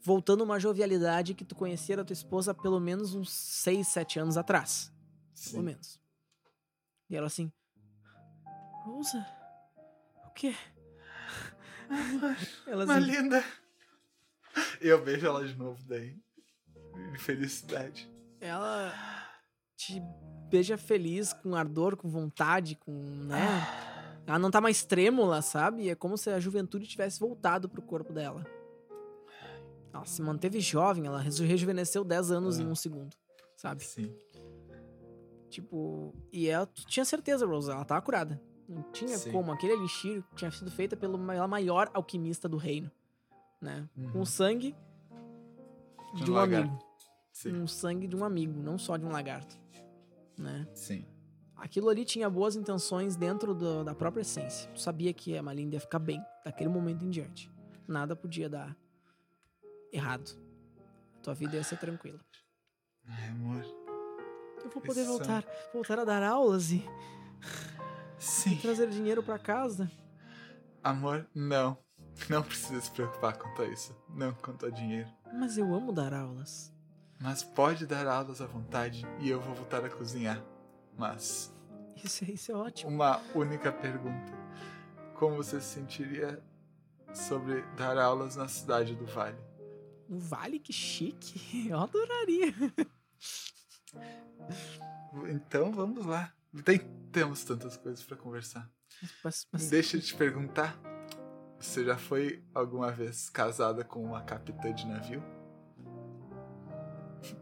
voltando 0.00 0.42
uma 0.42 0.58
jovialidade 0.58 1.34
que 1.34 1.44
tu 1.44 1.54
conhecia 1.54 1.96
da 1.96 2.04
tua 2.04 2.14
esposa 2.14 2.54
pelo 2.54 2.80
menos 2.80 3.14
uns 3.14 3.30
6, 3.30 3.86
7 3.88 4.18
anos 4.20 4.38
atrás. 4.38 4.90
Pelo 5.50 5.58
Sim. 5.58 5.62
menos. 5.62 6.00
E 7.10 7.16
ela 7.16 7.26
assim. 7.26 7.52
Rosa? 8.84 9.26
O 10.34 10.36
quê? 10.36 10.52
Ela 12.66 12.84
Uma 12.84 12.98
linda. 12.98 13.44
Eu 14.80 15.04
beijo 15.04 15.26
ela 15.26 15.46
de 15.46 15.54
novo 15.56 15.80
daí. 15.86 16.16
De 17.12 17.18
felicidade. 17.18 18.10
Ela 18.40 18.92
te 19.76 20.02
beija 20.50 20.76
feliz, 20.76 21.32
com 21.32 21.54
ardor, 21.54 21.96
com 21.96 22.08
vontade, 22.08 22.74
com. 22.74 22.92
né? 22.92 23.38
Ela 24.26 24.38
não 24.40 24.50
tá 24.50 24.60
mais 24.60 24.84
trêmula, 24.84 25.40
sabe? 25.42 25.88
É 25.88 25.94
como 25.94 26.16
se 26.18 26.30
a 26.30 26.40
juventude 26.40 26.86
tivesse 26.86 27.20
voltado 27.20 27.68
pro 27.68 27.82
corpo 27.82 28.12
dela. 28.12 28.44
Ela 29.92 30.04
se 30.04 30.20
manteve 30.22 30.58
jovem, 30.60 31.06
ela 31.06 31.20
reju- 31.20 31.44
rejuvenesceu 31.44 32.02
10 32.04 32.30
anos 32.32 32.58
em 32.58 32.64
Ah. 32.64 32.68
um 32.68 32.74
segundo, 32.74 33.14
sabe? 33.56 33.84
Sim. 33.84 34.12
Tipo, 35.48 36.12
e 36.32 36.48
ela, 36.48 36.66
tu 36.66 36.84
tinha 36.86 37.04
certeza, 37.04 37.46
Rose, 37.46 37.70
ela 37.70 37.84
tava 37.84 38.02
curada. 38.02 38.40
Não 38.68 38.82
tinha 38.92 39.16
Sim. 39.18 39.30
como. 39.32 39.52
Aquele 39.52 39.74
elixir 39.74 40.24
tinha 40.34 40.50
sido 40.50 40.70
feita 40.70 40.96
pelo 40.96 41.18
ma- 41.18 41.46
maior 41.46 41.90
alquimista 41.92 42.48
do 42.48 42.56
reino, 42.56 42.90
né? 43.60 43.88
Com 43.94 44.18
Uhum. 44.18 44.20
o 44.22 44.26
sangue 44.26 44.74
De 46.14 46.24
de 46.24 46.30
um 46.30 46.34
um 46.34 46.38
amigo. 46.38 46.78
Sim. 47.32 47.52
Um 47.62 47.66
sangue 47.66 48.06
de 48.06 48.16
um 48.16 48.24
amigo, 48.24 48.62
não 48.62 48.78
só 48.78 48.96
de 48.96 49.04
um 49.04 49.10
lagarto, 49.10 49.58
né? 50.38 50.66
Sim. 50.72 51.04
Aquilo 51.56 51.88
ali 51.88 52.04
tinha 52.04 52.28
boas 52.30 52.56
intenções 52.56 53.16
dentro 53.16 53.54
do- 53.54 53.84
da 53.84 53.94
própria 53.94 54.22
essência. 54.22 54.70
Tu 54.72 54.80
sabia 54.80 55.12
que 55.12 55.36
a 55.36 55.42
Malinda 55.42 55.76
ia 55.76 55.80
ficar 55.80 55.98
bem 55.98 56.22
daquele 56.44 56.68
momento 56.70 57.04
em 57.04 57.10
diante. 57.10 57.50
Nada 57.86 58.14
podia 58.16 58.48
dar 58.48 58.76
errado. 59.92 60.36
Tua 61.22 61.34
vida 61.34 61.56
ia 61.56 61.64
ser 61.64 61.78
tranquila. 61.78 62.20
Ai, 63.06 63.28
amor. 63.28 63.62
Eu 64.64 64.70
vou 64.70 64.80
poder 64.82 65.02
Isso. 65.02 65.10
voltar, 65.10 65.44
voltar 65.72 65.98
a 65.98 66.04
dar 66.04 66.22
aulas 66.22 66.70
e 66.72 66.82
Sim. 68.18 68.56
trazer 68.56 68.88
dinheiro 68.90 69.22
pra 69.22 69.38
casa. 69.38 69.90
Amor, 70.82 71.26
não. 71.34 71.78
Não 72.28 72.42
precisa 72.42 72.80
se 72.80 72.90
preocupar 72.90 73.36
quanto 73.36 73.62
a 73.62 73.66
isso. 73.66 73.94
Não 74.08 74.32
quanto 74.34 74.66
a 74.66 74.70
dinheiro. 74.70 75.08
Mas 75.32 75.58
eu 75.58 75.74
amo 75.74 75.92
dar 75.92 76.12
aulas. 76.14 76.72
Mas 77.20 77.42
pode 77.42 77.86
dar 77.86 78.06
aulas 78.06 78.40
à 78.40 78.46
vontade 78.46 79.06
e 79.20 79.28
eu 79.28 79.40
vou 79.40 79.54
voltar 79.54 79.84
a 79.84 79.90
cozinhar. 79.90 80.42
Mas, 80.96 81.52
Isso, 82.04 82.24
é- 82.24 82.30
isso 82.30 82.52
é 82.52 82.54
ótimo. 82.54 82.90
uma 82.92 83.20
única 83.34 83.72
pergunta. 83.72 84.32
Como 85.14 85.36
você 85.36 85.60
se 85.60 85.74
sentiria 85.74 86.42
sobre 87.12 87.62
dar 87.76 87.96
aulas 87.98 88.36
na 88.36 88.46
cidade 88.48 88.94
do 88.94 89.06
Vale? 89.06 89.36
No 90.08 90.18
Vale, 90.18 90.58
que 90.58 90.72
chique. 90.72 91.68
Eu 91.70 91.80
adoraria. 91.80 92.52
Então 95.28 95.72
vamos 95.72 96.04
lá. 96.04 96.32
Tem, 96.62 96.78
temos 97.10 97.42
tantas 97.44 97.76
coisas 97.76 98.02
pra 98.04 98.16
conversar. 98.16 98.68
Mas, 99.22 99.46
mas- 99.52 99.68
Deixa 99.70 99.96
eu 99.96 100.00
te 100.00 100.14
perguntar. 100.14 100.78
Você 101.58 101.84
já 101.84 101.96
foi 101.96 102.42
alguma 102.52 102.90
vez 102.92 103.30
casada 103.30 103.82
com 103.84 104.04
uma 104.04 104.22
capitã 104.22 104.72
de 104.72 104.86
navio? 104.86 105.22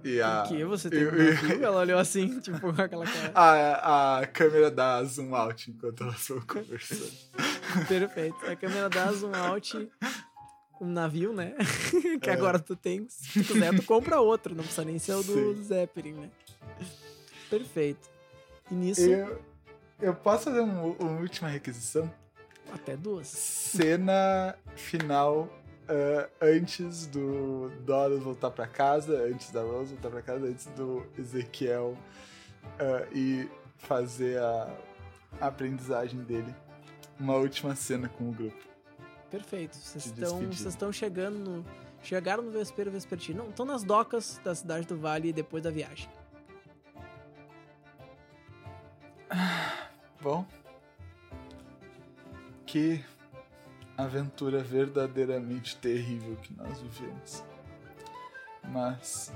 E 0.05 0.21
a, 0.21 0.43
por 0.43 0.49
que 0.57 0.65
você 0.65 0.89
tem 0.89 1.01
eu- 1.01 1.13
um 1.13 1.17
navio? 1.17 1.59
Ela 1.65 1.81
olhou 1.81 1.99
assim, 1.99 2.39
tipo, 2.41 2.61
com 2.61 2.69
aquela 2.81 3.05
cara. 3.05 3.33
a, 3.35 4.19
a 4.21 4.27
câmera 4.27 4.71
dá 4.71 5.03
zoom 5.05 5.35
out 5.35 5.71
enquanto 5.71 6.05
elas 6.05 6.21
estão 6.21 6.41
conversando. 6.43 7.11
Perfeito. 7.89 8.37
A 8.47 8.55
câmera 8.55 8.89
dá 8.89 9.11
zoom 9.13 9.35
out 9.35 9.91
com 10.73 10.85
um 10.87 10.91
navio, 10.93 11.33
né? 11.33 11.55
que 12.23 12.31
É. 12.31 12.33
agora 12.33 12.59
tu 12.61 12.77
tem. 12.77 13.07
Se 13.09 13.43
tu 13.43 13.53
quiser, 13.55 13.75
tu 13.75 13.83
compra 13.85 14.21
outro. 14.21 14.55
Não 14.55 14.63
precisa 14.63 14.85
nem 14.85 14.99
ser 15.01 15.15
o 15.15 15.23
do 15.23 15.57
Sim. 15.57 15.65
Zeppelin, 15.65 16.13
né? 16.13 16.31
Perfeito. 17.51 18.09
E 18.73 18.75
nisso, 18.75 19.03
Eu, 19.03 19.39
eu 20.01 20.15
posso 20.15 20.45
fazer 20.45 20.61
um- 20.61 20.93
uma 20.93 21.21
última 21.21 21.49
requisição? 21.49 22.11
até 22.73 22.97
duas. 22.97 23.29
Cena 23.29 24.57
final 24.75 25.47
ah, 25.89 26.29
antes 26.41 27.07
do 27.07 27.71
Doros 27.85 28.23
voltar 28.23 28.51
pra 28.51 28.67
casa, 28.67 29.13
antes 29.25 29.51
da 29.51 29.61
Rose 29.61 29.93
voltar 29.95 30.09
pra 30.11 30.23
casa, 30.23 30.47
antes 30.47 30.67
do 30.69 31.05
Ezequiel 31.19 31.99
ah, 32.79 33.07
e 33.13 33.47
fazer 33.77 34.39
a, 34.39 34.75
a 35.41 35.47
aprendizagem 35.49 36.21
dele. 36.21 36.55
Uma 37.21 37.35
última 37.37 37.77
cena 37.77 38.09
com 38.09 38.31
o 38.31 38.33
grupo. 38.33 38.57
Perfeito. 39.31 39.77
Vocês 39.77 40.07
estão, 40.07 40.39
despedir. 40.39 40.57
vocês 40.57 40.75
estão 40.75 40.93
chegando 40.93 41.39
no. 41.39 41.65
Chegaram 42.03 42.43
no 42.43 42.51
Vespeiro 42.51 42.91
Vespertino. 42.91 43.43
Não, 43.45 43.51
estão 43.51 43.65
nas 43.67 43.85
docas 43.85 44.41
da 44.43 44.55
cidade 44.55 44.87
do 44.87 44.97
Vale 44.97 45.33
depois 45.33 45.63
da 45.63 45.71
viagem. 45.71 46.09
Bom, 50.21 50.47
que 52.67 53.05
aventura 53.97 54.63
verdadeiramente 54.63 55.77
terrível 55.77 56.37
que 56.37 56.55
nós 56.55 56.81
vivemos. 56.81 57.45
Mas 58.65 59.33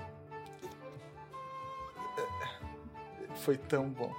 é, 2.17 3.35
foi 3.37 3.57
tão 3.57 3.89
bom 3.89 4.15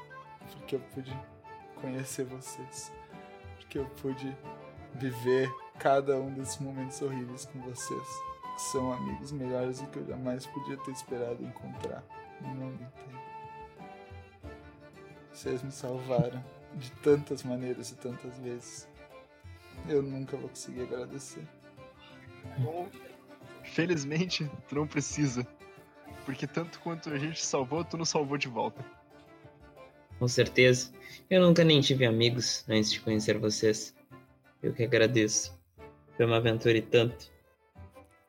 porque 0.52 0.76
eu 0.76 0.80
pude 0.80 1.18
conhecer 1.82 2.26
vocês, 2.26 2.92
porque 3.58 3.80
eu 3.80 3.86
pude 4.02 4.36
viver 4.96 5.50
cada 5.80 6.18
um 6.18 6.34
desses 6.34 6.58
momentos 6.60 7.02
horríveis 7.02 7.46
com 7.46 7.60
vocês, 7.62 8.08
que 8.56 8.62
são 8.64 8.92
amigos 8.92 9.32
melhores 9.32 9.80
do 9.80 9.88
que 9.88 10.00
eu 10.00 10.08
jamais 10.08 10.46
podia 10.48 10.78
ter 10.78 10.92
esperado 10.92 11.44
encontrar 11.44 12.04
no 12.42 12.48
mundo 12.50 12.84
inteiro. 12.84 13.27
Vocês 15.38 15.62
me 15.62 15.72
salvaram 15.72 16.44
de 16.74 16.92
tantas 16.94 17.44
maneiras 17.44 17.92
e 17.92 17.96
tantas 17.96 18.36
vezes. 18.40 18.90
Eu 19.88 20.02
nunca 20.02 20.36
vou 20.36 20.50
conseguir 20.50 20.82
agradecer. 20.82 21.48
Felizmente, 23.64 24.50
tu 24.68 24.74
não 24.74 24.88
precisa. 24.88 25.48
Porque 26.26 26.48
tanto 26.48 26.80
quanto 26.80 27.12
a 27.12 27.20
gente 27.20 27.46
salvou, 27.46 27.86
tu 27.86 27.98
nos 27.98 28.10
salvou 28.10 28.36
de 28.36 28.48
volta. 28.48 28.84
Com 30.18 30.28
certeza. 30.28 30.92
Eu 31.30 31.40
nunca 31.40 31.64
nem 31.64 31.82
tive 31.82 32.08
amigos 32.08 32.66
antes 32.68 32.92
de 32.92 33.00
conhecer 33.00 33.38
vocês. 33.38 33.94
Eu 34.64 34.74
que 34.74 34.86
agradeço. 34.86 35.56
Foi 36.16 36.26
uma 36.26 36.38
aventura 36.38 36.80
e 36.80 36.82
tanto. 36.82 37.32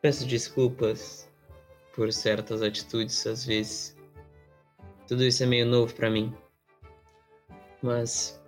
Peço 0.03 0.27
desculpas 0.27 1.27
por 1.95 2.13
certas 2.13 2.61
atitudes 2.61 3.27
às 3.27 3.47
vezes. 3.47 3.97
Tudo 5.07 5.25
isso 5.25 5.43
é 5.43 5.47
meio 5.47 5.65
novo 5.65 5.95
pra 5.95 6.11
mim. 6.11 6.37
Mas 7.83 8.41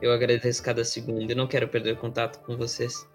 eu 0.00 0.12
agradeço 0.12 0.62
cada 0.62 0.84
segundo 0.84 1.30
e 1.30 1.34
não 1.34 1.46
quero 1.46 1.68
perder 1.68 1.96
contato 1.98 2.38
com 2.40 2.56
vocês. 2.56 3.06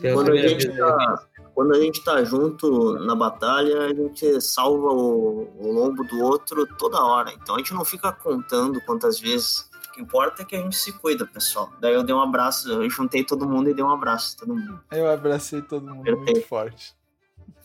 Quando 0.00 0.32
a, 0.32 0.36
gente 0.36 0.68
tá, 0.76 1.26
quando 1.54 1.74
a 1.74 1.80
gente 1.80 2.04
tá 2.04 2.22
junto 2.24 2.98
na 3.00 3.14
batalha, 3.14 3.82
a 3.82 3.94
gente 3.94 4.40
salva 4.40 4.88
o, 4.88 5.48
o 5.58 5.72
lombo 5.72 6.04
do 6.04 6.22
outro 6.22 6.66
toda 6.76 7.02
hora. 7.02 7.32
Então 7.32 7.54
a 7.54 7.58
gente 7.58 7.72
não 7.72 7.84
fica 7.84 8.12
contando 8.12 8.80
quantas 8.82 9.18
vezes. 9.18 9.70
O 9.88 9.92
que 9.92 10.00
importa 10.00 10.42
é 10.42 10.44
que 10.44 10.54
a 10.54 10.60
gente 10.60 10.76
se 10.76 10.92
cuida, 10.92 11.26
pessoal. 11.26 11.72
Daí 11.80 11.94
eu 11.94 12.02
dei 12.02 12.14
um 12.14 12.20
abraço, 12.20 12.70
eu 12.70 12.88
juntei 12.88 13.24
todo 13.24 13.48
mundo 13.48 13.70
e 13.70 13.74
dei 13.74 13.84
um 13.84 13.90
abraço 13.90 14.36
a 14.36 14.40
todo 14.40 14.54
mundo. 14.54 14.80
Eu 14.90 15.10
abracei 15.10 15.62
todo 15.62 15.82
mundo 15.82 16.04
muito 16.04 16.24
Perfeito. 16.24 16.48
forte. 16.48 16.94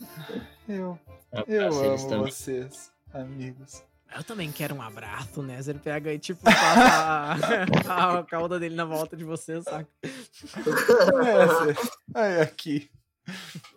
Eu, 0.68 0.98
eu 1.46 1.66
abraço 1.66 1.84
eles 1.84 2.00
amo 2.00 2.10
também. 2.10 2.32
vocês, 2.32 2.92
amigos. 3.14 3.84
Eu 4.16 4.24
também 4.24 4.50
quero 4.50 4.74
um 4.74 4.80
abraço, 4.80 5.42
né? 5.42 5.60
Ele 5.66 5.78
pega 5.78 6.12
e, 6.12 6.18
tipo, 6.18 6.42
passa 6.42 7.66
a, 7.86 8.18
a 8.18 8.24
cauda 8.24 8.58
dele 8.58 8.74
na 8.74 8.86
volta 8.86 9.14
de 9.14 9.24
você, 9.24 9.60
saca? 9.62 9.88
É, 10.02 11.74
Ai, 12.14 12.40
aqui. 12.40 12.90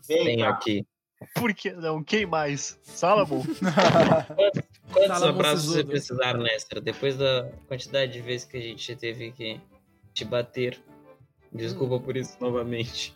Vem 0.08 0.44
aqui. 0.44 0.88
Por 1.36 1.54
que 1.54 1.72
não? 1.72 2.02
Quem 2.02 2.26
mais? 2.26 2.80
Salomon? 2.84 3.44
Quantos 4.94 5.24
abraços 5.24 5.66
você 5.66 5.84
precisar, 5.84 6.38
Nestor? 6.38 6.80
Depois 6.80 7.18
da 7.18 7.52
quantidade 7.68 8.14
de 8.14 8.22
vezes 8.22 8.48
que 8.48 8.56
a 8.56 8.62
gente 8.62 8.96
teve 8.96 9.32
que 9.32 9.60
te 10.14 10.24
bater. 10.24 10.80
Desculpa 11.52 12.00
por 12.00 12.16
isso 12.16 12.38
novamente. 12.40 13.14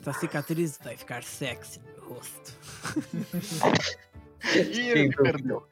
Essa 0.00 0.12
cicatriz 0.14 0.78
vai 0.82 0.96
ficar 0.96 1.22
sexy 1.22 1.78
no 1.78 1.86
meu 1.92 2.14
rosto. 2.14 2.52
Ih, 4.52 4.90
ele 4.90 5.08
me 5.08 5.16
Sim, 5.16 5.22
perdeu. 5.22 5.66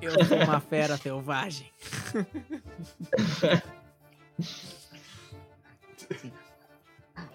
Eu 0.00 0.24
sou 0.24 0.38
uma 0.38 0.60
fera 0.60 0.96
selvagem. 0.96 1.70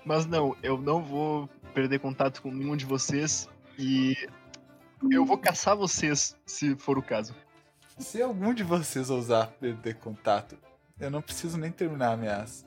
Mas 0.03 0.25
não, 0.25 0.55
eu 0.61 0.77
não 0.77 1.03
vou 1.03 1.47
perder 1.73 1.99
contato 1.99 2.41
com 2.41 2.51
nenhum 2.51 2.75
de 2.75 2.85
vocês 2.85 3.47
e 3.77 4.15
eu 5.11 5.25
vou 5.25 5.37
caçar 5.37 5.75
vocês, 5.75 6.35
se 6.45 6.75
for 6.75 6.97
o 6.97 7.03
caso. 7.03 7.35
Se 7.97 8.21
algum 8.21 8.53
de 8.53 8.63
vocês 8.63 9.09
ousar 9.09 9.47
perder 9.59 9.95
contato, 9.95 10.57
eu 10.99 11.09
não 11.09 11.21
preciso 11.21 11.57
nem 11.57 11.71
terminar 11.71 12.09
a 12.09 12.13
ameaça. 12.13 12.65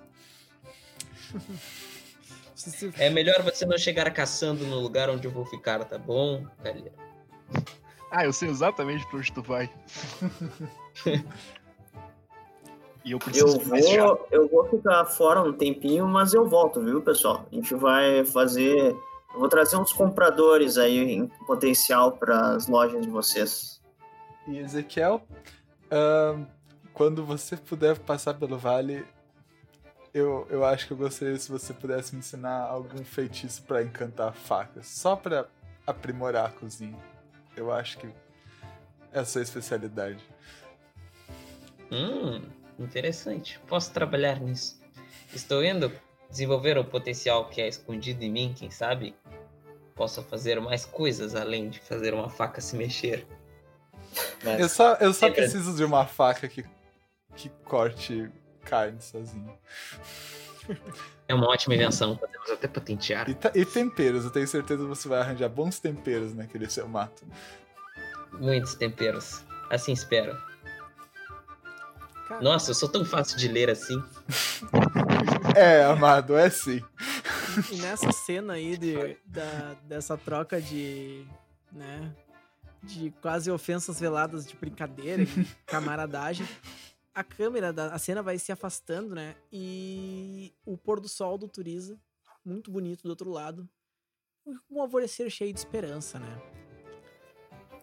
É 2.96 3.08
melhor 3.10 3.42
você 3.42 3.64
não 3.64 3.78
chegar 3.78 4.10
caçando 4.10 4.66
no 4.66 4.80
lugar 4.80 5.08
onde 5.10 5.26
eu 5.26 5.30
vou 5.30 5.46
ficar, 5.46 5.84
tá 5.84 5.96
bom, 5.98 6.44
galera? 6.62 7.07
Ah, 8.10 8.24
eu 8.24 8.32
sei 8.32 8.48
exatamente 8.48 9.06
pra 9.06 9.18
onde 9.18 9.30
tu 9.30 9.42
vai. 9.42 9.70
e 13.04 13.12
eu 13.12 13.18
preciso 13.18 13.58
Eu 13.58 14.06
vou, 14.06 14.28
eu 14.30 14.48
vou 14.48 14.64
ficar 14.70 15.04
fora 15.04 15.42
um 15.42 15.52
tempinho, 15.52 16.08
mas 16.08 16.32
eu 16.32 16.48
volto, 16.48 16.80
viu, 16.80 17.02
pessoal? 17.02 17.46
A 17.52 17.54
gente 17.54 17.74
vai 17.74 18.24
fazer. 18.24 18.96
Eu 19.34 19.38
vou 19.38 19.48
trazer 19.50 19.76
uns 19.76 19.92
compradores 19.92 20.78
aí 20.78 21.12
em 21.12 21.26
potencial 21.46 22.12
para 22.12 22.54
as 22.54 22.66
lojas 22.66 23.02
de 23.02 23.10
vocês. 23.10 23.78
E 24.46 24.56
Ezequiel, 24.58 25.20
ahn, 25.90 26.46
quando 26.94 27.24
você 27.24 27.58
puder 27.58 27.98
passar 27.98 28.32
pelo 28.34 28.56
vale, 28.56 29.06
eu, 30.14 30.46
eu 30.48 30.64
acho 30.64 30.86
que 30.86 30.92
eu 30.94 30.96
gostaria 30.96 31.36
se 31.36 31.50
você 31.50 31.74
pudesse 31.74 32.14
me 32.14 32.20
ensinar 32.20 32.62
algum 32.62 33.04
feitiço 33.04 33.62
pra 33.62 33.82
encantar 33.82 34.32
facas, 34.32 34.86
só 34.86 35.14
pra 35.14 35.46
aprimorar 35.86 36.46
a 36.46 36.50
cozinha. 36.50 36.98
Eu 37.58 37.72
acho 37.72 37.98
que 37.98 38.08
é 39.12 39.18
a 39.18 39.24
sua 39.24 39.42
especialidade. 39.42 40.22
Hum, 41.90 42.40
interessante. 42.78 43.58
Posso 43.66 43.92
trabalhar 43.92 44.38
nisso. 44.40 44.80
Estou 45.34 45.64
indo 45.64 45.90
desenvolver 46.30 46.78
o 46.78 46.84
potencial 46.84 47.48
que 47.48 47.60
é 47.60 47.66
escondido 47.66 48.22
em 48.22 48.30
mim, 48.30 48.54
quem 48.56 48.70
sabe 48.70 49.14
possa 49.96 50.22
fazer 50.22 50.60
mais 50.60 50.84
coisas 50.84 51.34
além 51.34 51.68
de 51.68 51.80
fazer 51.80 52.14
uma 52.14 52.30
faca 52.30 52.60
se 52.60 52.76
mexer. 52.76 53.26
Mas 54.44 54.60
Eu 54.60 54.68
só, 54.68 54.94
eu 54.94 55.12
só 55.12 55.26
Lembra- 55.26 55.42
preciso 55.42 55.74
de 55.74 55.82
uma 55.84 56.06
faca 56.06 56.46
que, 56.46 56.64
que 57.34 57.48
corte 57.64 58.30
carne 58.62 59.00
sozinho. 59.02 59.52
É 61.26 61.34
uma 61.34 61.48
ótima 61.48 61.74
invenção, 61.74 62.16
podemos 62.16 62.50
até 62.50 62.68
patentear. 62.68 63.28
E, 63.28 63.36
e 63.54 63.64
temperos, 63.64 64.24
eu 64.24 64.30
tenho 64.30 64.46
certeza 64.46 64.82
que 64.82 64.88
você 64.88 65.08
vai 65.08 65.20
arranjar 65.20 65.48
bons 65.48 65.78
temperos 65.78 66.34
naquele 66.34 66.68
seu 66.68 66.88
mato. 66.88 67.24
Muitos 68.32 68.74
temperos. 68.74 69.44
Assim 69.70 69.92
espero. 69.92 70.36
Cara, 72.28 72.42
Nossa, 72.42 72.70
eu 72.70 72.74
sou 72.74 72.88
tão 72.88 73.04
fácil 73.04 73.38
de 73.38 73.48
ler 73.48 73.70
assim. 73.70 74.02
É, 75.56 75.82
amado, 75.82 76.36
é 76.36 76.48
sim. 76.50 76.80
E 77.72 77.76
nessa 77.76 78.12
cena 78.12 78.52
aí 78.52 78.76
de, 78.76 79.16
da, 79.24 79.74
dessa 79.82 80.16
troca 80.16 80.60
de. 80.60 81.26
né? 81.72 82.12
De 82.82 83.10
quase 83.22 83.50
ofensas 83.50 83.98
veladas 83.98 84.46
de 84.46 84.54
brincadeira, 84.54 85.22
e 85.22 85.46
camaradagem. 85.66 86.46
A 87.18 87.24
câmera, 87.24 87.72
da, 87.72 87.92
a 87.92 87.98
cena 87.98 88.22
vai 88.22 88.38
se 88.38 88.52
afastando, 88.52 89.12
né? 89.12 89.34
E 89.50 90.54
o 90.64 90.78
pôr 90.78 91.00
do 91.00 91.08
sol 91.08 91.36
do 91.36 91.48
Turiza, 91.48 92.00
muito 92.44 92.70
bonito 92.70 93.02
do 93.02 93.08
outro 93.08 93.28
lado. 93.28 93.68
Um 94.70 94.80
alvorecer 94.80 95.28
cheio 95.28 95.52
de 95.52 95.58
esperança, 95.58 96.20
né? 96.20 96.40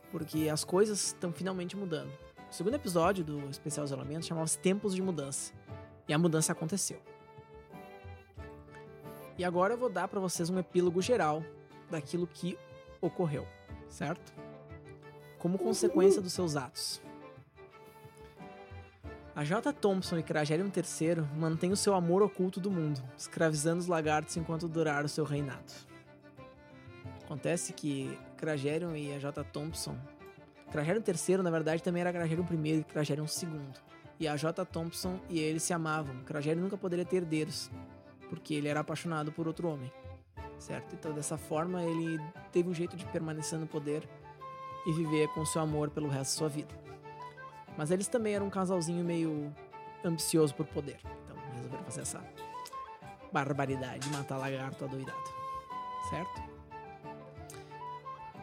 Porque 0.09 0.47
as 0.47 0.63
coisas 0.63 1.07
estão 1.07 1.33
finalmente 1.33 1.75
mudando. 1.75 2.09
O 2.49 2.53
segundo 2.53 2.75
episódio 2.75 3.25
do 3.25 3.49
especial 3.49 3.85
isolamento 3.85 4.25
chamava-se 4.25 4.57
Tempos 4.57 4.95
de 4.95 5.01
Mudança. 5.01 5.53
E 6.07 6.13
a 6.13 6.17
mudança 6.17 6.53
aconteceu. 6.53 7.03
E 9.37 9.43
agora 9.43 9.73
eu 9.73 9.77
vou 9.77 9.89
dar 9.89 10.07
pra 10.07 10.21
vocês 10.21 10.49
um 10.49 10.57
epílogo 10.57 11.01
geral 11.01 11.43
daquilo 11.91 12.25
que 12.25 12.57
ocorreu, 13.01 13.45
certo? 13.89 14.33
Como 15.37 15.57
consequência 15.57 16.21
dos 16.21 16.31
seus 16.31 16.55
atos. 16.55 17.01
A 19.35 19.43
J. 19.43 19.73
Thompson 19.73 20.17
e 20.17 20.23
Cragelion 20.23 20.69
III 20.73 21.21
mantêm 21.37 21.69
o 21.69 21.75
seu 21.75 21.93
amor 21.93 22.23
oculto 22.23 22.57
do 22.57 22.71
mundo, 22.71 23.03
escravizando 23.17 23.81
os 23.81 23.87
lagartos 23.87 24.37
enquanto 24.37 24.65
durar 24.65 25.03
o 25.03 25.09
seu 25.09 25.25
reinado. 25.25 25.73
Acontece 27.21 27.73
que 27.73 28.17
Cragelion 28.37 28.95
e 28.95 29.13
a 29.13 29.19
J. 29.19 29.43
Thompson. 29.43 29.97
Cragelion 30.71 31.01
III, 31.05 31.37
na 31.43 31.51
verdade, 31.51 31.83
também 31.83 31.99
era 31.99 32.13
Cragelion 32.13 32.45
I 32.49 32.79
e 32.79 32.83
Cragelion 32.85 33.25
II. 33.25 33.59
E 34.21 34.25
a 34.25 34.37
J. 34.37 34.65
Thompson 34.65 35.19
e 35.29 35.37
ele 35.37 35.59
se 35.59 35.73
amavam. 35.73 36.23
Cragelion 36.23 36.63
nunca 36.63 36.77
poderia 36.77 37.03
ter 37.03 37.17
herdeiros 37.17 37.69
porque 38.29 38.53
ele 38.53 38.69
era 38.69 38.79
apaixonado 38.79 39.33
por 39.33 39.47
outro 39.47 39.67
homem, 39.67 39.91
certo? 40.57 40.95
Então 40.95 41.11
dessa 41.11 41.37
forma 41.37 41.83
ele 41.83 42.19
teve 42.53 42.69
um 42.69 42.73
jeito 42.73 42.95
de 42.95 43.05
permanecer 43.07 43.59
no 43.59 43.67
poder 43.67 44.07
e 44.87 44.93
viver 44.93 45.27
com 45.33 45.45
seu 45.45 45.61
amor 45.61 45.89
pelo 45.89 46.07
resto 46.07 46.31
da 46.31 46.37
sua 46.37 46.49
vida. 46.49 46.84
Mas 47.77 47.91
eles 47.91 48.07
também 48.07 48.35
eram 48.35 48.47
um 48.47 48.49
casalzinho 48.49 49.03
meio 49.03 49.53
ambicioso 50.03 50.53
por 50.55 50.65
poder, 50.65 50.99
então 51.23 51.37
resolveram 51.53 51.83
fazer 51.83 52.01
essa 52.01 52.23
barbaridade 53.31 54.07
de 54.07 54.15
matar 54.15 54.37
lagarto 54.37 54.85
adoidado, 54.85 55.29
certo? 56.09 56.55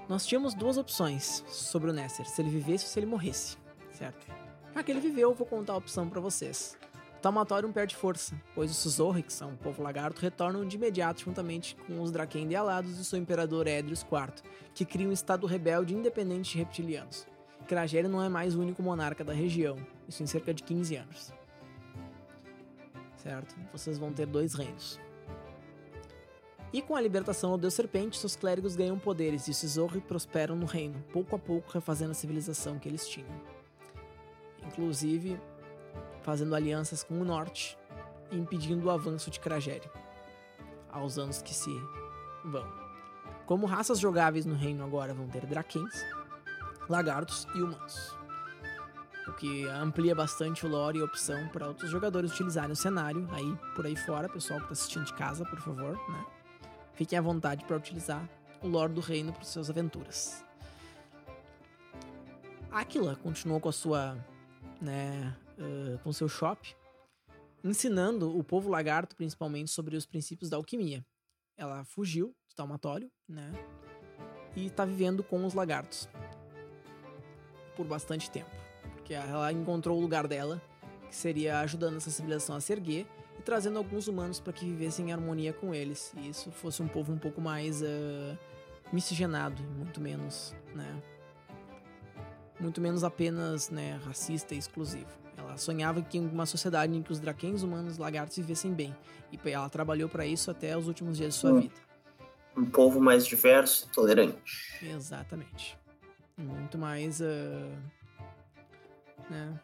Nós 0.09 0.27
tínhamos 0.27 0.53
duas 0.53 0.77
opções 0.77 1.45
sobre 1.49 1.91
o 1.91 1.93
Nesser, 1.93 2.27
se 2.27 2.43
ele 2.43 2.51
vivesse 2.51 2.85
ou 2.85 2.91
se 2.91 2.99
ele 2.99 3.07
morresse, 3.07 3.57
certo? 3.93 4.27
Já 4.75 4.83
que 4.83 4.91
ele 4.91 5.01
viveu, 5.01 5.31
eu 5.31 5.35
vou 5.35 5.47
contar 5.47 5.75
a 5.75 5.77
opção 5.77 6.09
pra 6.09 6.21
vocês. 6.21 6.77
Taumatorium 7.23 7.71
perde 7.71 7.95
força, 7.95 8.35
pois 8.53 8.71
os 8.71 8.77
Suzorri, 8.79 9.23
que 9.23 9.33
são 9.33 9.53
o 9.53 9.57
povo 9.57 9.81
lagarto, 9.81 10.21
retornam 10.21 10.67
de 10.67 10.77
imediato 10.77 11.23
juntamente 11.23 11.77
com 11.87 12.03
os 12.03 12.11
Drakendi 12.11 12.57
alados 12.57 12.99
e 12.99 13.05
seu 13.05 13.19
imperador 13.19 13.69
Edrius 13.69 14.03
IV, 14.03 14.43
que 14.75 14.85
cria 14.85 15.09
um 15.09 15.13
estado 15.13 15.47
rebelde 15.47 15.95
independente 15.95 16.53
de 16.53 16.59
reptilianos. 16.59 17.27
Kragério 17.63 18.09
não 18.09 18.23
é 18.23 18.29
mais 18.29 18.55
o 18.55 18.61
único 18.61 18.83
monarca 18.83 19.25
da 19.25 19.33
região, 19.33 19.77
isso 20.09 20.23
em 20.23 20.27
cerca 20.27 20.53
de 20.53 20.63
15 20.63 20.97
anos. 20.97 21.33
Certo? 23.17 23.55
Vocês 23.73 23.99
vão 23.99 24.13
ter 24.13 24.27
dois 24.27 24.55
reinos. 24.55 24.99
E 26.73 26.81
com 26.81 26.97
a 26.97 27.01
libertação 27.01 27.51
do 27.53 27.59
Deus 27.59 27.75
Serpente, 27.75 28.19
seus 28.19 28.35
clérigos 28.35 28.75
ganham 28.75 28.99
poderes 28.99 29.47
e 29.47 29.51
os 29.51 29.59
Suzorri 29.59 30.01
prosperam 30.01 30.57
no 30.57 30.65
reino, 30.65 31.05
pouco 31.13 31.37
a 31.37 31.39
pouco 31.39 31.71
refazendo 31.71 32.13
a 32.13 32.15
civilização 32.15 32.79
que 32.79 32.89
eles 32.89 33.07
tinham. 33.07 33.29
Inclusive, 34.67 35.39
fazendo 36.23 36.55
alianças 36.55 37.03
com 37.03 37.21
o 37.21 37.25
norte 37.25 37.79
e 38.31 38.39
impedindo 38.39 38.87
o 38.87 38.91
avanço 38.91 39.31
de 39.31 39.39
Kragério 39.39 39.91
aos 40.91 41.19
anos 41.19 41.43
que 41.43 41.55
se 41.55 41.71
vão. 42.45 42.67
Como 43.47 43.67
raças 43.67 43.99
jogáveis 43.99 44.47
no 44.47 44.55
reino 44.55 44.85
agora 44.85 45.15
vão 45.15 45.27
ter 45.27 45.45
Drakens, 45.47 46.05
lagartos 46.93 47.47
e 47.55 47.63
humanos. 47.63 48.15
O 49.27 49.33
que 49.33 49.67
amplia 49.69 50.15
bastante 50.15 50.67
o 50.67 50.69
lore 50.69 50.99
e 50.99 51.01
a 51.01 51.05
opção 51.07 51.49
para 51.49 51.67
outros 51.67 51.91
jogadores 51.91 52.31
utilizarem 52.33 52.73
o 52.73 52.77
cenário 52.77 53.27
aí 53.33 53.57
por 53.75 53.87
aí 53.87 53.97
fora, 53.97 54.29
pessoal 54.29 54.59
que 54.59 54.67
está 54.67 54.73
assistindo 54.75 55.07
de 55.07 55.15
casa, 55.15 55.43
por 55.45 55.59
favor, 55.59 55.97
né? 56.11 56.27
Fiquem 56.93 57.19
à 57.19 57.23
vontade 57.23 57.65
para 57.65 57.77
utilizar 57.77 58.29
o 58.61 58.69
lore 58.69 58.93
do 58.93 59.01
reino 59.01 59.33
para 59.33 59.45
suas 59.45 59.71
aventuras. 59.71 60.45
Aquila 62.71 63.17
continuou 63.17 63.59
com 63.59 63.71
a 63.71 63.73
sua, 63.73 64.19
né, 64.81 65.35
uh, 65.59 65.99
com 66.01 66.13
seu 66.13 66.29
shop, 66.29 66.77
ensinando 67.65 68.37
o 68.37 68.45
povo 68.45 68.69
lagarto 68.69 69.17
principalmente 69.17 69.71
sobre 69.71 69.97
os 69.97 70.05
princípios 70.05 70.51
da 70.51 70.59
alquimia. 70.59 71.03
Ela 71.57 71.85
fugiu 71.85 72.35
de 72.49 72.55
Talmatório, 72.55 73.11
né? 73.27 73.51
E 74.55 74.69
tá 74.69 74.85
vivendo 74.85 75.23
com 75.23 75.47
os 75.47 75.55
lagartos 75.55 76.09
por 77.77 77.87
bastante 77.87 78.31
tempo, 78.31 78.51
porque 78.93 79.15
ela 79.15 79.53
encontrou 79.53 79.99
o 79.99 80.01
lugar 80.01 80.27
dela, 80.27 80.61
que 81.09 81.17
seria 81.17 81.61
ajudando 81.61 81.97
essa 81.97 82.11
civilização 82.11 82.57
a 82.57 82.61
se 82.61 82.73
erguer 82.73 83.07
e 83.39 83.43
trazendo 83.43 83.79
alguns 83.79 84.09
humanos 84.09 84.41
para 84.41 84.53
que 84.53 84.65
vivessem 84.65 85.09
em 85.09 85.13
harmonia 85.13 85.53
com 85.53 85.75
eles, 85.75 86.13
e 86.17 86.29
isso 86.29 86.51
fosse 86.51 86.83
um 86.83 86.89
povo 86.89 87.13
um 87.13 87.19
pouco 87.19 87.41
mais 87.41 87.83
uh, 87.83 88.39
miscigenado, 88.93 89.63
muito 89.63 90.01
menos, 90.01 90.55
né? 90.75 91.03
muito 92.61 92.81
menos 92.81 93.03
apenas 93.03 93.71
né, 93.71 94.01
racista 94.05 94.55
e 94.55 94.59
exclusivo. 94.59 95.11
Ela 95.37 95.57
sonhava 95.57 96.01
que 96.03 96.19
uma 96.19 96.47
sociedade 96.47 96.95
em 96.97 97.03
que 97.03 97.11
os 97.11 97.19
draquens 97.19 97.63
humanos 97.63 97.99
lagartos 97.99 98.37
vivessem 98.37 98.73
bem, 98.73 98.95
e 99.33 99.51
ela 99.51 99.69
trabalhou 99.69 100.09
para 100.09 100.25
isso 100.25 100.51
até 100.51 100.77
os 100.77 100.87
últimos 100.87 101.17
dias 101.17 101.35
de 101.35 101.41
sua 101.41 101.53
Hum. 101.53 101.61
vida. 101.63 101.75
Um 102.57 102.67
povo 102.67 103.01
mais 103.01 103.27
diverso, 103.27 103.89
tolerante. 103.93 104.79
Exatamente. 104.83 105.79
Muito 106.37 106.79
mais. 106.79 107.21
ah, 107.21 107.77
né? 109.31 109.61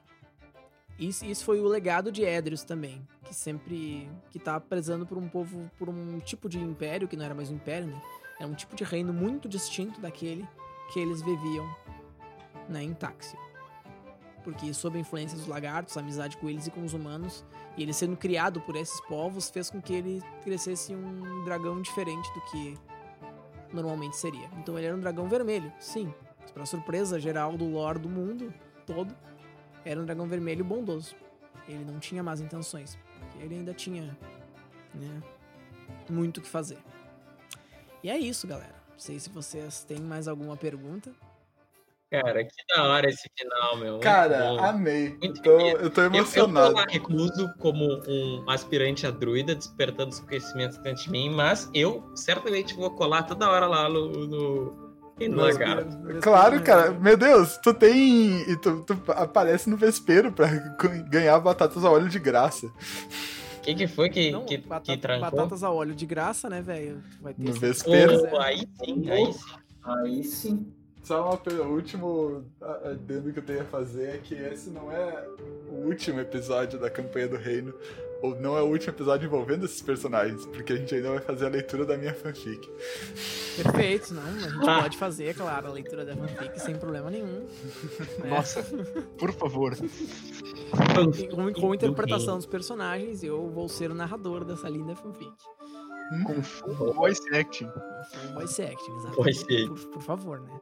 Isso, 0.99 1.25
isso 1.25 1.45
foi 1.45 1.61
o 1.61 1.69
legado 1.69 2.11
de 2.11 2.25
Edrius 2.25 2.65
também, 2.65 3.07
que 3.25 3.33
sempre. 3.33 4.11
que 4.31 4.39
tá 4.39 4.59
prezando 4.59 5.07
por 5.07 5.17
um 5.17 5.29
povo, 5.29 5.71
por 5.79 5.89
um 5.89 6.19
tipo 6.19 6.49
de 6.49 6.59
império, 6.59 7.07
que 7.07 7.17
não 7.17 7.25
era 7.25 7.35
mais 7.35 7.51
um 7.51 7.55
império, 7.55 7.87
né? 7.87 8.03
Era 8.39 8.49
um 8.49 8.55
tipo 8.55 8.75
de 8.75 8.85
reino 8.85 9.13
muito 9.13 9.49
distinto 9.49 10.01
daquele 10.01 10.47
que 10.93 10.99
eles 10.99 11.23
viviam 11.23 11.69
né, 12.69 12.83
em 12.83 12.95
Táxio. 12.95 13.39
Porque 14.43 14.73
sob 14.73 14.97
a 14.97 15.01
influência 15.01 15.37
dos 15.37 15.47
lagartos, 15.47 15.97
a 15.97 16.01
amizade 16.01 16.37
com 16.37 16.49
eles 16.49 16.67
e 16.67 16.71
com 16.71 16.85
os 16.85 16.95
humanos, 16.95 17.45
e 17.77 17.83
ele 17.83 17.93
sendo 17.93 18.17
criado 18.17 18.61
por 18.61 18.77
esses 18.77 19.01
povos, 19.03 19.51
fez 19.51 19.71
com 19.71 19.81
que 19.81 19.93
ele 19.93 20.23
crescesse 20.43 20.95
um 20.95 21.45
dragão 21.45 21.81
diferente 21.83 22.33
do 22.33 22.41
que 22.43 22.75
normalmente 23.73 24.17
seria. 24.17 24.49
Então 24.59 24.77
ele 24.79 24.87
era 24.87 24.97
um 24.97 25.01
dragão 25.01 25.29
vermelho, 25.29 25.73
sim. 25.79 26.13
Para 26.53 26.67
surpresa 26.67 27.19
geral 27.21 27.57
do 27.57 27.67
lore 27.69 27.99
do 27.99 28.09
mundo, 28.09 28.53
todo 28.87 29.15
era 29.85 30.01
um 30.01 30.05
dragão 30.05 30.27
vermelho 30.27 30.65
bondoso. 30.65 31.15
Ele 31.69 31.85
não 31.85 31.99
tinha 31.99 32.23
más 32.23 32.41
intenções. 32.41 32.99
porque 33.21 33.45
Ele 33.45 33.57
ainda 33.57 33.75
tinha, 33.75 34.17
né, 34.95 35.23
muito 36.09 36.39
o 36.39 36.41
que 36.43 36.49
fazer. 36.49 36.79
E 38.03 38.11
é 38.11 38.19
isso, 38.19 38.47
galera. 38.47 38.75
Não 38.91 38.99
sei 38.99 39.19
se 39.19 39.29
vocês 39.31 39.85
têm 39.85 40.01
mais 40.01 40.27
alguma 40.29 40.57
pergunta. 40.57 41.13
Cara, 42.11 42.43
que 42.43 42.51
da 42.75 42.85
hora 42.85 43.07
esse 43.09 43.29
final, 43.39 43.77
meu. 43.77 43.93
muito 43.93 44.03
Cara, 44.03 44.39
bom. 44.39 44.65
amei. 44.65 45.11
Muito 45.23 45.43
bem. 45.43 45.53
eu 45.73 45.77
tô 45.77 45.77
Eu, 45.77 45.83
eu 45.83 45.91
tô 45.91 46.03
emocionado. 46.03 46.75
lá 46.75 46.87
recluso 46.89 47.53
como 47.59 47.85
um 48.09 48.49
aspirante 48.51 49.07
a 49.07 49.11
druida, 49.11 49.55
despertando 49.55 50.11
os 50.11 50.21
conhecimentos 50.21 50.79
dentro 50.79 51.05
de 51.05 51.11
mim, 51.11 51.29
mas 51.29 51.71
eu 51.75 52.11
certamente 52.17 52.73
vou 52.75 52.91
colar 52.97 53.25
toda 53.25 53.51
hora 53.51 53.67
lá 53.67 53.91
no, 53.91 54.09
no, 54.27 54.88
Claro, 56.23 56.63
cara. 56.63 56.91
Meu 56.93 57.17
Deus, 57.17 57.57
tu 57.59 57.75
tem. 57.75 58.43
E 58.51 58.57
tu, 58.57 58.83
tu 58.83 58.97
aparece 59.13 59.69
no 59.69 59.77
vespeiro 59.77 60.33
pra 60.33 60.47
ganhar 61.11 61.39
batatas 61.41 61.85
a 61.85 61.91
óleo 61.91 62.09
de 62.09 62.19
graça. 62.19 62.67
O 62.67 63.61
que, 63.63 63.75
que 63.75 63.87
foi 63.89 64.09
que, 64.09 64.31
Não, 64.31 64.45
que, 64.47 64.57
batata- 64.59 64.93
que 64.93 64.99
trancou? 64.99 65.31
batatas 65.31 65.63
a 65.63 65.71
óleo 65.71 65.95
de 65.95 66.07
graça, 66.07 66.49
né, 66.49 66.63
velho? 66.63 67.03
Vai 67.21 67.35
ter 67.35 67.43
No 67.43 67.53
vespeiro. 67.53 68.29
Oh, 68.33 68.39
aí 68.39 68.67
sim, 68.85 69.11
aí 69.11 69.33
sim. 69.33 69.41
Aí 69.85 70.25
sim. 70.25 70.73
Só 71.03 71.23
uma, 71.31 71.63
o 71.65 71.73
último 71.75 72.45
adendo 72.85 73.33
que 73.33 73.39
eu 73.39 73.43
tenho 73.43 73.63
a 73.63 73.65
fazer 73.65 74.17
é 74.17 74.19
que 74.19 74.35
esse 74.35 74.69
não 74.71 74.93
é 74.93 75.27
o 75.71 75.87
último 75.87 76.21
episódio 76.21 76.79
da 76.79 76.91
campanha 76.91 77.29
do 77.29 77.37
reino. 77.37 77.73
Ou 78.21 78.35
não 78.41 78.57
é 78.57 78.63
o 78.63 78.67
último 78.67 78.93
episódio 78.93 79.27
envolvendo 79.27 79.65
esses 79.65 79.81
personagens, 79.81 80.45
porque 80.47 80.73
a 80.73 80.77
gente 80.77 80.95
ainda 80.95 81.11
vai 81.11 81.21
fazer 81.21 81.47
a 81.47 81.49
leitura 81.49 81.87
da 81.87 81.97
minha 81.97 82.13
fanfic. 82.13 82.69
Perfeito, 83.63 84.13
não. 84.13 84.23
A 84.23 84.39
gente 84.39 84.59
pode 84.59 84.99
fazer, 84.99 85.35
claro, 85.35 85.69
a 85.69 85.71
leitura 85.71 86.05
da 86.05 86.17
fanfic 86.17 86.61
sem 86.61 86.77
problema 86.77 87.11
nenhum. 87.11 87.47
né? 88.19 88.31
Nossa, 88.31 88.63
por 89.19 89.33
favor. 89.33 89.77
Com, 91.31 91.53
com 91.53 91.73
a 91.73 91.75
interpretação 91.75 92.37
dos 92.37 92.47
personagens, 92.47 93.23
eu 93.23 93.49
vou 93.51 93.69
ser 93.69 93.91
o 93.91 93.95
narrador 93.95 94.45
dessa 94.45 94.69
linda 94.69 94.97
fanfic. 94.97 95.33
Com 96.27 96.43
full 96.43 96.93
voice 96.95 97.23
acting. 97.35 97.71
Um 98.31 98.35
voice 98.35 98.63
acting, 98.63 98.97
exatamente. 98.97 99.17
Voice 99.17 99.43
acting. 99.43 99.69
Por, 99.69 99.87
por 99.91 100.03
favor, 100.03 100.41
né? 100.41 100.61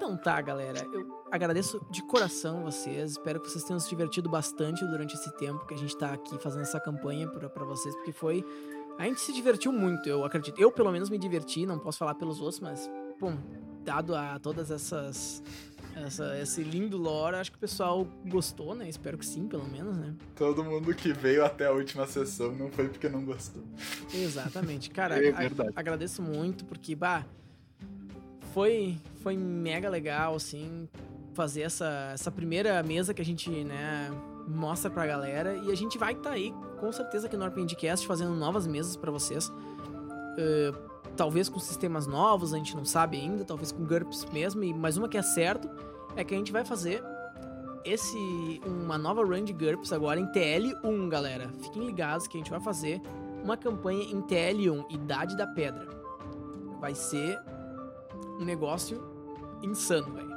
Então 0.00 0.16
tá, 0.16 0.40
galera. 0.40 0.82
Eu 0.94 1.22
agradeço 1.30 1.78
de 1.90 2.02
coração 2.06 2.62
vocês. 2.62 3.10
Espero 3.12 3.38
que 3.38 3.50
vocês 3.50 3.62
tenham 3.62 3.78
se 3.78 3.86
divertido 3.86 4.30
bastante 4.30 4.82
durante 4.86 5.14
esse 5.14 5.30
tempo 5.36 5.66
que 5.66 5.74
a 5.74 5.76
gente 5.76 5.94
tá 5.94 6.14
aqui 6.14 6.38
fazendo 6.38 6.62
essa 6.62 6.80
campanha 6.80 7.28
pra, 7.28 7.50
pra 7.50 7.66
vocês, 7.66 7.94
porque 7.96 8.10
foi. 8.10 8.42
A 8.98 9.04
gente 9.04 9.20
se 9.20 9.30
divertiu 9.30 9.70
muito, 9.72 10.08
eu 10.08 10.24
acredito. 10.24 10.58
Eu, 10.58 10.72
pelo 10.72 10.90
menos, 10.90 11.10
me 11.10 11.18
diverti, 11.18 11.66
não 11.66 11.78
posso 11.78 11.98
falar 11.98 12.14
pelos 12.14 12.40
outros, 12.40 12.60
mas, 12.60 12.90
bom, 13.20 13.36
dado 13.84 14.14
a 14.14 14.38
todas 14.38 14.70
essas. 14.70 15.42
Essa, 15.94 16.38
esse 16.40 16.62
lindo 16.62 16.96
lore, 16.96 17.36
acho 17.36 17.50
que 17.50 17.58
o 17.58 17.60
pessoal 17.60 18.06
gostou, 18.26 18.74
né? 18.74 18.88
Espero 18.88 19.18
que 19.18 19.26
sim, 19.26 19.46
pelo 19.46 19.68
menos, 19.68 19.98
né? 19.98 20.14
Todo 20.34 20.64
mundo 20.64 20.94
que 20.94 21.12
veio 21.12 21.44
até 21.44 21.66
a 21.66 21.72
última 21.72 22.06
sessão 22.06 22.52
não 22.52 22.70
foi 22.70 22.88
porque 22.88 23.08
não 23.08 23.22
gostou. 23.22 23.62
Exatamente. 24.14 24.88
Cara, 24.92 25.22
É 25.22 25.30
a- 25.30 25.50
agradeço 25.76 26.22
muito, 26.22 26.64
porque, 26.64 26.94
bah, 26.94 27.26
foi, 28.52 28.98
foi 29.22 29.36
mega 29.36 29.88
legal, 29.88 30.34
assim, 30.34 30.88
fazer 31.34 31.62
essa, 31.62 32.10
essa 32.12 32.30
primeira 32.30 32.82
mesa 32.82 33.14
que 33.14 33.22
a 33.22 33.24
gente, 33.24 33.50
né, 33.64 34.10
mostra 34.46 34.90
pra 34.90 35.06
galera. 35.06 35.56
E 35.56 35.70
a 35.70 35.74
gente 35.74 35.98
vai 35.98 36.12
estar 36.12 36.30
aí, 36.30 36.54
com 36.78 36.90
certeza, 36.92 37.26
aqui 37.26 37.36
no 37.36 37.46
RPGcast, 37.46 38.06
fazendo 38.06 38.34
novas 38.34 38.66
mesas 38.66 38.96
pra 38.96 39.10
vocês. 39.10 39.50
Eh, 40.38 40.72
talvez 41.16 41.48
com 41.48 41.58
sistemas 41.58 42.06
novos, 42.06 42.54
a 42.54 42.56
gente 42.56 42.74
não 42.76 42.84
sabe 42.84 43.18
ainda, 43.18 43.44
talvez 43.44 43.72
com 43.72 43.84
GURPS 43.84 44.26
mesmo. 44.32 44.64
E, 44.64 44.72
mas 44.72 44.96
uma 44.96 45.08
que 45.08 45.18
é 45.18 45.22
certo 45.22 45.68
é 46.16 46.24
que 46.24 46.34
a 46.34 46.36
gente 46.36 46.52
vai 46.52 46.64
fazer 46.64 47.02
esse 47.84 48.60
uma 48.66 48.98
nova 48.98 49.24
run 49.24 49.44
de 49.44 49.52
GURPS 49.52 49.92
agora 49.92 50.20
em 50.20 50.26
TL1, 50.26 51.08
galera. 51.08 51.50
Fiquem 51.62 51.86
ligados 51.86 52.26
que 52.26 52.36
a 52.36 52.40
gente 52.40 52.50
vai 52.50 52.60
fazer 52.60 53.00
uma 53.42 53.56
campanha 53.56 54.02
em 54.02 54.20
TL1, 54.22 54.86
Idade 54.90 55.36
da 55.36 55.46
Pedra. 55.46 55.88
Vai 56.80 56.94
ser 56.94 57.38
um 58.40 58.44
negócio 58.44 59.02
insano, 59.62 60.12
velho. 60.12 60.30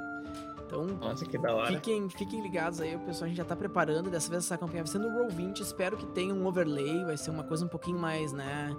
Então, 0.65 0.85
Nossa, 0.85 1.25
que 1.25 1.37
da 1.37 1.53
hora. 1.53 1.67
Fiquem, 1.67 2.09
fiquem 2.09 2.41
ligados 2.41 2.81
aí, 2.81 2.95
o 2.95 2.99
pessoal 2.99 3.25
a 3.25 3.27
gente 3.27 3.37
já 3.37 3.45
tá 3.45 3.55
preparando. 3.55 4.09
Dessa 4.09 4.29
vez 4.29 4.43
essa 4.43 4.57
campanha 4.57 4.83
vai 4.83 4.91
ser 4.91 4.99
no 4.99 5.09
Roll20. 5.09 5.61
Espero 5.61 5.95
que 5.95 6.05
tenha 6.07 6.33
um 6.33 6.45
overlay, 6.47 7.05
vai 7.05 7.15
ser 7.15 7.29
uma 7.29 7.43
coisa 7.43 7.63
um 7.65 7.67
pouquinho 7.67 7.99
mais, 7.99 8.33
né, 8.33 8.75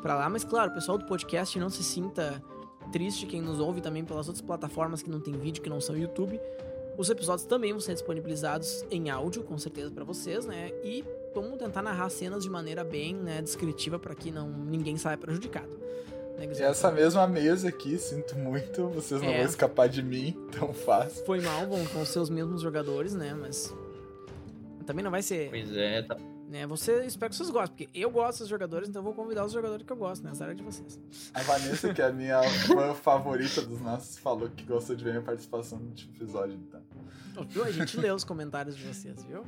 pra 0.00 0.14
lá. 0.14 0.28
Mas 0.30 0.44
claro, 0.44 0.70
o 0.70 0.74
pessoal 0.74 0.96
do 0.96 1.04
podcast 1.04 1.58
não 1.58 1.68
se 1.68 1.84
sinta 1.84 2.42
triste, 2.90 3.26
quem 3.26 3.42
nos 3.42 3.60
ouve 3.60 3.80
também 3.80 4.04
pelas 4.04 4.28
outras 4.28 4.40
plataformas 4.40 5.02
que 5.02 5.10
não 5.10 5.20
tem 5.20 5.34
vídeo, 5.34 5.62
que 5.62 5.68
não 5.68 5.80
são 5.80 5.96
YouTube. 5.96 6.40
Os 6.96 7.08
episódios 7.10 7.46
também 7.46 7.72
vão 7.72 7.80
ser 7.80 7.92
disponibilizados 7.92 8.84
em 8.90 9.08
áudio, 9.08 9.44
com 9.44 9.56
certeza, 9.56 9.90
pra 9.90 10.02
vocês, 10.02 10.46
né? 10.46 10.72
E 10.82 11.04
vamos 11.32 11.58
tentar 11.58 11.82
narrar 11.82 12.08
cenas 12.08 12.42
de 12.42 12.50
maneira 12.50 12.82
bem 12.82 13.14
né, 13.14 13.40
descritiva 13.40 13.98
para 13.98 14.14
que 14.14 14.32
não 14.32 14.48
ninguém 14.48 14.96
saia 14.96 15.16
prejudicado. 15.16 15.78
Né, 16.38 16.46
essa 16.60 16.90
mesma 16.92 17.26
mesa 17.26 17.68
aqui, 17.68 17.98
sinto 17.98 18.36
muito, 18.36 18.88
vocês 18.90 19.20
não 19.20 19.28
É. 19.28 19.38
vão 19.38 19.46
escapar 19.46 19.88
de 19.88 20.02
mim 20.02 20.36
tão 20.56 20.72
fácil. 20.72 21.24
Foi 21.26 21.40
mal, 21.40 21.66
vão 21.66 22.06
ser 22.06 22.20
os 22.20 22.30
mesmos 22.30 22.62
jogadores, 22.62 23.12
né? 23.14 23.34
Mas 23.34 23.74
também 24.86 25.04
não 25.04 25.10
vai 25.10 25.20
ser 25.22 25.50
Pois 25.50 25.76
é, 25.76 26.02
tá. 26.02 26.16
né? 26.48 26.64
Você 26.68 27.04
espero 27.04 27.30
que 27.30 27.36
vocês 27.36 27.50
gostem, 27.50 27.76
porque 27.86 27.98
eu 27.98 28.08
gosto 28.10 28.38
dos 28.38 28.48
jogadores, 28.48 28.88
então 28.88 29.00
eu 29.00 29.04
vou 29.04 29.14
convidar 29.14 29.44
os 29.44 29.52
jogadores 29.52 29.84
que 29.84 29.92
eu 29.92 29.96
gosto, 29.96 30.22
né? 30.24 30.30
Essa 30.30 30.44
área 30.44 30.54
de 30.54 30.62
vocês. 30.62 30.98
A 31.34 31.42
Vanessa, 31.42 31.92
que 31.92 32.00
é 32.00 32.06
a 32.06 32.12
minha 32.12 32.40
fã 32.42 32.94
favorita 33.02 33.60
dos 33.62 33.80
nossos, 33.80 34.16
falou 34.18 34.48
que 34.48 34.62
gostou 34.64 34.94
de 34.94 35.02
ver 35.02 35.10
minha 35.10 35.22
participação 35.24 35.78
no 35.80 35.88
último 35.88 36.14
episódio, 36.14 36.54
então. 36.56 36.80
Viu? 37.48 37.64
A 37.64 37.70
gente 37.72 37.98
lê 37.98 38.10
os 38.12 38.22
comentários 38.24 38.76
de 38.76 38.84
vocês, 38.84 39.22
viu? 39.24 39.44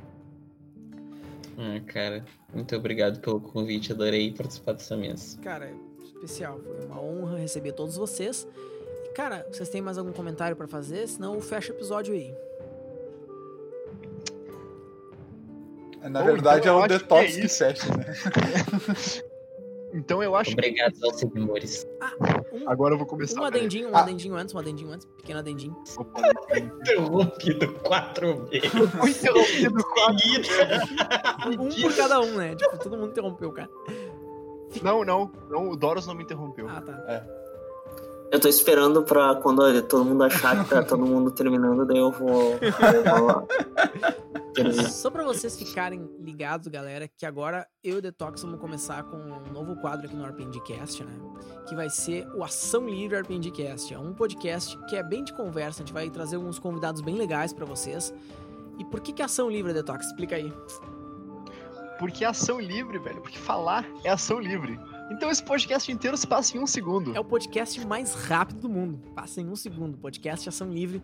Ah, 1.57 1.79
cara, 1.85 2.23
muito 2.53 2.75
obrigado 2.75 3.19
pelo 3.19 3.39
convite, 3.39 3.91
adorei 3.91 4.31
participar 4.33 4.73
dessa 4.73 4.95
mesa. 4.95 5.37
Cara, 5.39 5.71
especial, 6.23 6.59
foi 6.59 6.85
uma 6.85 7.01
honra 7.01 7.37
receber 7.37 7.71
todos 7.73 7.95
vocês. 7.97 8.47
E, 9.05 9.09
cara, 9.09 9.47
vocês 9.51 9.69
têm 9.69 9.81
mais 9.81 9.97
algum 9.97 10.11
comentário 10.11 10.55
pra 10.55 10.67
fazer? 10.67 11.07
Senão 11.07 11.33
eu 11.35 11.41
fecho 11.41 11.71
o 11.71 11.75
episódio 11.75 12.13
aí. 12.13 12.33
Na 16.03 16.19
Ou 16.21 16.25
verdade, 16.25 16.61
então 16.61 16.77
é 16.77 16.79
o 16.79 16.83
acho 16.83 16.87
que 16.93 16.97
Detox 16.99 17.37
é 17.37 17.41
que, 17.41 17.47
fecha, 17.47 17.97
né? 17.97 18.05
Então 19.93 20.23
eu 20.23 20.37
acho 20.37 20.51
que 20.51 20.53
Obrigado 20.53 20.95
aos 21.03 21.17
seguidores. 21.17 21.85
Um, 22.53 22.69
agora 22.69 22.93
eu 22.93 22.97
vou 22.97 23.05
começar. 23.05 23.41
um 23.41 23.43
adendinho, 23.43 23.89
um 23.89 23.95
Ah. 23.97 23.99
adendinho 24.03 24.35
antes, 24.35 24.55
um 24.55 24.57
adendinho 24.57 24.89
antes, 24.89 25.05
pequeno 25.17 25.39
adendinho. 25.39 25.75
Interrompido 26.55 27.73
quatro 27.83 28.45
vezes. 28.45 28.69
Fui 28.71 29.09
interrompido 29.09 29.83
Um 31.59 31.81
por 31.81 31.93
cada 31.93 32.21
um, 32.21 32.37
né? 32.37 32.55
Tipo, 32.55 32.77
todo 32.77 32.95
mundo 32.97 33.11
interrompeu 33.11 33.49
o 33.49 33.51
cara. 33.51 33.69
Não, 34.81 35.03
não, 35.03 35.31
não, 35.49 35.69
o 35.69 35.75
Doros 35.75 36.07
não 36.07 36.13
me 36.13 36.23
interrompeu. 36.23 36.67
Ah, 36.69 36.81
tá. 36.81 37.25
Eu 38.31 38.39
tô 38.39 38.47
esperando 38.47 39.03
pra 39.03 39.35
quando 39.35 39.81
todo 39.83 40.05
mundo 40.05 40.23
achar 40.23 40.63
que 40.63 40.69
tá 40.69 40.81
todo 40.87 41.05
mundo 41.05 41.31
terminando, 41.31 41.85
daí 41.85 41.97
eu 41.97 42.11
vou, 42.11 42.53
eu. 42.53 43.47
Só 44.89 45.09
pra 45.09 45.23
vocês 45.23 45.57
ficarem 45.57 46.09
ligados, 46.19 46.67
galera, 46.67 47.09
que 47.09 47.25
agora 47.25 47.67
eu 47.83 47.95
e 47.95 47.97
o 47.99 48.01
Detox 48.01 48.41
vamos 48.41 48.59
começar 48.59 49.03
com 49.03 49.17
um 49.17 49.51
novo 49.51 49.75
quadro 49.81 50.07
aqui 50.07 50.15
no 50.15 50.25
RPGcast, 50.25 51.03
né? 51.03 51.13
Que 51.67 51.75
vai 51.75 51.89
ser 51.89 52.25
o 52.33 52.43
Ação 52.43 52.87
Livre 52.87 53.19
RPGcast. 53.19 53.93
É 53.93 53.99
um 53.99 54.13
podcast 54.13 54.77
que 54.85 54.95
é 54.95 55.03
bem 55.03 55.25
de 55.25 55.33
conversa, 55.33 55.81
a 55.81 55.85
gente 55.85 55.93
vai 55.93 56.09
trazer 56.09 56.37
alguns 56.37 56.57
convidados 56.57 57.01
bem 57.01 57.15
legais 57.15 57.51
pra 57.51 57.65
vocês. 57.65 58.13
E 58.79 58.85
por 58.85 59.01
que 59.01 59.11
que 59.11 59.21
é 59.21 59.25
Ação 59.25 59.49
Livre, 59.49 59.73
Detox? 59.73 60.07
Explica 60.07 60.37
aí. 60.37 60.53
Porque 62.01 62.25
é 62.25 62.27
ação 62.27 62.59
livre, 62.59 62.97
velho. 62.97 63.21
Porque 63.21 63.37
falar 63.37 63.87
é 64.03 64.09
ação 64.09 64.39
livre. 64.39 64.79
Então 65.11 65.29
esse 65.29 65.43
podcast 65.43 65.91
inteiro 65.91 66.17
se 66.17 66.25
passa 66.25 66.57
em 66.57 66.59
um 66.59 66.65
segundo. 66.65 67.15
É 67.15 67.19
o 67.19 67.23
podcast 67.23 67.79
mais 67.85 68.15
rápido 68.15 68.61
do 68.61 68.69
mundo. 68.69 68.99
Passa 69.13 69.39
em 69.39 69.47
um 69.47 69.55
segundo. 69.55 69.99
Podcast 69.99 70.49
Ação 70.49 70.73
Livre. 70.73 70.99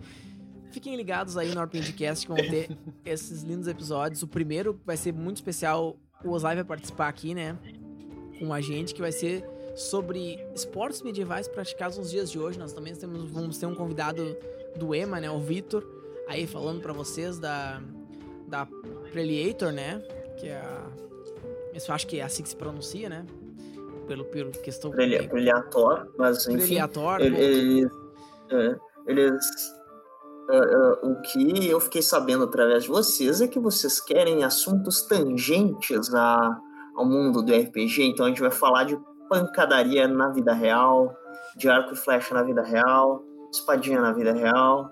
Fiquem 0.71 0.95
ligados 0.95 1.37
aí 1.37 1.53
no 1.53 1.61
RPGcast 1.61 2.25
que 2.25 2.33
vão 2.33 2.49
ter 2.49 2.75
esses 3.05 3.43
lindos 3.43 3.67
episódios. 3.67 4.23
O 4.23 4.27
primeiro 4.27 4.81
vai 4.83 4.97
ser 4.97 5.13
muito 5.13 5.35
especial. 5.35 5.97
O 6.25 6.31
Ozai 6.31 6.55
vai 6.55 6.63
participar 6.63 7.09
aqui, 7.09 7.35
né? 7.35 7.55
Com 8.39 8.51
a 8.51 8.59
gente, 8.59 8.95
que 8.95 9.01
vai 9.01 9.11
ser 9.11 9.47
sobre 9.75 10.43
esportes 10.55 11.03
medievais 11.03 11.47
praticados 11.47 11.99
nos 11.99 12.09
dias 12.09 12.31
de 12.31 12.39
hoje. 12.39 12.57
Nós 12.57 12.73
também 12.73 12.95
temos, 12.95 13.29
vamos 13.29 13.59
ter 13.59 13.67
um 13.67 13.75
convidado 13.75 14.35
do 14.75 14.95
EMA, 14.95 15.19
né? 15.19 15.29
O 15.29 15.39
Vitor. 15.39 15.87
Aí 16.27 16.47
falando 16.47 16.81
pra 16.81 16.91
vocês 16.91 17.37
da, 17.37 17.83
da 18.47 18.65
Preliator, 19.11 19.71
né? 19.71 20.01
Que 20.37 20.47
é 20.49 20.55
a. 20.57 20.87
Eu 21.87 21.93
acho 21.93 22.07
que 22.07 22.19
é 22.19 22.23
assim 22.23 22.41
que 22.43 22.49
se 22.49 22.55
pronuncia, 22.55 23.07
né? 23.09 23.25
Pelo, 24.07 24.25
pelo 24.25 24.51
questão. 24.51 24.89
Brilha- 24.91 25.27
Brilhator, 25.27 26.07
mas 26.17 26.47
enfim. 26.47 26.57
Preliator. 26.57 27.19
ele- 27.21 27.37
Eles. 27.37 27.91
é, 28.51 28.75
eles 29.07 29.45
é, 30.49 30.55
é, 30.57 31.05
o 31.05 31.21
que 31.21 31.67
eu 31.67 31.79
fiquei 31.79 32.01
sabendo 32.01 32.45
através 32.45 32.83
de 32.83 32.89
vocês 32.89 33.41
é 33.41 33.47
que 33.47 33.59
vocês 33.59 33.99
querem 33.99 34.43
assuntos 34.45 35.01
tangentes 35.01 36.13
a, 36.15 36.57
ao 36.95 37.05
mundo 37.05 37.41
do 37.43 37.53
RPG, 37.53 38.03
então 38.03 38.25
a 38.25 38.29
gente 38.29 38.39
vai 38.41 38.51
falar 38.51 38.85
de 38.85 38.97
pancadaria 39.29 40.07
na 40.07 40.29
vida 40.29 40.53
real, 40.53 41.13
de 41.57 41.67
arco 41.67 41.93
e 41.93 41.97
flecha 41.97 42.33
na 42.33 42.43
vida 42.43 42.63
real, 42.63 43.21
espadinha 43.51 43.99
na 43.99 44.13
vida 44.13 44.31
real, 44.31 44.89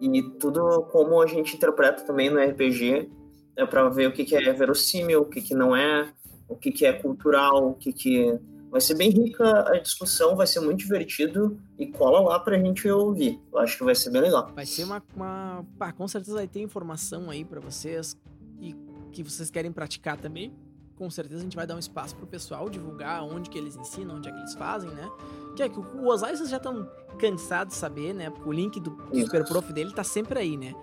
e 0.00 0.22
tudo 0.38 0.84
como 0.90 1.20
a 1.20 1.26
gente 1.26 1.54
interpreta 1.54 2.02
também 2.04 2.30
no 2.30 2.40
RPG, 2.40 3.10
é 3.56 3.64
para 3.64 3.88
ver 3.88 4.08
o 4.08 4.12
que, 4.12 4.24
que 4.24 4.34
é 4.34 4.52
verossímil, 4.52 5.22
o 5.22 5.26
que, 5.26 5.40
que 5.40 5.54
não 5.54 5.74
é, 5.74 6.12
o 6.48 6.56
que, 6.56 6.70
que 6.70 6.84
é 6.84 6.92
cultural, 6.92 7.70
o 7.70 7.74
que, 7.74 7.92
que. 7.92 8.38
Vai 8.70 8.80
ser 8.80 8.96
bem 8.96 9.08
rica 9.08 9.68
a 9.68 9.78
discussão, 9.78 10.34
vai 10.34 10.48
ser 10.48 10.58
muito 10.58 10.78
divertido 10.78 11.56
e 11.78 11.86
cola 11.86 12.20
lá 12.20 12.40
pra 12.40 12.58
gente 12.58 12.88
ouvir. 12.88 13.40
Eu 13.52 13.60
acho 13.60 13.78
que 13.78 13.84
vai 13.84 13.94
ser 13.94 14.10
bem 14.10 14.22
legal. 14.22 14.50
Vai 14.52 14.66
ser 14.66 14.82
uma. 14.82 15.00
uma... 15.14 15.64
Pá, 15.78 15.92
com 15.92 16.08
certeza 16.08 16.36
vai 16.36 16.48
ter 16.48 16.60
informação 16.60 17.30
aí 17.30 17.44
para 17.44 17.60
vocês 17.60 18.16
e 18.60 18.74
que 19.12 19.22
vocês 19.22 19.48
querem 19.48 19.70
praticar 19.70 20.16
também. 20.16 20.52
Com 20.96 21.08
certeza 21.08 21.40
a 21.40 21.42
gente 21.42 21.54
vai 21.54 21.66
dar 21.66 21.76
um 21.76 21.78
espaço 21.78 22.16
pro 22.16 22.26
pessoal 22.26 22.68
divulgar 22.68 23.22
onde 23.22 23.48
que 23.48 23.58
eles 23.58 23.76
ensinam, 23.76 24.16
onde 24.16 24.28
é 24.28 24.32
que 24.32 24.38
eles 24.38 24.54
fazem, 24.54 24.90
né? 24.90 25.08
Que 25.54 25.62
é 25.62 25.68
que 25.68 25.78
o 25.78 26.06
Ozai 26.06 26.36
vocês 26.36 26.48
já 26.48 26.56
estão 26.56 26.88
cansados 27.18 27.74
de 27.74 27.80
saber, 27.80 28.12
né? 28.12 28.30
Porque 28.30 28.48
o 28.48 28.52
link 28.52 28.80
do 28.80 28.96
Isso. 29.12 29.26
Super 29.26 29.44
Prof 29.44 29.72
dele 29.72 29.92
tá 29.92 30.02
sempre 30.02 30.38
aí, 30.38 30.56
né? 30.56 30.74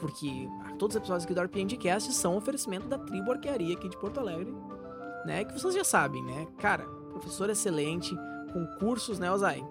Porque 0.00 0.48
todos 0.78 0.96
os 0.96 1.00
episódios 1.00 1.24
aqui 1.24 1.34
do 1.34 1.42
RPGcast 1.42 2.12
são 2.14 2.34
um 2.34 2.36
oferecimento 2.38 2.88
da 2.88 2.98
Tribo 2.98 3.32
Arquearia 3.32 3.74
aqui 3.76 3.88
de 3.88 3.96
Porto 3.98 4.18
Alegre, 4.18 4.52
né? 5.26 5.44
Que 5.44 5.52
vocês 5.52 5.74
já 5.74 5.84
sabem, 5.84 6.22
né? 6.24 6.46
Cara, 6.58 6.84
professor 7.12 7.50
excelente, 7.50 8.16
com 8.52 8.66
cursos, 8.78 9.18
né, 9.18 9.30
Ozai? 9.30 9.62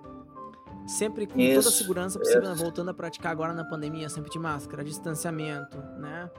Sempre 0.87 1.25
com 1.27 1.33
toda 1.33 1.45
a 1.45 1.59
Isso, 1.59 1.71
segurança 1.71 2.17
possível, 2.19 2.43
né? 2.43 2.53
isso. 2.53 2.63
voltando 2.63 2.89
a 2.89 2.93
praticar 2.93 3.31
agora 3.31 3.53
na 3.53 3.63
pandemia, 3.63 4.07
sempre 4.09 4.29
de 4.31 4.39
máscara, 4.39 4.83
distanciamento, 4.83 5.77
né? 5.97 6.29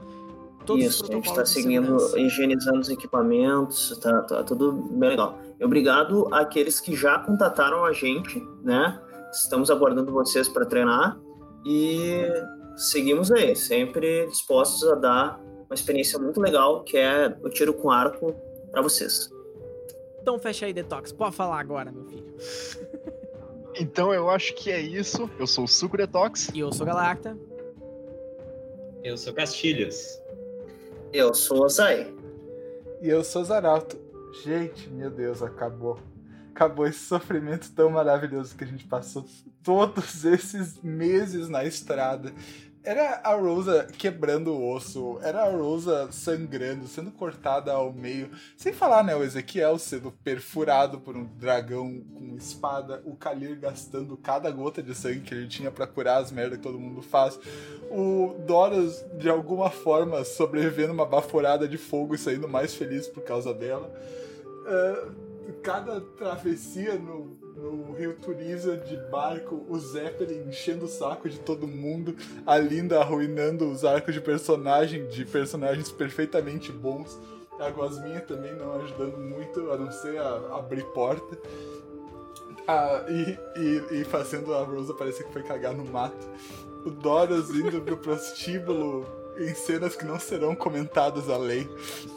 Todos 0.65 0.85
os 0.85 0.93
Isso, 0.93 1.03
a 1.03 1.07
gente 1.07 1.23
protocolos 1.23 1.49
está 1.49 1.61
seguindo, 1.61 1.85
segurança. 1.99 2.19
higienizando 2.19 2.79
os 2.79 2.89
equipamentos, 2.89 3.97
tá, 3.99 4.21
tá 4.23 4.43
tudo 4.43 4.71
bem 4.73 5.09
legal. 5.09 5.39
E 5.59 5.63
obrigado 5.65 6.27
àqueles 6.33 6.79
que 6.79 6.95
já 6.95 7.17
contataram 7.19 7.83
a 7.83 7.93
gente, 7.93 8.45
né? 8.63 8.99
Estamos 9.31 9.71
aguardando 9.71 10.11
vocês 10.11 10.47
para 10.47 10.65
treinar 10.65 11.17
e 11.65 12.21
seguimos 12.75 13.31
aí, 13.31 13.55
sempre 13.55 14.25
dispostos 14.27 14.87
a 14.89 14.95
dar 14.95 15.39
uma 15.39 15.75
experiência 15.75 16.19
muito 16.19 16.39
legal, 16.39 16.83
que 16.83 16.97
é 16.97 17.35
o 17.43 17.49
tiro 17.49 17.73
com 17.73 17.89
arco 17.89 18.35
para 18.71 18.81
vocês. 18.81 19.29
Então 20.21 20.37
fecha 20.37 20.65
aí, 20.65 20.73
Detox. 20.73 21.11
Pode 21.11 21.35
falar 21.35 21.59
agora, 21.59 21.91
meu 21.91 22.05
filho. 22.05 22.35
Então 23.79 24.13
eu 24.13 24.29
acho 24.29 24.53
que 24.53 24.69
é 24.69 24.79
isso. 24.79 25.29
Eu 25.39 25.47
sou 25.47 25.63
o 25.63 25.67
Suco 25.67 25.97
Detox. 25.97 26.49
E 26.53 26.59
eu 26.59 26.71
sou 26.71 26.85
Galacta. 26.85 27.37
Eu 29.03 29.17
sou 29.17 29.33
Castilhos. 29.33 30.21
Eu 31.11 31.33
sou 31.33 31.65
o 31.65 31.69
Zay. 31.69 32.13
E 33.01 33.09
eu 33.09 33.23
sou 33.23 33.43
Zaralto. 33.43 33.97
Gente, 34.43 34.89
meu 34.89 35.09
Deus, 35.09 35.41
acabou. 35.41 35.97
Acabou 36.53 36.85
esse 36.85 36.99
sofrimento 36.99 37.71
tão 37.73 37.89
maravilhoso 37.89 38.55
que 38.55 38.63
a 38.63 38.67
gente 38.67 38.85
passou 38.85 39.25
todos 39.63 40.23
esses 40.25 40.81
meses 40.81 41.49
na 41.49 41.63
estrada. 41.63 42.33
Era 42.83 43.21
a 43.23 43.35
Rosa 43.35 43.87
quebrando 43.95 44.53
o 44.53 44.73
osso, 44.73 45.19
era 45.21 45.43
a 45.43 45.51
Rosa 45.51 46.11
sangrando, 46.11 46.87
sendo 46.87 47.11
cortada 47.11 47.71
ao 47.71 47.93
meio. 47.93 48.31
Sem 48.57 48.73
falar, 48.73 49.03
né, 49.03 49.15
o 49.15 49.23
Ezequiel 49.23 49.77
sendo 49.77 50.11
perfurado 50.11 50.99
por 50.99 51.15
um 51.15 51.25
dragão 51.37 52.01
com 52.15 52.35
espada, 52.35 52.99
o 53.05 53.15
Kalir 53.15 53.59
gastando 53.59 54.17
cada 54.17 54.49
gota 54.49 54.81
de 54.81 54.95
sangue 54.95 55.19
que 55.19 55.31
ele 55.31 55.47
tinha 55.47 55.69
pra 55.69 55.85
curar 55.85 56.23
as 56.23 56.31
merdas 56.31 56.57
que 56.57 56.63
todo 56.63 56.79
mundo 56.79 57.03
faz. 57.03 57.39
O 57.91 58.35
Doras, 58.47 59.05
de 59.19 59.29
alguma 59.29 59.69
forma, 59.69 60.23
sobrevivendo 60.23 60.91
uma 60.91 61.05
baforada 61.05 61.67
de 61.67 61.77
fogo 61.77 62.15
e 62.15 62.17
saindo 62.17 62.47
mais 62.47 62.73
feliz 62.73 63.07
por 63.07 63.21
causa 63.21 63.53
dela. 63.53 63.93
Ah, 64.65 65.11
cada 65.61 66.01
travessia 66.01 66.95
no, 66.95 67.37
no 67.61 67.93
Rio 67.93 68.15
Turiza 68.15 68.75
de 68.75 68.97
barco, 69.09 69.63
o 69.69 69.77
Zeppelin 69.79 70.49
enchendo 70.49 70.85
o 70.85 70.87
saco 70.87 71.29
de 71.29 71.39
todo 71.39 71.67
mundo, 71.67 72.15
a 72.45 72.57
Linda 72.57 72.99
arruinando 72.99 73.69
os 73.69 73.85
arcos 73.85 74.13
de 74.13 74.21
personagem, 74.21 75.07
de 75.07 75.23
personagens 75.25 75.91
perfeitamente 75.91 76.71
bons, 76.71 77.19
a 77.59 77.69
Gosminha 77.69 78.19
também 78.21 78.53
não 78.55 78.73
ajudando 78.81 79.17
muito, 79.19 79.71
a 79.71 79.77
não 79.77 79.91
ser 79.91 80.17
a, 80.17 80.57
abrir 80.57 80.83
porta. 80.85 81.37
Ah, 82.67 83.05
e, 83.07 83.37
e, 83.59 84.01
e 84.01 84.03
fazendo 84.05 84.53
a 84.53 84.63
Rosa 84.63 84.93
parecer 84.93 85.25
que 85.25 85.33
foi 85.33 85.43
cagar 85.43 85.73
no 85.73 85.85
mato. 85.85 86.27
O 86.85 86.89
Doras 86.89 87.49
indo 87.51 87.81
pro 87.81 87.97
prostíbulo 88.01 89.05
em 89.37 89.53
cenas 89.53 89.95
que 89.95 90.05
não 90.05 90.19
serão 90.19 90.55
comentadas 90.55 91.29
além. 91.29 91.69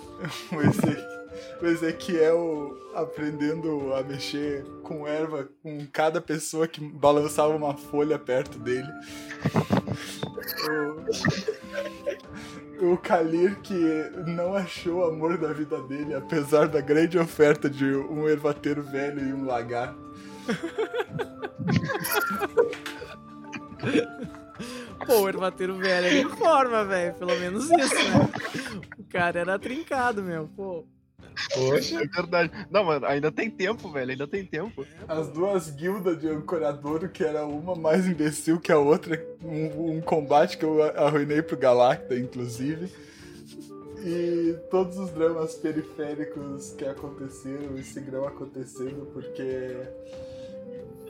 Eze- 0.52 1.23
o 1.60 1.66
Ezequiel 1.66 2.76
aprendendo 2.94 3.92
a 3.94 4.02
mexer 4.02 4.64
com 4.82 5.06
erva 5.06 5.48
com 5.62 5.86
cada 5.92 6.20
pessoa 6.20 6.68
que 6.68 6.80
balançava 6.80 7.54
uma 7.54 7.76
folha 7.76 8.18
perto 8.18 8.58
dele. 8.58 8.88
O, 12.80 12.92
o 12.92 12.98
Kalir 12.98 13.60
que 13.60 14.10
não 14.26 14.54
achou 14.54 15.00
o 15.00 15.04
amor 15.04 15.38
da 15.38 15.52
vida 15.52 15.80
dele, 15.82 16.14
apesar 16.14 16.68
da 16.68 16.80
grande 16.80 17.18
oferta 17.18 17.68
de 17.68 17.84
um 17.84 18.28
ervateiro 18.28 18.82
velho 18.82 19.20
e 19.20 19.32
um 19.32 19.44
lagarto. 19.44 20.02
Pô, 25.06 25.22
o 25.22 25.28
ervateiro 25.28 25.76
velho 25.76 26.06
ele 26.06 26.22
informa, 26.22 26.84
velho. 26.84 27.14
Pelo 27.14 27.38
menos 27.38 27.70
isso, 27.70 27.94
né? 27.94 28.30
O 28.98 29.04
cara 29.04 29.40
era 29.40 29.58
trincado, 29.58 30.22
meu. 30.22 30.48
Pô. 30.48 30.86
Poxa. 31.54 32.02
É 32.02 32.06
verdade. 32.06 32.50
Não, 32.70 32.84
mano, 32.84 33.06
ainda 33.06 33.30
tem 33.30 33.50
tempo, 33.50 33.90
velho. 33.90 34.10
Ainda 34.12 34.26
tem 34.26 34.44
tempo. 34.44 34.86
As 35.08 35.28
duas 35.28 35.70
guildas 35.70 36.20
de 36.20 36.28
ancoradouro, 36.28 37.08
que 37.08 37.24
era 37.24 37.44
uma 37.44 37.74
mais 37.74 38.06
imbecil 38.06 38.60
que 38.60 38.72
a 38.72 38.78
outra, 38.78 39.24
um, 39.42 39.96
um 39.96 40.00
combate 40.00 40.56
que 40.56 40.64
eu 40.64 40.82
arruinei 40.82 41.42
pro 41.42 41.56
Galacta, 41.56 42.16
inclusive. 42.16 42.90
E 44.04 44.54
todos 44.70 44.98
os 44.98 45.10
dramas 45.10 45.54
periféricos 45.54 46.74
que 46.76 46.84
aconteceram 46.84 47.76
e 47.76 47.82
seguirão 47.82 48.26
acontecendo, 48.26 49.08
porque 49.14 49.78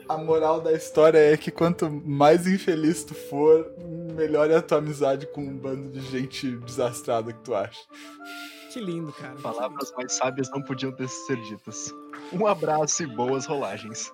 a 0.07 0.17
moral 0.17 0.61
da 0.61 0.71
história 0.71 1.17
é 1.17 1.35
que 1.35 1.51
quanto 1.51 1.89
mais 1.89 2.47
infeliz 2.47 3.03
tu 3.03 3.13
for, 3.13 3.69
melhor 4.15 4.49
é 4.49 4.55
a 4.55 4.61
tua 4.61 4.77
amizade 4.77 5.25
com 5.27 5.41
um 5.41 5.57
bando 5.57 5.89
de 5.89 5.99
gente 6.09 6.51
desastrada 6.57 7.33
que 7.33 7.43
tu 7.43 7.53
acha. 7.53 7.81
Que 8.75 8.81
lindo, 8.81 9.09
cara. 9.13 9.35
Palavras 9.41 9.93
mais 9.95 10.11
sábias 10.17 10.51
não 10.51 10.61
podiam 10.61 10.91
ter 10.91 11.07
ser 11.07 11.41
ditas. 11.43 11.95
Um 12.33 12.45
abraço 12.45 13.03
e 13.03 13.07
boas 13.07 13.45
rolagens. 13.45 14.11